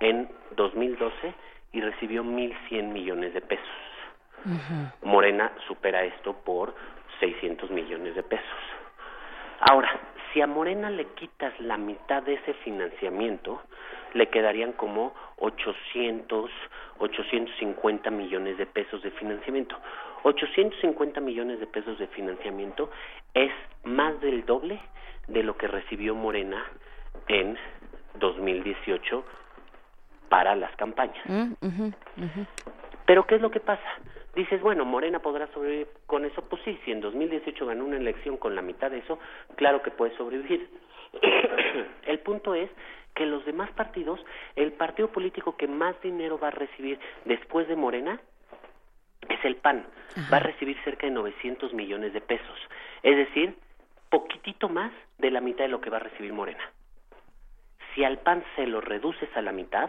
en 0.00 0.28
2012 0.56 1.34
y 1.72 1.80
recibió 1.80 2.24
1.100 2.24 2.92
millones 2.92 3.34
de 3.34 3.40
pesos. 3.40 3.66
Uh 4.44 4.50
-huh. 4.50 4.92
Morena 5.02 5.52
supera 5.66 6.02
esto 6.04 6.32
por 6.32 6.74
600 7.20 7.70
millones 7.70 8.14
de 8.14 8.22
pesos. 8.22 8.58
Ahora, 9.60 9.90
si 10.32 10.40
a 10.40 10.46
Morena 10.46 10.90
le 10.90 11.06
quitas 11.14 11.52
la 11.60 11.76
mitad 11.76 12.22
de 12.22 12.34
ese 12.34 12.54
financiamiento, 12.64 13.62
le 14.14 14.28
quedarían 14.28 14.72
como 14.72 15.14
800, 15.36 16.50
850 17.02 18.10
millones 18.10 18.56
de 18.58 18.66
pesos 18.66 19.02
de 19.02 19.10
financiamiento. 19.12 19.76
850 20.22 21.20
millones 21.20 21.58
de 21.58 21.66
pesos 21.66 21.98
de 21.98 22.06
financiamiento 22.08 22.90
es 23.34 23.50
más 23.84 24.20
del 24.20 24.46
doble 24.46 24.80
de 25.26 25.42
lo 25.42 25.56
que 25.56 25.66
recibió 25.66 26.14
Morena 26.14 26.64
en 27.26 27.58
2018 28.18 29.24
para 30.28 30.54
las 30.54 30.74
campañas. 30.76 31.24
Uh 31.26 31.32
-huh, 31.32 31.56
uh 31.60 32.20
-huh. 32.20 32.46
Pero 33.04 33.26
¿qué 33.26 33.34
es 33.34 33.42
lo 33.42 33.50
que 33.50 33.60
pasa? 33.60 33.82
Dices, 34.34 34.62
bueno, 34.62 34.84
Morena 34.84 35.18
podrá 35.18 35.46
sobrevivir 35.48 35.88
con 36.06 36.24
eso. 36.24 36.40
Pues 36.42 36.62
sí, 36.64 36.78
si 36.84 36.92
en 36.92 37.00
2018 37.00 37.66
ganó 37.66 37.84
una 37.84 37.96
elección 37.98 38.36
con 38.36 38.54
la 38.54 38.62
mitad 38.62 38.90
de 38.90 38.98
eso, 38.98 39.18
claro 39.56 39.82
que 39.82 39.90
puede 39.90 40.16
sobrevivir. 40.16 40.70
el 42.06 42.18
punto 42.20 42.54
es 42.54 42.70
que 43.14 43.26
los 43.26 43.44
demás 43.44 43.70
partidos, 43.72 44.20
el 44.56 44.72
partido 44.72 45.08
político 45.08 45.56
que 45.56 45.68
más 45.68 46.00
dinero 46.02 46.38
va 46.38 46.48
a 46.48 46.52
recibir 46.52 46.98
después 47.24 47.68
de 47.68 47.76
Morena 47.76 48.20
es 49.28 49.44
el 49.44 49.56
PAN. 49.56 49.86
Va 50.32 50.38
a 50.38 50.40
recibir 50.40 50.76
cerca 50.84 51.06
de 51.06 51.12
900 51.12 51.72
millones 51.72 52.12
de 52.12 52.20
pesos. 52.20 52.58
Es 53.02 53.16
decir, 53.16 53.56
poquitito 54.08 54.68
más 54.68 54.92
de 55.18 55.30
la 55.30 55.40
mitad 55.40 55.64
de 55.64 55.68
lo 55.68 55.80
que 55.80 55.90
va 55.90 55.98
a 55.98 56.00
recibir 56.00 56.32
Morena. 56.32 56.64
Si 57.94 58.04
al 58.04 58.18
PAN 58.18 58.42
se 58.56 58.66
lo 58.66 58.80
reduces 58.80 59.28
a 59.36 59.42
la 59.42 59.52
mitad, 59.52 59.88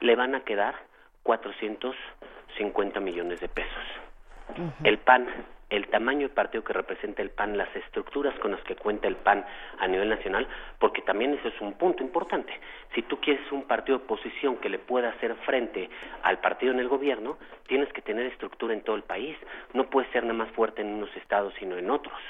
le 0.00 0.16
van 0.16 0.34
a 0.34 0.40
quedar 0.40 0.74
450 1.22 3.00
millones 3.00 3.40
de 3.40 3.48
pesos. 3.48 3.84
El 4.84 4.98
PAN 4.98 5.26
el 5.72 5.88
tamaño 5.88 6.20
del 6.20 6.30
partido 6.30 6.62
que 6.62 6.74
representa 6.74 7.22
el 7.22 7.30
PAN, 7.30 7.56
las 7.56 7.74
estructuras 7.74 8.38
con 8.40 8.50
las 8.50 8.62
que 8.62 8.76
cuenta 8.76 9.08
el 9.08 9.16
PAN 9.16 9.44
a 9.78 9.88
nivel 9.88 10.10
nacional, 10.10 10.46
porque 10.78 11.00
también 11.00 11.32
ese 11.32 11.48
es 11.48 11.60
un 11.62 11.72
punto 11.74 12.02
importante. 12.02 12.52
Si 12.94 13.00
tú 13.02 13.18
quieres 13.18 13.50
un 13.50 13.62
partido 13.62 13.96
de 13.96 14.04
oposición 14.04 14.58
que 14.58 14.68
le 14.68 14.78
pueda 14.78 15.08
hacer 15.08 15.34
frente 15.46 15.88
al 16.22 16.40
partido 16.40 16.72
en 16.72 16.80
el 16.80 16.88
gobierno, 16.88 17.38
tienes 17.66 17.90
que 17.94 18.02
tener 18.02 18.26
estructura 18.26 18.74
en 18.74 18.82
todo 18.82 18.96
el 18.96 19.02
país. 19.02 19.34
No 19.72 19.88
puedes 19.88 20.10
ser 20.12 20.24
nada 20.24 20.34
más 20.34 20.50
fuerte 20.50 20.82
en 20.82 20.88
unos 20.88 21.16
estados, 21.16 21.54
sino 21.58 21.78
en 21.78 21.90
otros. 21.90 22.20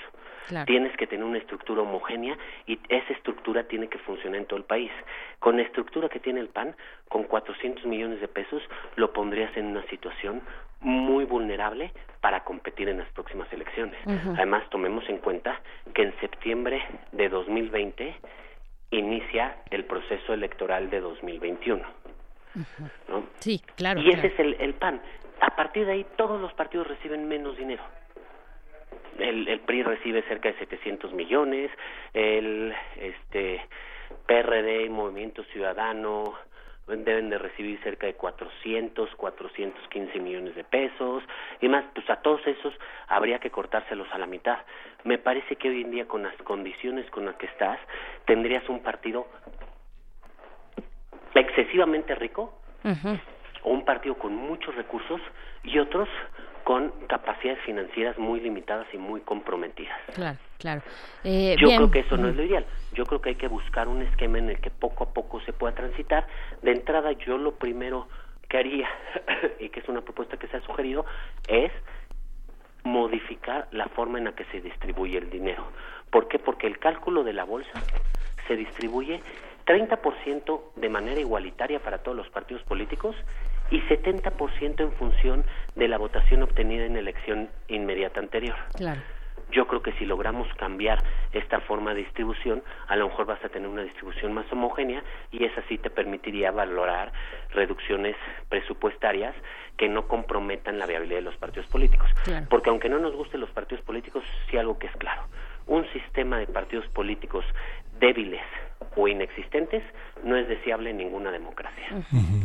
Tienes 0.66 0.94
que 0.96 1.06
tener 1.06 1.24
una 1.24 1.38
estructura 1.38 1.82
homogénea 1.82 2.36
y 2.66 2.78
esa 2.88 3.12
estructura 3.12 3.64
tiene 3.64 3.88
que 3.88 3.98
funcionar 3.98 4.40
en 4.40 4.46
todo 4.46 4.58
el 4.58 4.64
país. 4.64 4.90
Con 5.38 5.56
la 5.56 5.62
estructura 5.62 6.08
que 6.08 6.20
tiene 6.20 6.40
el 6.40 6.48
PAN, 6.48 6.76
con 7.08 7.24
400 7.24 7.86
millones 7.86 8.20
de 8.20 8.28
pesos, 8.28 8.62
lo 8.96 9.12
pondrías 9.12 9.56
en 9.56 9.66
una 9.66 9.82
situación 9.86 10.42
muy 10.82 11.24
vulnerable 11.24 11.92
para 12.20 12.44
competir 12.44 12.88
en 12.88 12.98
las 12.98 13.08
próximas 13.10 13.52
elecciones. 13.52 13.98
Además, 14.36 14.68
tomemos 14.70 15.08
en 15.08 15.18
cuenta 15.18 15.60
que 15.94 16.02
en 16.02 16.14
septiembre 16.20 16.82
de 17.12 17.28
2020 17.28 18.14
inicia 18.90 19.56
el 19.70 19.84
proceso 19.84 20.32
electoral 20.32 20.90
de 20.90 21.00
2021. 21.00 21.82
¿no? 23.08 23.24
Sí, 23.38 23.62
claro. 23.76 24.00
Y 24.00 24.10
ese 24.10 24.28
es 24.28 24.38
el, 24.38 24.56
el 24.60 24.74
PAN. 24.74 25.00
A 25.40 25.56
partir 25.56 25.86
de 25.86 25.92
ahí, 25.92 26.06
todos 26.16 26.40
los 26.40 26.52
partidos 26.52 26.86
reciben 26.86 27.26
menos 27.26 27.56
dinero 27.56 27.82
el, 29.18 29.48
el 29.48 29.60
PRI 29.60 29.82
recibe 29.82 30.22
cerca 30.22 30.50
de 30.50 30.58
700 30.58 31.12
millones, 31.12 31.70
el 32.14 32.74
este 32.96 33.62
PRD 34.26 34.88
Movimiento 34.90 35.44
Ciudadano 35.44 36.34
deben 36.96 37.30
de 37.30 37.38
recibir 37.38 37.80
cerca 37.82 38.06
de 38.06 38.14
400, 38.14 39.14
415 39.16 40.20
millones 40.20 40.54
de 40.54 40.64
pesos 40.64 41.22
y 41.60 41.68
más, 41.68 41.84
pues 41.94 42.08
a 42.10 42.16
todos 42.16 42.46
esos 42.46 42.74
habría 43.08 43.38
que 43.38 43.50
cortárselos 43.50 44.08
a 44.12 44.18
la 44.18 44.26
mitad. 44.26 44.58
Me 45.04 45.18
parece 45.18 45.56
que 45.56 45.68
hoy 45.68 45.82
en 45.82 45.90
día 45.90 46.06
con 46.06 46.22
las 46.22 46.34
condiciones 46.42 47.10
con 47.10 47.26
las 47.26 47.36
que 47.36 47.46
estás, 47.46 47.78
tendrías 48.24 48.68
un 48.68 48.80
partido 48.82 49.26
excesivamente 51.34 52.14
rico 52.14 52.58
o 53.62 53.70
un 53.70 53.84
partido 53.84 54.16
con 54.16 54.34
muchos 54.34 54.74
recursos 54.74 55.20
y 55.64 55.78
otros 55.78 56.08
con 56.64 56.90
capacidades 57.08 57.62
financieras 57.64 58.18
muy 58.18 58.40
limitadas 58.40 58.86
y 58.92 58.98
muy 58.98 59.20
comprometidas. 59.20 59.98
Claro, 60.14 60.38
claro. 60.58 60.82
Eh, 61.24 61.56
Yo 61.58 61.68
creo 61.68 61.90
que 61.90 62.00
eso 62.00 62.16
no 62.16 62.28
es 62.28 62.36
lo 62.36 62.44
ideal. 62.44 62.64
Yo 62.92 63.04
creo 63.04 63.20
que 63.20 63.30
hay 63.30 63.34
que 63.36 63.48
buscar 63.48 63.88
un 63.88 64.02
esquema 64.02 64.38
en 64.38 64.50
el 64.50 64.60
que 64.60 64.70
poco 64.70 65.04
a 65.04 65.12
poco 65.12 65.40
se 65.42 65.52
pueda 65.52 65.74
transitar. 65.74 66.26
De 66.62 66.72
entrada, 66.72 67.12
yo 67.12 67.38
lo 67.38 67.52
primero 67.52 68.08
que 68.48 68.58
haría, 68.58 68.88
y 69.60 69.68
que 69.70 69.80
es 69.80 69.88
una 69.88 70.02
propuesta 70.02 70.36
que 70.36 70.46
se 70.48 70.56
ha 70.56 70.60
sugerido, 70.62 71.04
es 71.48 71.72
modificar 72.84 73.68
la 73.70 73.86
forma 73.88 74.18
en 74.18 74.24
la 74.24 74.32
que 74.32 74.44
se 74.46 74.60
distribuye 74.60 75.18
el 75.18 75.30
dinero. 75.30 75.64
¿Por 76.10 76.28
qué? 76.28 76.38
Porque 76.38 76.66
el 76.66 76.78
cálculo 76.78 77.24
de 77.24 77.32
la 77.32 77.44
bolsa 77.44 77.72
se 78.46 78.56
distribuye 78.56 79.20
30% 79.66 80.60
de 80.76 80.88
manera 80.88 81.20
igualitaria 81.20 81.80
para 81.80 81.98
todos 81.98 82.16
los 82.16 82.28
partidos 82.28 82.62
políticos 82.64 83.14
y 83.72 83.80
70% 83.88 84.80
en 84.80 84.92
función 84.92 85.44
de 85.74 85.88
la 85.88 85.96
votación 85.96 86.42
obtenida 86.42 86.84
en 86.84 86.96
elección 86.96 87.48
inmediata 87.68 88.20
anterior. 88.20 88.54
Claro. 88.74 89.00
Yo 89.50 89.66
creo 89.66 89.82
que 89.82 89.92
si 89.92 90.04
logramos 90.04 90.46
cambiar 90.54 91.02
esta 91.32 91.60
forma 91.60 91.94
de 91.94 92.00
distribución, 92.00 92.62
a 92.86 92.96
lo 92.96 93.08
mejor 93.08 93.26
vas 93.26 93.42
a 93.44 93.48
tener 93.48 93.68
una 93.68 93.82
distribución 93.82 94.34
más 94.34 94.50
homogénea 94.52 95.02
y 95.30 95.44
esa 95.44 95.62
sí 95.68 95.78
te 95.78 95.88
permitiría 95.88 96.50
valorar 96.50 97.12
reducciones 97.50 98.14
presupuestarias 98.50 99.34
que 99.78 99.88
no 99.88 100.06
comprometan 100.06 100.78
la 100.78 100.86
viabilidad 100.86 101.18
de 101.18 101.22
los 101.22 101.36
partidos 101.36 101.68
políticos. 101.68 102.10
Porque 102.50 102.70
aunque 102.70 102.90
no 102.90 102.98
nos 102.98 103.14
gusten 103.14 103.40
los 103.40 103.50
partidos 103.50 103.82
políticos, 103.84 104.22
sí 104.50 104.58
algo 104.58 104.78
que 104.78 104.86
es 104.86 104.96
claro. 104.96 105.22
Un 105.66 105.86
sistema 105.92 106.38
de 106.38 106.46
partidos 106.46 106.86
políticos 106.88 107.44
débiles 107.98 108.42
o 108.96 109.08
inexistentes 109.08 109.82
no 110.24 110.36
es 110.36 110.48
deseable 110.48 110.90
en 110.90 110.98
ninguna 110.98 111.30
democracia. 111.30 111.84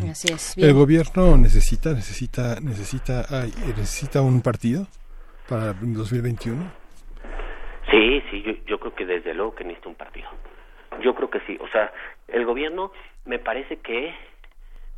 Así 0.09 0.34
es. 0.34 0.58
El 0.58 0.74
gobierno 0.74 1.38
necesita 1.38 1.93
necesita 1.93 2.59
necesita 2.61 3.26
necesita 3.66 4.22
un 4.22 4.42
partido 4.42 4.88
para 5.48 5.74
2021. 5.74 6.72
Sí, 7.90 8.22
sí, 8.30 8.43
yo, 8.43 8.53
yo 8.66 8.80
creo 8.80 8.95
que 8.95 9.06
desde 9.06 9.34
luego 9.34 9.56
que 9.56 9.64
necesita 9.64 9.90
un 9.90 9.95
partido. 9.95 10.30
Yo 11.01 11.16
creo 11.16 11.30
que 11.30 11.40
sí. 11.42 11.58
O 11.61 11.67
sea, 11.69 11.92
el 12.27 12.45
gobierno 12.45 12.92
me 13.26 13.40
parece 13.40 13.77
que 13.77 14.14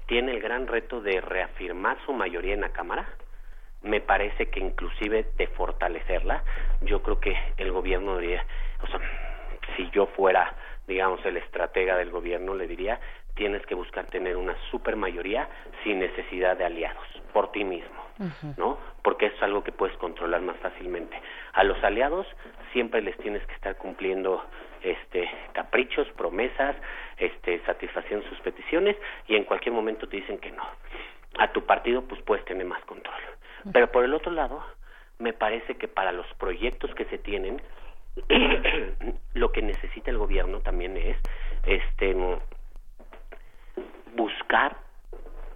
tiene 0.08 0.32
el 0.32 0.42
gran 0.42 0.68
reto 0.68 1.02
de 1.02 1.22
reafirmar 1.22 1.98
su 2.06 2.14
mayoría 2.14 2.53
en 2.53 2.61
la 2.61 2.69
Cámara. 2.69 3.08
Me 3.84 4.02
parece 4.02 4.50
que 4.50 4.60
inclusive 4.60 5.28
de 5.38 5.48
fortalecerla. 5.48 6.44
Yo 6.82 7.02
creo 7.03 7.19
que 7.19 7.36
el 7.58 7.72
gobierno 7.72 8.16
debería, 8.16 8.44
o 8.82 8.88
sea, 8.88 9.00
si 9.78 9.90
yo 9.92 10.08
fuera, 10.08 10.53
digamos, 10.90 11.24
el 11.26 11.38
estratega 11.38 11.95
del 11.95 12.09
gobierno, 12.09 12.53
le 12.56 12.68
diría, 12.68 13.00
tienes 13.35 13.66
que 13.66 13.76
buscar 13.76 14.08
tener 14.08 14.35
una 14.35 14.56
super 14.69 14.98
mayoría 14.98 15.48
sin 15.84 16.00
necesidad 16.00 16.58
de 16.58 16.66
aliados, 16.66 17.08
por 17.32 17.53
ti 17.53 17.64
mismo, 17.64 18.03
¿no? 18.58 18.77
Porque 19.01 19.27
es 19.27 19.42
algo 19.42 19.64
que 19.64 19.72
puedes 19.72 19.95
controlar 19.98 20.42
más 20.42 20.58
fácilmente. 20.58 21.16
A 21.53 21.64
los 21.64 21.82
aliados 21.84 22.27
siempre 22.74 23.01
les 23.01 23.16
tienes 23.18 23.45
que 23.45 23.53
estar 23.53 23.77
cumpliendo 23.77 24.43
este 24.82 25.30
caprichos, 25.53 26.08
promesas, 26.18 26.76
este 27.18 27.59
satisfacción 27.66 28.24
sus 28.24 28.40
peticiones 28.42 28.98
y 29.27 29.35
en 29.35 29.45
cualquier 29.45 29.74
momento 29.74 30.09
te 30.09 30.18
dicen 30.18 30.40
que 30.40 30.51
no. 30.51 30.64
A 31.38 31.51
tu 31.53 31.66
partido 31.66 32.01
pues 32.01 32.22
puedes 32.24 32.43
tener 32.45 32.66
más 32.66 32.84
control. 32.85 33.22
Pero 33.72 33.92
por 33.92 34.03
el 34.03 34.14
otro 34.14 34.32
lado, 34.32 34.64
me 35.19 35.34
parece 35.34 35.76
que 35.76 35.88
para 35.88 36.11
los 36.11 36.26
proyectos 36.35 36.93
que 36.95 37.06
se 37.06 37.18
tienen 37.18 37.61
lo 39.34 39.52
que 39.52 39.62
necesita 39.62 40.12
el 40.12 40.18
gobierno 40.18 40.60
también 40.62 40.98
es 40.98 41.18
este 41.66 42.16
buscar 44.16 44.76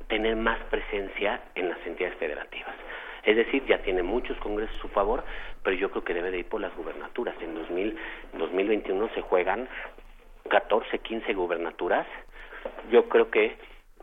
tener 0.08 0.36
más 0.36 0.60
presencia 0.66 1.42
en 1.56 1.70
las 1.70 1.86
entidades 1.86 2.18
federativas. 2.18 2.76
Es 3.24 3.38
decir, 3.38 3.66
ya 3.66 3.82
tiene 3.82 4.04
muchos 4.04 4.38
congresos 4.40 4.76
a 4.76 4.82
su 4.82 4.90
favor, 4.90 5.24
pero 5.64 5.76
yo 5.76 5.90
creo 5.90 6.04
que 6.04 6.14
debe 6.14 6.30
de 6.30 6.40
ir 6.40 6.50
por 6.50 6.60
las 6.60 6.76
gubernaturas. 6.76 7.36
En 7.42 7.56
2000, 7.56 7.98
2021 8.34 9.10
se 9.16 9.22
juegan 9.22 9.68
14, 10.50 11.00
15 11.00 11.34
gubernaturas. 11.34 12.06
Yo 12.92 13.08
creo 13.08 13.32
que 13.32 13.58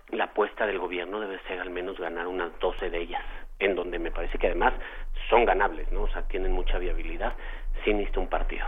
la 0.09 0.25
apuesta 0.25 0.67
del 0.67 0.79
gobierno 0.79 1.21
debe 1.21 1.39
ser 1.47 1.61
al 1.61 1.71
menos 1.71 1.99
ganar 1.99 2.27
unas 2.27 2.59
12 2.59 2.91
de 2.91 2.99
ellas, 2.99 3.23
en 3.59 3.75
donde 3.75 3.99
me 3.99 4.11
parece 4.11 4.39
que 4.39 4.47
además 4.47 4.73
son 5.29 5.45
ganables, 5.45 5.93
¿no? 5.93 6.03
O 6.03 6.09
sea, 6.09 6.23
tienen 6.23 6.53
mucha 6.53 6.79
viabilidad 6.79 7.35
sin 7.85 7.99
un 8.21 8.29
partido. 8.29 8.65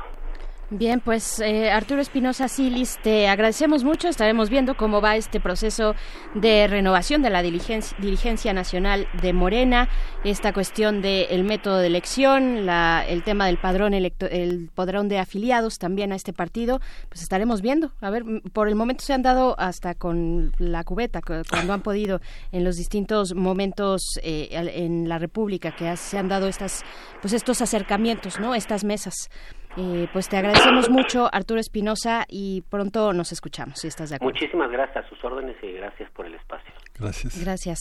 Bien, 0.74 1.00
pues 1.00 1.38
eh, 1.40 1.70
Arturo 1.70 2.00
Espinosa 2.00 2.48
Silis, 2.48 2.98
te 3.02 3.28
agradecemos 3.28 3.84
mucho. 3.84 4.08
Estaremos 4.08 4.48
viendo 4.48 4.74
cómo 4.74 5.02
va 5.02 5.16
este 5.16 5.38
proceso 5.38 5.94
de 6.34 6.66
renovación 6.66 7.20
de 7.20 7.28
la 7.28 7.42
dirigencia 7.42 8.54
nacional 8.54 9.06
de 9.20 9.34
Morena, 9.34 9.90
esta 10.24 10.54
cuestión 10.54 11.02
del 11.02 11.44
método 11.44 11.76
de 11.76 11.88
elección, 11.88 12.64
la, 12.64 13.04
el 13.06 13.22
tema 13.22 13.44
del 13.48 13.58
padrón 13.58 13.92
electo, 13.92 14.24
el 14.24 14.70
padrón 14.74 15.10
de 15.10 15.18
afiliados 15.18 15.78
también 15.78 16.10
a 16.10 16.16
este 16.16 16.32
partido. 16.32 16.80
Pues 17.10 17.20
estaremos 17.20 17.60
viendo. 17.60 17.92
A 18.00 18.08
ver, 18.08 18.24
por 18.54 18.66
el 18.66 18.74
momento 18.74 19.04
se 19.04 19.12
han 19.12 19.20
dado 19.20 19.54
hasta 19.58 19.94
con 19.94 20.54
la 20.56 20.84
cubeta, 20.84 21.20
cuando 21.50 21.74
han 21.74 21.82
podido 21.82 22.22
en 22.50 22.64
los 22.64 22.76
distintos 22.76 23.34
momentos 23.34 24.18
eh, 24.22 24.48
en 24.50 25.06
la 25.06 25.18
República 25.18 25.76
que 25.76 25.94
se 25.98 26.16
han 26.16 26.28
dado 26.28 26.48
estas, 26.48 26.82
pues 27.20 27.34
estos 27.34 27.60
acercamientos, 27.60 28.40
no, 28.40 28.54
estas 28.54 28.84
mesas. 28.84 29.28
Eh, 29.76 30.06
pues 30.12 30.28
te 30.28 30.36
agradecemos 30.36 30.90
mucho, 30.90 31.28
Arturo 31.32 31.58
Espinosa, 31.58 32.26
y 32.28 32.60
pronto 32.68 33.12
nos 33.12 33.32
escuchamos, 33.32 33.78
si 33.78 33.88
estás 33.88 34.10
de 34.10 34.16
acuerdo. 34.16 34.34
Muchísimas 34.34 34.70
gracias 34.70 35.04
a 35.04 35.08
sus 35.08 35.24
órdenes 35.24 35.56
y 35.62 35.72
gracias 35.72 36.10
por 36.10 36.26
el 36.26 36.34
espacio. 36.34 36.72
Gracias. 36.98 37.40
Gracias, 37.42 37.78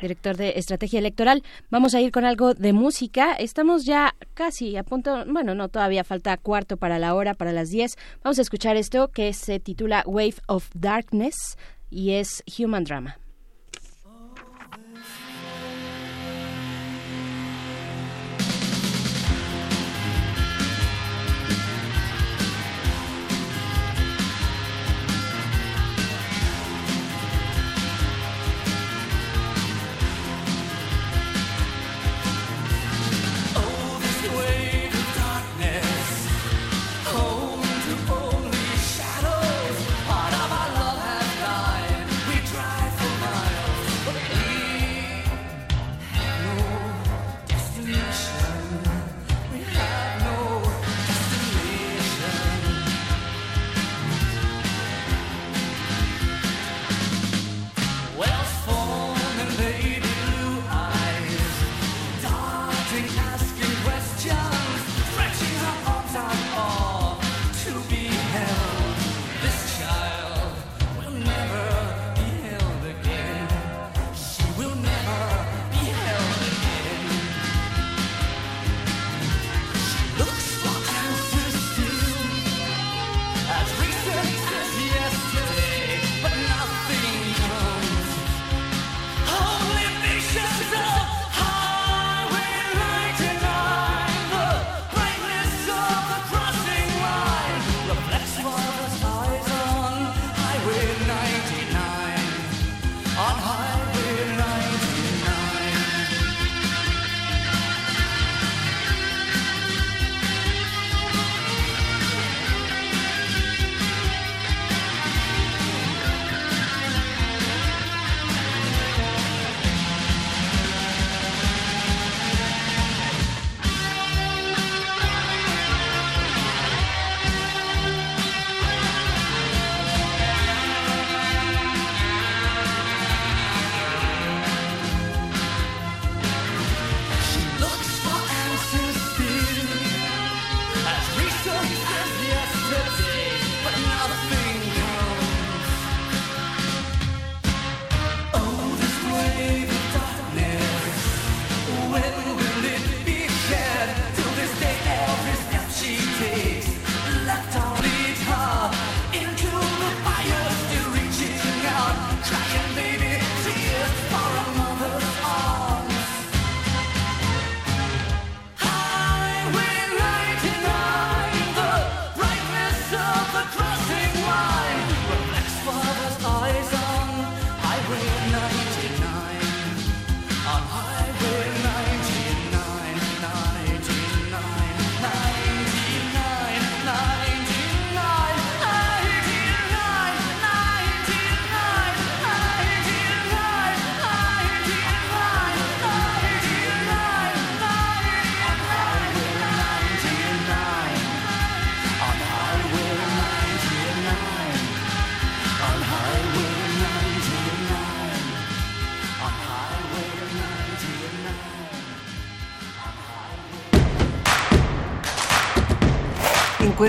director 0.00 0.36
de 0.36 0.50
Estrategia 0.56 1.00
Electoral. 1.00 1.42
Vamos 1.68 1.94
a 1.94 2.00
ir 2.00 2.12
con 2.12 2.24
algo 2.24 2.54
de 2.54 2.72
música. 2.72 3.32
Estamos 3.34 3.84
ya 3.84 4.14
casi 4.34 4.76
a 4.76 4.84
punto, 4.84 5.24
bueno, 5.26 5.54
no, 5.54 5.68
todavía 5.68 6.04
falta 6.04 6.36
cuarto 6.36 6.76
para 6.76 6.98
la 6.98 7.14
hora, 7.14 7.34
para 7.34 7.52
las 7.52 7.70
10. 7.70 7.96
Vamos 8.22 8.38
a 8.38 8.42
escuchar 8.42 8.76
esto 8.76 9.08
que 9.08 9.32
se 9.32 9.58
titula 9.58 10.04
Wave 10.06 10.36
of 10.46 10.70
Darkness 10.74 11.58
y 11.90 12.12
es 12.12 12.44
Human 12.58 12.84
Drama. 12.84 13.16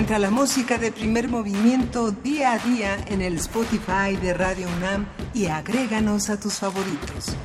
Encuentra 0.04 0.20
la 0.20 0.32
música 0.32 0.78
de 0.78 0.92
primer 0.92 1.30
movimiento 1.30 2.12
día 2.12 2.52
a 2.52 2.60
día 2.60 2.98
en 3.08 3.22
el 3.22 3.36
Spotify 3.38 4.18
de 4.22 4.34
Radio 4.34 4.68
UNAM 4.78 5.08
y 5.34 5.46
agréganos 5.46 6.30
a 6.30 6.38
tus 6.38 6.56
favoritos. 6.56 7.38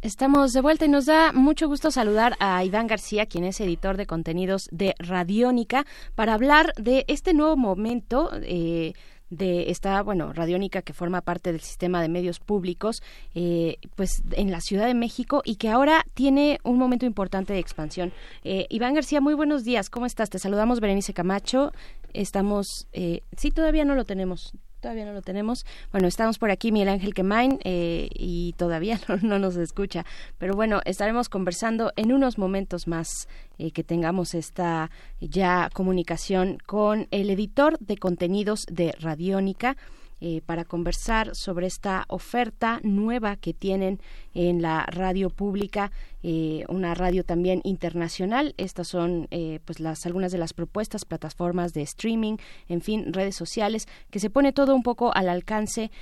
Estamos 0.00 0.54
de 0.54 0.62
vuelta 0.62 0.86
y 0.86 0.88
nos 0.88 1.04
da 1.04 1.32
mucho 1.34 1.68
gusto 1.68 1.90
saludar 1.90 2.36
a 2.40 2.64
Iván 2.64 2.86
García, 2.86 3.26
quien 3.26 3.44
es 3.44 3.60
editor 3.60 3.98
de 3.98 4.06
contenidos 4.06 4.70
de 4.72 4.94
Radiónica, 4.98 5.84
para 6.14 6.32
hablar 6.32 6.72
de 6.78 7.04
este 7.08 7.34
nuevo 7.34 7.58
momento. 7.58 8.30
Eh, 8.44 8.94
de 9.30 9.70
esta, 9.70 10.02
bueno, 10.02 10.32
Radiónica 10.32 10.82
que 10.82 10.92
forma 10.92 11.20
parte 11.20 11.52
del 11.52 11.60
sistema 11.60 12.02
de 12.02 12.08
medios 12.08 12.40
públicos, 12.40 13.02
eh, 13.34 13.76
pues 13.94 14.22
en 14.32 14.50
la 14.50 14.60
Ciudad 14.60 14.86
de 14.86 14.94
México 14.94 15.42
y 15.44 15.56
que 15.56 15.68
ahora 15.68 16.04
tiene 16.14 16.58
un 16.64 16.78
momento 16.78 17.06
importante 17.06 17.52
de 17.52 17.58
expansión. 17.58 18.12
Eh, 18.44 18.66
Iván 18.70 18.94
García, 18.94 19.20
muy 19.20 19.34
buenos 19.34 19.64
días, 19.64 19.90
¿cómo 19.90 20.06
estás? 20.06 20.30
Te 20.30 20.38
saludamos, 20.38 20.80
Berenice 20.80 21.12
Camacho. 21.12 21.72
Estamos, 22.14 22.88
eh, 22.92 23.22
sí, 23.36 23.50
todavía 23.50 23.84
no 23.84 23.94
lo 23.94 24.04
tenemos, 24.04 24.52
Todavía 24.80 25.04
no 25.04 25.12
lo 25.12 25.22
tenemos. 25.22 25.66
Bueno, 25.90 26.06
estamos 26.06 26.38
por 26.38 26.50
aquí, 26.50 26.70
Miguel 26.70 26.90
Ángel 26.90 27.12
Quemain, 27.12 27.58
eh, 27.64 28.08
y 28.14 28.54
todavía 28.56 29.00
no, 29.22 29.38
nos 29.38 29.56
escucha. 29.56 30.06
Pero 30.38 30.54
bueno, 30.54 30.80
estaremos 30.84 31.28
conversando 31.28 31.92
en 31.96 32.12
unos 32.12 32.38
momentos 32.38 32.86
más 32.86 33.28
eh, 33.58 33.72
que 33.72 33.82
tengamos 33.82 34.34
esta 34.34 34.90
ya 35.20 35.68
comunicación 35.72 36.58
con 36.64 37.08
el 37.10 37.30
editor 37.30 37.78
de 37.80 37.96
contenidos 37.96 38.66
de 38.70 38.94
Radiónica. 39.00 39.76
Eh, 40.20 40.42
para 40.44 40.64
conversar 40.64 41.36
sobre 41.36 41.68
esta 41.68 42.04
oferta 42.08 42.80
nueva 42.82 43.36
que 43.36 43.54
tienen 43.54 44.00
en 44.34 44.62
la 44.62 44.84
radio 44.86 45.30
pública, 45.30 45.92
eh, 46.24 46.64
una 46.68 46.94
radio 46.94 47.22
también 47.22 47.60
internacional. 47.62 48.52
Estas 48.56 48.88
son 48.88 49.28
eh, 49.30 49.60
pues 49.64 49.78
las 49.78 50.06
algunas 50.06 50.32
de 50.32 50.38
las 50.38 50.54
propuestas, 50.54 51.04
plataformas 51.04 51.72
de 51.72 51.82
streaming, 51.82 52.36
en 52.68 52.80
fin, 52.80 53.12
redes 53.12 53.36
sociales, 53.36 53.86
que 54.10 54.18
se 54.18 54.28
pone 54.28 54.52
todo 54.52 54.74
un 54.74 54.82
poco 54.82 55.14
al 55.14 55.28
alcance 55.28 55.92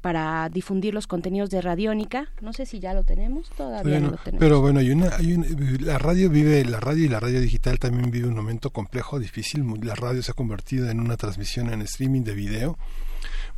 para 0.00 0.48
difundir 0.48 0.94
los 0.94 1.08
contenidos 1.08 1.50
de 1.50 1.60
Radiónica. 1.60 2.28
No 2.40 2.52
sé 2.52 2.66
si 2.66 2.78
ya 2.78 2.94
lo 2.94 3.02
tenemos, 3.02 3.50
todavía 3.50 3.98
no 3.98 4.12
lo 4.12 4.16
tenemos. 4.18 4.38
Pero 4.38 4.60
bueno, 4.60 4.78
hay 4.78 4.90
una, 4.90 5.08
hay 5.16 5.36
la 5.80 5.98
radio 5.98 6.30
vive, 6.30 6.64
la 6.64 6.78
radio 6.78 7.04
y 7.04 7.08
la 7.08 7.18
radio 7.18 7.40
digital 7.40 7.80
también 7.80 8.12
vive 8.12 8.28
un 8.28 8.36
momento 8.36 8.70
complejo, 8.70 9.18
difícil. 9.18 9.64
La 9.82 9.96
radio 9.96 10.22
se 10.22 10.30
ha 10.30 10.34
convertido 10.34 10.88
en 10.88 11.00
una 11.00 11.16
transmisión 11.16 11.72
en 11.72 11.82
streaming 11.82 12.22
de 12.22 12.34
video 12.34 12.78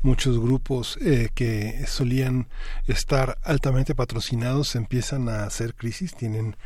muchos 0.05 0.39
grupos 0.39 0.99
eh, 1.01 1.31
que 1.35 1.87
solían 1.87 2.47
estar 2.87 3.39
altamente 3.43 3.95
patrocinados 3.95 4.77
empiezan 4.77 5.31
a 5.31 5.45
hacer 5.45 5.75
crisis, 5.75 6.15
tienen 6.15 6.57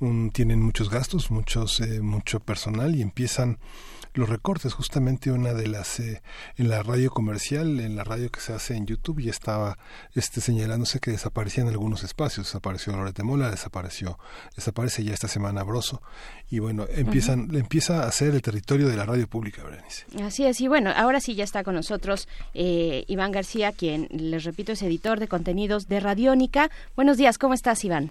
un, 0.00 0.30
tienen 0.32 0.60
muchos 0.60 0.90
gastos, 0.90 1.30
muchos 1.30 1.80
eh, 1.80 2.00
mucho 2.00 2.40
personal 2.40 2.96
y 2.96 3.02
empiezan 3.02 3.58
los 4.14 4.28
recortes. 4.28 4.74
Justamente 4.74 5.30
una 5.32 5.52
de 5.52 5.68
las 5.68 6.00
eh, 6.00 6.22
en 6.56 6.68
la 6.68 6.82
radio 6.82 7.10
comercial, 7.10 7.80
en 7.80 7.96
la 7.96 8.04
radio 8.04 8.30
que 8.30 8.40
se 8.40 8.52
hace 8.52 8.76
en 8.76 8.86
YouTube, 8.86 9.20
ya 9.20 9.30
estaba 9.30 9.78
este 10.14 10.40
señalándose 10.40 11.00
que 11.00 11.10
desaparecían 11.10 11.68
algunos 11.68 12.02
espacios. 12.02 12.46
Desapareció 12.46 12.94
Lorete 12.94 13.22
Mola, 13.22 13.50
desapareció, 13.50 14.18
desaparece 14.56 15.04
ya 15.04 15.14
esta 15.14 15.28
semana 15.28 15.62
Broso. 15.62 16.02
Y 16.50 16.58
bueno, 16.58 16.86
empiezan, 16.90 17.54
empieza 17.54 18.06
a 18.06 18.12
ser 18.12 18.34
el 18.34 18.42
territorio 18.42 18.88
de 18.88 18.96
la 18.96 19.06
radio 19.06 19.28
pública, 19.28 19.62
Berenice. 19.62 20.04
Así 20.22 20.44
es, 20.44 20.60
y 20.60 20.68
bueno, 20.68 20.90
ahora 20.94 21.20
sí 21.20 21.34
ya 21.34 21.44
está 21.44 21.62
con 21.62 21.74
nosotros 21.74 22.28
eh, 22.54 23.04
Iván 23.06 23.30
García, 23.30 23.72
quien, 23.72 24.08
les 24.10 24.44
repito, 24.44 24.72
es 24.72 24.82
editor 24.82 25.20
de 25.20 25.28
contenidos 25.28 25.88
de 25.88 26.00
Radiónica. 26.00 26.70
Buenos 26.96 27.16
días, 27.16 27.38
¿cómo 27.38 27.54
estás, 27.54 27.84
Iván? 27.84 28.10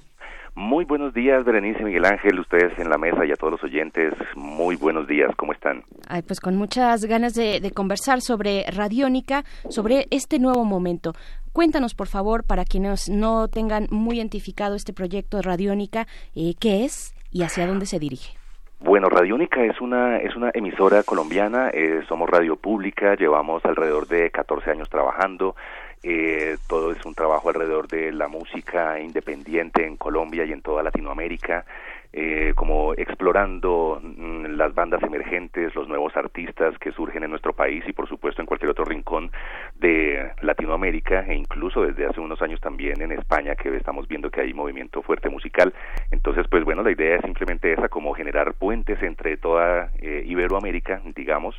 Muy 0.56 0.86
buenos 0.86 1.14
días, 1.14 1.44
Berenice 1.46 1.84
Miguel 1.84 2.06
Ángel, 2.06 2.40
ustedes 2.40 2.78
en 2.80 2.90
la 2.90 2.98
mesa 2.98 3.26
y 3.26 3.32
a 3.32 3.36
todos 3.36 3.54
los 3.54 3.64
oyentes, 3.64 4.14
muy 4.36 4.76
buenos 4.76 5.08
días, 5.08 5.34
¿cómo 5.36 5.54
están? 5.54 5.84
Ay, 6.08 6.22
pues 6.22 6.40
con 6.40 6.56
muchas 6.58 7.06
ganas 7.06 7.34
de, 7.34 7.72
conversar 7.74 8.22
sobre 8.22 8.66
Radiónica, 8.70 9.44
sobre 9.70 10.08
este 10.12 10.40
nuevo 10.40 10.66
momento. 10.66 11.14
Cuéntanos, 11.54 11.96
por 11.96 12.08
favor, 12.08 12.44
para 12.44 12.66
quienes 12.66 13.10
no 13.10 13.48
tengan 13.48 13.88
muy 13.90 14.18
identificado 14.18 14.76
este 14.76 14.94
proyecto 14.94 15.38
de 15.38 15.44
Radiónica, 15.44 16.08
eh, 16.36 16.54
qué 16.60 16.86
es 16.86 17.14
y 17.32 17.44
hacia 17.44 17.68
dónde 17.68 17.86
se 17.86 18.00
dirige. 18.00 18.40
Bueno, 18.82 19.10
Radiónica 19.10 19.62
es 19.66 19.82
una, 19.82 20.18
es 20.18 20.38
una 20.38 20.52
emisora 20.54 21.04
colombiana, 21.04 21.70
eh, 21.74 22.02
somos 22.08 22.30
radio 22.30 22.56
pública, 22.56 23.16
llevamos 23.16 23.64
alrededor 23.66 24.08
de 24.08 24.32
14 24.32 24.72
años 24.72 24.90
trabajando, 24.90 25.58
eh, 26.04 26.58
todo 26.68 26.92
es 26.92 27.06
un 27.06 27.14
trabajo 27.14 27.50
alrededor 27.50 27.88
de 27.88 28.12
la 28.12 28.28
música 28.28 29.00
independiente 29.00 29.86
en 29.86 29.98
Colombia 29.98 30.46
y 30.46 30.54
en 30.54 30.62
toda 30.62 30.82
Latinoamérica, 30.82 31.66
eh, 32.14 32.54
como 32.56 32.94
explorando 32.94 34.00
mm, 34.02 34.46
las 34.56 34.74
bandas 34.74 35.04
emergentes, 35.04 35.76
los 35.76 35.88
nuevos 35.88 36.16
artistas 36.16 36.78
que 36.80 36.92
surgen 36.94 37.24
en 37.24 37.30
nuestro 37.30 37.54
país 37.54 37.84
y 37.88 37.94
por 37.94 38.08
supuesto 38.08 38.42
en 38.42 38.46
cualquier 38.46 38.72
otro 38.72 38.86
rincón 38.86 39.32
de 39.76 40.32
Latinoamérica 40.42 41.26
e 41.28 41.36
incluso 41.36 41.84
desde 41.84 42.08
hace 42.08 42.20
unos 42.20 42.42
años 42.42 42.62
también 42.62 43.02
en 43.02 43.12
España 43.12 43.56
que 43.56 43.76
estamos 43.76 44.08
viendo 44.08 44.32
que 44.32 44.42
hay 44.42 44.54
movimiento 44.54 45.02
fuerte 45.02 45.30
musical. 45.30 45.74
Entonces, 46.12 46.48
pues 46.50 46.64
bueno, 46.64 46.82
la 46.82 46.92
idea 46.92 47.18
es 47.18 47.22
simplemente 47.24 47.74
esa, 47.74 47.90
como 47.90 48.14
generar 48.14 48.54
puentes 48.54 49.02
entre 49.04 49.38
toda 49.38 49.92
eh, 50.00 50.24
Iberoamérica, 50.26 51.02
digamos, 51.14 51.56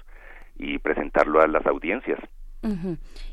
y 0.57 0.78
presentarlo 0.78 1.41
a 1.41 1.47
las 1.47 1.65
audiencias 1.67 2.19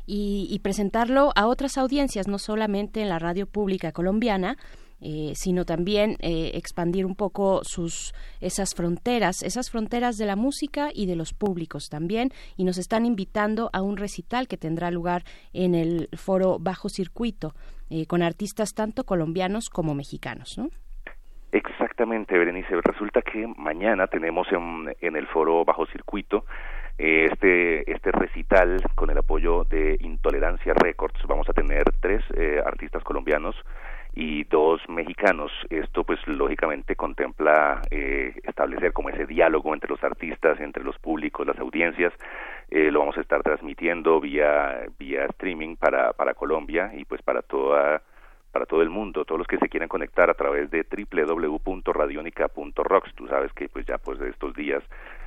y, 0.06 0.58
presentarlo 0.62 1.32
a 1.36 1.46
otras 1.46 1.78
audiencias, 1.78 2.28
no 2.28 2.38
solamente 2.38 3.02
en 3.02 3.08
la 3.08 3.18
radio 3.18 3.46
pública 3.46 3.92
colombiana, 3.92 4.56
eh, 5.00 5.32
sino 5.36 5.64
también 5.64 6.16
eh, 6.20 6.50
expandir 6.54 7.06
un 7.06 7.14
poco 7.14 7.60
sus 7.62 8.12
esas 8.40 8.74
fronteras, 8.74 9.44
esas 9.44 9.70
fronteras 9.70 10.16
de 10.16 10.26
la 10.26 10.34
música 10.34 10.88
y 10.92 11.06
de 11.06 11.14
los 11.14 11.34
públicos 11.34 11.88
también. 11.88 12.30
Y 12.56 12.64
nos 12.64 12.78
están 12.78 13.06
invitando 13.06 13.70
a 13.72 13.82
un 13.82 13.96
recital 13.96 14.48
que 14.48 14.56
tendrá 14.56 14.90
lugar 14.90 15.22
en 15.52 15.76
el 15.76 16.08
foro 16.16 16.58
Bajo 16.58 16.88
Circuito 16.88 17.54
eh, 17.90 18.06
con 18.06 18.22
artistas 18.22 18.74
tanto 18.74 19.04
colombianos 19.04 19.70
como 19.70 19.94
mexicanos, 19.94 20.58
¿no? 20.58 20.68
Exactamente, 21.52 22.36
Berenice. 22.36 22.80
Resulta 22.82 23.22
que 23.22 23.46
mañana 23.56 24.08
tenemos 24.08 24.48
en, 24.52 24.94
en 25.00 25.16
el 25.16 25.26
foro 25.28 25.64
Bajo 25.64 25.86
Circuito 25.86 26.44
este, 26.98 27.90
este 27.90 28.10
recital 28.10 28.82
con 28.96 29.08
el 29.10 29.18
apoyo 29.18 29.64
de 29.64 29.96
Intolerancia 30.00 30.74
Records. 30.74 31.24
Vamos 31.26 31.48
a 31.48 31.52
tener 31.52 31.84
tres 32.00 32.24
eh, 32.34 32.60
artistas 32.64 33.04
colombianos 33.04 33.54
y 34.14 34.44
dos 34.44 34.80
mexicanos. 34.88 35.52
Esto 35.70 36.02
pues 36.02 36.18
lógicamente 36.26 36.96
contempla 36.96 37.82
eh, 37.90 38.34
establecer 38.42 38.92
como 38.92 39.10
ese 39.10 39.26
diálogo 39.26 39.74
entre 39.74 39.90
los 39.90 40.02
artistas, 40.02 40.58
entre 40.60 40.82
los 40.82 40.98
públicos, 40.98 41.46
las 41.46 41.60
audiencias. 41.60 42.12
Eh, 42.70 42.90
lo 42.90 42.98
vamos 42.98 43.16
a 43.16 43.20
estar 43.20 43.44
transmitiendo 43.44 44.20
vía, 44.20 44.86
vía 44.98 45.26
streaming 45.26 45.76
para, 45.76 46.12
para 46.14 46.34
Colombia 46.34 46.90
y 46.94 47.04
pues 47.04 47.22
para 47.22 47.42
toda 47.42 48.02
para 48.50 48.64
todo 48.64 48.82
el 48.82 48.90
mundo, 48.90 49.26
todos 49.26 49.38
los 49.38 49.46
que 49.46 49.58
se 49.58 49.68
quieran 49.68 49.90
conectar 49.90 50.30
a 50.30 50.34
través 50.34 50.70
de 50.70 50.82
www.radionica.rocks. 50.82 53.14
Tú 53.14 53.28
sabes 53.28 53.52
que 53.52 53.68
pues 53.68 53.84
ya 53.86 53.98
pues 53.98 54.18
de 54.18 54.30
estos 54.30 54.54
días 54.54 54.82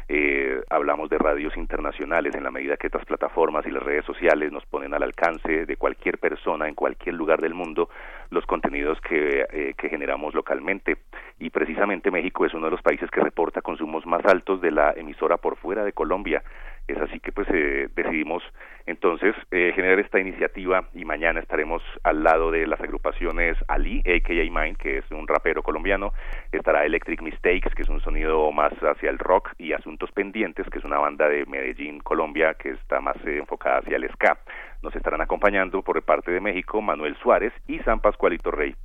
eh, 0.08 0.62
hablamos 0.70 1.10
de 1.10 1.18
radios 1.18 1.56
internacionales 1.58 2.36
en 2.36 2.44
la 2.44 2.52
medida 2.52 2.78
que 2.78 2.88
estas 2.88 3.06
plataformas 3.06 3.66
y 3.66 3.72
las 3.72 3.84
redes 3.84 4.06
sociales 4.06 4.52
nos 4.52 4.66
ponen 4.66 4.94
al 4.94 5.04
alcance 5.04 5.66
de 5.66 5.78
cualquier 5.78 6.18
persona 6.18 6.68
en 6.68 6.76
cualquier 6.76 7.16
lugar 7.16 7.42
del 7.42 7.54
mundo 7.54 7.90
los 8.30 8.46
contenidos 8.46 9.00
que, 9.02 9.46
eh, 9.52 9.74
que 9.78 9.90
generamos 9.90 10.34
localmente. 10.34 10.98
Y 11.40 11.50
precisamente 11.50 12.12
México 12.12 12.46
es 12.46 12.54
uno 12.54 12.66
de 12.66 12.72
los 12.72 12.82
países 12.82 13.10
que 13.12 13.22
reporta 13.22 13.62
consumos 13.62 14.06
más 14.06 14.26
altos 14.26 14.62
de 14.62 14.72
la 14.72 14.92
emisora 14.96 15.38
por 15.38 15.58
fuera 15.58 15.84
de 15.84 15.94
Colombia. 15.94 16.42
Es 16.88 16.98
así 16.98 17.20
que 17.20 17.32
pues 17.32 17.48
eh, 17.52 17.88
decidimos 17.96 18.44
entonces 18.86 19.36
eh, 19.52 19.72
generar 19.76 20.00
esta 20.00 20.20
iniciativa 20.20 20.90
y 20.94 21.06
mañana 21.06 21.40
estaremos 21.40 21.82
al 22.04 22.24
lado 22.24 22.52
de 22.52 22.68
las 22.68 22.82
agrupaciones 22.82 23.58
Ali, 23.68 24.00
AKA 24.00 24.34
Mine, 24.34 24.76
que 24.76 24.98
es 24.98 25.12
un 25.12 25.28
rapero 25.28 25.64
colombiano, 25.64 26.14
estará 26.52 26.86
Electric 26.86 27.22
Mistakes, 27.22 27.70
que 27.76 27.84
es 27.84 27.90
un 27.90 28.02
sonido 28.02 28.52
más 28.52 28.74
hacia 28.74 29.10
el 29.10 29.20
rock, 29.20 29.54
y 29.58 29.74
Asuntos 29.74 30.12
Pendientes, 30.12 30.68
que 30.70 30.80
es 30.80 30.86
una 30.86 30.98
banda 30.98 31.30
de 31.30 31.46
Medellín, 31.46 32.00
Colombia, 32.00 32.56
que 32.56 32.72
está 32.72 33.00
más 33.00 33.18
eh, 33.26 33.38
enfocada 33.38 33.80
hacia 33.80 33.98
el 33.98 34.10
ska. 34.12 34.38
Nos 34.82 34.96
estarán 34.96 35.22
acompañando 35.22 35.82
por 35.84 36.02
parte 36.04 36.32
de 36.32 36.42
México 36.42 36.82
Manuel 36.82 37.16
Suárez 37.18 37.54
y 37.68 37.80
San 37.80 38.00
Pascualito 38.00 38.52
Rey 38.52 38.76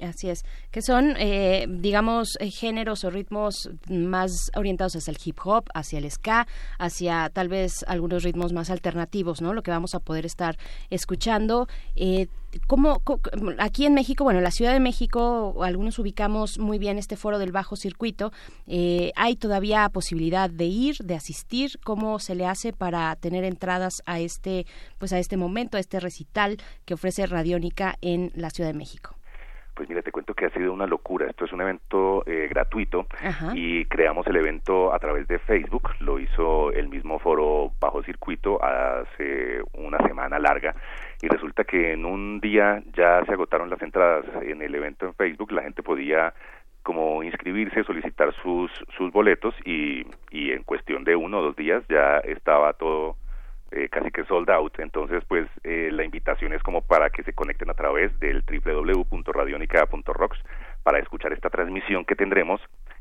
así 0.00 0.30
es, 0.30 0.44
que 0.70 0.82
son, 0.82 1.14
eh, 1.18 1.66
digamos, 1.68 2.36
eh, 2.40 2.50
géneros 2.50 3.04
o 3.04 3.10
ritmos 3.10 3.70
más 3.88 4.32
orientados 4.54 4.96
hacia 4.96 5.10
el 5.10 5.18
hip 5.24 5.38
hop, 5.44 5.64
hacia 5.74 5.98
el 5.98 6.10
ska, 6.10 6.46
hacia 6.78 7.30
tal 7.30 7.48
vez 7.48 7.84
algunos 7.86 8.22
ritmos 8.22 8.52
más 8.52 8.70
alternativos, 8.70 9.40
¿no? 9.40 9.52
Lo 9.52 9.62
que 9.62 9.70
vamos 9.70 9.94
a 9.94 10.00
poder 10.00 10.26
estar 10.26 10.56
escuchando. 10.90 11.68
Eh, 11.96 12.28
¿cómo, 12.66 13.02
aquí 13.58 13.86
en 13.86 13.94
México, 13.94 14.24
bueno, 14.24 14.38
en 14.38 14.44
la 14.44 14.50
Ciudad 14.50 14.72
de 14.72 14.80
México, 14.80 15.62
algunos 15.62 15.98
ubicamos 15.98 16.58
muy 16.58 16.78
bien 16.78 16.98
este 16.98 17.16
foro 17.16 17.38
del 17.38 17.52
bajo 17.52 17.76
circuito. 17.76 18.32
Eh, 18.66 19.12
¿Hay 19.16 19.36
todavía 19.36 19.88
posibilidad 19.88 20.50
de 20.50 20.66
ir, 20.66 20.96
de 20.98 21.14
asistir? 21.14 21.78
¿Cómo 21.84 22.18
se 22.18 22.34
le 22.34 22.46
hace 22.46 22.72
para 22.72 23.14
tener 23.16 23.44
entradas 23.44 24.02
a 24.06 24.20
este, 24.20 24.66
pues 24.98 25.12
a 25.12 25.18
este 25.18 25.36
momento, 25.36 25.76
a 25.76 25.80
este 25.80 26.00
recital 26.00 26.58
que 26.84 26.94
ofrece 26.94 27.26
Radiónica 27.26 27.96
en 28.00 28.32
la 28.34 28.50
Ciudad 28.50 28.70
de 28.70 28.78
México? 28.78 29.19
Pues 29.74 29.88
mira, 29.88 30.02
te 30.02 30.12
cuento 30.12 30.34
que 30.34 30.46
ha 30.46 30.50
sido 30.50 30.72
una 30.72 30.86
locura. 30.86 31.26
Esto 31.28 31.44
es 31.44 31.52
un 31.52 31.60
evento 31.60 32.22
eh, 32.26 32.48
gratuito 32.50 33.06
y 33.54 33.84
creamos 33.86 34.26
el 34.26 34.36
evento 34.36 34.92
a 34.92 34.98
través 34.98 35.26
de 35.28 35.38
Facebook. 35.38 35.90
Lo 36.00 36.18
hizo 36.18 36.72
el 36.72 36.88
mismo 36.88 37.18
foro 37.18 37.72
Bajo 37.80 38.02
Circuito 38.02 38.62
hace 38.62 39.62
una 39.74 39.98
semana 40.06 40.38
larga 40.38 40.74
y 41.22 41.28
resulta 41.28 41.64
que 41.64 41.92
en 41.92 42.04
un 42.04 42.40
día 42.40 42.82
ya 42.94 43.24
se 43.24 43.32
agotaron 43.32 43.70
las 43.70 43.80
entradas 43.82 44.24
en 44.42 44.62
el 44.62 44.74
evento 44.74 45.06
en 45.06 45.14
Facebook. 45.14 45.52
La 45.52 45.62
gente 45.62 45.82
podía 45.82 46.34
como 46.82 47.22
inscribirse, 47.22 47.84
solicitar 47.84 48.34
sus, 48.42 48.70
sus 48.96 49.12
boletos 49.12 49.54
y, 49.64 50.06
y 50.30 50.52
en 50.52 50.62
cuestión 50.62 51.04
de 51.04 51.14
uno 51.14 51.38
o 51.38 51.42
dos 51.42 51.56
días 51.56 51.82
ya 51.88 52.18
estaba 52.18 52.72
todo 52.72 53.16
eh, 53.72 53.88
casi 53.88 54.10
que 54.10 54.24
sold 54.24 54.50
out. 54.50 54.78
Entonces, 54.78 55.22
pues 55.26 55.48
eh, 55.64 55.90
la 55.92 56.04
invitación 56.04 56.52
es 56.52 56.62
como 56.62 56.82
para 56.82 57.10
que 57.10 57.22
se 57.22 57.32
conecten 57.32 57.70
a 57.70 57.74
través 57.74 58.18
del 58.18 58.42
www.radionica.rocks 58.44 60.38
para 60.82 60.98
escuchar 60.98 61.32
esta 61.32 61.50
transmisión 61.50 62.04
que 62.04 62.16
tendremos 62.16 62.60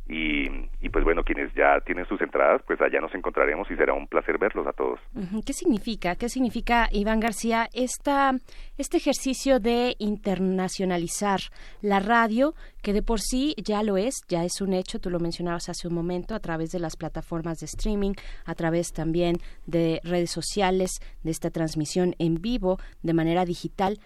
y, 0.09 0.47
y, 0.81 0.89
pues 0.89 1.05
bueno, 1.05 1.23
quienes 1.23 1.53
ya 1.53 1.79
tienen 1.85 2.07
sus 2.07 2.19
entradas, 2.19 2.63
pues 2.65 2.81
allá 2.81 2.99
nos 2.99 3.13
encontraremos 3.13 3.69
y 3.69 3.75
será 3.75 3.93
un 3.93 4.07
placer 4.07 4.39
verlos 4.39 4.65
a 4.65 4.73
todos. 4.73 4.99
¿Qué 5.45 5.53
significa? 5.53 6.15
¿Qué 6.15 6.29
significa, 6.29 6.89
Iván 6.91 7.19
García, 7.19 7.69
esta, 7.73 8.31
este 8.79 8.97
ejercicio 8.97 9.59
de 9.59 9.95
internacionalizar 9.99 11.41
la 11.81 11.99
radio, 11.99 12.55
que 12.81 12.93
de 12.93 13.03
por 13.03 13.19
sí 13.19 13.53
ya 13.63 13.83
lo 13.83 13.97
es, 13.97 14.15
ya 14.27 14.43
es 14.43 14.61
un 14.61 14.73
hecho, 14.73 14.99
tú 14.99 15.11
lo 15.11 15.19
mencionabas 15.19 15.69
hace 15.69 15.87
un 15.87 15.93
momento, 15.93 16.33
a 16.33 16.39
través 16.39 16.71
de 16.71 16.79
las 16.79 16.95
plataformas 16.95 17.59
de 17.59 17.67
streaming, 17.67 18.13
a 18.45 18.55
través 18.55 18.91
también 18.91 19.35
de 19.67 20.01
redes 20.03 20.31
sociales, 20.31 20.89
de 21.21 21.29
esta 21.29 21.51
transmisión 21.51 22.15
en 22.17 22.41
vivo, 22.41 22.79
de 23.03 23.13
manera 23.13 23.45
digital, 23.45 23.99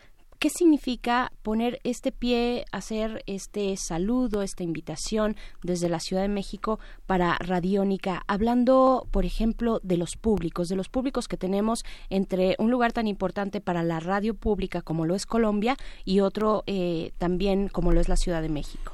¿Qué 0.43 0.49
significa 0.49 1.31
poner 1.41 1.79
este 1.85 2.11
pie, 2.11 2.65
hacer 2.73 3.23
este 3.27 3.77
saludo, 3.77 4.41
esta 4.41 4.61
invitación 4.61 5.37
desde 5.63 5.87
la 5.87 5.99
Ciudad 5.99 6.21
de 6.21 6.27
México 6.27 6.81
para 7.07 7.37
Radiónica? 7.39 8.23
Hablando, 8.27 9.07
por 9.13 9.23
ejemplo, 9.23 9.79
de 9.83 9.95
los 9.95 10.17
públicos, 10.17 10.67
de 10.67 10.75
los 10.75 10.89
públicos 10.89 11.29
que 11.29 11.37
tenemos 11.37 11.85
entre 12.09 12.57
un 12.59 12.71
lugar 12.71 12.91
tan 12.91 13.07
importante 13.07 13.61
para 13.61 13.83
la 13.83 14.01
radio 14.01 14.33
pública 14.33 14.81
como 14.81 15.05
lo 15.05 15.15
es 15.15 15.25
Colombia 15.25 15.77
y 16.03 16.19
otro 16.19 16.63
eh, 16.67 17.11
también 17.17 17.69
como 17.69 17.93
lo 17.93 18.01
es 18.01 18.09
la 18.09 18.17
Ciudad 18.17 18.41
de 18.41 18.49
México. 18.49 18.91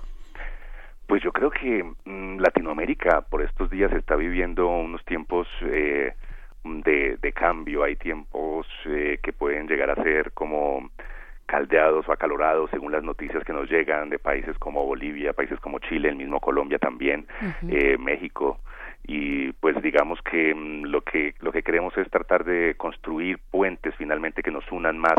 Pues 1.07 1.23
yo 1.23 1.31
creo 1.31 1.49
que 1.49 1.83
mm, 2.05 2.41
Latinoamérica 2.41 3.21
por 3.21 3.41
estos 3.41 3.71
días 3.71 3.91
está 3.93 4.15
viviendo 4.15 4.67
unos 4.67 5.03
tiempos 5.03 5.47
eh, 5.63 6.13
de, 6.63 7.17
de, 7.19 7.33
cambio, 7.33 7.81
hay 7.81 7.95
tiempos 7.95 8.67
eh, 8.85 9.17
que 9.23 9.33
pueden 9.33 9.67
llegar 9.67 9.89
a 9.89 10.03
ser 10.03 10.31
como 10.33 10.91
caldeados 11.49 12.07
o 12.07 12.11
acalorados 12.11 12.69
según 12.69 12.91
las 12.91 13.03
noticias 13.03 13.43
que 13.43 13.53
nos 13.53 13.67
llegan 13.67 14.09
de 14.09 14.19
países 14.19 14.55
como 14.59 14.85
Bolivia, 14.85 15.33
países 15.33 15.59
como 15.59 15.79
Chile, 15.79 16.09
el 16.09 16.15
mismo 16.15 16.39
Colombia 16.39 16.77
también, 16.77 17.25
eh, 17.67 17.97
México. 17.97 18.59
Y 19.07 19.51
pues 19.53 19.81
digamos 19.81 20.19
que 20.21 20.53
mm, 20.53 20.83
lo 20.83 21.01
que 21.01 21.33
lo 21.39 21.51
que 21.51 21.63
queremos 21.63 21.97
es 21.97 22.07
tratar 22.11 22.43
de 22.43 22.75
construir 22.77 23.39
puentes 23.49 23.95
finalmente 23.95 24.43
que 24.43 24.51
nos 24.51 24.71
unan 24.71 24.99
más 24.99 25.17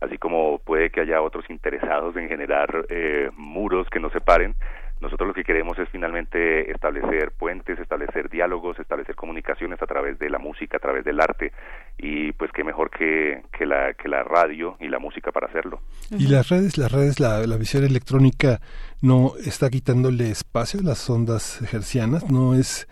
así 0.00 0.18
como 0.18 0.58
puede 0.58 0.90
que 0.90 1.00
haya 1.00 1.22
otros 1.22 1.48
interesados 1.48 2.14
en 2.16 2.28
generar 2.28 2.84
eh, 2.90 3.30
muros 3.36 3.88
que 3.88 4.00
nos 4.00 4.12
separen 4.12 4.54
nosotros 5.00 5.28
lo 5.28 5.34
que 5.34 5.44
queremos 5.44 5.78
es 5.78 5.88
finalmente 5.88 6.70
establecer 6.70 7.32
puentes, 7.32 7.78
establecer 7.78 8.28
diálogos, 8.28 8.78
establecer 8.78 9.14
comunicaciones 9.14 9.80
a 9.80 9.86
través 9.86 10.18
de 10.18 10.28
la 10.28 10.38
música, 10.38 10.76
a 10.76 10.80
través 10.80 11.04
del 11.04 11.20
arte 11.20 11.52
y 11.98 12.32
pues 12.32 12.50
qué 12.52 12.64
mejor 12.64 12.90
que, 12.90 13.42
la, 13.60 14.22
radio 14.22 14.76
y 14.80 14.88
la 14.88 14.98
música 14.98 15.32
para 15.32 15.46
hacerlo. 15.46 15.80
Y 16.10 16.28
las 16.28 16.48
redes, 16.48 16.76
las 16.76 16.92
redes, 16.92 17.20
la, 17.20 17.46
la 17.46 17.56
visión 17.56 17.84
electrónica 17.84 18.60
no 19.00 19.32
está 19.44 19.70
quitándole 19.70 20.30
espacio 20.30 20.80
a 20.80 20.82
las 20.82 21.08
ondas 21.08 21.60
hercianas, 21.72 22.30
no 22.30 22.54
es 22.54 22.86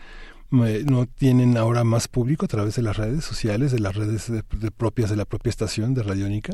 eh, 0.51 0.83
no 0.87 1.05
tienen 1.07 1.59
ahora 1.59 1.85
más 1.85 2.09
público 2.09 2.47
a 2.47 2.49
través 2.49 2.75
de 2.77 2.83
las 2.83 2.97
redes 2.97 3.23
sociales, 3.23 3.71
de 3.71 3.81
las 3.81 3.95
redes 3.95 4.33
de 4.33 4.71
propias 4.71 5.11
de 5.11 5.17
la 5.17 5.27
propia 5.27 5.51
estación 5.51 5.93
de 5.93 6.03
Radiónica. 6.03 6.53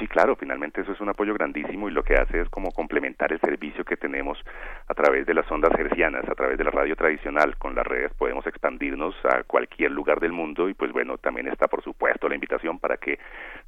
Sí, 0.00 0.08
claro, 0.08 0.34
finalmente 0.34 0.80
eso 0.80 0.92
es 0.92 1.00
un 1.02 1.10
apoyo 1.10 1.34
grandísimo 1.34 1.86
y 1.86 1.92
lo 1.92 2.02
que 2.02 2.14
hace 2.14 2.40
es 2.40 2.48
como 2.48 2.70
complementar 2.70 3.34
el 3.34 3.40
servicio 3.40 3.84
que 3.84 3.98
tenemos 3.98 4.42
a 4.88 4.94
través 4.94 5.26
de 5.26 5.34
las 5.34 5.50
ondas 5.52 5.78
hercianas, 5.78 6.26
a 6.26 6.34
través 6.34 6.56
de 6.56 6.64
la 6.64 6.70
radio 6.70 6.96
tradicional. 6.96 7.58
Con 7.58 7.74
las 7.74 7.86
redes 7.86 8.10
podemos 8.14 8.46
expandirnos 8.46 9.14
a 9.26 9.42
cualquier 9.42 9.90
lugar 9.90 10.18
del 10.18 10.32
mundo 10.32 10.70
y 10.70 10.74
pues 10.74 10.90
bueno, 10.92 11.18
también 11.18 11.48
está 11.48 11.68
por 11.68 11.84
supuesto 11.84 12.30
la 12.30 12.34
invitación 12.34 12.78
para 12.78 12.96
que 12.96 13.18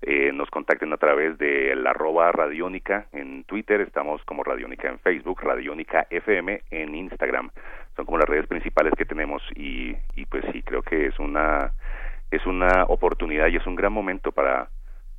eh, 0.01 0.33
nos 0.33 0.49
contacten 0.49 0.91
a 0.95 0.97
través 0.97 1.37
de 1.37 1.77
la 1.77 1.91
arroba 1.91 2.33
radiónica 2.33 3.09
en 3.13 3.45
Twitter, 3.45 3.83
estamos 3.83 4.25
como 4.25 4.43
radiónica 4.43 4.89
en 4.89 5.01
Facebook, 5.01 5.43
radiónica 5.43 6.07
FM 6.09 6.63
en 6.71 6.95
Instagram. 6.95 7.51
Son 7.95 8.07
como 8.07 8.17
las 8.17 8.29
redes 8.29 8.47
principales 8.47 8.95
que 8.97 9.05
tenemos 9.05 9.43
y, 9.55 9.95
y 10.17 10.25
pues 10.25 10.47
sí, 10.51 10.63
creo 10.63 10.81
que 10.81 11.09
es 11.09 11.19
una 11.19 11.75
es 12.31 12.47
una 12.47 12.85
oportunidad 12.89 13.49
y 13.49 13.57
es 13.57 13.67
un 13.67 13.77
gran 13.77 13.93
momento 13.93 14.33
para 14.33 14.71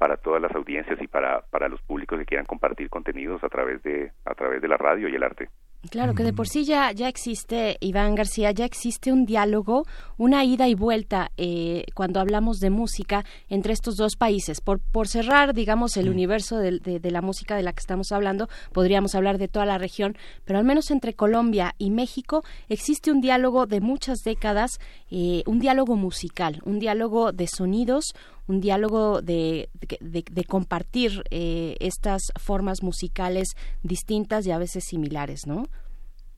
para 0.03 0.17
todas 0.17 0.41
las 0.41 0.53
audiencias 0.53 1.01
y 1.01 1.07
para, 1.07 1.39
para 1.49 1.69
los 1.69 1.81
públicos 1.81 2.19
que 2.19 2.25
quieran 2.25 2.45
compartir 2.45 2.89
contenidos 2.89 3.41
a 3.41 3.47
través 3.47 3.81
de 3.83 4.11
a 4.25 4.35
través 4.35 4.61
de 4.61 4.67
la 4.67 4.75
radio 4.75 5.07
y 5.07 5.15
el 5.15 5.23
arte. 5.23 5.47
Claro 5.89 6.13
que 6.13 6.23
de 6.23 6.31
por 6.31 6.47
sí 6.47 6.63
ya, 6.63 6.93
ya 6.93 7.09
existe, 7.09 7.75
Iván 7.81 8.15
García, 8.15 8.51
ya 8.51 8.63
existe 8.63 9.11
un 9.11 9.25
diálogo, 9.25 9.83
una 10.17 10.45
ida 10.45 10.69
y 10.69 10.75
vuelta 10.75 11.31
eh, 11.35 11.83
cuando 11.93 12.21
hablamos 12.21 12.59
de 12.59 12.69
música 12.69 13.25
entre 13.49 13.73
estos 13.73 13.97
dos 13.97 14.15
países. 14.15 14.61
Por, 14.61 14.79
por 14.79 15.09
cerrar, 15.09 15.53
digamos, 15.53 15.97
el 15.97 16.09
universo 16.09 16.57
de, 16.57 16.79
de, 16.79 17.11
la 17.11 17.21
música 17.21 17.57
de 17.57 17.63
la 17.63 17.73
que 17.73 17.81
estamos 17.81 18.13
hablando, 18.13 18.47
podríamos 18.71 19.13
hablar 19.13 19.37
de 19.37 19.49
toda 19.49 19.65
la 19.65 19.77
región, 19.77 20.15
pero 20.45 20.57
al 20.57 20.63
menos 20.63 20.89
entre 20.89 21.15
Colombia 21.15 21.75
y 21.77 21.91
México 21.91 22.43
existe 22.69 23.11
un 23.11 23.19
diálogo 23.19 23.65
de 23.65 23.81
muchas 23.81 24.19
décadas, 24.23 24.79
eh, 25.11 25.43
un 25.47 25.59
diálogo 25.59 25.97
musical, 25.97 26.61
un 26.63 26.79
diálogo 26.79 27.33
de 27.33 27.47
sonidos, 27.47 28.13
un 28.47 28.59
diálogo 28.59 29.21
de, 29.21 29.69
de, 30.01 30.43
compartir 30.45 31.23
eh, 31.31 31.75
estas 31.79 32.21
formas 32.39 32.83
musicales 32.83 33.55
distintas 33.83 34.45
y 34.45 34.51
a 34.51 34.57
veces 34.57 34.83
similares, 34.85 35.47
¿no? 35.47 35.63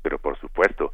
Pero 0.01 0.19
por 0.19 0.38
supuesto, 0.40 0.92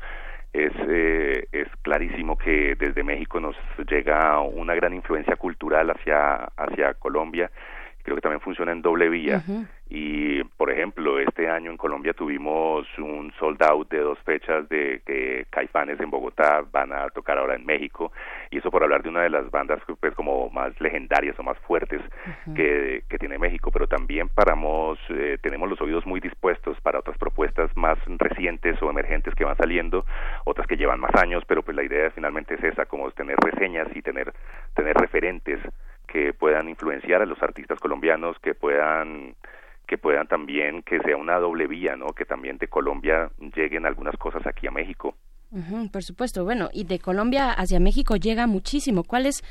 es, 0.54 0.72
eh, 0.88 1.48
es 1.52 1.68
clarísimo 1.82 2.38
que 2.38 2.76
desde 2.76 3.04
México 3.04 3.40
nos 3.40 3.56
llega 3.90 4.40
una 4.40 4.76
gran 4.76 4.94
influencia 4.94 5.36
cultural 5.36 5.90
hacia, 5.90 6.36
hacia 6.58 6.94
Colombia. 6.96 7.52
Creo 8.04 8.16
que 8.16 8.22
también 8.22 8.42
funciona 8.42 8.72
en 8.72 8.82
doble 8.82 9.10
vía. 9.10 9.44
Y, 9.90 10.42
por 10.56 10.72
ejemplo, 10.72 11.20
este 11.20 11.50
año 11.50 11.70
en 11.70 11.76
Colombia 11.76 12.14
tuvimos 12.14 12.88
un 12.98 13.34
sold 13.38 13.62
out 13.62 13.90
de 13.90 14.00
dos 14.00 14.18
fechas 14.20 14.68
de 14.70 15.02
que 15.06 15.46
Caifanes 15.50 16.00
en 16.00 16.10
Bogotá 16.10 16.64
van 16.72 16.94
a 16.94 17.10
tocar 17.10 17.38
ahora 17.38 17.56
en 17.56 17.66
México. 17.66 18.12
Y 18.52 18.60
eso 18.60 18.72
por 18.72 18.84
hablar 18.84 19.04
de 19.04 19.10
una 19.10 19.24
de 19.24 19.30
las 19.30 19.52
bandas 19.52 19.82
pues 20.00 20.16
como 20.16 20.50
más 20.50 20.80
legendarias 20.80 21.38
o 21.40 21.44
más 21.44 21.58
fuertes 21.60 22.02
que, 22.56 23.04
que, 23.10 23.18
tiene 23.18 23.38
México. 23.38 23.70
Pero 23.72 23.88
también 23.88 24.30
paramos, 24.30 24.98
eh, 25.10 25.38
tenemos 25.42 25.70
los 25.70 25.82
oídos 25.82 26.06
muy 26.06 26.22
dispuestos 26.22 26.80
para 26.80 27.00
otras 27.00 27.18
propuestas 27.18 27.70
más 27.76 27.98
recientes 28.18 28.82
o 28.82 28.90
emergentes 28.90 29.36
que 29.36 29.44
van 29.44 29.58
saliendo, 29.58 30.06
otras 30.46 30.68
que 30.68 30.78
llevan 30.78 31.02
más 31.02 31.14
años, 31.16 31.44
pero 31.46 31.64
pues 31.64 31.76
la 31.76 31.84
idea 31.84 32.12
finalmente 32.12 32.56
es 32.56 32.64
esa, 32.64 32.86
como 32.86 33.12
tener 33.12 33.36
reseñas 33.44 33.88
y 33.94 34.02
tener, 34.02 34.34
tener 34.74 34.96
referentes 34.96 35.60
que 36.12 36.34
puedan 36.34 36.68
influenciar 36.68 37.22
a 37.22 37.26
los 37.26 37.42
artistas 37.42 37.80
colombianos, 37.80 38.38
que 38.40 38.54
puedan 38.54 39.36
que 39.88 39.98
puedan 39.98 40.28
también 40.28 40.84
que 40.84 41.00
sea 41.00 41.18
una 41.18 41.38
doble 41.38 41.68
vía, 41.68 41.96
¿no? 41.98 42.08
Que 42.08 42.24
también 42.24 42.58
de 42.58 42.68
Colombia 42.68 43.30
lleguen 43.56 43.86
algunas 43.86 44.16
cosas 44.16 44.46
aquí 44.48 44.68
a 44.68 44.72
México. 44.72 45.16
por 45.92 46.02
supuesto, 46.02 46.46
bueno, 46.46 46.70
y 46.72 46.86
de 46.86 47.00
Colombia 47.00 47.52
hacia 47.52 47.80
México 47.82 48.16
llega 48.16 48.48
muchísimo. 48.48 49.04
¿Cuál 49.04 49.26
es 49.26 49.44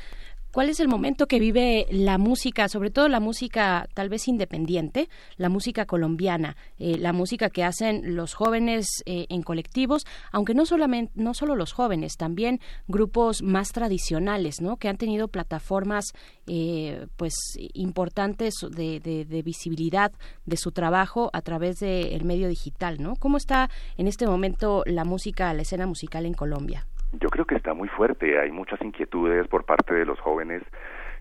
¿Cuál 0.51 0.69
es 0.69 0.81
el 0.81 0.89
momento 0.89 1.27
que 1.27 1.39
vive 1.39 1.87
la 1.91 2.17
música, 2.17 2.67
sobre 2.67 2.91
todo 2.91 3.07
la 3.07 3.21
música 3.21 3.87
tal 3.93 4.09
vez 4.09 4.27
independiente, 4.27 5.07
la 5.37 5.47
música 5.47 5.85
colombiana, 5.85 6.57
eh, 6.77 6.97
la 6.97 7.13
música 7.13 7.49
que 7.49 7.63
hacen 7.63 8.15
los 8.15 8.33
jóvenes 8.33 8.85
eh, 9.05 9.27
en 9.29 9.43
colectivos, 9.43 10.05
aunque 10.29 10.53
no 10.53 10.65
solamente 10.65 11.13
no 11.15 11.33
solo 11.33 11.55
los 11.55 11.71
jóvenes, 11.71 12.17
también 12.17 12.59
grupos 12.89 13.41
más 13.43 13.71
tradicionales, 13.71 14.59
¿no? 14.59 14.75
Que 14.75 14.89
han 14.89 14.97
tenido 14.97 15.29
plataformas 15.29 16.11
eh, 16.47 17.07
pues 17.15 17.33
importantes 17.73 18.55
de, 18.69 18.99
de, 18.99 19.41
visibilidad 19.43 20.11
de 20.45 20.57
su 20.57 20.73
trabajo 20.73 21.29
a 21.31 21.41
través 21.41 21.79
del 21.79 22.25
medio 22.25 22.49
digital, 22.49 23.01
¿no? 23.01 23.15
¿Cómo 23.15 23.37
está 23.37 23.69
en 23.95 24.07
este 24.07 24.27
momento 24.27 24.83
la 24.85 25.05
música, 25.05 25.53
la 25.53 25.61
escena 25.61 25.87
musical 25.87 26.25
en 26.25 26.33
Colombia? 26.33 26.87
Yo 27.13 27.29
creo 27.29 27.45
que 27.45 27.55
está 27.55 27.73
muy 27.73 27.89
fuerte, 27.89 28.39
hay 28.39 28.51
muchas 28.51 28.81
inquietudes 28.81 29.47
por 29.47 29.65
parte 29.65 29.93
de 29.93 30.05
los 30.05 30.19
jóvenes 30.19 30.63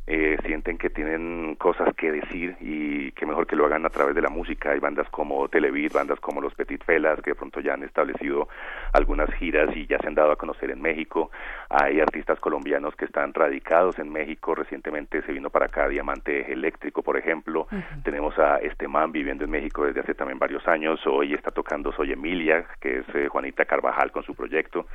eh, 0.07 0.39
sienten 0.45 0.77
que 0.77 0.91
tienen 0.91 1.55
cosas 1.55 1.95
que 1.95 2.11
decir 2.11 2.57
y 2.59 3.13
que 3.13 3.27
mejor 3.27 3.47
que 3.47 3.55
lo 3.55 3.67
hagan 3.67 3.87
a 3.87 3.91
través 3.91 4.15
de 4.15 4.23
la 4.23 4.29
música. 4.29 4.73
Hay 4.73 4.81
bandas 4.81 5.09
como 5.11 5.49
Televid, 5.49 5.93
bandas 5.93 6.19
como 6.19 6.41
Los 6.41 6.53
Petit 6.55 6.83
Felas, 6.83 7.21
que 7.23 7.31
de 7.31 7.37
pronto 7.37 7.61
ya 7.61 7.75
han 7.75 7.85
establecido 7.85 8.49
algunas 8.93 9.33
giras 9.35 9.69
y 9.77 9.87
ya 9.87 9.99
se 9.99 10.09
han 10.09 10.17
dado 10.17 10.33
a 10.33 10.37
conocer 10.37 10.73
en 10.73 10.83
México. 10.83 11.31
Hay 11.69 12.01
artistas 12.01 12.41
colombinos 12.41 12.97
que 12.97 13.05
están 13.05 13.33
radicados 13.33 14.01
en 14.01 14.11
México. 14.11 14.55
Recientemente 14.55 15.23
se 15.23 15.33
vino 15.33 15.49
para 15.49 15.67
acá 15.67 15.87
Diamante 15.87 16.53
Eléctrico, 16.53 17.05
por 17.05 17.17
ejemplo. 17.17 17.69
Tenemos 18.03 18.37
a 18.39 18.57
este 18.57 18.89
man 18.89 19.13
viviendo 19.13 19.45
en 19.45 19.51
México 19.51 19.85
desde 19.85 20.01
hace 20.01 20.15
también 20.15 20.41
varios 20.41 20.67
años. 20.67 20.99
Hoy 21.07 21.35
está 21.35 21.53
tocando 21.53 21.93
Soy 21.93 22.11
Emilia, 22.11 22.65
que 22.81 22.99
es 22.99 23.15
eh, 23.15 23.29
Juanita 23.29 23.65
Carvajal 23.65 24.11
con 24.11 24.25
su 24.25 24.35
proyecto, 24.35 24.87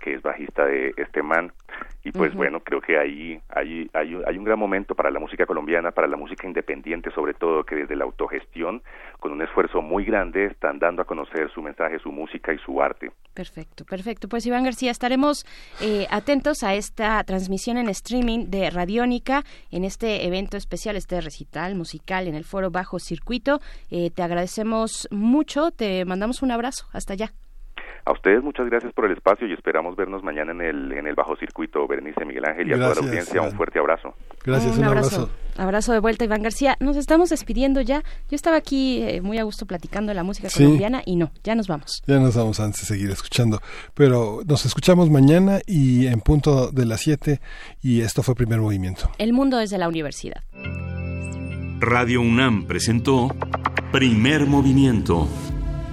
que 0.00 0.14
es 0.14 0.22
bajista 0.22 0.64
de 0.64 0.94
este 0.96 1.22
man. 1.22 1.52
Y 2.04 2.10
pues 2.10 2.34
bueno, 2.34 2.60
creo 2.60 2.80
que 2.80 2.98
ahí 2.98 3.40
hay, 3.48 3.88
hay, 3.92 4.20
hay 4.26 4.38
un 4.38 4.44
gran 4.44 4.58
momento 4.58 4.94
para 4.94 5.10
la 5.10 5.20
música 5.20 5.46
colombiana, 5.46 5.92
para 5.92 6.08
la 6.08 6.16
música 6.16 6.46
independiente, 6.46 7.10
sobre 7.12 7.34
todo 7.34 7.64
que 7.64 7.76
desde 7.76 7.94
la 7.96 8.04
autogestión, 8.04 8.82
con 9.20 9.32
un 9.32 9.42
esfuerzo 9.42 9.82
muy 9.82 10.04
grande, 10.04 10.46
están 10.46 10.78
dando 10.78 11.02
a 11.02 11.04
conocer 11.04 11.50
su 11.50 11.62
mensaje, 11.62 11.98
su 12.00 12.10
música 12.10 12.52
y 12.52 12.58
su 12.58 12.82
arte. 12.82 13.12
Perfecto, 13.34 13.84
perfecto. 13.84 14.28
Pues 14.28 14.44
Iván 14.46 14.64
García, 14.64 14.90
estaremos 14.90 15.46
eh, 15.80 16.06
atentos 16.10 16.64
a 16.64 16.74
esta 16.74 17.22
transmisión 17.24 17.78
en 17.78 17.88
streaming 17.88 18.50
de 18.50 18.70
Radiónica 18.70 19.44
en 19.70 19.84
este 19.84 20.26
evento 20.26 20.56
especial, 20.56 20.96
este 20.96 21.20
recital 21.20 21.74
musical 21.74 22.26
en 22.26 22.34
el 22.34 22.44
foro 22.44 22.70
Bajo 22.70 22.98
Circuito. 22.98 23.60
Eh, 23.90 24.10
te 24.10 24.22
agradecemos 24.22 25.08
mucho, 25.10 25.70
te 25.70 26.04
mandamos 26.04 26.42
un 26.42 26.50
abrazo. 26.50 26.86
Hasta 26.92 27.14
allá. 27.14 27.32
A 28.04 28.12
ustedes 28.12 28.42
muchas 28.42 28.66
gracias 28.66 28.92
por 28.92 29.04
el 29.04 29.12
espacio 29.12 29.46
y 29.46 29.52
esperamos 29.52 29.94
vernos 29.94 30.24
mañana 30.24 30.50
en 30.50 30.60
el, 30.60 30.92
en 30.92 31.06
el 31.06 31.14
Bajo 31.14 31.36
Circuito, 31.36 31.86
Berenice 31.86 32.24
Miguel 32.24 32.44
Ángel 32.44 32.68
y 32.68 32.72
a 32.72 32.76
toda 32.76 32.94
la 32.94 33.00
audiencia 33.00 33.42
un 33.42 33.52
fuerte 33.52 33.78
abrazo. 33.78 34.14
Gracias, 34.44 34.76
un, 34.76 34.84
abrazo. 34.84 35.30
abrazo. 35.56 35.92
de 35.92 36.00
vuelta, 36.00 36.24
Iván 36.24 36.42
García. 36.42 36.76
Nos 36.80 36.96
estamos 36.96 37.30
despidiendo 37.30 37.80
ya. 37.80 38.02
Yo 38.28 38.34
estaba 38.34 38.56
aquí 38.56 39.02
eh, 39.02 39.20
muy 39.20 39.38
a 39.38 39.44
gusto 39.44 39.66
platicando 39.66 40.10
de 40.10 40.14
la 40.14 40.24
música 40.24 40.48
colombiana 40.52 41.02
y 41.06 41.14
no, 41.14 41.30
ya 41.44 41.54
nos 41.54 41.68
vamos. 41.68 42.02
Ya 42.06 42.18
nos 42.18 42.36
vamos 42.36 42.58
antes 42.58 42.80
de 42.80 42.86
seguir 42.86 43.10
escuchando. 43.10 43.60
Pero 43.94 44.40
nos 44.46 44.66
escuchamos 44.66 45.08
mañana 45.08 45.60
y 45.64 46.08
en 46.08 46.20
punto 46.20 46.72
de 46.72 46.86
las 46.86 47.02
7 47.02 47.40
y 47.82 48.00
esto 48.00 48.24
fue 48.24 48.34
Primer 48.34 48.60
Movimiento. 48.60 49.10
El 49.18 49.32
mundo 49.32 49.58
desde 49.58 49.78
la 49.78 49.86
universidad. 49.88 50.42
Radio 51.78 52.20
UNAM 52.20 52.66
presentó 52.66 53.28
Primer 53.92 54.46
Movimiento. 54.46 55.28